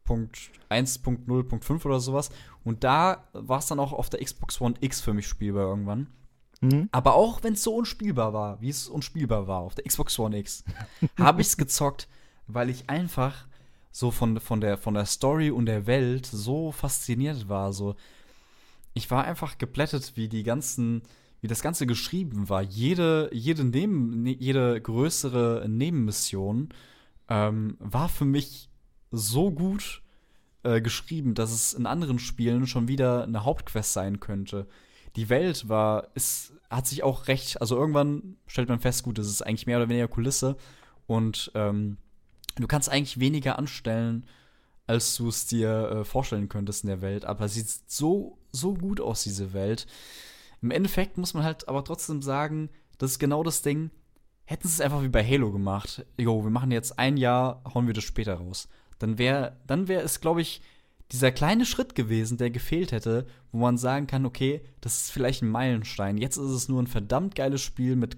1.0.5 0.07 1.85
oder 1.85 1.99
sowas. 1.99 2.29
Und 2.63 2.83
da 2.83 3.23
war 3.33 3.59
es 3.59 3.67
dann 3.67 3.79
auch 3.79 3.93
auf 3.93 4.09
der 4.09 4.23
Xbox 4.23 4.59
One 4.61 4.75
X 4.81 5.01
für 5.01 5.13
mich 5.13 5.27
spielbar 5.27 5.67
irgendwann. 5.67 6.07
Mhm. 6.61 6.89
Aber 6.91 7.15
auch 7.15 7.43
wenn 7.43 7.53
es 7.53 7.63
so 7.63 7.75
unspielbar 7.75 8.33
war, 8.33 8.61
wie 8.61 8.69
es 8.69 8.87
unspielbar 8.87 9.47
war 9.47 9.59
auf 9.59 9.75
der 9.75 9.85
Xbox 9.85 10.17
One 10.19 10.37
X, 10.39 10.63
habe 11.17 11.41
ich 11.41 11.47
es 11.47 11.57
gezockt, 11.57 12.07
weil 12.47 12.69
ich 12.69 12.89
einfach 12.89 13.47
so 13.91 14.11
von, 14.11 14.39
von, 14.39 14.61
der, 14.61 14.77
von 14.77 14.93
der 14.93 15.05
Story 15.05 15.49
und 15.49 15.65
der 15.65 15.87
Welt 15.87 16.25
so 16.25 16.71
fasziniert 16.71 17.49
war. 17.49 17.73
So, 17.73 17.95
ich 18.93 19.09
war 19.11 19.23
einfach 19.23 19.57
geplättet, 19.57 20.13
wie 20.15 20.27
die 20.27 20.43
ganzen, 20.43 21.01
wie 21.41 21.47
das 21.47 21.61
Ganze 21.61 21.87
geschrieben 21.87 22.49
war. 22.49 22.61
Jede, 22.61 23.29
jede, 23.33 23.63
Neben, 23.63 24.23
ne, 24.23 24.35
jede 24.37 24.79
größere 24.81 25.65
Nebenmission 25.67 26.69
ähm, 27.29 27.77
war 27.79 28.09
für 28.09 28.25
mich 28.25 28.66
so 29.11 29.51
gut 29.51 30.01
äh, 30.63 30.81
geschrieben, 30.81 31.33
dass 31.33 31.51
es 31.51 31.73
in 31.73 31.85
anderen 31.85 32.19
Spielen 32.19 32.67
schon 32.67 32.87
wieder 32.87 33.23
eine 33.23 33.45
Hauptquest 33.45 33.93
sein 33.93 34.19
könnte. 34.19 34.67
Die 35.15 35.29
Welt 35.29 35.69
war, 35.69 36.09
es 36.13 36.53
hat 36.69 36.87
sich 36.87 37.03
auch 37.03 37.27
recht, 37.27 37.61
also 37.61 37.75
irgendwann 37.75 38.35
stellt 38.47 38.69
man 38.69 38.79
fest, 38.79 39.03
gut, 39.03 39.17
das 39.17 39.27
ist 39.27 39.41
eigentlich 39.41 39.65
mehr 39.65 39.77
oder 39.77 39.89
weniger 39.89 40.07
Kulisse 40.07 40.57
und 41.05 41.51
ähm, 41.55 41.97
du 42.55 42.67
kannst 42.67 42.89
eigentlich 42.89 43.19
weniger 43.19 43.57
anstellen, 43.57 44.25
als 44.85 45.15
du 45.15 45.29
es 45.29 45.45
dir 45.47 45.89
äh, 45.89 46.03
vorstellen 46.05 46.49
könntest 46.49 46.83
in 46.83 46.89
der 46.89 47.01
Welt. 47.01 47.25
Aber 47.25 47.45
es 47.45 47.53
sieht 47.55 47.67
so, 47.87 48.37
so 48.51 48.73
gut 48.73 49.01
aus, 49.01 49.23
diese 49.23 49.53
Welt. 49.53 49.87
Im 50.61 50.71
Endeffekt 50.71 51.17
muss 51.17 51.33
man 51.33 51.43
halt 51.43 51.67
aber 51.67 51.83
trotzdem 51.83 52.21
sagen, 52.21 52.69
das 52.97 53.11
ist 53.11 53.19
genau 53.19 53.43
das 53.43 53.61
Ding. 53.61 53.91
Hätten 54.45 54.67
sie 54.67 54.75
es 54.75 54.81
einfach 54.81 55.01
wie 55.01 55.09
bei 55.09 55.25
Halo 55.25 55.51
gemacht. 55.51 56.05
Jo, 56.17 56.43
wir 56.43 56.49
machen 56.49 56.71
jetzt 56.71 56.97
ein 56.99 57.17
Jahr, 57.17 57.61
hauen 57.73 57.87
wir 57.87 57.93
das 57.93 58.05
später 58.05 58.35
raus 58.35 58.69
dann 58.99 59.17
wäre 59.17 59.57
dann 59.67 59.87
wäre 59.87 60.01
es, 60.01 60.21
glaube 60.21 60.41
ich, 60.41 60.61
dieser 61.11 61.31
kleine 61.31 61.65
Schritt 61.65 61.95
gewesen, 61.95 62.37
der 62.37 62.49
gefehlt 62.49 62.91
hätte, 62.91 63.27
wo 63.51 63.59
man 63.59 63.77
sagen 63.77 64.07
kann, 64.07 64.25
okay, 64.25 64.61
das 64.81 65.01
ist 65.01 65.11
vielleicht 65.11 65.41
ein 65.41 65.49
Meilenstein. 65.49 66.17
Jetzt 66.17 66.37
ist 66.37 66.51
es 66.51 66.67
nur 66.67 66.81
ein 66.81 66.87
verdammt 66.87 67.35
geiles 67.35 67.61
Spiel 67.61 67.95
mit 67.95 68.17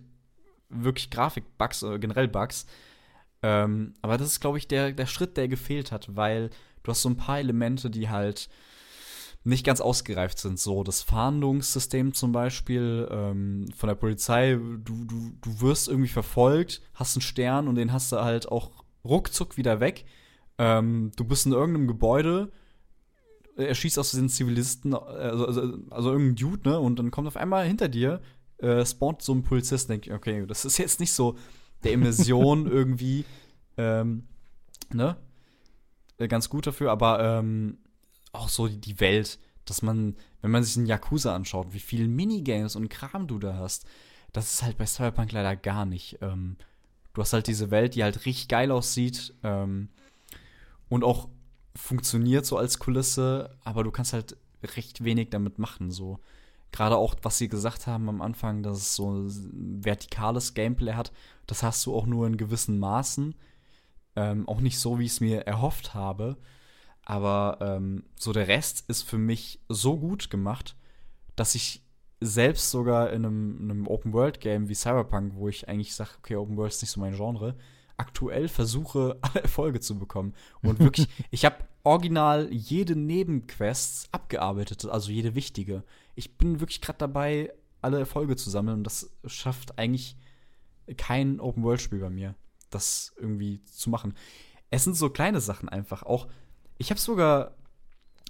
wirklich 0.70 1.10
Grafik-Bugs, 1.10 1.84
äh, 1.84 2.00
generell 2.00 2.28
Bugs. 2.28 2.66
Ähm, 3.42 3.94
aber 4.02 4.18
das 4.18 4.28
ist, 4.28 4.40
glaube 4.40 4.58
ich, 4.58 4.68
der, 4.68 4.92
der 4.92 5.06
Schritt, 5.06 5.38
der 5.38 5.48
gefehlt 5.48 5.92
hat, 5.92 6.16
weil 6.16 6.50
du 6.84 6.92
hast 6.92 7.02
so 7.02 7.10
ein 7.10 7.18
paar 7.18 7.40
Elemente, 7.40 7.90
die 7.90 8.10
halt 8.10 8.50
nicht 9.44 9.66
ganz 9.66 9.82
ausgereift 9.82 10.40
sind. 10.40 10.60
So 10.60 10.84
das 10.84 11.02
Fahndungssystem 11.02 12.14
zum 12.14 12.32
Beispiel 12.32 13.08
ähm, 13.10 13.68
von 13.76 13.88
der 13.88 13.96
Polizei. 13.96 14.54
Du, 14.54 15.06
du, 15.06 15.32
du 15.42 15.62
wirst 15.62 15.88
irgendwie 15.88 16.10
verfolgt, 16.10 16.82
hast 16.94 17.16
einen 17.16 17.22
Stern 17.22 17.68
und 17.68 17.76
den 17.76 17.94
hast 17.94 18.12
du 18.12 18.18
halt 18.18 18.52
auch 18.52 18.72
ruckzuck 19.06 19.58
wieder 19.58 19.80
weg. 19.80 20.06
Ähm, 20.60 21.12
du 21.16 21.24
bist 21.24 21.46
in 21.46 21.54
irgendeinem 21.54 21.88
Gebäude, 21.88 22.52
er 23.56 23.74
schießt 23.74 23.98
aus 23.98 24.12
den 24.12 24.30
Zivilisten, 24.30 24.94
also, 24.94 25.48
also, 25.48 25.74
also 25.90 26.12
irgendein 26.12 26.36
Dude, 26.36 26.70
ne? 26.70 26.80
Und 26.80 27.00
dann 27.00 27.12
kommt 27.12 27.28
auf 27.28 27.38
einmal 27.38 27.66
hinter 27.66 27.88
dir, 27.88 28.22
äh, 28.58 28.86
spawnt 28.86 29.22
so 29.22 29.34
ein 29.34 29.44
Polizist, 29.44 29.90
denkt, 29.90 30.10
okay, 30.10 30.46
das 30.46 30.66
ist 30.66 30.78
jetzt 30.78 31.00
nicht 31.00 31.14
so 31.14 31.38
der 31.84 31.94
Immersion 31.94 32.68
irgendwie, 32.72 33.26
ähm, 33.78 34.28
ne? 34.94 35.18
Äh, 36.18 36.28
ganz 36.28 36.50
gut 36.50 36.68
dafür, 36.68 36.92
aber 36.92 37.20
ähm, 37.24 37.78
auch 38.34 38.50
so 38.50 38.68
die, 38.68 38.80
die 38.80 39.00
Welt, 39.00 39.40
dass 39.66 39.82
man, 39.82 40.16
wenn 40.42 40.52
man 40.52 40.64
sich 40.64 40.78
einen 40.78 40.86
Yakuza 40.86 41.36
anschaut, 41.36 41.74
wie 41.74 41.80
viele 41.80 42.08
Minigames 42.08 42.76
und 42.76 42.90
Kram 42.90 43.28
du 43.28 43.40
da 43.40 43.56
hast, 43.56 43.86
das 44.34 44.54
ist 44.54 44.64
halt 44.64 44.78
bei 44.78 44.86
Cyberpunk 44.86 45.32
leider 45.32 45.56
gar 45.56 45.86
nicht. 45.86 46.20
Ähm, 46.22 46.58
du 47.14 47.22
hast 47.22 47.34
halt 47.34 47.48
diese 47.48 47.72
Welt, 47.72 47.96
die 47.96 48.04
halt 48.04 48.26
richtig 48.26 48.48
geil 48.48 48.72
aussieht, 48.72 49.34
ähm, 49.44 49.90
und 50.90 51.04
auch 51.04 51.30
funktioniert 51.76 52.46
so 52.46 52.58
als 52.58 52.80
Kulisse, 52.80 53.56
aber 53.64 53.84
du 53.84 53.92
kannst 53.92 54.14
halt 54.14 54.38
recht 54.64 55.04
wenig 55.04 55.30
damit 55.30 55.60
machen. 55.60 55.92
So 55.92 56.20
gerade 56.72 56.98
auch, 56.98 57.16
was 57.22 57.38
sie 57.38 57.48
gesagt 57.48 57.88
haben 57.88 58.10
am 58.10 58.22
Anfang, 58.22 58.64
dass 58.64 58.78
es 58.78 58.96
so 58.96 59.12
ein 59.12 59.84
vertikales 59.84 60.54
Gameplay 60.54 60.94
hat, 60.94 61.12
das 61.48 61.64
hast 61.64 61.86
du 61.86 61.96
auch 61.96 62.06
nur 62.06 62.28
in 62.28 62.38
gewissen 62.38 62.80
Maßen. 62.80 63.36
Ähm, 64.16 64.48
auch 64.48 64.60
nicht 64.60 64.80
so, 64.80 65.00
wie 65.00 65.06
ich 65.06 65.14
es 65.14 65.22
mir 65.22 65.42
erhofft 65.42 65.94
habe. 65.94 66.38
Aber 67.04 67.58
ähm, 67.62 68.04
so 68.16 68.34
der 68.34 68.48
Rest 68.48 68.84
ist 68.88 69.04
für 69.04 69.18
mich 69.18 69.62
so 69.70 69.98
gut 69.98 70.30
gemacht, 70.30 70.76
dass 71.36 71.56
ich 71.56 71.84
selbst 72.22 72.70
sogar 72.70 73.12
in 73.12 73.26
einem, 73.26 73.58
einem 73.62 73.88
Open-World-Game 73.88 74.68
wie 74.68 74.76
Cyberpunk, 74.76 75.36
wo 75.36 75.48
ich 75.48 75.70
eigentlich 75.70 75.96
sage, 75.96 76.12
okay, 76.18 76.36
Open 76.36 76.58
World 76.58 76.74
ist 76.74 76.82
nicht 76.82 76.92
so 76.92 77.00
mein 77.00 77.16
Genre, 77.16 77.56
aktuell 78.00 78.48
versuche, 78.48 79.18
alle 79.22 79.44
Erfolge 79.44 79.80
zu 79.80 80.00
bekommen. 80.00 80.34
Und 80.62 80.80
wirklich, 80.80 81.08
ich 81.32 81.46
habe 81.46 81.58
original 81.84 82.52
jede 82.52 82.96
Nebenquests 82.96 84.10
abgearbeitet, 84.12 84.86
also 84.86 85.12
jede 85.12 85.36
wichtige. 85.36 85.84
Ich 86.16 86.38
bin 86.38 86.60
wirklich 86.60 86.82
gerade 86.82 87.00
dabei, 87.00 87.54
alle 87.82 88.00
Erfolge 88.00 88.36
zu 88.36 88.50
sammeln 88.50 88.80
und 88.80 88.84
das 88.84 89.10
schafft 89.26 89.80
eigentlich 89.80 90.18
kein 90.98 91.40
Open-World-Spiel 91.40 92.00
bei 92.00 92.10
mir, 92.10 92.36
das 92.70 93.14
irgendwie 93.18 93.64
zu 93.64 93.90
machen. 93.90 94.14
Es 94.70 94.84
sind 94.84 94.96
so 94.96 95.10
kleine 95.10 95.40
Sachen 95.40 95.70
einfach. 95.70 96.04
Auch, 96.04 96.28
ich 96.78 96.90
habe 96.90 97.00
sogar 97.00 97.56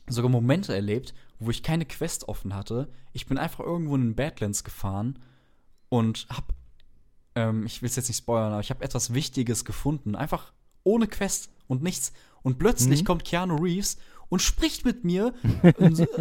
sogar 0.08 0.30
Momente 0.30 0.74
erlebt, 0.74 1.14
wo 1.40 1.50
ich 1.52 1.64
keine 1.64 1.86
Quest 1.86 2.28
offen 2.28 2.56
hatte. 2.56 2.90
Ich 3.14 3.28
bin 3.28 3.38
einfach 3.38 3.64
irgendwo 3.64 3.96
in 3.96 4.02
den 4.02 4.16
Badlands 4.16 4.64
gefahren 4.64 5.20
und 5.90 6.28
habe 6.30 6.48
ähm, 7.40 7.66
ich 7.66 7.82
will 7.82 7.90
es 7.90 7.96
jetzt 7.96 8.10
nicht 8.10 8.18
spoilern, 8.18 8.52
aber 8.52 8.62
ich 8.62 8.70
habe 8.70 8.84
etwas 8.84 9.14
Wichtiges 9.14 9.66
gefunden. 9.66 10.16
Einfach 10.16 10.52
ohne 10.84 11.08
Quest 11.08 11.50
und 11.68 11.82
nichts. 11.82 12.14
Und 12.42 12.60
plötzlich 12.60 13.02
mhm. 13.02 13.06
kommt 13.06 13.26
Keanu 13.26 13.56
Reeves 13.56 13.98
und 14.30 14.42
spricht 14.42 14.86
mit 14.86 15.04
mir, 15.04 15.34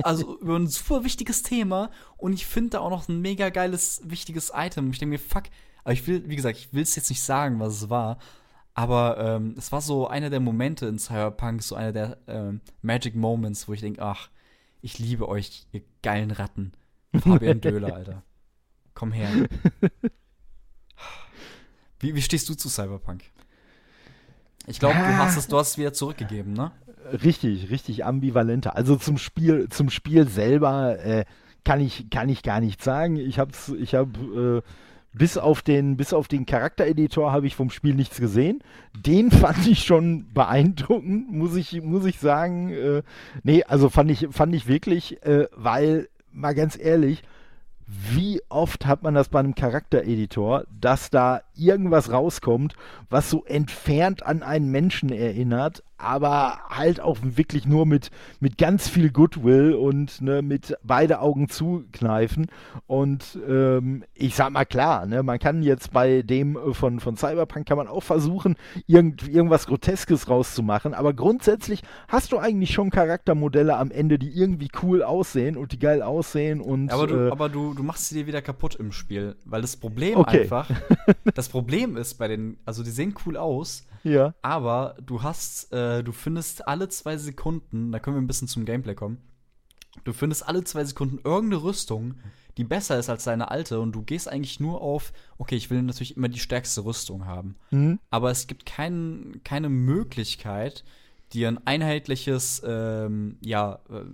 also 0.03 0.39
über 0.40 0.57
ein 0.57 0.66
super 0.66 1.05
wichtiges 1.05 1.43
Thema. 1.43 1.90
Und 2.16 2.32
ich 2.32 2.47
finde 2.47 2.70
da 2.70 2.81
auch 2.81 2.90
noch 2.90 3.09
ein 3.09 3.20
mega 3.20 3.51
geiles, 3.51 4.01
wichtiges 4.05 4.53
Item. 4.55 4.90
Ich 4.90 4.99
denke 4.99 5.11
mir, 5.11 5.19
fuck, 5.19 5.45
aber 5.85 5.93
ich 5.93 6.07
will, 6.07 6.28
wie 6.28 6.36
gesagt, 6.36 6.59
ich 6.59 6.73
will 6.73 6.82
es 6.82 6.97
jetzt 6.97 7.11
nicht 7.11 7.23
sagen, 7.23 7.61
was 7.61 7.74
es 7.74 7.90
war. 7.90 8.19
Aber 8.74 9.19
ähm, 9.19 9.55
es 9.59 9.73
war 9.73 9.81
so 9.81 10.07
einer 10.07 10.31
der 10.31 10.40
Momente 10.40 10.86
in 10.86 10.99
Cyberpunk, 10.99 11.62
so 11.62 11.74
einer 11.74 11.93
der 11.93 12.19
ähm, 12.28 12.61
Magic 12.81 13.16
Moments, 13.16 13.66
wo 13.66 13.73
ich 13.73 13.81
denke, 13.81 14.03
ach, 14.03 14.31
ich 14.81 14.99
liebe 14.99 15.28
euch, 15.28 15.66
ihr 15.73 15.82
geilen 16.03 16.31
Ratten. 16.31 16.73
Fabian 17.19 17.61
Döhler, 17.62 17.95
Alter. 17.95 18.23
Komm 18.95 19.12
her. 19.12 19.31
Wie, 22.01 22.15
wie 22.15 22.23
stehst 22.23 22.49
du 22.49 22.55
zu 22.55 22.69
Cyberpunk? 22.69 23.23
Ich 24.66 24.79
glaube, 24.79 24.97
du 24.97 25.16
hast 25.16 25.37
es, 25.37 25.49
du 25.49 25.59
hast 25.59 25.70
es 25.70 25.79
wieder 25.79 25.93
zurückgegeben, 25.93 26.53
ne? 26.53 26.73
Richtig, 27.25 27.70
richtig 27.70 28.05
ambivalenter. 28.05 28.77
Also 28.77 28.97
zum 28.97 29.16
Spiel, 29.16 29.69
zum 29.70 29.89
Spiel 29.89 30.29
selber 30.29 30.99
äh, 30.99 31.25
kann 31.65 31.81
ich, 31.81 32.11
kann 32.11 32.29
ich 32.29 32.43
gar 32.43 32.61
nichts 32.61 32.85
sagen. 32.85 33.16
Ich 33.16 33.39
habe, 33.39 33.53
ich 33.79 33.95
habe, 33.95 34.62
äh, 34.62 34.70
bis 35.12 35.39
auf 35.39 35.62
den, 35.62 35.97
bis 35.97 36.12
auf 36.12 36.29
den 36.29 36.47
Charaktereditor 36.47 37.33
habe 37.33 37.47
ich 37.47 37.57
vom 37.57 37.70
Spiel 37.70 37.95
nichts 37.95 38.19
gesehen. 38.19 38.62
Den 38.95 39.31
fand 39.31 39.66
ich 39.66 39.85
schon 39.85 40.33
beeindruckend, 40.35 41.33
muss 41.33 41.57
ich, 41.57 41.83
muss 41.83 42.05
ich 42.05 42.19
sagen. 42.19 42.70
Äh, 42.70 43.03
nee, 43.43 43.65
also 43.65 43.89
fand 43.89 44.11
ich, 44.11 44.29
fand 44.31 44.55
ich 44.55 44.66
wirklich, 44.66 45.23
äh, 45.25 45.47
weil, 45.57 46.09
mal 46.31 46.55
ganz 46.55 46.79
ehrlich, 46.79 47.23
wie 47.87 48.43
oft 48.51 48.85
hat 48.85 49.03
man 49.03 49.15
das 49.15 49.31
bei 49.31 49.39
einem 49.39 49.55
Charaktereditor, 49.55 50.65
dass 50.79 51.09
da 51.09 51.41
irgendwas 51.59 52.12
rauskommt, 52.12 52.74
was 53.10 53.30
so 53.30 53.44
entfernt 53.44 54.24
an 54.24 54.43
einen 54.43 54.70
Menschen 54.70 55.10
erinnert, 55.10 55.82
aber 55.98 56.60
halt 56.68 57.01
auch 57.01 57.18
wirklich 57.22 57.66
nur 57.66 57.85
mit, 57.85 58.10
mit 58.39 58.56
ganz 58.56 58.89
viel 58.89 59.10
Goodwill 59.10 59.74
und 59.74 60.22
ne, 60.22 60.43
mit 60.43 60.76
beide 60.85 61.20
Augen 61.20 61.48
zukneifen. 61.48 62.47
Und 62.86 63.39
ähm, 63.48 64.05
ich 64.14 64.36
sag 64.36 64.52
mal 64.52 64.64
klar, 64.64 65.06
ne, 65.06 65.24
man 65.24 65.40
kann 65.40 65.62
jetzt 65.62 65.93
bei 65.93 66.22
dem 66.22 66.56
von, 66.72 67.01
von 67.01 67.16
Cyberpunk 67.16 67.66
kann 67.66 67.76
man 67.76 67.89
auch 67.89 68.05
versuchen, 68.05 68.55
irgend, 68.86 69.28
irgendwas 69.28 69.66
Groteskes 69.66 70.28
rauszumachen, 70.28 70.94
aber 70.94 71.12
grundsätzlich 71.14 71.82
hast 72.06 72.30
du 72.30 72.39
eigentlich 72.39 72.72
schon 72.72 72.90
Charaktermodelle 72.90 73.76
am 73.76 73.90
Ende, 73.90 74.20
die 74.20 74.30
irgendwie 74.30 74.68
cool 74.82 75.02
aussehen 75.02 75.56
und 75.56 75.72
die 75.72 75.80
geil 75.80 76.02
aussehen 76.02 76.60
und. 76.60 76.93
Aber 76.93 77.09
du, 77.09 77.26
äh, 77.26 77.30
aber 77.30 77.48
du, 77.48 77.74
du 77.74 77.82
machst 77.82 78.09
sie 78.09 78.14
dir 78.14 78.26
wieder 78.28 78.40
kaputt 78.40 78.76
im 78.76 78.93
Spiel, 78.93 79.35
weil 79.44 79.62
das 79.62 79.76
Problem 79.76 80.16
okay. 80.16 80.43
einfach, 80.43 80.70
das 81.35 81.48
Problem 81.49 81.97
ist 81.97 82.15
bei 82.15 82.29
den, 82.29 82.59
also 82.65 82.83
die 82.83 82.91
sehen 82.91 83.15
cool 83.27 83.37
aus, 83.37 83.85
ja. 84.05 84.35
Aber 84.43 84.97
du 85.05 85.23
hast, 85.23 85.73
äh, 85.73 86.03
du 86.03 86.12
findest 86.12 86.66
alle 86.66 86.89
zwei 86.89 87.16
Sekunden, 87.16 87.93
da 87.93 87.99
können 87.99 88.16
wir 88.16 88.23
ein 88.23 88.27
bisschen 88.27 88.49
zum 88.49 88.65
Gameplay 88.65 88.95
kommen. 88.95 89.19
Du 90.05 90.12
findest 90.12 90.47
alle 90.47 90.65
zwei 90.65 90.85
Sekunden 90.85 91.19
irgendeine 91.25 91.62
Rüstung, 91.62 92.15
die 92.57 92.65
besser 92.65 92.99
ist 92.99 93.09
als 93.09 93.25
deine 93.25 93.51
alte 93.51 93.81
und 93.81 93.93
du 93.93 94.03
gehst 94.03 94.29
eigentlich 94.29 94.61
nur 94.61 94.81
auf, 94.81 95.12
okay, 95.39 95.57
ich 95.57 95.70
will 95.70 95.83
natürlich 95.83 96.16
immer 96.16 96.29
die 96.29 96.39
stärkste 96.39 96.85
Rüstung 96.85 97.27
haben. 97.27 97.57
Mhm. 97.70 97.99
Aber 98.11 98.31
es 98.31 98.47
gibt 98.47 98.66
kein, 98.66 99.41
keine 99.45 99.69
Möglichkeit, 99.69 100.85
dir 101.33 101.49
ein 101.49 101.66
einheitliches, 101.66 102.62
ähm, 102.65 103.39
ja, 103.41 103.81
äh, 103.91 104.05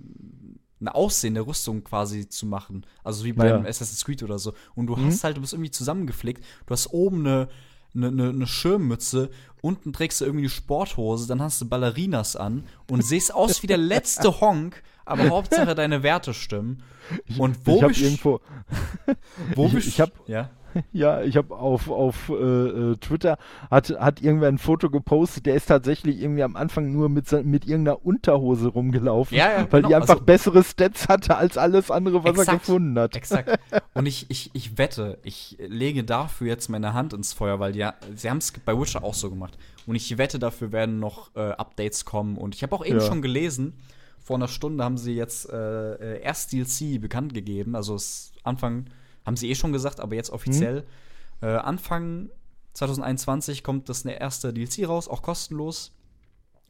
eine 0.87 0.95
aussehende 0.95 1.47
Rüstung 1.47 1.83
quasi 1.85 2.29
zu 2.29 2.47
machen. 2.47 2.87
Also 3.03 3.25
wie 3.25 3.33
beim 3.33 3.65
ja. 3.65 3.69
Assassin's 3.69 4.05
Creed 4.05 4.23
oder 4.23 4.39
so. 4.39 4.53
Und 4.75 4.87
du 4.87 4.97
mhm. 4.97 5.07
hast 5.07 5.25
halt, 5.25 5.37
du 5.37 5.41
bist 5.41 5.53
irgendwie 5.53 5.71
zusammengeflickt. 5.71 6.45
Du 6.67 6.73
hast 6.73 6.93
oben 6.93 7.21
eine, 7.21 7.49
eine, 7.95 8.09
eine, 8.09 8.29
eine 8.31 8.47
Schirmmütze, 8.47 9.31
unten 9.63 9.93
trägst 9.93 10.21
du 10.21 10.27
irgendwie 10.27 10.45
eine 10.45 10.51
Sporthose, 10.51 11.27
dann 11.27 11.41
hast 11.41 11.61
du 11.61 11.69
Ballerinas 11.69 12.37
an 12.37 12.65
und 12.91 13.05
siehst 13.05 13.35
aus 13.35 13.63
wie 13.63 13.67
der 13.67 13.79
letzte 13.79 14.41
Honk, 14.41 14.83
aber 15.05 15.29
Hauptsache 15.31 15.75
deine 15.75 16.03
Werte 16.03 16.35
stimmen. 16.35 16.83
Und 17.39 17.67
wo 17.67 17.77
ich 17.77 17.83
hab 17.83 17.97
irgendwo 17.97 18.41
wo 19.55 19.67
ich, 19.77 19.89
ich 19.89 20.01
hab, 20.01 20.11
ja 20.27 20.51
Ja, 20.93 21.23
ich 21.23 21.37
habe 21.37 21.57
auf, 21.57 21.91
auf 21.91 22.29
äh, 22.29 22.33
äh, 22.35 22.97
Twitter 22.97 23.39
hat, 23.71 23.91
hat 23.91 24.23
irgendwer 24.23 24.49
ein 24.49 24.59
Foto 24.59 24.91
gepostet, 24.91 25.47
der 25.47 25.55
ist 25.55 25.67
tatsächlich 25.67 26.21
irgendwie 26.21 26.43
am 26.43 26.57
Anfang 26.57 26.93
nur 26.93 27.09
mit, 27.09 27.31
mit 27.45 27.67
irgendeiner 27.67 28.05
Unterhose 28.05 28.69
rumgelaufen, 28.69 29.37
ja, 29.37 29.51
ja, 29.51 29.59
weil 29.71 29.83
genau. 29.83 29.89
die 29.89 29.95
einfach 29.97 30.15
also, 30.15 30.25
bessere 30.25 30.63
Stats 30.63 31.09
hatte 31.09 31.37
als 31.37 31.59
alles 31.59 31.91
andere, 31.91 32.23
was 32.23 32.31
exakt, 32.31 32.49
er 32.49 32.59
gefunden 32.59 32.99
hat. 32.99 33.17
Exakt. 33.17 33.59
Und 33.95 34.07
ich, 34.07 34.27
ich, 34.31 34.51
ich 34.53 34.79
wette, 34.79 35.19
ich 35.23 35.57
lege 35.67 36.05
dafür 36.05 36.49
jetzt 36.49 36.69
meine 36.69 36.95
Hand 36.95 37.13
ins 37.13 37.33
Feuer, 37.33 37.61
weil 37.61 37.73
die, 37.73 37.87
sie 38.15 38.31
haben 38.31 38.39
es 38.39 38.53
bei 38.53 38.79
Witcher 38.79 39.03
auch 39.03 39.15
so 39.15 39.31
gemacht. 39.31 39.59
Und 39.87 39.97
ich 39.97 40.17
wette, 40.17 40.39
dafür 40.39 40.73
werden 40.73 40.99
noch 40.99 41.35
äh, 41.35 41.41
Updates 41.41 42.05
kommen. 42.05 42.37
Und 42.37 42.55
ich 42.55 42.63
habe 42.63 42.75
auch 42.75 42.85
eben 42.85 43.01
ja. 43.01 43.07
schon 43.07 43.23
gelesen, 43.23 43.75
vor 44.23 44.37
einer 44.37 44.49
Stunde 44.49 44.83
haben 44.83 44.97
sie 44.97 45.15
jetzt 45.15 45.51
äh, 45.51 45.95
äh 45.95 46.23
erst 46.23 46.53
DLC 46.53 47.01
bekannt 47.01 47.35
gegeben, 47.35 47.77
also 47.77 47.95
es 47.95 48.33
Anfang 48.43 48.87
haben 49.25 49.37
sie 49.37 49.51
eh 49.51 49.55
schon 49.55 49.73
gesagt, 49.73 50.01
aber 50.01 50.15
jetzt 50.15 50.31
offiziell. 50.31 50.85
Mhm. 51.41 51.49
Äh, 51.49 51.57
Anfang 51.57 52.31
2021 52.75 53.63
kommt 53.63 53.89
das 53.89 54.05
erste 54.05 54.53
DLC 54.53 54.89
raus, 54.89 55.09
auch 55.09 55.23
kostenlos. 55.23 55.93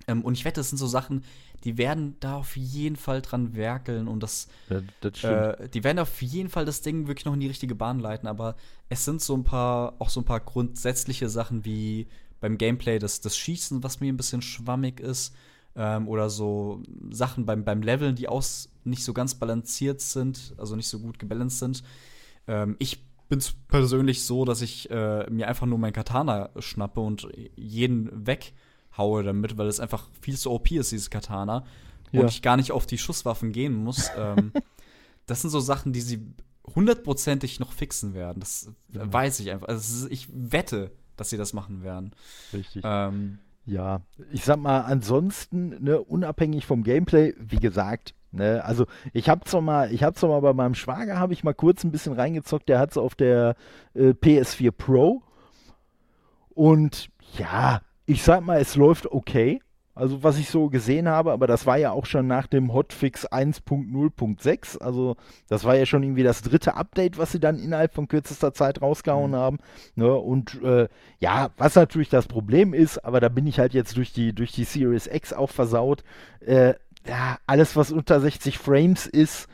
Ähm, 0.06 0.22
und 0.22 0.35
ich 0.35 0.44
wette, 0.44 0.60
das 0.60 0.68
sind 0.68 0.78
so 0.78 0.86
Sachen, 0.86 1.24
die 1.64 1.78
werden 1.78 2.16
da 2.20 2.36
auf 2.36 2.56
jeden 2.56 2.97
Fall 2.97 3.22
dran 3.22 3.55
werkeln 3.55 4.06
und 4.06 4.22
das, 4.22 4.48
ja, 4.68 4.82
das 5.01 5.24
äh, 5.24 5.68
die 5.70 5.82
werden 5.82 5.98
auf 5.98 6.20
jeden 6.20 6.51
Fall 6.51 6.66
das 6.66 6.82
Ding 6.82 7.09
wirklich 7.09 7.24
noch 7.24 7.32
in 7.32 7.40
die 7.40 7.47
richtige 7.47 7.74
Bahn 7.74 8.01
leiten. 8.01 8.28
Aber 8.28 8.56
es 8.90 9.05
sind 9.05 9.22
so 9.22 9.35
ein 9.35 9.44
paar, 9.44 9.94
auch 9.98 10.10
so 10.10 10.20
ein 10.20 10.24
paar 10.24 10.40
grundsätzliche 10.40 11.31
Sachen 11.31 11.64
wie 11.64 12.06
beim 12.40 12.59
Gameplay 12.59 12.98
das, 12.98 13.22
das 13.22 13.36
Schießen, 13.39 13.82
was 13.82 14.01
mir 14.01 14.12
ein 14.12 14.18
bisschen 14.18 14.43
schwammig 14.43 15.01
ist. 15.01 15.35
Ähm, 15.74 16.06
oder 16.06 16.28
so 16.28 16.82
Sachen 17.10 17.47
beim, 17.47 17.64
beim 17.64 17.82
Leveln, 17.82 18.14
die 18.14 18.28
aus 18.28 18.68
nicht 18.85 19.02
so 19.02 19.14
ganz 19.14 19.35
balanciert 19.35 20.02
sind, 20.02 20.55
also 20.59 20.76
nicht 20.76 20.89
so 20.89 20.98
gut 21.01 21.18
gebalanced 21.18 21.59
sind. 21.59 21.82
Ähm, 22.47 22.77
ich 22.79 23.05
bin 23.29 23.41
persönlich 23.69 24.25
so, 24.25 24.45
dass 24.45 24.62
ich 24.62 24.91
äh, 24.91 25.29
mir 25.31 25.49
einfach 25.49 25.66
nur 25.66 25.79
mein 25.79 25.93
Katana 25.93 26.51
schnappe 26.59 27.01
und 27.01 27.29
jeden 27.57 28.27
weghaue 28.27 29.23
damit, 29.23 29.57
weil 29.57 29.66
es 29.66 29.81
einfach 29.81 30.09
viel 30.21 30.37
zu 30.37 30.51
OP 30.51 30.71
ist, 30.73 30.93
dieses 30.93 31.11
Katana. 31.11 31.65
Ja. 32.12 32.21
Und 32.21 32.29
ich 32.29 32.43
gar 32.43 32.57
nicht 32.57 32.73
auf 32.73 32.87
die 32.87 32.99
Schusswaffen 32.99 33.53
gehen 33.53 33.75
muss. 33.75 34.11
ähm, 34.16 34.53
das 35.27 35.41
sind 35.41 35.51
so 35.51 35.61
Sachen, 35.61 35.93
die 35.93 36.01
sie 36.01 36.21
hundertprozentig 36.75 37.61
noch 37.61 37.73
fixen 37.73 38.15
werden. 38.15 38.41
Das 38.41 38.71
ja. 38.93 39.12
weiß 39.12 39.41
ich 39.41 39.51
einfach. 39.51 39.69
Also 39.69 40.09
ich 40.09 40.29
wette, 40.33 40.93
dass 41.16 41.31
sie 41.31 41.37
das 41.37 41.53
machen 41.53 41.83
werden. 41.83 42.15
Richtig. 42.53 42.83
Ähm, 42.85 43.39
ja, 43.66 44.03
ich 44.31 44.45
sag 44.45 44.59
mal, 44.59 44.83
ansonsten, 44.83 45.83
ne, 45.83 46.01
unabhängig 46.01 46.66
vom 46.66 46.85
Gameplay, 46.85 47.35
wie 47.39 47.61
gesagt, 47.61 48.15
Ne, 48.35 48.65
also 48.65 48.86
ich 49.12 49.28
habe 49.28 49.44
zwar 49.44 49.61
mal, 49.61 49.93
ich 49.93 50.02
habe 50.02 50.16
zwar 50.16 50.28
mal 50.28 50.40
bei 50.40 50.52
meinem 50.52 50.74
Schwager 50.74 51.20
habe 51.20 51.32
ich 51.32 51.44
mal 51.44 51.55
kurz 51.55 51.85
ein 51.85 51.93
bisschen 51.93 52.15
reingezockt, 52.15 52.69
der 52.69 52.81
hat 52.81 52.90
es 52.90 52.98
auf 52.98 53.15
der 53.15 53.55
äh, 53.94 54.09
PS4 54.09 54.73
Pro 54.73 55.23
und 56.48 57.11
ja, 57.39 57.81
ich 58.06 58.24
sag 58.24 58.44
mal, 58.44 58.61
es 58.61 58.74
läuft 58.74 59.06
okay. 59.06 59.61
Also 59.97 60.24
was 60.24 60.39
ich 60.39 60.51
so 60.51 60.69
gesehen 60.69 61.06
habe, 61.06 61.31
aber 61.31 61.47
das 61.47 61.66
war 61.66 61.77
ja 61.77 61.93
auch 61.93 62.06
schon 62.06 62.27
nach 62.27 62.48
dem 62.48 62.73
Hotfix 62.73 63.28
1.0.6. 63.28 64.78
Also 64.78 65.15
das 65.48 65.62
war 65.62 65.77
ja 65.77 65.86
schon 65.86 66.02
irgendwie 66.02 66.24
das 66.24 66.43
dritte 66.43 66.74
Update, 66.74 67.16
was 67.16 67.31
sie 67.31 67.39
dann 67.39 67.61
innerhalb 67.61 67.94
von 67.94 68.09
kürzester 68.09 68.52
Zeit 68.52 68.82
rausgehauen 68.82 69.31
mhm. 69.31 69.36
haben. 69.36 69.59
Ne? 69.94 70.12
Und 70.12 70.61
äh, 70.65 70.89
ja, 71.20 71.51
was 71.56 71.77
natürlich 71.77 72.09
das 72.09 72.27
Problem 72.27 72.74
ist, 72.74 73.05
aber 73.05 73.20
da 73.20 73.28
bin 73.28 73.47
ich 73.47 73.61
halt 73.61 73.73
jetzt 73.73 73.97
durch 73.97 74.12
die, 74.12 74.35
durch 74.35 74.51
die 74.51 74.65
Series 74.65 75.06
X 75.06 75.32
auch 75.32 75.51
versaut. 75.51 76.02
Äh, 76.40 76.74
ja, 77.06 77.39
alles, 77.47 77.76
was 77.76 77.93
unter 77.93 78.20
60 78.20 78.59
Frames 78.59 79.06
ist, 79.06 79.48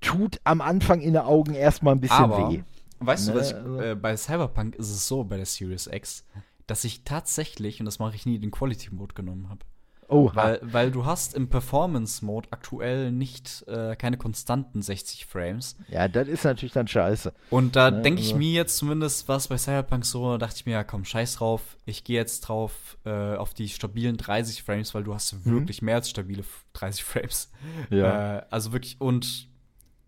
tut 0.00 0.40
am 0.44 0.60
Anfang 0.60 1.00
in 1.00 1.14
den 1.14 1.22
Augen 1.22 1.54
erstmal 1.54 1.94
ein 1.94 2.00
bisschen 2.00 2.16
Aber, 2.16 2.50
weh. 2.50 2.62
Weißt 3.00 3.28
ne? 3.28 3.32
du, 3.32 3.38
was 3.38 3.50
ich, 3.50 3.56
also 3.56 3.80
äh, 3.80 3.94
bei 3.94 4.16
Cyberpunk 4.16 4.76
ist 4.76 4.90
es 4.90 5.06
so, 5.06 5.24
bei 5.24 5.36
der 5.36 5.46
Series 5.46 5.86
X, 5.86 6.24
dass 6.66 6.84
ich 6.84 7.04
tatsächlich, 7.04 7.80
und 7.80 7.86
das 7.86 7.98
mache 7.98 8.14
ich 8.14 8.26
nie, 8.26 8.38
den 8.38 8.50
Quality 8.50 8.94
Mode 8.94 9.14
genommen 9.14 9.48
habe. 9.48 9.64
Oh, 10.12 10.30
weil, 10.34 10.60
weil 10.62 10.90
du 10.90 11.06
hast 11.06 11.34
im 11.34 11.48
Performance-Mode 11.48 12.48
aktuell 12.50 13.10
nicht 13.10 13.64
äh, 13.66 13.96
keine 13.96 14.18
konstanten 14.18 14.82
60 14.82 15.26
Frames. 15.26 15.76
Ja, 15.88 16.06
das 16.08 16.28
ist 16.28 16.44
natürlich 16.44 16.72
dann 16.72 16.86
scheiße. 16.86 17.32
Und 17.50 17.76
da 17.76 17.90
ne? 17.90 18.02
denke 18.02 18.20
ich 18.20 18.28
also. 18.28 18.38
mir 18.38 18.52
jetzt 18.52 18.76
zumindest, 18.76 19.28
was 19.28 19.48
bei 19.48 19.56
Cyberpunk 19.56 20.04
so, 20.04 20.32
da 20.32 20.38
dachte 20.38 20.56
ich 20.56 20.66
mir, 20.66 20.72
ja 20.72 20.84
komm, 20.84 21.04
scheiß 21.04 21.36
drauf, 21.36 21.76
ich 21.86 22.04
gehe 22.04 22.16
jetzt 22.16 22.42
drauf 22.42 22.98
äh, 23.04 23.36
auf 23.36 23.54
die 23.54 23.68
stabilen 23.68 24.16
30 24.16 24.62
Frames, 24.62 24.94
weil 24.94 25.04
du 25.04 25.14
hast 25.14 25.32
mhm. 25.32 25.44
wirklich 25.44 25.82
mehr 25.82 25.96
als 25.96 26.10
stabile 26.10 26.44
30 26.74 27.04
Frames. 27.04 27.50
Ja. 27.90 28.38
Äh, 28.38 28.46
also 28.50 28.72
wirklich, 28.72 29.00
und 29.00 29.48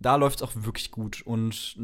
da 0.00 0.16
läuft 0.16 0.40
es 0.40 0.42
auch 0.42 0.52
wirklich 0.54 0.90
gut. 0.90 1.22
Und 1.22 1.76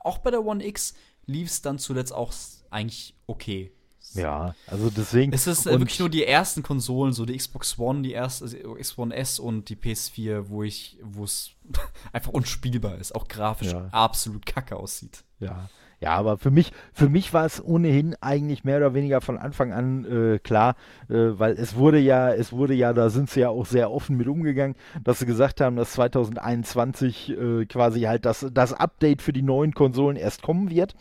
auch 0.00 0.18
bei 0.18 0.30
der 0.30 0.44
One 0.44 0.64
X 0.64 0.94
lief 1.26 1.48
es 1.48 1.62
dann 1.62 1.78
zuletzt 1.78 2.12
auch 2.12 2.32
eigentlich 2.70 3.14
okay. 3.26 3.72
Ja, 4.12 4.54
also 4.66 4.90
deswegen. 4.90 5.32
Es 5.32 5.46
ist 5.46 5.66
äh, 5.66 5.78
wirklich 5.78 5.98
nur 5.98 6.10
die 6.10 6.24
ersten 6.24 6.62
Konsolen, 6.62 7.12
so 7.12 7.24
die 7.24 7.36
Xbox 7.36 7.78
One, 7.78 8.02
die 8.02 8.12
erste 8.12 8.44
also 8.44 8.74
Xbox 8.74 8.98
One 8.98 9.14
S 9.14 9.38
und 9.38 9.68
die 9.68 9.76
PS4, 9.76 10.48
wo 10.48 10.62
ich, 10.62 10.98
wo 11.02 11.24
es 11.24 11.50
einfach 12.12 12.32
unspielbar 12.32 12.98
ist, 12.98 13.14
auch 13.14 13.26
grafisch 13.28 13.72
ja. 13.72 13.88
absolut 13.90 14.46
kacke 14.46 14.76
aussieht. 14.76 15.24
Ja. 15.40 15.68
Ja, 16.04 16.16
aber 16.16 16.36
für 16.36 16.50
mich, 16.50 16.70
für 16.92 17.08
mich 17.08 17.32
war 17.32 17.46
es 17.46 17.64
ohnehin 17.64 18.14
eigentlich 18.20 18.62
mehr 18.62 18.76
oder 18.76 18.92
weniger 18.92 19.22
von 19.22 19.38
Anfang 19.38 19.72
an 19.72 20.04
äh, 20.04 20.38
klar, 20.38 20.76
äh, 21.08 21.14
weil 21.14 21.52
es 21.54 21.76
wurde 21.76 21.98
ja, 21.98 22.30
es 22.30 22.52
wurde 22.52 22.74
ja, 22.74 22.92
da 22.92 23.08
sind 23.08 23.30
sie 23.30 23.40
ja 23.40 23.48
auch 23.48 23.64
sehr 23.64 23.90
offen 23.90 24.18
mit 24.18 24.28
umgegangen, 24.28 24.76
dass 25.02 25.20
sie 25.20 25.24
gesagt 25.24 25.62
haben, 25.62 25.76
dass 25.76 25.92
2021 25.92 27.30
äh, 27.30 27.64
quasi 27.64 28.02
halt 28.02 28.26
das, 28.26 28.46
das 28.52 28.74
Update 28.74 29.22
für 29.22 29.32
die 29.32 29.40
neuen 29.40 29.72
Konsolen 29.72 30.16
erst 30.16 30.42
kommen 30.42 30.68
wird. 30.68 30.94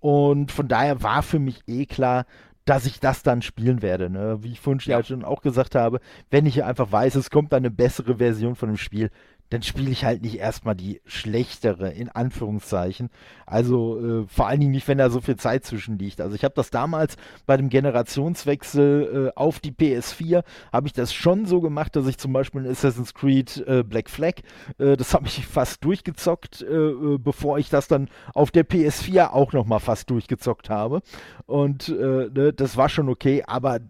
Und 0.00 0.50
von 0.50 0.66
daher 0.66 1.04
war 1.04 1.22
für 1.22 1.38
mich 1.38 1.62
eh 1.68 1.86
klar, 1.86 2.26
dass 2.68 2.84
ich 2.84 3.00
das 3.00 3.22
dann 3.22 3.40
spielen 3.40 3.80
werde. 3.80 4.10
Ne? 4.10 4.38
Wie 4.42 4.52
ich 4.52 4.60
vorhin 4.60 4.80
ja. 4.84 5.02
schon 5.02 5.24
auch 5.24 5.40
gesagt 5.40 5.74
habe, 5.74 6.00
wenn 6.30 6.44
ich 6.44 6.64
einfach 6.64 6.92
weiß, 6.92 7.14
es 7.14 7.30
kommt 7.30 7.54
eine 7.54 7.70
bessere 7.70 8.16
Version 8.16 8.56
von 8.56 8.68
dem 8.68 8.76
Spiel, 8.76 9.10
dann 9.50 9.62
spiele 9.62 9.90
ich 9.90 10.04
halt 10.04 10.22
nicht 10.22 10.38
erstmal 10.38 10.74
die 10.74 11.00
schlechtere, 11.06 11.90
in 11.90 12.08
Anführungszeichen. 12.08 13.10
Also 13.46 14.22
äh, 14.22 14.26
vor 14.28 14.46
allen 14.46 14.60
Dingen 14.60 14.72
nicht, 14.72 14.86
wenn 14.88 14.98
da 14.98 15.10
so 15.10 15.20
viel 15.20 15.36
Zeit 15.36 15.64
zwischen 15.64 15.98
liegt. 15.98 16.20
Also 16.20 16.34
ich 16.34 16.44
habe 16.44 16.54
das 16.54 16.70
damals 16.70 17.16
bei 17.46 17.56
dem 17.56 17.68
Generationswechsel 17.70 19.30
äh, 19.34 19.38
auf 19.38 19.60
die 19.60 19.72
PS4, 19.72 20.44
habe 20.72 20.86
ich 20.86 20.92
das 20.92 21.14
schon 21.14 21.46
so 21.46 21.60
gemacht, 21.60 21.96
dass 21.96 22.06
ich 22.06 22.18
zum 22.18 22.32
Beispiel 22.32 22.64
in 22.64 22.70
Assassin's 22.70 23.14
Creed 23.14 23.64
äh, 23.66 23.82
Black 23.82 24.10
Flag, 24.10 24.34
äh, 24.78 24.96
das 24.96 25.14
habe 25.14 25.26
ich 25.26 25.46
fast 25.46 25.84
durchgezockt, 25.84 26.62
äh, 26.62 26.66
äh, 26.66 27.18
bevor 27.18 27.58
ich 27.58 27.70
das 27.70 27.88
dann 27.88 28.08
auf 28.34 28.50
der 28.50 28.66
PS4 28.66 29.30
auch 29.30 29.52
nochmal 29.52 29.80
fast 29.80 30.10
durchgezockt 30.10 30.70
habe. 30.70 31.00
Und 31.46 31.88
ne, 31.88 32.52
das 32.54 32.76
war 32.76 32.88
schon 32.88 33.08
okay, 33.08 33.42
aber 33.46 33.80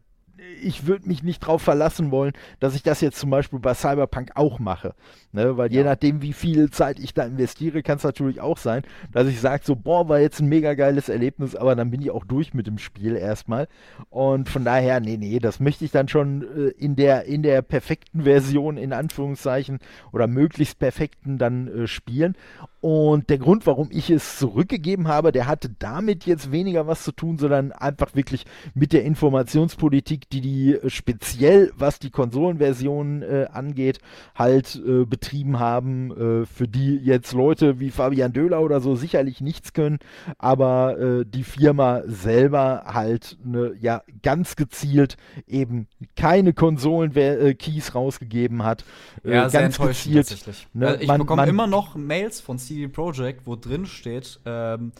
ich 0.62 0.86
würde 0.86 1.08
mich 1.08 1.22
nicht 1.22 1.42
darauf 1.42 1.62
verlassen 1.62 2.10
wollen, 2.10 2.32
dass 2.60 2.74
ich 2.74 2.82
das 2.82 3.00
jetzt 3.00 3.18
zum 3.18 3.30
Beispiel 3.30 3.58
bei 3.58 3.74
Cyberpunk 3.74 4.32
auch 4.34 4.58
mache. 4.58 4.94
Ne? 5.32 5.56
Weil 5.56 5.72
ja. 5.72 5.78
je 5.78 5.84
nachdem, 5.84 6.22
wie 6.22 6.32
viel 6.32 6.70
Zeit 6.70 6.98
ich 6.98 7.14
da 7.14 7.24
investiere, 7.24 7.82
kann 7.82 7.98
es 7.98 8.04
natürlich 8.04 8.40
auch 8.40 8.58
sein, 8.58 8.82
dass 9.12 9.28
ich 9.28 9.40
sage, 9.40 9.62
so, 9.64 9.76
boah, 9.76 10.08
war 10.08 10.20
jetzt 10.20 10.40
ein 10.40 10.48
mega 10.48 10.74
geiles 10.74 11.08
Erlebnis, 11.08 11.54
aber 11.54 11.74
dann 11.76 11.90
bin 11.90 12.02
ich 12.02 12.10
auch 12.10 12.24
durch 12.24 12.54
mit 12.54 12.66
dem 12.66 12.78
Spiel 12.78 13.16
erstmal. 13.16 13.68
Und 14.10 14.48
von 14.48 14.64
daher, 14.64 15.00
nee, 15.00 15.16
nee, 15.16 15.38
das 15.38 15.60
möchte 15.60 15.84
ich 15.84 15.90
dann 15.90 16.08
schon 16.08 16.42
äh, 16.42 16.68
in, 16.78 16.96
der, 16.96 17.24
in 17.24 17.42
der 17.42 17.62
perfekten 17.62 18.22
Version, 18.22 18.76
in 18.76 18.92
Anführungszeichen, 18.92 19.78
oder 20.12 20.26
möglichst 20.26 20.78
perfekten 20.78 21.38
dann 21.38 21.68
äh, 21.68 21.86
spielen. 21.86 22.34
Und 22.80 23.28
der 23.28 23.38
Grund, 23.38 23.66
warum 23.66 23.88
ich 23.90 24.08
es 24.08 24.38
zurückgegeben 24.38 25.08
habe, 25.08 25.32
der 25.32 25.46
hatte 25.46 25.68
damit 25.78 26.26
jetzt 26.26 26.52
weniger 26.52 26.86
was 26.86 27.02
zu 27.02 27.10
tun, 27.10 27.36
sondern 27.36 27.72
einfach 27.72 28.14
wirklich 28.14 28.44
mit 28.74 28.92
der 28.92 29.04
Informationspolitik, 29.04 30.30
die 30.30 30.37
die 30.40 30.74
äh, 30.74 30.90
speziell, 30.90 31.72
was 31.76 31.98
die 31.98 32.10
Konsolenversion 32.10 33.22
äh, 33.22 33.46
angeht, 33.52 34.00
halt 34.34 34.76
äh, 34.76 35.04
betrieben 35.04 35.58
haben, 35.58 36.10
äh, 36.42 36.46
für 36.46 36.68
die 36.68 36.96
jetzt 36.96 37.32
Leute 37.32 37.80
wie 37.80 37.90
Fabian 37.90 38.32
Döhler 38.32 38.60
oder 38.60 38.80
so 38.80 38.94
sicherlich 38.94 39.40
nichts 39.40 39.72
können, 39.72 39.98
aber 40.38 40.98
äh, 40.98 41.24
die 41.26 41.44
Firma 41.44 42.02
selber 42.06 42.84
halt 42.86 43.36
ne, 43.44 43.74
ja 43.80 44.02
ganz 44.22 44.56
gezielt 44.56 45.16
eben 45.46 45.86
keine 46.16 46.52
Konsolen-Keys 46.52 47.94
rausgegeben 47.94 48.64
hat. 48.64 48.84
ja, 49.24 49.48
sehr 49.48 49.62
ganz 49.62 49.78
gezielt, 49.78 50.28
tatsächlich. 50.28 50.66
Ne, 50.72 50.96
ich 51.00 51.08
man, 51.08 51.20
bekomme 51.20 51.42
man, 51.42 51.48
immer 51.48 51.66
noch 51.66 51.94
Mails 51.94 52.40
von 52.40 52.58
CD 52.58 52.88
Projekt, 52.88 53.46
wo 53.46 53.56
drin 53.56 53.86
steht, 53.86 54.40
ähm, 54.44 54.92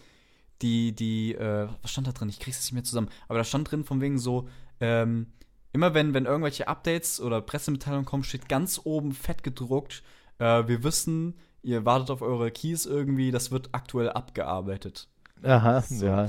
die, 0.63 0.93
die, 0.93 1.35
äh, 1.35 1.69
was 1.83 1.91
stand 1.91 2.07
da 2.07 2.13
drin? 2.13 2.29
Ich 2.29 2.41
krieg's 2.41 2.61
nicht 2.61 2.73
mehr 2.73 2.85
zusammen. 2.85 3.09
Aber 3.29 3.39
da 3.39 3.45
stand 3.45 3.71
drin 3.71 3.85
von 3.85 4.01
wegen 4.01 4.19
so, 4.19 4.49
ähm, 4.81 5.27
immer 5.73 5.95
wenn, 5.95 6.15
wenn 6.15 6.27
irgendwelche 6.27 6.69
Updates 6.69 7.21
oder 7.21 7.41
Pressemitteilungen 7.41 8.05
kommen, 8.05 8.25
steht 8.25 8.49
ganz 8.49 8.81
oben 8.85 9.13
fett 9.13 9.43
gedruckt, 9.43 10.03
äh, 10.39 10.67
wir 10.67 10.83
wissen, 10.83 11.35
ihr 11.63 11.85
wartet 11.85 12.11
auf 12.11 12.23
eure 12.23 12.51
Keys 12.51 12.87
irgendwie, 12.87 13.31
das 13.31 13.51
wird 13.51 13.71
aktuell 13.73 14.11
abgearbeitet. 14.11 15.09
Aha, 15.43 15.81
so. 15.83 16.07
ja. 16.07 16.29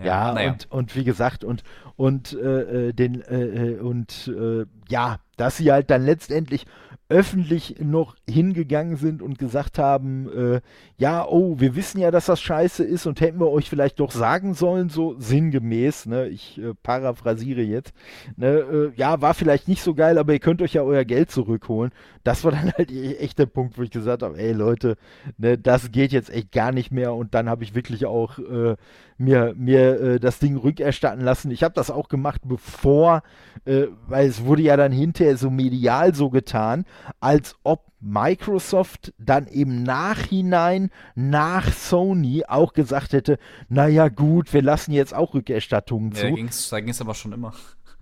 Ja, 0.00 0.38
ja 0.38 0.52
und, 0.52 0.70
und 0.70 0.96
wie 0.96 1.04
gesagt, 1.04 1.42
und, 1.42 1.64
und, 1.96 2.32
äh, 2.32 2.88
äh 2.88 2.92
den, 2.92 3.20
äh, 3.22 3.72
äh, 3.72 3.78
und, 3.80 4.28
äh, 4.28 4.64
ja, 4.88 5.18
dass 5.36 5.56
sie 5.56 5.72
halt 5.72 5.90
dann 5.90 6.04
letztendlich 6.04 6.66
öffentlich 7.10 7.76
noch 7.80 8.16
hingegangen 8.28 8.96
sind 8.96 9.22
und 9.22 9.38
gesagt 9.38 9.78
haben, 9.78 10.28
äh, 10.30 10.60
ja, 10.98 11.26
oh, 11.26 11.58
wir 11.58 11.74
wissen 11.74 11.98
ja, 11.98 12.10
dass 12.10 12.26
das 12.26 12.40
scheiße 12.40 12.84
ist 12.84 13.06
und 13.06 13.22
hätten 13.22 13.40
wir 13.40 13.50
euch 13.50 13.70
vielleicht 13.70 13.98
doch 13.98 14.10
sagen 14.10 14.52
sollen, 14.52 14.90
so 14.90 15.14
sinngemäß, 15.18 16.04
ne, 16.04 16.28
ich 16.28 16.58
äh, 16.58 16.74
paraphrasiere 16.82 17.62
jetzt, 17.62 17.94
ne, 18.36 18.48
äh, 18.48 18.92
ja, 18.96 19.22
war 19.22 19.32
vielleicht 19.32 19.68
nicht 19.68 19.82
so 19.82 19.94
geil, 19.94 20.18
aber 20.18 20.34
ihr 20.34 20.38
könnt 20.38 20.60
euch 20.60 20.74
ja 20.74 20.82
euer 20.82 21.04
Geld 21.06 21.30
zurückholen. 21.30 21.92
Das 22.24 22.44
war 22.44 22.52
dann 22.52 22.72
halt 22.76 22.90
e-, 22.90 23.16
echt 23.16 23.38
der 23.38 23.46
Punkt, 23.46 23.78
wo 23.78 23.82
ich 23.82 23.90
gesagt 23.90 24.22
habe, 24.22 24.38
ey 24.38 24.52
Leute, 24.52 24.98
ne, 25.38 25.56
das 25.56 25.90
geht 25.90 26.12
jetzt 26.12 26.28
echt 26.28 26.52
gar 26.52 26.72
nicht 26.72 26.92
mehr 26.92 27.14
und 27.14 27.34
dann 27.34 27.48
habe 27.48 27.64
ich 27.64 27.74
wirklich 27.74 28.04
auch 28.04 28.38
äh, 28.38 28.76
mir, 29.18 29.54
mir 29.56 30.00
äh, 30.00 30.20
das 30.20 30.38
Ding 30.38 30.56
rückerstatten 30.56 31.22
lassen. 31.22 31.50
Ich 31.50 31.62
habe 31.62 31.74
das 31.74 31.90
auch 31.90 32.08
gemacht, 32.08 32.42
bevor, 32.44 33.22
äh, 33.64 33.86
weil 34.06 34.28
es 34.28 34.44
wurde 34.44 34.62
ja 34.62 34.76
dann 34.76 34.92
hinterher 34.92 35.36
so 35.36 35.50
medial 35.50 36.14
so 36.14 36.30
getan, 36.30 36.84
als 37.20 37.56
ob 37.64 37.84
Microsoft 38.00 39.12
dann 39.18 39.46
im 39.46 39.82
Nachhinein 39.82 40.90
nach 41.16 41.72
Sony 41.72 42.44
auch 42.46 42.72
gesagt 42.72 43.12
hätte, 43.12 43.38
naja 43.68 44.08
gut, 44.08 44.52
wir 44.54 44.62
lassen 44.62 44.92
jetzt 44.92 45.14
auch 45.14 45.34
Rückerstattungen 45.34 46.12
ja, 46.12 46.18
zu. 46.18 46.70
Da 46.70 46.80
ging 46.80 46.90
es 46.90 47.00
aber 47.00 47.14
schon 47.14 47.32
immer. 47.32 47.52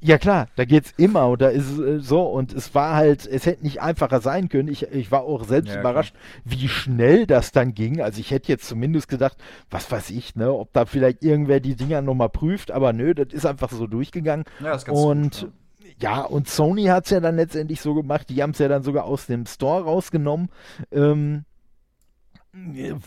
Ja 0.01 0.18
klar, 0.18 0.48
da 0.56 0.66
geht's 0.66 0.93
immer 0.98 1.28
und 1.28 1.40
da 1.40 1.48
ist 1.48 1.78
äh, 1.78 2.01
so 2.01 2.23
und 2.23 2.52
es 2.52 2.74
war 2.74 2.94
halt, 2.94 3.27
es 3.27 3.47
hätte 3.47 3.64
nicht 3.64 3.81
einfacher 3.81 4.20
sein 4.20 4.48
können. 4.48 4.68
Ich, 4.68 4.82
ich 4.93 5.10
war 5.10 5.23
auch 5.23 5.44
selbst 5.44 5.74
ja, 5.74 5.81
überrascht, 5.81 6.14
klar. 6.14 6.43
wie 6.44 6.68
schnell 6.68 7.27
das 7.27 7.51
dann 7.51 7.74
ging. 7.74 8.02
Also 8.02 8.20
ich 8.20 8.31
hätte 8.31 8.48
jetzt 8.52 8.68
zumindest 8.68 9.09
gedacht, 9.09 9.39
was 9.70 9.90
weiß 9.90 10.10
ich, 10.10 10.36
ne, 10.36 10.52
ob 10.52 10.73
da 10.74 10.85
vielleicht 10.85 11.24
irgendwer 11.24 11.60
die 11.60 11.77
Dinger 11.77 12.02
nochmal 12.02 12.28
prüft, 12.28 12.70
aber 12.70 12.93
nö, 12.93 13.14
das 13.14 13.32
ist 13.32 13.47
einfach 13.47 13.70
so 13.70 13.86
durchgegangen. 13.86 14.44
Ja, 14.60 14.73
das 14.73 14.82
ist 14.82 14.86
ganz 14.86 14.98
und 14.98 15.40
gut, 15.40 15.52
ja. 15.98 16.18
ja, 16.18 16.23
und 16.24 16.48
Sony 16.48 16.85
hat 16.85 17.06
es 17.06 17.10
ja 17.10 17.20
dann 17.20 17.36
letztendlich 17.36 17.81
so 17.81 17.94
gemacht, 17.94 18.28
die 18.28 18.43
haben 18.43 18.51
es 18.51 18.59
ja 18.59 18.68
dann 18.68 18.82
sogar 18.82 19.05
aus 19.05 19.27
dem 19.27 19.47
Store 19.47 19.85
rausgenommen. 19.85 20.51
Ähm, 20.93 21.47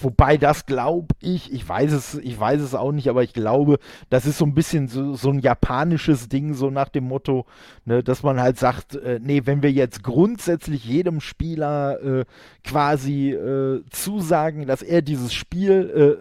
Wobei 0.02 0.38
das 0.38 0.68
glaube 0.68 1.16
ich, 1.22 1.52
ich 1.52 1.68
weiß 1.68 1.92
es, 1.92 2.16
ich 2.16 2.40
weiß 2.40 2.62
es 2.62 2.76
auch 2.76 2.92
nicht, 2.92 3.10
aber 3.10 3.24
ich 3.24 3.34
glaube, 3.34 3.80
das 4.10 4.28
ist 4.28 4.38
so 4.38 4.46
ein 4.46 4.54
bisschen 4.54 4.88
so, 4.88 5.16
so 5.16 5.32
ein 5.32 5.40
japanisches 5.40 6.30
Ding, 6.30 6.54
so 6.54 6.70
nach 6.70 6.90
dem 6.90 7.06
Motto, 7.06 7.46
ne, 7.84 8.04
dass 8.04 8.22
man 8.22 8.40
halt 8.40 8.60
sagt, 8.60 8.96
äh, 8.96 9.20
nee, 9.22 9.42
wenn 9.46 9.64
wir 9.64 9.72
jetzt 9.72 10.04
grundsätzlich 10.04 10.86
jedem 10.86 11.20
Spieler 11.20 12.00
äh, 12.02 12.26
quasi 12.64 13.32
äh, 13.32 13.84
zusagen, 13.90 14.68
dass 14.68 14.84
er 14.84 15.02
dieses 15.02 15.34
Spiel 15.34 16.20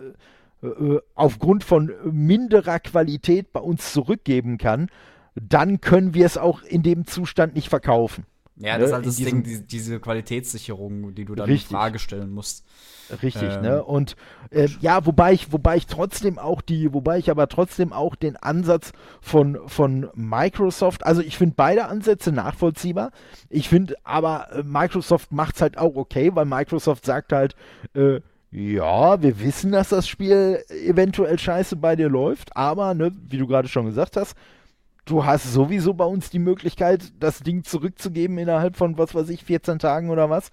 äh, 0.63 0.67
äh, 0.67 1.01
aufgrund 1.15 1.65
von 1.65 1.93
minderer 2.11 2.81
Qualität 2.81 3.53
bei 3.53 3.61
uns 3.61 3.93
zurückgeben 3.93 4.57
kann, 4.57 4.89
dann 5.35 5.81
können 5.81 6.15
wir 6.15 6.25
es 6.25 6.39
auch 6.39 6.63
in 6.63 6.83
dem 6.83 7.07
Zustand 7.07 7.55
nicht 7.55 7.69
verkaufen. 7.69 8.25
Ja, 8.61 8.77
das 8.77 8.79
ne? 8.79 8.85
ist 8.87 8.93
halt 8.93 9.07
das 9.07 9.17
Ding, 9.17 9.43
die, 9.43 9.67
diese 9.67 10.01
Qualitätssicherung, 10.01 11.15
die 11.15 11.25
du 11.25 11.35
dann 11.35 11.47
richtig. 11.47 11.71
in 11.71 11.77
Frage 11.77 11.99
stellen 11.99 12.31
musst. 12.31 12.65
Richtig, 13.23 13.55
ähm, 13.55 13.63
ne? 13.63 13.85
Und 13.85 14.17
äh, 14.51 14.69
ja, 14.81 15.07
wobei 15.07 15.33
ich, 15.33 15.53
wobei 15.53 15.77
ich 15.77 15.87
trotzdem 15.87 16.39
auch 16.39 16.61
die, 16.61 16.93
wobei 16.93 17.19
ich 17.19 17.31
aber 17.31 17.49
trotzdem 17.49 17.93
auch 17.93 18.17
den 18.17 18.37
Ansatz 18.37 18.93
von, 19.21 19.59
von 19.67 20.11
Microsoft, 20.15 21.07
also 21.07 21.23
ich 21.23 21.39
finde 21.39 21.55
beide 21.57 21.87
Ansätze 21.87 22.33
nachvollziehbar. 22.33 23.13
Ich 23.49 23.69
finde 23.69 23.97
aber, 24.05 24.49
äh, 24.53 24.63
Microsoft 24.63 25.33
macht 25.33 25.57
es 25.57 25.63
halt 25.63 25.79
auch 25.79 25.97
okay, 25.97 26.35
weil 26.35 26.45
Microsoft 26.45 27.07
sagt 27.07 27.33
halt, 27.33 27.55
äh, 27.95 28.21
ja, 28.51 29.21
wir 29.21 29.41
wissen, 29.41 29.73
dass 29.73 29.91
das 29.91 30.09
Spiel 30.09 30.65
eventuell 30.71 31.39
scheiße 31.39 31.77
bei 31.77 31.97
dir 31.97 32.09
läuft, 32.09 32.57
aber, 32.57 32.95
ne, 32.95 33.13
wie 33.29 33.37
du 33.37 33.47
gerade 33.47 33.69
schon 33.69 33.87
gesagt 33.87 34.17
hast, 34.17 34.35
du 35.09 35.25
hast 35.25 35.53
sowieso 35.53 35.95
bei 35.95 36.05
uns 36.05 36.31
die 36.31 36.39
Möglichkeit, 36.39 37.13
das 37.19 37.41
Ding 37.41 37.65
zurückzugeben 37.65 38.39
innerhalb 38.39 38.77
von, 38.77 38.99
was 38.99 39.15
weiß 39.15 39.29
ich, 39.31 39.45
14 39.45 39.79
Tagen 39.79 40.11
oder 40.11 40.31
was. 40.31 40.51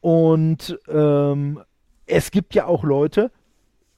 Und 0.00 0.78
ähm, 0.88 1.60
es 2.06 2.30
gibt 2.30 2.54
ja 2.54 2.66
auch 2.66 2.84
Leute, 2.84 3.30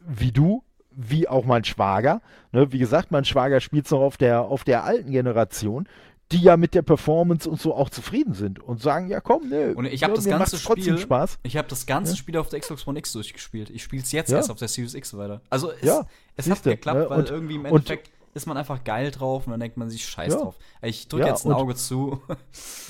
wie 0.01 0.33
du, 0.33 0.63
wie 0.91 1.29
auch 1.29 1.45
mein 1.45 1.65
Schwager, 1.65 2.21
ne, 2.53 2.73
wie 2.73 2.79
gesagt, 2.79 3.11
mein 3.11 3.25
Schwager 3.25 3.61
spielt 3.61 3.85
es 3.85 3.91
noch 3.91 4.01
auf 4.01 4.17
der, 4.17 4.43
auf 4.43 4.65
der 4.65 4.85
alten 4.85 5.11
Generation, 5.11 5.87
die 6.33 6.39
ja 6.39 6.57
mit 6.57 6.75
der 6.75 6.83
Performance 6.83 7.49
und 7.49 7.61
so 7.61 7.75
auch 7.75 7.91
zufrieden 7.91 8.35
sind 8.35 8.61
und 8.61 8.81
sagen, 8.81 9.09
ja 9.09 9.21
komm, 9.21 9.49
ne, 9.49 9.75
und 9.75 9.85
ich 9.87 10.05
habe 10.05 10.15
das 10.15 10.25
ganze 10.25 10.59
Spiel, 10.59 10.97
Spaß. 10.97 11.39
Ich 11.43 11.57
habe 11.57 11.69
das 11.69 11.87
ganze 11.87 12.13
ja? 12.13 12.17
Spiel 12.17 12.37
auf 12.37 12.49
der 12.49 12.61
Xbox 12.61 12.87
One 12.87 12.99
X 12.99 13.13
durchgespielt. 13.13 13.71
Ich 13.71 13.83
spiele 13.83 14.03
es 14.03 14.13
jetzt 14.13 14.31
ja. 14.31 14.39
erst 14.39 14.51
auf 14.51 14.59
der 14.59 14.69
Series 14.69 14.95
X 14.95 15.17
weiter. 15.17 15.41
Also 15.51 15.73
es, 15.73 15.83
ja, 15.83 16.07
es 16.37 16.49
hat 16.49 16.63
geklappt, 16.63 16.99
ne? 16.99 17.11
weil 17.11 17.19
und, 17.19 17.31
irgendwie 17.31 17.57
im 17.57 17.65
Endeffekt 17.65 18.11
ist 18.33 18.47
man 18.47 18.57
einfach 18.57 18.85
geil 18.85 19.11
drauf 19.11 19.47
und 19.47 19.51
dann 19.51 19.61
denkt 19.61 19.77
man 19.77 19.91
sich 19.91 20.07
scheiß 20.07 20.35
ja. 20.35 20.41
drauf. 20.41 20.57
Ich 20.83 21.09
drücke 21.09 21.25
ja, 21.25 21.31
jetzt 21.31 21.45
ein 21.47 21.53
Auge 21.53 21.75
zu. 21.75 22.21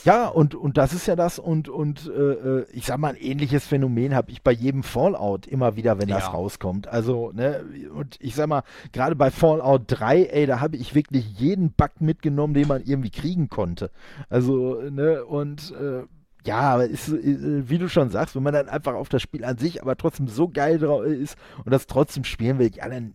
Ja, 0.05 0.29
und, 0.29 0.55
und 0.55 0.79
das 0.79 0.95
ist 0.95 1.07
ja 1.07 1.15
das 1.15 1.39
und, 1.39 1.69
und 1.69 2.07
äh, 2.07 2.11
äh 2.11 2.67
ich 2.73 2.87
sag 2.87 2.97
mal, 2.97 3.11
ein 3.11 3.17
ähnliches 3.17 3.67
Phänomen 3.67 4.15
habe 4.15 4.31
ich 4.31 4.43
bei 4.43 4.51
jedem 4.53 4.83
Fallout 4.83 5.47
immer 5.47 5.77
wieder, 5.77 5.99
wenn 5.99 6.09
das 6.09 6.23
ja. 6.23 6.31
rauskommt. 6.31 6.89
Also, 6.89 7.33
ne, 7.35 7.63
und 7.95 8.17
ich 8.19 8.35
sag 8.35 8.49
mal, 8.49 8.63
gerade 8.93 9.15
bei 9.15 9.31
Fallout 9.31 9.83
3, 9.89 10.25
ey, 10.25 10.47
da 10.47 10.61
habe 10.61 10.79
ich 10.79 10.95
wirklich 10.95 11.27
jeden 11.39 11.73
Bug 11.73 12.01
mitgenommen, 12.01 12.55
den 12.55 12.67
man 12.67 12.83
irgendwie 12.83 13.11
kriegen 13.11 13.51
konnte. 13.51 13.91
Also, 14.31 14.81
ne, 14.91 15.23
und 15.27 15.71
äh, 15.73 16.05
ja, 16.47 16.61
aber 16.61 16.87
ist, 16.87 17.09
äh, 17.09 17.69
wie 17.69 17.79
du 17.79 17.89
schon 17.89 18.09
sagst, 18.09 18.35
wenn 18.35 18.43
man 18.43 18.55
dann 18.55 18.69
einfach 18.69 18.95
auf 18.95 19.09
das 19.09 19.21
Spiel 19.21 19.45
an 19.45 19.59
sich 19.59 19.83
aber 19.83 19.97
trotzdem 19.97 20.29
so 20.29 20.49
geil 20.49 20.83
ist 21.05 21.37
und 21.65 21.71
das 21.71 21.87
trotzdem 21.87 22.25
spielen 22.25 22.59
will, 22.59 22.71
ja, 22.75 22.89
dann 22.89 23.15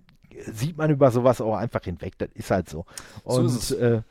sieht 0.54 0.78
man 0.78 0.90
über 0.90 1.12
sowas 1.12 1.42
auch 1.42 1.56
einfach 1.56 1.84
hinweg. 1.84 2.14
Das 2.18 2.30
ist 2.34 2.52
halt 2.52 2.70
so. 2.70 2.86
Und 3.24 3.50
so 3.50 3.76
äh, 3.78 4.02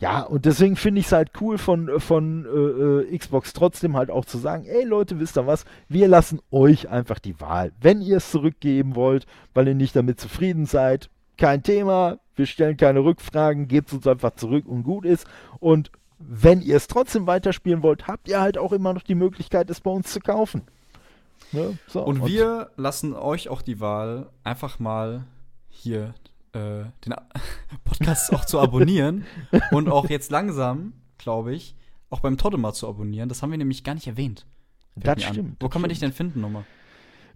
ja, 0.00 0.22
und 0.22 0.44
deswegen 0.44 0.76
finde 0.76 1.00
ich 1.00 1.06
es 1.06 1.12
halt 1.12 1.30
cool 1.40 1.56
von, 1.56 2.00
von 2.00 2.44
äh, 2.44 3.14
äh, 3.14 3.18
Xbox 3.18 3.52
trotzdem 3.52 3.96
halt 3.96 4.10
auch 4.10 4.24
zu 4.24 4.38
sagen, 4.38 4.64
ey 4.66 4.84
Leute, 4.84 5.20
wisst 5.20 5.38
ihr 5.38 5.46
was, 5.46 5.64
wir 5.88 6.08
lassen 6.08 6.40
euch 6.50 6.88
einfach 6.88 7.18
die 7.18 7.40
Wahl. 7.40 7.72
Wenn 7.80 8.02
ihr 8.02 8.16
es 8.16 8.30
zurückgeben 8.30 8.96
wollt, 8.96 9.26
weil 9.54 9.68
ihr 9.68 9.74
nicht 9.74 9.94
damit 9.94 10.20
zufrieden 10.20 10.66
seid, 10.66 11.10
kein 11.38 11.62
Thema, 11.62 12.18
wir 12.36 12.46
stellen 12.46 12.76
keine 12.76 13.00
Rückfragen, 13.00 13.68
gebt 13.68 13.88
es 13.88 13.94
uns 13.94 14.06
einfach 14.06 14.34
zurück 14.34 14.66
und 14.66 14.82
gut 14.82 15.04
ist. 15.04 15.26
Und 15.60 15.90
wenn 16.18 16.60
ihr 16.60 16.76
es 16.76 16.88
trotzdem 16.88 17.26
weiterspielen 17.26 17.82
wollt, 17.82 18.08
habt 18.08 18.28
ihr 18.28 18.40
halt 18.40 18.58
auch 18.58 18.72
immer 18.72 18.92
noch 18.92 19.02
die 19.02 19.14
Möglichkeit, 19.14 19.70
es 19.70 19.80
bei 19.80 19.90
uns 19.90 20.12
zu 20.12 20.20
kaufen. 20.20 20.62
Ne? 21.52 21.78
So, 21.86 22.02
und, 22.02 22.20
und 22.20 22.28
wir 22.28 22.70
lassen 22.76 23.14
euch 23.14 23.48
auch 23.48 23.62
die 23.62 23.80
Wahl, 23.80 24.26
einfach 24.42 24.78
mal 24.80 25.24
hier 25.74 26.14
äh, 26.52 26.84
den 27.04 27.14
Podcast 27.84 28.32
auch 28.32 28.44
zu 28.44 28.60
abonnieren 28.60 29.24
und 29.70 29.88
auch 29.88 30.08
jetzt 30.08 30.30
langsam, 30.30 30.94
glaube 31.18 31.54
ich, 31.54 31.74
auch 32.10 32.20
beim 32.20 32.38
Toddemar 32.38 32.72
zu 32.72 32.88
abonnieren. 32.88 33.28
Das 33.28 33.42
haben 33.42 33.50
wir 33.50 33.58
nämlich 33.58 33.84
gar 33.84 33.94
nicht 33.94 34.06
erwähnt. 34.06 34.46
Das 34.96 35.22
stimmt. 35.22 35.56
Wo 35.60 35.68
kann 35.68 35.82
man 35.82 35.88
dich 35.88 35.98
denn 35.98 36.12
finden 36.12 36.40
nochmal? 36.40 36.64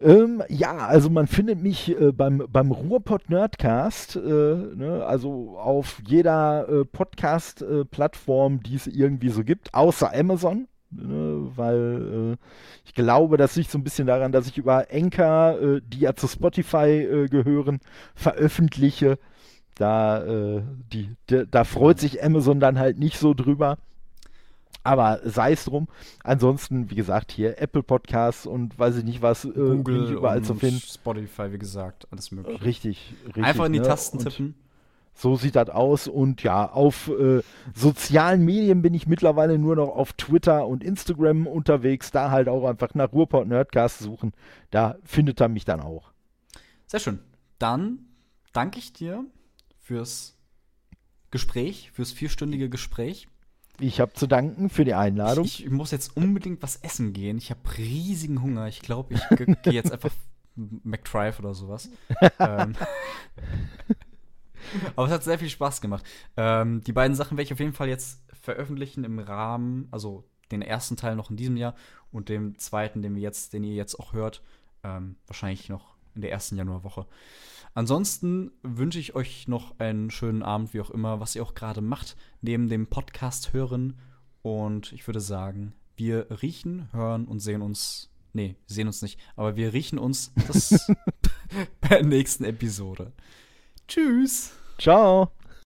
Ähm, 0.00 0.44
ja, 0.48 0.76
also 0.76 1.10
man 1.10 1.26
findet 1.26 1.60
mich 1.60 1.90
äh, 2.00 2.12
beim, 2.12 2.46
beim 2.48 2.70
Ruhrpott 2.70 3.30
Nerdcast, 3.30 4.14
äh, 4.14 4.20
ne, 4.20 5.04
also 5.04 5.58
auf 5.58 6.00
jeder 6.06 6.68
äh, 6.68 6.84
Podcast-Plattform, 6.84 8.62
die 8.62 8.76
es 8.76 8.86
irgendwie 8.86 9.30
so 9.30 9.42
gibt, 9.42 9.74
außer 9.74 10.14
Amazon. 10.14 10.68
Ne, 10.90 11.50
weil 11.54 12.32
äh, 12.32 12.36
ich 12.86 12.94
glaube, 12.94 13.36
das 13.36 13.56
liegt 13.56 13.70
so 13.70 13.78
ein 13.78 13.84
bisschen 13.84 14.06
daran, 14.06 14.32
dass 14.32 14.48
ich 14.48 14.56
über 14.56 14.86
Anchor, 14.90 15.60
äh, 15.60 15.80
die 15.84 16.00
ja 16.00 16.14
zu 16.14 16.26
Spotify 16.28 17.02
äh, 17.02 17.28
gehören, 17.28 17.80
veröffentliche. 18.14 19.18
Da, 19.74 20.60
die, 20.92 21.14
da 21.28 21.62
freut 21.62 22.00
sich 22.00 22.24
Amazon 22.24 22.58
dann 22.58 22.80
halt 22.80 22.98
nicht 22.98 23.16
so 23.16 23.32
drüber. 23.32 23.78
Aber 24.88 25.20
sei 25.22 25.52
es 25.52 25.66
drum. 25.66 25.86
Ansonsten, 26.24 26.90
wie 26.90 26.94
gesagt, 26.94 27.30
hier 27.30 27.60
Apple 27.60 27.82
Podcasts 27.82 28.46
und 28.46 28.78
weiß 28.78 28.96
ich 28.96 29.04
nicht 29.04 29.20
was, 29.20 29.44
äh, 29.44 29.50
Google 29.50 30.12
überall 30.12 30.42
zu 30.42 30.54
finden. 30.54 30.80
Spotify, 30.80 31.52
wie 31.52 31.58
gesagt, 31.58 32.08
alles 32.10 32.30
mögliche. 32.30 32.64
Richtig, 32.64 33.14
richtig. 33.26 33.44
Einfach 33.44 33.66
in 33.66 33.74
die 33.74 33.80
ne? 33.80 33.86
Tasten 33.86 34.18
tippen. 34.18 34.46
Und 34.46 34.54
so 35.18 35.36
sieht 35.36 35.56
das 35.56 35.68
aus. 35.68 36.06
Und 36.06 36.42
ja, 36.42 36.70
auf 36.70 37.08
äh, 37.08 37.42
sozialen 37.74 38.44
Medien 38.44 38.82
bin 38.82 38.94
ich 38.94 39.06
mittlerweile 39.06 39.58
nur 39.58 39.76
noch 39.76 39.88
auf 39.88 40.12
Twitter 40.12 40.66
und 40.66 40.84
Instagram 40.84 41.46
unterwegs. 41.46 42.10
Da 42.12 42.30
halt 42.30 42.48
auch 42.48 42.64
einfach 42.64 42.94
nach 42.94 43.12
Ruhrport 43.12 43.48
Nerdcast 43.48 43.98
suchen. 43.98 44.32
Da 44.70 44.96
findet 45.02 45.40
er 45.40 45.48
mich 45.48 45.64
dann 45.64 45.80
auch. 45.80 46.12
Sehr 46.86 47.00
schön. 47.00 47.18
Dann 47.58 48.06
danke 48.52 48.78
ich 48.78 48.92
dir 48.92 49.24
fürs 49.80 50.36
Gespräch, 51.30 51.90
fürs 51.92 52.12
vierstündige 52.12 52.70
Gespräch. 52.70 53.28
Ich 53.80 54.00
habe 54.00 54.12
zu 54.12 54.26
danken 54.26 54.70
für 54.70 54.84
die 54.84 54.94
Einladung. 54.94 55.44
Ich, 55.44 55.64
ich, 55.64 55.70
muss 55.70 55.90
jetzt 55.90 56.16
unbedingt 56.16 56.62
was 56.62 56.76
essen 56.76 57.12
gehen. 57.12 57.38
Ich 57.38 57.50
habe 57.50 57.60
riesigen 57.76 58.40
Hunger. 58.40 58.68
Ich 58.68 58.80
glaube, 58.80 59.14
ich 59.14 59.22
gehe 59.62 59.72
jetzt 59.72 59.92
einfach 59.92 60.12
McDrive 60.54 61.40
oder 61.40 61.54
sowas. 61.54 61.90
ähm. 62.38 62.76
Aber 64.96 65.06
es 65.06 65.12
hat 65.12 65.24
sehr 65.24 65.38
viel 65.38 65.48
Spaß 65.48 65.80
gemacht. 65.80 66.04
Ähm, 66.36 66.82
die 66.82 66.92
beiden 66.92 67.16
Sachen 67.16 67.36
werde 67.36 67.46
ich 67.46 67.52
auf 67.52 67.60
jeden 67.60 67.72
Fall 67.72 67.88
jetzt 67.88 68.22
veröffentlichen 68.40 69.04
im 69.04 69.18
Rahmen, 69.18 69.88
also 69.90 70.24
den 70.50 70.62
ersten 70.62 70.96
Teil 70.96 71.16
noch 71.16 71.30
in 71.30 71.36
diesem 71.36 71.56
Jahr 71.56 71.74
und 72.10 72.28
dem 72.28 72.58
zweiten, 72.58 73.02
den 73.02 73.14
wir 73.14 73.22
jetzt, 73.22 73.52
den 73.52 73.64
ihr 73.64 73.74
jetzt 73.74 73.98
auch 73.98 74.12
hört, 74.12 74.42
ähm, 74.82 75.16
wahrscheinlich 75.26 75.68
noch 75.68 75.96
in 76.14 76.22
der 76.22 76.32
ersten 76.32 76.56
Januarwoche. 76.56 77.06
Ansonsten 77.74 78.50
wünsche 78.62 78.98
ich 78.98 79.14
euch 79.14 79.46
noch 79.46 79.78
einen 79.78 80.10
schönen 80.10 80.42
Abend, 80.42 80.74
wie 80.74 80.80
auch 80.80 80.90
immer, 80.90 81.20
was 81.20 81.36
ihr 81.36 81.42
auch 81.42 81.54
gerade 81.54 81.80
macht, 81.80 82.16
neben 82.40 82.68
dem 82.68 82.86
Podcast 82.86 83.52
hören. 83.52 83.98
Und 84.42 84.92
ich 84.92 85.06
würde 85.06 85.20
sagen, 85.20 85.74
wir 85.96 86.42
riechen, 86.42 86.88
hören 86.92 87.26
und 87.26 87.40
sehen 87.40 87.62
uns. 87.62 88.10
Nee, 88.32 88.56
sehen 88.66 88.86
uns 88.86 89.02
nicht, 89.02 89.18
aber 89.36 89.56
wir 89.56 89.72
riechen 89.72 89.98
uns 89.98 90.32
das 90.46 90.90
bei 91.80 91.88
der 91.88 92.04
nächsten 92.04 92.44
Episode. 92.44 93.12
Tschüss. 93.86 94.57
Ciao. 94.78 95.32